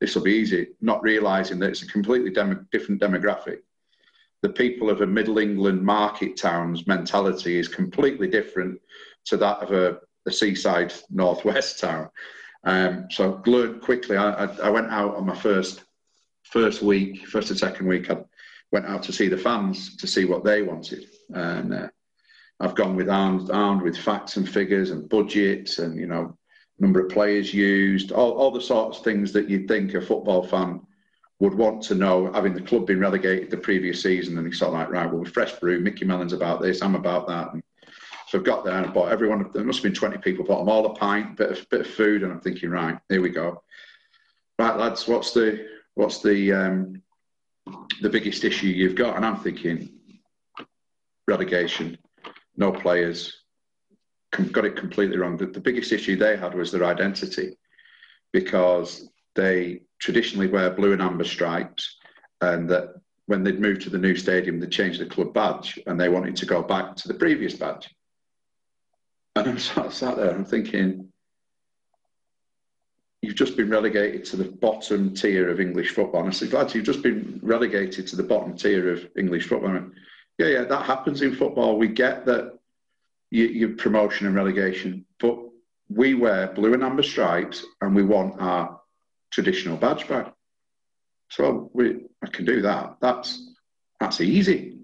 this 0.00 0.14
will 0.14 0.22
be 0.22 0.32
easy, 0.32 0.68
not 0.80 1.02
realising 1.02 1.58
that 1.60 1.70
it's 1.70 1.82
a 1.82 1.86
completely 1.86 2.30
different 2.30 3.00
demographic. 3.00 3.58
The 4.42 4.50
people 4.50 4.88
of 4.88 5.00
a 5.00 5.06
Middle 5.06 5.38
England 5.38 5.82
market 5.82 6.36
town's 6.36 6.86
mentality 6.86 7.58
is 7.58 7.68
completely 7.68 8.28
different 8.28 8.80
to 9.26 9.36
that 9.36 9.58
of 9.58 9.72
a, 9.72 9.98
a 10.26 10.32
seaside 10.32 10.92
northwest 11.10 11.80
town. 11.80 12.10
Um, 12.64 13.06
so 13.10 13.42
I 13.44 13.50
learned 13.50 13.82
quickly. 13.82 14.16
I, 14.16 14.44
I, 14.44 14.56
I, 14.64 14.70
went 14.70 14.90
out 14.90 15.16
on 15.16 15.26
my 15.26 15.34
first 15.34 15.84
first 16.44 16.82
week, 16.82 17.26
first 17.26 17.50
and 17.50 17.58
second 17.58 17.86
week. 17.86 18.10
I 18.10 18.18
went 18.72 18.86
out 18.86 19.02
to 19.04 19.12
see 19.12 19.28
the 19.28 19.38
fans 19.38 19.96
to 19.96 20.06
see 20.06 20.24
what 20.24 20.44
they 20.44 20.62
wanted, 20.62 21.06
and 21.30 21.72
uh, 21.72 21.88
I've 22.60 22.74
gone 22.74 22.96
with 22.96 23.08
armed 23.08 23.50
armed 23.50 23.82
with 23.82 23.96
facts 23.96 24.36
and 24.36 24.48
figures 24.48 24.90
and 24.90 25.08
budgets 25.08 25.78
and 25.78 25.98
you 25.98 26.06
know 26.06 26.36
number 26.78 27.00
of 27.00 27.08
players 27.08 27.52
used, 27.52 28.12
all, 28.12 28.32
all 28.32 28.50
the 28.50 28.60
sorts 28.60 28.98
of 28.98 29.04
things 29.04 29.32
that 29.32 29.48
you'd 29.48 29.68
think 29.68 29.94
a 29.94 30.00
football 30.00 30.42
fan 30.42 30.80
would 31.40 31.54
want 31.54 31.82
to 31.82 31.94
know, 31.94 32.32
having 32.32 32.54
the 32.54 32.60
club 32.60 32.86
been 32.86 33.00
relegated 33.00 33.50
the 33.50 33.56
previous 33.56 34.02
season, 34.02 34.36
and 34.38 34.46
he's 34.46 34.58
sort 34.58 34.72
of 34.72 34.74
like, 34.74 34.90
right, 34.90 35.12
well, 35.12 35.24
fresh 35.24 35.52
brew, 35.54 35.80
Micky 35.80 36.04
Mellon's 36.04 36.32
about 36.32 36.60
this, 36.60 36.82
I'm 36.82 36.96
about 36.96 37.28
that. 37.28 37.52
And 37.52 37.62
so 38.26 38.38
I've 38.38 38.44
got 38.44 38.64
there 38.64 38.74
and 38.74 38.86
I 38.86 38.90
bought 38.90 39.12
everyone, 39.12 39.50
there 39.52 39.64
must 39.64 39.78
have 39.78 39.84
been 39.84 39.94
20 39.94 40.18
people, 40.18 40.44
bought 40.44 40.60
them 40.60 40.68
all 40.68 40.86
a 40.86 40.94
pint, 40.94 41.36
bit 41.36 41.50
of, 41.50 41.68
bit 41.68 41.82
of 41.82 41.86
food, 41.86 42.22
and 42.22 42.32
I'm 42.32 42.40
thinking, 42.40 42.70
right, 42.70 42.98
here 43.08 43.22
we 43.22 43.30
go. 43.30 43.62
Right, 44.58 44.76
lads, 44.76 45.06
what's 45.06 45.32
the 45.32 45.68
what's 45.94 46.20
the 46.20 46.52
um, 46.52 47.02
the 48.00 48.10
biggest 48.10 48.42
issue 48.42 48.66
you've 48.66 48.96
got? 48.96 49.14
And 49.14 49.24
I'm 49.24 49.36
thinking 49.36 49.90
relegation, 51.28 51.96
no 52.58 52.72
players, 52.72 53.44
got 54.52 54.64
it 54.64 54.76
completely 54.76 55.16
wrong. 55.16 55.36
The, 55.36 55.46
the 55.46 55.60
biggest 55.60 55.92
issue 55.92 56.16
they 56.16 56.36
had 56.36 56.54
was 56.54 56.70
their 56.70 56.84
identity 56.84 57.56
because 58.32 59.08
they 59.34 59.82
traditionally 59.98 60.48
wear 60.48 60.70
blue 60.70 60.92
and 60.92 61.00
amber 61.00 61.24
stripes, 61.24 61.96
and 62.40 62.68
that 62.68 62.94
when 63.26 63.42
they'd 63.42 63.60
moved 63.60 63.82
to 63.82 63.90
the 63.90 63.98
new 63.98 64.16
stadium, 64.16 64.58
they 64.58 64.66
changed 64.66 65.00
the 65.00 65.06
club 65.06 65.32
badge 65.32 65.78
and 65.86 66.00
they 66.00 66.08
wanted 66.08 66.36
to 66.36 66.46
go 66.46 66.62
back 66.62 66.96
to 66.96 67.08
the 67.08 67.14
previous 67.14 67.54
badge. 67.54 67.88
And 69.36 69.48
I 69.50 69.56
sat, 69.56 69.92
sat 69.92 70.16
there, 70.16 70.34
I'm 70.34 70.44
thinking, 70.44 71.12
you've 73.22 73.34
just 73.34 73.56
been 73.56 73.70
relegated 73.70 74.24
to 74.26 74.36
the 74.36 74.44
bottom 74.44 75.14
tier 75.14 75.48
of 75.50 75.60
English 75.60 75.90
football. 75.90 76.22
And 76.22 76.30
I 76.30 76.32
said, 76.32 76.52
lads, 76.52 76.74
you've 76.74 76.84
just 76.84 77.02
been 77.02 77.38
relegated 77.42 78.06
to 78.08 78.16
the 78.16 78.22
bottom 78.22 78.56
tier 78.56 78.92
of 78.92 79.06
English 79.16 79.46
football. 79.46 79.90
Yeah, 80.38 80.46
yeah, 80.46 80.64
that 80.64 80.86
happens 80.86 81.22
in 81.22 81.34
football. 81.34 81.76
We 81.76 81.88
get 81.88 82.24
that 82.26 82.58
you, 83.30 83.46
you 83.46 83.68
promotion 83.70 84.26
and 84.26 84.36
relegation, 84.36 85.04
but 85.18 85.38
we 85.88 86.14
wear 86.14 86.48
blue 86.48 86.74
and 86.74 86.84
amber 86.84 87.02
stripes 87.02 87.64
and 87.80 87.94
we 87.94 88.02
want 88.02 88.40
our 88.40 88.80
traditional 89.30 89.76
badge 89.76 90.08
back. 90.08 90.32
So 91.30 91.70
we, 91.74 92.04
I 92.22 92.28
can 92.28 92.44
do 92.44 92.62
that. 92.62 92.96
That's 93.00 93.52
that's 94.00 94.20
easy. 94.20 94.78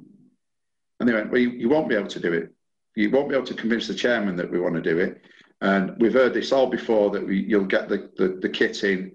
And 0.99 1.09
they 1.09 1.13
went, 1.13 1.31
well, 1.31 1.41
you, 1.41 1.51
you 1.51 1.69
won't 1.69 1.89
be 1.89 1.95
able 1.95 2.09
to 2.09 2.21
do 2.21 2.33
it. 2.33 2.53
You 2.97 3.11
won't 3.11 3.29
be 3.29 3.35
able 3.35 3.47
to 3.47 3.55
convince 3.55 3.87
the 3.87 3.95
chairman 3.95 4.37
that 4.37 4.51
we 4.51 4.61
want 4.61 4.75
to 4.75 4.81
do 4.81 4.99
it. 4.99 5.23
And 5.61 5.97
we've 5.99 6.13
heard 6.13 6.35
this 6.35 6.53
all 6.53 6.67
before 6.67 7.11
that 7.11 7.27
we, 7.27 7.41
you'll 7.41 7.65
get 7.65 7.89
the, 7.89 8.11
the, 8.17 8.39
the 8.41 8.49
kit 8.49 8.83
in, 8.85 9.13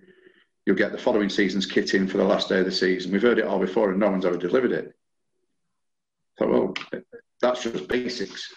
you'll 0.66 0.76
get 0.76 0.91
the 0.91 0.98
following 0.98 1.30
season's 1.30 1.66
kit 1.66 1.94
in 1.94 2.07
for 2.07 2.18
the 2.18 2.24
last 2.24 2.49
day 2.49 2.60
of 2.60 2.66
the 2.66 2.72
season. 2.72 3.11
We've 3.11 3.22
heard 3.22 3.40
it 3.40 3.45
all 3.45 3.60
before 3.60 3.91
and 3.91 3.99
no 3.99 4.10
one's 4.10 4.26
ever 4.26 4.38
delivered 4.38 4.72
it. 4.72 4.94
So, 6.40 6.48
well, 6.48 6.74
that's 7.41 7.64
just 7.64 7.88
basics. 7.88 8.52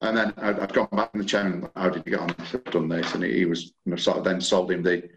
And 0.00 0.16
then 0.16 0.34
I'd, 0.36 0.58
I'd 0.58 0.72
gone 0.72 0.88
back 0.92 1.12
to 1.12 1.18
the 1.18 1.24
chairman, 1.24 1.68
how 1.76 1.90
did 1.90 2.04
you 2.06 2.12
get 2.12 2.20
on? 2.20 2.34
I've 2.38 2.64
done 2.64 2.88
this. 2.88 3.14
And 3.14 3.24
he, 3.24 3.44
was 3.44 3.72
sort 3.96 4.18
of 4.18 4.24
then 4.24 4.40
sold 4.40 4.70
him 4.70 4.82
the, 4.82 5.08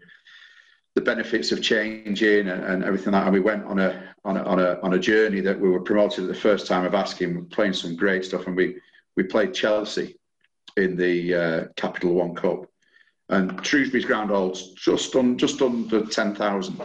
the 0.94 1.00
benefits 1.00 1.52
of 1.52 1.62
changing 1.62 2.48
and, 2.48 2.64
and, 2.64 2.84
everything 2.84 3.12
like 3.12 3.22
that. 3.22 3.26
And 3.28 3.34
we 3.34 3.40
went 3.40 3.64
on 3.64 3.78
a, 3.78 4.14
on 4.24 4.36
a 4.36 4.42
on 4.42 4.58
a 4.58 4.80
on 4.82 4.94
a 4.94 4.98
journey 4.98 5.40
that 5.40 5.58
we 5.58 5.68
were 5.68 5.80
promoted 5.80 6.24
at 6.24 6.28
the 6.28 6.34
first 6.34 6.66
time 6.66 6.84
of 6.84 6.94
asking, 6.94 7.46
playing 7.46 7.74
some 7.74 7.96
great 7.96 8.24
stuff, 8.24 8.46
and 8.46 8.56
we 8.56 8.76
we 9.16 9.22
played 9.22 9.54
Chelsea 9.54 10.16
in 10.76 10.96
the 10.96 11.34
uh, 11.34 11.64
Capital 11.76 12.14
One 12.14 12.34
Cup, 12.34 12.66
and 13.28 13.64
Shrewsbury's 13.64 14.04
ground 14.04 14.30
holds 14.30 14.72
just 14.72 15.14
on 15.14 15.38
just 15.38 15.62
under 15.62 16.04
ten 16.06 16.34
thousand, 16.34 16.80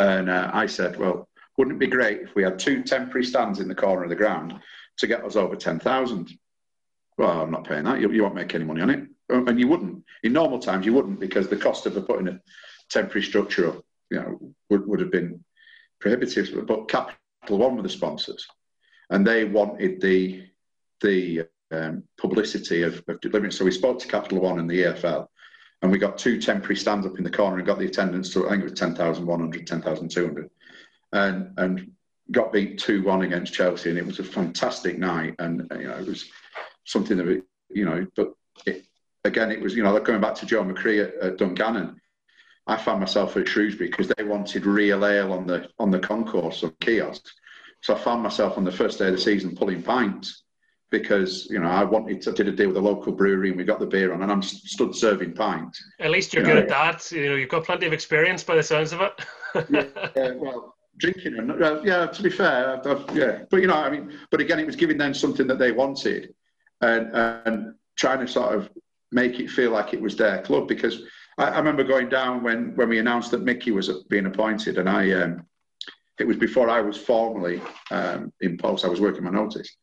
and 0.00 0.30
uh, 0.30 0.50
I 0.52 0.66
said, 0.66 0.98
well, 0.98 1.28
wouldn't 1.56 1.76
it 1.76 1.80
be 1.80 1.86
great 1.86 2.22
if 2.22 2.34
we 2.34 2.42
had 2.42 2.58
two 2.58 2.82
temporary 2.82 3.24
stands 3.24 3.60
in 3.60 3.68
the 3.68 3.74
corner 3.74 4.04
of 4.04 4.08
the 4.08 4.16
ground 4.16 4.54
to 4.98 5.06
get 5.06 5.24
us 5.24 5.36
over 5.36 5.56
ten 5.56 5.78
thousand? 5.78 6.30
Well, 7.18 7.42
I'm 7.42 7.50
not 7.50 7.66
paying 7.66 7.84
that. 7.84 8.00
You, 8.00 8.10
you 8.10 8.22
won't 8.22 8.34
make 8.34 8.54
any 8.54 8.64
money 8.64 8.80
on 8.80 8.90
it, 8.90 9.06
and 9.28 9.60
you 9.60 9.68
wouldn't. 9.68 10.04
In 10.22 10.32
normal 10.32 10.58
times, 10.58 10.86
you 10.86 10.94
wouldn't 10.94 11.20
because 11.20 11.48
the 11.48 11.56
cost 11.56 11.86
of 11.86 12.06
putting 12.06 12.28
a 12.28 12.40
temporary 12.90 13.22
structure 13.22 13.68
up, 13.68 13.84
you 14.10 14.18
know, 14.18 14.54
would, 14.70 14.86
would 14.86 15.00
have 15.00 15.10
been 15.10 15.44
prohibitive. 16.00 16.66
But 16.66 16.88
Capital 16.88 17.58
One 17.58 17.76
were 17.76 17.82
the 17.82 17.88
sponsors, 17.88 18.46
and 19.10 19.26
they 19.26 19.44
wanted 19.44 20.00
the 20.00 20.44
the 21.02 21.46
um, 21.70 22.04
publicity 22.18 22.82
of, 22.82 23.02
of, 23.08 23.20
delivering. 23.20 23.50
So 23.50 23.64
we 23.64 23.70
spoke 23.72 23.98
to 23.98 24.08
Capital 24.08 24.40
One 24.40 24.58
and 24.58 24.70
the 24.70 24.82
EFL, 24.84 25.26
and 25.82 25.90
we 25.90 25.98
got 25.98 26.18
two 26.18 26.40
temporary 26.40 26.76
stands 26.76 27.06
up 27.06 27.18
in 27.18 27.24
the 27.24 27.30
corner 27.30 27.58
and 27.58 27.66
got 27.66 27.78
the 27.78 27.86
attendance 27.86 28.32
to 28.32 28.46
I 28.46 28.50
think 28.50 28.62
it 28.62 28.70
was 28.70 28.78
10,100, 28.78 29.66
10,200, 29.66 30.50
and 31.12 31.52
and 31.58 31.90
got 32.30 32.52
beat 32.52 32.78
two 32.78 33.02
one 33.02 33.22
against 33.22 33.54
Chelsea, 33.54 33.90
and 33.90 33.98
it 33.98 34.06
was 34.06 34.18
a 34.18 34.24
fantastic 34.24 34.98
night. 34.98 35.34
And 35.38 35.66
you 35.72 35.88
know, 35.88 35.96
it 35.96 36.06
was 36.06 36.30
something 36.84 37.16
that 37.18 37.42
you 37.70 37.84
know, 37.84 38.06
but 38.16 38.32
it, 38.66 38.84
again, 39.24 39.50
it 39.50 39.60
was 39.60 39.74
you 39.74 39.82
know, 39.82 39.98
going 40.00 40.20
back 40.20 40.34
to 40.36 40.46
Joe 40.46 40.64
McAree 40.64 41.04
at, 41.04 41.14
at 41.22 41.38
Dungannon 41.38 42.00
I 42.66 42.76
found 42.76 43.00
myself 43.00 43.36
at 43.36 43.48
Shrewsbury 43.48 43.90
because 43.90 44.08
they 44.08 44.24
wanted 44.24 44.66
real 44.66 45.04
ale 45.04 45.32
on 45.32 45.46
the 45.46 45.68
on 45.78 45.90
the 45.90 45.98
concourse 45.98 46.62
of 46.62 46.78
kiosks. 46.78 47.32
So 47.80 47.94
I 47.94 47.98
found 47.98 48.22
myself 48.22 48.56
on 48.56 48.64
the 48.64 48.72
first 48.72 48.98
day 48.98 49.08
of 49.08 49.12
the 49.12 49.18
season 49.18 49.56
pulling 49.56 49.82
pints 49.82 50.44
because 50.90 51.48
you 51.50 51.58
know 51.58 51.68
I 51.68 51.82
wanted 51.82 52.22
to 52.22 52.32
did 52.32 52.46
a 52.46 52.52
deal 52.52 52.68
with 52.68 52.76
a 52.76 52.80
local 52.80 53.12
brewery 53.12 53.48
and 53.48 53.58
we 53.58 53.64
got 53.64 53.80
the 53.80 53.86
beer 53.86 54.12
on 54.12 54.22
and 54.22 54.30
I'm 54.30 54.42
stood 54.42 54.94
serving 54.94 55.34
pints. 55.34 55.82
At 55.98 56.12
least 56.12 56.32
you're 56.32 56.44
you 56.44 56.52
good 56.54 56.68
know. 56.68 56.76
at 56.76 57.00
that. 57.00 57.10
You 57.10 57.30
know 57.30 57.36
you've 57.36 57.48
got 57.48 57.64
plenty 57.64 57.86
of 57.86 57.92
experience 57.92 58.44
by 58.44 58.54
the 58.54 58.62
sounds 58.62 58.92
of 58.92 59.00
it. 59.00 59.12
yeah, 59.70 60.08
yeah, 60.14 60.32
well, 60.36 60.76
drinking 60.98 61.38
and 61.38 61.84
yeah. 61.84 62.06
To 62.06 62.22
be 62.22 62.30
fair, 62.30 62.78
I've, 62.78 62.86
I've, 62.86 63.16
yeah, 63.16 63.42
but 63.50 63.60
you 63.60 63.66
know 63.66 63.74
I 63.74 63.90
mean, 63.90 64.18
but 64.30 64.40
again, 64.40 64.58
it 64.58 64.66
was 64.66 64.76
giving 64.76 64.98
them 64.98 65.14
something 65.14 65.46
that 65.46 65.58
they 65.58 65.72
wanted 65.72 66.34
and 66.80 67.14
and 67.14 67.74
trying 67.96 68.20
to 68.20 68.28
sort 68.28 68.54
of 68.54 68.70
make 69.10 69.38
it 69.40 69.50
feel 69.50 69.70
like 69.70 69.92
it 69.92 70.00
was 70.00 70.16
their 70.16 70.42
club 70.42 70.66
because 70.66 71.02
I, 71.38 71.44
I, 71.44 71.58
remember 71.58 71.84
going 71.84 72.08
down 72.08 72.42
when, 72.42 72.74
when 72.76 72.88
we 72.88 72.98
announced 72.98 73.30
that 73.32 73.42
Micky 73.42 73.70
was 73.70 73.90
being 74.08 74.26
appointed, 74.26 74.78
and 74.78 74.88
I 74.88 75.12
um, 75.12 75.46
it 76.18 76.26
was 76.26 76.36
before 76.36 76.68
I 76.68 76.80
was 76.80 76.96
formally 76.96 77.60
um, 77.90 78.32
in 78.40 78.56
post. 78.56 78.84
I 78.84 78.88
was 78.88 79.00
working 79.00 79.24
my 79.24 79.30
notice, 79.30 79.76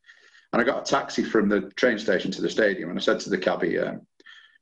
and 0.52 0.60
I 0.60 0.64
got 0.64 0.88
a 0.88 0.90
taxi 0.90 1.22
from 1.22 1.48
the 1.48 1.62
train 1.76 1.98
station 1.98 2.30
to 2.32 2.42
the 2.42 2.50
stadium, 2.50 2.90
and 2.90 2.98
I 2.98 3.02
said 3.02 3.20
to 3.20 3.30
the 3.30 3.38
cabbie, 3.38 3.78
um, 3.78 4.06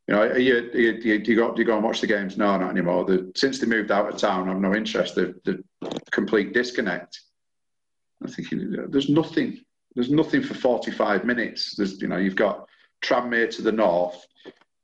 "You 0.09 0.15
know, 0.15 0.35
you, 0.35 0.71
you, 0.73 1.01
do, 1.01 1.09
you, 1.09 1.19
do, 1.19 1.31
you 1.31 1.37
go, 1.37 1.55
do 1.55 1.61
you 1.61 1.67
go 1.67 1.75
and 1.75 1.85
watch 1.85 2.01
the 2.01 2.07
games? 2.07 2.37
No, 2.37 2.57
not 2.57 2.71
anymore. 2.71 3.05
The, 3.05 3.31
since 3.37 3.59
they 3.59 3.67
moved 3.67 3.91
out 3.91 4.13
of 4.13 4.19
town, 4.19 4.49
I've 4.49 4.59
no 4.59 4.75
interest. 4.75 5.15
The, 5.15 5.35
the 5.45 5.63
complete 6.11 6.53
disconnect." 6.55 7.21
I'm 8.23 8.29
thinking, 8.29 8.75
there's 8.89 9.09
nothing. 9.09 9.61
There's 9.95 10.11
nothing 10.11 10.43
for 10.43 10.55
45 10.55 11.25
minutes. 11.25 11.75
There's, 11.77 12.01
you 12.01 12.09
know, 12.09 12.17
you've 12.17 12.37
got 12.37 12.69
Tranmere 13.03 13.51
to 13.57 13.63
the 13.63 13.73
north, 13.73 14.27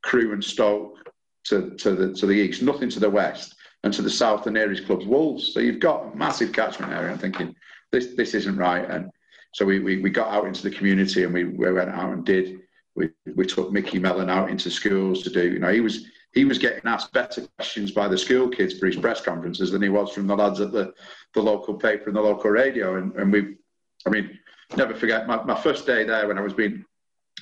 Crewe 0.03 0.33
and 0.33 0.43
Stoke 0.43 0.99
to, 1.45 1.71
to, 1.71 1.95
the, 1.95 2.13
to 2.15 2.27
the 2.27 2.33
east, 2.33 2.63
nothing 2.63 2.89
to 2.91 3.01
the 3.01 3.11
west, 3.11 3.55
and 3.83 3.93
to 3.93 4.03
the 4.03 4.11
south, 4.11 4.45
the 4.45 4.51
nearest 4.51 4.87
club's 4.87 5.07
Wolves. 5.07 5.53
So 5.53 5.61
you've 5.61 5.81
got 5.81 6.13
a 6.13 6.17
massive 6.17 6.53
catchment 6.53 6.93
area. 6.93 7.13
I'm 7.13 7.19
thinking, 7.19 7.55
this, 7.93 8.15
this 8.17 8.35
isn't 8.35 8.57
right. 8.57 8.89
And 8.89 9.11
so 9.53 9.65
we, 9.65 9.81
we, 9.81 9.99
we 9.99 10.11
got 10.11 10.29
out 10.29 10.47
into 10.47 10.63
the 10.63 10.71
community 10.71 11.25
and 11.25 11.35
we, 11.35 11.45
we 11.45 11.71
went 11.73 11.91
out 11.91 12.13
and 12.13 12.25
did. 12.25 12.61
We, 12.97 13.11
we 13.35 13.47
took 13.47 13.73
Micky 13.73 13.99
Mellon 13.99 14.31
out 14.31 14.51
into 14.51 14.71
schools 14.71 15.23
to 15.23 15.31
do, 15.31 15.53
you 15.53 15.59
know, 15.59 15.73
he 15.73 15.81
was 15.81 16.07
he 16.33 16.45
was 16.45 16.59
getting 16.59 16.83
asked 16.85 17.13
better 17.13 17.47
questions 17.59 17.93
by 17.93 18.09
the 18.09 18.19
school 18.19 18.49
kids 18.49 18.79
for 18.79 18.87
his 18.87 18.97
press 18.97 19.21
conferences 19.21 19.71
than 19.71 19.83
he 19.83 19.89
was 19.89 20.11
from 20.11 20.27
the 20.27 20.35
lads 20.35 20.61
at 20.61 20.73
the, 20.73 20.93
the 21.33 21.41
local 21.41 21.75
paper 21.75 22.07
and 22.07 22.17
the 22.17 22.21
local 22.21 22.51
radio. 22.51 22.97
And, 22.97 23.15
and 23.15 23.33
we, 23.33 23.57
I 24.05 24.11
mean, 24.11 24.37
never 24.77 24.95
forget 24.95 25.29
my, 25.29 25.43
my 25.45 25.55
first 25.55 25.87
day 25.87 26.03
there 26.05 26.27
when 26.27 26.39
I 26.39 26.43
was 26.43 26.53
being 26.53 26.85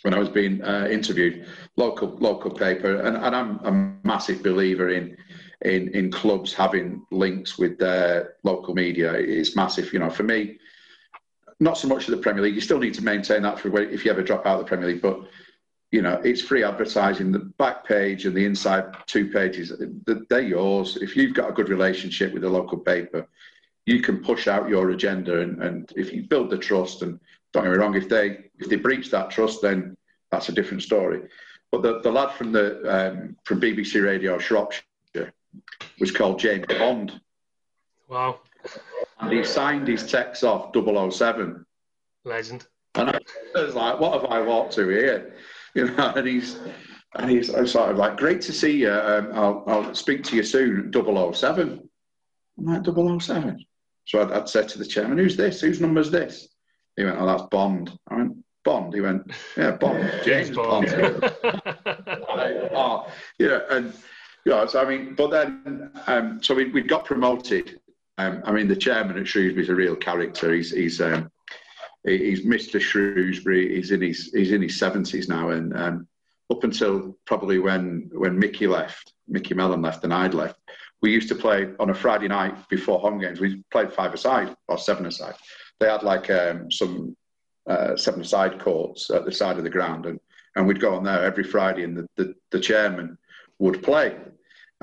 when 0.02 0.14
I 0.14 0.18
was 0.18 0.28
being 0.28 0.62
uh, 0.62 0.88
interviewed, 0.90 1.46
local 1.76 2.16
local 2.16 2.50
paper, 2.50 2.96
and, 3.00 3.16
and 3.16 3.36
I'm 3.36 3.58
a 3.64 4.06
massive 4.06 4.42
believer 4.42 4.90
in 4.90 5.16
in 5.62 5.88
in 5.90 6.10
clubs 6.10 6.52
having 6.52 7.06
links 7.10 7.58
with 7.58 7.78
their 7.78 8.34
local 8.42 8.74
media. 8.74 9.12
It's 9.12 9.54
massive, 9.54 9.92
you 9.92 10.00
know. 10.00 10.10
For 10.10 10.24
me, 10.24 10.58
not 11.60 11.78
so 11.78 11.88
much 11.88 12.04
for 12.04 12.10
the 12.10 12.16
Premier 12.16 12.42
League. 12.42 12.54
You 12.54 12.60
still 12.60 12.80
need 12.80 12.94
to 12.94 13.04
maintain 13.04 13.42
that 13.42 13.60
for 13.60 13.80
if 13.80 14.04
you 14.04 14.10
ever 14.10 14.22
drop 14.22 14.44
out 14.44 14.58
of 14.58 14.66
the 14.66 14.68
Premier 14.68 14.88
League, 14.88 15.02
but 15.02 15.20
you 15.92 16.02
know 16.02 16.20
it's 16.24 16.40
free 16.40 16.64
advertising. 16.64 17.30
The 17.30 17.38
back 17.38 17.86
page 17.86 18.26
and 18.26 18.34
the 18.34 18.44
inside 18.44 18.96
two 19.06 19.30
pages, 19.30 19.72
they're 20.28 20.40
yours. 20.40 20.96
If 20.96 21.16
you've 21.16 21.34
got 21.34 21.50
a 21.50 21.52
good 21.52 21.68
relationship 21.68 22.32
with 22.32 22.42
the 22.42 22.48
local 22.48 22.78
paper, 22.78 23.28
you 23.86 24.00
can 24.00 24.22
push 24.22 24.48
out 24.48 24.68
your 24.68 24.90
agenda, 24.90 25.40
and, 25.40 25.62
and 25.62 25.92
if 25.94 26.12
you 26.12 26.22
build 26.22 26.50
the 26.50 26.58
trust 26.58 27.02
and 27.02 27.20
don't 27.52 27.64
get 27.64 27.72
me 27.72 27.78
wrong, 27.78 27.94
if 27.94 28.08
they 28.08 28.46
if 28.58 28.68
they 28.68 28.76
breach 28.76 29.10
that 29.10 29.30
trust, 29.30 29.62
then 29.62 29.96
that's 30.30 30.48
a 30.48 30.52
different 30.52 30.82
story. 30.82 31.22
But 31.70 31.82
the, 31.82 32.00
the 32.00 32.10
lad 32.10 32.32
from 32.32 32.52
the 32.52 32.66
um, 32.90 33.36
from 33.44 33.60
BBC 33.60 34.02
Radio 34.04 34.38
Shropshire 34.38 34.82
was 36.00 36.10
called 36.10 36.38
James 36.38 36.66
Bond. 36.66 37.20
Wow. 38.08 38.40
And 39.20 39.32
he 39.32 39.44
signed 39.44 39.86
his 39.88 40.10
text 40.10 40.42
off 40.44 40.72
007. 40.74 41.64
Legend. 42.24 42.66
And 42.94 43.10
I 43.10 43.18
was 43.54 43.74
like, 43.74 43.98
what 43.98 44.20
have 44.20 44.30
I 44.30 44.40
walked 44.40 44.74
to 44.74 44.88
here? 44.88 45.34
You 45.74 45.86
know, 45.86 46.12
and 46.14 46.26
he's 46.28 46.58
and 47.14 47.30
he's 47.30 47.48
I 47.54 47.64
sort 47.64 47.90
of 47.90 47.96
like, 47.96 48.16
great 48.16 48.40
to 48.42 48.52
see 48.52 48.78
you. 48.78 48.92
Um, 48.92 49.30
I'll, 49.32 49.64
I'll 49.66 49.94
speak 49.94 50.22
to 50.24 50.36
you 50.36 50.42
soon, 50.42 50.92
007. 50.92 51.88
I'm 52.58 52.64
like, 52.64 52.84
007. 52.84 53.64
So 54.04 54.22
I'd, 54.22 54.32
I'd 54.32 54.48
said 54.48 54.68
to 54.70 54.78
the 54.78 54.84
chairman, 54.84 55.18
who's 55.18 55.36
this? 55.36 55.60
Whose 55.60 55.80
number's 55.80 56.10
this? 56.10 56.48
He 56.96 57.04
went, 57.04 57.18
oh, 57.18 57.26
that's 57.26 57.44
Bond. 57.50 57.90
I 58.08 58.16
went, 58.16 58.36
Bond. 58.64 58.94
He 58.94 59.00
went, 59.00 59.30
yeah, 59.56 59.72
Bond. 59.72 60.12
James, 60.24 60.50
Bond. 60.50 60.86
Bond. 60.86 61.32
oh, 62.74 63.06
yeah, 63.38 63.60
and 63.70 63.92
yeah, 64.44 64.66
so 64.66 64.80
I 64.80 64.88
mean, 64.88 65.14
but 65.14 65.30
then, 65.30 65.90
um, 66.06 66.42
so 66.42 66.54
we, 66.54 66.70
we 66.70 66.82
got 66.82 67.04
promoted. 67.04 67.80
Um, 68.18 68.42
I 68.44 68.52
mean, 68.52 68.68
the 68.68 68.76
chairman 68.76 69.18
at 69.18 69.26
Shrewsbury 69.26 69.64
is 69.64 69.68
a 69.70 69.74
real 69.74 69.96
character. 69.96 70.52
He's 70.52 70.70
he's 70.70 71.00
um, 71.00 71.30
he's 72.04 72.44
Mr. 72.44 72.80
Shrewsbury. 72.80 73.76
He's 73.76 73.90
in 73.90 74.02
his 74.02 74.30
he's 74.32 74.52
in 74.52 74.62
his 74.62 74.78
seventies 74.78 75.28
now, 75.28 75.50
and 75.50 75.76
um, 75.76 76.08
up 76.50 76.64
until 76.64 77.16
probably 77.26 77.58
when 77.58 78.10
when 78.12 78.38
Micky 78.38 78.66
left, 78.66 79.12
Micky 79.28 79.54
Mellon 79.54 79.82
left, 79.82 80.04
and 80.04 80.12
I'd 80.12 80.34
left, 80.34 80.56
we 81.00 81.12
used 81.12 81.28
to 81.28 81.34
play 81.34 81.68
on 81.80 81.90
a 81.90 81.94
Friday 81.94 82.28
night 82.28 82.68
before 82.68 83.00
home 83.00 83.18
games. 83.18 83.40
We 83.40 83.62
played 83.70 83.92
five 83.92 84.14
aside 84.14 84.54
or 84.68 84.78
seven 84.78 85.06
aside. 85.06 85.34
They 85.80 85.88
had 85.88 86.02
like 86.02 86.30
um, 86.30 86.70
some 86.70 87.16
uh, 87.68 87.96
seven 87.96 88.24
side 88.24 88.58
courts 88.58 89.10
at 89.10 89.24
the 89.24 89.32
side 89.32 89.58
of 89.58 89.64
the 89.64 89.70
ground, 89.70 90.06
and, 90.06 90.20
and 90.56 90.66
we'd 90.66 90.80
go 90.80 90.94
on 90.94 91.04
there 91.04 91.24
every 91.24 91.44
Friday, 91.44 91.84
and 91.84 91.96
the, 91.96 92.08
the, 92.16 92.34
the 92.50 92.60
chairman 92.60 93.18
would 93.58 93.82
play. 93.82 94.16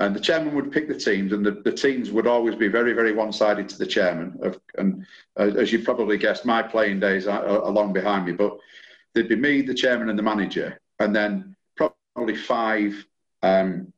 And 0.00 0.16
the 0.16 0.20
chairman 0.20 0.54
would 0.54 0.72
pick 0.72 0.88
the 0.88 0.98
teams, 0.98 1.32
and 1.32 1.44
the, 1.44 1.50
the 1.50 1.72
teams 1.72 2.10
would 2.10 2.26
always 2.26 2.54
be 2.54 2.68
very, 2.68 2.94
very 2.94 3.12
one 3.12 3.32
sided 3.32 3.68
to 3.68 3.78
the 3.78 3.86
chairman. 3.86 4.38
Of, 4.42 4.58
and 4.78 5.06
uh, 5.38 5.52
as 5.58 5.72
you 5.72 5.84
probably 5.84 6.16
guessed, 6.16 6.46
my 6.46 6.62
playing 6.62 7.00
days 7.00 7.26
are, 7.26 7.46
are, 7.46 7.70
long 7.70 7.92
behind 7.92 8.24
me, 8.24 8.32
but 8.32 8.56
there'd 9.12 9.28
be 9.28 9.36
me, 9.36 9.60
the 9.60 9.74
chairman, 9.74 10.08
and 10.08 10.18
the 10.18 10.22
manager, 10.22 10.80
and 11.00 11.14
then 11.14 11.54
probably 11.76 12.34
five 12.34 13.04
um, 13.42 13.92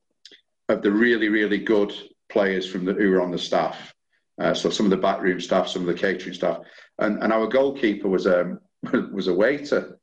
of 0.69 0.83
the 0.83 0.91
really, 0.91 1.29
really 1.29 1.59
good 1.59 1.95
players 2.29 2.67
from 2.67 2.85
the, 2.85 2.95
who 2.95 3.11
were 3.11 3.23
on 3.23 3.31
the 3.31 3.39
staff. 3.39 3.95
Uh, 4.41 4.53
so 4.53 4.71
some 4.71 4.87
of 4.87 4.91
the 4.91 4.97
backroom 4.97 5.41
staff, 5.41 5.69
some 5.69 5.83
of 5.83 5.89
the 5.89 5.95
catering 5.95 6.35
staff, 6.35 6.63
and, 6.99 7.23
and 7.23 7.33
our 7.33 7.47
goalkeeper 7.47 8.09
was 8.09 8.27
um, 8.27 8.59
was 9.13 9.29
a 9.29 9.35
waiter. 9.35 10.01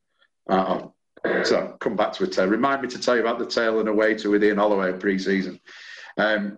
Uh, 0.49 0.87
so 1.43 1.75
come 1.79 1.97
back 1.97 2.13
to 2.13 2.23
it. 2.23 2.37
Remind 2.37 2.81
me 2.81 2.87
to 2.87 2.99
tell 2.99 3.15
you 3.15 3.21
about 3.21 3.39
the 3.39 3.45
tale 3.45 3.79
and 3.79 3.89
a 3.89 3.93
waiter 3.93 4.29
with 4.29 4.43
Ian 4.43 4.57
Holloway 4.57 4.93
pre-season, 4.93 5.59
um, 6.19 6.57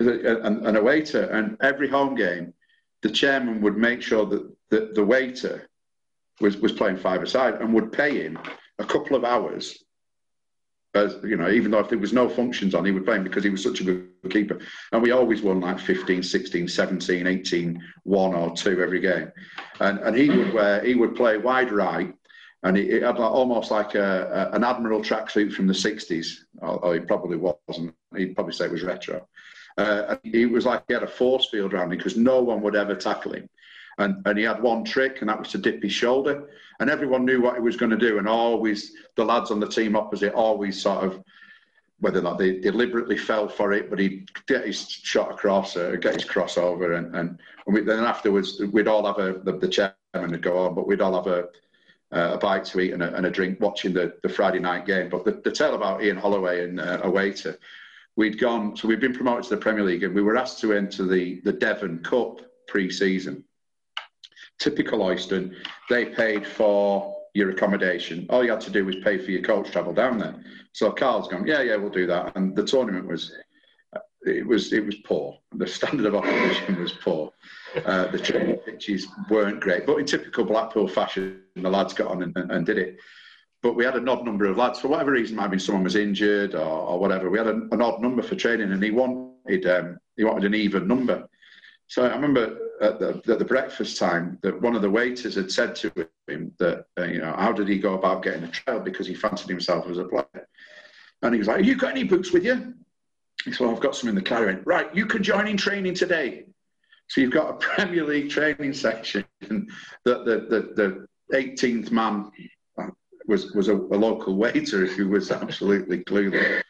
and, 0.00 0.66
and 0.66 0.76
a 0.76 0.82
waiter. 0.82 1.24
And 1.24 1.56
every 1.62 1.88
home 1.88 2.14
game, 2.14 2.54
the 3.02 3.10
chairman 3.10 3.60
would 3.62 3.76
make 3.76 4.02
sure 4.02 4.26
that 4.26 4.50
the, 4.70 4.92
the 4.94 5.04
waiter 5.04 5.68
was 6.40 6.56
was 6.58 6.72
playing 6.72 6.98
five 6.98 7.22
aside 7.22 7.54
and 7.54 7.74
would 7.74 7.92
pay 7.92 8.22
him 8.22 8.38
a 8.78 8.84
couple 8.84 9.16
of 9.16 9.24
hours 9.24 9.84
as 10.94 11.16
you 11.22 11.36
know, 11.36 11.50
even 11.50 11.70
though 11.70 11.80
if 11.80 11.88
there 11.88 11.98
was 11.98 12.12
no 12.12 12.28
functions 12.28 12.74
on, 12.74 12.84
he 12.84 12.92
would 12.92 13.04
play 13.04 13.16
him 13.16 13.24
because 13.24 13.44
he 13.44 13.50
was 13.50 13.62
such 13.62 13.80
a 13.80 13.84
good 13.84 14.08
keeper. 14.30 14.58
And 14.92 15.02
we 15.02 15.10
always 15.10 15.42
won 15.42 15.60
like 15.60 15.78
15, 15.78 16.22
16, 16.22 16.66
17, 16.66 17.26
18, 17.26 17.82
1 18.04 18.34
or 18.34 18.56
2 18.56 18.82
every 18.82 19.00
game. 19.00 19.30
And 19.80 19.98
and 20.00 20.16
he 20.16 20.30
would 20.30 20.52
wear 20.52 20.84
he 20.84 20.94
would 20.94 21.14
play 21.14 21.38
wide 21.38 21.72
right 21.72 22.14
and 22.62 22.76
he, 22.76 22.84
he 22.84 23.00
had 23.00 23.18
like, 23.18 23.30
almost 23.30 23.70
like 23.70 23.94
a, 23.94 24.50
a, 24.52 24.56
an 24.56 24.64
admiral 24.64 25.00
tracksuit 25.00 25.52
from 25.52 25.66
the 25.66 25.72
60s, 25.72 26.38
or, 26.60 26.94
he 26.94 27.00
probably 27.00 27.36
wasn't. 27.36 27.94
He'd 28.16 28.34
probably 28.34 28.52
say 28.52 28.66
it 28.66 28.72
was 28.72 28.82
retro. 28.82 29.26
Uh, 29.76 30.16
he 30.24 30.46
was 30.46 30.66
like 30.66 30.82
he 30.88 30.94
had 30.94 31.04
a 31.04 31.06
force 31.06 31.48
field 31.50 31.72
around 31.72 31.92
him 31.92 31.98
because 31.98 32.16
no 32.16 32.40
one 32.40 32.60
would 32.62 32.74
ever 32.74 32.94
tackle 32.94 33.32
him. 33.34 33.48
And, 33.98 34.24
and 34.26 34.38
he 34.38 34.44
had 34.44 34.62
one 34.62 34.84
trick, 34.84 35.20
and 35.20 35.28
that 35.28 35.38
was 35.38 35.48
to 35.48 35.58
dip 35.58 35.82
his 35.82 35.92
shoulder. 35.92 36.48
And 36.80 36.88
everyone 36.88 37.24
knew 37.24 37.40
what 37.40 37.56
he 37.56 37.60
was 37.60 37.76
going 37.76 37.90
to 37.90 37.96
do. 37.96 38.18
And 38.18 38.28
always, 38.28 38.92
the 39.16 39.24
lads 39.24 39.50
on 39.50 39.60
the 39.60 39.68
team 39.68 39.96
opposite 39.96 40.32
always 40.34 40.80
sort 40.80 41.04
of, 41.04 41.22
whether 42.00 42.20
or 42.20 42.22
not 42.22 42.38
they 42.38 42.60
deliberately 42.60 43.18
fell 43.18 43.48
for 43.48 43.72
it, 43.72 43.90
but 43.90 43.98
he'd 43.98 44.30
get 44.46 44.66
his 44.66 44.88
shot 44.88 45.32
across, 45.32 45.76
or 45.76 45.96
get 45.96 46.14
his 46.14 46.24
crossover. 46.24 46.96
And, 46.96 47.14
and, 47.16 47.40
we, 47.66 47.80
then 47.80 48.04
afterwards, 48.04 48.62
we'd 48.72 48.86
all 48.86 49.04
have 49.04 49.18
a, 49.18 49.40
the, 49.40 49.58
the 49.58 49.68
chairman 49.68 50.30
would 50.30 50.42
go 50.42 50.58
on, 50.58 50.76
but 50.76 50.86
we'd 50.86 51.00
all 51.00 51.16
have 51.16 51.26
a, 51.26 51.48
a 52.10 52.38
bite 52.38 52.64
to 52.66 52.80
eat 52.80 52.92
and 52.92 53.02
a, 53.02 53.14
and 53.14 53.26
a, 53.26 53.30
drink 53.30 53.60
watching 53.60 53.92
the, 53.92 54.14
the 54.22 54.28
Friday 54.28 54.58
night 54.58 54.86
game. 54.86 55.08
But 55.08 55.24
the, 55.24 55.32
the 55.44 55.52
tale 55.52 55.74
about 55.74 56.02
Ian 56.02 56.16
Holloway 56.16 56.64
and 56.64 56.80
uh, 56.80 57.00
a 57.02 57.10
waiter, 57.10 57.58
we'd 58.16 58.38
gone, 58.38 58.76
so 58.76 58.88
we'd 58.88 59.00
been 59.00 59.14
promoted 59.14 59.44
to 59.44 59.50
the 59.50 59.60
Premier 59.60 59.84
League 59.84 60.02
and 60.02 60.14
we 60.14 60.22
were 60.22 60.36
asked 60.36 60.60
to 60.60 60.72
enter 60.72 61.04
the, 61.06 61.40
the 61.44 61.52
Devon 61.52 62.02
Cup 62.02 62.40
pre 62.66 62.90
season 62.90 63.44
typical 64.58 65.00
Oyston, 65.00 65.54
they 65.88 66.06
paid 66.06 66.46
for 66.46 67.16
your 67.34 67.50
accommodation. 67.50 68.26
All 68.30 68.44
you 68.44 68.50
had 68.50 68.60
to 68.62 68.70
do 68.70 68.84
was 68.84 68.96
pay 68.96 69.18
for 69.18 69.30
your 69.30 69.42
coach 69.42 69.70
travel 69.70 69.92
down 69.92 70.18
there. 70.18 70.34
So 70.72 70.90
Karl's 70.90 71.28
gone, 71.28 71.46
yeah, 71.46 71.62
yeah, 71.62 71.76
we'll 71.76 71.90
do 71.90 72.06
that. 72.06 72.36
And 72.36 72.54
the 72.54 72.64
tournament 72.64 73.06
was, 73.06 73.32
it 74.22 74.46
was, 74.46 74.72
it 74.72 74.84
was 74.84 74.96
poor. 74.96 75.38
The 75.54 75.66
standard 75.66 76.06
of 76.06 76.14
opposition 76.16 76.80
was 76.80 76.92
poor. 76.92 77.32
Uh, 77.84 78.10
the 78.10 78.18
training 78.18 78.56
pitches 78.56 79.06
weren't 79.28 79.60
great, 79.60 79.86
but 79.86 79.96
in 79.96 80.06
typical 80.06 80.44
Blackpool 80.44 80.88
fashion, 80.88 81.42
the 81.54 81.68
lads 81.68 81.92
got 81.92 82.08
on 82.08 82.22
and, 82.22 82.36
and, 82.36 82.50
and, 82.50 82.66
did 82.66 82.78
it. 82.78 82.98
But 83.62 83.74
we 83.74 83.84
had 83.84 83.96
an 83.96 84.08
odd 84.08 84.24
number 84.24 84.46
of 84.46 84.56
lads 84.56 84.80
for 84.80 84.88
whatever 84.88 85.12
reason. 85.12 85.36
Maybe 85.36 85.58
someone 85.58 85.84
was 85.84 85.96
injured 85.96 86.54
or, 86.54 86.60
or 86.60 86.98
whatever. 86.98 87.28
We 87.28 87.38
had 87.38 87.46
an, 87.46 87.68
an, 87.72 87.82
odd 87.82 88.00
number 88.00 88.22
for 88.22 88.36
training, 88.36 88.72
and 88.72 88.82
he 88.82 88.90
wanted 88.90 89.66
um, 89.66 89.98
he 90.16 90.24
wanted 90.24 90.44
an 90.44 90.54
even 90.54 90.88
number. 90.88 91.28
So 91.88 92.04
I 92.04 92.14
remember 92.14 92.58
at 92.80 92.98
the, 92.98 93.22
at 93.28 93.38
the, 93.38 93.44
breakfast 93.44 93.98
time 93.98 94.38
that 94.42 94.60
one 94.60 94.76
of 94.76 94.82
the 94.82 94.90
waiters 94.90 95.34
had 95.34 95.50
said 95.50 95.74
to 95.76 95.92
him 96.26 96.52
that, 96.58 96.84
uh, 96.98 97.04
you 97.04 97.18
know, 97.18 97.34
how 97.36 97.50
did 97.50 97.66
he 97.66 97.78
go 97.78 97.94
about 97.94 98.22
getting 98.22 98.44
a 98.44 98.48
trial 98.48 98.80
because 98.80 99.06
he 99.06 99.14
fancied 99.14 99.48
himself 99.48 99.88
as 99.88 99.96
a 99.98 100.04
player. 100.04 100.46
And 101.22 101.34
he 101.34 101.38
was 101.38 101.48
like, 101.48 101.58
have 101.58 101.66
you 101.66 101.76
got 101.76 101.90
any 101.90 102.04
books 102.04 102.30
with 102.30 102.44
you? 102.44 102.74
He 103.44 103.52
said, 103.52 103.60
well, 103.60 103.74
I've 103.74 103.80
got 103.80 103.96
some 103.96 104.08
in 104.08 104.14
the 104.14 104.22
car. 104.22 104.44
Went, 104.44 104.66
right, 104.66 104.94
you 104.94 105.06
can 105.06 105.22
join 105.22 105.48
in 105.48 105.56
training 105.56 105.94
today. 105.94 106.44
So 107.08 107.20
you've 107.20 107.32
got 107.32 107.50
a 107.50 107.54
Premier 107.58 108.04
League 108.04 108.30
training 108.30 108.72
section 108.72 109.24
that 109.40 109.68
the, 110.04 110.46
the, 110.48 111.06
the 111.30 111.36
18th 111.36 111.90
man 111.90 112.30
was, 113.26 113.52
was 113.52 113.68
a, 113.68 113.74
a 113.74 113.98
local 113.98 114.36
waiter 114.36 114.86
who 114.86 115.08
was 115.08 115.30
absolutely 115.30 116.04
clueless. 116.04 116.62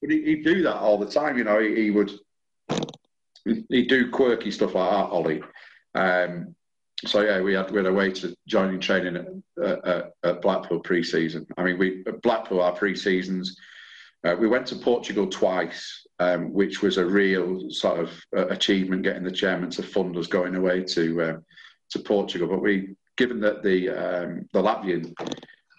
But 0.00 0.10
he, 0.10 0.36
would 0.36 0.44
do 0.44 0.62
that 0.62 0.76
all 0.76 0.98
the 0.98 1.10
time. 1.10 1.36
You 1.36 1.44
know, 1.44 1.60
he, 1.60 1.90
would 1.90 2.12
he 3.44 3.86
do 3.86 4.10
quirky 4.10 4.50
stuff 4.50 4.74
like 4.74 4.90
that, 4.90 5.10
Ollie. 5.10 5.42
Um, 5.94 6.54
so 7.06 7.22
yeah, 7.22 7.40
we 7.40 7.54
had 7.54 7.70
we 7.70 7.78
had 7.78 7.86
a 7.86 7.92
way 7.92 8.10
to 8.10 8.34
joining 8.46 8.80
training 8.80 9.42
at, 9.62 9.86
at, 9.86 10.12
at 10.24 10.42
Blackpool 10.42 10.80
pre-season. 10.80 11.46
I 11.56 11.62
mean, 11.62 11.78
we 11.78 12.04
Blackpool 12.22 12.60
our 12.60 12.72
pre-seasons. 12.72 13.56
Uh, 14.24 14.34
we 14.38 14.48
went 14.48 14.66
to 14.66 14.76
Portugal 14.76 15.28
twice, 15.28 16.06
um, 16.20 16.52
which 16.52 16.82
was 16.82 16.96
a 16.96 17.04
real 17.04 17.70
sort 17.70 18.00
of 18.00 18.10
uh, 18.36 18.46
achievement, 18.48 19.02
getting 19.02 19.24
the 19.24 19.30
chairman 19.30 19.70
to 19.70 19.82
fund 19.82 20.16
us 20.16 20.26
going 20.26 20.54
away 20.54 20.82
to 20.84 21.22
uh, 21.22 21.36
to 21.90 21.98
Portugal. 21.98 22.48
But 22.48 22.62
we, 22.62 22.96
given 23.16 23.40
that 23.40 23.62
the 23.62 23.88
um, 23.90 24.48
the 24.52 24.62
Latvian 24.62 25.14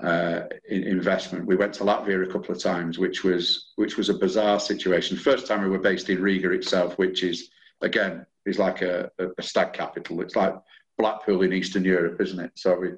uh, 0.04 0.44
investment. 0.70 1.46
We 1.46 1.56
went 1.56 1.74
to 1.76 1.84
Latvia 1.84 2.24
a 2.24 2.32
couple 2.32 2.56
of 2.56 2.62
times, 2.62 2.98
which 2.98 3.24
was 3.24 3.72
which 3.76 3.98
was 3.98 4.10
a 4.10 4.14
bizarre 4.14 4.60
situation. 4.60 5.18
First 5.18 5.48
time 5.48 5.62
we 5.62 5.70
were 5.70 5.80
based 5.80 6.10
in 6.10 6.22
Riga 6.22 6.52
itself, 6.52 6.98
which 6.98 7.24
is 7.24 7.50
again 7.82 8.26
is 8.46 8.58
like 8.58 8.82
a, 8.82 9.12
a 9.20 9.42
stag 9.42 9.74
capital. 9.74 10.22
It's 10.22 10.36
like 10.36 10.56
Blackpool 10.98 11.42
in 11.42 11.54
Eastern 11.54 11.84
Europe, 11.84 12.22
isn't 12.22 12.40
it? 12.40 12.52
So 12.56 12.80
we. 12.80 12.90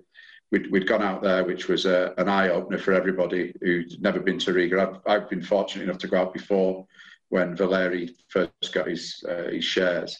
We'd, 0.53 0.69
we'd 0.69 0.85
gone 0.85 1.01
out 1.01 1.23
there, 1.23 1.45
which 1.45 1.69
was 1.69 1.85
a, 1.85 2.13
an 2.18 2.27
eye 2.27 2.49
opener 2.49 2.77
for 2.77 2.91
everybody 2.91 3.53
who'd 3.61 4.01
never 4.01 4.19
been 4.19 4.38
to 4.39 4.51
Riga. 4.51 4.81
I've, 4.81 4.99
I've 5.09 5.30
been 5.30 5.41
fortunate 5.41 5.84
enough 5.84 5.99
to 5.99 6.09
go 6.09 6.18
out 6.18 6.34
before 6.34 6.85
when 7.31 7.55
Valeri 7.55 8.13
first 8.27 8.73
got 8.73 8.87
his 8.87 9.23
uh, 9.27 9.49
his 9.49 9.63
shares. 9.63 10.17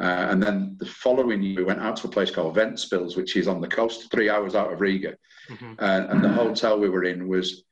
Uh, 0.00 0.26
and 0.30 0.42
then 0.42 0.76
the 0.78 0.86
following 0.86 1.42
year, 1.42 1.56
we 1.56 1.64
went 1.64 1.80
out 1.80 1.96
to 1.96 2.06
a 2.06 2.10
place 2.10 2.30
called 2.30 2.56
Ventspils, 2.56 3.16
which 3.16 3.36
is 3.36 3.46
on 3.46 3.60
the 3.60 3.68
coast, 3.68 4.10
three 4.10 4.30
hours 4.30 4.54
out 4.54 4.72
of 4.72 4.80
Riga. 4.80 5.16
Mm-hmm. 5.48 5.74
Uh, 5.78 6.06
and 6.10 6.24
the 6.24 6.28
hotel 6.28 6.78
we 6.78 6.88
were 6.88 7.04
in 7.04 7.28
was, 7.28 7.64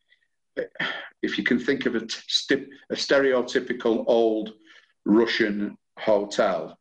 if 1.22 1.38
you 1.38 1.44
can 1.44 1.58
think 1.58 1.86
of 1.86 1.96
a, 1.96 2.02
st- 2.08 2.68
a 2.90 2.94
stereotypical 2.94 4.04
old 4.06 4.52
Russian 5.04 5.76
hotel. 5.98 6.78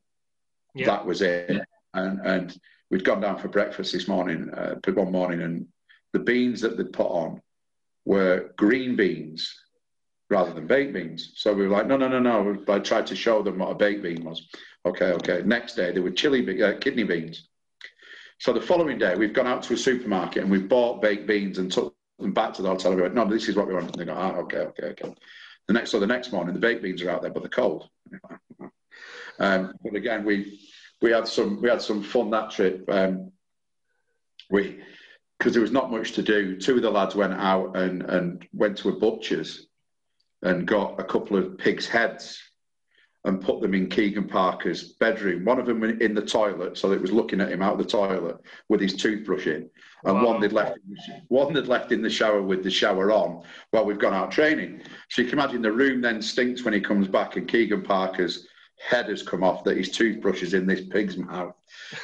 Yeah. 0.76 0.88
That 0.88 1.06
was 1.06 1.22
it. 1.22 1.62
And, 1.94 2.20
and 2.26 2.60
we'd 2.90 3.04
gone 3.04 3.22
down 3.22 3.38
for 3.38 3.48
breakfast 3.48 3.94
this 3.94 4.08
morning, 4.08 4.50
uh, 4.52 4.76
one 4.94 5.12
morning, 5.12 5.42
and 5.42 5.68
the 6.14 6.20
beans 6.20 6.62
that 6.62 6.78
they'd 6.78 6.94
put 6.94 7.08
on 7.08 7.42
were 8.06 8.52
green 8.58 8.96
beans 8.96 9.52
rather 10.32 10.54
than 10.54 10.66
baked 10.66 10.94
beans. 10.94 11.34
So 11.36 11.54
we 11.54 11.68
were 11.68 11.76
like, 11.76 11.88
no, 11.88 11.98
no, 11.98 12.08
no, 12.08 12.20
no. 12.20 12.64
I 12.70 12.80
tried 12.80 13.06
to 13.08 13.16
show 13.16 13.44
them 13.44 13.60
what 13.60 13.70
a 13.70 13.76
baked 13.76 14.02
bean 14.02 14.24
was. 14.24 14.48
Okay, 14.86 15.12
okay. 15.12 15.42
Next 15.46 15.76
day, 15.76 15.92
there 15.92 16.02
were 16.02 16.10
chili 16.10 16.64
uh, 16.64 16.78
kidney 16.80 17.04
beans. 17.04 17.50
So 18.40 18.54
the 18.54 18.62
following 18.62 18.98
day, 18.98 19.14
we've 19.16 19.34
gone 19.34 19.46
out 19.46 19.62
to 19.64 19.74
a 19.74 19.78
supermarket 19.78 20.42
and 20.42 20.52
we've 20.52 20.70
bought 20.70 21.02
baked 21.02 21.28
beans 21.28 21.60
and 21.60 21.70
took 21.70 21.94
them 22.18 22.34
back 22.34 22.54
to 22.54 22.62
the 22.62 22.70
hotel. 22.70 22.96
We 22.96 23.02
went, 23.02 23.14
no, 23.14 23.26
this 23.26 23.50
is 23.50 23.56
what 23.56 23.68
we 23.68 23.74
want. 23.74 23.92
And 23.92 23.96
they 23.96 24.06
go, 24.06 24.16
ah, 24.18 24.36
okay, 24.38 24.60
okay, 24.60 24.88
okay. 24.88 25.14
The 25.68 25.74
next, 25.74 25.92
so 25.92 26.00
the 26.00 26.08
next 26.08 26.32
morning, 26.32 26.54
the 26.54 26.60
baked 26.60 26.82
beans 26.82 27.02
are 27.02 27.10
out 27.10 27.22
there, 27.22 27.32
but 27.32 27.44
they're 27.44 27.50
cold. 27.50 27.90
Um, 29.40 29.74
but 29.84 29.96
again, 29.96 30.24
we 30.24 30.60
we 31.02 31.10
had 31.10 31.28
some 31.28 31.62
we 31.64 31.70
had 31.70 31.82
some 31.82 32.04
fun 32.04 32.30
that 32.30 32.52
trip. 32.52 32.86
Um, 32.90 33.32
we 34.52 34.80
because 35.40 35.54
there 35.54 35.64
was 35.64 35.72
not 35.72 35.90
much 35.90 36.12
to 36.12 36.22
do. 36.22 36.58
Two 36.58 36.76
of 36.76 36.84
the 36.84 36.92
lads 36.92 37.16
went 37.16 37.34
out 37.34 37.76
and 37.76 38.04
and 38.04 38.48
went 38.54 38.78
to 38.80 38.90
a 38.90 39.00
butcher's 39.00 39.66
and 40.44 40.68
got 40.68 41.00
a 41.00 41.04
couple 41.04 41.38
of 41.38 41.58
pigs' 41.58 41.88
heads 41.88 42.42
and 43.24 43.42
put 43.42 43.62
them 43.62 43.76
in 43.76 43.88
Keigan 43.88 44.28
Parker's 44.28 44.94
bedroom. 44.94 45.46
One 45.46 45.60
of 45.60 45.68
them 45.68 45.84
in 45.84 46.16
the 46.16 46.26
toilet, 46.26 46.78
so 46.78 46.92
it 46.92 47.02
was 47.02 47.12
looking 47.12 47.40
at 47.40 47.52
him 47.52 47.62
out 47.62 47.74
of 47.74 47.78
the 47.78 47.86
toilet 47.86 48.38
with 48.68 48.82
his 48.82 48.96
toothbrush 48.96 49.46
in, 49.46 49.70
and 50.06 50.16
wow. 50.16 50.26
one 50.26 50.42
they'd 50.42 50.52
left 50.52 50.80
one 51.28 51.54
they'd 51.54 51.68
left 51.68 51.92
in 51.92 52.02
the 52.02 52.10
shower 52.10 52.42
with 52.42 52.64
the 52.64 52.72
shower 52.72 53.12
on 53.12 53.44
while 53.70 53.86
we've 53.86 54.00
gone 54.00 54.14
out 54.14 54.32
training. 54.32 54.82
So 55.10 55.22
you 55.22 55.28
can 55.28 55.38
imagine 55.38 55.62
the 55.62 55.72
room 55.72 56.02
then 56.02 56.22
stinks 56.22 56.64
when 56.64 56.74
he 56.74 56.82
comes 56.82 57.08
back, 57.08 57.36
and 57.36 57.48
Keigan 57.48 57.84
Parker's 57.84 58.48
head 58.80 59.08
has 59.10 59.22
come 59.22 59.44
off 59.44 59.64
that 59.64 59.78
his 59.78 59.92
toothbrush 59.92 60.42
is 60.42 60.56
in 60.56 60.66
this 60.66 60.82
pig's 60.82 61.18
mouth, 61.18 61.54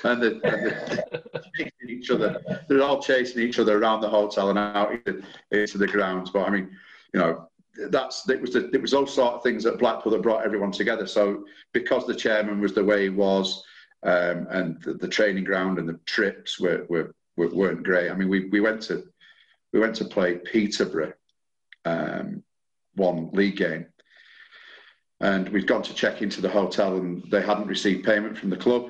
and 0.04 0.22
they're, 0.22 1.04
chasing 1.58 1.90
each 1.90 2.12
other. 2.12 2.40
They're 2.68 2.84
all 2.84 3.02
chasing 3.02 3.42
each 3.42 3.58
other 3.58 3.80
around 3.80 4.02
the 4.02 4.10
hotel 4.10 4.52
and 4.52 4.60
out 4.60 4.92
into 5.52 5.78
the 5.80 5.88
grounds. 5.88 6.30
But 6.30 6.48
I 6.48 6.52
mean, 6.52 6.70
you 7.14 7.20
know, 7.20 7.50
that's 7.90 8.28
it 8.30 8.42
was 8.42 8.52
the, 8.54 8.70
it 8.74 8.82
was 8.82 8.92
those 8.92 9.14
sort 9.14 9.36
of 9.36 9.44
things 9.44 9.66
at 9.66 9.80
Blackpool 9.80 10.12
that 10.12 10.22
brought 10.22 10.46
everyone 10.46 10.72
together. 10.72 11.08
So 11.08 11.46
because 11.74 12.06
the 12.06 12.16
chairman 12.16 12.60
was 12.60 12.74
the 12.74 12.84
way 12.84 13.04
he 13.04 13.10
was, 13.10 13.64
um, 14.04 14.48
and 14.50 14.82
the, 14.84 14.94
the, 14.94 15.08
training 15.08 15.44
ground 15.44 15.80
and 15.80 15.90
the 15.90 16.00
trips 16.06 16.60
were, 16.60 16.86
were, 16.88 17.14
were 17.36 17.50
weren't 17.50 17.84
great. 17.84 18.12
I 18.12 18.16
mean, 18.16 18.30
we 18.30 18.48
we 18.50 18.60
went 18.60 18.82
to 18.84 19.04
we 19.74 19.80
went 19.80 19.96
to 19.96 20.06
play 20.06 20.36
Peterborough, 20.36 21.14
um, 21.86 22.44
one 22.96 23.30
league 23.34 23.58
game 23.58 23.88
and 25.20 25.50
we'd 25.50 25.68
gone 25.68 25.82
to 25.84 25.94
check 25.94 26.22
into 26.22 26.42
the 26.42 26.50
hotel 26.50 26.98
and 26.98 27.24
they 27.32 27.42
hadn't 27.42 27.68
received 27.68 28.06
payment 28.06 28.38
from 28.38 28.50
the 28.50 28.58
club. 28.58 28.90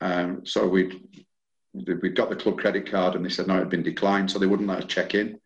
Um, 0.00 0.46
so 0.46 0.66
we'd 0.66 1.26
we 1.74 2.08
got 2.08 2.30
the 2.30 2.36
club 2.36 2.58
credit 2.58 2.90
card 2.90 3.14
and 3.14 3.24
they 3.24 3.28
said 3.28 3.46
no, 3.46 3.56
it 3.56 3.60
had 3.60 3.68
been 3.68 3.82
declined, 3.82 4.30
so 4.30 4.38
they 4.38 4.46
wouldn't 4.46 4.68
let 4.68 4.78
us 4.78 4.86
check 4.86 5.14
in. 5.14 5.38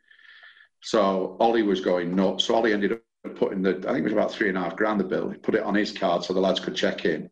So 0.82 1.36
Ollie 1.40 1.62
was 1.62 1.80
going 1.80 2.14
nuts. 2.14 2.44
So 2.44 2.54
Ollie 2.54 2.72
ended 2.72 2.92
up 2.92 3.36
putting 3.36 3.62
the, 3.62 3.70
I 3.70 3.92
think 3.92 3.98
it 3.98 4.04
was 4.04 4.12
about 4.12 4.32
three 4.32 4.48
and 4.48 4.58
a 4.58 4.62
half 4.62 4.76
grand 4.76 5.00
the 5.00 5.04
bill. 5.04 5.30
He 5.30 5.38
put 5.38 5.54
it 5.54 5.62
on 5.62 5.74
his 5.74 5.92
card 5.92 6.24
so 6.24 6.34
the 6.34 6.40
lads 6.40 6.60
could 6.60 6.74
check 6.74 7.04
in. 7.04 7.30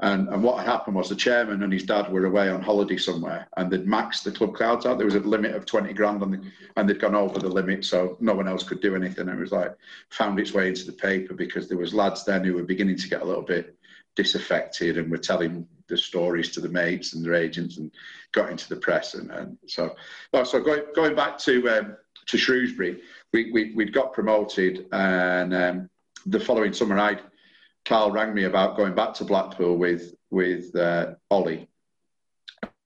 And, 0.00 0.28
and 0.28 0.42
what 0.42 0.62
happened 0.66 0.94
was 0.94 1.08
the 1.08 1.16
chairman 1.16 1.62
and 1.62 1.72
his 1.72 1.84
dad 1.84 2.12
were 2.12 2.26
away 2.26 2.50
on 2.50 2.60
holiday 2.60 2.98
somewhere 2.98 3.48
and 3.56 3.70
they'd 3.70 3.86
maxed 3.86 4.24
the 4.24 4.30
club 4.30 4.54
cards 4.54 4.84
out. 4.84 4.98
There 4.98 5.06
was 5.06 5.14
a 5.14 5.20
limit 5.20 5.54
of 5.54 5.64
20 5.64 5.94
grand 5.94 6.22
on 6.22 6.32
the, 6.32 6.42
and 6.76 6.86
they'd 6.86 7.00
gone 7.00 7.14
over 7.14 7.38
the 7.38 7.48
limit, 7.48 7.82
so 7.82 8.18
no 8.20 8.34
one 8.34 8.46
else 8.46 8.62
could 8.62 8.82
do 8.82 8.94
anything. 8.94 9.30
And 9.30 9.38
it 9.38 9.40
was 9.40 9.52
like, 9.52 9.74
found 10.10 10.38
its 10.38 10.52
way 10.52 10.68
into 10.68 10.84
the 10.84 10.92
paper 10.92 11.32
because 11.32 11.66
there 11.66 11.78
was 11.78 11.94
lads 11.94 12.26
then 12.26 12.44
who 12.44 12.52
were 12.52 12.62
beginning 12.62 12.98
to 12.98 13.08
get 13.08 13.22
a 13.22 13.24
little 13.24 13.42
bit 13.42 13.74
disaffected 14.16 14.98
and 14.98 15.10
were 15.10 15.16
telling 15.16 15.66
the 15.88 15.96
stories 15.96 16.50
to 16.50 16.60
the 16.60 16.68
mates 16.68 17.14
and 17.14 17.24
their 17.24 17.34
agents 17.34 17.78
and 17.78 17.90
got 18.32 18.50
into 18.50 18.68
the 18.68 18.76
press. 18.76 19.14
And, 19.14 19.30
and 19.30 19.56
so, 19.66 19.96
so 20.44 20.60
going, 20.60 20.82
going 20.94 21.14
back 21.14 21.38
to, 21.38 21.68
um, 21.70 21.96
to 22.26 22.38
Shrewsbury, 22.38 23.02
we, 23.32 23.52
we, 23.52 23.72
we'd 23.74 23.92
got 23.92 24.12
promoted 24.12 24.86
and 24.92 25.54
um, 25.54 25.90
the 26.26 26.40
following 26.40 26.72
summer 26.72 26.98
I'd, 26.98 27.20
Karl 27.84 28.10
rang 28.10 28.34
me 28.34 28.44
about 28.44 28.76
going 28.76 28.94
back 28.94 29.14
to 29.14 29.24
Blackpool 29.24 29.76
with 29.76 30.14
with 30.30 30.74
uh, 30.74 31.14
Ollie, 31.30 31.68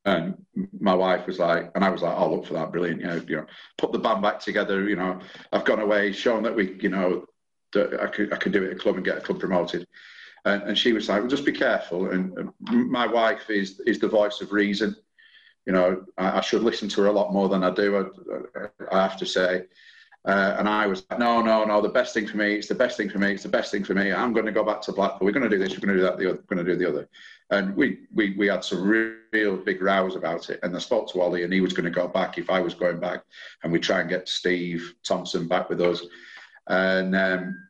and 0.05 0.35
my 0.79 0.95
wife 0.95 1.27
was 1.27 1.39
like, 1.39 1.71
and 1.75 1.83
I 1.83 1.89
was 1.89 2.03
like, 2.03 2.17
"I'll 2.17 2.27
"Oh, 2.27 2.37
look 2.37 2.47
for 2.47 2.55
that, 2.55 2.71
brilliant! 2.71 3.01
You 3.01 3.07
know, 3.07 3.23
you 3.27 3.37
know, 3.37 3.47
put 3.79 3.93
the 3.93 3.99
band 3.99 4.21
back 4.21 4.41
together. 4.41 4.87
You 4.89 4.97
know, 4.97 5.19
I've 5.53 5.65
gone 5.65 5.81
away, 5.81 6.13
shown 6.13 6.43
that 6.43 6.55
we, 6.55 6.79
you 6.81 6.91
know, 6.91 7.25
that 7.73 7.99
I 8.01 8.07
could 8.09 8.33
I 8.33 8.37
could 8.37 8.53
do 8.53 8.63
it 8.63 8.71
at 8.71 8.77
a 8.77 8.79
club 8.79 8.97
and 8.97 9.05
get 9.05 9.19
a 9.19 9.23
club 9.23 9.41
promoted." 9.41 9.87
And, 10.45 10.63
and 10.65 10.79
she 10.79 10.93
was 10.93 11.09
like, 11.09 11.21
"Well, 11.21 11.31
just 11.31 11.47
be 11.47 11.53
careful." 11.53 12.11
And, 12.11 12.37
and, 12.37 12.91
my 12.91 13.07
wife 13.07 13.49
is 13.49 13.81
is 13.81 13.99
the 13.99 14.09
voice 14.09 14.43
of 14.43 14.53
reason. 14.53 14.95
You 15.67 15.73
know, 15.73 16.05
I, 16.19 16.39
I 16.39 16.41
should 16.41 16.63
listen 16.63 16.89
to 16.91 17.03
her 17.03 17.09
a 17.09 17.13
lot 17.13 17.33
more 17.33 17.49
than 17.49 17.63
I 17.63 17.71
do. 17.71 18.11
I, 18.59 18.69
I 18.91 19.03
have 19.03 19.17
to 19.19 19.27
say. 19.27 19.67
Uh, 20.27 20.57
and 20.59 20.69
I 20.69 20.87
was 20.87 21.07
no, 21.19 21.41
no, 21.41 21.65
no, 21.65 21.81
the 21.81 21.89
best 21.89 22.13
thing 22.13 22.27
for 22.27 22.37
me, 22.37 22.55
it's 22.55 22.69
the 22.69 22.75
best 22.75 22.99
thing 22.99 23.09
for 23.09 23.19
me, 23.19 23.33
it's 23.33 23.43
the 23.43 23.49
best 23.49 23.73
thing 23.73 23.85
for 23.85 23.95
me. 23.95 24.13
I'm 24.13 24.35
going 24.35 24.45
to 24.45 24.53
go 24.53 24.63
back 24.63 24.83
to 24.83 24.93
Blackpool. 24.93 25.25
We're 25.25 25.33
going 25.33 25.49
to 25.49 25.57
do 25.57 25.57
this, 25.57 25.73
we're 25.73 25.87
going 25.87 25.97
to 25.97 26.03
do 26.03 26.03
that, 26.03 26.19
the 26.19 26.29
other, 26.29 26.39
we're 26.39 26.57
going 26.57 26.67
to 26.67 26.73
do 26.73 26.79
the 26.79 26.89
other. 26.89 27.09
And 27.51 27.75
we, 27.75 28.01
we, 28.15 28.37
we 28.37 28.47
had 28.47 28.63
some 28.63 28.87
real, 28.87 29.15
real 29.33 29.57
big 29.57 29.81
rows 29.81 30.17
about 30.17 30.51
it. 30.51 30.61
And 30.63 30.77
I 30.77 30.79
spoke 30.79 31.11
to 31.13 31.21
Ollie 31.23 31.45
and 31.45 31.53
he 31.53 31.63
was 31.63 31.73
going 31.73 31.87
to 31.87 31.91
go 31.91 32.07
back 32.07 32.37
if 32.37 32.51
I 32.51 32.61
was 32.61 32.75
going 32.75 33.01
back. 33.01 33.25
And 33.63 33.73
we 33.73 33.81
try 33.81 34.01
and 34.01 34.11
get 34.11 34.29
Steve 34.29 34.95
Thompson 35.03 35.49
back 35.49 35.71
with 35.71 35.81
us. 35.81 36.03
And 36.69 37.17
um, 37.17 37.69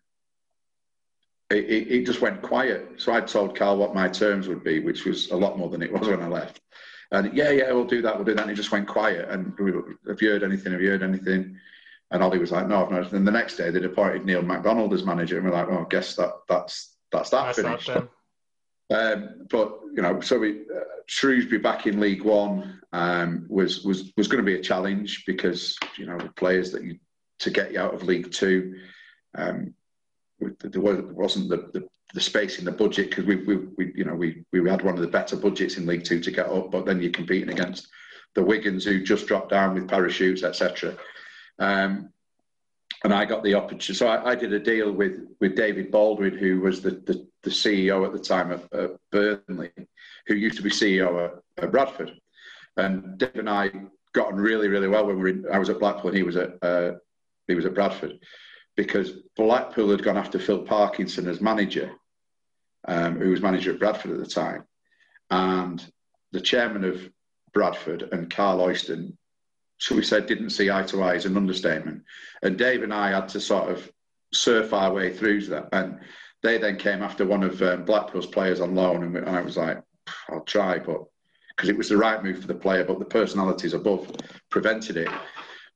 it, 1.51 1.65
it, 1.65 1.91
it 1.93 2.07
just 2.07 2.21
went 2.21 2.43
quiet. 2.43 2.89
So 2.97 3.13
I 3.13 3.21
told 3.21 3.57
Karl 3.57 3.77
what 3.77 3.95
my 3.95 4.09
terms 4.09 4.49
would 4.49 4.65
be, 4.65 4.81
which 4.81 5.05
was 5.05 5.31
a 5.31 5.37
lot 5.37 5.57
more 5.57 5.71
than 5.71 5.83
it 5.83 5.93
was 5.93 6.09
when 6.09 6.21
I 6.21 6.29
left. 6.29 6.61
And 7.13 7.35
yeah, 7.37 7.51
yeah, 7.51 7.73
we'll 7.73 7.85
do 7.85 8.03
that, 8.03 8.17
we'll 8.17 8.25
do 8.25 8.35
that. 8.35 8.43
And 8.43 8.51
it 8.51 8.55
just 8.55 8.73
went 8.73 8.87
quiet. 8.87 9.29
And 9.29 9.53
we, 9.59 9.73
have 10.09 10.23
you 10.23 10.31
heard 10.31 10.45
anything? 10.45 10.73
Have 10.73 10.81
you 10.81 10.91
heard 10.91 11.03
anything? 11.03 11.57
And 12.13 12.23
Ollie 12.23 12.39
was 12.39 12.53
like, 12.53 12.67
no, 12.67 12.85
I've 12.85 12.91
not. 12.91 13.13
And 13.13 13.27
the 13.27 13.33
next 13.33 13.57
day 13.57 13.71
they'd 13.71 13.85
appointed 13.85 14.25
Neil 14.25 14.43
McDonald 14.43 14.95
as 14.95 15.05
manager. 15.05 15.37
And 15.37 15.47
we're 15.47 15.53
like, 15.53 15.69
well, 15.69 15.81
I 15.81 15.89
guess 15.89 16.15
that 16.17 16.33
that's 16.49 16.97
that's 17.13 17.31
that 17.31 17.55
that's 17.57 17.59
finished. 17.59 17.91
Um, 18.91 19.47
but 19.49 19.79
you 19.95 20.03
know, 20.03 20.21
so 20.21 20.39
we, 20.39 20.63
uh, 20.63 20.81
Shrewsbury 21.07 21.61
back 21.61 21.87
in 21.87 22.01
League 22.01 22.23
One 22.23 22.81
um, 22.93 23.47
was 23.49 23.85
was 23.85 24.13
was 24.17 24.27
going 24.27 24.45
to 24.45 24.47
be 24.47 24.59
a 24.59 24.63
challenge 24.63 25.25
because 25.27 25.79
you 25.97 26.07
know 26.07 26.19
the 26.19 26.31
players 26.31 26.73
that 26.73 26.83
you 26.83 26.99
to 27.41 27.51
get 27.51 27.73
you 27.73 27.81
out 27.81 27.95
of 27.95 28.03
League 28.03 28.33
Two, 28.33 28.81
um, 29.37 29.75
there 30.41 30.81
wasn't 30.81 31.49
the, 31.49 31.71
the, 31.73 31.89
the 32.15 32.21
space 32.21 32.59
in 32.59 32.65
the 32.65 32.73
budget 32.73 33.11
because 33.11 33.25
we, 33.25 33.37
we, 33.37 33.57
we 33.77 33.93
you 33.95 34.05
know 34.05 34.15
we 34.15 34.43
we 34.53 34.69
had 34.69 34.83
one 34.83 34.95
of 34.95 35.01
the 35.01 35.07
better 35.07 35.37
budgets 35.37 35.77
in 35.77 35.87
League 35.87 36.05
Two 36.05 36.21
to 36.21 36.31
get 36.31 36.47
up, 36.47 36.71
but 36.71 36.87
then 36.87 37.01
you're 37.01 37.13
competing 37.13 37.51
against 37.51 37.89
the 38.35 38.41
Wigans 38.41 38.85
who 38.85 39.03
just 39.03 39.27
dropped 39.27 39.51
down 39.51 39.75
with 39.75 39.89
parachutes, 39.89 40.43
etc. 40.43 40.97
Um, 41.59 42.11
and 43.03 43.15
I 43.15 43.25
got 43.25 43.43
the 43.43 43.55
opportunity. 43.55 43.95
So 43.95 44.09
I, 44.09 44.31
I, 44.31 44.35
did 44.35 44.53
a 44.53 44.59
deal 44.59 44.93
with 44.93 45.27
with 45.41 45.57
David 45.57 45.91
Baldwin, 45.91 46.37
who 46.37 46.61
was 46.61 46.81
the, 46.81 46.91
the, 46.91 47.27
the 47.43 47.51
CEO 47.51 48.05
at 48.05 48.13
the 48.13 48.19
time 48.19 48.51
of 48.51 48.99
Burnley, 49.11 49.71
who 50.27 50.35
used 50.35 50.57
to 50.57 50.63
be 50.63 50.71
CEO 50.71 51.25
at, 51.25 51.65
at, 51.65 51.71
Bradford. 51.73 52.13
And 52.77 53.19
Dave 53.19 53.37
and 53.37 53.49
I 53.49 53.71
got 54.13 54.29
on 54.29 54.37
really, 54.37 54.69
really 54.69 54.89
well 54.89 55.07
when 55.07 55.17
we 55.17 55.23
were 55.23 55.29
in, 55.29 55.47
I 55.51 55.59
was 55.59 55.71
at 55.71 55.79
Blackpool 55.79 56.09
and 56.09 56.17
he 56.17 56.23
was 56.23 56.37
at 56.37 56.63
uh, 56.63 56.93
he 57.49 57.55
was 57.55 57.65
at 57.65 57.75
Bradford, 57.75 58.19
because 58.77 59.11
Blackpool 59.37 59.91
had 59.91 60.03
gone 60.03 60.19
after 60.19 60.39
Phil 60.39 60.63
Parkinson 60.63 61.29
as 61.29 61.41
manager, 61.41 61.93
um, 62.87 63.19
who 63.19 63.31
was 63.31 63.41
manager 63.41 63.73
at 63.73 63.79
Bradford 63.79 64.13
at 64.13 64.19
the 64.19 64.27
time, 64.27 64.65
and 65.31 65.85
the 66.33 66.41
chairman 66.41 66.85
of 66.85 67.09
Bradford 67.53 68.09
and 68.13 68.31
Karl 68.31 68.59
Oyston 68.59 69.17
shall 69.81 69.97
we 69.97 70.03
say, 70.03 70.21
didn't 70.21 70.51
see 70.51 70.71
eye 70.71 70.83
to 70.83 71.03
eye 71.03 71.15
is 71.15 71.25
an 71.25 71.39
understatement. 71.39 72.03
And 72.43 72.59
Dave 72.59 72.83
and 72.83 72.93
I 72.93 73.11
had 73.13 73.29
to 73.31 73.41
sort 73.41 73.71
of 73.71 73.91
surf 74.33 74.75
our 74.75 74.93
way 74.93 75.13
through 75.13 75.47
that. 75.47 75.71
And 75.73 76.01
they 76.43 76.59
then 76.59 76.77
came 76.77 77.03
after 77.03 77.27
one 77.27 77.43
of 77.43 77.61
um, 77.63 77.87
Blackpool's 77.87 78.27
players 78.27 78.61
on 78.61 78.75
loan, 78.75 79.03
and, 79.03 79.17
and 79.17 79.29
I 79.29 79.41
was 79.41 79.57
like, 79.57 79.83
I'll 80.29 80.43
try, 80.43 80.79
but 80.79 81.05
because 81.49 81.71
it 81.71 81.77
was 81.77 81.89
the 81.89 81.97
right 81.97 82.23
move 82.23 82.41
for 82.41 82.47
the 82.47 82.55
player, 82.55 82.85
but 82.85 82.99
the 82.99 83.05
personalities 83.07 83.75
above 83.75 84.11
prevented 84.51 84.99
it. 84.99 85.09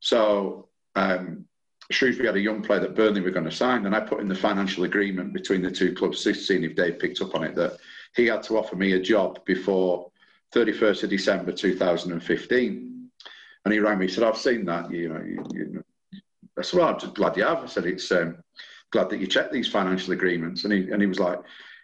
So 0.01 0.69
um, 0.95 1.47
Shrewsbury 1.90 2.27
had 2.27 2.36
a 2.36 2.40
young 2.40 2.62
player 2.62 2.81
that 2.81 2.94
Burnley 2.94 3.20
were 3.20 3.31
going 3.31 3.44
to 3.44 3.51
sign, 3.51 3.85
and 3.85 3.94
I 3.94 4.01
put 4.01 4.20
in 4.20 4.28
the 4.28 4.35
financial 4.35 4.85
agreement 4.85 5.35
between 5.35 5.62
the 5.62 5.70
two 5.70 5.93
clubs, 5.93 6.23
seeing 6.23 6.65
if 6.65 6.74
Dave 6.74 6.98
picked 6.98 7.20
up 7.20 7.35
on 7.35 7.44
it, 7.44 7.55
that 7.56 7.77
he 8.16 8.27
had 8.27 8.43
to 8.44 8.59
offer 8.59 8.77
me 8.77 8.93
a 8.93 9.01
job 9.01 9.44
before 9.44 10.11
31st 10.55 11.05
of 11.05 11.11
December 11.11 11.52
2015. 11.52 13.11
And 13.65 13.73
he 13.73 13.81
rang 13.81 13.98
me. 13.98 14.09
Said, 14.09 14.24
"I've 14.24 14.36
seen 14.36 14.65
that. 14.66 14.90
You 14.90 15.09
know, 15.09 15.23
you, 15.23 15.44
you, 15.52 15.85
I 16.59 16.62
said, 16.62 16.78
"Well, 16.78 16.89
I'm 16.89 17.01
just 17.01 17.15
glad 17.15 17.36
you 17.36 17.44
have." 17.44 17.62
I 17.62 17.66
said, 17.66 17.86
"It's 17.86 18.11
um, 18.12 18.36
glad 18.90 19.11
that 19.11 19.19
you 19.19 19.27
checked 19.27 19.52
these 19.52 19.69
financial 19.69 20.12
agreements." 20.12 20.65
And 20.65 20.73
he 20.73 20.90
and 20.90 21.01
he 21.01 21.06
was 21.06 21.19
like, 21.19 21.39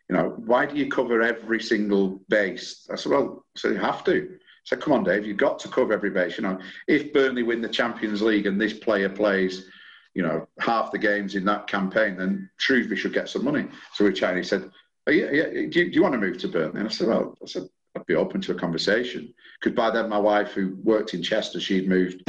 "You 0.09 0.17
know, 0.17 0.35
why 0.45 0.67
do 0.67 0.77
you 0.77 0.91
cover 0.91 1.23
every 1.23 1.61
single 1.61 2.21
base?" 2.29 2.87
I 2.91 2.97
said, 2.97 3.13
"Well, 3.13 3.45
said 3.57 3.73
you 3.73 3.79
have 3.79 4.05
to." 4.05 4.29
I 4.31 4.37
said, 4.65 4.81
"Come 4.83 4.93
on, 4.93 5.05
Dave, 5.05 5.27
you've 5.27 5.39
got 5.39 5.59
to 5.61 5.69
cover 5.69 5.95
every 5.95 6.11
base. 6.11 6.37
You 6.37 6.45
know, 6.45 6.59
if 6.87 7.13
Burnley 7.15 7.43
win 7.43 7.63
the 7.63 7.69
Champions 7.69 8.21
League 8.23 8.47
and 8.47 8.61
this 8.61 8.75
player 8.75 9.09
plays." 9.09 9.71
You 10.15 10.23
know, 10.23 10.49
half 10.59 10.91
the 10.91 10.99
games 10.99 11.35
in 11.35 11.45
that 11.45 11.67
campaign, 11.67 12.17
then 12.17 12.51
Shrewsbury 12.57 12.99
should 12.99 13.15
get 13.15 13.29
some 13.29 13.45
money. 13.45 13.69
So 13.95 14.05
we 14.05 14.13
chatted. 14.13 14.39
He 14.39 14.49
said, 14.49 14.71
yeah, 15.07 15.31
yeah, 15.31 15.49
do, 15.49 15.61
you, 15.61 15.69
do 15.71 15.91
you 15.91 16.03
want 16.03 16.15
to 16.15 16.21
move 16.21 16.39
to 16.39 16.49
Burnley? 16.49 16.81
And 16.81 16.89
I 16.89 16.91
said, 16.91 17.09
well, 17.09 17.37
I 17.43 17.47
said, 17.47 17.69
I'd 17.97 18.07
be 18.07 18.15
open 18.15 18.41
to 18.43 18.53
a 18.53 18.57
conversation. 18.57 19.33
Because 19.59 19.75
by 19.75 19.91
then, 19.91 20.09
my 20.09 20.19
wife, 20.19 20.53
who 20.53 20.77
worked 20.83 21.15
in 21.15 21.23
Chester, 21.23 21.61
she'd 21.61 21.89
moved 21.89 22.23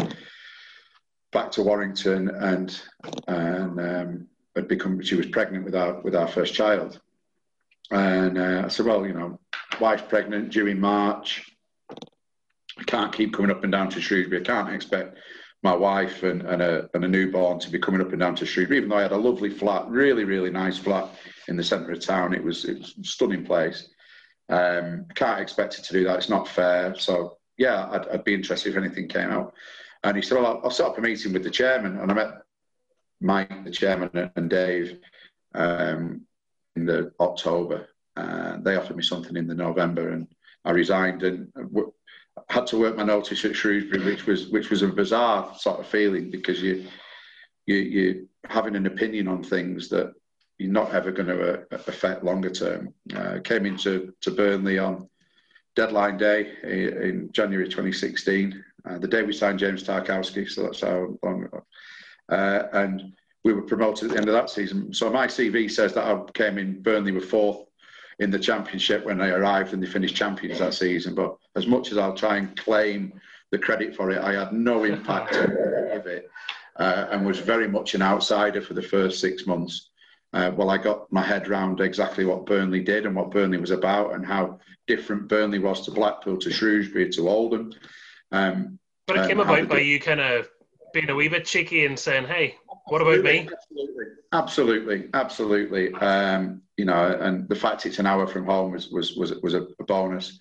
back 1.32 1.52
to 1.52 1.64
Warrington 1.64 2.30
and 2.30 2.82
and 3.28 3.80
um, 3.80 4.28
had 4.56 4.68
become. 4.68 5.02
She 5.02 5.16
was 5.16 5.28
pregnant 5.28 5.66
with 5.66 5.76
our 5.76 6.02
with 6.02 6.16
our 6.16 6.28
first 6.28 6.54
child, 6.54 7.00
and 7.92 8.38
uh, 8.38 8.64
I 8.66 8.68
said, 8.70 8.86
well, 8.86 9.06
you 9.06 9.14
know, 9.14 9.40
wife's 9.80 10.04
pregnant 10.08 10.52
due 10.52 10.68
in 10.68 10.80
March. 10.80 11.46
I 12.78 12.84
can't 12.86 13.14
keep 13.14 13.34
coming 13.34 13.52
up 13.52 13.64
and 13.64 13.72
down 13.72 13.90
to 13.90 14.02
Shrewsbury. 14.02 14.42
I 14.42 14.44
can't 14.44 14.74
expect 14.74 15.18
my 15.64 15.76
wife 15.76 16.24
and, 16.24 16.42
and, 16.42 16.62
a, 16.62 16.90
and 16.94 17.06
a 17.06 17.08
newborn 17.08 17.60
to 17.60 17.70
be 17.70 17.80
coming 17.80 18.02
up 18.02 18.12
and 18.12 18.20
down 18.20 18.36
to 18.36 18.46
Shrewsbury, 18.46 18.78
even 18.78 18.90
though 18.90 18.98
I 18.98 19.04
had 19.04 19.12
a 19.12 19.18
lovely 19.18 19.50
flat, 19.50 19.88
really, 19.88 20.24
really 20.24 20.50
nice 20.50 20.78
flat 20.78 21.10
in 21.48 21.56
the 21.56 21.64
centre 21.64 21.92
of 21.92 22.00
town. 22.00 22.34
It 22.34 22.44
was, 22.44 22.66
it 22.66 22.80
was 22.80 22.96
a 23.00 23.04
stunning 23.04 23.46
place. 23.46 23.90
Um, 24.50 25.06
can't 25.14 25.40
expect 25.40 25.78
it 25.78 25.84
to 25.84 25.94
do 25.94 26.04
that. 26.06 26.18
It's 26.18 26.30
not 26.30 26.48
fair. 26.48 26.96
So 26.98 27.38
yeah, 27.58 27.90
I'd, 27.92 28.08
I'd 28.08 28.24
be 28.24 28.34
interested 28.34 28.72
if 28.72 28.78
anything 28.78 29.08
came 29.08 29.30
out. 29.30 29.54
And 30.04 30.16
he 30.16 30.24
said, 30.24 30.40
well, 30.40 30.62
I'll, 30.64 30.72
set 30.72 30.88
up 30.88 30.98
a 30.98 31.02
meeting 31.02 31.32
with 31.32 31.44
the 31.44 31.50
chairman. 31.52 32.00
And 32.00 32.12
I 32.12 32.16
met 32.16 32.42
Mike, 33.22 33.64
the 33.64 33.72
chairman, 33.72 34.32
and 34.36 34.50
Dave 34.50 34.98
um, 35.54 36.22
in 36.76 36.86
the 36.86 37.12
October. 37.20 37.88
Uh, 38.18 38.58
they 38.62 38.76
offered 38.76 38.98
me 38.98 39.04
something 39.04 39.38
in 39.38 39.48
the 39.48 39.56
November, 39.56 40.10
and 40.10 40.28
I 40.66 40.72
resigned 40.72 41.24
and 41.24 41.50
had 42.50 42.68
to 42.68 42.78
work 42.78 42.96
my 42.96 43.04
notice 43.04 43.44
at 43.46 43.56
Shrewsbury, 43.56 44.04
which 44.04 44.26
was 44.26 44.48
which 44.50 44.70
was 44.70 44.82
a 44.82 44.88
bizarre 44.88 45.54
sort 45.58 45.80
of 45.80 45.88
feeling 45.88 46.30
because 46.30 46.62
you 46.62 46.88
you 47.66 47.76
you 47.76 48.30
having 48.46 48.76
an 48.76 48.86
opinion 48.86 49.28
on 49.28 49.44
things 49.44 49.90
that 49.90 50.14
you're 50.58 50.72
not 50.72 50.94
ever 50.94 51.12
going 51.12 51.28
to 51.28 51.54
uh, 51.54 51.64
affect 51.72 52.24
longer 52.24 52.50
term. 52.50 52.94
Uh, 53.16 53.40
came 53.44 53.66
into 53.66 54.14
to 54.22 54.32
Burnley 54.32 54.78
on 54.78 55.10
deadline 55.76 56.18
day 56.18 56.54
in 56.64 57.30
January 57.32 57.68
2016, 57.68 58.64
uh, 58.86 58.98
the 58.98 59.08
day 59.08 59.24
we 59.24 59.34
signed 59.34 59.60
James 59.60 59.84
Tarkowski. 59.84 60.50
So 60.50 60.64
that's 60.64 60.82
how 60.82 61.18
long. 61.24 61.48
Uh, 62.30 62.64
and 62.74 63.14
we 63.44 63.54
were 63.54 63.64
promoted 63.64 64.06
at 64.06 64.12
the 64.12 64.18
end 64.18 64.30
of 64.30 64.34
that 64.34 64.50
season. 64.50 64.94
So 64.94 65.10
my 65.10 65.28
CV 65.28 65.70
says 65.70 65.94
that 65.94 66.06
I 66.06 66.32
came 66.34 66.58
in 66.58 66.82
Burnley 66.82 67.12
were 67.12 67.22
fourth 67.22 67.66
in 68.20 68.30
the 68.30 68.40
championship 68.40 69.06
when 69.06 69.18
they 69.18 69.32
arrived 69.32 69.74
and 69.74 69.82
they 69.82 69.88
finished 69.88 70.16
champions 70.16 70.60
that 70.60 70.74
season. 70.74 71.16
But 71.16 71.38
as 71.56 71.68
much 71.68 71.92
as 71.92 71.98
I'll 71.98 72.16
try 72.16 72.38
and 72.38 72.56
claim 72.58 73.20
the 73.52 73.60
credit 73.60 73.96
for 73.96 74.12
it, 74.12 74.20
I 74.20 74.34
had 74.34 74.54
no 74.54 74.84
impact 74.84 75.36
on 75.36 75.52
any 75.52 75.92
of 75.92 76.08
it. 76.08 76.30
Uh, 76.78 77.08
and 77.12 77.26
was 77.26 77.38
very 77.38 77.68
much 77.68 77.96
an 77.96 78.02
outsider 78.02 78.62
for 78.62 78.74
the 78.74 78.82
first 78.82 79.20
six 79.20 79.46
months 79.46 79.92
uh, 80.34 80.52
well, 80.56 80.70
I 80.70 80.78
got 80.78 81.12
my 81.12 81.22
head 81.22 81.48
round 81.50 81.82
exactly 81.82 82.24
what 82.24 82.46
Burnley 82.46 82.82
did 82.82 83.06
and 83.06 83.16
what 83.16 83.32
Burnley 83.32 83.58
was 83.58 83.72
about 83.72 84.14
and 84.14 84.26
how 84.26 84.60
different 84.88 85.28
Burnley 85.28 85.60
was 85.60 85.82
to 85.86 85.92
Blackpool, 85.92 86.38
to 86.38 86.50
Shrewsbury, 86.50 87.10
to 87.10 87.28
Oldham. 87.28 87.74
Um, 88.32 88.80
but 89.08 89.18
it 89.18 89.28
came 89.28 89.42
about 89.42 89.68
by 89.68 89.80
you 89.80 90.00
kind 90.00 90.22
of 90.22 90.48
being 90.94 91.10
a 91.10 91.16
wee 91.16 91.28
bit 91.28 91.46
cheeky 91.46 91.86
and 91.86 92.00
saying, 92.00 92.26
"Hey, 92.26 92.56
What 92.86 93.02
about 93.02 93.24
me? 93.24 93.50
Absolutely, 93.52 94.06
absolutely, 94.32 95.10
absolutely. 95.14 95.94
Um, 95.96 96.62
you 96.78 96.86
know, 96.86 97.18
and 97.20 97.48
the 97.50 97.56
fact 97.56 97.86
it's 97.86 98.00
an 98.00 98.06
hour 98.06 98.26
from 98.26 98.46
home 98.46 98.72
was 98.72 98.90
was 98.90 99.18
was, 99.18 99.34
was 99.42 99.54
a 99.54 99.68
bonus. 99.86 100.40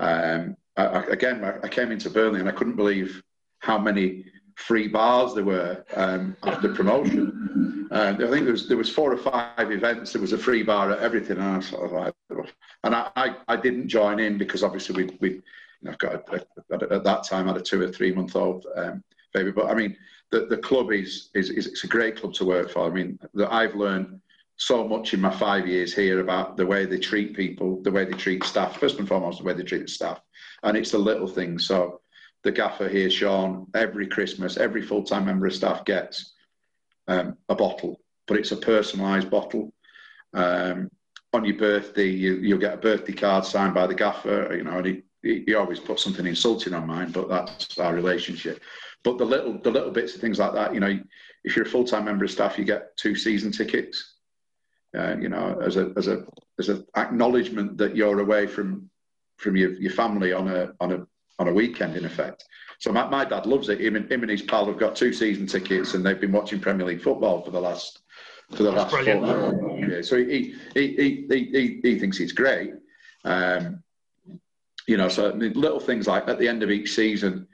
Um, 0.00 0.56
I, 0.76 1.04
again, 1.04 1.44
I, 1.44 1.58
I 1.62 1.68
came 1.68 1.92
into 1.92 2.10
Burnley 2.10 2.40
and 2.40 2.48
I 2.48 2.52
couldn't 2.52 2.76
believe 2.76 3.22
how 3.58 3.78
many 3.78 4.24
free 4.56 4.88
bars 4.88 5.34
there 5.34 5.44
were 5.44 5.84
um, 5.94 6.36
after 6.42 6.72
promotion. 6.74 7.88
Uh, 7.90 8.14
I 8.14 8.16
think 8.16 8.44
there 8.44 8.52
was 8.52 8.68
there 8.68 8.76
was 8.76 8.90
four 8.90 9.12
or 9.12 9.16
five 9.16 9.72
events. 9.72 10.12
There 10.12 10.22
was 10.22 10.32
a 10.32 10.38
free 10.38 10.62
bar 10.62 10.92
at 10.92 11.00
everything, 11.00 11.38
and 11.38 11.56
I 11.56 11.60
sort 11.60 11.86
of 11.86 11.92
like, 11.92 12.14
and 12.84 12.94
I, 12.94 13.10
I, 13.16 13.36
I 13.48 13.56
didn't 13.56 13.88
join 13.88 14.20
in 14.20 14.38
because 14.38 14.62
obviously 14.62 15.04
we 15.04 15.16
we 15.20 15.30
you 15.30 15.42
know, 15.82 15.94
got 15.98 16.14
a, 16.14 16.44
a, 16.70 16.94
at 16.94 17.04
that 17.04 17.24
time 17.24 17.48
I 17.48 17.52
had 17.52 17.60
a 17.60 17.64
two 17.64 17.80
or 17.80 17.88
three 17.88 18.12
month 18.12 18.36
old 18.36 18.66
um, 18.76 19.02
baby. 19.34 19.50
But 19.50 19.66
I 19.66 19.74
mean, 19.74 19.96
the 20.30 20.46
the 20.46 20.58
club 20.58 20.92
is, 20.92 21.30
is 21.34 21.50
is 21.50 21.66
it's 21.66 21.84
a 21.84 21.88
great 21.88 22.16
club 22.16 22.32
to 22.34 22.44
work 22.44 22.70
for. 22.70 22.86
I 22.86 22.90
mean, 22.90 23.18
that 23.34 23.52
I've 23.52 23.74
learned 23.74 24.20
so 24.60 24.86
much 24.86 25.14
in 25.14 25.22
my 25.22 25.30
five 25.30 25.66
years 25.66 25.94
here 25.94 26.20
about 26.20 26.58
the 26.58 26.66
way 26.66 26.84
they 26.84 26.98
treat 26.98 27.34
people, 27.34 27.80
the 27.82 27.90
way 27.90 28.04
they 28.04 28.12
treat 28.12 28.44
staff. 28.44 28.78
First 28.78 28.98
and 28.98 29.08
foremost, 29.08 29.38
the 29.38 29.44
way 29.44 29.54
they 29.54 29.62
treat 29.62 29.82
the 29.82 29.88
staff, 29.88 30.20
and 30.62 30.76
it's 30.76 30.90
the 30.90 30.98
little 30.98 31.26
things. 31.26 31.66
So 31.66 32.02
the 32.44 32.52
gaffer 32.52 32.86
here, 32.86 33.08
Sean, 33.08 33.66
every 33.74 34.06
Christmas, 34.06 34.58
every 34.58 34.82
full 34.82 35.02
time 35.02 35.24
member 35.24 35.46
of 35.46 35.54
staff 35.54 35.86
gets 35.86 36.34
um, 37.08 37.38
a 37.48 37.54
bottle, 37.54 38.02
but 38.26 38.36
it's 38.36 38.52
a 38.52 38.56
personalised 38.56 39.30
bottle. 39.30 39.72
Um, 40.34 40.90
on 41.32 41.46
your 41.46 41.56
birthday, 41.56 42.08
you, 42.08 42.34
you'll 42.34 42.58
get 42.58 42.74
a 42.74 42.76
birthday 42.76 43.14
card 43.14 43.46
signed 43.46 43.72
by 43.72 43.86
the 43.86 43.94
gaffer, 43.94 44.54
you 44.54 44.64
know, 44.64 44.76
and 44.76 44.86
he, 44.86 45.02
he, 45.22 45.42
he 45.46 45.54
always 45.54 45.80
puts 45.80 46.04
something 46.04 46.26
insulting 46.26 46.74
on 46.74 46.86
mine, 46.86 47.12
but 47.12 47.30
that's 47.30 47.78
our 47.78 47.94
relationship. 47.94 48.60
But 49.04 49.16
the 49.16 49.24
little, 49.24 49.58
the 49.58 49.70
little 49.70 49.90
bits 49.90 50.14
of 50.14 50.20
things 50.20 50.38
like 50.38 50.52
that, 50.52 50.74
you 50.74 50.80
know, 50.80 51.00
if 51.44 51.56
you're 51.56 51.64
a 51.64 51.68
full 51.68 51.84
time 51.84 52.04
member 52.04 52.26
of 52.26 52.30
staff, 52.30 52.58
you 52.58 52.66
get 52.66 52.94
two 52.98 53.14
season 53.14 53.52
tickets. 53.52 54.09
Uh, 54.96 55.16
you 55.20 55.28
know, 55.28 55.60
as 55.62 55.76
a 55.76 55.92
as 55.96 56.08
a 56.08 56.24
as 56.58 56.68
an 56.68 56.84
acknowledgement 56.96 57.78
that 57.78 57.94
you're 57.94 58.20
away 58.20 58.46
from 58.46 58.90
from 59.36 59.56
your, 59.56 59.72
your 59.74 59.92
family 59.92 60.32
on 60.32 60.48
a 60.48 60.72
on 60.80 60.92
a 60.92 61.06
on 61.38 61.48
a 61.48 61.52
weekend, 61.52 61.96
in 61.96 62.04
effect. 62.04 62.44
So 62.80 62.92
my, 62.92 63.08
my 63.08 63.24
dad 63.24 63.46
loves 63.46 63.68
it. 63.68 63.80
Him 63.80 63.96
and, 63.96 64.10
him 64.10 64.22
and 64.22 64.30
his 64.30 64.42
pal 64.42 64.66
have 64.66 64.78
got 64.78 64.96
two 64.96 65.12
season 65.12 65.46
tickets, 65.46 65.94
and 65.94 66.04
they've 66.04 66.20
been 66.20 66.32
watching 66.32 66.60
Premier 66.60 66.86
League 66.86 67.02
football 67.02 67.42
for 67.42 67.50
the 67.50 67.60
last 67.60 68.00
for 68.50 68.62
the 68.62 68.72
That's 68.72 68.92
last 68.92 69.04
four 69.04 69.78
years. 69.78 70.08
So 70.08 70.16
he 70.16 70.54
he, 70.74 70.96
he 70.96 71.26
he, 71.52 71.80
he 71.82 71.98
thinks 71.98 72.18
it's 72.20 72.32
great. 72.32 72.72
Um, 73.24 73.82
you 74.86 74.96
know, 74.96 75.08
so 75.08 75.28
little 75.28 75.78
things 75.78 76.06
like 76.06 76.26
at 76.26 76.38
the 76.38 76.48
end 76.48 76.62
of 76.62 76.70
each 76.70 76.94
season, 76.94 77.46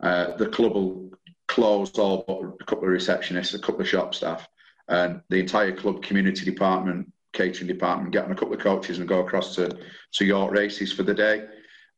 uh, 0.00 0.36
the 0.36 0.46
club 0.46 0.74
will 0.74 1.10
close 1.48 1.90
all 1.98 2.24
but 2.28 2.42
a 2.60 2.64
couple 2.64 2.84
of 2.84 2.94
receptionists, 2.94 3.54
a 3.54 3.58
couple 3.58 3.80
of 3.80 3.88
shop 3.88 4.14
staff, 4.14 4.46
and 4.90 5.22
the 5.28 5.38
entire 5.38 5.72
club 5.72 6.02
community 6.02 6.44
department, 6.44 7.10
catering 7.32 7.68
department 7.68 8.12
get 8.12 8.24
on 8.24 8.32
a 8.32 8.34
couple 8.34 8.52
of 8.52 8.60
coaches 8.60 8.98
and 8.98 9.08
go 9.08 9.20
across 9.20 9.54
to 9.54 9.78
to 10.12 10.24
York 10.24 10.52
races 10.52 10.92
for 10.92 11.04
the 11.04 11.14
day. 11.14 11.46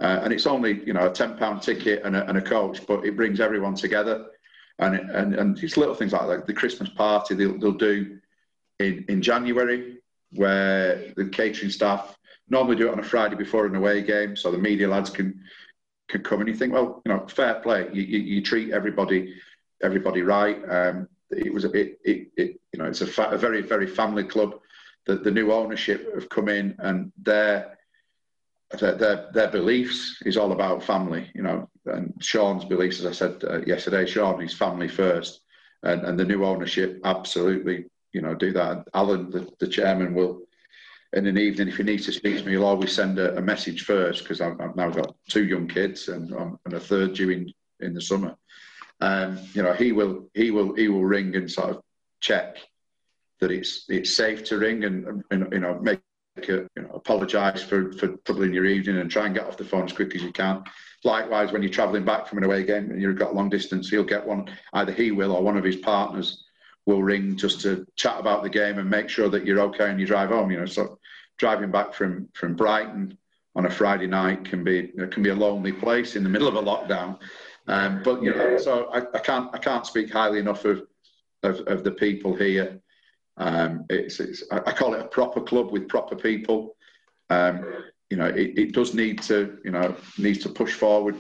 Uh, 0.01 0.21
and 0.23 0.33
it's 0.33 0.47
only 0.47 0.85
you 0.87 0.93
know 0.93 1.09
a 1.09 1.13
ten 1.13 1.37
pound 1.37 1.63
ticket 1.63 2.03
and 2.05 2.15
a, 2.15 2.29
and 2.29 2.39
a, 2.39 2.43
coach, 2.43 2.87
but 2.87 3.05
it 3.05 3.17
brings 3.17 3.41
everyone 3.41 3.75
together. 3.75 4.27
And 4.79 4.95
it, 4.95 5.03
and 5.11 5.35
and 5.35 5.59
it's 5.63 5.77
little 5.77 5.95
things 5.95 6.13
like 6.13 6.29
that. 6.29 6.47
The 6.47 6.55
Christmas 6.55 6.91
party 6.91 7.35
they'll, 7.35 7.59
they'll 7.59 7.73
do 7.73 8.19
in 8.79 9.05
in 9.09 9.23
January, 9.23 9.99
where 10.33 11.13
the 11.17 11.27
catering 11.27 11.71
staff 11.71 12.17
normally 12.49 12.77
do 12.77 12.89
it 12.89 12.93
on 12.93 12.99
a 12.99 13.03
Friday 13.03 13.37
before 13.37 13.65
an 13.67 13.75
away 13.75 14.03
game, 14.03 14.37
so 14.37 14.51
the 14.51 14.59
media 14.59 14.89
lads 14.89 15.09
can 15.09 15.41
can 16.09 16.23
come 16.23 16.41
and 16.41 16.49
you 16.49 16.55
think, 16.55 16.75
well, 16.75 17.01
you 17.07 17.13
know, 17.13 17.27
fair 17.27 17.55
play. 17.55 17.89
You, 17.93 18.03
you, 18.03 18.19
you 18.19 18.43
treat 18.43 18.71
everybody 18.71 19.35
everybody 19.83 20.23
right. 20.23 20.59
Um, 20.69 21.09
it 21.33 21.53
was 21.53 21.65
a 21.65 21.69
bit, 21.69 21.99
it, 22.05 22.29
it, 22.37 22.61
you 22.73 22.79
know, 22.79 22.87
it's 22.87 23.01
a, 23.01 23.07
fa- 23.07 23.31
a 23.31 23.39
very 23.39 23.63
very 23.63 23.87
family 23.87 24.25
club. 24.25 24.59
The, 25.07 25.17
the 25.17 25.31
new 25.31 25.53
ownership 25.53 26.15
have 26.15 26.29
come 26.29 26.49
in 26.49 26.77
and 26.79 27.13
they're 27.21 27.77
their, 28.79 28.95
their, 28.95 29.31
their 29.33 29.51
beliefs 29.51 30.23
is 30.25 30.37
all 30.37 30.53
about 30.53 30.83
family, 30.83 31.31
you 31.35 31.43
know, 31.43 31.69
and 31.87 32.15
Sean's 32.21 32.65
beliefs, 32.65 33.01
as 33.01 33.07
I 33.07 33.13
said 33.13 33.45
uh, 33.45 33.61
yesterday, 33.67 34.07
Sean 34.07 34.41
is 34.43 34.55
family 34.55 34.89
first, 34.89 35.41
and, 35.83 36.05
and 36.05 36.19
the 36.19 36.25
new 36.25 36.45
ownership 36.45 37.01
absolutely, 37.05 37.85
you 38.13 38.23
know, 38.23 38.35
do 38.35 38.53
that. 38.53 38.87
Alan, 38.95 39.31
the, 39.31 39.49
the 39.59 39.67
chairman, 39.67 40.15
will 40.15 40.43
in 41.13 41.27
an 41.27 41.39
evening 41.39 41.69
if 41.69 41.77
he 41.77 41.83
needs 41.83 42.07
to 42.07 42.13
speak 42.13 42.39
to 42.39 42.45
me, 42.45 42.53
he'll 42.53 42.65
always 42.65 42.95
send 42.95 43.19
a, 43.19 43.37
a 43.37 43.43
message 43.43 43.85
first 43.85 44.23
because 44.23 44.41
I've, 44.41 44.59
I've, 44.61 44.77
now 44.77 44.91
got 44.91 45.15
two 45.29 45.45
young 45.45 45.69
kids 45.69 46.09
and, 46.09 46.33
um, 46.35 46.59
and 46.65 46.75
a 46.75 46.81
third 46.81 47.15
due 47.15 47.31
in, 47.31 47.53
in 47.81 47.93
the 47.93 48.01
summer. 48.01 48.35
Um, 49.03 49.41
you 49.53 49.65
know, 49.65 49.73
he 49.73 49.91
will 49.91 50.31
he 50.33 50.53
will 50.53 50.75
he 50.75 50.87
will 50.87 51.05
ring 51.05 51.35
and 51.35 51.51
sort 51.51 51.71
of 51.71 51.83
check 52.21 52.59
that 53.41 53.51
it's 53.51 53.85
it's 53.89 54.15
safe 54.15 54.45
to 54.45 54.59
ring 54.59 54.85
and, 54.85 55.25
and 55.33 55.53
you 55.53 55.59
know 55.59 55.77
make 55.81 56.01
you 56.47 56.69
know, 56.77 56.91
apologise 56.95 57.63
for, 57.65 57.93
for 57.95 58.17
troubling 58.25 58.55
your 58.55 58.65
evening 58.65 58.99
and 58.99 59.11
try 59.11 59.27
and 59.27 59.35
get 59.35 59.45
off 59.45 59.57
the 59.57 59.65
phone 59.65 59.85
as 59.85 59.93
quick 59.93 60.15
as 60.15 60.23
you 60.23 60.33
can. 60.33 60.63
Likewise, 61.05 61.51
when 61.51 61.63
you're 61.63 61.71
travelling 61.71 62.05
back 62.05 62.29
from 62.29 62.39
an 62.39 62.45
away 62.45 62.63
game 62.63 62.91
and 62.91 63.03
you've 63.03 63.19
got 63.19 63.33
a 63.33 63.35
long 63.35 63.51
distance, 63.51 63.91
he'll 63.91 64.05
get 64.05 64.25
one, 64.25 64.49
either 64.75 64.93
he 64.93 65.11
will 65.11 65.33
or 65.33 65.43
one 65.43 65.57
of 65.57 65.65
his 65.65 65.77
partners 65.77 66.45
will 66.87 67.03
ring 67.03 67.37
just 67.37 67.61
to 67.63 67.85
chat 67.97 68.21
about 68.21 68.45
the 68.45 68.49
game 68.49 68.79
and 68.79 68.89
make 68.89 69.09
sure 69.09 69.29
that 69.29 69.45
you're 69.45 69.61
okay 69.61 69.91
and 69.91 69.99
you 69.99 70.07
drive 70.07 70.29
home. 70.31 70.51
You 70.51 70.61
know, 70.61 70.67
so 70.67 70.99
driving 71.39 71.73
back 71.73 71.93
from, 71.93 72.29
from 72.35 72.55
Brighton 72.55 73.19
on 73.55 73.67
a 73.67 73.71
Friday 73.71 74.07
night 74.07 74.45
can 74.45 74.65
be 74.65 74.91
can 75.11 75.23
be 75.23 75.31
a 75.31 75.35
lonely 75.35 75.73
place 75.73 76.17
in 76.17 76.23
the 76.23 76.29
middle 76.29 76.49
of 76.49 76.55
a 76.55 76.63
lockdown. 76.63 77.19
Um, 77.69 78.03
but 78.03 78.23
you 78.23 78.35
know, 78.35 78.59
so 78.59 78.91
I, 78.93 78.99
I 79.15 79.19
can't 79.21 79.51
I 79.55 79.59
can't 79.59 79.87
speak 79.87 80.13
highly 80.13 80.39
enough 80.41 80.65
of, 80.65 80.83
of, 81.43 81.61
of 81.67 81.85
the 81.85 81.93
people 81.93 82.35
here 82.35 82.83
um, 83.37 83.87
it's, 83.89 84.21
it's, 84.21 84.43
I 84.51 84.73
call 84.73 84.95
it 84.95 85.01
a 85.01 85.09
proper 85.09 85.41
club 85.41 85.73
with 85.73 85.89
proper 85.89 86.17
people. 86.17 86.77
Um, 87.31 87.65
you 88.11 88.17
know, 88.17 88.27
it, 88.27 88.59
it, 88.59 88.73
does 88.73 88.95
need 88.95 89.23
to, 89.23 89.59
you 89.65 89.71
know, 89.71 89.97
needs 90.19 90.41
to 90.41 90.51
push 90.51 90.75
forward 90.75 91.17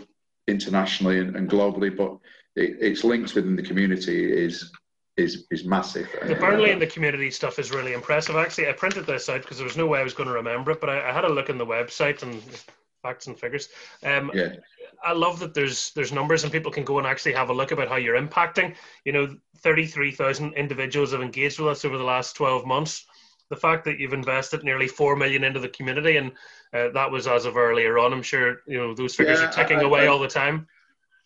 internationally 0.47 1.21
and, 1.21 1.35
and 1.37 1.49
globally, 1.49 1.95
but 1.95 2.19
it, 2.55 2.77
its 2.81 3.03
links 3.03 3.35
within 3.35 3.57
the 3.57 3.63
community 3.63 4.31
is 4.31 4.71
is 5.17 5.47
is 5.51 5.65
massive. 5.65 6.09
The 6.27 6.35
Burnley 6.35 6.75
the 6.75 6.87
community 6.87 7.31
stuff 7.31 7.59
is 7.59 7.71
really 7.71 7.93
impressive. 7.95 8.37
Actually, 8.37 8.69
I 8.69 8.73
printed 8.73 9.07
this 9.07 9.29
out 9.29 9.43
because 9.43 9.57
there 9.57 9.67
was 9.67 9.77
no 9.77 9.87
way 9.87 10.01
I 10.01 10.05
was 10.05 10.15
going 10.15 10.29
to 10.29 10.35
remember 10.35 10.71
it, 10.73 10.81
but 10.81 10.91
I, 10.91 11.09
I 11.09 11.13
had 11.13 11.25
a 11.25 11.33
look 11.33 11.49
in 11.49 11.59
the 11.59 11.67
website 11.67 12.23
and 12.23 12.43
facts 13.03 13.27
and 13.27 13.39
figures. 13.39 13.69
Um, 14.05 14.31
yeah. 14.33 14.55
I 15.05 15.13
love 15.13 15.41
that 15.41 15.53
there's 15.53 15.91
there's 15.95 16.13
numbers 16.13 16.45
and 16.45 16.53
people 16.53 16.71
can 16.71 16.85
go 16.85 16.99
and 16.99 17.07
actually 17.07 17.33
have 17.33 17.51
a 17.51 17.53
look 17.53 17.73
about 17.73 17.89
how 17.89 17.97
you're 17.97 18.21
impacting. 18.21 18.77
You 19.05 19.13
know, 19.13 19.37
33,000 19.59 20.55
individuals 20.55 21.13
have 21.13 21.23
engaged 21.23 21.59
with 21.59 21.69
us 21.69 21.85
over 21.85 21.99
the 21.99 22.05
last 22.05 22.35
12 22.37 22.65
months. 22.67 23.07
The 23.51 23.57
fact 23.57 23.85
that 23.85 23.99
you've 23.99 24.13
invested 24.13 24.65
nearly 24.65 24.89
four 24.89 25.17
million 25.17 25.45
into 25.45 25.61
the 25.61 25.69
community, 25.69 26.17
and 26.17 26.33
uh, 26.73 26.89
that 26.95 27.11
was 27.11 27.27
as 27.27 27.45
of 27.45 27.57
earlier 27.57 27.99
on. 27.99 28.13
I'm 28.13 28.23
sure 28.23 28.63
you 28.67 28.79
know 28.79 28.95
those 28.95 29.15
figures 29.15 29.41
yeah, 29.41 29.49
are 29.49 29.53
ticking 29.53 29.81
I, 29.81 29.83
away 29.83 30.05
I, 30.05 30.07
all 30.07 30.19
the 30.19 30.29
time. 30.29 30.67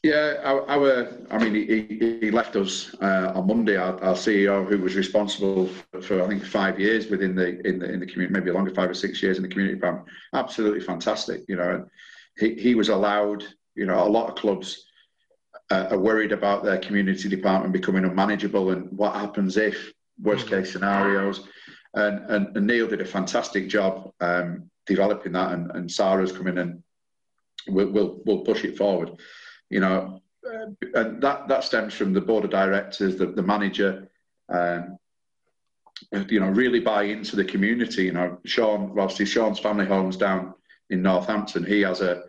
Yeah, 0.02 0.36
our, 0.44 0.68
our 0.68 1.08
I 1.30 1.38
mean, 1.38 1.54
he, 1.54 2.18
he 2.20 2.30
left 2.30 2.54
us 2.54 2.94
uh, 3.00 3.32
on 3.34 3.46
Monday. 3.46 3.76
Our, 3.76 4.00
our, 4.04 4.14
CEO, 4.14 4.68
who 4.68 4.78
was 4.78 4.94
responsible 4.94 5.66
for, 5.66 6.00
for, 6.00 6.22
I 6.22 6.28
think 6.28 6.44
five 6.44 6.78
years 6.78 7.08
within 7.08 7.34
the 7.34 7.60
in 7.66 7.80
the 7.80 7.92
in 7.92 7.98
the 7.98 8.06
community, 8.06 8.32
maybe 8.38 8.52
longer, 8.52 8.72
five 8.72 8.90
or 8.90 8.94
six 8.94 9.22
years 9.22 9.36
in 9.36 9.42
the 9.42 9.48
community 9.48 9.74
department. 9.74 10.06
Absolutely 10.32 10.80
fantastic, 10.80 11.42
you 11.48 11.56
know. 11.56 11.70
and 11.70 11.86
He 12.38 12.54
he 12.60 12.74
was 12.74 12.88
allowed. 12.88 13.44
You 13.74 13.86
know, 13.86 14.06
a 14.06 14.08
lot 14.08 14.28
of 14.30 14.36
clubs 14.36 14.86
uh, 15.70 15.88
are 15.90 15.98
worried 15.98 16.32
about 16.32 16.64
their 16.64 16.78
community 16.78 17.28
department 17.28 17.72
becoming 17.72 18.04
unmanageable 18.04 18.70
and 18.70 18.90
what 18.96 19.14
happens 19.14 19.56
if 19.56 19.92
worst 20.22 20.48
case 20.48 20.72
scenarios. 20.72 21.46
And, 21.94 22.30
and, 22.30 22.56
and 22.56 22.66
Neil 22.66 22.86
did 22.86 23.00
a 23.00 23.06
fantastic 23.06 23.68
job 23.68 24.12
um, 24.20 24.70
developing 24.86 25.32
that, 25.32 25.52
and, 25.52 25.70
and 25.72 25.90
Sarah's 25.90 26.32
coming 26.32 26.58
and 26.58 26.82
we'll, 27.68 27.90
we'll, 27.90 28.20
we'll 28.24 28.44
push 28.44 28.64
it 28.64 28.76
forward. 28.76 29.12
You 29.70 29.80
know, 29.80 30.22
uh, 30.46 30.66
and 30.94 31.22
that, 31.22 31.48
that 31.48 31.64
stems 31.64 31.94
from 31.94 32.12
the 32.12 32.20
board 32.20 32.44
of 32.44 32.50
directors, 32.50 33.16
the, 33.16 33.26
the 33.26 33.42
manager, 33.42 34.08
um, 34.48 34.96
you 36.28 36.40
know, 36.40 36.48
really 36.48 36.80
buy 36.80 37.04
into 37.04 37.36
the 37.36 37.44
community. 37.44 38.04
You 38.04 38.12
know, 38.12 38.38
Sean, 38.44 38.98
obviously 38.98 39.26
Sean's 39.26 39.58
family 39.58 39.86
homes 39.86 40.16
down 40.16 40.54
in 40.90 41.02
Northampton, 41.02 41.64
he 41.64 41.80
has 41.80 42.00
a 42.00 42.24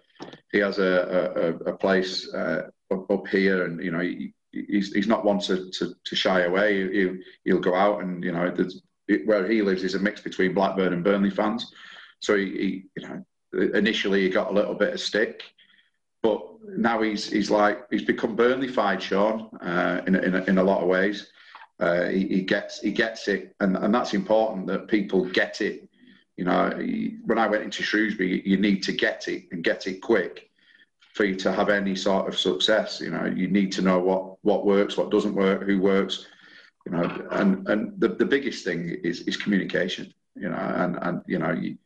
he 0.51 0.59
has 0.59 0.79
a, 0.79 1.61
a, 1.65 1.71
a 1.71 1.77
place 1.77 2.33
uh, 2.33 2.69
up, 2.91 3.09
up 3.11 3.27
here, 3.27 3.65
and 3.65 3.83
you 3.83 3.91
know 3.91 3.99
he, 3.99 4.33
he's 4.51 4.93
he's 4.93 5.07
not 5.07 5.25
one 5.25 5.39
to, 5.41 5.69
to, 5.71 5.93
to 6.03 6.15
shy 6.15 6.41
away. 6.41 6.91
He, 6.91 7.21
he'll 7.45 7.59
go 7.59 7.75
out, 7.75 8.01
and 8.01 8.23
you 8.23 8.31
know 8.31 8.51
where 9.25 9.47
he 9.47 9.61
lives 9.61 9.83
is 9.83 9.95
a 9.95 9.99
mix 9.99 10.21
between 10.21 10.53
Blackburn 10.53 10.93
and 10.93 11.03
Burnley 11.03 11.29
fans. 11.29 11.71
So 12.19 12.35
he, 12.35 12.45
he, 12.45 12.83
you 12.95 13.07
know 13.07 13.23
initially 13.73 14.23
he 14.23 14.29
got 14.29 14.51
a 14.51 14.53
little 14.53 14.73
bit 14.73 14.93
of 14.93 14.99
stick, 14.99 15.43
but 16.21 16.41
now 16.67 17.01
he's 17.01 17.29
he's 17.29 17.49
like 17.49 17.85
he's 17.89 18.03
become 18.03 18.35
Burnley-fied, 18.35 19.01
Sean, 19.01 19.49
uh, 19.61 20.01
in 20.07 20.15
in 20.15 20.35
a, 20.35 20.43
in 20.45 20.57
a 20.57 20.63
lot 20.63 20.81
of 20.81 20.87
ways. 20.87 21.31
Uh, 21.79 22.05
he, 22.05 22.27
he, 22.27 22.41
gets 22.41 22.81
he 22.81 22.91
gets 22.91 23.27
it, 23.27 23.55
and, 23.59 23.77
and 23.77 23.93
that's 23.93 24.15
important 24.15 24.65
that 24.65 24.87
people 24.87 25.25
get 25.25 25.61
it. 25.61 25.87
You 26.35 26.45
know, 26.45 26.69
when 27.25 27.37
I 27.37 27.47
went 27.47 27.63
into 27.63 27.83
Shrewsbury, 27.83 28.41
you 28.47 28.57
need 28.57 28.81
to 28.83 28.91
get 28.91 29.27
it 29.27 29.45
and 29.51 29.63
get 29.63 29.85
it 29.85 30.01
quick 30.01 30.49
for 31.13 31.25
you 31.25 31.35
to 31.35 31.51
have 31.51 31.69
any 31.69 31.95
sort 31.95 32.27
of 32.27 32.37
success. 32.37 32.99
You 33.01 33.11
know, 33.11 33.25
you 33.25 33.47
need 33.47 33.71
to 33.73 33.81
know 33.81 33.99
what 33.99 34.43
what 34.43 34.65
works, 34.65 34.97
what 34.97 35.11
doesn't 35.11 35.35
work, 35.35 35.63
who 35.63 35.79
works, 35.79 36.25
you 36.85 36.93
know, 36.93 37.27
and 37.31 37.67
and 37.67 37.99
the, 37.99 38.09
the 38.09 38.25
biggest 38.25 38.63
thing 38.63 38.89
is 39.03 39.21
is 39.21 39.37
communication, 39.37 40.13
you 40.35 40.49
know, 40.49 40.55
and 40.55 40.97
and 41.01 41.21
you 41.27 41.39
know 41.39 41.51
you. 41.51 41.77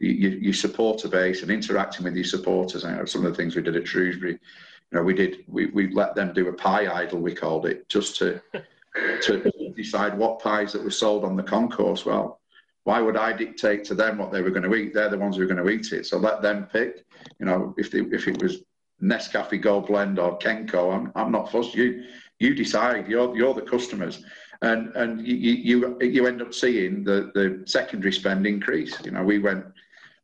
You, 0.00 0.30
your 0.30 0.54
supporter 0.54 1.08
base 1.08 1.42
and 1.42 1.50
interacting 1.50 2.04
with 2.04 2.14
your 2.14 2.24
supporters. 2.24 2.84
Know 2.84 3.04
some 3.04 3.24
of 3.24 3.30
the 3.30 3.36
things 3.36 3.54
we 3.54 3.62
did 3.62 3.76
at 3.76 3.86
Shrewsbury, 3.86 4.32
you 4.32 4.98
know, 4.98 5.02
we 5.02 5.14
did 5.14 5.44
we, 5.46 5.66
we 5.66 5.92
let 5.92 6.14
them 6.14 6.32
do 6.32 6.48
a 6.48 6.52
pie 6.52 6.92
idol, 6.92 7.20
we 7.20 7.34
called 7.34 7.66
it, 7.66 7.88
just 7.88 8.16
to 8.16 8.40
to 9.22 9.72
decide 9.76 10.16
what 10.16 10.40
pies 10.40 10.72
that 10.72 10.82
were 10.82 10.90
sold 10.90 11.24
on 11.24 11.36
the 11.36 11.42
concourse. 11.42 12.04
Well, 12.04 12.40
why 12.84 13.00
would 13.00 13.16
I 13.16 13.32
dictate 13.32 13.84
to 13.84 13.94
them 13.94 14.18
what 14.18 14.32
they 14.32 14.42
were 14.42 14.50
going 14.50 14.68
to 14.68 14.74
eat? 14.74 14.94
They're 14.94 15.10
the 15.10 15.18
ones 15.18 15.36
who 15.36 15.42
are 15.42 15.46
going 15.46 15.62
to 15.62 15.68
eat 15.68 15.92
it. 15.92 16.06
So 16.06 16.16
let 16.16 16.42
them 16.42 16.66
pick. 16.72 17.04
You 17.38 17.46
know, 17.46 17.74
if 17.76 17.90
they, 17.90 18.00
if 18.00 18.26
it 18.26 18.42
was 18.42 18.62
Nescafe 19.02 19.60
Gold 19.60 19.86
Blend 19.86 20.18
or 20.18 20.38
Kenco, 20.38 20.94
I'm, 20.94 21.12
I'm 21.14 21.30
not 21.30 21.52
fussed. 21.52 21.74
You 21.74 22.04
you 22.38 22.54
decide. 22.54 23.06
You're 23.06 23.36
you're 23.36 23.54
the 23.54 23.62
customers 23.62 24.24
and 24.62 24.94
and 24.96 25.26
you 25.26 25.34
you 25.34 25.98
you 26.00 26.26
end 26.26 26.42
up 26.42 26.52
seeing 26.52 27.04
the 27.04 27.30
the 27.34 27.62
secondary 27.66 28.12
spend 28.12 28.46
increase. 28.46 28.98
You 29.04 29.12
know, 29.12 29.22
we 29.22 29.38
went, 29.38 29.64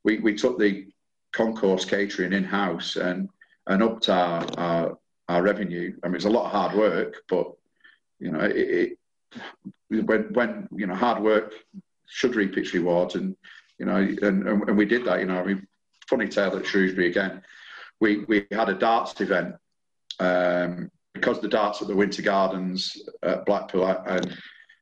we 0.06 0.18
we 0.20 0.34
took 0.34 0.58
the 0.58 0.86
concourse 1.32 1.84
catering 1.84 2.32
in 2.32 2.44
house 2.44 2.96
and 2.96 3.28
and 3.66 3.82
upped 3.82 4.08
our, 4.08 4.46
our 4.56 4.98
our 5.28 5.42
revenue. 5.42 5.94
I 6.02 6.06
mean, 6.06 6.14
it's 6.14 6.24
a 6.24 6.30
lot 6.30 6.46
of 6.46 6.52
hard 6.52 6.74
work, 6.74 7.16
but 7.28 7.52
you 8.18 8.30
know, 8.30 8.40
it, 8.40 8.96
it 9.90 10.06
when 10.06 10.32
when 10.32 10.68
you 10.74 10.86
know 10.86 10.94
hard 10.94 11.22
work 11.22 11.52
should 12.06 12.36
reap 12.36 12.56
its 12.56 12.72
rewards, 12.72 13.16
and 13.16 13.36
you 13.78 13.84
know, 13.84 13.96
and 13.96 14.48
and, 14.48 14.68
and 14.68 14.78
we 14.78 14.86
did 14.86 15.04
that. 15.04 15.20
You 15.20 15.26
know, 15.26 15.40
I 15.40 15.44
mean, 15.44 15.66
funny 16.08 16.28
tale 16.28 16.56
at 16.56 16.64
Shrewsbury 16.64 17.08
again. 17.08 17.42
We 18.00 18.24
we 18.24 18.46
had 18.52 18.70
a 18.70 18.74
darts 18.74 19.20
event. 19.20 19.56
Um, 20.18 20.90
because 21.12 21.40
the 21.40 21.48
darts 21.48 21.80
at 21.80 21.88
the 21.88 21.96
Winter 21.96 22.20
Gardens 22.20 22.94
at 23.22 23.46
Blackpool 23.46 23.84
uh, 23.84 24.02
and 24.06 24.38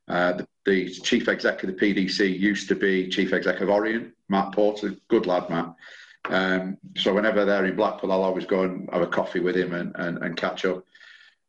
uh, 0.09 0.33
the, 0.33 0.47
the, 0.67 0.91
chief 0.91 1.29
exec 1.29 1.63
of 1.63 1.69
the 1.69 1.77
PDC 1.77 2.39
used 2.39 2.67
to 2.69 2.75
be 2.75 3.09
chief 3.09 3.33
exec 3.33 3.61
of 3.61 3.69
Orient, 3.69 4.14
Matt 4.29 4.53
Porter, 4.53 4.95
good 5.09 5.27
lad, 5.27 5.51
Matt. 5.51 5.75
Um, 6.31 6.79
so 6.97 7.13
whenever 7.13 7.45
they're 7.45 7.67
in 7.67 7.77
Blackpool, 7.77 8.13
I'll 8.13 8.23
always 8.23 8.47
go 8.47 8.63
and 8.63 8.89
have 8.93 9.03
a 9.03 9.07
coffee 9.07 9.41
with 9.41 9.57
him 9.57 9.75
and, 9.75 9.95
and, 9.97 10.19
and 10.19 10.37
catch 10.37 10.65
up. 10.65 10.85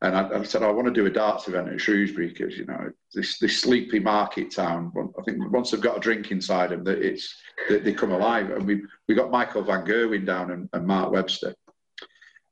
And 0.02 0.16
I, 0.16 0.40
I, 0.40 0.44
said, 0.44 0.62
I 0.62 0.70
want 0.72 0.88
to 0.88 0.94
do 0.94 1.06
a 1.06 1.10
darts 1.10 1.48
event 1.48 1.70
at 1.70 1.80
Shrewsbury 1.80 2.28
because, 2.28 2.58
you 2.58 2.66
know, 2.66 2.92
this, 3.14 3.40
this 3.40 3.62
sleepy 3.62 4.00
market 4.00 4.52
town, 4.52 4.92
I 5.18 5.24
think 5.24 5.52
once 5.52 5.72
they've 5.72 5.80
got 5.80 5.98
a 5.98 6.02
drink 6.02 6.32
inside 6.32 6.72
them, 6.72 6.84
that 6.84 7.00
it's, 7.00 7.34
they, 7.70 7.80
they 7.80 7.94
come 7.94 8.12
alive. 8.12 8.50
And 8.50 8.68
we, 8.68 8.84
we 9.08 9.16
got 9.16 9.32
Michael 9.32 9.64
Van 9.64 9.86
Gerwen 9.86 10.26
down 10.26 10.52
and, 10.52 10.70
and 10.74 10.86
Mark 10.86 11.12
Webster 11.12 11.56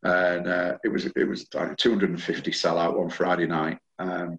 and 0.04 0.48
uh, 0.48 0.78
it 0.84 0.90
was 0.90 1.06
it 1.06 1.28
was 1.28 1.48
like 1.54 1.78
250 1.78 2.52
sellout 2.52 3.00
on 3.00 3.10
Friday 3.10 3.48
night. 3.48 3.80
Um, 4.00 4.38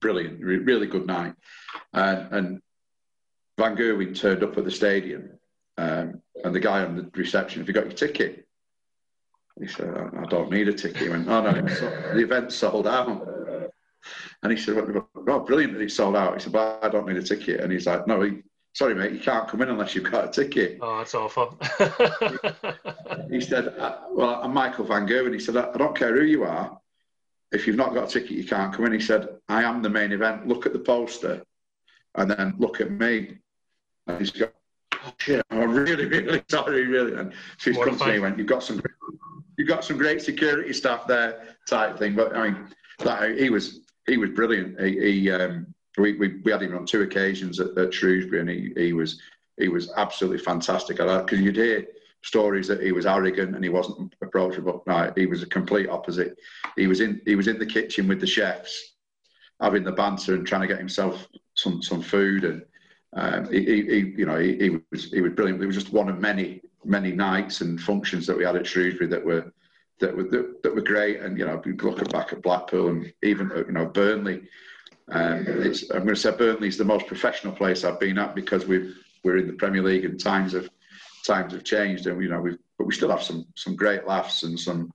brilliant, 0.00 0.40
re- 0.40 0.58
really 0.58 0.86
good 0.86 1.06
night. 1.06 1.34
And, 1.92 2.32
and 2.32 2.62
Van 3.60 3.76
Gerwen 3.76 4.18
turned 4.18 4.42
up 4.42 4.56
at 4.56 4.64
the 4.64 4.70
stadium, 4.70 5.38
um, 5.76 6.22
and 6.42 6.54
the 6.54 6.60
guy 6.60 6.82
on 6.82 6.96
the 6.96 7.10
reception, 7.14 7.60
"Have 7.60 7.68
you 7.68 7.74
got 7.74 7.84
your 7.84 7.92
ticket?" 7.92 8.46
He 9.60 9.66
said, 9.66 9.94
"I 9.94 10.24
don't 10.26 10.50
need 10.50 10.68
a 10.68 10.72
ticket." 10.72 11.02
He 11.02 11.08
went, 11.10 11.28
"Oh 11.28 11.42
no, 11.42 11.52
the 11.52 12.20
event's 12.20 12.56
sold 12.56 12.86
out." 12.86 13.28
And 14.42 14.50
he 14.50 14.56
said, 14.56 14.78
"Oh, 15.28 15.40
brilliant 15.40 15.74
that 15.74 15.82
it's 15.82 15.94
sold 15.94 16.16
out." 16.16 16.34
He 16.34 16.40
said, 16.40 16.52
"But 16.52 16.82
I 16.82 16.88
don't 16.88 17.06
need 17.06 17.18
a 17.18 17.22
ticket." 17.22 17.60
And 17.60 17.70
he's 17.70 17.86
like, 17.86 18.06
"No, 18.06 18.22
he, 18.22 18.42
sorry, 18.72 18.94
mate, 18.94 19.12
you 19.12 19.20
can't 19.20 19.46
come 19.46 19.60
in 19.60 19.68
unless 19.68 19.94
you've 19.94 20.10
got 20.10 20.28
a 20.28 20.30
ticket. 20.30 20.78
Oh, 20.80 20.98
that's 20.98 21.14
awful. 21.14 21.58
he 23.30 23.40
said, 23.40 23.68
uh, 23.78 23.98
well, 24.10 24.40
I'm 24.42 24.54
Michael 24.54 24.86
Van 24.86 25.06
Gerwen. 25.06 25.34
He 25.34 25.40
said, 25.40 25.56
I 25.56 25.76
don't 25.76 25.96
care 25.96 26.14
who 26.14 26.24
you 26.24 26.44
are. 26.44 26.78
If 27.52 27.66
you've 27.66 27.76
not 27.76 27.94
got 27.94 28.08
a 28.08 28.12
ticket, 28.12 28.30
you 28.30 28.44
can't 28.44 28.72
come 28.72 28.86
in. 28.86 28.92
He 28.92 29.00
said, 29.00 29.28
I 29.48 29.64
am 29.64 29.82
the 29.82 29.90
main 29.90 30.12
event. 30.12 30.46
Look 30.46 30.66
at 30.66 30.72
the 30.72 30.78
poster 30.78 31.42
and 32.14 32.30
then 32.30 32.54
look 32.58 32.80
at 32.80 32.90
me. 32.90 33.38
He's 34.18 34.30
got, 34.30 34.52
oh, 34.94 35.12
shit, 35.18 35.44
I'm 35.50 35.72
really, 35.72 36.06
really 36.06 36.42
sorry, 36.50 36.86
really. 36.86 37.18
And 37.18 37.32
so 37.58 37.70
he's 37.70 37.78
come 37.82 37.98
to 37.98 38.06
me 38.06 38.12
and 38.14 38.22
went, 38.22 38.38
you've 38.38 38.46
got 38.46 38.62
some, 38.62 38.82
you've 39.56 39.68
got 39.68 39.84
some 39.84 39.98
great 39.98 40.22
security 40.22 40.72
staff 40.72 41.06
there 41.06 41.56
type 41.68 41.98
thing. 41.98 42.14
But 42.14 42.36
I 42.36 42.50
mean, 42.50 42.68
that, 43.00 43.38
he 43.38 43.50
was, 43.50 43.80
he 44.06 44.16
was 44.16 44.30
brilliant. 44.30 44.80
He, 44.80 44.98
he 44.98 45.30
um, 45.30 45.72
we, 45.98 46.14
we, 46.14 46.40
we 46.44 46.52
had 46.52 46.62
him 46.62 46.76
on 46.76 46.86
two 46.86 47.02
occasions 47.02 47.60
at, 47.60 47.76
at 47.76 47.92
Shrewsbury, 47.92 48.40
and 48.40 48.50
he, 48.50 48.72
he 48.76 48.92
was 48.92 49.20
he 49.56 49.68
was 49.68 49.92
absolutely 49.96 50.38
fantastic 50.38 51.00
at 51.00 51.06
that 51.06 51.26
because 51.26 51.40
you'd 51.40 51.56
hear 51.56 51.86
stories 52.22 52.66
that 52.68 52.82
he 52.82 52.92
was 52.92 53.06
arrogant 53.06 53.54
and 53.54 53.64
he 53.64 53.70
wasn't 53.70 54.14
approachable. 54.22 54.82
No, 54.86 55.12
he 55.16 55.26
was 55.26 55.42
a 55.42 55.46
complete 55.46 55.88
opposite. 55.88 56.38
He 56.76 56.86
was 56.86 57.00
in 57.00 57.20
he 57.24 57.34
was 57.34 57.48
in 57.48 57.58
the 57.58 57.66
kitchen 57.66 58.08
with 58.08 58.20
the 58.20 58.26
chefs, 58.26 58.94
having 59.60 59.84
the 59.84 59.92
banter 59.92 60.34
and 60.34 60.46
trying 60.46 60.62
to 60.62 60.66
get 60.66 60.78
himself 60.78 61.26
some 61.54 61.82
some 61.82 62.02
food, 62.02 62.44
and 62.44 62.62
um, 63.14 63.50
he, 63.50 63.64
he, 63.64 64.14
you 64.16 64.26
know 64.26 64.38
he, 64.38 64.56
he, 64.56 64.80
was 64.90 65.10
he 65.10 65.20
was 65.20 65.32
brilliant. 65.32 65.62
It 65.62 65.66
was 65.66 65.76
just 65.76 65.92
one 65.92 66.08
of 66.08 66.18
many 66.18 66.60
many 66.84 67.12
nights 67.12 67.60
and 67.60 67.80
functions 67.80 68.26
that 68.26 68.36
we 68.36 68.44
had 68.44 68.56
at 68.56 68.66
Shrewsbury 68.66 69.08
that 69.08 69.24
were 69.24 69.52
that 69.98 70.16
were 70.16 70.24
that, 70.24 70.62
that 70.62 70.74
were 70.74 70.80
great. 70.80 71.20
And 71.20 71.38
you 71.38 71.46
know, 71.46 71.60
looking 71.64 72.08
back 72.08 72.32
at 72.32 72.42
Blackpool 72.42 72.88
and 72.88 73.12
even 73.22 73.50
you 73.66 73.72
know 73.72 73.86
Burnley 73.86 74.42
um, 75.12 75.44
it's, 75.46 75.90
I'm 75.90 76.04
going 76.04 76.14
to 76.14 76.16
say 76.16 76.30
Burnley's 76.30 76.78
the 76.78 76.84
most 76.84 77.06
professional 77.06 77.52
place 77.52 77.84
I've 77.84 78.00
been 78.00 78.18
at 78.18 78.34
because 78.34 78.66
we've 78.66 78.96
we're 79.24 79.38
in 79.38 79.48
the 79.48 79.54
Premier 79.54 79.82
League 79.82 80.04
and 80.04 80.18
times 80.18 80.52
have 80.52 80.70
times 81.26 81.52
have 81.52 81.64
changed 81.64 82.06
and 82.06 82.22
you 82.22 82.28
know 82.28 82.40
we've 82.40 82.58
but 82.78 82.86
we 82.86 82.94
still 82.94 83.10
have 83.10 83.22
some 83.22 83.46
some 83.56 83.76
great 83.76 84.06
laughs 84.06 84.42
and 84.44 84.58
some 84.58 84.90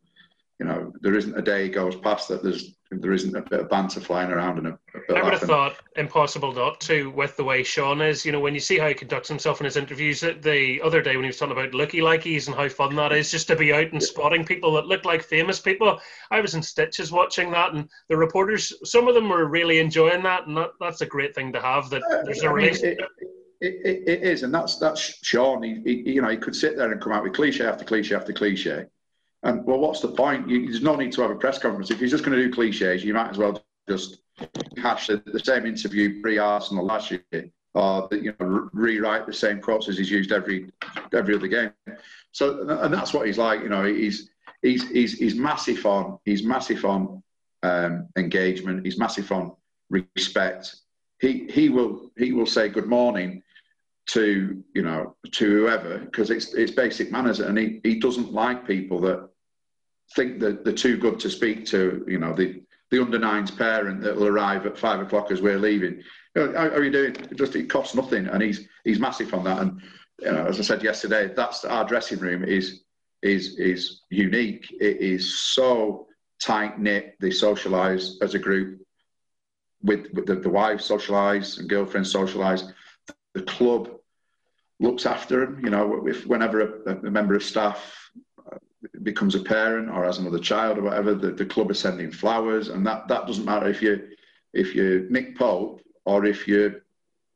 you 0.59 0.65
know 0.65 0.93
there 1.01 1.15
isn't 1.15 1.37
a 1.37 1.41
day 1.41 1.69
goes 1.69 1.95
past 1.97 2.29
that 2.29 2.43
there's 2.43 2.75
there 2.91 3.13
isn't 3.13 3.35
a 3.35 3.41
bit 3.41 3.59
of 3.59 3.69
banter 3.69 3.99
flying 3.99 4.31
around 4.31 4.59
and 4.59 4.77
I 5.09 5.23
would 5.23 5.33
have 5.33 5.41
thought 5.41 5.75
impossible 5.95 6.53
not 6.53 6.79
to 6.81 7.09
with 7.11 7.35
the 7.35 7.43
way 7.43 7.63
Sean 7.63 8.01
is. 8.01 8.25
You 8.25 8.31
know, 8.31 8.39
when 8.39 8.53
you 8.53 8.59
see 8.59 8.77
how 8.77 8.87
he 8.87 8.93
conducts 8.93 9.27
himself 9.27 9.59
in 9.59 9.65
his 9.65 9.75
interviews 9.75 10.21
the 10.21 10.81
other 10.83 11.01
day 11.01 11.15
when 11.15 11.23
he 11.23 11.29
was 11.29 11.37
talking 11.37 11.57
about 11.57 11.73
looky 11.73 12.01
likeys 12.01 12.47
and 12.47 12.55
how 12.55 12.69
fun 12.69 12.95
that 12.95 13.11
is 13.11 13.31
just 13.31 13.47
to 13.47 13.55
be 13.55 13.73
out 13.73 13.91
and 13.91 14.01
spotting 14.01 14.45
people 14.45 14.73
that 14.73 14.87
look 14.87 15.03
like 15.03 15.23
famous 15.23 15.59
people. 15.59 15.99
I 16.31 16.41
was 16.41 16.55
in 16.55 16.61
stitches 16.61 17.11
watching 17.11 17.51
that 17.51 17.73
and 17.73 17.89
the 18.07 18.17
reporters, 18.17 18.71
some 18.83 19.07
of 19.07 19.15
them 19.15 19.29
were 19.29 19.45
really 19.45 19.79
enjoying 19.79 20.23
that 20.23 20.47
and 20.47 20.55
that, 20.57 20.71
that's 20.79 21.01
a 21.01 21.05
great 21.05 21.35
thing 21.35 21.51
to 21.53 21.61
have 21.61 21.89
that 21.89 22.03
uh, 22.03 22.23
there's 22.23 22.43
a 22.43 22.49
relationship. 22.49 23.09
It, 23.61 23.81
it, 23.85 24.07
it 24.07 24.23
is, 24.23 24.43
and 24.43 24.53
that's 24.53 24.77
that's 24.77 25.01
Sean. 25.23 25.63
He, 25.63 25.81
he, 25.85 26.11
you 26.11 26.21
know, 26.21 26.27
he 26.27 26.37
could 26.37 26.55
sit 26.55 26.75
there 26.75 26.91
and 26.91 27.01
come 27.01 27.13
out 27.13 27.23
with 27.23 27.33
cliche 27.33 27.65
after 27.65 27.85
cliche 27.85 28.13
after 28.13 28.33
cliche, 28.33 28.85
and 29.45 29.63
well, 29.63 29.77
what's 29.77 30.01
the 30.01 30.07
point? 30.07 30.49
You, 30.49 30.65
there's 30.65 30.81
no 30.81 30.95
need 30.95 31.11
to 31.13 31.21
have 31.21 31.29
a 31.29 31.35
press 31.35 31.59
conference. 31.59 31.91
If 31.91 31.99
you're 31.99 32.09
just 32.09 32.25
going 32.25 32.35
to 32.35 32.43
do 32.43 32.51
cliches, 32.51 33.03
you 33.03 33.13
might 33.13 33.29
as 33.29 33.37
well 33.37 33.63
just 33.87 34.17
hash 34.77 35.07
the, 35.07 35.21
the 35.27 35.39
same 35.39 35.67
interview 35.67 36.19
pre-Arsenal 36.21 36.83
last 36.83 37.11
year, 37.11 37.51
or 37.75 38.09
you 38.11 38.33
know, 38.39 38.45
re- 38.45 38.69
rewrite 38.73 39.27
the 39.27 39.33
same 39.33 39.61
quotes 39.61 39.87
as 39.87 39.99
he's 39.99 40.09
used 40.09 40.31
every 40.31 40.71
every 41.13 41.35
other 41.35 41.47
game. 41.47 41.71
So, 42.31 42.67
and 42.67 42.91
that's 42.91 43.13
what 43.13 43.27
he's 43.27 43.37
like. 43.37 43.61
You 43.61 43.69
know, 43.69 43.85
he's 43.85 44.31
he's 44.63 44.89
he's, 44.89 45.13
he's 45.19 45.35
massive 45.35 45.85
on 45.85 46.17
he's 46.25 46.43
massive 46.43 46.83
on 46.83 47.21
um, 47.61 48.09
engagement. 48.17 48.83
He's 48.83 48.97
massive 48.97 49.31
on 49.31 49.55
respect. 49.91 50.75
He 51.21 51.47
he 51.51 51.69
will 51.69 52.11
he 52.17 52.31
will 52.31 52.47
say 52.47 52.67
good 52.67 52.87
morning 52.87 53.43
to 54.07 54.63
you 54.73 54.81
know 54.81 55.15
to 55.33 55.45
whoever 55.45 55.99
because 55.99 56.31
it's 56.31 56.55
it's 56.55 56.71
basic 56.71 57.11
manners, 57.11 57.41
and 57.41 57.55
he 57.59 57.79
he 57.83 57.99
doesn't 57.99 58.33
like 58.33 58.67
people 58.67 58.99
that 59.01 59.29
think 60.13 60.39
that 60.39 60.63
they're 60.63 60.73
too 60.73 60.97
good 60.97 61.19
to 61.21 61.29
speak 61.29 61.65
to, 61.67 62.05
you 62.07 62.19
know, 62.19 62.33
the, 62.33 62.61
the 62.91 63.01
under 63.01 63.19
nines 63.19 63.51
parent 63.51 64.01
that 64.01 64.15
will 64.15 64.27
arrive 64.27 64.65
at 64.65 64.77
five 64.77 64.99
o'clock 64.99 65.31
as 65.31 65.41
we're 65.41 65.57
leaving. 65.57 66.01
You 66.35 66.47
know, 66.47 66.53
how, 66.53 66.69
how, 66.69 66.75
are 66.75 66.83
you 66.83 66.91
doing? 66.91 67.15
Just 67.35 67.55
it 67.55 67.69
costs 67.69 67.95
nothing, 67.95 68.27
and 68.27 68.41
he's 68.41 68.67
he's 68.83 68.99
massive 68.99 69.33
on 69.33 69.43
that. 69.45 69.59
And 69.59 69.81
you 70.21 70.31
know, 70.31 70.45
as 70.45 70.59
I 70.59 70.63
said 70.63 70.83
yesterday, 70.83 71.31
that's 71.35 71.65
our 71.65 71.85
dressing 71.85 72.19
room 72.19 72.43
is 72.43 72.83
is 73.21 73.57
is 73.57 74.01
unique. 74.09 74.71
It 74.79 74.97
is 75.01 75.39
so 75.39 76.07
tight 76.39 76.79
knit. 76.79 77.15
They 77.19 77.29
socialise 77.29 78.21
as 78.21 78.35
a 78.35 78.39
group 78.39 78.81
with, 79.81 80.07
with 80.13 80.25
the, 80.25 80.35
the 80.35 80.49
wives 80.49 80.87
socialise 80.87 81.59
and 81.59 81.69
girlfriends 81.69 82.13
socialise. 82.13 82.71
The 83.33 83.43
club 83.43 83.89
looks 84.79 85.05
after 85.05 85.45
them. 85.45 85.61
You 85.63 85.69
know, 85.69 86.07
if 86.07 86.25
whenever 86.25 86.83
a, 86.85 86.91
a 86.91 87.11
member 87.11 87.35
of 87.35 87.43
staff 87.43 88.11
becomes 89.03 89.35
a 89.35 89.39
parent 89.39 89.89
or 89.89 90.03
has 90.03 90.17
another 90.17 90.39
child 90.39 90.77
or 90.77 90.83
whatever, 90.83 91.13
the, 91.13 91.31
the 91.31 91.45
club 91.45 91.71
is 91.71 91.79
sending 91.79 92.11
flowers, 92.11 92.69
and 92.69 92.85
that, 92.85 93.07
that 93.07 93.27
doesn't 93.27 93.45
matter 93.45 93.67
if 93.67 93.81
you 93.81 94.09
if 94.53 94.73
you're 94.73 95.01
Nick 95.09 95.37
Pope 95.37 95.81
or 96.05 96.25
if 96.25 96.47
you're 96.47 96.85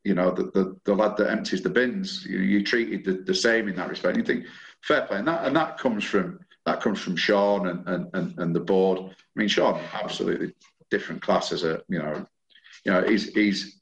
you 0.03 0.15
know 0.15 0.31
the, 0.31 0.43
the, 0.43 0.77
the 0.85 0.95
lad 0.95 1.17
that 1.17 1.30
empties 1.30 1.61
the 1.61 1.69
bins. 1.69 2.26
You, 2.26 2.39
you 2.39 2.63
treated 2.63 3.05
the, 3.05 3.23
the 3.23 3.35
same 3.35 3.67
in 3.67 3.76
that 3.76 3.89
respect. 3.89 4.17
And 4.17 4.27
You 4.27 4.34
think 4.34 4.47
fair 4.81 5.05
play, 5.05 5.19
and 5.19 5.27
that 5.27 5.45
and 5.45 5.55
that 5.55 5.77
comes 5.77 6.03
from 6.03 6.39
that 6.65 6.81
comes 6.81 6.99
from 6.99 7.15
Sean 7.15 7.67
and, 7.67 7.88
and, 7.88 8.09
and, 8.13 8.39
and 8.39 8.55
the 8.55 8.59
board. 8.59 8.99
I 8.99 9.39
mean, 9.39 9.47
Sean 9.47 9.80
absolutely 9.93 10.53
different 10.89 11.21
class 11.21 11.51
as 11.51 11.63
a 11.63 11.84
you 11.88 11.99
know 11.99 12.26
you 12.85 12.91
know 12.91 13.03
he's 13.03 13.34
he's 13.34 13.80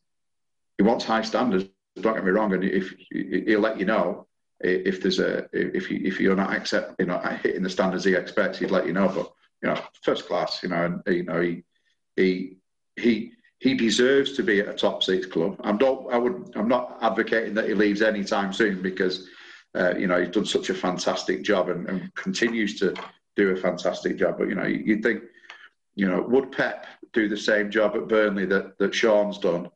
he 0.78 0.84
wants 0.84 1.06
high 1.06 1.22
standards. 1.22 1.66
Don't 2.00 2.14
get 2.14 2.26
me 2.26 2.32
wrong, 2.32 2.54
and 2.54 2.64
if 2.64 2.94
he'll 3.12 3.60
let 3.60 3.80
you 3.80 3.86
know 3.86 4.27
if 4.62 5.02
there's 5.02 5.20
a 5.20 5.48
if 5.54 5.92
you 5.92 6.00
if 6.04 6.20
you're 6.20 6.36
not 6.36 6.54
accept 6.54 6.96
you 7.00 7.06
know 7.06 7.20
hitting 7.44 7.64
the 7.64 7.70
standards 7.70 8.04
he 8.04 8.16
expects, 8.16 8.60
he'd 8.60 8.72
let 8.72 8.88
you 8.88 8.94
know. 8.94 9.08
But 9.08 9.32
you 9.62 9.70
know, 9.70 9.82
first 10.02 10.28
class, 10.28 10.62
you 10.64 10.70
know, 10.70 10.86
and 10.86 11.02
you 11.08 11.24
know 11.24 11.42
he 11.42 11.64
he 12.16 12.58
he 12.96 13.32
he 13.60 13.74
deserves 13.74 14.34
to 14.34 14.44
be 14.44 14.60
at 14.60 14.70
a 14.70 14.74
top 14.74 15.04
six 15.04 15.26
club. 15.26 15.60
I'm 15.64 15.78
not. 15.78 16.06
I 16.12 16.18
would. 16.18 16.52
I'm 16.56 16.68
not 16.68 16.98
advocating 17.02 17.54
that 17.56 17.68
he 17.68 17.74
leaves 17.74 18.02
anytime 18.02 18.54
soon 18.54 18.82
because 18.82 19.28
uh, 19.76 19.96
you 19.96 20.08
know 20.08 20.20
he's 20.20 20.30
done 20.34 20.46
such 20.46 20.70
a 20.70 20.74
fantastic 20.74 21.44
job 21.44 21.70
and, 21.70 21.88
and, 21.88 22.14
continues 22.16 22.80
to 22.80 22.94
do 23.36 23.50
a 23.50 23.56
fantastic 23.56 24.18
job. 24.18 24.38
But 24.38 24.50
you 24.50 24.56
know, 24.56 24.66
you'd 24.66 25.04
think, 25.04 25.24
you 25.96 26.08
know, 26.08 26.22
would 26.22 26.52
Pep 26.52 26.86
do 27.14 27.28
the 27.28 27.38
same 27.38 27.72
job 27.72 27.96
at 27.96 28.08
Burnley 28.08 28.46
that 28.46 28.78
that 28.78 28.94
Sean's 28.94 29.40
done? 29.40 29.70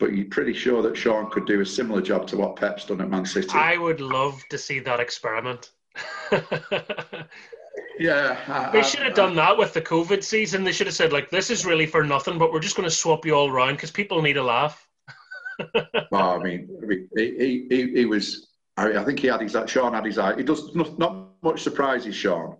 But 0.00 0.14
you're 0.14 0.26
pretty 0.26 0.54
sure 0.54 0.82
that 0.82 0.96
Sean 0.96 1.30
could 1.30 1.46
do 1.46 1.60
a 1.60 1.66
similar 1.66 2.00
job 2.00 2.26
to 2.28 2.36
what 2.36 2.56
Pep's 2.56 2.86
done 2.86 3.00
at 3.00 3.10
Man 3.10 3.24
City. 3.24 3.50
I 3.52 3.76
would 3.76 4.00
love 4.00 4.42
to 4.50 4.58
see 4.58 4.80
that 4.80 4.98
experiment. 4.98 5.70
Yeah, 8.00 8.38
I, 8.48 8.72
they 8.72 8.82
should 8.82 9.00
have 9.00 9.14
done 9.14 9.36
that 9.36 9.58
with 9.58 9.74
the 9.74 9.82
COVID 9.82 10.24
season. 10.24 10.64
They 10.64 10.72
should 10.72 10.86
have 10.86 10.96
said 10.96 11.12
like, 11.12 11.28
"This 11.28 11.50
is 11.50 11.66
really 11.66 11.84
for 11.84 12.02
nothing, 12.02 12.38
but 12.38 12.50
we're 12.50 12.60
just 12.60 12.74
going 12.74 12.88
to 12.88 12.94
swap 12.94 13.26
you 13.26 13.34
all 13.34 13.50
around 13.50 13.74
because 13.74 13.90
people 13.90 14.22
need 14.22 14.38
a 14.38 14.42
laugh." 14.42 14.88
well, 16.10 16.30
I 16.30 16.38
mean, 16.38 16.66
he, 17.14 17.66
he, 17.68 17.92
he 17.92 18.06
was. 18.06 18.48
I 18.78 19.04
think 19.04 19.18
he 19.18 19.26
had 19.26 19.42
his. 19.42 19.54
Sean 19.66 19.92
had 19.92 20.06
his 20.06 20.16
eye. 20.16 20.34
He 20.34 20.42
does 20.42 20.74
not, 20.74 20.98
not 20.98 21.26
much 21.42 21.60
surprises, 21.60 22.14
Sean. 22.14 22.56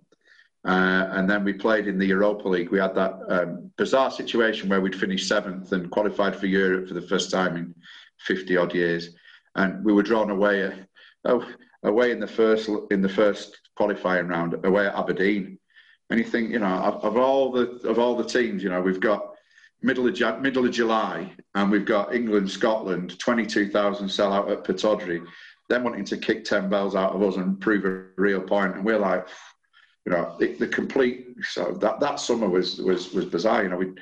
Uh, 0.65 1.07
and 1.11 1.29
then 1.29 1.43
we 1.43 1.53
played 1.53 1.87
in 1.87 1.97
the 1.97 2.05
Europa 2.05 2.47
League. 2.47 2.69
We 2.69 2.79
had 2.79 2.95
that 2.95 3.19
um, 3.29 3.71
bizarre 3.77 4.11
situation 4.11 4.69
where 4.69 4.81
we'd 4.81 4.95
finished 4.95 5.27
seventh 5.27 5.71
and 5.71 5.89
qualified 5.89 6.35
for 6.35 6.45
Europe 6.45 6.87
for 6.87 6.93
the 6.93 7.01
first 7.01 7.31
time 7.31 7.55
in 7.57 7.75
fifty 8.19 8.57
odd 8.57 8.73
years, 8.73 9.15
and 9.55 9.83
we 9.83 9.93
were 9.93 10.03
drawn 10.03 10.29
away. 10.29 10.71
Uh, 11.25 11.39
away 11.83 12.11
in 12.11 12.19
the 12.19 12.27
first 12.27 12.69
in 12.91 13.01
the 13.01 13.09
first 13.09 13.57
qualifying 13.75 14.27
round 14.27 14.53
away 14.65 14.85
at 14.85 14.95
Aberdeen. 14.95 15.57
And 16.09 16.19
you 16.19 16.25
think, 16.25 16.51
you 16.51 16.59
know, 16.59 16.67
of, 16.67 17.03
of 17.03 17.17
all 17.17 17.51
the 17.51 17.81
of 17.87 17.97
all 17.97 18.15
the 18.15 18.23
teams, 18.23 18.61
you 18.61 18.69
know, 18.69 18.81
we've 18.81 18.99
got 18.99 19.33
middle 19.81 20.07
of 20.07 20.41
middle 20.41 20.65
of 20.65 20.71
July, 20.71 21.31
and 21.55 21.71
we've 21.71 21.85
got 21.85 22.13
England, 22.13 22.51
Scotland, 22.51 23.17
twenty 23.17 23.45
two 23.45 23.69
thousand 23.69 24.09
sell 24.09 24.31
out 24.33 24.51
at 24.51 24.63
Pittodrie, 24.63 25.25
then 25.69 25.83
wanting 25.83 26.05
to 26.05 26.17
kick 26.17 26.43
ten 26.43 26.69
bells 26.69 26.95
out 26.95 27.15
of 27.15 27.23
us 27.23 27.37
and 27.37 27.59
prove 27.59 27.85
a 27.85 28.21
real 28.21 28.41
point, 28.41 28.75
and 28.75 28.85
we're 28.85 28.99
like, 28.99 29.27
you 30.05 30.11
know, 30.11 30.35
the, 30.39 30.53
the 30.55 30.67
complete. 30.67 31.27
So 31.43 31.77
that 31.81 31.99
that 31.99 32.19
summer 32.19 32.49
was 32.49 32.79
was 32.79 33.11
was 33.13 33.25
bizarre. 33.25 33.63
You 33.63 33.69
know, 33.69 33.77
we 33.77 33.93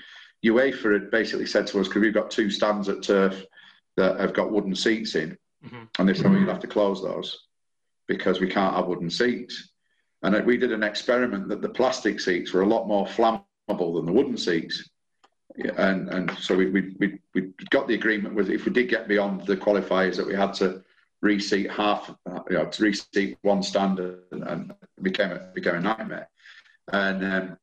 UEFA 0.46 0.94
had 0.94 1.12
basically 1.12 1.46
said 1.46 1.68
to 1.68 1.80
us 1.80 1.88
because 1.88 2.02
we've 2.02 2.14
got 2.14 2.32
two 2.32 2.50
stands 2.50 2.88
at 2.90 3.04
turf 3.04 3.46
that 3.98 4.20
have 4.20 4.34
got 4.34 4.52
wooden 4.52 4.76
seats 4.76 5.16
in, 5.16 5.38
mm-hmm. 5.66 5.84
and 5.98 6.10
they 6.10 6.14
said 6.14 6.26
well, 6.26 6.40
you'll 6.40 6.50
have 6.50 6.62
to 6.62 6.68
close 6.68 7.02
those 7.02 7.48
because 8.08 8.40
we 8.40 8.50
can't 8.50 8.76
have 8.76 8.88
wooden 8.88 9.10
seats. 9.10 9.72
And 10.22 10.46
we 10.46 10.58
did 10.58 10.74
an 10.74 10.84
experiment 10.84 11.48
that 11.48 11.62
the 11.62 11.70
plastic 11.70 12.20
seats 12.20 12.52
were 12.52 12.62
a 12.62 12.68
lot 12.68 12.88
more 12.88 13.06
flammable 13.06 13.96
than 13.96 14.06
the 14.06 14.12
wooden 14.12 14.38
seats. 14.38 14.90
And 15.78 16.10
and 16.10 16.32
so 16.40 16.56
we, 16.56 16.70
we, 16.70 16.96
we, 17.00 17.20
we 17.34 17.54
got 17.70 17.88
the 17.88 17.94
agreement 17.94 18.36
with 18.36 18.50
if 18.50 18.66
we 18.66 18.72
did 18.72 18.90
get 18.90 19.08
beyond 19.08 19.46
the 19.46 19.58
qualifiers 19.58 20.16
that 20.18 20.28
we 20.28 20.36
had 20.36 20.54
to 20.56 20.84
reseat 21.22 21.70
half, 21.72 22.14
you 22.50 22.58
know, 22.58 22.66
to 22.66 22.84
reseat 22.84 23.38
one 23.42 23.62
standard 23.62 24.24
and, 24.32 24.44
and 24.44 24.74
became 25.02 25.32
a, 25.32 25.40
became 25.54 25.76
a 25.76 25.80
nightmare. 25.82 26.30
And 26.92 27.58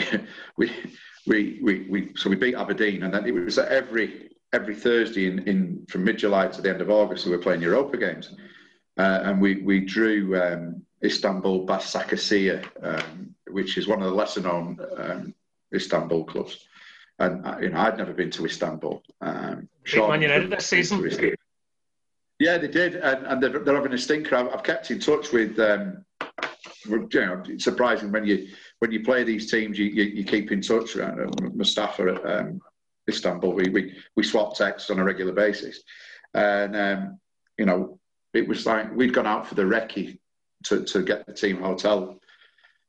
um, 0.00 0.26
we, 0.56 0.72
we, 1.26 1.60
we, 1.62 1.86
we, 1.88 2.12
so 2.16 2.30
we 2.30 2.36
beat 2.36 2.54
Aberdeen 2.54 3.02
and 3.02 3.12
then 3.12 3.26
it 3.26 3.32
was 3.32 3.58
every, 3.58 4.30
every 4.52 4.74
Thursday 4.74 5.26
in, 5.26 5.40
in 5.48 5.86
from 5.88 6.04
mid-July 6.04 6.48
to 6.48 6.62
the 6.62 6.70
end 6.70 6.80
of 6.80 6.90
August, 6.90 7.26
we 7.26 7.32
were 7.32 7.38
playing 7.38 7.62
Europa 7.62 7.96
games. 7.96 8.34
Uh, 8.98 9.20
and 9.24 9.40
we, 9.40 9.62
we 9.62 9.80
drew 9.80 10.40
um, 10.40 10.82
Istanbul 11.02 11.66
Başakşehir, 11.66 12.64
um, 12.82 13.34
which 13.50 13.78
is 13.78 13.86
one 13.86 14.02
of 14.02 14.08
the 14.08 14.14
lesser 14.14 14.40
known 14.40 14.78
um, 14.96 15.34
Istanbul 15.72 16.24
clubs. 16.24 16.66
And 17.18 17.46
uh, 17.46 17.58
you 17.60 17.70
know, 17.70 17.78
I'd 17.78 17.98
never 17.98 18.12
been 18.12 18.30
to 18.30 18.44
Istanbul. 18.44 19.02
Um, 19.20 19.68
Man 20.08 20.22
United 20.22 20.50
this 20.50 20.66
season. 20.66 21.37
Yeah, 22.38 22.58
they 22.58 22.68
did, 22.68 22.94
and, 22.96 23.26
and 23.26 23.42
they're, 23.42 23.58
they're, 23.58 23.74
having 23.74 23.92
a 23.92 23.98
stinker. 23.98 24.36
I've, 24.36 24.48
I've 24.48 24.62
kept 24.62 24.90
in 24.90 25.00
touch 25.00 25.32
with. 25.32 25.58
Um, 25.58 26.04
you 26.84 27.08
know, 27.12 27.42
it's 27.46 27.64
surprising 27.64 28.12
when 28.12 28.24
you 28.24 28.48
when 28.78 28.92
you 28.92 29.02
play 29.02 29.24
these 29.24 29.50
teams, 29.50 29.78
you, 29.78 29.86
you, 29.86 30.04
you 30.04 30.24
keep 30.24 30.52
in 30.52 30.60
touch. 30.60 30.96
Uh, 30.96 31.26
Mustafa 31.52 32.14
at 32.14 32.38
um, 32.40 32.60
Istanbul, 33.08 33.52
we, 33.52 33.68
we 33.70 33.96
we 34.16 34.22
swap 34.22 34.56
texts 34.56 34.90
on 34.90 35.00
a 35.00 35.04
regular 35.04 35.32
basis, 35.32 35.82
and 36.34 36.76
um, 36.76 37.18
you 37.58 37.66
know, 37.66 37.98
it 38.32 38.46
was 38.46 38.66
like 38.66 38.94
we'd 38.94 39.12
gone 39.12 39.26
out 39.26 39.46
for 39.46 39.56
the 39.56 39.62
recce 39.62 40.18
to, 40.64 40.84
to 40.84 41.02
get 41.02 41.26
the 41.26 41.32
team 41.32 41.60
hotel 41.60 42.20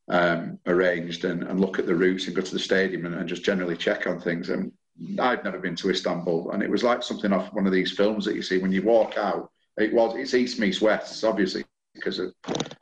um, 0.10 0.60
arranged 0.68 1.26
and, 1.26 1.44
and 1.44 1.60
look 1.60 1.80
at 1.80 1.86
the 1.86 1.96
routes 1.96 2.28
and 2.28 2.36
go 2.36 2.42
to 2.42 2.54
the 2.54 2.60
stadium 2.60 3.06
and, 3.06 3.16
and 3.16 3.30
just 3.30 3.44
generally 3.44 3.78
check 3.78 4.08
on 4.08 4.20
things. 4.20 4.50
And 4.50 4.72
I'd 5.20 5.44
never 5.44 5.60
been 5.60 5.76
to 5.78 5.90
Istanbul, 5.90 6.52
and 6.52 6.62
it 6.62 6.70
was 6.70 6.84
like 6.84 7.04
something 7.04 7.32
off 7.32 7.54
one 7.54 7.66
of 7.66 7.74
these 7.74 7.92
films 7.92 8.26
that 8.26 8.36
you 8.36 8.42
see 8.42 8.58
when 8.58 8.72
you 8.72 8.82
walk 8.82 9.18
out. 9.18 9.52
It 9.78 9.94
was 9.94 10.16
it's 10.18 10.34
east 10.34 10.60
meets 10.60 10.82
west, 10.82 11.24
obviously, 11.24 11.64
because 11.94 12.20
of, 12.20 12.34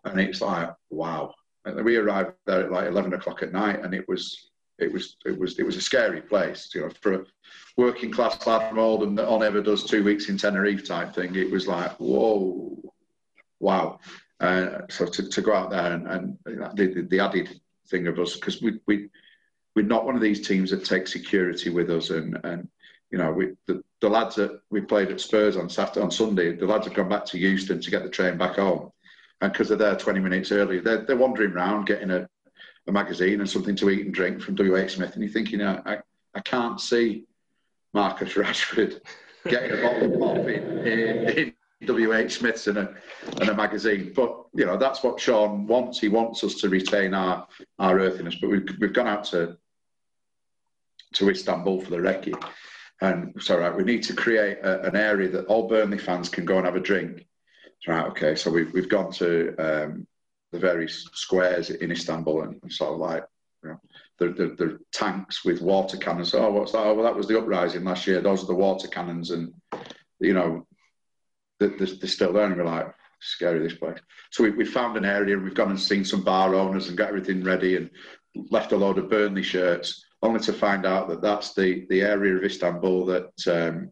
and 0.05 0.19
it's 0.19 0.41
like 0.41 0.69
wow. 0.89 1.33
And 1.65 1.83
we 1.83 1.97
arrived 1.97 2.33
there 2.45 2.65
at 2.65 2.71
like 2.71 2.87
eleven 2.87 3.13
o'clock 3.13 3.43
at 3.43 3.51
night, 3.51 3.83
and 3.83 3.93
it 3.93 4.07
was 4.07 4.49
it 4.79 4.91
was 4.91 5.17
it 5.25 5.37
was 5.37 5.59
it 5.59 5.65
was 5.65 5.75
a 5.75 5.81
scary 5.81 6.21
place. 6.21 6.69
You 6.73 6.81
know, 6.81 6.89
for 7.01 7.13
a 7.13 7.25
working 7.77 8.11
class 8.11 8.45
lad 8.47 8.69
from 8.69 8.79
Oldham 8.79 9.15
that 9.15 9.27
on 9.27 9.43
ever 9.43 9.61
does 9.61 9.83
two 9.83 10.03
weeks 10.03 10.29
in 10.29 10.37
Tenerife 10.37 10.85
type 10.85 11.13
thing, 11.13 11.35
it 11.35 11.51
was 11.51 11.67
like 11.67 11.91
whoa, 11.99 12.81
wow. 13.59 13.99
Uh, 14.39 14.81
so 14.89 15.05
to, 15.05 15.27
to 15.27 15.41
go 15.41 15.51
out 15.51 15.71
there 15.71 15.93
and, 15.93 16.07
and 16.07 16.37
the, 16.75 17.07
the 17.09 17.19
added 17.19 17.59
thing 17.87 18.05
of 18.07 18.19
us 18.19 18.35
because 18.35 18.61
we 18.61 18.79
we 18.85 19.09
we're 19.77 19.85
not 19.85 20.05
one 20.05 20.15
of 20.15 20.21
these 20.21 20.45
teams 20.45 20.71
that 20.71 20.83
take 20.83 21.07
security 21.07 21.69
with 21.69 21.89
us 21.89 22.09
and 22.09 22.39
and 22.43 22.67
you 23.11 23.17
know 23.17 23.31
we 23.31 23.53
the, 23.67 23.83
the 24.01 24.09
lads 24.09 24.35
that 24.35 24.59
we 24.69 24.81
played 24.81 25.09
at 25.09 25.21
Spurs 25.21 25.55
on 25.55 25.69
Saturday 25.69 26.01
on 26.01 26.11
Sunday 26.11 26.55
the 26.55 26.65
lads 26.65 26.85
have 26.85 26.95
gone 26.95 27.09
back 27.09 27.25
to 27.25 27.37
Euston 27.37 27.79
to 27.79 27.91
get 27.91 28.03
the 28.03 28.09
train 28.09 28.37
back 28.37 28.55
home 28.55 28.91
and 29.41 29.51
because 29.51 29.69
they're 29.69 29.77
there 29.77 29.95
20 29.95 30.19
minutes 30.19 30.51
early 30.51 30.79
they're, 30.79 31.05
they're 31.05 31.15
wandering 31.15 31.53
around 31.53 31.85
getting 31.85 32.11
a 32.11 32.27
a 32.87 32.91
magazine 32.91 33.39
and 33.39 33.49
something 33.49 33.75
to 33.75 33.89
eat 33.89 34.05
and 34.05 34.13
drink 34.13 34.41
from 34.41 34.55
WH 34.55 34.89
Smith, 34.89 35.13
and 35.13 35.23
you're 35.23 35.31
thinking, 35.31 35.61
I, 35.61 35.79
I, 35.85 35.97
I 36.33 36.39
can't 36.41 36.79
see 36.79 37.25
Marcus 37.93 38.33
Rashford 38.33 39.01
getting 39.47 39.77
a 39.77 39.81
bottle 39.81 40.13
of 40.13 40.19
pop 40.19 40.37
in, 40.47 40.87
in, 40.87 41.53
in 41.81 42.25
WH 42.25 42.31
Smith's 42.31 42.67
and 42.67 42.77
a, 42.77 42.95
and 43.39 43.49
a 43.49 43.55
magazine. 43.55 44.13
But, 44.15 44.45
you 44.53 44.65
know, 44.65 44.77
that's 44.77 45.03
what 45.03 45.19
Sean 45.19 45.67
wants. 45.67 45.99
He 45.99 46.07
wants 46.07 46.43
us 46.43 46.55
to 46.55 46.69
retain 46.69 47.13
our, 47.13 47.47
our 47.79 47.99
earthiness. 47.99 48.35
But 48.35 48.49
we've, 48.49 48.67
we've 48.79 48.93
gone 48.93 49.07
out 49.07 49.25
to, 49.25 49.57
to 51.15 51.29
Istanbul 51.29 51.81
for 51.81 51.89
the 51.89 51.97
recce. 51.97 52.41
And 53.01 53.33
so, 53.39 53.59
right, 53.59 53.75
we 53.75 53.83
need 53.83 54.03
to 54.03 54.13
create 54.13 54.57
a, 54.59 54.81
an 54.83 54.95
area 54.95 55.29
that 55.29 55.45
all 55.45 55.67
Burnley 55.67 55.99
fans 55.99 56.29
can 56.29 56.45
go 56.45 56.57
and 56.57 56.65
have 56.65 56.75
a 56.75 56.79
drink. 56.79 57.27
Right, 57.87 58.07
okay, 58.07 58.35
so 58.35 58.49
we've, 58.49 58.73
we've 58.73 58.89
gone 58.89 59.11
to 59.13 59.55
um, 59.57 60.07
the 60.51 60.59
various 60.59 61.07
squares 61.13 61.69
in 61.69 61.91
Istanbul 61.91 62.41
and, 62.41 62.59
and 62.61 62.71
sort 62.71 62.93
of 62.93 62.99
like, 62.99 63.23
you 63.63 63.69
know, 63.69 63.79
the, 64.19 64.27
the, 64.29 64.47
the, 64.55 64.79
tanks 64.91 65.45
with 65.45 65.61
water 65.61 65.97
cannons. 65.97 66.33
Oh, 66.33 66.51
what's 66.51 66.71
that? 66.71 66.79
Oh, 66.79 66.95
well, 66.95 67.05
that 67.05 67.15
was 67.15 67.27
the 67.27 67.37
uprising 67.37 67.83
last 67.83 68.07
year. 68.07 68.19
Those 68.19 68.43
are 68.43 68.47
the 68.47 68.55
water 68.55 68.87
cannons, 68.87 69.29
and 69.29 69.53
you 70.19 70.33
know, 70.33 70.65
they're, 71.59 71.69
they're 71.69 72.07
still 72.07 72.33
there. 72.33 72.45
And 72.45 72.57
we're 72.57 72.65
like, 72.65 72.93
scary 73.19 73.59
this 73.59 73.77
place. 73.77 73.99
So 74.31 74.43
we, 74.43 74.51
we 74.51 74.65
found 74.65 74.97
an 74.97 75.05
area, 75.05 75.35
and 75.35 75.43
we've 75.43 75.53
gone 75.53 75.69
and 75.69 75.79
seen 75.79 76.03
some 76.03 76.23
bar 76.23 76.55
owners 76.55 76.87
and 76.87 76.97
got 76.97 77.09
everything 77.09 77.43
ready, 77.43 77.75
and 77.75 77.89
left 78.49 78.71
a 78.71 78.77
load 78.77 78.97
of 78.97 79.09
Burnley 79.09 79.43
shirts, 79.43 80.03
only 80.21 80.39
to 80.39 80.53
find 80.53 80.85
out 80.85 81.07
that 81.09 81.21
that's 81.21 81.53
the 81.53 81.85
the 81.89 82.01
area 82.01 82.35
of 82.35 82.43
Istanbul 82.43 83.05
that 83.05 83.31
um, 83.47 83.91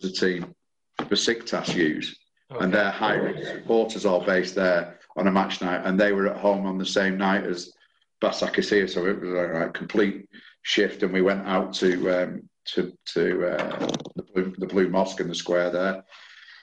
the 0.00 0.10
team 0.10 0.54
Besiktas 0.98 1.74
use 1.74 2.16
Okay. 2.52 2.64
And 2.64 2.72
their 2.72 2.90
high 2.90 3.42
supporters 3.42 4.06
are 4.06 4.20
based 4.20 4.54
there 4.54 4.98
on 5.16 5.26
a 5.26 5.32
match 5.32 5.60
night, 5.60 5.82
and 5.84 5.98
they 5.98 6.12
were 6.12 6.28
at 6.28 6.36
home 6.36 6.64
on 6.64 6.78
the 6.78 6.86
same 6.86 7.16
night 7.16 7.44
as 7.44 7.72
Başakşehir, 8.22 8.88
so 8.88 9.06
it 9.06 9.20
was 9.20 9.30
a 9.30 9.70
complete 9.74 10.28
shift. 10.62 11.02
And 11.02 11.12
we 11.12 11.22
went 11.22 11.46
out 11.46 11.74
to 11.74 12.22
um, 12.22 12.48
to 12.66 12.92
to 13.14 13.46
uh, 13.46 13.88
the, 14.14 14.22
Blue, 14.22 14.54
the 14.58 14.66
Blue 14.66 14.88
Mosque 14.88 15.20
in 15.20 15.28
the 15.28 15.34
square 15.34 15.70
there, 15.70 16.04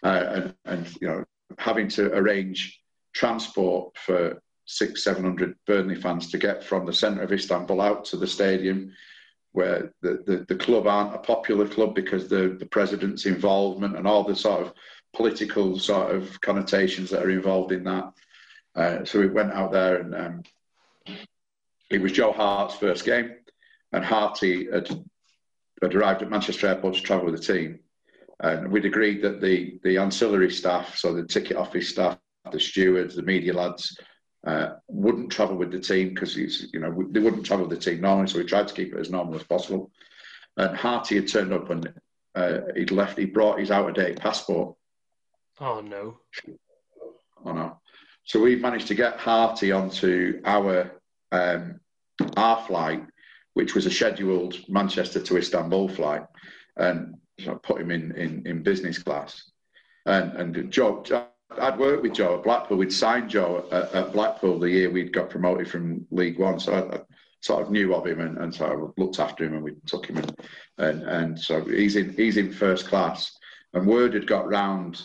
uh, 0.04 0.24
and 0.34 0.56
and 0.66 1.02
you 1.02 1.08
know 1.08 1.24
having 1.58 1.90
to 1.90 2.14
arrange 2.14 2.80
transport 3.14 3.98
for 3.98 4.42
six 4.66 5.04
seven 5.04 5.24
hundred 5.24 5.56
Burnley 5.66 5.96
fans 5.96 6.32
to 6.32 6.38
get 6.38 6.64
from 6.64 6.86
the 6.86 6.94
centre 6.94 7.22
of 7.22 7.32
Istanbul 7.32 7.82
out 7.82 8.06
to 8.06 8.18
the 8.18 8.28
stadium 8.28 8.94
where 9.54 9.94
the, 10.02 10.24
the, 10.26 10.46
the, 10.48 10.56
club 10.56 10.88
aren't 10.88 11.14
a 11.14 11.20
popular 11.20 11.68
club 11.68 11.94
because 11.94 12.28
the, 12.28 12.58
the 12.60 12.66
president's 12.66 13.28
involvement 13.28 13.96
and 13.96 14.08
all 14.08 14.24
the 14.24 14.36
sort 14.36 14.62
of 14.62 14.74
political 15.14 15.78
sort 15.78 16.14
of 16.14 16.42
connotations 16.42 17.12
that 17.12 17.24
are 17.24 17.30
involved 17.30 17.72
in 17.72 17.84
that. 17.84 18.12
Uh, 18.76 19.06
so 19.06 19.20
we 19.20 19.28
went 19.28 19.54
out 19.54 19.72
there 19.72 19.98
and 19.98 20.16
um, 20.16 20.44
it 21.92 22.02
was 22.02 22.12
Joe 22.12 22.32
Hart's 22.32 22.76
first 22.76 23.06
game, 23.06 23.36
and 23.92 24.04
Harty 24.04 24.66
had, 24.72 24.90
had 25.82 25.94
arrived 25.94 26.24
at 26.24 26.32
Manchester 26.32 26.68
Airport 26.68 26.96
to 26.96 27.02
travel 27.02 27.26
with 27.26 27.40
the 27.40 27.54
team. 27.54 27.80
And 28.40 28.72
we'd 28.72 28.86
agreed 28.86 29.22
that 29.22 29.40
the, 29.40 29.80
the 29.84 30.00
ancillary 30.00 30.50
staff, 30.50 30.98
so 30.98 31.14
the 31.14 31.26
ticket 31.28 31.56
office 31.56 31.90
staff, 31.90 32.18
the 32.52 32.60
stewards, 32.60 33.16
the 33.16 33.22
media 33.22 33.54
lads, 33.54 33.96
uh, 34.46 34.74
wouldn't 34.88 35.32
travel 35.32 35.56
with 35.56 35.72
the 35.72 35.80
team 35.80 36.10
because 36.10 36.36
he's, 36.36 36.70
you 36.74 36.80
know, 36.80 36.92
they 37.12 37.20
wouldn't 37.20 37.46
travel 37.46 37.68
with 37.68 37.78
the 37.78 37.92
team 37.92 38.02
normally, 38.02 38.28
so 38.28 38.38
we 38.38 38.46
tried 38.46 38.68
to 38.68 38.74
keep 38.74 38.94
it 38.94 39.00
as 39.00 39.10
normal 39.10 39.36
as 39.36 39.44
possible. 39.44 39.92
And 40.58 40.76
Harty 40.76 41.16
had 41.16 41.28
turned 41.28 41.54
up 41.54 41.70
and 41.70 41.94
uh, 42.36 42.60
he'd 42.76 42.92
left, 42.92 43.18
he 43.18 43.26
brought 43.26 43.60
his 43.60 43.72
out 43.72 43.90
of 43.90 43.96
date 43.96 44.20
passport. 44.20 44.76
Oh, 45.60 45.82
no. 45.82 46.18
Oh, 47.46 47.54
no. 47.54 47.80
So 48.26 48.42
we 48.42 48.56
managed 48.56 48.88
to 48.88 48.96
get 48.96 49.18
Harty 49.18 49.72
onto 49.72 50.42
our 50.46 50.92
um, 51.32 51.80
our 52.38 52.64
flight, 52.66 53.04
which 53.54 53.76
was 53.76 53.86
a 53.86 53.92
scheduled 53.92 54.56
Manchester 54.70 55.20
to 55.20 55.38
Istanbul 55.38 55.90
flight, 55.90 56.24
and 56.78 57.16
so 57.40 57.54
I 57.54 57.56
put 57.56 57.82
him 57.82 57.92
in, 57.92 58.16
in, 58.16 58.46
in 58.46 58.64
business 58.64 59.02
class. 59.02 59.52
And, 60.06 60.56
and 60.56 60.72
Joe, 60.72 61.04
I'd 61.60 61.80
worked 61.80 62.04
with 62.04 62.14
Joe 62.14 62.38
at 62.38 62.44
Blackpool. 62.44 62.78
We'd 62.78 62.94
signed 62.94 63.30
Joe 63.30 63.66
at, 63.72 63.94
at 63.94 64.14
Blackpool 64.14 64.60
the 64.60 64.70
year 64.70 64.90
we'd 64.90 65.14
got 65.14 65.30
promoted 65.30 65.70
from 65.70 66.06
League 66.12 66.40
One. 66.40 66.60
So 66.60 66.74
I, 66.74 66.96
I 66.96 67.02
sort 67.42 67.62
of 67.62 67.72
knew 67.72 67.94
of 67.94 68.06
him 68.06 68.22
and, 68.22 68.38
and 68.38 68.54
so 68.54 68.66
I 68.66 69.02
looked 69.02 69.20
after 69.20 69.44
him 69.46 69.54
and 69.54 69.64
we 69.64 69.74
took 69.86 70.06
him 70.06 70.18
in. 70.18 70.30
And, 70.78 71.04
and 71.04 71.40
so 71.40 71.64
he's 71.64 71.96
in, 71.96 72.14
he's 72.14 72.38
in 72.38 72.52
first 72.52 72.88
class. 72.88 73.32
And 73.74 73.88
word 73.88 74.14
had 74.14 74.28
got 74.28 74.48
round 74.48 75.02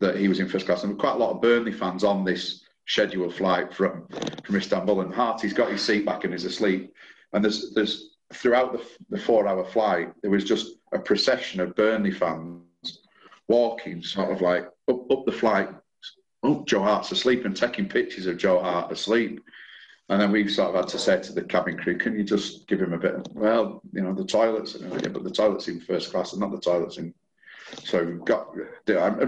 that 0.00 0.16
he 0.16 0.28
was 0.28 0.40
in 0.40 0.48
first 0.48 0.66
class. 0.66 0.84
And 0.84 0.98
quite 0.98 1.14
a 1.14 1.18
lot 1.18 1.34
of 1.34 1.42
Burnley 1.42 1.72
fans 1.72 2.04
on 2.04 2.24
this 2.24 2.64
scheduled 2.86 3.34
flight 3.34 3.74
from, 3.74 4.06
from 4.44 4.56
Istanbul. 4.56 5.02
And 5.02 5.14
Harty's 5.14 5.52
got 5.52 5.70
his 5.70 5.82
seat 5.82 6.06
back 6.06 6.24
and 6.24 6.34
is 6.34 6.44
asleep. 6.44 6.92
And 7.32 7.44
there's, 7.44 7.72
there's 7.74 8.16
throughout 8.32 8.72
the, 8.72 8.84
the 9.10 9.22
four 9.22 9.46
hour 9.46 9.64
flight, 9.64 10.12
there 10.22 10.30
was 10.30 10.44
just 10.44 10.74
a 10.92 10.98
procession 10.98 11.60
of 11.60 11.76
Burnley 11.76 12.10
fans 12.10 12.62
walking 13.48 14.02
sort 14.02 14.32
of 14.32 14.40
like 14.40 14.66
up, 14.90 15.10
up 15.10 15.24
the 15.26 15.32
flight. 15.32 15.68
Oh, 16.46 16.62
Joe 16.64 16.82
Hart's 16.82 17.10
asleep 17.10 17.44
and 17.44 17.56
taking 17.56 17.88
pictures 17.88 18.26
of 18.26 18.38
Joe 18.38 18.62
Hart 18.62 18.92
asleep. 18.92 19.42
And 20.08 20.20
then 20.20 20.30
we've 20.30 20.50
sort 20.50 20.68
of 20.68 20.76
had 20.76 20.88
to 20.88 20.98
say 20.98 21.20
to 21.20 21.32
the 21.32 21.42
cabin 21.42 21.76
crew, 21.76 21.98
can 21.98 22.16
you 22.16 22.22
just 22.22 22.68
give 22.68 22.80
him 22.80 22.92
a 22.92 22.98
bit 22.98 23.16
of, 23.16 23.26
well, 23.34 23.82
you 23.92 24.02
know, 24.02 24.14
the 24.14 24.24
toilets, 24.24 24.74
but 24.74 25.24
the 25.24 25.30
toilets 25.30 25.66
in 25.66 25.80
first 25.80 26.12
class 26.12 26.32
and 26.32 26.40
not 26.40 26.52
the 26.52 26.60
toilets 26.60 26.98
in. 26.98 27.12
So 27.82 28.04
we 28.04 28.12
got, 28.24 28.54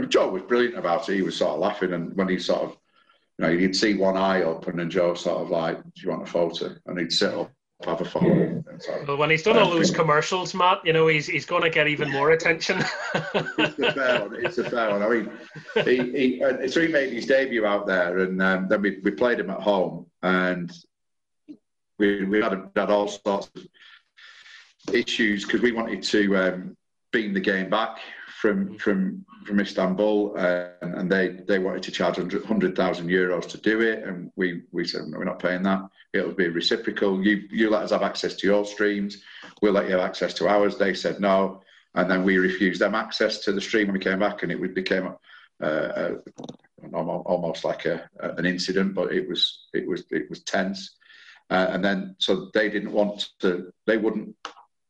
Joe 0.09 0.31
was 0.31 0.43
brilliant 0.43 0.79
about 0.79 1.09
it. 1.09 1.17
He 1.17 1.23
was 1.23 1.37
sort 1.37 1.55
of 1.55 1.59
laughing. 1.59 1.93
And 1.93 2.17
when 2.17 2.29
he 2.29 2.39
sort 2.39 2.63
of, 2.63 2.77
you 3.37 3.47
know, 3.47 3.51
you'd 3.51 3.75
see 3.75 3.95
one 3.95 4.17
eye 4.17 4.43
open 4.43 4.79
and 4.79 4.89
Joe 4.89 5.15
sort 5.15 5.43
of 5.43 5.51
like, 5.51 5.83
do 5.83 6.03
you 6.03 6.11
want 6.11 6.23
a 6.23 6.27
photo? 6.27 6.77
And 6.87 7.01
he'd 7.01 7.13
sit 7.13 7.35
up 7.35 7.51
have 7.85 8.01
a 8.01 8.05
phone. 8.05 8.65
Well, 9.07 9.17
when 9.17 9.31
he's 9.31 9.43
done 9.43 9.57
all 9.57 9.71
those 9.71 9.91
commercials, 9.91 10.55
Matt, 10.55 10.81
you 10.85 10.93
know 10.93 11.07
he's 11.07 11.27
he's 11.27 11.47
going 11.47 11.63
to 11.63 11.71
get 11.71 11.87
even 11.87 12.11
more 12.11 12.31
attention. 12.31 12.83
it's 13.15 13.79
a 13.79 13.93
fair 13.93 14.21
one. 14.23 14.45
It's 14.45 14.59
a 14.59 14.69
fair 14.69 14.91
one. 14.91 15.03
I 15.03 15.09
mean, 15.09 15.31
he, 15.85 16.19
he 16.19 16.45
uh, 16.45 16.69
so 16.69 16.81
he 16.81 16.89
made 16.89 17.13
his 17.13 17.27
debut 17.27 17.67
out 17.67 17.87
there, 17.87 18.19
and 18.19 18.41
um, 18.43 18.69
then 18.69 18.83
we, 18.83 18.99
we 19.03 19.13
played 19.13 19.39
him 19.39 19.51
at 19.51 19.61
home, 19.61 20.07
and 20.23 20.73
we 21.99 22.25
we 22.25 22.41
had, 22.41 22.71
had 22.75 22.91
all 22.91 23.09
sorts 23.09 23.51
of 23.55 24.95
issues 24.95 25.45
because 25.45 25.61
we 25.61 25.73
wanted 25.73 26.03
to 26.03 26.37
um, 26.37 26.77
beam 27.13 27.33
the 27.33 27.41
game 27.41 27.71
back 27.71 27.99
from 28.41 28.79
from 28.79 29.25
from 29.45 29.61
Istanbul, 29.61 30.35
uh, 30.37 30.69
and, 30.83 30.95
and, 30.95 31.11
they 31.11 31.29
they 31.49 31.59
wanted 31.59 31.83
to 31.83 31.91
charge 31.91 32.17
hundred 32.45 32.77
thousand 32.77 33.09
euros 33.09 33.49
to 33.49 33.59
do 33.59 33.81
it, 33.81 34.05
and 34.05 34.31
we 34.37 34.63
we 34.71 34.85
said 34.87 35.07
no, 35.07 35.19
we're 35.19 35.25
not 35.25 35.41
paying 35.41 35.65
that. 35.65 35.83
It'll 36.13 36.33
be 36.33 36.49
reciprocal. 36.49 37.25
You 37.25 37.49
you 37.51 37.69
let 37.69 37.83
us 37.83 37.91
have 37.91 38.03
access 38.03 38.35
to 38.37 38.47
your 38.47 38.65
streams. 38.65 39.23
We'll 39.61 39.73
let 39.73 39.87
you 39.87 39.93
have 39.93 40.09
access 40.09 40.35
to 40.35 40.49
ours. 40.49 40.77
They 40.77 40.95
said 40.95 41.21
no, 41.21 41.63
and 41.95 42.09
then 42.09 42.23
we 42.23 42.39
refused 42.39 42.81
them 42.81 42.95
access 42.95 43.39
to 43.41 43.53
the 43.53 43.61
stream 43.61 43.89
when 43.89 43.95
we 43.95 44.01
came 44.01 44.21
back, 44.21 44.45
and 44.45 44.53
it 44.53 44.75
became 44.75 45.07
a, 45.07 45.17
a, 45.67 46.15
a, 46.15 46.97
almost 46.97 47.65
like 47.65 47.87
a, 47.87 48.09
an 48.21 48.47
incident, 48.47 48.95
but 48.95 49.13
it 49.13 49.29
was 49.29 49.67
it 49.75 49.87
was 49.87 50.05
it 50.11 50.31
was 50.31 50.45
tense. 50.45 50.97
Uh, 51.51 51.67
and 51.71 51.85
then 51.85 52.15
so 52.19 52.51
they 52.55 52.69
didn't 52.71 52.93
want 52.93 53.31
to. 53.41 53.73
They 53.87 53.97
wouldn't 53.97 54.37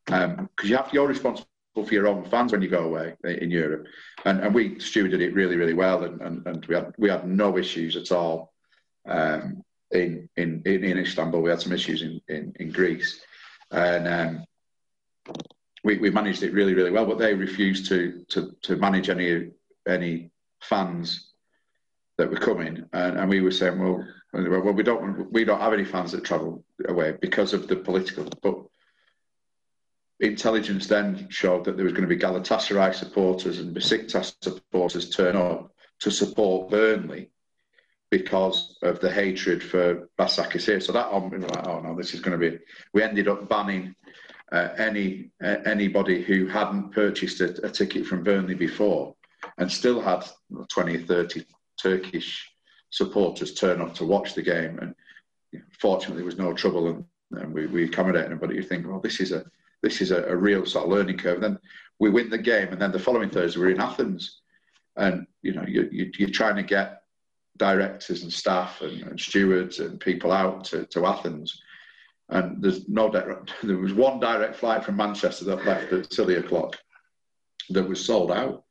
because 0.05 0.39
um, 0.39 0.49
you 0.65 0.77
have 0.77 0.91
you're 0.93 1.07
responsible 1.07 1.49
for 1.85 1.95
your 1.95 2.09
own 2.09 2.25
fans 2.25 2.53
when 2.53 2.63
you 2.63 2.69
go 2.69 2.85
away 2.85 3.15
in 3.25 3.51
Europe. 3.51 3.87
And, 4.25 4.41
and 4.41 4.55
we 4.55 4.77
stewarded 4.77 5.21
it 5.21 5.35
really, 5.35 5.57
really 5.57 5.75
well, 5.75 6.05
and, 6.05 6.21
and, 6.21 6.47
and 6.47 6.67
we 6.67 6.75
had 6.75 6.95
we 6.99 7.09
had 7.09 7.27
no 7.27 7.57
issues 7.57 7.97
at 7.97 8.13
all 8.13 8.53
um, 9.09 9.63
in, 9.91 10.29
in 10.37 10.63
in 10.65 10.99
Istanbul. 10.99 11.43
We 11.43 11.51
had 11.51 11.61
some 11.61 11.73
issues 11.73 12.03
in 12.03 12.21
in, 12.29 12.53
in 12.59 12.71
Greece, 12.71 13.21
and 13.71 14.09
um, 14.09 14.45
we, 15.85 15.99
we 15.99 16.11
managed 16.11 16.43
it 16.43 16.53
really, 16.53 16.75
really 16.75 16.91
well. 16.91 17.07
But 17.07 17.19
they 17.19 17.35
refused 17.35 17.87
to 17.89 18.25
to 18.29 18.55
to 18.63 18.77
manage 18.77 19.09
any 19.09 19.51
any 19.87 20.31
fans 20.61 21.33
that 22.17 22.31
were 22.31 22.37
coming, 22.37 22.85
and, 22.93 23.19
and 23.19 23.31
we 23.31 23.41
were 23.41 23.53
saying, 23.53 23.79
well, 23.79 24.05
well, 24.33 24.73
we 24.73 24.83
don't 24.83 25.33
we 25.33 25.45
don't 25.45 25.61
have 25.61 25.73
any 25.73 25.85
fans 25.85 26.13
that 26.13 26.25
travel 26.25 26.65
away 26.89 27.17
because 27.21 27.53
of 27.55 27.69
the 27.69 27.77
political, 27.77 28.29
but 28.43 28.57
intelligence 30.21 30.87
then 30.87 31.27
showed 31.31 31.65
that 31.65 31.77
there 31.77 31.85
was 31.85 31.93
going 31.93 32.09
to 32.09 32.15
be 32.15 32.21
Galatasaray 32.21 32.95
supporters 32.95 33.61
and 33.61 33.75
Besiktas 33.77 34.35
supporters 34.43 35.11
turn 35.11 35.37
up 35.37 35.73
to 36.01 36.11
support 36.11 36.71
Burnley 36.71 37.31
because 38.11 38.79
of 38.83 39.01
the 39.01 39.11
hatred 39.11 39.63
for 39.63 40.09
Başakşehir. 40.19 40.83
So 40.83 40.93
that, 40.93 41.13
um, 41.13 41.31
like, 41.31 41.67
oh 41.67 41.81
no, 41.81 41.95
this 41.95 42.15
is 42.15 42.21
going 42.21 42.39
to 42.39 42.51
be. 42.51 42.59
We 42.93 43.03
ended 43.03 43.29
up 43.29 43.49
banning 43.49 43.95
uh, 44.51 44.69
any 44.79 45.31
uh, 45.43 45.57
anybody 45.67 46.23
who 46.23 46.47
hadn't 46.47 46.93
purchased 46.93 47.41
a, 47.41 47.67
a, 47.67 47.71
ticket 47.71 48.07
from 48.07 48.25
Burnley 48.25 48.55
before, 48.55 49.15
and 49.59 49.71
still 49.71 50.01
had 50.01 50.25
20 50.69 50.97
or 50.97 51.01
30 51.01 51.45
Turkish 51.81 52.51
supporters 52.91 53.55
turn 53.55 53.83
up 53.83 53.95
to 53.95 54.07
watch 54.07 54.35
the 54.35 54.43
game. 54.43 54.79
And 54.81 54.95
you 55.53 55.59
know, 55.59 55.65
fortunately, 55.79 56.17
there 56.17 56.25
was 56.25 56.39
no 56.39 56.55
trouble, 56.55 56.89
and, 56.89 57.05
and 57.33 57.53
we, 57.53 57.67
we 57.67 57.85
accommodated 57.85 58.31
them. 58.31 58.39
But 58.39 58.55
you 58.55 58.63
think, 58.63 58.87
well, 58.87 59.01
this 59.01 59.21
is 59.21 59.33
a 59.33 59.45
this 59.83 60.01
is 60.01 60.11
a, 60.11 60.25
a 60.25 60.37
real 60.37 60.67
sort 60.67 60.85
of 60.85 60.91
learning 60.91 61.19
curve. 61.19 61.43
And 61.43 61.45
then 61.45 61.59
we 61.99 62.11
win 62.11 62.31
the 62.31 62.39
game, 62.39 62.69
and 62.69 62.81
then 62.81 62.93
the 62.93 62.99
following 62.99 63.31
Thursday 63.31 63.59
we're 63.61 63.71
in 63.71 63.81
Athens, 63.81 64.41
and 64.97 65.27
you 65.43 65.55
know 65.55 65.65
you, 65.67 65.89
you, 65.91 66.11
you're 66.19 66.31
trying 66.31 66.57
to 66.57 66.63
get 66.63 67.03
directors 67.59 68.23
and 68.23 68.33
staff 68.33 68.81
and, 68.81 69.03
and 69.03 69.21
stewards 69.21 69.81
and 69.81 70.01
people 70.01 70.33
out 70.33 70.65
to, 70.65 70.87
to 70.87 71.07
Athens. 71.07 71.61
And 72.31 72.63
there's 72.63 72.89
no 72.89 73.11
direct, 73.11 73.53
there 73.63 73.77
was 73.77 73.93
one 73.93 74.21
direct 74.21 74.57
flight 74.57 74.85
from 74.85 74.97
Manchester 74.97 75.45
that 75.47 75.67
left 75.67 75.93
at 75.93 76.13
silly 76.13 76.37
o'clock 76.37 76.79
that 77.71 77.89
was 77.89 78.05
sold 78.05 78.31
out. 78.31 78.65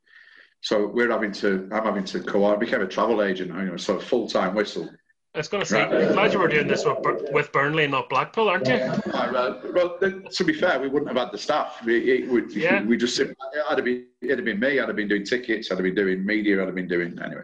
So 0.60 0.88
we're 0.88 1.10
having 1.10 1.32
to, 1.32 1.68
I'm 1.70 1.84
having 1.84 2.04
to 2.04 2.20
co 2.20 2.44
I 2.46 2.56
became 2.56 2.80
a 2.80 2.88
travel 2.88 3.22
agent, 3.22 3.54
you 3.54 3.64
know, 3.66 3.76
sort 3.76 4.02
of 4.02 4.08
full 4.08 4.28
time 4.28 4.54
whistle 4.54 4.88
I 5.34 5.38
was 5.38 5.48
going 5.48 5.62
to 5.62 5.68
say, 5.68 5.82
right. 5.82 6.12
glad 6.12 6.32
you 6.32 6.38
were 6.38 6.48
doing 6.48 6.66
this 6.66 6.84
with, 6.84 6.98
with 7.32 7.52
Burnley 7.52 7.84
and 7.84 7.92
not 7.92 8.08
Blackpool, 8.08 8.48
aren't 8.48 8.66
you? 8.66 8.78
Well, 9.12 9.98
to 10.00 10.44
be 10.44 10.54
fair, 10.54 10.80
we 10.80 10.88
wouldn't 10.88 11.08
have 11.08 11.18
had 11.18 11.32
the 11.32 11.38
staff. 11.38 11.84
We, 11.84 12.26
would, 12.26 12.50
yeah. 12.52 12.82
we 12.82 12.96
just 12.96 13.20
it'd 13.20 13.36
have 13.54 13.84
been 13.84 14.06
it'd 14.22 14.38
have 14.38 14.44
been 14.44 14.58
me. 14.58 14.80
I'd 14.80 14.88
have 14.88 14.96
been 14.96 15.06
doing 15.06 15.24
tickets. 15.24 15.70
I'd 15.70 15.74
have 15.74 15.84
been 15.84 15.94
doing 15.94 16.24
media. 16.24 16.60
I'd 16.60 16.66
have 16.66 16.74
been 16.74 16.88
doing 16.88 17.18
anyway. 17.22 17.42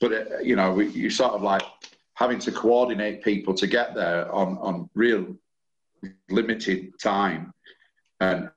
But 0.00 0.12
uh, 0.12 0.38
you 0.38 0.54
know, 0.54 0.72
we, 0.72 0.88
you 0.88 1.10
sort 1.10 1.32
of 1.32 1.42
like 1.42 1.62
having 2.14 2.38
to 2.38 2.52
coordinate 2.52 3.24
people 3.24 3.54
to 3.54 3.66
get 3.66 3.94
there 3.94 4.32
on 4.32 4.56
on 4.58 4.88
real 4.94 5.36
limited 6.30 6.92
time, 7.02 7.52
and 8.20 8.50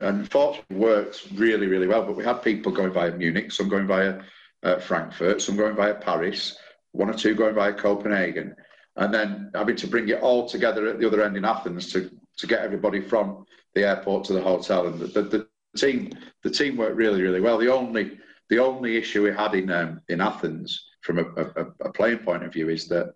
and 0.00 0.30
fortunately 0.30 0.76
worked 0.76 1.28
really 1.34 1.68
really 1.68 1.86
well. 1.86 2.02
But 2.02 2.16
we 2.16 2.24
had 2.24 2.42
people 2.42 2.72
going 2.72 2.92
via 2.92 3.12
Munich, 3.12 3.52
some 3.52 3.68
going 3.68 3.86
via 3.86 4.22
uh, 4.64 4.80
Frankfurt, 4.80 5.40
some 5.40 5.56
going 5.56 5.76
via 5.76 5.94
Paris 5.94 6.58
one 6.96 7.10
or 7.10 7.14
two 7.14 7.34
going 7.34 7.54
by 7.54 7.72
Copenhagen, 7.72 8.56
and 8.96 9.12
then 9.12 9.50
having 9.54 9.76
to 9.76 9.86
bring 9.86 10.08
it 10.08 10.20
all 10.20 10.48
together 10.48 10.88
at 10.88 10.98
the 10.98 11.06
other 11.06 11.22
end 11.22 11.36
in 11.36 11.44
Athens 11.44 11.92
to, 11.92 12.10
to 12.38 12.46
get 12.46 12.60
everybody 12.60 13.00
from 13.00 13.44
the 13.74 13.84
airport 13.84 14.24
to 14.24 14.32
the 14.32 14.42
hotel. 14.42 14.86
And 14.86 14.98
the, 14.98 15.06
the, 15.06 15.22
the 15.22 15.48
team 15.76 16.10
the 16.42 16.50
team 16.50 16.76
worked 16.76 16.96
really 16.96 17.22
really 17.22 17.40
well. 17.40 17.58
The 17.58 17.72
only 17.72 18.18
the 18.48 18.58
only 18.58 18.96
issue 18.96 19.22
we 19.22 19.32
had 19.32 19.54
in 19.54 19.70
um, 19.70 20.00
in 20.08 20.20
Athens 20.20 20.86
from 21.02 21.18
a, 21.18 21.22
a, 21.22 21.66
a, 21.82 21.92
playing 21.92 22.18
point 22.18 22.42
of 22.42 22.52
view 22.52 22.68
is 22.68 22.88
that 22.88 23.14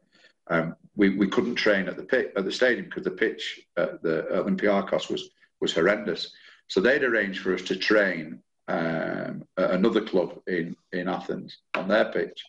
um, 0.49 0.77
we, 0.95 1.17
we 1.17 1.27
couldn't 1.27 1.57
train 1.57 1.89
at 1.89 1.97
the 1.97 2.05
pit 2.05 2.33
at 2.37 2.45
the 2.45 2.53
stadium 2.53 2.85
because 2.85 3.05
the 3.05 3.11
pitch 3.11 3.61
at 3.77 4.01
the 4.03 4.27
Olympiakos 4.33 5.11
was 5.11 5.31
was 5.61 5.73
horrendous. 5.73 6.33
So 6.69 6.81
they'd 6.81 7.03
arranged 7.03 7.41
for 7.41 7.55
us 7.55 7.63
to 7.63 7.77
train 7.77 8.41
um, 8.69 9.45
at 9.57 9.71
another 9.71 10.03
club 10.03 10.41
in 10.47 10.77
in 10.93 11.09
Athens 11.09 11.59
on 11.75 11.89
their 11.89 12.07
pitch. 12.13 12.43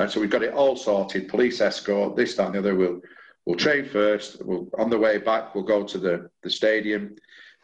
And 0.00 0.10
so 0.10 0.18
we've 0.18 0.30
got 0.30 0.42
it 0.42 0.54
all 0.54 0.76
sorted, 0.76 1.28
police 1.28 1.60
escort, 1.60 2.16
this, 2.16 2.34
that, 2.34 2.46
and 2.46 2.54
the 2.54 2.60
other. 2.60 2.74
We'll, 2.74 3.02
we'll 3.44 3.56
train 3.56 3.84
first. 3.84 4.42
We'll, 4.42 4.66
on 4.78 4.88
the 4.88 4.96
way 4.96 5.18
back, 5.18 5.54
we'll 5.54 5.64
go 5.64 5.84
to 5.84 5.98
the, 5.98 6.30
the 6.42 6.48
stadium. 6.48 7.16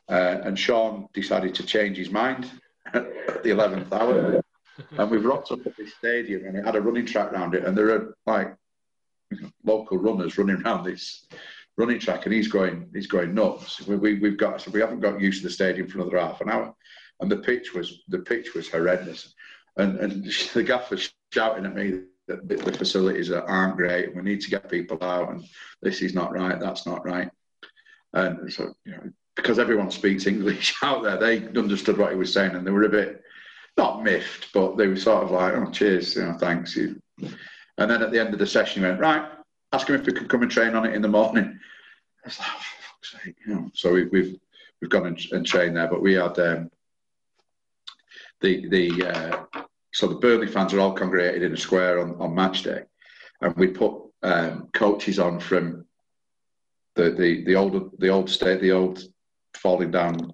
Uh, 0.06 0.40
and 0.44 0.58
Sean 0.58 1.08
decided 1.14 1.54
to 1.54 1.64
change 1.64 1.96
his 1.96 2.10
mind 2.10 2.50
at 2.92 3.42
the 3.42 3.48
11th 3.48 3.90
hour. 3.90 4.42
and 4.98 5.10
we've 5.10 5.24
rocked 5.24 5.50
up 5.50 5.66
at 5.66 5.78
this 5.78 5.94
stadium 5.94 6.44
and 6.44 6.58
it 6.58 6.64
had 6.66 6.76
a 6.76 6.80
running 6.80 7.06
track 7.06 7.32
around 7.32 7.54
it. 7.54 7.64
And 7.64 7.76
there 7.76 7.90
are 7.90 8.14
like 8.26 8.54
local 9.64 9.96
runners 9.96 10.36
running 10.36 10.60
around 10.62 10.84
this 10.84 11.26
running 11.78 11.98
track 11.98 12.26
and 12.26 12.34
he's 12.34 12.48
going 12.48 12.88
he's 12.92 13.06
going 13.06 13.34
nuts. 13.34 13.86
We, 13.86 13.96
we, 13.96 14.18
we've 14.18 14.36
got 14.36 14.60
so 14.60 14.70
we 14.70 14.80
haven't 14.80 15.00
got 15.00 15.20
used 15.20 15.40
to 15.40 15.48
the 15.48 15.52
stadium 15.52 15.88
for 15.88 16.00
another 16.00 16.18
half 16.18 16.42
an 16.42 16.50
hour. 16.50 16.74
And 17.20 17.32
the 17.32 17.38
pitch 17.38 17.72
was 17.72 18.02
the 18.08 18.18
pitch 18.18 18.54
was 18.54 18.68
horrendous. 18.68 19.34
And, 19.78 19.98
and 20.00 20.24
the 20.52 20.62
gaffer 20.62 20.98
shouting 21.32 21.64
at 21.64 21.74
me 21.74 22.02
the, 22.26 22.36
the 22.36 22.72
facilities 22.72 23.30
aren't 23.30 23.76
great. 23.76 24.14
We 24.14 24.22
need 24.22 24.40
to 24.42 24.50
get 24.50 24.70
people 24.70 24.98
out, 25.02 25.30
and 25.30 25.44
this 25.82 26.02
is 26.02 26.14
not 26.14 26.32
right. 26.32 26.58
That's 26.58 26.86
not 26.86 27.04
right. 27.04 27.30
And 28.12 28.52
so, 28.52 28.74
you 28.84 28.92
know, 28.92 29.10
because 29.34 29.58
everyone 29.58 29.90
speaks 29.90 30.26
English 30.26 30.74
out 30.82 31.02
there, 31.02 31.18
they 31.18 31.46
understood 31.58 31.98
what 31.98 32.10
he 32.10 32.16
was 32.16 32.32
saying, 32.32 32.54
and 32.54 32.66
they 32.66 32.70
were 32.70 32.84
a 32.84 32.88
bit 32.88 33.22
not 33.76 34.02
miffed, 34.02 34.52
but 34.54 34.76
they 34.76 34.88
were 34.88 34.96
sort 34.96 35.22
of 35.22 35.30
like, 35.30 35.54
"Oh, 35.54 35.70
cheers, 35.70 36.16
you 36.16 36.22
know, 36.22 36.36
thanks 36.38 36.74
you." 36.74 37.00
And 37.78 37.90
then 37.90 38.02
at 38.02 38.10
the 38.10 38.18
end 38.18 38.32
of 38.32 38.38
the 38.38 38.46
session, 38.46 38.82
he 38.82 38.88
went, 38.88 39.00
"Right, 39.00 39.30
ask 39.72 39.88
him 39.88 39.96
if 39.96 40.06
we 40.06 40.12
could 40.12 40.28
come 40.28 40.42
and 40.42 40.50
train 40.50 40.74
on 40.74 40.86
it 40.86 40.94
in 40.94 41.02
the 41.02 41.08
morning." 41.08 41.60
I 42.24 42.28
was 42.28 42.38
like, 42.38 42.48
oh, 42.48 42.58
"For 42.58 42.82
fuck's 42.82 43.24
sake!" 43.24 43.36
You 43.46 43.54
know, 43.54 43.70
so 43.74 43.92
we, 43.92 44.00
have 44.00 44.12
we've, 44.12 44.40
we've 44.80 44.90
gone 44.90 45.06
and, 45.06 45.20
and, 45.32 45.46
trained 45.46 45.76
there, 45.76 45.88
but 45.88 46.00
we 46.00 46.14
had 46.14 46.38
um, 46.38 46.70
the 48.40 48.66
the 48.68 49.06
uh, 49.06 49.64
so 49.96 50.06
the 50.06 50.16
Burnley 50.16 50.46
fans 50.46 50.74
are 50.74 50.80
all 50.80 50.92
congregated 50.92 51.42
in 51.42 51.54
a 51.54 51.56
square 51.56 52.00
on, 52.00 52.20
on 52.20 52.34
match 52.34 52.64
day, 52.64 52.82
and 53.40 53.56
we 53.56 53.68
put 53.68 53.94
um, 54.22 54.68
coaches 54.74 55.18
on 55.18 55.40
from 55.40 55.86
the 56.96 57.12
the 57.12 57.44
the 57.44 57.56
old 57.56 57.98
the 57.98 58.10
old 58.10 58.28
state 58.28 58.60
the 58.60 58.72
old 58.72 59.02
falling 59.54 59.90
down 59.90 60.32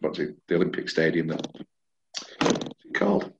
what's 0.00 0.18
it 0.18 0.36
the 0.46 0.56
Olympic 0.56 0.90
Stadium 0.90 1.28
that 1.28 1.46
called? 2.92 3.32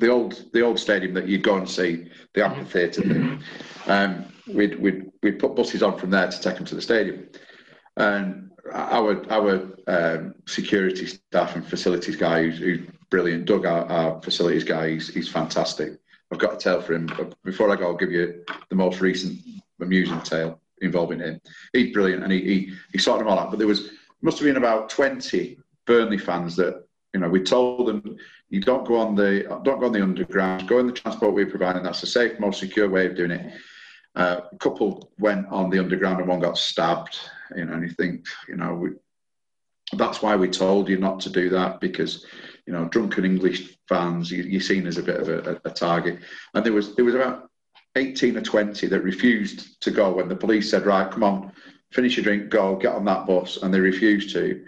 The 0.00 0.08
old 0.08 0.44
the 0.52 0.62
old 0.62 0.80
stadium 0.80 1.14
that 1.14 1.28
you'd 1.28 1.44
go 1.44 1.56
and 1.56 1.70
see 1.70 2.10
the 2.32 2.44
amphitheatre. 2.44 3.02
Thing. 3.02 3.44
Um, 3.86 4.24
we'd 4.48 4.76
we'd 4.80 5.12
we'd 5.22 5.38
put 5.38 5.54
buses 5.54 5.84
on 5.84 6.00
from 6.00 6.10
there 6.10 6.28
to 6.28 6.40
take 6.40 6.56
them 6.56 6.64
to 6.64 6.74
the 6.74 6.82
stadium, 6.82 7.28
and 7.96 8.50
our 8.72 9.24
our 9.30 9.70
um, 9.86 10.34
security 10.48 11.06
staff 11.06 11.54
and 11.54 11.64
facilities 11.64 12.16
guy 12.16 12.42
who's, 12.42 12.58
who's 12.58 12.88
brilliant, 13.14 13.44
Doug, 13.44 13.64
our, 13.64 13.86
our 13.86 14.20
facilities 14.22 14.64
guy, 14.64 14.90
he's, 14.90 15.14
he's 15.14 15.28
fantastic. 15.28 16.00
I've 16.32 16.40
got 16.40 16.54
a 16.54 16.56
tale 16.56 16.80
for 16.80 16.94
him. 16.94 17.06
But 17.06 17.40
before 17.44 17.70
I 17.70 17.76
go, 17.76 17.86
I'll 17.86 17.96
give 17.96 18.10
you 18.10 18.44
the 18.68 18.74
most 18.74 19.00
recent 19.00 19.38
amusing 19.80 20.20
tale 20.22 20.60
involving 20.82 21.20
him. 21.20 21.40
He's 21.72 21.92
brilliant, 21.92 22.24
and 22.24 22.32
he 22.32 22.40
he, 22.40 22.72
he 22.90 22.98
sorted 22.98 23.24
them 23.24 23.32
all 23.32 23.38
out. 23.38 23.50
But 23.50 23.60
there 23.60 23.68
was 23.68 23.90
must 24.20 24.38
have 24.38 24.46
been 24.46 24.56
about 24.56 24.88
twenty 24.88 25.58
Burnley 25.86 26.18
fans 26.18 26.56
that 26.56 26.88
you 27.12 27.20
know 27.20 27.28
we 27.28 27.40
told 27.40 27.86
them 27.86 28.16
you 28.48 28.60
don't 28.60 28.84
go 28.84 28.96
on 28.96 29.14
the 29.14 29.44
don't 29.62 29.78
go 29.78 29.86
on 29.86 29.92
the 29.92 30.02
underground, 30.02 30.66
go 30.66 30.80
in 30.80 30.88
the 30.88 30.92
transport 30.92 31.34
we're 31.34 31.46
providing. 31.46 31.84
That's 31.84 32.00
the 32.00 32.08
safe, 32.08 32.40
most 32.40 32.58
secure 32.58 32.90
way 32.90 33.06
of 33.06 33.14
doing 33.14 33.30
it. 33.30 33.54
Uh, 34.16 34.40
a 34.50 34.56
couple 34.56 35.12
went 35.20 35.46
on 35.50 35.70
the 35.70 35.78
underground 35.78 36.18
and 36.18 36.28
one 36.28 36.40
got 36.40 36.58
stabbed. 36.58 37.16
You 37.54 37.66
know, 37.66 37.74
and 37.74 37.84
you 37.84 37.90
think, 37.90 38.26
you 38.48 38.56
know, 38.56 38.74
we, 38.74 38.90
that's 39.92 40.20
why 40.20 40.34
we 40.34 40.48
told 40.48 40.88
you 40.88 40.98
not 40.98 41.20
to 41.20 41.30
do 41.30 41.48
that 41.50 41.78
because, 41.78 42.26
you 42.66 42.72
know, 42.72 42.86
drunken 42.86 43.24
English 43.24 43.76
fans, 43.88 44.30
you, 44.30 44.56
are 44.56 44.60
seen 44.60 44.86
as 44.86 44.98
a 44.98 45.02
bit 45.02 45.20
of 45.20 45.28
a, 45.28 45.60
a, 45.64 45.70
target. 45.70 46.20
And 46.54 46.64
there 46.64 46.72
was 46.72 46.94
there 46.96 47.04
was 47.04 47.14
about 47.14 47.50
18 47.96 48.36
or 48.36 48.42
20 48.42 48.86
that 48.86 49.02
refused 49.02 49.80
to 49.82 49.90
go 49.90 50.12
when 50.12 50.28
the 50.28 50.36
police 50.36 50.70
said, 50.70 50.86
right, 50.86 51.10
come 51.10 51.22
on, 51.22 51.52
finish 51.92 52.16
your 52.16 52.24
drink, 52.24 52.50
go, 52.50 52.76
get 52.76 52.94
on 52.94 53.04
that 53.04 53.26
bus, 53.26 53.58
and 53.62 53.72
they 53.72 53.80
refused 53.80 54.30
to. 54.34 54.64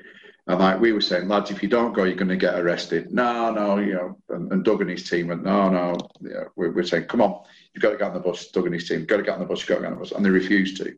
And 0.49 0.61
like 0.61 0.81
we 0.81 0.93
were 0.93 1.01
saying, 1.01 1.27
lads, 1.27 1.51
if 1.51 1.61
you 1.61 1.69
don't 1.69 1.93
go, 1.93 2.05
you're 2.05 2.15
going 2.15 2.29
to 2.29 2.37
get 2.37 2.59
arrested. 2.59 3.13
No, 3.13 3.51
no, 3.51 3.79
you 3.79 3.95
know. 3.95 4.19
And, 4.29 4.53
and 4.53 4.65
Doug 4.65 4.81
and 4.81 4.91
his 4.91 5.09
team 5.09 5.29
went, 5.29 5.43
no, 5.43 5.69
no. 5.69 5.97
Yeah, 6.21 6.45
we're, 6.55 6.71
we're, 6.71 6.85
saying, 6.85 7.07
come 7.07 7.21
on, 7.21 7.43
you've 7.75 7.83
got 7.83 7.91
to 7.91 7.97
get 7.97 8.09
on 8.09 8.15
the 8.15 8.21
bus. 8.21 8.49
Doug 8.53 8.67
and 8.67 8.75
his 8.75 8.89
team, 8.89 9.05
got 9.07 9.17
to 9.17 9.25
get 9.25 9.35
on 9.35 9.41
the 9.41 9.47
bus. 9.47 9.61
You've 9.61 9.69
got 9.71 9.77
to 9.77 9.81
get 9.81 9.89
on 9.89 9.95
the 9.95 10.01
bus, 10.01 10.13
and 10.13 10.25
they 10.25 10.31
refused 10.31 10.77
to. 10.77 10.97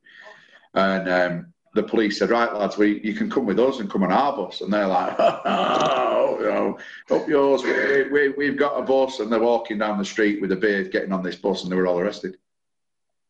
And 0.75 1.09
um, 1.09 1.53
the 1.79 1.89
police 1.89 2.19
said, 2.19 2.31
right, 2.31 2.53
lads, 2.53 2.77
we 2.77 3.01
you 3.03 3.15
can 3.15 3.31
come 3.31 3.47
with 3.47 3.61
us 3.61 3.79
and 3.79 3.89
come 3.89 4.03
on 4.03 4.11
our 4.11 4.37
bus. 4.37 4.61
And 4.61 4.73
they're 4.73 4.89
like, 4.89 5.15
oh, 5.19 6.37
you 6.41 6.47
know, 6.47 6.79
up 7.11 7.29
yours. 7.29 7.63
We, 7.63 8.11
we, 8.11 8.29
we've 8.31 8.59
got 8.59 8.79
a 8.79 8.83
bus, 8.83 9.21
and 9.21 9.31
they're 9.31 9.39
walking 9.39 9.79
down 9.79 9.97
the 9.97 10.05
street 10.05 10.41
with 10.41 10.51
a 10.51 10.57
beard, 10.57 10.91
getting 10.91 11.13
on 11.13 11.23
this 11.23 11.37
bus, 11.37 11.63
and 11.63 11.71
they 11.71 11.77
were 11.77 11.87
all 11.87 12.01
arrested. 12.01 12.37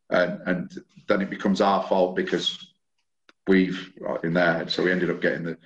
And 0.08 0.40
and 0.46 0.82
then 1.08 1.20
it 1.20 1.28
becomes 1.28 1.60
our 1.60 1.82
fault 1.82 2.16
because 2.16 2.72
we've 3.46 3.92
in 4.24 4.32
their 4.32 4.54
head. 4.54 4.70
So 4.70 4.82
we 4.82 4.92
ended 4.92 5.10
up 5.10 5.20
getting 5.20 5.44
the 5.44 5.58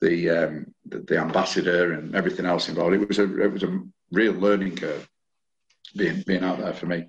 the, 0.00 0.30
um, 0.30 0.74
the, 0.86 1.00
the 1.00 1.18
ambassador 1.18 1.92
and 1.92 2.14
everything 2.14 2.46
else 2.46 2.68
involved. 2.68 2.94
It 2.94 3.06
was 3.08 3.18
a 3.18 3.42
it 3.42 3.52
was 3.52 3.64
a 3.64 3.80
real 4.12 4.34
learning 4.34 4.76
curve 4.76 5.08
being 5.96 6.22
being 6.26 6.44
out 6.44 6.58
there 6.58 6.72
for 6.72 6.86
me, 6.86 7.06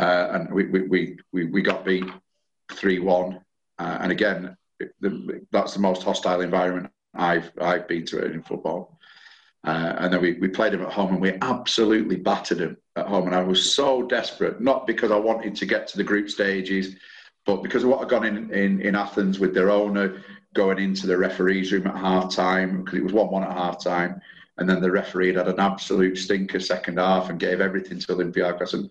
uh, 0.00 0.28
and 0.32 0.52
we, 0.52 0.64
we 0.64 1.16
we 1.30 1.44
we 1.44 1.62
got 1.62 1.84
beat 1.84 2.04
three 2.72 2.98
one, 2.98 3.40
uh, 3.78 3.98
and 4.00 4.12
again 4.12 4.56
the, 5.00 5.42
that's 5.52 5.74
the 5.74 5.80
most 5.80 6.02
hostile 6.02 6.40
environment 6.40 6.90
I've 7.14 7.50
I've 7.60 7.88
been 7.88 8.04
to 8.06 8.24
in 8.24 8.42
football. 8.42 8.98
Uh, 9.64 9.96
and 9.98 10.12
then 10.12 10.22
we, 10.22 10.34
we 10.34 10.46
played 10.46 10.72
them 10.72 10.82
at 10.82 10.92
home 10.92 11.12
and 11.12 11.20
we 11.20 11.36
absolutely 11.42 12.14
battered 12.14 12.58
them 12.58 12.76
at 12.94 13.06
home. 13.06 13.26
And 13.26 13.34
I 13.34 13.42
was 13.42 13.74
so 13.74 14.02
desperate, 14.02 14.60
not 14.60 14.86
because 14.86 15.10
I 15.10 15.16
wanted 15.16 15.56
to 15.56 15.66
get 15.66 15.88
to 15.88 15.96
the 15.96 16.04
group 16.04 16.30
stages, 16.30 16.94
but 17.44 17.64
because 17.64 17.82
of 17.82 17.88
what 17.90 17.98
had 17.98 18.08
gone 18.08 18.24
in, 18.24 18.52
in, 18.52 18.80
in 18.80 18.94
Athens 18.94 19.40
with 19.40 19.54
their 19.54 19.70
owner 19.70 20.22
going 20.54 20.78
into 20.78 21.08
the 21.08 21.16
referee's 21.16 21.72
room 21.72 21.88
at 21.88 21.96
half 21.96 22.32
time 22.32 22.84
because 22.84 22.98
it 22.98 23.02
was 23.02 23.12
1 23.12 23.28
1 23.28 23.42
at 23.42 23.52
half 23.52 23.82
time. 23.82 24.20
And 24.58 24.68
then 24.68 24.80
the 24.80 24.90
referee 24.90 25.34
had 25.34 25.48
an 25.48 25.58
absolute 25.58 26.16
stinker 26.16 26.60
second 26.60 26.98
half 26.98 27.28
and 27.28 27.38
gave 27.38 27.60
everything 27.60 27.98
to 27.98 28.14
Olympiacos. 28.14 28.72
And 28.72 28.88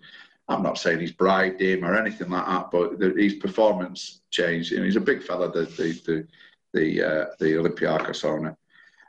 I'm 0.48 0.62
not 0.62 0.78
saying 0.78 1.00
he's 1.00 1.12
bribed 1.12 1.60
him 1.60 1.84
or 1.84 1.96
anything 1.96 2.30
like 2.30 2.46
that, 2.46 2.70
but 2.70 2.98
the, 2.98 3.10
his 3.16 3.34
performance 3.34 4.20
changed. 4.30 4.70
You 4.70 4.78
know, 4.78 4.84
he's 4.84 4.96
a 4.96 5.00
big 5.00 5.22
fella, 5.22 5.50
the 5.50 5.62
the 5.62 5.92
the 6.06 6.26
the, 6.72 7.02
uh, 7.02 7.26
the 7.38 7.54
Olympiacos 7.54 8.24
owner. 8.24 8.56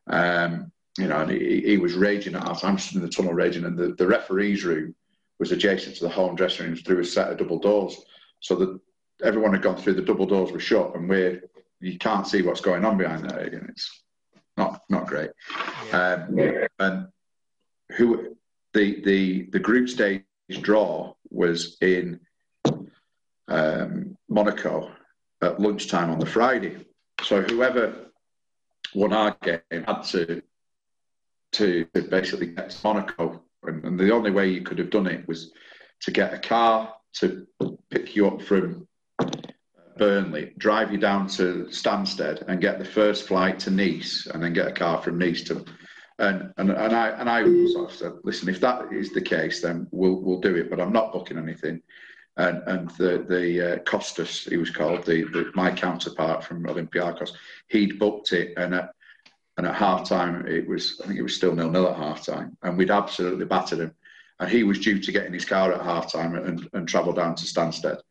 Um, 0.07 0.71
you 0.97 1.07
know, 1.07 1.19
and 1.19 1.31
he, 1.31 1.61
he 1.61 1.77
was 1.77 1.95
raging 1.95 2.35
at 2.35 2.47
us. 2.47 2.63
I'm 2.63 2.77
stood 2.77 2.97
in 2.97 3.01
the 3.01 3.09
tunnel 3.09 3.33
raging, 3.33 3.65
and 3.65 3.77
the, 3.77 3.89
the 3.89 4.07
referee's 4.07 4.63
room 4.63 4.95
was 5.37 5.51
adjacent 5.51 5.97
to 5.97 6.03
the 6.03 6.09
home 6.09 6.35
dressing 6.35 6.65
room 6.65 6.75
through 6.75 7.01
a 7.01 7.05
set 7.05 7.29
of 7.29 7.37
double 7.37 7.59
doors. 7.59 7.97
So 8.39 8.55
that 8.55 8.79
everyone 9.23 9.53
had 9.53 9.61
gone 9.61 9.77
through, 9.77 9.93
the 9.93 10.01
double 10.01 10.25
doors 10.25 10.51
were 10.51 10.59
shut, 10.59 10.95
and 10.95 11.09
we're 11.09 11.43
you 11.79 11.97
can't 11.99 12.27
see 12.27 12.41
what's 12.41 12.61
going 12.61 12.85
on 12.85 12.97
behind 12.97 13.29
there. 13.29 13.39
And 13.39 13.69
it's 13.69 14.03
not 14.55 14.81
not 14.89 15.07
great. 15.07 15.29
Yeah. 15.91 16.25
Um, 16.29 16.67
and 16.79 17.07
who 17.91 18.35
the 18.73 19.01
the 19.03 19.43
the 19.51 19.59
group 19.59 19.89
stage 19.89 20.23
draw 20.55 21.13
was 21.29 21.77
in 21.81 22.19
um, 23.47 24.17
Monaco 24.29 24.91
at 25.41 25.59
lunchtime 25.59 26.09
on 26.09 26.19
the 26.19 26.25
Friday. 26.25 26.85
So 27.21 27.41
whoever 27.41 28.11
won 28.93 29.13
our 29.13 29.35
game 29.41 29.83
had 29.85 30.01
to 30.03 30.41
to 31.53 31.85
basically 31.93 32.47
get 32.47 32.69
to 32.69 32.77
Monaco, 32.83 33.41
and, 33.63 33.83
and 33.85 33.99
the 33.99 34.11
only 34.11 34.31
way 34.31 34.49
you 34.49 34.61
could 34.61 34.77
have 34.77 34.89
done 34.89 35.07
it 35.07 35.27
was 35.27 35.51
to 36.01 36.11
get 36.11 36.33
a 36.33 36.39
car 36.39 36.93
to 37.13 37.47
pick 37.89 38.15
you 38.15 38.27
up 38.27 38.41
from 38.41 38.87
Burnley, 39.97 40.53
drive 40.57 40.91
you 40.91 40.97
down 40.97 41.27
to 41.29 41.67
Stansted 41.69 42.43
and 42.47 42.61
get 42.61 42.79
the 42.79 42.85
first 42.85 43.27
flight 43.27 43.59
to 43.59 43.71
Nice, 43.71 44.27
and 44.31 44.43
then 44.43 44.53
get 44.53 44.67
a 44.67 44.71
car 44.71 45.01
from 45.01 45.17
Nice 45.17 45.43
to. 45.43 45.65
And 46.19 46.53
and, 46.57 46.71
and 46.71 46.95
I 46.95 47.09
and 47.09 47.29
I 47.29 47.43
sort 47.71 47.91
of 47.91 47.95
said, 47.95 48.13
listen, 48.23 48.49
if 48.49 48.59
that 48.61 48.91
is 48.91 49.11
the 49.11 49.21
case, 49.21 49.61
then 49.61 49.87
we'll 49.91 50.19
we'll 50.21 50.39
do 50.39 50.55
it. 50.55 50.69
But 50.69 50.79
I'm 50.79 50.93
not 50.93 51.13
booking 51.13 51.37
anything. 51.37 51.81
And 52.37 52.61
and 52.67 52.89
the 52.91 53.25
the 53.27 53.73
uh, 53.73 53.77
Costas, 53.79 54.45
he 54.45 54.57
was 54.57 54.71
called 54.71 55.05
the, 55.05 55.23
the 55.23 55.51
my 55.53 55.71
counterpart 55.71 56.43
from 56.43 56.63
Olympiacos, 56.63 57.33
he'd 57.67 57.99
booked 57.99 58.31
it, 58.33 58.53
and 58.57 58.73
at 58.73 58.91
and 59.57 59.67
at 59.67 59.75
half 59.75 60.07
time 60.07 60.45
it 60.47 60.67
was 60.67 60.99
I 61.03 61.07
think 61.07 61.19
it 61.19 61.23
was 61.23 61.35
still 61.35 61.55
nil 61.55 61.69
nil 61.69 61.87
at 61.87 61.97
half 61.97 62.25
time, 62.25 62.57
and 62.63 62.77
we'd 62.77 62.91
absolutely 62.91 63.45
battered 63.45 63.79
him. 63.79 63.93
And 64.39 64.49
he 64.49 64.63
was 64.63 64.79
due 64.79 64.99
to 64.99 65.11
get 65.11 65.25
in 65.25 65.33
his 65.33 65.45
car 65.45 65.73
at 65.73 65.81
half 65.81 66.11
time 66.11 66.35
and, 66.35 66.69
and 66.73 66.87
travel 66.87 67.11
down 67.11 67.33
to 67.35 67.43
Stansted 67.43 68.01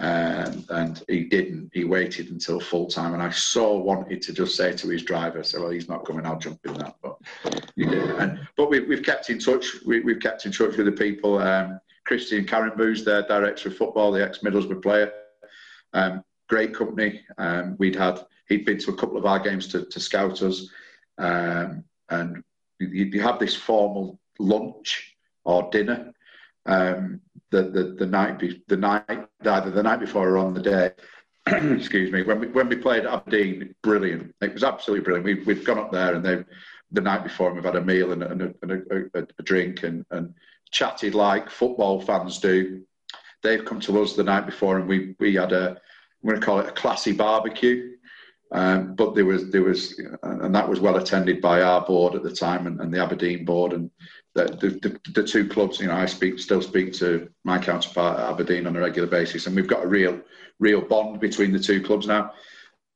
um, 0.00 0.64
and 0.70 1.04
he 1.08 1.24
didn't. 1.24 1.70
He 1.72 1.84
waited 1.84 2.30
until 2.30 2.58
full 2.58 2.86
time, 2.86 3.14
and 3.14 3.22
I 3.22 3.30
so 3.30 3.76
wanted 3.76 4.22
to 4.22 4.32
just 4.32 4.56
say 4.56 4.72
to 4.72 4.88
his 4.88 5.02
driver, 5.02 5.42
"So 5.44 5.62
well, 5.62 5.70
he's 5.70 5.88
not 5.88 6.04
coming. 6.04 6.26
I'll 6.26 6.38
jump 6.38 6.58
in 6.64 6.74
that." 6.74 6.96
But 7.00 7.18
he 7.76 7.86
did. 7.86 8.10
And 8.10 8.40
but 8.56 8.70
we've, 8.70 8.88
we've 8.88 9.04
kept 9.04 9.30
in 9.30 9.38
touch. 9.38 9.66
We, 9.86 10.02
have 10.12 10.20
kept 10.20 10.46
in 10.46 10.52
touch 10.52 10.76
with 10.76 10.86
the 10.86 10.92
people. 10.92 11.38
Um, 11.38 11.78
Christian 12.04 12.44
Karembeu's 12.44 13.04
their 13.04 13.22
director 13.22 13.68
of 13.68 13.76
football, 13.76 14.12
the 14.12 14.22
ex-Middlesbrough 14.22 14.82
player. 14.82 15.12
Um, 15.94 16.22
great 16.48 16.74
company. 16.74 17.22
Um, 17.38 17.76
we'd 17.78 17.94
had 17.96 18.20
he'd 18.48 18.66
been 18.66 18.78
to 18.78 18.90
a 18.90 18.96
couple 18.96 19.16
of 19.16 19.26
our 19.26 19.38
games 19.38 19.68
to, 19.68 19.84
to 19.86 20.00
scout 20.00 20.42
us, 20.42 20.68
um, 21.18 21.84
and 22.10 22.42
you, 22.80 22.88
you 22.88 23.20
have 23.22 23.38
this 23.38 23.54
formal 23.54 24.18
lunch 24.40 25.16
or 25.44 25.68
dinner 25.70 26.12
um, 26.66 27.20
the, 27.50 27.62
the, 27.62 27.96
the 27.98 28.06
night 28.06 28.38
be, 28.38 28.62
the 28.68 28.76
night 28.76 29.26
either 29.44 29.70
the 29.70 29.82
night 29.82 30.00
before 30.00 30.28
or 30.28 30.38
on 30.38 30.54
the 30.54 30.62
day. 30.62 30.90
excuse 31.46 32.10
me. 32.10 32.22
When 32.22 32.40
we 32.40 32.46
when 32.48 32.68
we 32.68 32.76
played 32.76 33.04
Aberdeen, 33.04 33.74
brilliant. 33.82 34.34
It 34.40 34.54
was 34.54 34.64
absolutely 34.64 35.04
brilliant. 35.04 35.26
We 35.26 35.44
we've 35.44 35.64
gone 35.64 35.78
up 35.78 35.92
there 35.92 36.14
and 36.14 36.24
they 36.24 36.44
the 36.90 37.00
night 37.00 37.22
before 37.22 37.48
and 37.48 37.56
we've 37.56 37.64
had 37.64 37.76
a 37.76 37.84
meal 37.84 38.12
and, 38.12 38.22
and, 38.22 38.42
a, 38.42 38.54
and 38.62 38.70
a, 38.70 39.18
a, 39.18 39.26
a, 39.38 39.42
drink 39.42 39.82
and, 39.82 40.06
and 40.10 40.32
chatted 40.70 41.14
like 41.14 41.50
football 41.50 42.00
fans 42.00 42.38
do. 42.38 42.82
They've 43.42 43.64
come 43.64 43.80
to 43.80 44.00
us 44.00 44.14
the 44.14 44.22
night 44.22 44.46
before 44.46 44.78
and 44.78 44.88
we 44.88 45.14
we 45.18 45.34
had 45.34 45.52
a 45.52 45.70
I'm 45.70 46.28
going 46.28 46.40
to 46.40 46.46
call 46.46 46.60
it 46.60 46.68
a 46.68 46.72
classy 46.72 47.12
barbecue. 47.12 47.90
Um, 48.52 48.94
but 48.94 49.14
there 49.14 49.26
was 49.26 49.50
there 49.50 49.64
was 49.64 50.00
and 50.22 50.54
that 50.54 50.68
was 50.68 50.80
well 50.80 50.96
attended 50.96 51.42
by 51.42 51.60
our 51.60 51.84
board 51.84 52.14
at 52.14 52.22
the 52.22 52.32
time 52.32 52.66
and, 52.66 52.80
and 52.80 52.92
the 52.92 53.02
Aberdeen 53.02 53.44
board 53.44 53.72
and 53.72 53.90
the, 54.34 54.78
the, 54.82 55.00
the, 55.12 55.22
two 55.22 55.48
clubs, 55.48 55.78
you 55.78 55.86
know, 55.86 55.94
I 55.94 56.06
speak 56.06 56.40
still 56.40 56.60
speak 56.60 56.92
to 56.94 57.30
my 57.44 57.58
counterpart 57.58 58.18
at 58.18 58.30
Aberdeen 58.30 58.66
on 58.66 58.74
a 58.74 58.80
regular 58.80 59.08
basis, 59.08 59.46
and 59.46 59.54
we've 59.54 59.68
got 59.68 59.84
a 59.84 59.88
real 59.88 60.20
real 60.58 60.80
bond 60.80 61.20
between 61.20 61.52
the 61.52 61.58
two 61.58 61.82
clubs 61.82 62.06
now. 62.06 62.32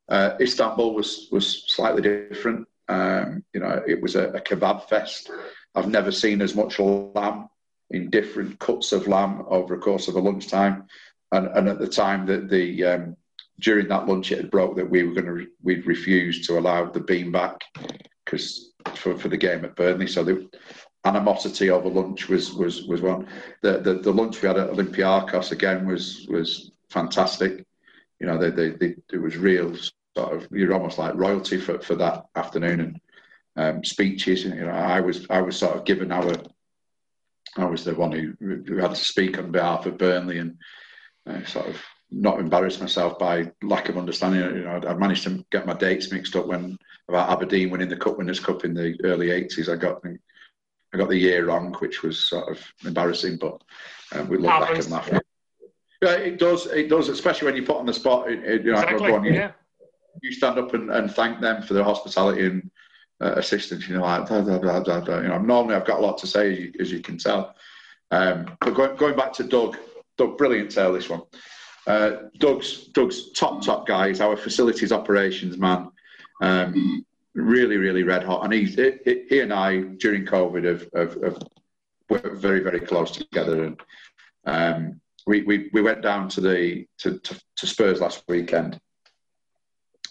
Uh, 0.09 0.35
Istanbul 0.41 0.95
was 0.95 1.29
was 1.31 1.65
slightly 1.69 2.03
different. 2.03 2.67
Um, 2.89 3.45
you 3.53 3.61
know, 3.61 3.83
it 3.87 4.01
was 4.01 4.17
a, 4.17 4.31
a, 4.31 4.41
kebab 4.41 4.89
fest. 4.89 5.31
I've 5.75 5.89
never 5.89 6.11
seen 6.11 6.41
as 6.41 6.55
much 6.55 6.79
lamb 6.79 7.49
in 7.91 8.11
different 8.11 8.59
cuts 8.59 8.93
of 8.93 9.07
lamb 9.07 9.45
over 9.49 9.75
a 9.75 9.79
course 9.79 10.09
of 10.09 10.17
a 10.17 10.21
lunchtime, 10.21 10.87
and, 11.31 11.47
and 11.49 11.69
at 11.69 11.79
the 11.79 11.89
time 11.89 12.27
that 12.27 12.49
the 12.49 12.85
um, 12.85 13.17
during 13.61 13.87
that 13.89 14.09
lunch 14.09 14.33
it 14.33 14.39
had 14.39 14.51
broke 14.51 14.77
that 14.77 14.91
we 14.91 15.05
were 15.05 15.15
going 15.15 15.27
to 15.27 15.33
re- 15.33 15.49
we'd 15.63 15.87
refused 15.87 16.45
to 16.47 16.59
allow 16.59 16.85
the 16.85 17.01
bean 17.01 17.31
back 17.31 17.61
because 18.25 18.73
for, 18.95 19.17
for 19.17 19.29
the 19.29 19.37
game 19.37 19.65
at 19.65 19.77
Burnley. 19.77 20.07
So 20.07 20.25
the 20.25 20.49
animosity 21.09 21.71
over 21.71 21.89
lunch 21.89 22.29
was 22.29 22.53
was 22.55 22.85
was 22.85 23.01
one. 23.03 23.27
The 23.63 23.79
the, 23.79 23.95
the 23.95 24.13
lunch 24.13 24.41
we 24.41 24.49
had 24.49 24.59
at 24.59 24.71
Olympiacos 24.71 25.53
again 25.53 25.87
was 25.87 26.27
was 26.29 26.71
fantastic. 26.91 27.65
You 28.21 28.27
know, 28.27 28.39
they, 28.39 28.51
they, 28.51 28.71
they, 28.71 28.97
it 29.13 29.23
was 29.23 29.37
real 29.37 29.77
sort 30.17 30.37
of 30.37 30.49
you're 30.51 30.75
almost 30.75 30.99
like 30.99 31.15
royalty 31.15 31.59
for, 31.59 31.79
for 31.79 31.95
that 31.97 32.27
afternoon 32.35 32.81
and 32.81 33.01
um, 33.57 33.85
speeches. 33.85 34.45
You 34.45 34.55
know, 34.55 34.71
I 34.71 35.01
was 35.01 35.27
I 35.31 35.41
was 35.41 35.57
sort 35.57 35.77
of 35.77 35.85
given 35.85 36.13
our 36.13 36.33
I 37.57 37.65
was 37.65 37.85
the 37.85 37.95
one 37.95 38.13
who, 38.13 38.35
who 38.41 38.77
had 38.77 38.91
to 38.91 38.97
speak 38.97 39.39
on 39.39 39.51
behalf 39.51 39.87
of 39.87 39.99
Burnley 39.99 40.39
and 40.39 40.59
uh, 41.27 41.45
sort 41.45 41.67
of 41.67 41.77
not 42.11 42.41
embarrass 42.41 42.81
myself 42.81 43.19
by 43.19 43.51
lack 43.63 43.89
of 43.89 43.99
understanding. 43.99 44.41
You 44.41 44.65
know, 44.65 44.81
I 44.87 44.95
managed 44.95 45.25
to 45.25 45.45
get 45.51 45.67
my 45.67 45.75
dates 45.75 46.13
mixed 46.13 46.37
up 46.37 46.47
when 46.47 46.79
about 47.09 47.31
Aberdeen 47.31 47.71
winning 47.71 47.89
the 47.89 47.97
Cup 47.97 48.19
Winners' 48.19 48.41
Cup 48.41 48.65
in 48.65 48.75
the 48.75 48.99
early 49.05 49.29
'80s. 49.29 49.73
I 49.73 49.77
got 49.77 50.03
I 50.93 50.97
got 50.97 51.09
the 51.09 51.17
year 51.17 51.47
wrong, 51.47 51.75
which 51.81 52.03
was 52.03 52.19
sort 52.29 52.51
of 52.51 52.73
embarrassing, 52.85 53.37
but 53.39 53.63
um, 54.13 54.29
we 54.29 54.39
look 54.39 54.47
back 54.47 54.75
and 54.75 54.91
laugh. 54.91 55.11
Yeah, 56.01 56.13
it 56.13 56.39
does. 56.39 56.67
It 56.67 56.89
does, 56.89 57.09
especially 57.09 57.47
when 57.47 57.57
you 57.57 57.65
put 57.65 57.77
on 57.77 57.87
the 57.87 57.93
spot. 57.93 58.31
It, 58.31 58.45
it, 58.45 58.65
you 58.65 58.73
know, 58.73 58.81
exactly. 58.81 59.13
on, 59.13 59.25
you, 59.25 59.33
yeah. 59.33 59.51
you 60.23 60.33
stand 60.33 60.59
up 60.59 60.73
and, 60.75 60.91
and 60.91 61.13
thank 61.13 61.41
them 61.41 61.63
for 61.63 61.75
their 61.75 61.85
hospitality 61.85 62.47
and 62.47 62.71
uh, 63.21 63.33
assistance. 63.33 63.89
You 63.89 63.97
know, 63.97 64.03
like 64.03 64.29
da, 64.29 64.41
da, 64.41 65.01
da. 65.01 65.21
You 65.21 65.29
know, 65.29 65.39
normally 65.39 65.75
I've 65.75 65.87
got 65.87 65.99
a 65.99 66.03
lot 66.03 66.19
to 66.19 66.27
say, 66.27 66.53
as 66.53 66.59
you, 66.59 66.73
as 66.81 66.93
you 66.93 67.01
can 67.01 67.19
tell. 67.19 67.55
Um, 68.11 68.57
but 68.61 68.75
going, 68.75 68.97
going 68.97 69.17
back 69.17 69.33
to 69.35 69.45
Doug, 69.45 69.77
Doug, 70.17 70.39
brilliant 70.39 70.71
tale 70.71 70.93
this 70.93 71.09
one. 71.09 71.23
Uh, 71.87 72.29
Doug's 72.39 72.87
Doug's 72.89 73.33
top 73.33 73.63
top 73.63 73.87
guy. 73.87 74.09
He's 74.09 74.21
our 74.21 74.37
facilities 74.37 74.93
operations 74.93 75.59
man. 75.59 75.91
Um, 76.41 77.05
really 77.43 77.77
really 77.77 78.03
red 78.03 78.25
hot, 78.25 78.45
and 78.45 78.53
he, 78.53 78.65
he 79.29 79.41
and 79.41 79.53
I 79.53 79.81
during 79.99 80.25
COVID 80.25 80.65
have, 80.65 80.89
have, 80.95 81.23
have 81.23 81.43
worked 82.09 82.37
very 82.37 82.61
very 82.61 82.81
close 82.81 83.11
together, 83.11 83.65
and 83.65 83.81
um, 84.45 85.01
we, 85.27 85.43
we 85.43 85.71
we 85.73 85.83
went 85.83 86.03
down 86.03 86.29
to 86.31 86.41
the 86.41 86.87
to, 86.99 87.19
to, 87.19 87.41
to 87.57 87.67
Spurs 87.67 88.01
last 88.01 88.25
weekend. 88.29 88.79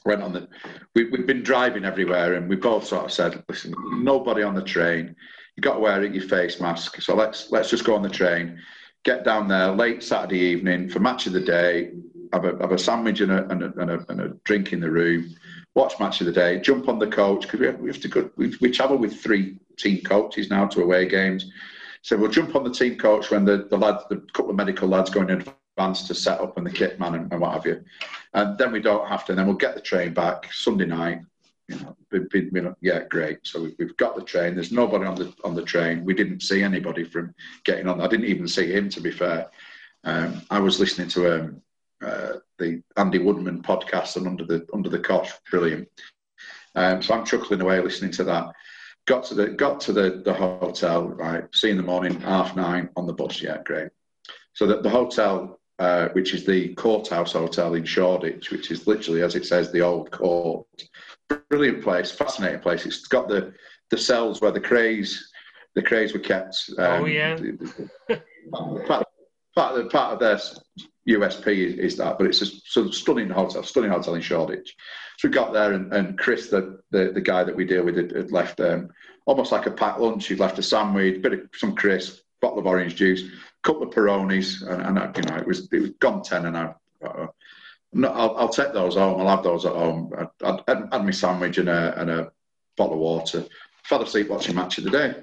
Went 0.05 0.23
on 0.23 0.33
the 0.33 0.47
we 0.95 1.09
we've 1.09 1.27
been 1.27 1.43
driving 1.43 1.85
everywhere, 1.85 2.35
and 2.35 2.49
we 2.49 2.55
both 2.55 2.87
sort 2.87 3.05
of 3.05 3.11
said, 3.11 3.43
listen, 3.49 3.73
nobody 4.03 4.43
on 4.43 4.55
the 4.55 4.61
train. 4.61 5.15
You 5.55 5.61
got 5.61 5.73
to 5.73 5.79
wear 5.79 6.03
your 6.05 6.27
face 6.27 6.61
mask. 6.61 7.01
So 7.01 7.15
let's 7.15 7.51
let's 7.51 7.69
just 7.69 7.83
go 7.83 7.95
on 7.95 8.03
the 8.03 8.09
train 8.09 8.59
get 9.07 9.23
down 9.23 9.47
there 9.47 9.71
late 9.71 10.03
Saturday 10.03 10.39
evening 10.39 10.89
for 10.89 10.99
match 10.99 11.27
of 11.27 11.33
the 11.33 11.39
day, 11.39 11.91
have 12.33 12.43
a, 12.43 12.57
have 12.59 12.73
a 12.73 12.77
sandwich 12.77 13.21
and 13.21 13.31
a, 13.31 13.47
and, 13.47 13.63
a, 13.63 13.73
and, 13.79 13.89
a, 13.89 14.05
and 14.09 14.21
a 14.21 14.29
drink 14.43 14.73
in 14.73 14.81
the 14.81 14.91
room, 14.91 15.33
watch 15.77 15.99
match 15.99 16.19
of 16.21 16.25
the 16.25 16.33
day, 16.33 16.59
jump 16.59 16.89
on 16.89 16.97
the 16.97 17.07
coach 17.07 17.43
because 17.43 17.59
we, 17.59 17.69
we 17.69 17.89
have, 17.89 18.01
to 18.01 18.07
go. 18.07 18.29
We, 18.35 18.55
we 18.59 18.71
travel 18.71 18.97
with 18.97 19.21
three 19.21 19.57
team 19.77 20.01
coaches 20.01 20.49
now 20.49 20.65
to 20.67 20.81
away 20.81 21.07
games. 21.07 21.51
So 22.01 22.17
we'll 22.17 22.31
jump 22.31 22.55
on 22.55 22.63
the 22.63 22.71
team 22.71 22.97
coach 22.97 23.29
when 23.31 23.45
the 23.45 23.67
the 23.69 23.77
lads, 23.77 24.03
the 24.09 24.17
couple 24.33 24.49
of 24.49 24.57
medical 24.57 24.87
lads 24.87 25.09
going 25.09 25.29
in 25.29 25.41
advance 25.41 26.07
to 26.07 26.15
set 26.15 26.41
up 26.41 26.57
and 26.57 26.65
the 26.65 26.71
kit 26.71 26.99
man 26.99 27.15
and, 27.15 27.31
and 27.31 27.39
what 27.39 27.53
have 27.53 27.65
you, 27.65 27.83
and 28.33 28.57
then 28.57 28.71
we 28.71 28.81
don't 28.81 29.07
have 29.07 29.23
to. 29.25 29.31
And 29.31 29.39
then 29.39 29.47
we'll 29.47 29.55
get 29.55 29.75
the 29.75 29.81
train 29.81 30.13
back 30.13 30.51
Sunday 30.51 30.85
night 30.85 31.21
you 31.67 31.75
know, 31.79 31.95
been, 32.09 32.49
been, 32.49 32.75
yeah, 32.81 33.03
great. 33.09 33.39
So 33.43 33.69
we've 33.77 33.97
got 33.97 34.15
the 34.15 34.21
train. 34.21 34.55
There's 34.55 34.71
nobody 34.71 35.05
on 35.05 35.15
the 35.15 35.33
on 35.43 35.53
the 35.53 35.63
train. 35.63 36.05
We 36.05 36.13
didn't 36.13 36.41
see 36.41 36.63
anybody 36.63 37.03
from 37.03 37.35
getting 37.65 37.87
on. 37.87 38.01
I 38.01 38.07
didn't 38.07 38.27
even 38.27 38.47
see 38.47 38.71
him, 38.71 38.89
to 38.89 39.01
be 39.01 39.11
fair. 39.11 39.49
Um, 40.05 40.41
I 40.49 40.59
was 40.59 40.79
listening 40.79 41.09
to 41.09 41.35
um, 41.35 41.61
uh, 42.05 42.33
the 42.59 42.81
Andy 42.95 43.19
Woodman 43.19 43.61
podcast 43.61 44.15
and 44.17 44.27
under 44.27 44.45
the 44.45 44.65
under 44.73 44.89
the 44.89 44.99
cosh, 44.99 45.31
brilliant. 45.49 45.87
Um, 46.75 47.01
so 47.01 47.15
I'm 47.15 47.25
chuckling 47.25 47.61
away 47.61 47.81
listening 47.81 48.11
to 48.11 48.23
that. 48.25 48.53
Got 49.05 49.25
to 49.25 49.35
the 49.35 49.47
got 49.47 49.79
to 49.81 49.93
the, 49.93 50.21
the 50.23 50.33
hotel 50.33 51.07
right. 51.07 51.43
See 51.53 51.69
in 51.69 51.77
the 51.77 51.83
morning, 51.83 52.19
half 52.21 52.55
nine 52.55 52.89
on 52.95 53.07
the 53.07 53.13
bus. 53.13 53.41
Yeah, 53.41 53.57
great. 53.63 53.89
So 54.53 54.67
that 54.67 54.83
the 54.83 54.89
hotel, 54.89 55.59
uh, 55.79 56.09
which 56.09 56.33
is 56.33 56.45
the 56.45 56.73
courthouse 56.75 57.33
hotel 57.33 57.73
in 57.75 57.85
Shoreditch, 57.85 58.51
which 58.51 58.71
is 58.71 58.87
literally 58.87 59.21
as 59.21 59.35
it 59.35 59.45
says, 59.45 59.71
the 59.71 59.81
old 59.81 60.11
court 60.11 60.67
brilliant 61.49 61.83
place, 61.83 62.11
fascinating 62.11 62.59
place. 62.59 62.85
It's 62.85 63.07
got 63.07 63.27
the 63.27 63.53
the 63.89 63.97
cells 63.97 64.41
where 64.41 64.51
the 64.51 64.59
Krays 64.59 65.19
the 65.75 65.83
Krays 65.83 66.13
were 66.13 66.19
kept. 66.19 66.69
Um, 66.77 67.03
oh 67.03 67.05
yeah. 67.05 67.37
part, 68.51 69.05
part, 69.55 69.77
of 69.77 69.83
the, 69.83 69.89
part 69.89 70.13
of 70.13 70.19
their 70.19 70.39
USP 71.07 71.47
is, 71.47 71.73
is, 71.75 71.97
that, 71.97 72.17
but 72.17 72.27
it's 72.27 72.41
a 72.41 72.45
sort 72.45 72.87
of 72.87 72.93
stunning 72.93 73.29
hotel, 73.29 73.63
stunning 73.63 73.91
hotel 73.91 74.15
in 74.15 74.21
Shoreditch. 74.21 74.75
So 75.17 75.27
we 75.27 75.33
got 75.33 75.53
there, 75.53 75.73
and, 75.73 75.91
and 75.93 76.17
Chris, 76.17 76.49
the, 76.49 76.79
the, 76.91 77.11
the 77.13 77.21
guy 77.21 77.43
that 77.43 77.55
we 77.55 77.65
deal 77.65 77.83
with, 77.83 77.95
had, 77.95 78.11
had 78.11 78.31
left 78.31 78.59
um, 78.59 78.89
almost 79.25 79.51
like 79.51 79.65
a 79.65 79.71
packed 79.71 79.99
lunch. 79.99 80.27
He'd 80.27 80.39
left 80.39 80.59
a 80.59 80.63
sandwich, 80.63 81.21
bit 81.21 81.33
of 81.33 81.39
some 81.55 81.75
crisp, 81.75 82.19
bottle 82.41 82.59
of 82.59 82.67
orange 82.67 82.95
juice, 82.95 83.23
couple 83.63 83.83
of 83.83 83.93
Peronis, 83.93 84.61
and, 84.61 84.97
and 84.97 85.17
you 85.17 85.23
know 85.23 85.37
it 85.37 85.47
was 85.47 85.67
it 85.71 85.81
was 85.81 85.91
gone 85.99 86.23
ten, 86.23 86.45
and 86.45 86.57
I. 86.57 86.73
Uh, 87.03 87.27
no, 87.93 88.09
I'll, 88.09 88.35
I'll, 88.35 88.49
take 88.49 88.73
those 88.73 88.95
home. 88.95 89.19
I'll 89.19 89.35
have 89.35 89.43
those 89.43 89.65
at 89.65 89.73
home. 89.73 90.11
I'd, 90.43 90.61
I'd 90.67 91.05
my 91.05 91.11
sandwich 91.11 91.57
and 91.57 91.69
a, 91.69 91.99
and 91.99 92.09
a 92.09 92.31
bottle 92.75 92.95
of 92.95 92.99
water. 92.99 93.45
Fell 93.83 94.03
asleep 94.03 94.27
watching 94.27 94.55
match 94.55 94.77
of 94.77 94.83
the 94.83 94.89
day. 94.89 95.15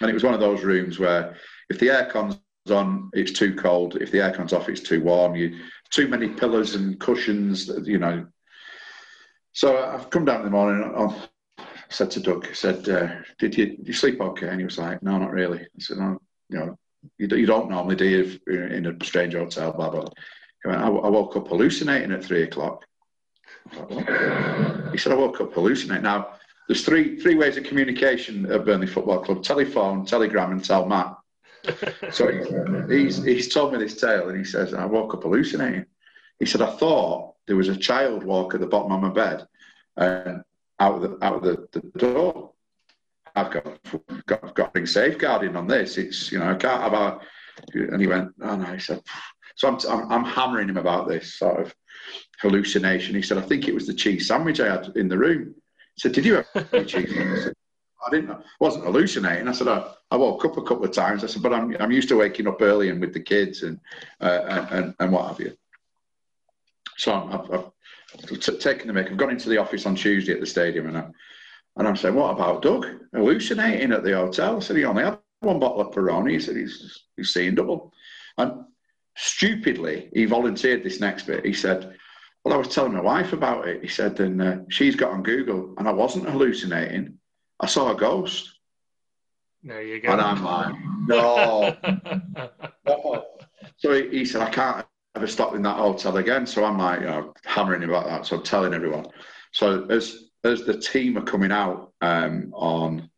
And 0.00 0.10
it 0.10 0.14
was 0.14 0.24
one 0.24 0.32
of 0.32 0.40
those 0.40 0.64
rooms 0.64 0.98
where 0.98 1.36
if 1.68 1.78
the 1.78 1.88
aircon's 1.88 2.38
on, 2.70 3.10
it's 3.12 3.32
too 3.32 3.54
cold. 3.54 3.96
If 3.96 4.10
the 4.10 4.18
aircon's 4.18 4.52
off, 4.52 4.68
it's 4.68 4.80
too 4.80 5.02
warm. 5.02 5.34
You 5.34 5.58
too 5.90 6.08
many 6.08 6.28
pillows 6.28 6.74
and 6.74 6.98
cushions, 6.98 7.70
you 7.84 7.98
know. 7.98 8.26
So 9.52 9.76
I've 9.76 10.10
come 10.10 10.24
down 10.24 10.40
in 10.40 10.44
the 10.44 10.50
morning. 10.50 10.92
I 11.58 11.64
said 11.88 12.10
to 12.12 12.20
Doug, 12.20 12.46
I 12.48 12.52
said, 12.52 12.88
uh, 12.88 13.08
did, 13.38 13.56
you, 13.56 13.76
you 13.82 13.92
sleep 13.92 14.20
okay? 14.20 14.48
And 14.48 14.60
he 14.60 14.64
was 14.64 14.78
like, 14.78 15.02
no, 15.02 15.18
not 15.18 15.32
really. 15.32 15.60
I 15.60 15.78
said, 15.78 15.98
no, 15.98 16.20
you 16.48 16.58
know, 16.58 16.78
you, 17.18 17.28
you 17.36 17.46
don't 17.46 17.70
normally 17.70 17.96
do 17.96 18.04
you 18.04 18.38
in 18.46 18.86
a 18.86 19.04
strange 19.04 19.34
hotel, 19.34 19.72
blah, 19.72 19.90
blah. 19.90 20.08
I, 20.66 20.88
woke 20.88 21.36
up 21.36 21.48
hallucinating 21.48 22.12
at 22.12 22.24
three 22.24 22.42
o'clock. 22.42 22.84
He 23.72 24.98
said, 24.98 25.12
I 25.12 25.16
woke 25.16 25.40
up 25.40 25.54
hallucinating. 25.54 26.04
Now, 26.04 26.34
there's 26.68 26.84
three 26.84 27.18
three 27.18 27.34
ways 27.34 27.56
of 27.56 27.64
communication 27.64 28.50
at 28.50 28.64
Burnley 28.64 28.86
Football 28.86 29.24
Club 29.24 29.42
telephone, 29.42 30.04
telegram, 30.04 30.52
and 30.52 30.64
tell 30.64 30.86
Matt. 30.86 31.16
so 32.10 32.86
he's, 32.88 33.22
he's 33.22 33.52
told 33.52 33.72
me 33.72 33.78
this 33.78 34.00
tale 34.00 34.28
and 34.28 34.38
he 34.38 34.44
says, 34.44 34.74
I 34.74 34.84
woke 34.84 35.14
up 35.14 35.22
hallucinating. 35.22 35.86
He 36.38 36.46
said, 36.46 36.62
I 36.62 36.70
thought 36.76 37.34
there 37.46 37.56
was 37.56 37.68
a 37.68 37.76
child 37.76 38.24
walk 38.24 38.54
at 38.54 38.60
the 38.60 38.66
bottom 38.66 38.92
of 38.92 39.00
my 39.00 39.10
bed 39.10 39.46
and 39.96 40.42
out 40.78 40.94
of 40.96 41.02
the, 41.02 41.24
out 41.24 41.36
of 41.36 41.42
the, 41.42 41.68
the 41.72 41.98
door. 41.98 42.52
I've 43.36 43.50
got, 43.50 43.78
got, 44.26 44.54
got 44.54 44.74
to 44.74 44.86
safeguarding 44.86 45.56
on 45.56 45.66
this. 45.66 45.98
It's, 45.98 46.32
you 46.32 46.38
know, 46.38 46.50
I 46.50 46.54
can't 46.54 46.82
have 46.82 46.94
a, 46.94 47.20
and 47.74 48.00
he 48.00 48.06
went, 48.06 48.32
oh 48.42 48.56
no, 48.56 48.64
he 48.64 48.80
said, 48.80 49.02
so 49.56 49.68
I'm, 49.68 49.78
I'm, 49.88 50.12
I'm, 50.12 50.24
hammering 50.24 50.68
him 50.68 50.78
about 50.78 51.06
this 51.06 51.34
sort 51.34 51.60
of 51.60 51.74
hallucination. 52.40 53.14
He 53.14 53.22
said, 53.22 53.38
I 53.38 53.42
think 53.42 53.68
it 53.68 53.74
was 53.74 53.86
the 53.86 53.94
cheese 53.94 54.26
sandwich 54.26 54.60
I 54.60 54.70
had 54.70 54.92
in 54.96 55.08
the 55.08 55.18
room. 55.18 55.54
He 55.96 56.00
said, 56.00 56.12
Did 56.12 56.24
you 56.24 56.42
have 56.54 56.86
cheese? 56.86 57.50
I, 58.06 58.10
didn't. 58.10 58.30
I 58.30 58.38
wasn't 58.60 58.84
hallucinating. 58.84 59.48
I 59.48 59.52
said, 59.52 59.68
I, 59.68 59.92
I, 60.10 60.16
woke 60.16 60.44
up 60.44 60.56
a 60.56 60.62
couple 60.62 60.84
of 60.84 60.92
times. 60.92 61.22
I 61.22 61.26
said, 61.26 61.42
but 61.42 61.52
I'm, 61.52 61.76
I'm 61.80 61.92
used 61.92 62.08
to 62.08 62.16
waking 62.16 62.46
up 62.46 62.60
early 62.60 62.88
and 62.88 63.00
with 63.00 63.12
the 63.12 63.20
kids 63.20 63.62
and, 63.62 63.78
uh, 64.20 64.66
and, 64.70 64.94
and, 64.98 65.12
what 65.12 65.28
have 65.28 65.40
you. 65.40 65.52
So 66.96 67.12
i 67.12 67.30
have 67.30 67.50
I've 67.52 68.40
t- 68.40 68.58
taken 68.58 68.86
the 68.86 68.92
mic. 68.92 69.10
I've 69.10 69.16
gone 69.16 69.30
into 69.30 69.48
the 69.48 69.58
office 69.58 69.86
on 69.86 69.94
Tuesday 69.94 70.32
at 70.32 70.40
the 70.40 70.46
stadium 70.46 70.88
and 70.88 70.96
I'm, 70.96 71.12
and 71.76 71.88
I'm 71.88 71.96
saying, 71.96 72.14
what 72.14 72.32
about 72.34 72.62
Doug? 72.62 72.86
Hallucinating 73.14 73.92
at 73.92 74.02
the 74.02 74.14
hotel? 74.14 74.56
I 74.56 74.60
said, 74.60 74.76
he 74.76 74.84
only 74.84 75.04
had 75.04 75.18
one 75.40 75.58
bottle 75.58 75.80
of 75.80 75.94
Peroni. 75.94 76.32
He 76.32 76.40
said, 76.40 76.56
he's, 76.56 77.04
he's 77.16 77.32
seeing 77.32 77.54
double. 77.54 77.92
And 78.38 78.64
stupidly, 79.16 80.10
he 80.14 80.24
volunteered 80.24 80.82
this 80.82 81.00
next 81.00 81.26
bit. 81.26 81.44
He 81.44 81.52
said, 81.52 81.96
Well, 82.44 82.54
I 82.54 82.56
was 82.56 82.68
telling 82.68 82.92
my 82.92 83.00
wife 83.00 83.32
about 83.32 83.68
it. 83.68 83.82
He 83.82 83.88
said, 83.88 84.18
and 84.20 84.42
uh, 84.42 84.56
she's 84.68 84.96
got 84.96 85.12
on 85.12 85.22
Google, 85.22 85.74
and 85.78 85.88
I 85.88 85.92
wasn't 85.92 86.28
hallucinating. 86.28 87.18
I 87.60 87.66
saw 87.66 87.92
a 87.92 87.96
ghost. 87.96 88.50
There 89.62 89.82
you 89.82 90.00
go. 90.00 90.12
And 90.12 90.20
I'm 90.20 90.42
like, 90.42 90.74
No. 91.06 91.76
no. 92.86 93.26
So 93.76 93.94
he, 93.94 94.08
he, 94.10 94.24
said, 94.24 94.42
I 94.42 94.50
can't 94.50 94.86
ever 95.14 95.26
stop 95.26 95.54
in 95.54 95.62
that 95.62 95.76
hotel 95.76 96.16
again. 96.16 96.46
So 96.46 96.64
I'm 96.64 96.78
like, 96.78 97.00
you 97.00 97.06
know, 97.06 97.34
hammering 97.44 97.84
about 97.84 98.06
that. 98.06 98.26
So 98.26 98.36
I'm 98.36 98.42
telling 98.42 98.74
everyone. 98.74 99.06
So 99.52 99.86
as 99.86 100.30
as 100.44 100.64
the 100.64 100.78
team 100.78 101.18
are 101.18 101.22
coming 101.22 101.52
out 101.52 101.92
um, 102.00 102.50
on 102.54 103.10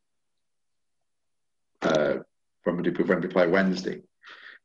uh, 1.83 2.15
when 2.65 2.77
we 2.83 2.91
when 2.91 3.21
we 3.21 3.29
play 3.29 3.47
Wednesday, 3.47 4.03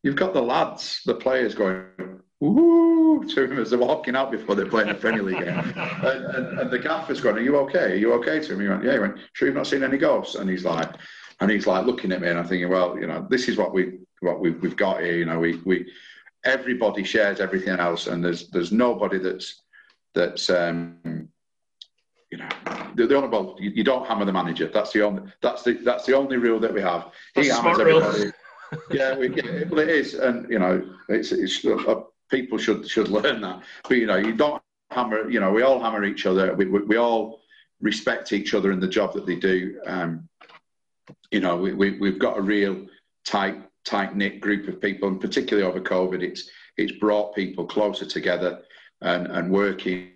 you've 0.01 0.15
got 0.15 0.33
the 0.33 0.41
lads, 0.41 1.01
the 1.05 1.15
players 1.15 1.53
going 1.53 2.16
woo 2.39 3.23
to 3.25 3.43
him 3.45 3.59
as 3.59 3.69
they're 3.69 3.79
walking 3.79 4.15
out 4.15 4.31
before 4.31 4.55
they're 4.55 4.65
playing 4.69 4.89
a 4.89 4.93
Premier 4.93 5.23
League 5.23 5.39
game. 5.39 5.47
and, 5.75 6.25
and, 6.25 6.59
and, 6.59 6.71
the 6.71 6.79
gaffer's 6.79 7.21
going, 7.21 7.35
"Are 7.37 7.41
you 7.41 7.57
okay? 7.57 7.93
Are 7.93 7.95
you 7.95 8.13
okay?" 8.13 8.39
To 8.39 8.53
him, 8.53 8.59
he 8.59 8.67
went, 8.67 8.83
"Yeah." 8.83 8.93
He 8.93 8.99
went, 8.99 9.17
"Sure, 9.33 9.47
you've 9.47 9.57
not 9.57 9.67
seen 9.67 9.83
any 9.83 9.97
ghosts?" 9.97 10.35
And 10.35 10.49
he's 10.49 10.65
like, 10.65 10.89
and 11.39 11.49
he's 11.49 11.67
like 11.67 11.85
looking 11.85 12.11
at 12.11 12.21
me, 12.21 12.29
and 12.29 12.39
I'm 12.39 12.47
thinking, 12.47 12.69
"Well, 12.69 12.97
you 12.99 13.07
know, 13.07 13.25
this 13.29 13.47
is 13.47 13.57
what 13.57 13.73
we 13.73 13.99
what 14.19 14.39
we've, 14.39 14.61
we've 14.61 14.75
got 14.75 15.01
here. 15.01 15.17
You 15.17 15.25
know, 15.25 15.39
we 15.39 15.57
we 15.65 15.91
everybody 16.43 17.03
shares 17.03 17.39
everything 17.39 17.79
else, 17.79 18.07
and 18.07 18.23
there's 18.23 18.49
there's 18.49 18.71
nobody 18.71 19.17
that's 19.17 19.61
that's 20.13 20.49
um, 20.49 21.29
you 22.31 22.37
know 22.37 22.49
the, 22.95 23.07
the 23.07 23.15
only 23.15 23.29
well 23.29 23.55
you, 23.59 23.71
you, 23.71 23.83
don't 23.83 24.07
hammer 24.07 24.25
the 24.25 24.33
manager. 24.33 24.67
That's 24.67 24.91
the 24.91 25.03
only 25.03 25.23
that's 25.41 25.63
the 25.63 25.73
that's 25.73 26.05
the 26.05 26.15
only 26.15 26.37
rule 26.37 26.59
that 26.59 26.73
we 26.73 26.81
have. 26.81 27.11
He 27.35 27.47
hammers 27.47 27.79
everybody. 27.79 28.31
yeah, 28.91 29.17
we, 29.17 29.33
yeah, 29.33 29.63
well, 29.69 29.79
it 29.79 29.89
is, 29.89 30.15
and 30.15 30.49
you 30.49 30.59
know, 30.59 30.83
it's 31.09 31.31
it's 31.31 31.63
uh, 31.65 32.01
people 32.29 32.57
should 32.57 32.89
should 32.89 33.09
learn 33.09 33.41
that. 33.41 33.63
But 33.87 33.97
you 33.97 34.07
know, 34.07 34.17
you 34.17 34.35
don't 34.35 34.61
hammer. 34.91 35.29
You 35.29 35.39
know, 35.39 35.51
we 35.51 35.63
all 35.63 35.79
hammer 35.79 36.03
each 36.03 36.25
other. 36.25 36.53
We 36.53 36.65
we, 36.65 36.79
we 36.83 36.97
all 36.97 37.41
respect 37.81 38.33
each 38.33 38.53
other 38.53 38.71
in 38.71 38.79
the 38.79 38.87
job 38.87 39.13
that 39.13 39.25
they 39.25 39.35
do. 39.35 39.79
Um, 39.85 40.27
you 41.31 41.39
know, 41.39 41.57
we, 41.57 41.73
we 41.73 41.97
we've 41.99 42.19
got 42.19 42.37
a 42.37 42.41
real 42.41 42.85
tight 43.25 43.61
tight 43.85 44.15
knit 44.15 44.41
group 44.41 44.67
of 44.67 44.81
people, 44.81 45.07
and 45.07 45.21
particularly 45.21 45.67
over 45.67 45.79
COVID, 45.79 46.21
it's 46.21 46.49
it's 46.77 46.91
brought 46.93 47.35
people 47.35 47.65
closer 47.65 48.05
together 48.05 48.61
and 49.01 49.27
and 49.27 49.51
working 49.51 50.11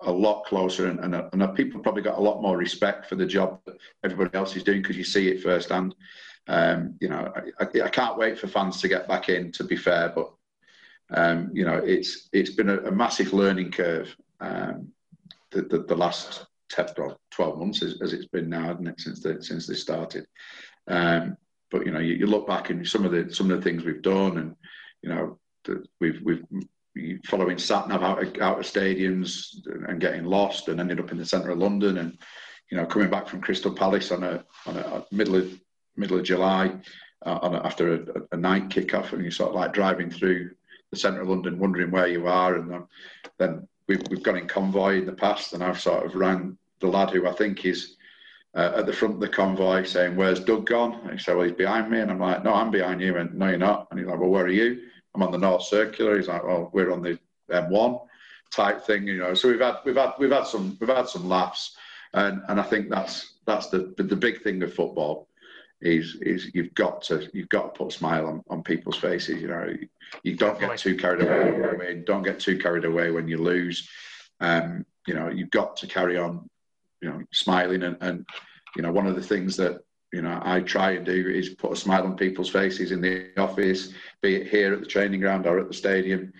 a 0.00 0.12
lot 0.12 0.44
closer, 0.44 0.88
and, 0.88 1.00
and, 1.00 1.14
and 1.14 1.54
people 1.54 1.80
probably 1.80 2.02
got 2.02 2.18
a 2.18 2.20
lot 2.20 2.42
more 2.42 2.56
respect 2.56 3.06
for 3.06 3.14
the 3.14 3.26
job 3.26 3.60
that 3.66 3.76
everybody 4.02 4.36
else 4.36 4.56
is 4.56 4.64
doing 4.64 4.82
because 4.82 4.96
you 4.96 5.04
see 5.04 5.28
it 5.28 5.42
firsthand. 5.42 5.94
Um, 6.46 6.96
you 7.00 7.08
know, 7.08 7.32
I, 7.58 7.64
I, 7.64 7.88
can't 7.88 8.18
wait 8.18 8.38
for 8.38 8.48
fans 8.48 8.80
to 8.80 8.88
get 8.88 9.08
back 9.08 9.30
in. 9.30 9.50
To 9.52 9.64
be 9.64 9.76
fair, 9.76 10.12
but 10.14 10.30
um, 11.10 11.50
you 11.52 11.64
know, 11.64 11.76
it's 11.76 12.28
it's 12.32 12.50
been 12.50 12.68
a, 12.68 12.78
a 12.78 12.90
massive 12.90 13.32
learning 13.32 13.70
curve. 13.70 14.14
Um, 14.40 14.88
the, 15.50 15.62
the, 15.62 15.78
the 15.84 15.96
last 15.96 16.46
10, 16.70 16.86
12 17.30 17.58
months 17.58 17.82
as, 17.82 18.00
as, 18.02 18.12
it's 18.12 18.26
been 18.26 18.48
now, 18.48 18.66
hasn't 18.66 18.88
it, 18.88 19.00
since 19.00 19.20
the, 19.20 19.40
since 19.42 19.66
they 19.66 19.74
started. 19.74 20.26
Um, 20.88 21.36
but 21.70 21.86
you 21.86 21.92
know, 21.92 22.00
you, 22.00 22.14
you, 22.14 22.26
look 22.26 22.46
back 22.46 22.70
and 22.70 22.86
some 22.86 23.04
of 23.04 23.12
the 23.12 23.32
some 23.32 23.50
of 23.50 23.56
the 23.56 23.62
things 23.62 23.84
we've 23.84 24.02
done, 24.02 24.38
and 24.38 24.56
you 25.02 25.08
know, 25.08 25.38
the, 25.64 25.84
we've 26.00 26.20
we've 26.22 26.44
following 27.24 27.56
Satnav 27.56 28.02
out 28.02 28.22
of, 28.22 28.40
out 28.40 28.58
of 28.58 28.64
stadiums 28.64 29.66
and 29.88 30.00
getting 30.00 30.24
lost, 30.24 30.68
and 30.68 30.80
ended 30.80 31.00
up 31.00 31.10
in 31.10 31.18
the 31.18 31.26
centre 31.26 31.50
of 31.50 31.58
London, 31.58 31.98
and 31.98 32.18
you 32.70 32.76
know, 32.76 32.86
coming 32.86 33.10
back 33.10 33.28
from 33.28 33.40
Crystal 33.40 33.72
Palace 33.72 34.12
on 34.12 34.22
a 34.22 34.44
on 34.66 34.76
a 34.76 35.04
middle 35.10 35.36
of 35.36 35.60
middle 35.96 36.18
of 36.18 36.24
July 36.24 36.76
uh, 37.24 37.38
a, 37.42 37.66
after 37.66 37.94
a, 37.94 38.00
a, 38.32 38.36
night 38.36 38.68
kickoff, 38.68 39.12
and 39.12 39.22
you're 39.22 39.30
sort 39.30 39.50
of 39.50 39.56
like 39.56 39.72
driving 39.72 40.10
through 40.10 40.50
the 40.94 41.00
centre 41.00 41.20
of 41.20 41.28
London, 41.28 41.58
wondering 41.58 41.90
where 41.90 42.06
you 42.06 42.26
are, 42.26 42.56
and 42.56 42.86
then, 43.38 43.68
we've 43.86 44.02
we've 44.08 44.22
gone 44.22 44.38
in 44.38 44.48
convoy 44.48 44.98
in 44.98 45.06
the 45.06 45.12
past, 45.12 45.52
and 45.52 45.62
I've 45.62 45.80
sort 45.80 46.06
of 46.06 46.14
rang 46.14 46.56
the 46.80 46.86
lad 46.86 47.10
who 47.10 47.28
I 47.28 47.32
think 47.32 47.66
is 47.66 47.96
uh, 48.54 48.72
at 48.76 48.86
the 48.86 48.92
front 48.92 49.14
of 49.14 49.20
the 49.20 49.28
convoy 49.28 49.84
saying, 49.84 50.16
"Where's 50.16 50.40
Doug 50.40 50.66
gone?" 50.66 50.94
And 51.02 51.12
he 51.12 51.18
said, 51.18 51.36
"Well, 51.36 51.46
he's 51.46 51.56
behind 51.56 51.90
me," 51.90 52.00
and 52.00 52.10
I'm 52.10 52.18
like, 52.18 52.42
"No, 52.44 52.54
I'm 52.54 52.70
behind 52.70 53.00
you," 53.00 53.16
and 53.16 53.34
"No, 53.34 53.48
you're 53.48 53.58
not," 53.58 53.88
and 53.90 54.00
he's 54.00 54.08
like, 54.08 54.18
"Well, 54.18 54.30
where 54.30 54.44
are 54.44 54.48
you?" 54.48 54.88
I'm 55.14 55.22
on 55.22 55.32
the 55.32 55.38
North 55.38 55.64
Circular. 55.64 56.16
He's 56.16 56.28
like, 56.28 56.44
"Well, 56.44 56.70
we're 56.72 56.92
on 56.92 57.02
the 57.02 57.18
M1." 57.50 58.00
type 58.54 58.86
thing 58.86 59.06
you 59.06 59.18
know 59.18 59.34
so 59.34 59.48
we've 59.48 59.60
had 59.60 59.76
we've 59.84 59.96
had 59.96 60.12
we've 60.18 60.30
had 60.30 60.46
some 60.46 60.76
we've 60.80 60.88
had 60.90 61.08
some 61.08 61.28
laughs 61.28 61.76
and 62.12 62.40
and 62.48 62.60
I 62.60 62.62
think 62.62 62.88
that's 62.88 63.34
that's 63.46 63.68
the 63.68 63.92
the 63.96 64.16
big 64.16 64.42
thing 64.42 64.62
of 64.62 64.72
football 64.72 65.28
is 65.84 66.16
is 66.22 66.50
you've 66.54 66.74
got 66.74 67.02
to 67.02 67.28
you've 67.32 67.48
got 67.50 67.74
to 67.74 67.78
put 67.78 67.92
a 67.92 67.96
smile 67.96 68.26
on, 68.26 68.42
on 68.48 68.62
people's 68.62 68.96
faces. 68.96 69.40
You 69.40 69.48
know, 69.48 69.74
you 70.22 70.36
don't 70.36 70.58
get 70.58 70.78
too 70.78 70.96
carried 70.96 71.22
away 71.22 71.50
when 71.50 71.62
you 71.62 71.78
win. 71.78 72.04
Don't 72.04 72.22
get 72.22 72.40
too 72.40 72.58
carried 72.58 72.84
away 72.84 73.10
when 73.10 73.28
you 73.28 73.38
lose. 73.38 73.88
Um, 74.40 74.86
you 75.06 75.14
know, 75.14 75.28
you've 75.28 75.50
got 75.50 75.76
to 75.78 75.86
carry 75.86 76.18
on. 76.18 76.48
You 77.00 77.10
know, 77.10 77.22
smiling 77.32 77.82
and, 77.82 77.98
and 78.00 78.26
you 78.76 78.82
know 78.82 78.90
one 78.90 79.06
of 79.06 79.14
the 79.14 79.22
things 79.22 79.58
that 79.58 79.80
you 80.10 80.22
know 80.22 80.40
I 80.42 80.60
try 80.60 80.92
and 80.92 81.04
do 81.04 81.28
is 81.28 81.50
put 81.50 81.72
a 81.72 81.76
smile 81.76 82.04
on 82.04 82.16
people's 82.16 82.48
faces 82.48 82.92
in 82.92 83.02
the 83.02 83.30
office, 83.36 83.92
be 84.22 84.36
it 84.36 84.48
here 84.48 84.72
at 84.72 84.80
the 84.80 84.86
training 84.86 85.20
ground 85.20 85.46
or 85.46 85.58
at 85.58 85.68
the 85.68 85.74
stadium, 85.74 86.32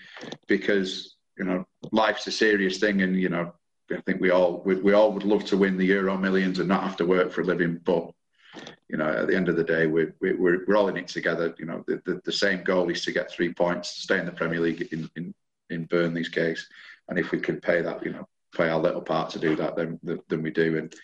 because 0.47 1.17
you 1.37 1.45
know 1.45 1.67
life's 1.93 2.27
a 2.29 2.33
serious 2.33 2.79
thing, 2.79 3.03
and 3.03 3.21
you 3.21 3.29
know 3.29 3.53
I 3.93 4.01
think 4.07 4.23
we 4.23 4.31
all 4.31 4.63
we, 4.65 4.77
we 4.77 4.95
all 4.95 5.13
would 5.13 5.25
love 5.25 5.45
to 5.47 5.59
win 5.59 5.77
the 5.77 5.85
Euro 5.87 6.17
Millions 6.17 6.59
and 6.61 6.69
not 6.69 6.85
have 6.85 6.97
to 6.97 7.07
work 7.07 7.31
for 7.31 7.43
a 7.43 7.45
living, 7.45 7.79
but 7.85 8.11
you 8.89 8.97
know, 8.97 9.09
at 9.09 9.27
the 9.27 9.37
end 9.37 9.49
of 9.49 9.57
the 9.57 9.65
day, 9.65 9.87
we're, 9.87 10.15
we're, 10.21 10.65
we're 10.67 10.77
all 10.77 10.89
in 10.89 10.97
it 10.97 11.09
together. 11.09 11.55
You 11.59 11.67
know, 11.67 11.85
the, 11.87 12.03
the, 12.05 12.21
the, 12.25 12.33
same 12.33 12.63
goal 12.63 12.91
is 12.91 13.05
to 13.05 13.13
get 13.13 13.31
three 13.31 13.53
points, 13.53 13.89
stay 13.89 14.19
in 14.19 14.27
the 14.27 14.33
Premier 14.33 14.61
League 14.61 14.89
in, 14.93 15.11
in, 15.17 15.35
in 15.71 15.85
Burnley's 15.87 16.29
case. 16.29 16.67
And 17.09 17.19
if 17.19 17.31
we 17.31 17.41
can 17.41 17.61
pay 17.61 17.81
that, 17.81 18.05
you 18.05 18.13
know, 18.13 18.29
play 18.55 18.69
our 18.69 18.81
little 18.81 19.01
part 19.01 19.31
to 19.31 19.39
do 19.39 19.57
that, 19.57 19.77
then, 19.77 19.99
then 20.29 20.43
we 20.43 20.51
do. 20.51 20.79
And 20.79 20.95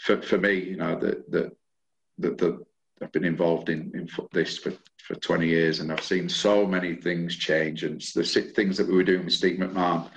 for, 0.00 0.20
for 0.22 0.38
me, 0.38 0.54
you 0.54 0.76
know, 0.76 0.98
the, 0.98 1.24
the, 1.28 1.52
the, 2.18 2.34
the 2.34 2.64
I've 3.00 3.12
been 3.12 3.24
involved 3.24 3.68
in, 3.68 3.90
in 3.94 4.08
this 4.32 4.58
for, 4.58 4.72
for 4.98 5.14
20 5.14 5.46
years 5.46 5.80
and 5.80 5.92
I've 5.92 6.04
seen 6.04 6.28
so 6.28 6.66
many 6.66 6.94
things 6.94 7.36
change. 7.36 7.84
And 7.84 8.00
the 8.00 8.24
things 8.24 8.76
that 8.76 8.88
we 8.88 8.94
were 8.94 9.02
doing 9.02 9.24
with 9.24 9.34
Steve 9.34 9.58
McMahon 9.58 10.08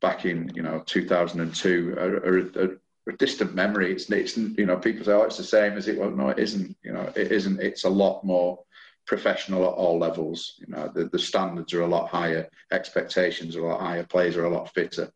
back 0.00 0.24
in, 0.24 0.50
you 0.54 0.62
know, 0.62 0.82
2002 0.86 1.94
are, 1.98 2.16
are, 2.16 2.38
are 2.62 2.80
distant 3.16 3.54
memory. 3.54 3.92
It's, 3.92 4.10
it's 4.10 4.36
you 4.36 4.66
know 4.66 4.76
people 4.76 5.04
say 5.04 5.12
oh 5.12 5.22
it's 5.22 5.36
the 5.36 5.44
same 5.44 5.74
as 5.74 5.88
it 5.88 5.98
was. 5.98 6.14
No, 6.14 6.28
it 6.28 6.38
isn't. 6.38 6.76
You 6.82 6.92
know 6.92 7.12
it 7.14 7.32
isn't. 7.32 7.60
It's 7.60 7.84
a 7.84 7.88
lot 7.88 8.24
more 8.24 8.60
professional 9.06 9.64
at 9.64 9.72
all 9.72 9.98
levels. 9.98 10.54
You 10.58 10.66
know 10.68 10.90
the, 10.94 11.04
the 11.04 11.18
standards 11.18 11.72
are 11.74 11.82
a 11.82 11.86
lot 11.86 12.08
higher, 12.08 12.48
expectations 12.72 13.56
are 13.56 13.64
a 13.64 13.68
lot 13.68 13.80
higher, 13.80 14.04
players 14.04 14.36
are 14.36 14.44
a 14.44 14.50
lot 14.50 14.72
fitter. 14.74 15.10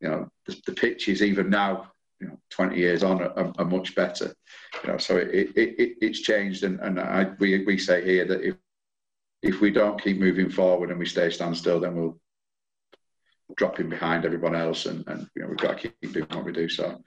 You 0.00 0.08
know 0.08 0.30
the, 0.46 0.56
the 0.66 0.72
pitches 0.72 1.22
even 1.22 1.50
now, 1.50 1.92
you 2.20 2.28
know, 2.28 2.38
20 2.50 2.76
years 2.76 3.02
on 3.02 3.22
are, 3.22 3.52
are 3.58 3.64
much 3.64 3.94
better. 3.94 4.34
You 4.82 4.92
know 4.92 4.98
so 4.98 5.16
it, 5.16 5.28
it, 5.56 5.74
it 5.78 5.96
it's 6.00 6.20
changed, 6.20 6.64
and 6.64 6.80
and 6.80 6.98
I, 6.98 7.32
we 7.38 7.64
we 7.64 7.78
say 7.78 8.04
here 8.04 8.24
that 8.26 8.42
if 8.42 8.56
if 9.42 9.60
we 9.60 9.70
don't 9.70 10.02
keep 10.02 10.18
moving 10.18 10.50
forward 10.50 10.90
and 10.90 10.98
we 10.98 11.06
stay 11.06 11.30
standstill, 11.30 11.80
then 11.80 11.94
we'll 11.94 12.18
dropping 13.56 13.88
behind 13.88 14.24
everyone 14.24 14.54
else, 14.54 14.86
and, 14.86 15.06
and 15.06 15.28
you 15.34 15.42
know 15.42 15.48
we've 15.48 15.58
got 15.58 15.78
to 15.78 15.88
keep 15.88 16.12
doing 16.12 16.26
what 16.30 16.44
we 16.44 16.52
do. 16.52 16.68
So 16.68 17.02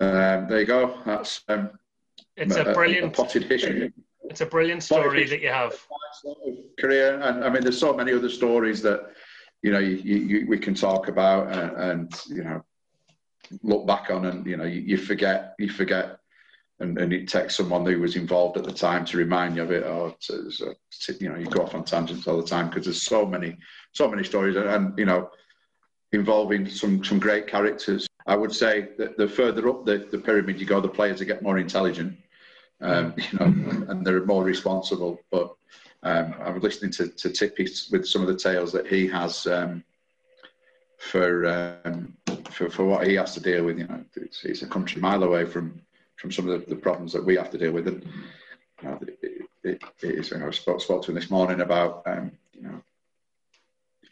um, 0.00 0.48
there 0.48 0.60
you 0.60 0.66
go. 0.66 0.98
That's 1.06 1.42
um, 1.48 1.70
it's 2.36 2.56
a, 2.56 2.64
a 2.64 2.74
brilliant 2.74 3.06
a 3.06 3.10
potted 3.10 3.44
history. 3.44 3.92
It's 4.24 4.40
a 4.40 4.46
brilliant 4.46 4.82
story 4.82 5.26
that 5.26 5.40
you 5.40 5.48
have. 5.48 5.74
Career, 6.78 7.20
and 7.20 7.44
I 7.44 7.48
mean, 7.48 7.62
there's 7.62 7.78
so 7.78 7.94
many 7.94 8.12
other 8.12 8.28
stories 8.28 8.82
that 8.82 9.12
you 9.62 9.72
know 9.72 9.78
you, 9.78 9.96
you, 9.96 10.46
we 10.48 10.58
can 10.58 10.74
talk 10.74 11.08
about, 11.08 11.52
and, 11.52 11.76
and, 11.76 12.22
you 12.28 12.44
know 12.44 12.64
look 13.62 13.86
back 13.86 14.10
on, 14.10 14.26
and 14.26 14.46
you 14.46 14.56
know 14.56 14.64
you, 14.64 14.80
you 14.80 14.96
forget 14.98 15.54
you 15.58 15.70
forget 15.70 16.18
and, 16.80 16.98
and 16.98 17.12
it 17.12 17.28
takes 17.28 17.56
someone 17.56 17.84
who 17.84 18.00
was 18.00 18.16
involved 18.16 18.56
at 18.56 18.64
the 18.64 18.72
time 18.72 19.04
to 19.06 19.16
remind 19.16 19.56
you 19.56 19.62
of 19.62 19.72
it, 19.72 19.84
or 19.84 20.14
to, 20.20 20.50
to, 21.00 21.14
you 21.20 21.28
know, 21.28 21.36
you 21.36 21.46
go 21.46 21.62
off 21.62 21.74
on 21.74 21.84
tangents 21.84 22.26
all 22.28 22.36
the 22.36 22.46
time 22.46 22.68
because 22.68 22.84
there's 22.84 23.02
so 23.02 23.26
many, 23.26 23.56
so 23.92 24.08
many 24.08 24.22
stories, 24.22 24.56
and, 24.56 24.68
and 24.68 24.98
you 24.98 25.04
know, 25.04 25.28
involving 26.12 26.68
some 26.68 27.04
some 27.04 27.18
great 27.18 27.46
characters. 27.46 28.06
I 28.26 28.36
would 28.36 28.54
say 28.54 28.88
that 28.98 29.16
the 29.16 29.28
further 29.28 29.68
up 29.68 29.84
the, 29.86 30.06
the 30.10 30.18
pyramid 30.18 30.60
you 30.60 30.66
go, 30.66 30.80
the 30.80 30.88
players 30.88 31.22
get 31.22 31.42
more 31.42 31.58
intelligent, 31.58 32.16
um, 32.80 33.14
you 33.16 33.38
know, 33.38 33.46
and 33.88 34.06
they're 34.06 34.24
more 34.24 34.44
responsible. 34.44 35.20
But 35.30 35.54
um, 36.02 36.34
I 36.40 36.50
was 36.50 36.62
listening 36.62 36.92
to, 36.92 37.08
to 37.08 37.30
Tippy 37.30 37.68
with 37.90 38.06
some 38.06 38.22
of 38.22 38.28
the 38.28 38.36
tales 38.36 38.72
that 38.72 38.86
he 38.86 39.06
has 39.08 39.46
um, 39.46 39.82
for, 40.98 41.46
um, 41.46 42.16
for 42.50 42.70
for 42.70 42.84
what 42.84 43.06
he 43.06 43.14
has 43.14 43.34
to 43.34 43.40
deal 43.40 43.64
with. 43.64 43.78
You 43.78 43.86
know, 43.86 44.04
it's, 44.16 44.44
it's, 44.44 44.62
a 44.62 44.66
country 44.66 45.00
mile 45.00 45.24
away 45.24 45.44
from 45.44 45.80
from 46.16 46.30
some 46.32 46.48
of 46.48 46.60
the, 46.60 46.74
the 46.74 46.80
problems 46.80 47.12
that 47.12 47.24
we 47.24 47.36
have 47.36 47.50
to 47.50 47.58
deal 47.58 47.72
with, 47.72 47.88
and 47.88 48.04
you 48.82 48.88
know, 48.88 48.98
it, 49.22 49.48
it, 49.64 49.82
it 50.02 50.14
is. 50.18 50.30
You 50.30 50.38
know, 50.38 50.48
I 50.48 50.50
spoke, 50.50 50.80
spoke 50.80 51.02
to 51.04 51.10
him 51.10 51.14
this 51.14 51.30
morning 51.30 51.60
about 51.60 52.02
um, 52.06 52.32
you 52.52 52.62
know 52.62 52.82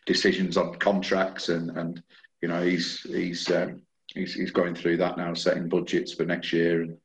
decisions 0.06 0.56
on 0.56 0.74
contracts 0.76 1.48
and 1.48 1.70
and 1.76 2.02
you 2.40 2.48
know 2.48 2.62
he's 2.62 3.00
he's 3.02 3.50
um, 3.50 3.82
he's, 4.14 4.34
he's 4.34 4.50
going 4.50 4.74
through 4.74 4.96
that 4.98 5.18
now, 5.18 5.34
setting 5.34 5.68
budgets 5.68 6.12
for 6.12 6.24
next 6.24 6.52
year, 6.52 6.82
and 6.82 6.96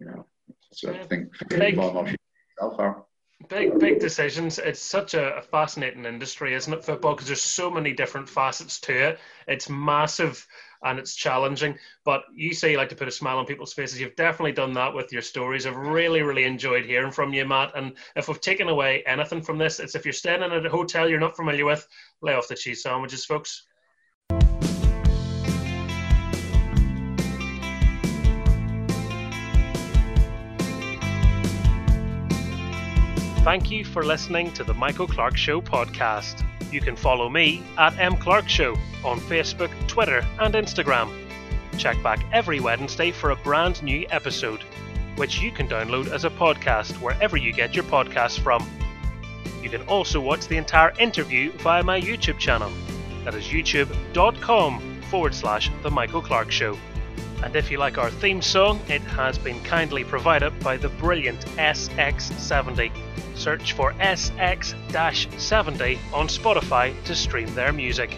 you 0.00 0.06
know, 0.06 0.26
so 0.72 0.92
I 0.92 1.02
think 1.04 1.30
big, 1.48 1.76
more 1.76 1.86
and 1.86 2.16
more 2.60 3.04
Big 3.48 3.78
big 3.78 4.00
decisions. 4.00 4.58
It's 4.58 4.80
such 4.80 5.14
a, 5.14 5.42
fascinating 5.50 6.04
industry, 6.04 6.54
isn't 6.54 6.72
it? 6.72 6.84
Football 6.84 7.14
because 7.14 7.28
there's 7.28 7.42
so 7.42 7.70
many 7.70 7.92
different 7.92 8.28
facets 8.28 8.80
to 8.80 9.10
it. 9.10 9.20
It's 9.46 9.68
massive 9.68 10.44
and 10.82 10.98
it's 10.98 11.14
challenging. 11.14 11.76
But 12.04 12.24
you 12.34 12.54
say 12.54 12.72
you 12.72 12.78
like 12.78 12.88
to 12.90 12.96
put 12.96 13.08
a 13.08 13.12
smile 13.12 13.38
on 13.38 13.46
people's 13.46 13.72
faces. 13.72 14.00
You've 14.00 14.16
definitely 14.16 14.52
done 14.52 14.72
that 14.74 14.94
with 14.94 15.12
your 15.12 15.22
stories. 15.22 15.66
I've 15.66 15.76
really, 15.76 16.22
really 16.22 16.44
enjoyed 16.44 16.84
hearing 16.84 17.12
from 17.12 17.32
you, 17.32 17.44
Matt. 17.46 17.72
And 17.76 17.96
if 18.16 18.28
we've 18.28 18.40
taken 18.40 18.68
away 18.68 19.02
anything 19.06 19.42
from 19.42 19.58
this, 19.58 19.80
it's 19.80 19.94
if 19.94 20.04
you're 20.04 20.12
staying 20.12 20.42
in 20.42 20.52
a 20.52 20.68
hotel 20.68 21.08
you're 21.08 21.20
not 21.20 21.36
familiar 21.36 21.64
with, 21.64 21.86
lay 22.22 22.34
off 22.34 22.48
the 22.48 22.54
cheese 22.54 22.82
sandwiches, 22.82 23.24
folks. 23.24 23.64
Thank 33.48 33.70
you 33.70 33.82
for 33.82 34.04
listening 34.04 34.52
to 34.52 34.64
the 34.64 34.74
Michael 34.74 35.06
Clark 35.06 35.38
Show 35.38 35.62
podcast. 35.62 36.44
You 36.70 36.80
can 36.80 36.96
follow 36.96 37.28
me 37.28 37.62
at 37.78 37.98
M 37.98 38.16
Clark 38.16 38.48
Show 38.48 38.76
on 39.04 39.20
Facebook, 39.20 39.70
Twitter, 39.86 40.24
and 40.38 40.54
Instagram. 40.54 41.10
Check 41.78 42.02
back 42.02 42.24
every 42.32 42.60
Wednesday 42.60 43.10
for 43.10 43.30
a 43.30 43.36
brand 43.36 43.82
new 43.82 44.06
episode, 44.10 44.62
which 45.16 45.40
you 45.40 45.50
can 45.50 45.68
download 45.68 46.08
as 46.12 46.24
a 46.24 46.30
podcast 46.30 46.92
wherever 47.00 47.36
you 47.36 47.52
get 47.52 47.74
your 47.74 47.84
podcasts 47.84 48.38
from. 48.38 48.68
You 49.62 49.70
can 49.70 49.82
also 49.82 50.20
watch 50.20 50.46
the 50.46 50.56
entire 50.56 50.92
interview 50.98 51.52
via 51.52 51.82
my 51.82 52.00
YouTube 52.00 52.38
channel. 52.38 52.70
That 53.24 53.34
is 53.34 53.44
youtube.com 53.44 55.02
forward 55.10 55.34
slash 55.34 55.70
The 55.82 55.90
Michael 55.90 56.22
Clark 56.22 56.50
Show. 56.50 56.76
And 57.42 57.54
if 57.54 57.70
you 57.70 57.78
like 57.78 57.98
our 57.98 58.10
theme 58.10 58.42
song, 58.42 58.80
it 58.88 59.00
has 59.02 59.38
been 59.38 59.60
kindly 59.62 60.04
provided 60.04 60.58
by 60.60 60.76
the 60.76 60.88
brilliant 60.88 61.40
SX70. 61.56 62.90
Search 63.34 63.72
for 63.72 63.92
SX 63.94 64.74
70 65.40 65.98
on 66.12 66.26
Spotify 66.26 66.92
to 67.04 67.14
stream 67.14 67.54
their 67.54 67.72
music. 67.72 68.16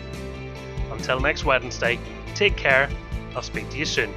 Until 0.90 1.20
next 1.20 1.44
Wednesday, 1.44 1.99
take 2.34 2.57
care. 2.57 2.89
I'll 3.34 3.42
speak 3.42 3.68
to 3.70 3.76
you 3.76 3.84
soon. 3.84 4.12